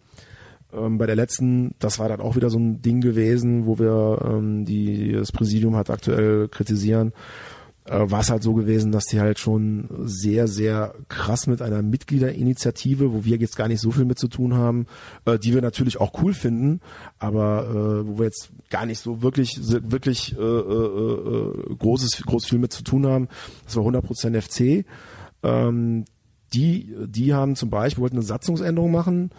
Ähm, 0.73 0.99
bei 0.99 1.07
der 1.07 1.15
letzten, 1.15 1.77
das 1.79 2.01
war 2.01 2.09
dann 2.09 2.21
auch 2.21 2.35
wieder 2.35 2.51
so 2.51 2.59
ein 2.59 2.83
Ding 2.83 3.01
gewesen, 3.01 3.65
wo 3.65 3.79
wir 3.79 4.27
ähm, 4.29 4.65
die 4.65 5.13
das 5.13 5.31
Präsidium 5.31 5.77
hat 5.77 5.89
aktuell 5.89 6.49
kritisieren 6.49 7.13
äh, 7.85 8.11
war 8.11 8.21
es 8.21 8.31
halt 8.31 8.43
so 8.43 8.55
gewesen, 8.55 8.93
dass 8.93 9.07
die 9.07 9.21
halt 9.21 9.39
schon 9.39 9.89
sehr, 10.05 10.47
sehr 10.47 10.95
krass 11.09 11.47
mit 11.47 11.61
einer 11.63 11.83
Mitgliederinitiative, 11.83 13.13
wo 13.13 13.25
wir 13.25 13.37
jetzt 13.39 13.57
gar 13.57 13.69
nicht 13.69 13.81
so 13.81 13.91
viel 13.91 14.05
mit 14.05 14.19
zu 14.19 14.29
tun 14.29 14.55
haben, 14.55 14.87
äh, 15.25 15.39
die 15.39 15.53
wir 15.55 15.63
natürlich 15.63 16.01
auch 16.01 16.23
cool 16.23 16.33
finden, 16.33 16.81
aber 17.19 17.67
äh, 17.69 18.07
wo 18.07 18.19
wir 18.19 18.27
jetzt 18.27 18.53
gar 18.71 18.87
nicht 18.87 19.01
so 19.01 19.23
wirklich, 19.23 19.59
wirklich 19.61 20.37
äh, 20.37 20.41
äh, 20.41 20.43
äh, 20.43 21.75
großes, 21.77 22.23
groß 22.23 22.47
viel 22.47 22.59
mit 22.59 22.73
zu 22.73 22.85
tun 22.85 23.07
haben. 23.07 23.29
Das 23.65 23.77
war 23.77 23.85
100% 23.85 24.41
FC. 24.41 24.87
Ähm, 25.43 26.05
die, 26.55 26.95
die 27.07 27.35
haben 27.35 27.57
zum 27.57 27.71
Beispiel, 27.71 28.03
wollten 28.03 28.17
eine 28.17 28.25
Satzungsänderung 28.25 28.93
machen, 28.93 29.31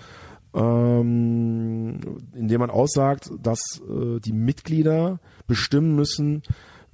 ähm, 0.53 1.99
indem 2.33 2.59
man 2.59 2.69
aussagt, 2.69 3.31
dass 3.41 3.81
äh, 3.87 4.19
die 4.19 4.33
Mitglieder 4.33 5.19
bestimmen 5.47 5.95
müssen, 5.95 6.43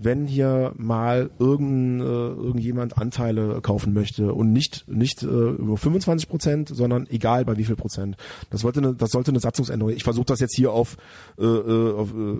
wenn 0.01 0.27
hier 0.27 0.71
mal 0.77 1.29
irgend, 1.39 2.01
äh, 2.01 2.05
irgendjemand 2.05 2.97
Anteile 2.97 3.59
kaufen 3.61 3.93
möchte 3.93 4.33
und 4.33 4.53
nicht 4.53 4.87
nicht 4.87 5.23
äh, 5.23 5.25
über 5.25 5.75
25 5.75 6.29
Prozent, 6.29 6.69
sondern 6.69 7.05
egal 7.09 7.43
bei 7.43 7.57
wie 7.57 7.65
viel 7.65 7.75
Prozent. 7.75 8.15
Das 8.49 8.63
wollte 8.63 8.79
eine, 8.79 8.95
das 8.95 9.11
sollte 9.11 9.31
eine 9.31 9.41
Satzungsänderung. 9.41 9.93
Ich 9.93 10.05
versuche 10.05 10.25
das 10.25 10.39
jetzt 10.39 10.55
hier 10.55 10.71
auf 10.71 10.95
äh, 11.37 11.43
äh 11.43 11.93
auf, 11.93 12.13
äh, 12.13 12.37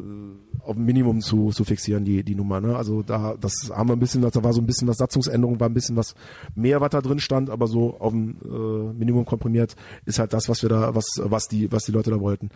auf 0.63 0.77
Minimum 0.77 1.19
zu, 1.19 1.49
zu 1.49 1.65
fixieren 1.65 2.05
die 2.05 2.23
die 2.23 2.35
Nummer. 2.35 2.61
Ne? 2.61 2.77
Also 2.77 3.03
da 3.03 3.35
das 3.39 3.53
haben 3.75 3.89
wir 3.89 3.93
ein 3.97 3.99
bisschen, 3.99 4.21
da 4.21 4.43
war 4.43 4.53
so 4.53 4.61
ein 4.61 4.65
bisschen 4.65 4.87
was 4.87 4.97
Satzungsänderung, 4.97 5.59
war 5.59 5.67
ein 5.67 5.73
bisschen 5.73 5.97
was 5.97 6.15
mehr, 6.55 6.79
was 6.79 6.91
da 6.91 7.01
drin 7.01 7.19
stand, 7.19 7.49
aber 7.49 7.67
so 7.67 7.97
auf 7.99 8.13
dem 8.13 8.37
äh, 8.45 8.93
Minimum 8.93 9.25
komprimiert 9.25 9.75
ist 10.05 10.17
halt 10.17 10.31
das, 10.31 10.47
was 10.47 10.61
wir 10.61 10.69
da 10.69 10.95
was 10.95 11.05
was 11.21 11.49
die 11.49 11.69
was 11.73 11.83
die 11.83 11.91
Leute 11.91 12.09
da 12.09 12.21
wollten. 12.21 12.51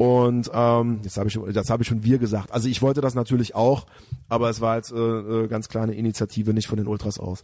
Und 0.00 0.50
ähm, 0.54 1.00
jetzt 1.02 1.18
habe 1.18 1.28
ich 1.28 1.38
das 1.52 1.68
habe 1.68 1.82
ich 1.82 1.88
schon 1.90 2.02
wir 2.02 2.16
gesagt. 2.16 2.52
Also 2.52 2.70
ich 2.70 2.80
wollte 2.80 3.02
das 3.02 3.14
natürlich 3.14 3.54
auch, 3.54 3.84
aber 4.30 4.48
es 4.48 4.62
war 4.62 4.76
jetzt 4.76 4.92
äh, 4.92 4.96
äh, 4.96 5.46
ganz 5.46 5.68
klar 5.68 5.82
eine 5.82 5.92
Initiative 5.92 6.54
nicht 6.54 6.68
von 6.68 6.78
den 6.78 6.86
Ultras 6.86 7.20
aus. 7.20 7.42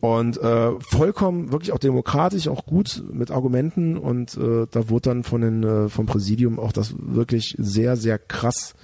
Und 0.00 0.36
äh, 0.36 0.72
vollkommen 0.80 1.50
wirklich 1.50 1.72
auch 1.72 1.78
demokratisch, 1.78 2.46
auch 2.48 2.66
gut 2.66 3.02
mit 3.10 3.30
Argumenten 3.30 3.96
und 3.96 4.36
äh, 4.36 4.66
da 4.70 4.90
wurde 4.90 5.08
dann 5.08 5.24
von 5.24 5.40
den 5.40 5.62
äh, 5.62 5.88
vom 5.88 6.04
Präsidium 6.04 6.60
auch 6.60 6.72
das 6.72 6.94
wirklich 6.98 7.54
sehr 7.56 7.96
sehr 7.96 8.18
krass 8.18 8.74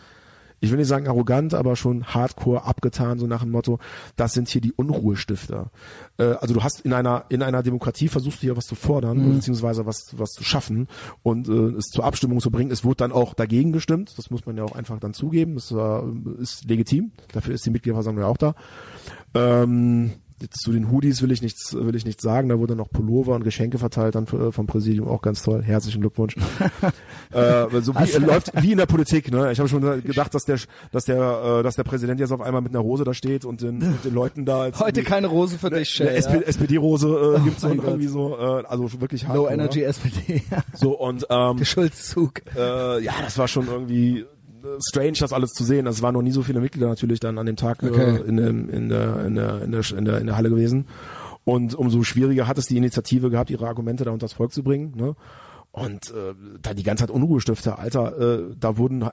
ich 0.61 0.71
will 0.71 0.79
nicht 0.79 0.89
sagen 0.89 1.09
arrogant, 1.09 1.55
aber 1.55 1.77
schon 1.77 2.05
hardcore 2.05 2.65
abgetan, 2.65 3.19
so 3.19 3.27
nach 3.27 3.43
dem 3.43 3.51
Motto, 3.51 3.79
das 4.17 4.33
sind 4.33 4.49
hier 4.49 4.61
die 4.61 4.73
Unruhestifter. 4.73 5.71
Äh, 6.19 6.35
also 6.41 6.55
du 6.55 6.63
hast 6.63 6.81
in 6.81 6.93
einer, 6.93 7.25
in 7.29 7.43
einer 7.43 7.63
Demokratie 7.63 8.09
versuchst 8.09 8.39
du 8.39 8.43
hier 8.43 8.57
was 8.57 8.65
zu 8.65 8.75
fordern, 8.75 9.19
mhm. 9.19 9.35
beziehungsweise 9.37 9.87
was, 9.87 10.15
was 10.17 10.31
zu 10.31 10.45
schaffen 10.45 10.89
und 11.23 11.49
äh, 11.49 11.77
es 11.77 11.87
zur 11.87 12.05
Abstimmung 12.05 12.41
zu 12.41 12.51
bringen. 12.51 12.71
Es 12.71 12.85
wurde 12.85 12.97
dann 12.97 13.13
auch 13.13 13.35
dagegen 13.35 13.73
gestimmt, 13.73 14.15
das 14.17 14.31
muss 14.31 14.47
man 14.47 14.57
ja 14.57 14.65
auch 14.65 14.75
einfach 14.75 14.99
dann 14.99 15.15
zugeben, 15.15 15.55
das 15.55 15.71
äh, 15.71 16.43
ist 16.43 16.65
legitim, 16.69 17.13
dafür 17.33 17.55
ist 17.55 17.67
die 17.67 17.71
Mitgliederversammlung 17.71 18.25
ja 18.25 18.31
auch 18.31 18.39
da. 18.39 18.55
Ähm, 19.35 20.13
Jetzt 20.45 20.61
zu 20.61 20.73
den 20.73 20.91
Hoodies 20.91 21.23
will 21.23 21.33
ich 21.33 21.41
nichts, 21.41 21.73
will 21.73 21.95
ich 21.95 22.05
nichts 22.05 22.23
sagen. 22.23 22.51
Da 22.51 22.59
wurde 22.59 22.77
noch 22.77 22.91
Pullover 22.91 23.35
und 23.35 23.45
Geschenke 23.45 23.79
verteilt 23.79 24.15
dann 24.15 24.27
äh, 24.27 24.53
vom 24.53 24.67
Präsidium, 24.67 25.09
auch 25.09 25.23
ganz 25.23 25.43
toll. 25.43 25.63
Herzlichen 25.63 26.03
Glückwunsch. 26.03 26.37
äh, 27.33 27.65
so 27.81 27.95
wie, 27.95 27.99
also, 27.99 28.19
läuft 28.19 28.53
wie 28.63 28.73
in 28.73 28.77
der 28.77 28.85
Politik. 28.85 29.33
Ne? 29.33 29.53
Ich 29.53 29.59
habe 29.59 29.71
schon 29.71 29.81
gedacht, 30.03 30.35
dass 30.35 30.45
der, 30.45 30.59
dass 30.93 31.07
der, 31.07 31.61
äh, 31.61 31.63
dass 31.63 31.77
der 31.77 31.85
Präsident 31.85 32.21
jetzt 32.21 32.31
auf 32.31 32.43
einmal 32.43 32.61
mit 32.61 32.73
einer 32.73 32.81
Rose 32.81 33.05
da 33.05 33.15
steht 33.15 33.47
und 33.47 33.63
den, 33.63 33.83
und 33.83 34.05
den 34.05 34.13
Leuten 34.13 34.45
da 34.45 34.71
heute 34.79 35.03
keine 35.03 35.29
Rose 35.29 35.57
für 35.57 35.71
dich. 35.71 36.03
Eine 36.03 36.11
ja. 36.11 36.41
SPD-Rose 36.41 37.39
äh, 37.39 37.41
gibt's 37.41 37.65
oh 37.65 37.69
irgendwie 37.69 38.09
so, 38.09 38.37
äh, 38.37 38.65
also 38.67 39.01
wirklich 39.01 39.27
hart. 39.27 39.37
Low 39.37 39.49
Energy 39.49 39.81
oder? 39.81 39.89
SPD. 39.89 40.43
so 40.75 40.99
und 40.99 41.27
ähm, 41.31 41.57
der 41.57 41.65
Schulzzug. 41.65 42.43
Äh, 42.55 43.03
ja, 43.03 43.15
das 43.25 43.39
war 43.39 43.49
schon 43.49 43.67
irgendwie 43.67 44.27
strange, 44.81 45.19
das 45.21 45.33
alles 45.33 45.51
zu 45.51 45.65
sehen. 45.65 45.87
Also 45.87 45.99
es 45.99 46.03
waren 46.03 46.15
noch 46.15 46.23
nie 46.23 46.31
so 46.31 46.43
viele 46.43 46.61
Mitglieder 46.61 46.89
natürlich 46.89 47.21
dann 47.21 47.39
an 47.39 47.47
dem 47.47 47.57
Tag 47.57 47.83
äh, 47.83 47.89
okay. 47.89 48.21
in, 48.27 48.37
dem, 48.37 48.71
in, 48.71 48.89
der, 48.89 49.25
in, 49.27 49.35
der, 49.35 49.63
in, 49.63 49.73
der, 49.73 49.93
in, 49.97 50.05
der, 50.05 50.19
in 50.19 50.27
der 50.27 50.37
Halle 50.37 50.51
gewesen. 50.51 50.87
Und 51.45 51.75
umso 51.75 52.03
schwieriger 52.03 52.49
hat 52.49 52.59
es 52.59 52.67
die 52.67 52.77
Initiative 52.77 53.31
gehabt, 53.31 53.51
ihre 53.51 53.69
Argumente 53.69 54.05
da 54.05 54.11
unter 54.11 54.25
das 54.25 54.33
Volk 54.33 54.53
zu 54.53 54.63
bringen. 54.63 54.95
Ne? 54.97 55.15
Und 55.75 56.11
äh, 56.11 56.35
da 56.63 56.73
die 56.73 56.85
ganze 56.85 57.03
Zeit 57.03 57.11
Unruhestifter, 57.11 57.81
Alter, 57.81 58.17
äh, 58.17 58.55
da 58.57 58.77
wurden 58.77 59.03
äh, 59.03 59.09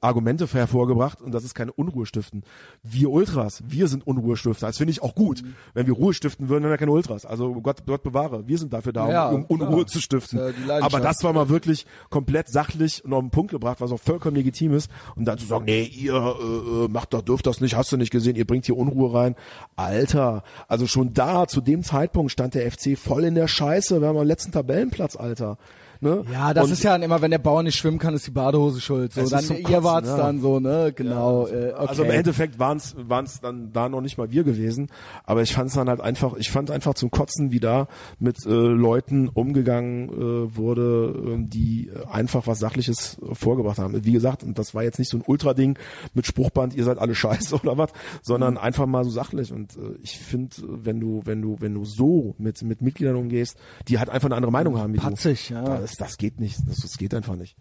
Argumente 0.00 0.44
hervorgebracht 0.48 1.22
und 1.22 1.32
das 1.32 1.44
ist 1.44 1.54
keine 1.54 1.70
Unruhestiften. 1.70 2.42
Wir 2.82 3.10
Ultras, 3.10 3.62
wir 3.68 3.86
sind 3.86 4.04
Unruhestifter. 4.04 4.66
Das 4.66 4.78
finde 4.78 4.90
ich 4.90 5.04
auch 5.04 5.14
gut. 5.14 5.44
Mhm. 5.44 5.54
Wenn 5.72 5.86
wir 5.86 5.94
Ruhe 5.94 6.12
stiften 6.12 6.48
würden, 6.48 6.64
dann 6.64 6.70
wären 6.70 6.72
wir 6.72 6.78
keine 6.78 6.90
Ultras. 6.90 7.24
Also 7.24 7.52
Gott, 7.60 7.86
Gott 7.86 8.02
bewahre, 8.02 8.48
wir 8.48 8.58
sind 8.58 8.72
dafür 8.72 8.92
da, 8.92 9.08
ja, 9.08 9.28
um, 9.28 9.44
um 9.44 9.60
Unruhe 9.60 9.86
zu 9.86 10.00
stiften. 10.00 10.40
Ja 10.66 10.80
Aber 10.80 10.98
das 10.98 11.22
war 11.22 11.32
mal 11.32 11.48
wirklich 11.48 11.86
komplett 12.08 12.48
sachlich 12.48 13.04
und 13.04 13.12
auf 13.12 13.20
den 13.20 13.30
Punkt 13.30 13.52
gebracht, 13.52 13.80
was 13.80 13.92
auch 13.92 14.00
vollkommen 14.00 14.34
legitim 14.34 14.74
ist. 14.74 14.90
Und 15.14 15.26
dann 15.26 15.38
zu 15.38 15.46
sagen, 15.46 15.66
nee, 15.66 15.84
ihr 15.84 16.14
äh, 16.16 16.88
macht 16.88 17.14
doch, 17.14 17.22
dürft 17.22 17.46
das 17.46 17.60
nicht, 17.60 17.76
hast 17.76 17.92
du 17.92 17.96
nicht 17.96 18.10
gesehen, 18.10 18.34
ihr 18.34 18.48
bringt 18.48 18.66
hier 18.66 18.76
Unruhe 18.76 19.14
rein. 19.14 19.36
Alter, 19.76 20.42
also 20.66 20.88
schon 20.88 21.14
da, 21.14 21.46
zu 21.46 21.60
dem 21.60 21.84
Zeitpunkt 21.84 22.32
stand 22.32 22.54
der 22.54 22.68
FC 22.68 22.98
voll 22.98 23.22
in 23.22 23.36
der 23.36 23.46
Scheiße. 23.46 24.00
Wir 24.00 24.08
haben 24.08 24.18
am 24.18 24.26
letzten 24.26 24.50
Tabellenplatz, 24.50 25.14
Alter. 25.14 25.56
Ne? 26.02 26.24
Ja, 26.32 26.54
das 26.54 26.64
und 26.64 26.72
ist 26.72 26.82
ja 26.82 26.96
immer, 26.96 27.20
wenn 27.20 27.30
der 27.30 27.38
Bauer 27.38 27.62
nicht 27.62 27.76
schwimmen 27.76 27.98
kann, 27.98 28.14
ist 28.14 28.26
die 28.26 28.30
Badehose 28.30 28.80
schuld. 28.80 29.12
So, 29.12 29.28
dann 29.28 29.44
ihr 29.44 29.62
Kotzen, 29.62 29.84
wart's 29.84 30.08
ja. 30.08 30.16
dann 30.16 30.40
so, 30.40 30.58
ne? 30.58 30.94
Genau. 30.96 31.46
Ja, 31.46 31.54
äh, 31.54 31.72
okay. 31.72 31.86
Also 31.88 32.04
im 32.04 32.10
Endeffekt 32.10 32.58
waren's 32.58 32.94
waren's 32.96 33.40
dann 33.40 33.70
da 33.74 33.90
noch 33.90 34.00
nicht 34.00 34.16
mal 34.16 34.30
wir 34.30 34.42
gewesen, 34.42 34.88
aber 35.24 35.42
ich 35.42 35.52
fand's 35.52 35.74
dann 35.74 35.90
halt 35.90 36.00
einfach, 36.00 36.36
ich 36.38 36.50
fand 36.50 36.70
einfach 36.70 36.94
zum 36.94 37.10
Kotzen, 37.10 37.52
wie 37.52 37.60
da 37.60 37.86
mit 38.18 38.46
äh, 38.46 38.48
Leuten 38.50 39.28
umgegangen 39.28 40.08
äh, 40.08 40.56
wurde, 40.56 41.38
äh, 41.38 41.44
die 41.46 41.90
einfach 42.10 42.46
was 42.46 42.60
Sachliches 42.60 43.18
vorgebracht 43.32 43.78
haben. 43.78 44.02
Wie 44.02 44.12
gesagt, 44.12 44.42
und 44.42 44.58
das 44.58 44.74
war 44.74 44.82
jetzt 44.82 44.98
nicht 44.98 45.10
so 45.10 45.18
ein 45.18 45.24
Ultra-Ding 45.26 45.78
mit 46.14 46.26
Spruchband, 46.26 46.74
ihr 46.74 46.84
seid 46.84 46.98
alle 46.98 47.14
scheiße 47.14 47.56
oder 47.62 47.76
was, 47.76 47.90
sondern 48.22 48.54
mhm. 48.54 48.60
einfach 48.60 48.86
mal 48.86 49.04
so 49.04 49.10
sachlich. 49.10 49.52
Und 49.52 49.76
äh, 49.76 49.98
ich 50.02 50.18
finde, 50.18 50.56
wenn 50.66 50.98
du, 50.98 51.20
wenn 51.26 51.42
du, 51.42 51.56
wenn 51.60 51.74
du 51.74 51.84
so 51.84 52.34
mit 52.38 52.62
mit 52.62 52.80
Mitgliedern 52.80 53.16
umgehst, 53.16 53.58
die 53.86 53.98
halt 53.98 54.08
einfach 54.08 54.28
eine 54.28 54.36
andere 54.36 54.52
Meinung 54.52 54.78
haben 54.78 54.94
wie 54.94 54.98
Patzig, 54.98 55.48
du, 55.48 55.54
ja 55.54 55.89
das, 55.90 56.08
das 56.08 56.18
geht 56.18 56.40
nicht. 56.40 56.58
Das, 56.66 56.78
das 56.78 56.96
geht 56.96 57.14
einfach 57.14 57.36
nicht. 57.36 57.56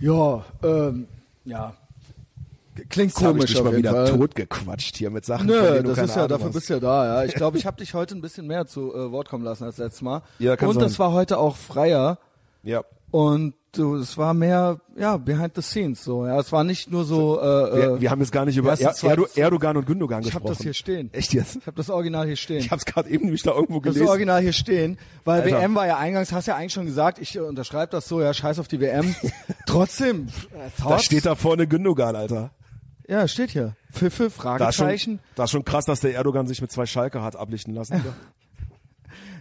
Ja, 0.00 0.44
ähm, 0.62 1.08
ja. 1.44 1.74
Klingt 2.88 3.10
Jetzt 3.10 3.18
komisch. 3.18 3.50
Ich 3.50 3.56
dich 3.56 3.64
mal 3.64 3.76
wieder 3.76 3.90
Fall. 3.90 4.16
totgequatscht 4.16 4.96
hier 4.96 5.10
mit 5.10 5.24
Sachen. 5.24 5.46
Nö, 5.46 5.82
das 5.82 5.98
ist 5.98 6.10
ja, 6.10 6.14
Ahnung 6.14 6.28
dafür 6.28 6.46
hast. 6.46 6.54
bist 6.54 6.70
du 6.70 6.74
ja 6.74 6.80
da, 6.80 7.06
ja. 7.06 7.24
Ich 7.24 7.34
glaube, 7.34 7.58
ich 7.58 7.66
habe 7.66 7.76
dich 7.78 7.94
heute 7.94 8.14
ein 8.14 8.20
bisschen 8.20 8.46
mehr 8.46 8.66
zu 8.66 8.94
äh, 8.94 9.10
Wort 9.10 9.28
kommen 9.28 9.44
lassen 9.44 9.64
als 9.64 9.78
letztes 9.78 10.02
Mal. 10.02 10.22
Ja, 10.38 10.56
kann 10.56 10.68
Und 10.68 10.74
sein. 10.76 10.84
das 10.84 10.98
war 11.00 11.12
heute 11.12 11.38
auch 11.38 11.56
freier. 11.56 12.18
Ja. 12.62 12.84
Und 13.10 13.54
du, 13.72 13.96
es 13.96 14.16
war 14.16 14.34
mehr, 14.34 14.80
ja, 14.96 15.16
behind 15.16 15.54
the 15.54 15.62
scenes 15.62 16.04
so. 16.04 16.26
Ja, 16.26 16.38
es 16.38 16.50
war 16.52 16.64
nicht 16.64 16.90
nur 16.90 17.04
so. 17.04 17.40
Äh, 17.40 17.44
wir, 17.44 18.00
wir 18.00 18.10
haben 18.10 18.20
jetzt 18.20 18.32
gar 18.32 18.44
nicht 18.44 18.56
über 18.56 18.78
er, 18.78 18.94
Erdo, 19.02 19.26
Erdogan 19.34 19.76
und 19.76 19.86
Gündogan 19.86 20.20
ich 20.20 20.26
gesprochen. 20.26 20.44
Ich 20.44 20.50
habe 20.50 20.56
das 20.56 20.62
hier 20.62 20.74
stehen. 20.74 21.12
Echt 21.12 21.34
jetzt? 21.34 21.56
Ich 21.56 21.66
habe 21.66 21.76
das 21.76 21.90
Original 21.90 22.26
hier 22.26 22.36
stehen. 22.36 22.58
Ich 22.58 22.70
habe 22.70 22.78
es 22.78 22.84
gerade 22.84 23.08
eben 23.10 23.24
nämlich 23.24 23.42
da 23.42 23.52
irgendwo 23.52 23.80
gelesen. 23.80 24.02
Das 24.02 24.10
Original 24.10 24.40
hier 24.40 24.52
stehen, 24.52 24.98
weil 25.24 25.42
Alter. 25.42 25.58
WM 25.58 25.74
war 25.74 25.86
ja 25.86 25.98
eingangs, 25.98 26.32
hast 26.32 26.46
ja 26.46 26.56
eigentlich 26.56 26.72
schon 26.72 26.86
gesagt, 26.86 27.18
ich 27.18 27.38
unterschreibe 27.38 27.90
das 27.92 28.08
so, 28.08 28.20
ja, 28.20 28.32
scheiß 28.32 28.58
auf 28.58 28.68
die 28.68 28.80
WM. 28.80 29.14
Trotzdem. 29.66 30.28
Äh, 30.52 30.70
da 30.82 30.98
steht 30.98 31.26
da 31.26 31.34
vorne 31.34 31.66
Gündogan, 31.66 32.16
Alter. 32.16 32.50
Ja, 33.08 33.26
steht 33.26 33.50
hier. 33.50 33.74
Pfiffe, 33.90 34.28
Fragezeichen. 34.30 34.86
Da 34.86 34.92
ist, 34.92 35.02
schon, 35.02 35.18
da 35.34 35.44
ist 35.44 35.50
schon 35.50 35.64
krass, 35.64 35.86
dass 35.86 36.00
der 36.00 36.14
Erdogan 36.14 36.46
sich 36.46 36.60
mit 36.60 36.70
zwei 36.70 36.84
Schalke 36.84 37.22
hat 37.22 37.36
ablichten 37.36 37.74
lassen. 37.74 38.04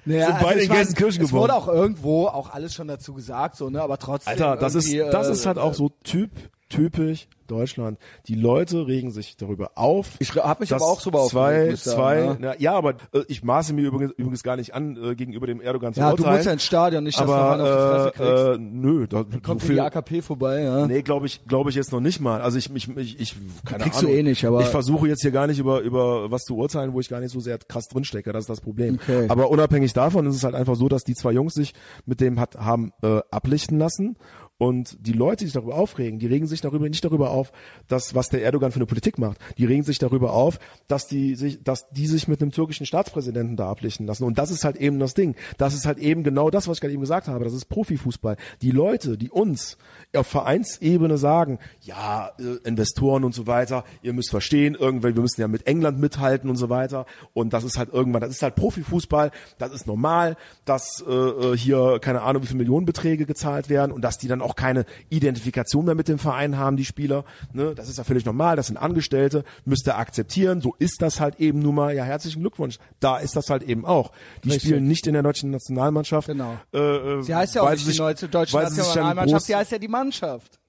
Naja, 0.08 0.28
sind 0.28 0.40
beide 0.40 0.48
also 0.48 0.62
in 0.62 0.70
Gelsenkirchen 0.70 1.22
geboren. 1.26 1.26
Es 1.26 1.44
wurde 1.44 1.56
auch 1.56 1.68
irgendwo 1.68 2.28
auch 2.28 2.54
alles 2.54 2.74
schon 2.74 2.88
dazu 2.88 3.14
gesagt, 3.14 3.58
so, 3.58 3.70
ne, 3.70 3.82
aber 3.82 3.98
trotzdem. 3.98 4.32
Alter, 4.32 4.56
das 4.56 4.76
ist, 4.76 4.94
das 5.12 5.28
ist 5.28 5.46
halt 5.46 5.58
auch 5.58 5.74
so 5.74 5.90
Typ, 6.04 6.32
typisch 6.70 7.28
Deutschland. 7.48 7.98
Die 8.28 8.36
Leute 8.36 8.88
regen 8.88 9.12
sich 9.12 9.38
darüber 9.38 9.72
auf. 9.76 10.16
Ich 10.20 10.36
habe 10.36 10.62
mich 10.62 10.74
aber 10.74 10.86
auch 10.86 11.00
so 11.00 11.12
zwei, 11.28 11.74
zwei, 11.76 12.20
ja. 12.20 12.38
Na, 12.40 12.60
ja, 12.60 12.74
aber 12.74 12.96
äh, 13.14 13.24
ich 13.28 13.44
maße 13.44 13.74
mir 13.74 13.88
übrigens, 13.88 14.12
übrigens 14.18 14.44
gar 14.44 14.58
nicht 14.58 14.74
an, 14.76 14.98
äh, 14.98 15.16
gegenüber 15.16 15.48
dem 15.48 15.62
Erdogan 15.62 15.94
zu 15.94 16.02
ja, 16.02 16.12
urteilen. 16.12 16.30
du 16.30 16.36
musst 16.36 16.46
ja 16.46 16.52
ins 16.52 16.64
Stadion, 16.64 17.04
nicht, 17.04 17.20
dass 17.20 17.30
aber, 17.30 17.58
du 17.58 17.64
auf 17.64 18.12
die 18.12 18.18
Fresse 18.18 18.52
kriegst. 18.52 18.60
Äh, 18.60 18.64
nö, 18.64 19.08
da, 19.08 19.24
kommt 19.42 19.62
so 19.62 19.68
viel, 19.68 19.76
die 19.76 19.82
AKP 19.82 20.22
vorbei, 20.22 20.62
ja. 20.62 20.88
Nee, 20.88 21.02
glaube 21.02 21.26
ich, 21.26 21.46
glaube 21.48 21.70
ich 21.70 21.76
jetzt 21.76 21.92
noch 21.92 22.02
nicht 22.02 22.20
mal. 22.20 22.42
Also 22.42 22.58
ich, 22.58 22.74
ich, 22.76 22.90
ich, 22.98 23.20
ich 23.20 23.36
keine 23.66 23.84
Kriegst 23.84 24.00
Ahnung. 24.00 24.12
du 24.12 24.18
eh 24.18 24.24
nicht, 24.24 24.46
aber 24.46 24.62
ich 24.62 24.68
versuche 24.68 25.08
jetzt 25.08 25.22
hier 25.22 25.32
gar 25.32 25.48
nicht 25.48 25.60
über 25.60 25.80
über 25.82 26.30
was 26.30 26.44
zu 26.44 26.58
urteilen, 26.58 26.94
wo 26.94 27.00
ich 27.00 27.10
gar 27.10 27.22
nicht 27.22 27.32
so 27.32 27.40
sehr 27.40 27.58
krass 27.58 27.88
drinstecke. 27.88 28.32
Das 28.34 28.42
ist 28.42 28.50
das 28.50 28.62
Problem. 28.62 29.00
Okay. 29.02 29.28
Aber 29.30 29.50
unabhängig 29.50 29.94
davon 29.94 30.26
ist 30.28 30.36
es 30.36 30.44
halt 30.44 30.56
einfach 30.56 30.76
so, 30.76 30.90
dass 30.90 31.04
die 31.04 31.14
zwei 31.14 31.32
Jungs 31.32 31.54
sich 31.54 31.74
mit 32.06 32.20
dem 32.20 32.40
hat 32.40 32.56
haben 32.58 32.92
äh, 33.02 33.22
ablichten 33.32 33.80
lassen 33.80 34.18
und 34.58 34.98
die 35.06 35.14
Leute, 35.14 35.38
die 35.38 35.46
sich 35.46 35.54
darüber 35.54 35.76
aufregen, 35.76 36.18
die 36.18 36.26
regen 36.26 36.48
sich 36.48 36.62
darüber 36.62 36.90
nicht 36.90 37.06
darüber 37.06 37.30
auf, 37.30 37.52
dass 37.88 38.16
was 38.16 38.30
der 38.30 38.44
Erdogan 38.44 38.72
für 38.72 38.78
eine 38.78 38.88
Politik 38.88 39.20
macht. 39.20 39.38
Die 39.58 39.66
regen 39.66 39.84
sich 39.84 40.00
darüber 40.00 40.34
auf, 40.34 40.60
dass 40.88 41.08
die 41.08 41.36
sich, 41.36 41.64
dass 41.64 41.90
die 41.92 42.08
sich 42.08 42.28
mit 42.28 42.42
einem 42.42 42.52
türkischen 42.52 42.88
Staatspräsidenten 42.88 43.56
da 43.56 43.70
ablichten 43.70 44.08
lassen. 44.08 44.24
Und 44.24 44.40
das 44.40 44.50
ist 44.50 44.66
halt 44.66 44.78
eben 44.78 44.98
das 44.98 45.14
Ding. 45.14 45.36
Das 45.60 45.76
ist 45.76 45.86
halt 45.86 46.00
eben 46.00 46.24
genau 46.24 46.50
das, 46.50 46.68
was 46.68 46.78
ich 46.78 46.82
gerade 46.82 46.94
eben 46.94 47.02
gesagt 47.02 47.28
habe. 47.28 47.44
Das 47.44 47.54
ist 47.54 47.66
Profifußball. 47.66 48.36
Die 48.64 48.72
Leute, 48.72 49.18
die 49.18 49.30
uns 49.30 49.78
auf 50.16 50.26
Vereinsebene 50.26 51.20
sagen, 51.20 51.60
ja, 51.82 52.32
äh, 52.40 52.68
Investoren 52.68 53.24
und 53.24 53.36
so 53.36 53.46
weiter, 53.46 53.84
ihr 54.02 54.14
müsst 54.14 54.32
verstehen, 54.32 54.74
irgendwann, 54.74 55.16
wir 55.16 55.22
müssen 55.22 55.42
ja 55.42 55.48
mit 55.48 55.68
England 55.68 56.00
mithalten 56.00 56.50
und 56.50 56.56
so 56.56 56.70
weiter. 56.70 57.06
Und 57.34 57.54
das 57.54 57.64
ist 57.64 57.78
halt 57.78 57.94
irgendwann, 57.94 58.22
das 58.22 58.32
ist 58.32 58.42
halt 58.42 58.56
Profifußball, 58.56 59.30
das 59.60 59.72
ist 59.72 59.86
normal, 59.86 60.36
dass 60.66 61.04
äh, 61.08 61.12
äh 61.12 61.58
hier 61.58 62.00
keine 62.02 62.24
Ahnung, 62.24 62.42
wie 62.42 62.48
viele 62.48 62.60
Millionenbeträge 62.60 63.28
gezahlt 63.28 63.70
werden 63.70 63.92
und 63.92 64.02
dass 64.02 64.18
die 64.18 64.28
dann 64.28 64.42
keine 64.56 64.86
Identifikation 65.10 65.86
mehr 65.86 65.96
mit 65.96 66.08
dem 66.08 66.20
Verein 66.20 66.58
haben, 66.58 66.78
die 66.78 66.86
Spieler. 66.86 67.26
Ne? 67.54 67.74
Das 67.76 67.90
ist 67.90 67.98
ja 67.98 68.04
völlig 68.04 68.26
normal, 68.26 68.56
das 68.56 68.68
sind 68.68 68.78
Angestellte, 68.78 69.44
müsst 69.66 69.88
ihr 69.88 69.98
akzeptieren, 69.98 70.62
so 70.62 70.76
ist 70.80 71.02
das 71.02 71.20
halt 71.20 71.40
eben 71.40 71.60
nun 71.60 71.76
mal. 71.76 71.96
Ja, 71.96 72.04
herzlichen 72.04 72.42
Glückwunsch. 72.42 72.78
Da 73.00 73.18
ist 73.18 73.36
das 73.36 73.50
halt 73.50 73.64
eben 73.64 73.86
auch. 73.86 74.12
Die 74.44 74.50
Richtig. 74.50 74.70
spielen 74.70 74.88
nicht 74.88 75.08
in 75.08 75.14
der 75.14 75.24
deutschen 75.24 75.52
Nationalmannschaft. 75.52 76.28
Genau. 76.28 76.58
Äh, 76.74 76.78
äh 76.78 77.22
sie 77.24 77.36
heißt 77.36 77.56
ja 77.56 77.64
auch 77.64 77.72
nicht 77.72 77.86
sich, 77.86 77.98
die 77.98 78.28
deutsche 78.28 78.58
Nationalmannschaft, 78.58 79.46
sie 79.46 79.56
heißt 79.56 79.72
ja 79.72 79.78
die 79.78 79.88
Mannschaft. 79.88 80.60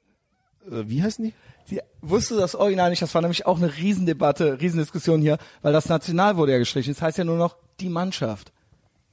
Äh, 0.66 0.84
wie 0.86 1.02
heißen 1.02 1.24
die? 1.24 1.34
Die, 1.70 1.80
wusste 2.00 2.36
das 2.36 2.54
Original 2.54 2.90
nicht, 2.90 3.02
das 3.02 3.14
war 3.14 3.20
nämlich 3.20 3.46
auch 3.46 3.58
eine 3.58 3.76
Riesendebatte, 3.76 4.60
Riesendiskussion 4.60 5.20
hier, 5.20 5.38
weil 5.60 5.72
das 5.72 5.88
National 5.88 6.36
wurde 6.36 6.52
ja 6.52 6.58
gestrichen. 6.58 6.94
Das 6.94 7.02
heißt 7.02 7.18
ja 7.18 7.24
nur 7.24 7.36
noch 7.36 7.56
die 7.80 7.90
Mannschaft. 7.90 8.52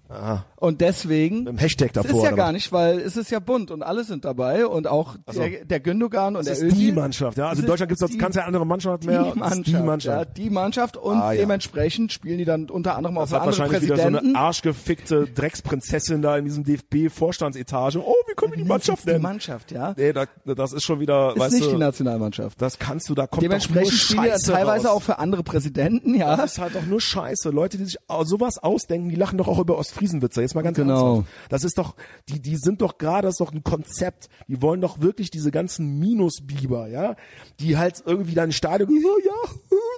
Aha. 0.10 0.46
Und 0.56 0.82
deswegen. 0.82 1.40
Mit 1.40 1.48
dem 1.48 1.58
Hashtag 1.58 1.94
davor. 1.94 2.10
Das 2.10 2.18
ist 2.20 2.24
ja 2.24 2.32
gar 2.32 2.52
nicht, 2.52 2.72
weil 2.72 3.00
es 3.00 3.18
ist 3.18 3.32
ja 3.32 3.40
bunt 3.40 3.72
und 3.72 3.84
alle 3.84 4.04
sind 4.04 4.26
dabei 4.26 4.66
und 4.66 4.88
auch 4.88 5.16
so. 5.32 5.40
der, 5.40 5.66
der 5.66 5.80
Gündogan 5.80 6.36
und 6.36 6.48
das 6.48 6.60
der 6.60 6.68
ist 6.68 6.74
Özil. 6.74 6.88
die 6.88 6.92
Mannschaft, 6.92 7.38
ja. 7.38 7.50
Also 7.50 7.62
in 7.62 7.68
Deutschland 7.68 7.90
gibt 7.90 8.02
es 8.02 8.18
keine 8.18 8.46
andere 8.46 8.66
Mannschaft 8.66 9.04
mehr. 9.04 9.32
Die 9.34 9.40
Mannschaft, 9.40 9.68
die 9.68 9.74
Mannschaft. 9.74 10.28
Ja, 10.28 10.34
die 10.44 10.50
Mannschaft 10.50 10.98
und 10.98 11.18
ah, 11.18 11.34
ja. 11.34 11.42
dementsprechend 11.42 12.12
spielen 12.14 12.38
die 12.38 12.46
dann 12.46 12.70
unter 12.70 12.96
anderem 12.96 13.16
das 13.16 13.34
auch 13.34 13.42
andere 13.42 13.58
wahrscheinlich 13.58 13.90
Präsidenten. 13.90 14.14
wieder 14.14 14.22
so 14.22 14.28
eine 14.28 14.38
arschgefickte 14.38 15.28
Drecksprinzessin 15.28 16.22
da 16.22 16.38
in 16.38 16.46
diesem 16.46 16.64
DFB-Vorstandsetage. 16.64 18.00
Oh, 18.00 18.14
wie 18.28 18.36
können 18.36 18.54
wir 18.54 18.58
die 18.58 18.64
Mannschaft 18.64 19.06
nennen? 19.06 19.20
Die 19.20 19.24
Mannschaft, 19.24 19.72
ja. 19.72 19.94
Nee, 19.98 20.14
da, 20.14 20.26
das 20.46 20.74
ist 20.74 20.84
schon 20.84 21.00
wieder, 21.00 21.34
ist 21.36 21.40
weißt 21.40 21.54
nicht 21.54 21.66
du, 21.68 21.72
die 21.72 21.78
Nationalmannschaft. 21.78 22.62
Das 22.62 22.80
kannst 22.80 23.10
du, 23.10 23.16
da 23.16 23.28
kommt 23.28 23.44
Dementsprechend 23.44 23.88
doch 23.88 23.92
nur 23.92 24.00
spielen 24.00 24.24
Scheiße 24.26 24.52
teilweise 24.52 24.88
raus. 24.88 24.98
auch 24.98 25.02
für 25.02 25.20
andere 25.20 25.44
Präsidenten, 25.44 26.16
ja. 26.16 26.36
Das 26.36 26.54
ist 26.54 26.60
halt 26.60 26.76
doch 26.76 26.86
nur 26.86 27.02
Scheiße. 27.02 27.50
Leute, 27.50 27.78
die 27.78 27.86
sich 27.86 27.98
sowas 28.24 28.58
ausdenken, 28.58 29.10
die 29.10 29.16
lachen 29.16 29.38
doch 29.38 29.48
auch 29.48 29.60
über 29.60 29.78
Ostfriesenwitze. 29.96 30.42
Jetzt 30.42 30.56
mal 30.56 30.62
ganz 30.62 30.78
genau. 30.78 31.16
ernsthaft. 31.16 31.52
Das 31.52 31.64
ist 31.64 31.78
doch, 31.78 31.96
die, 32.30 32.42
die 32.42 32.58
sind 32.58 32.82
doch 32.82 32.98
gerade, 32.98 33.28
das 33.28 33.36
ist 33.36 33.42
doch 33.42 33.54
ein 33.54 33.64
Konzept. 33.64 34.30
Die 34.48 34.62
wollen 34.62 34.82
doch 34.82 35.00
wirklich 35.00 35.32
diese 35.32 35.52
ganzen 35.52 36.00
Minusbiber, 36.00 36.88
ja, 36.88 37.16
die 37.60 37.78
halt 37.78 38.04
irgendwie 38.06 38.34
dann 38.36 38.46
im 38.46 38.52
Stadion, 38.52 38.90
so, 38.90 39.20
ja, 39.26 39.52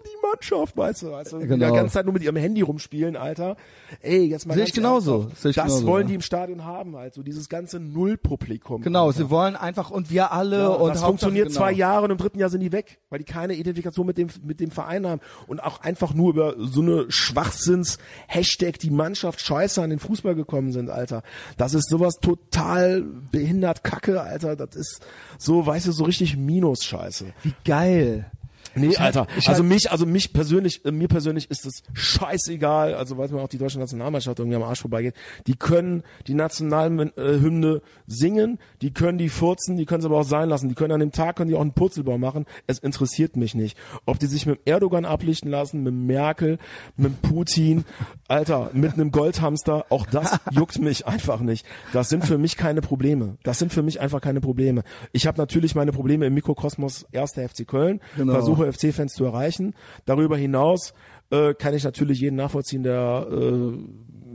die 0.05 0.16
Mannschaft, 0.31 0.77
weißt 0.77 1.01
du, 1.03 1.11
weißt 1.11 1.33
du, 1.33 1.39
genau. 1.39 1.67
die 1.67 1.73
ganze 1.73 1.93
Zeit 1.93 2.05
nur 2.05 2.13
mit 2.13 2.23
ihrem 2.23 2.35
Handy 2.35 2.61
rumspielen, 2.61 3.15
Alter. 3.15 3.55
Ey, 4.01 4.25
jetzt 4.25 4.45
mal 4.45 4.53
Sehe 4.55 4.65
ich 4.65 4.73
genauso. 4.73 5.29
Sehe 5.35 5.51
ich 5.51 5.55
das 5.55 5.65
genauso, 5.65 5.87
wollen 5.87 6.07
die 6.07 6.15
im 6.15 6.21
Stadion 6.21 6.65
haben, 6.65 6.95
halt, 6.95 7.13
so 7.13 7.23
dieses 7.23 7.49
ganze 7.49 7.79
Nullpublikum. 7.79 8.81
Genau, 8.81 9.07
Alter. 9.07 9.17
sie 9.17 9.29
wollen 9.29 9.55
einfach 9.55 9.89
und 9.89 10.09
wir 10.09 10.31
alle 10.31 10.59
Ja, 10.59 10.67
und 10.67 10.95
das 10.95 11.03
funktioniert 11.03 11.47
genau. 11.47 11.59
zwei 11.59 11.71
Jahre 11.71 12.05
und 12.05 12.11
im 12.11 12.17
dritten 12.17 12.39
Jahr 12.39 12.49
sind 12.49 12.61
die 12.61 12.71
weg, 12.71 12.99
weil 13.09 13.19
die 13.19 13.25
keine 13.25 13.53
Identifikation 13.55 14.05
mit 14.05 14.17
dem 14.17 14.27
mit 14.43 14.59
dem 14.59 14.71
Verein 14.71 15.07
haben 15.07 15.21
und 15.47 15.63
auch 15.63 15.81
einfach 15.81 16.13
nur 16.13 16.31
über 16.31 16.55
so 16.57 16.81
eine 16.81 17.05
Schwachsinns 17.09 17.97
Hashtag 18.27 18.79
die 18.79 18.89
Mannschaft 18.89 19.41
Scheiße 19.41 19.81
an 19.81 19.89
den 19.89 19.99
Fußball 19.99 20.35
gekommen 20.35 20.71
sind, 20.71 20.89
Alter. 20.89 21.23
Das 21.57 21.73
ist 21.73 21.89
sowas 21.89 22.15
total 22.21 23.03
behindert 23.31 23.83
Kacke, 23.83 24.21
Alter. 24.21 24.55
Das 24.55 24.75
ist 24.75 25.01
so, 25.37 25.65
weißt 25.65 25.87
du, 25.87 25.91
so 25.91 26.03
richtig 26.03 26.37
Minus 26.37 26.83
Scheiße. 26.83 27.25
Wie 27.43 27.53
geil. 27.65 28.31
Nee, 28.77 28.87
Ich 28.89 28.99
Alter. 28.99 29.27
ich 29.37 29.47
also 29.49 29.63
hab- 29.63 29.69
mich, 29.69 29.91
also 29.91 30.05
mich 30.05 30.33
persönlich, 30.33 30.85
äh, 30.85 30.91
mir 30.91 31.07
persönlich 31.07 31.49
ist 31.51 31.65
es 31.65 31.83
scheißegal. 31.93 32.93
Also 32.95 33.17
weil 33.17 33.29
mir 33.29 33.41
auch 33.41 33.47
die 33.47 33.57
deutsche 33.57 33.79
Nationalmannschaft 33.79 34.39
irgendwie 34.39 34.55
am 34.55 34.63
Arsch 34.63 34.81
vorbeigeht. 34.81 35.15
Die 35.47 35.55
können 35.55 36.03
die 36.27 36.33
Nationalhymne 36.33 37.81
singen, 38.07 38.59
die 38.81 38.91
können 38.91 39.17
die 39.17 39.29
furzen, 39.29 39.77
die 39.77 39.85
können 39.85 39.99
es 39.99 40.05
aber 40.05 40.19
auch 40.19 40.23
sein 40.23 40.49
lassen. 40.49 40.69
Die 40.69 40.75
können 40.75 40.91
an 40.93 40.99
dem 40.99 41.11
Tag 41.11 41.35
können 41.37 41.49
die 41.49 41.55
auch 41.55 41.61
einen 41.61 41.73
Purzelbaum 41.73 42.21
machen. 42.21 42.45
Es 42.67 42.79
interessiert 42.79 43.35
mich 43.37 43.55
nicht, 43.55 43.77
ob 44.05 44.19
die 44.19 44.27
sich 44.27 44.45
mit 44.45 44.59
Erdogan 44.65 45.05
ablichten 45.05 45.49
lassen, 45.51 45.83
mit 45.83 45.93
Merkel, 45.93 46.57
mit 46.95 47.21
Putin, 47.21 47.85
Alter, 48.27 48.69
mit 48.73 48.93
einem 48.93 49.11
Goldhamster. 49.11 49.85
Auch 49.89 50.05
das 50.05 50.37
juckt 50.51 50.79
mich 50.79 51.07
einfach 51.07 51.39
nicht. 51.39 51.65
Das 51.93 52.09
sind 52.09 52.25
für 52.25 52.37
mich 52.37 52.57
keine 52.57 52.81
Probleme. 52.81 53.37
Das 53.43 53.59
sind 53.59 53.73
für 53.73 53.83
mich 53.83 53.99
einfach 53.99 54.21
keine 54.21 54.41
Probleme. 54.41 54.83
Ich 55.11 55.27
habe 55.27 55.37
natürlich 55.37 55.75
meine 55.75 55.91
Probleme 55.91 56.25
im 56.25 56.33
Mikrokosmos 56.33 57.05
1. 57.13 57.33
FC 57.33 57.65
Köln. 57.67 57.99
Genau. 58.15 58.33
Versuche 58.33 58.66
FC-Fans 58.71 59.13
zu 59.13 59.25
erreichen. 59.25 59.73
Darüber 60.05 60.37
hinaus 60.37 60.93
äh, 61.29 61.53
kann 61.53 61.73
ich 61.73 61.83
natürlich 61.83 62.19
jeden 62.19 62.35
nachvollziehen, 62.35 62.83
der 62.83 63.27
äh, 63.29 63.73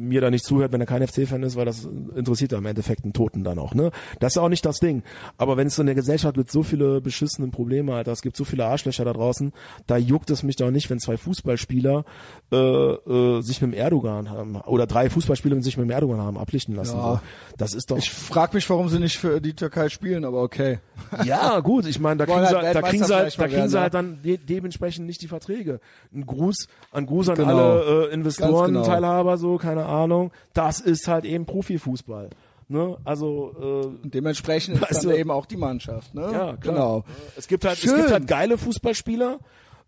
mir 0.08 0.20
da 0.20 0.30
nicht 0.30 0.44
zuhört, 0.44 0.72
wenn 0.72 0.80
er 0.80 0.86
kein 0.86 1.06
FC-Fan 1.06 1.42
ist, 1.42 1.56
weil 1.56 1.64
das 1.66 1.88
interessiert 2.16 2.52
ja 2.52 2.58
im 2.58 2.66
Endeffekt 2.66 3.04
einen 3.04 3.12
Toten 3.12 3.44
dann 3.44 3.58
auch, 3.58 3.74
ne? 3.74 3.90
Das 4.20 4.34
ist 4.34 4.38
auch 4.38 4.48
nicht 4.48 4.64
das 4.64 4.78
Ding. 4.78 5.02
Aber 5.38 5.56
wenn 5.56 5.66
es 5.66 5.76
so 5.76 5.82
in 5.82 5.86
der 5.86 5.94
Gesellschaft 5.94 6.36
mit 6.36 6.50
so 6.50 6.62
viele 6.62 7.00
beschissenen 7.00 7.50
Probleme, 7.50 7.94
Alter, 7.94 8.12
es 8.12 8.22
gibt 8.22 8.36
so 8.36 8.44
viele 8.44 8.66
Arschlöcher 8.66 9.04
da 9.04 9.12
draußen, 9.12 9.52
da 9.86 9.96
juckt 9.96 10.30
es 10.30 10.42
mich 10.42 10.56
doch 10.56 10.70
nicht, 10.70 10.90
wenn 10.90 10.98
zwei 10.98 11.16
Fußballspieler 11.16 12.04
äh, 12.50 12.56
äh, 12.56 13.42
sich 13.42 13.60
mit 13.60 13.72
dem 13.72 13.78
Erdogan 13.78 14.30
haben 14.30 14.56
oder 14.56 14.86
drei 14.86 15.10
Fußballspieler 15.10 15.60
sich 15.62 15.76
mit 15.76 15.86
dem 15.86 15.90
Erdogan 15.90 16.20
haben 16.20 16.38
ablichten 16.38 16.74
lassen. 16.74 16.96
Ja. 16.96 17.14
So. 17.14 17.20
Das 17.58 17.74
ist 17.74 17.90
doch. 17.90 17.98
Ich 17.98 18.10
frag 18.10 18.54
mich, 18.54 18.68
warum 18.70 18.88
sie 18.88 18.98
nicht 18.98 19.18
für 19.18 19.40
die 19.40 19.54
Türkei 19.54 19.88
spielen, 19.88 20.24
aber 20.24 20.42
okay. 20.42 20.78
ja, 21.24 21.60
gut, 21.60 21.86
ich 21.86 22.00
meine, 22.00 22.24
da 22.24 22.26
kriegen 22.32 22.46
sie, 22.46 22.56
halt 22.56 22.74
da 22.74 22.82
kriegen 22.82 23.04
sie 23.04 23.14
halt, 23.14 23.38
da 23.38 23.48
kriegen 23.48 23.68
sie 23.68 23.80
halt 23.80 23.94
dann 23.94 24.22
de 24.22 24.38
dementsprechend 24.38 25.06
nicht 25.06 25.20
die 25.22 25.28
Verträge. 25.28 25.80
Ein 26.14 26.26
Gruß, 26.26 26.66
ein 26.92 27.06
Gruß 27.06 27.28
an 27.28 27.36
Genau. 27.36 27.58
alle 27.58 28.08
äh, 28.08 28.14
Investoren, 28.14 28.72
genau. 28.72 28.84
Teilhaber, 28.84 29.36
so, 29.36 29.56
keine 29.58 29.84
Ahnung. 29.84 29.91
Das 30.54 30.80
ist 30.80 31.08
halt 31.08 31.24
eben 31.24 31.46
Profifußball. 31.46 32.30
Ne? 32.68 32.96
Also 33.04 33.92
äh, 34.02 34.08
dementsprechend 34.08 34.76
ist 34.76 34.82
Weißt 34.82 35.04
dann 35.04 35.14
eben 35.14 35.30
auch 35.30 35.46
die 35.46 35.56
Mannschaft, 35.56 36.14
ne? 36.14 36.22
Ja, 36.22 36.56
klar. 36.56 36.58
Genau. 36.60 37.04
Es 37.36 37.46
gibt 37.46 37.64
halt, 37.64 37.82
es 37.82 37.94
gibt 37.94 38.10
halt 38.10 38.26
geile 38.26 38.56
Fußballspieler. 38.56 39.40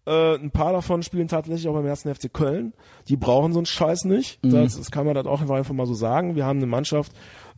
Äh, 0.06 0.35
ein 0.35 0.51
paar 0.51 0.72
davon 0.72 1.02
spielen 1.02 1.28
tatsächlich 1.28 1.66
auch 1.66 1.72
beim 1.72 1.86
ersten 1.86 2.14
FC 2.14 2.31
Köln. 2.31 2.74
Die 3.09 3.16
brauchen 3.16 3.55
so 3.55 3.59
einen 3.59 3.66
Scheiß 3.66 4.05
nicht. 4.05 4.44
Mhm. 4.44 4.51
Das, 4.51 4.76
das 4.76 4.90
kann 4.90 5.06
man 5.06 5.14
dann 5.14 5.26
auch 5.26 5.40
einfach, 5.40 5.55
einfach 5.55 5.72
mal 5.72 5.86
so 5.86 5.94
sagen. 5.94 6.36
Wir 6.36 6.44
haben 6.44 6.59
eine 6.59 6.66
Mannschaft 6.66 7.12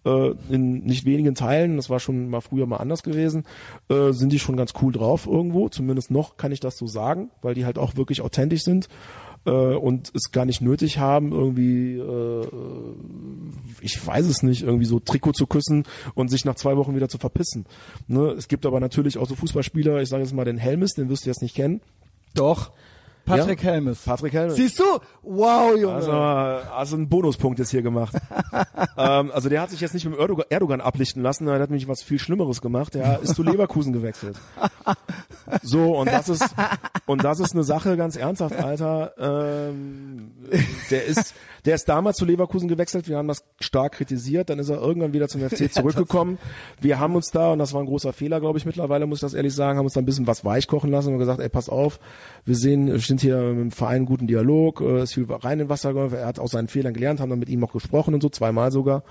äh, 0.05 0.35
in 0.49 0.85
nicht 0.85 1.05
wenigen 1.05 1.35
Teilen, 1.35 1.77
das 1.77 1.91
war 1.91 1.99
schon 1.99 2.29
mal 2.31 2.41
früher 2.41 2.67
mal 2.67 2.77
anders 2.77 3.03
gewesen, 3.03 3.45
äh, 3.89 4.13
sind 4.13 4.31
die 4.31 4.39
schon 4.39 4.57
ganz 4.57 4.75
cool 4.81 4.93
drauf 4.93 5.27
irgendwo. 5.27 5.69
Zumindest 5.69 6.13
noch 6.13 6.37
kann 6.37 6.53
ich 6.53 6.61
das 6.61 6.79
so 6.79 6.87
sagen, 6.87 7.31
weil 7.43 7.55
die 7.55 7.65
halt 7.65 7.79
auch 7.79 7.97
wirklich 7.97 8.23
authentisch 8.23 8.63
sind 8.63 8.89
äh, 9.47 9.51
und 9.51 10.13
es 10.15 10.33
gar 10.33 10.45
nicht 10.45 10.61
nötig 10.61 10.99
haben, 10.99 11.33
irgendwie, 11.33 11.97
äh, 11.97 12.47
ich 13.81 14.05
weiß 14.05 14.27
es 14.27 14.43
nicht, 14.43 14.63
irgendwie 14.63 14.85
so 14.85 15.01
Trikot 15.01 15.33
zu 15.33 15.47
küssen 15.47 15.85
und 16.15 16.29
sich 16.29 16.45
nach 16.45 16.57
zwei 16.57 16.77
Wochen 16.77 16.95
wieder 16.95 17.09
zu 17.09 17.19
verpissen. 17.19 17.67
Ne? 18.09 18.35
Es 18.37 18.49
gibt 18.49 18.67
aber 18.67 18.81
natürlich 18.81 19.19
auch 19.19 19.29
so 19.29 19.35
Fußballspieler, 19.37 20.03
ich 20.03 20.09
sage 20.09 20.23
jetzt 20.23 20.35
mal 20.35 20.45
den 20.45 20.59
Helmes, 20.59 20.93
den 20.93 21.09
wirst 21.09 21.25
du 21.25 21.31
jetzt 21.31 21.43
nicht 21.43 21.55
kennen. 21.55 21.81
Doch. 22.35 22.73
Patrick 23.27 23.63
Ja? 23.63 23.73
Helmes. 23.73 23.99
Patrick 24.03 24.33
Helmes. 24.33 24.55
Siehst 24.55 24.79
du? 24.79 24.85
Wow, 25.23 25.77
Junge. 25.77 25.95
Also, 25.95 26.13
also 26.13 26.97
einen 26.97 27.09
Bonuspunkt 27.09 27.59
jetzt 27.59 27.71
hier 27.71 27.83
gemacht. 27.83 28.15
ähm, 28.97 29.31
also 29.33 29.49
der 29.49 29.61
hat 29.61 29.71
sich 29.71 29.81
jetzt 29.81 29.93
nicht 29.95 30.09
mit 30.09 30.19
Erdogan, 30.19 30.47
Erdogan 30.49 30.81
ablichten 30.81 31.23
lassen, 31.23 31.49
er 31.49 31.61
hat 31.61 31.71
nämlich 31.71 31.89
was 31.89 32.03
viel 32.03 32.19
Schlimmeres 32.19 32.61
gemacht. 32.63 32.95
Der 32.95 33.21
ist 33.21 33.35
zu 33.35 33.43
Leverkusen 33.43 33.93
gewechselt. 33.93 34.39
So, 35.63 35.97
und 35.97 36.07
das 36.11 36.29
ist, 36.29 36.45
und 37.07 37.23
das 37.23 37.39
ist 37.39 37.53
eine 37.53 37.63
Sache, 37.63 37.97
ganz 37.97 38.17
ernsthaft, 38.17 38.57
Alter. 38.57 39.13
Ähm, 39.17 40.33
der 40.91 41.05
ist, 41.05 41.35
der 41.67 41.75
ist 41.75 41.89
damals 41.89 42.17
zu 42.17 42.25
Leverkusen 42.25 42.69
gewechselt, 42.69 43.09
wir 43.09 43.17
haben 43.17 43.29
das 43.29 43.45
stark 43.61 43.93
kritisiert, 43.93 44.51
dann 44.51 44.59
ist 44.59 44.69
er 44.69 44.81
irgendwann 44.81 45.13
wieder 45.13 45.29
zum 45.29 45.41
FC 45.41 45.71
zurückgekommen. 45.73 46.39
Wir 46.81 47.01
haben 47.01 47.17
uns 47.17 47.31
da, 47.33 47.53
und 47.53 47.59
das 47.59 47.73
war 47.73 47.81
ein 47.81 47.87
großer 47.87 48.13
Fehler, 48.13 48.41
glaube 48.41 48.59
ich, 48.59 48.65
mittlerweile, 48.65 49.07
muss 49.07 49.19
ich 49.19 49.23
das 49.23 49.35
ehrlich 49.35 49.55
sagen, 49.55 49.79
haben 49.79 49.85
uns 49.85 49.95
da 49.95 50.01
ein 50.01 50.07
bisschen 50.07 50.27
was 50.27 50.45
weichkochen 50.45 50.91
lassen 50.91 51.13
und 51.13 51.19
gesagt, 51.19 51.41
ey, 51.41 51.49
pass 51.49 51.69
auf, 51.69 51.99
wir 52.45 52.55
sehen, 52.55 52.87
wir 52.87 53.01
sind 53.01 53.21
hier 53.21 53.37
dem 53.37 53.73
Verein 53.73 53.97
einen 53.97 54.07
guten 54.07 54.27
Dialog, 54.27 54.81
äh, 54.81 55.03
ist 55.03 55.15
viel 55.15 55.27
rein 55.29 55.61
in 55.61 55.69
Wasser 55.69 55.93
geworfen, 55.93 56.17
er 56.17 56.27
hat 56.27 56.39
aus 56.39 56.53
seinen 56.53 56.69
Fehlern 56.69 56.95
gelernt, 56.95 57.21
haben 57.21 57.31
dann 57.31 57.39
mit 57.39 57.49
ihm 57.49 57.65
auch 57.65 57.73
gesprochen 57.73 58.15
und 58.15 58.23
so, 58.23 58.29
zweimal 58.29 58.71
sogar. 58.71 59.03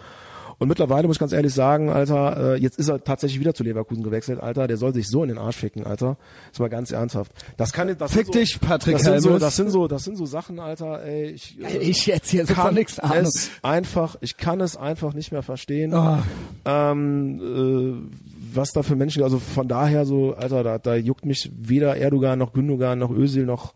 Und 0.58 0.68
mittlerweile 0.68 1.08
muss 1.08 1.18
ich 1.18 1.20
ganz 1.20 1.34
ehrlich 1.34 1.54
sagen, 1.54 1.90
Alter, 1.90 2.56
äh, 2.56 2.58
jetzt 2.58 2.80
ist 2.80 2.90
er 2.90 3.04
tatsächlich 3.04 3.40
wieder 3.40 3.54
zu 3.54 3.64
Leverkusen 3.64 4.04
gewechselt, 4.04 4.40
Alter, 4.40 4.68
der 4.68 4.78
soll 4.78 4.94
sich 4.94 5.08
so 5.08 5.24
in 5.24 5.30
den 5.30 5.38
Arsch 5.38 5.58
ficken, 5.58 5.86
Alter. 5.86 6.18
Ist 6.52 6.60
mal 6.60 6.70
ganz 6.70 6.92
ernsthaft. 6.92 7.32
Das 7.58 7.74
kann 7.74 7.96
das 7.98 8.14
Fick 8.14 8.28
so, 8.28 8.32
dich, 8.34 8.60
Patrick 8.60 8.96
das 8.98 9.04
sind 9.04 9.22
so, 9.22 9.38
das 9.38 9.56
sind 9.56 9.70
so, 9.70 9.88
das 9.88 10.04
sind 10.04 10.18
so 10.18 10.26
Sachen, 10.26 10.60
Alter, 10.60 11.04
ey, 11.04 11.32
ich, 11.32 11.60
äh, 11.62 11.78
ich 11.78 12.06
jetzt 12.06 12.30
hier 12.30 12.46
kann 12.46 12.74
nichts 12.74 13.00
Ahnung. 13.00 13.26
es 13.26 13.50
einfach, 13.62 14.16
ich 14.22 14.38
kann 14.38 14.62
es 14.62 14.78
einfach 14.78 15.14
nicht 15.14 15.32
mehr 15.32 15.44
verstehen. 15.44 15.94
Ah. 15.94 16.24
Ähm, 16.66 17.40
äh, 17.42 18.56
was 18.56 18.72
da 18.72 18.84
für 18.84 18.96
Menschen, 18.96 19.24
also 19.24 19.40
von 19.40 19.68
daher 19.68 20.06
so, 20.06 20.34
Alter, 20.36 20.64
da, 20.64 20.78
da 20.78 20.96
juckt 20.96 21.26
mich 21.26 21.52
weder 21.58 21.98
Erdogan 21.98 22.40
noch 22.40 22.54
Gündogan 22.54 23.00
noch 23.00 23.12
Özil 23.12 23.46
noch 23.46 23.74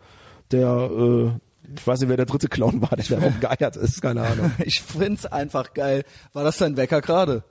der, 0.52 0.90
äh, 0.92 1.49
ich 1.76 1.86
weiß 1.86 2.00
nicht, 2.02 2.10
wer 2.10 2.18
der 2.18 2.26
dritte 2.26 2.48
Clown 2.48 2.82
war, 2.82 2.96
der 2.98 3.06
da 3.06 3.24
rumgeeiert 3.24 3.76
ist, 3.76 4.02
keine 4.02 4.22
Ahnung. 4.24 4.52
Ich 4.66 4.82
find's 4.82 5.26
einfach 5.26 5.74
geil. 5.74 6.04
War 6.34 6.44
das 6.44 6.58
dein 6.58 6.78
Wecker 6.78 7.02
gerade? 7.02 7.44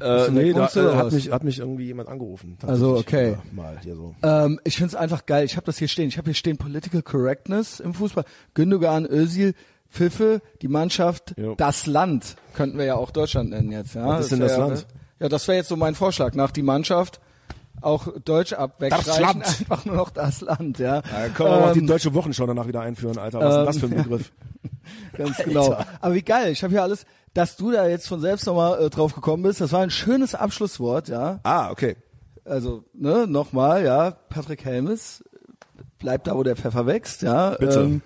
Äh, 0.00 0.30
nee, 0.30 0.52
da, 0.52 0.66
äh, 0.66 0.94
hat 0.96 1.12
mich, 1.12 1.30
hat 1.30 1.44
mich 1.44 1.58
irgendwie 1.58 1.86
jemand 1.86 2.08
angerufen. 2.08 2.58
Also, 2.66 2.96
tatsächlich. 2.96 3.14
okay. 3.14 3.30
Ja, 3.32 3.52
Mal 3.62 3.78
hier 3.82 3.94
so. 3.96 4.14
Ähm, 4.22 4.60
ich 4.64 4.76
find's 4.76 4.94
einfach 4.94 5.24
geil. 5.24 5.44
Ich 5.44 5.56
habe 5.56 5.64
das 5.64 5.78
hier 5.78 5.88
stehen. 5.88 6.08
Ich 6.08 6.18
habe 6.18 6.26
hier 6.26 6.34
stehen 6.34 6.58
Political 6.58 7.02
Correctness 7.02 7.80
im 7.80 7.94
Fußball. 7.94 8.24
Gündogan, 8.52 9.06
Özil, 9.06 9.54
Pfiffe, 9.88 10.42
die 10.60 10.68
Mannschaft, 10.68 11.34
Jo. 11.38 11.54
das 11.56 11.86
Land. 11.86 12.36
Könnten 12.54 12.76
wir 12.76 12.84
ja 12.84 12.96
auch 12.96 13.10
Deutschland 13.10 13.50
nennen 13.50 13.72
jetzt. 13.72 13.94
Ja, 13.94 14.06
Was 14.06 14.26
ist 14.26 14.32
denn 14.32 14.40
das 14.40 14.52
ja, 14.52 14.66
Land? 14.66 14.86
Ja, 15.18 15.28
das 15.30 15.48
wäre 15.48 15.56
jetzt 15.58 15.68
so 15.68 15.76
mein 15.76 15.94
Vorschlag. 15.94 16.34
Nach 16.34 16.50
die 16.50 16.62
Mannschaft 16.62 17.20
auch 17.80 18.08
Deutsch 18.24 18.52
abwegstreichen. 18.52 19.22
Land. 19.22 19.46
Einfach 19.60 19.84
nur 19.84 19.96
noch 19.96 20.10
das 20.10 20.40
Land, 20.40 20.78
ja. 20.78 21.02
Da 21.02 21.28
können 21.28 21.50
wir 21.50 21.64
auch 21.66 21.72
die 21.72 21.80
Ähm, 21.80 21.86
deutsche 21.86 22.14
Wochenschau 22.14 22.46
danach 22.46 22.66
wieder 22.66 22.80
einführen, 22.80 23.18
Alter. 23.18 23.40
Was 23.40 23.48
ist 23.48 23.56
denn 23.56 23.66
das 23.66 23.78
für 23.78 23.86
ein 23.86 24.02
Begriff? 24.02 24.32
Ganz 25.16 25.36
genau. 25.38 25.76
Aber 26.00 26.14
wie 26.14 26.22
geil, 26.22 26.52
ich 26.52 26.62
habe 26.62 26.72
hier 26.72 26.82
alles, 26.82 27.06
dass 27.34 27.56
du 27.56 27.70
da 27.70 27.86
jetzt 27.86 28.08
von 28.08 28.20
selbst 28.20 28.46
nochmal 28.46 28.82
äh, 28.82 28.90
drauf 28.90 29.14
gekommen 29.14 29.42
bist. 29.42 29.60
Das 29.60 29.72
war 29.72 29.80
ein 29.80 29.90
schönes 29.90 30.34
Abschlusswort, 30.34 31.08
ja. 31.08 31.40
Ah, 31.42 31.70
okay. 31.70 31.96
Also, 32.44 32.84
ne, 32.94 33.26
nochmal, 33.26 33.84
ja, 33.84 34.10
Patrick 34.10 34.64
Helmes 34.64 35.24
bleibt 35.98 36.26
da, 36.26 36.36
wo 36.36 36.42
der 36.42 36.56
Pfeffer 36.56 36.86
wächst, 36.86 37.22
ja. 37.22 37.50
Bitte. 37.50 37.80
Ähm, 37.80 38.02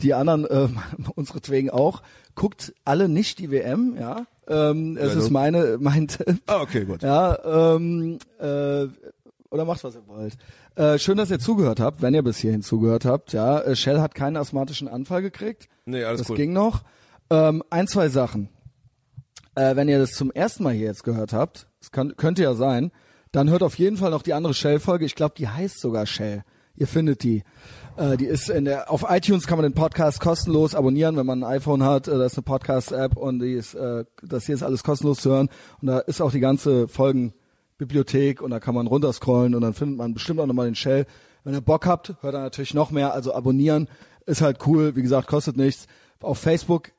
die 0.00 0.14
anderen, 0.14 0.46
ähm, 0.50 0.78
unseretwegen 1.14 1.70
auch. 1.70 2.02
Guckt 2.34 2.74
alle 2.84 3.08
nicht 3.08 3.38
die 3.38 3.50
WM, 3.50 3.96
ja. 3.98 4.26
Ähm, 4.48 4.96
es 4.96 5.14
ist 5.14 5.30
meine, 5.30 5.76
mein 5.80 6.08
Tipp. 6.08 6.40
Ah, 6.46 6.60
okay, 6.60 6.84
gut. 6.84 7.02
Ja, 7.02 7.74
ähm, 7.74 8.18
äh, 8.38 8.86
oder 9.50 9.64
macht, 9.64 9.84
was 9.84 9.94
ihr 9.94 10.06
wollt. 10.06 10.36
Äh, 10.74 10.98
schön, 10.98 11.18
dass 11.18 11.30
ihr 11.30 11.38
zugehört 11.38 11.80
habt, 11.80 12.00
wenn 12.00 12.14
ihr 12.14 12.22
bis 12.22 12.38
hierhin 12.38 12.62
zugehört 12.62 13.04
habt. 13.04 13.32
Ja, 13.32 13.60
äh, 13.60 13.76
Shell 13.76 14.00
hat 14.00 14.14
keinen 14.14 14.36
asthmatischen 14.36 14.88
Anfall 14.88 15.20
gekriegt. 15.20 15.68
Nee, 15.84 16.04
alles 16.04 16.22
das 16.22 16.30
cool. 16.30 16.36
ging 16.36 16.52
noch. 16.52 16.82
Ähm, 17.30 17.62
ein, 17.70 17.86
zwei 17.86 18.08
Sachen. 18.08 18.48
Äh, 19.54 19.76
wenn 19.76 19.88
ihr 19.88 19.98
das 19.98 20.12
zum 20.12 20.30
ersten 20.30 20.62
Mal 20.62 20.72
hier 20.72 20.86
jetzt 20.86 21.04
gehört 21.04 21.34
habt, 21.34 21.66
das 21.80 21.90
kann, 21.90 22.16
könnte 22.16 22.42
ja 22.42 22.54
sein, 22.54 22.90
dann 23.32 23.50
hört 23.50 23.62
auf 23.62 23.78
jeden 23.78 23.98
Fall 23.98 24.10
noch 24.10 24.22
die 24.22 24.32
andere 24.32 24.54
Shell-Folge. 24.54 25.04
Ich 25.04 25.14
glaube, 25.14 25.34
die 25.36 25.48
heißt 25.48 25.80
sogar 25.80 26.06
Shell. 26.06 26.44
Ihr 26.74 26.86
findet 26.86 27.22
die. 27.22 27.42
Äh, 28.02 28.16
die 28.16 28.26
ist 28.26 28.50
in 28.50 28.64
der, 28.64 28.90
auf 28.90 29.04
iTunes 29.08 29.46
kann 29.46 29.58
man 29.58 29.62
den 29.62 29.74
Podcast 29.74 30.18
kostenlos 30.18 30.74
abonnieren, 30.74 31.16
wenn 31.16 31.26
man 31.26 31.44
ein 31.44 31.50
iPhone 31.58 31.84
hat. 31.84 32.08
Äh, 32.08 32.18
das 32.18 32.32
ist 32.32 32.38
eine 32.38 32.42
Podcast-App 32.42 33.16
und 33.16 33.38
die 33.38 33.52
ist, 33.52 33.74
äh, 33.74 34.04
das 34.22 34.46
hier 34.46 34.56
ist 34.56 34.64
alles 34.64 34.82
kostenlos 34.82 35.18
zu 35.18 35.30
hören. 35.30 35.48
Und 35.80 35.86
da 35.86 36.00
ist 36.00 36.20
auch 36.20 36.32
die 36.32 36.40
ganze 36.40 36.88
Folgenbibliothek 36.88 38.42
und 38.42 38.50
da 38.50 38.58
kann 38.58 38.74
man 38.74 38.88
runterscrollen 38.88 39.54
und 39.54 39.60
dann 39.60 39.72
findet 39.72 39.98
man 39.98 40.14
bestimmt 40.14 40.40
auch 40.40 40.46
nochmal 40.46 40.66
den 40.66 40.74
Shell. 40.74 41.06
Wenn 41.44 41.54
ihr 41.54 41.60
Bock 41.60 41.86
habt, 41.86 42.14
hört 42.22 42.34
ihr 42.34 42.40
natürlich 42.40 42.74
noch 42.74 42.90
mehr. 42.90 43.14
Also 43.14 43.34
abonnieren 43.34 43.88
ist 44.26 44.42
halt 44.42 44.66
cool. 44.66 44.96
Wie 44.96 45.02
gesagt, 45.02 45.28
kostet 45.28 45.56
nichts. 45.56 45.86
Auf 46.20 46.38
Facebook 46.38 46.90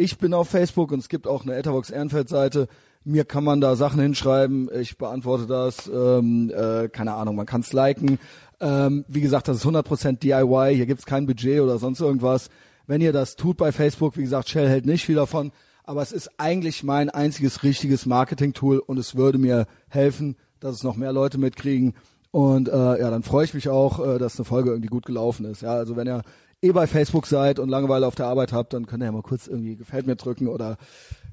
ich 0.00 0.16
bin 0.16 0.32
auf 0.32 0.48
Facebook 0.48 0.92
und 0.92 1.00
es 1.00 1.08
gibt 1.08 1.26
auch 1.26 1.42
eine 1.42 1.56
Etherbox 1.56 1.90
Ehrenfeld 1.90 2.28
Seite. 2.28 2.68
Mir 3.02 3.24
kann 3.24 3.42
man 3.42 3.60
da 3.60 3.74
Sachen 3.74 4.00
hinschreiben, 4.00 4.70
ich 4.72 4.96
beantworte 4.96 5.46
das, 5.46 5.90
ähm, 5.92 6.52
äh, 6.54 6.88
keine 6.88 7.14
Ahnung, 7.14 7.34
man 7.34 7.46
kann 7.46 7.62
es 7.62 7.72
liken. 7.72 8.20
Ähm, 8.60 9.04
wie 9.08 9.20
gesagt, 9.20 9.48
das 9.48 9.58
ist 9.58 9.66
100% 9.66 10.18
DIY, 10.18 10.74
hier 10.74 10.86
gibt's 10.86 11.06
kein 11.06 11.26
Budget 11.26 11.60
oder 11.60 11.78
sonst 11.78 12.00
irgendwas. 12.00 12.48
Wenn 12.86 13.00
ihr 13.00 13.12
das 13.12 13.36
tut 13.36 13.56
bei 13.56 13.70
Facebook, 13.70 14.16
wie 14.16 14.22
gesagt, 14.22 14.48
Shell 14.48 14.68
hält 14.68 14.86
nicht 14.86 15.04
viel 15.04 15.16
davon, 15.16 15.52
aber 15.84 16.02
es 16.02 16.12
ist 16.12 16.30
eigentlich 16.38 16.82
mein 16.82 17.10
einziges 17.10 17.62
richtiges 17.62 18.06
Marketing-Tool 18.06 18.78
und 18.78 18.98
es 18.98 19.14
würde 19.14 19.38
mir 19.38 19.66
helfen, 19.88 20.36
dass 20.60 20.74
es 20.74 20.82
noch 20.82 20.96
mehr 20.96 21.12
Leute 21.12 21.38
mitkriegen. 21.38 21.94
Und 22.30 22.68
äh, 22.68 23.00
ja, 23.00 23.10
dann 23.10 23.22
freue 23.22 23.44
ich 23.44 23.54
mich 23.54 23.68
auch, 23.68 24.04
äh, 24.04 24.18
dass 24.18 24.36
eine 24.36 24.44
Folge 24.44 24.70
irgendwie 24.70 24.88
gut 24.88 25.06
gelaufen 25.06 25.46
ist. 25.46 25.62
Ja, 25.62 25.72
also 25.72 25.96
wenn 25.96 26.06
ihr 26.06 26.22
eh 26.60 26.72
bei 26.72 26.86
Facebook 26.86 27.26
seid 27.26 27.58
und 27.58 27.68
Langeweile 27.68 28.06
auf 28.06 28.14
der 28.14 28.26
Arbeit 28.26 28.52
habt, 28.52 28.72
dann 28.72 28.86
könnt 28.86 29.02
ihr 29.02 29.06
ja 29.06 29.12
mal 29.12 29.22
kurz 29.22 29.46
irgendwie 29.46 29.76
gefällt 29.76 30.06
mir 30.06 30.16
drücken 30.16 30.48
oder 30.48 30.76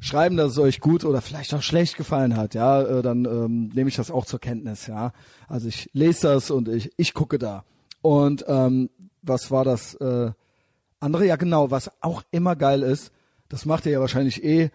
schreiben, 0.06 0.38
dass 0.38 0.52
es 0.52 0.60
euch 0.60 0.80
gut 0.80 1.04
oder 1.04 1.22
vielleicht 1.22 1.54
auch 1.54 1.62
schlecht 1.62 1.98
gefallen 1.98 2.38
hat. 2.38 2.54
Ja, 2.54 2.82
äh, 2.82 3.02
dann 3.02 3.26
ähm, 3.26 3.72
nehme 3.74 3.90
ich 3.90 3.96
das 3.96 4.12
auch 4.12 4.26
zur 4.26 4.40
Kenntnis. 4.40 4.88
Ja, 4.88 5.12
also 5.48 5.68
ich 5.68 5.90
lese 5.94 6.28
das 6.28 6.52
und 6.52 6.70
ich 6.70 6.92
ich 6.98 7.14
gucke 7.14 7.40
da. 7.40 7.64
Und 8.02 8.46
ähm, 8.48 8.90
was 9.24 9.50
war 9.50 9.64
das 9.64 9.96
äh, 9.96 10.32
andere? 11.00 11.26
Ja, 11.26 11.36
genau. 11.36 11.72
Was 11.72 11.92
auch 12.02 12.22
immer 12.32 12.56
geil 12.56 12.84
ist, 12.84 13.12
das 13.50 13.66
macht 13.66 13.86
ihr 13.86 13.94
ja 13.94 14.00
wahrscheinlich 14.00 14.44
eh 14.44 14.70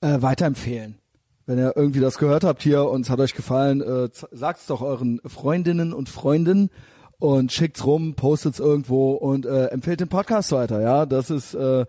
äh, 0.00 0.22
weiterempfehlen. 0.22 0.98
Wenn 1.46 1.58
ihr 1.58 1.76
irgendwie 1.76 2.00
das 2.00 2.18
gehört 2.18 2.44
habt 2.44 2.62
hier 2.62 2.88
und 2.88 3.02
es 3.02 3.10
hat 3.10 3.20
euch 3.20 3.34
gefallen, 3.34 3.80
äh, 3.80 4.08
sagt's 4.32 4.66
doch 4.66 4.82
euren 4.82 5.20
Freundinnen 5.24 5.92
und 5.92 6.08
Freunden 6.08 6.70
und 7.18 7.52
schickt's 7.52 7.84
rum, 7.86 8.14
postet's 8.14 8.58
irgendwo 8.58 9.12
und 9.12 9.46
äh, 9.46 9.66
empfehlt 9.66 10.00
den 10.00 10.08
Podcast 10.08 10.52
weiter. 10.52 10.80
Ja, 10.80 11.06
das 11.06 11.30
ist 11.30 11.54
äh, 11.54 11.86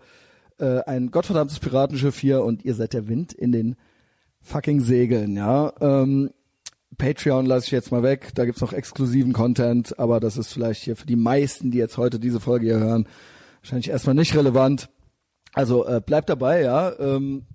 äh, 0.58 0.80
ein 0.84 1.10
gottverdammtes 1.10 1.60
Piratenschiff 1.60 2.18
hier 2.18 2.42
und 2.42 2.64
ihr 2.64 2.74
seid 2.74 2.92
der 2.92 3.08
Wind 3.08 3.32
in 3.32 3.52
den 3.52 3.76
fucking 4.40 4.80
Segeln, 4.80 5.36
ja. 5.36 5.72
Ähm, 5.80 6.30
Patreon 6.96 7.46
lasse 7.46 7.66
ich 7.66 7.72
jetzt 7.72 7.92
mal 7.92 8.02
weg, 8.02 8.30
da 8.34 8.44
gibt's 8.44 8.60
noch 8.60 8.72
exklusiven 8.72 9.32
Content, 9.32 9.98
aber 9.98 10.20
das 10.20 10.36
ist 10.36 10.52
vielleicht 10.52 10.82
hier 10.82 10.96
für 10.96 11.06
die 11.06 11.16
meisten, 11.16 11.70
die 11.70 11.78
jetzt 11.78 11.98
heute 11.98 12.18
diese 12.18 12.40
Folge 12.40 12.66
hier 12.66 12.78
hören, 12.78 13.06
wahrscheinlich 13.60 13.90
erstmal 13.90 14.14
nicht 14.14 14.34
relevant. 14.34 14.88
Also 15.52 15.86
äh, 15.86 16.00
bleibt 16.04 16.28
dabei, 16.28 16.62
ja. 16.62 16.98
Ähm, 16.98 17.46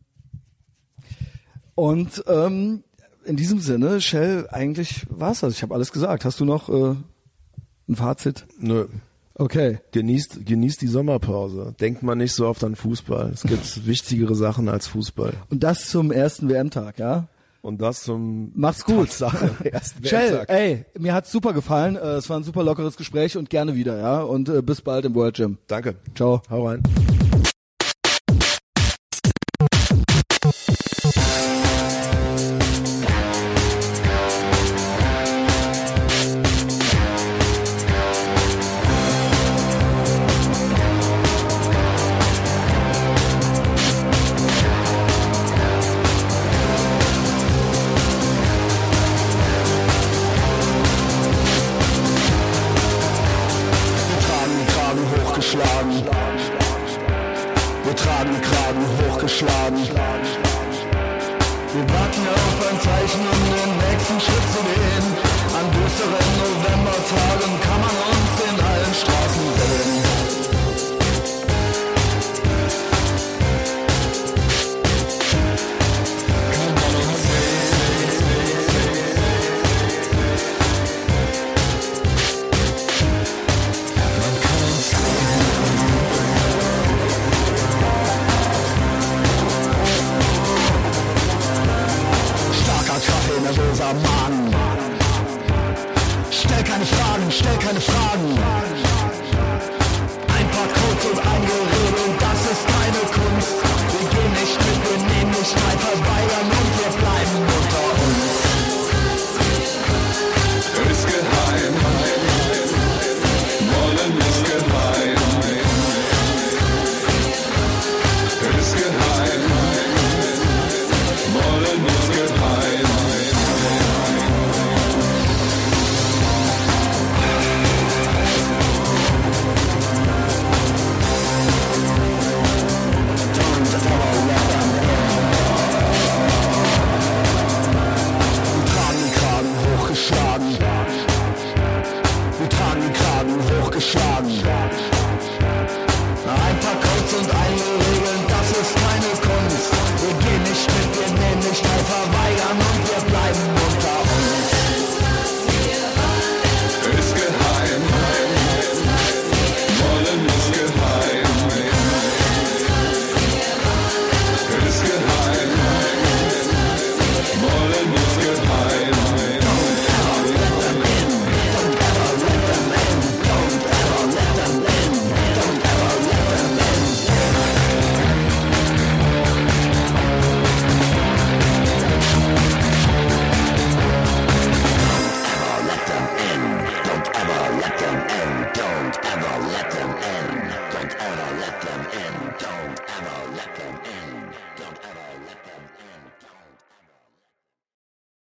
und 1.76 2.24
ähm, 2.28 2.84
in 3.26 3.36
diesem 3.36 3.60
Sinne, 3.60 4.02
Shell, 4.02 4.48
eigentlich 4.52 5.06
war's 5.10 5.40
das. 5.40 5.54
Ich 5.54 5.64
habe 5.64 5.74
alles 5.74 5.92
gesagt. 5.92 6.26
Hast 6.26 6.40
du 6.40 6.46
noch 6.46 6.70
äh, 6.70 6.96
ein 7.88 7.96
Fazit? 7.96 8.46
Nö. 8.60 8.88
Okay. 9.36 9.80
Genießt, 9.92 10.46
genießt 10.46 10.82
die 10.82 10.88
Sommerpause. 10.88 11.74
Denkt 11.80 12.04
mal 12.04 12.16
nicht 12.16 12.34
so 12.34 12.48
oft 12.48 12.64
an 12.64 12.76
Fußball. 12.76 13.32
Es 13.34 13.44
gibt 13.44 13.88
wichtigere 13.88 14.36
Sachen 14.36 14.70
als 14.70 14.88
Fußball. 14.88 15.34
Und 15.50 15.64
das 15.64 15.90
zum 15.90 16.12
ersten 16.12 16.50
WM-Tag, 16.50 17.00
ja? 17.00 17.28
Und 17.62 17.82
das 17.82 18.04
zum 18.04 18.52
Mach's 18.56 18.84
gut. 18.84 19.10
Sache. 19.12 19.52
Shell, 20.04 20.44
ey, 20.48 20.86
mir 21.00 21.14
hat's 21.14 21.32
super 21.32 21.54
gefallen. 21.54 21.96
Äh, 21.96 22.16
es 22.16 22.30
war 22.30 22.38
ein 22.38 22.44
super 22.44 22.64
lockeres 22.64 22.98
Gespräch 22.98 23.38
und 23.38 23.50
gerne 23.50 23.76
wieder, 23.76 23.98
ja? 23.98 24.22
Und 24.22 24.50
äh, 24.50 24.62
bis 24.62 24.82
bald 24.82 25.06
im 25.06 25.16
World 25.16 25.36
Gym. 25.36 25.58
Danke. 25.68 25.96
Ciao. 26.14 26.42
Hau 26.50 26.68
rein. 26.68 26.84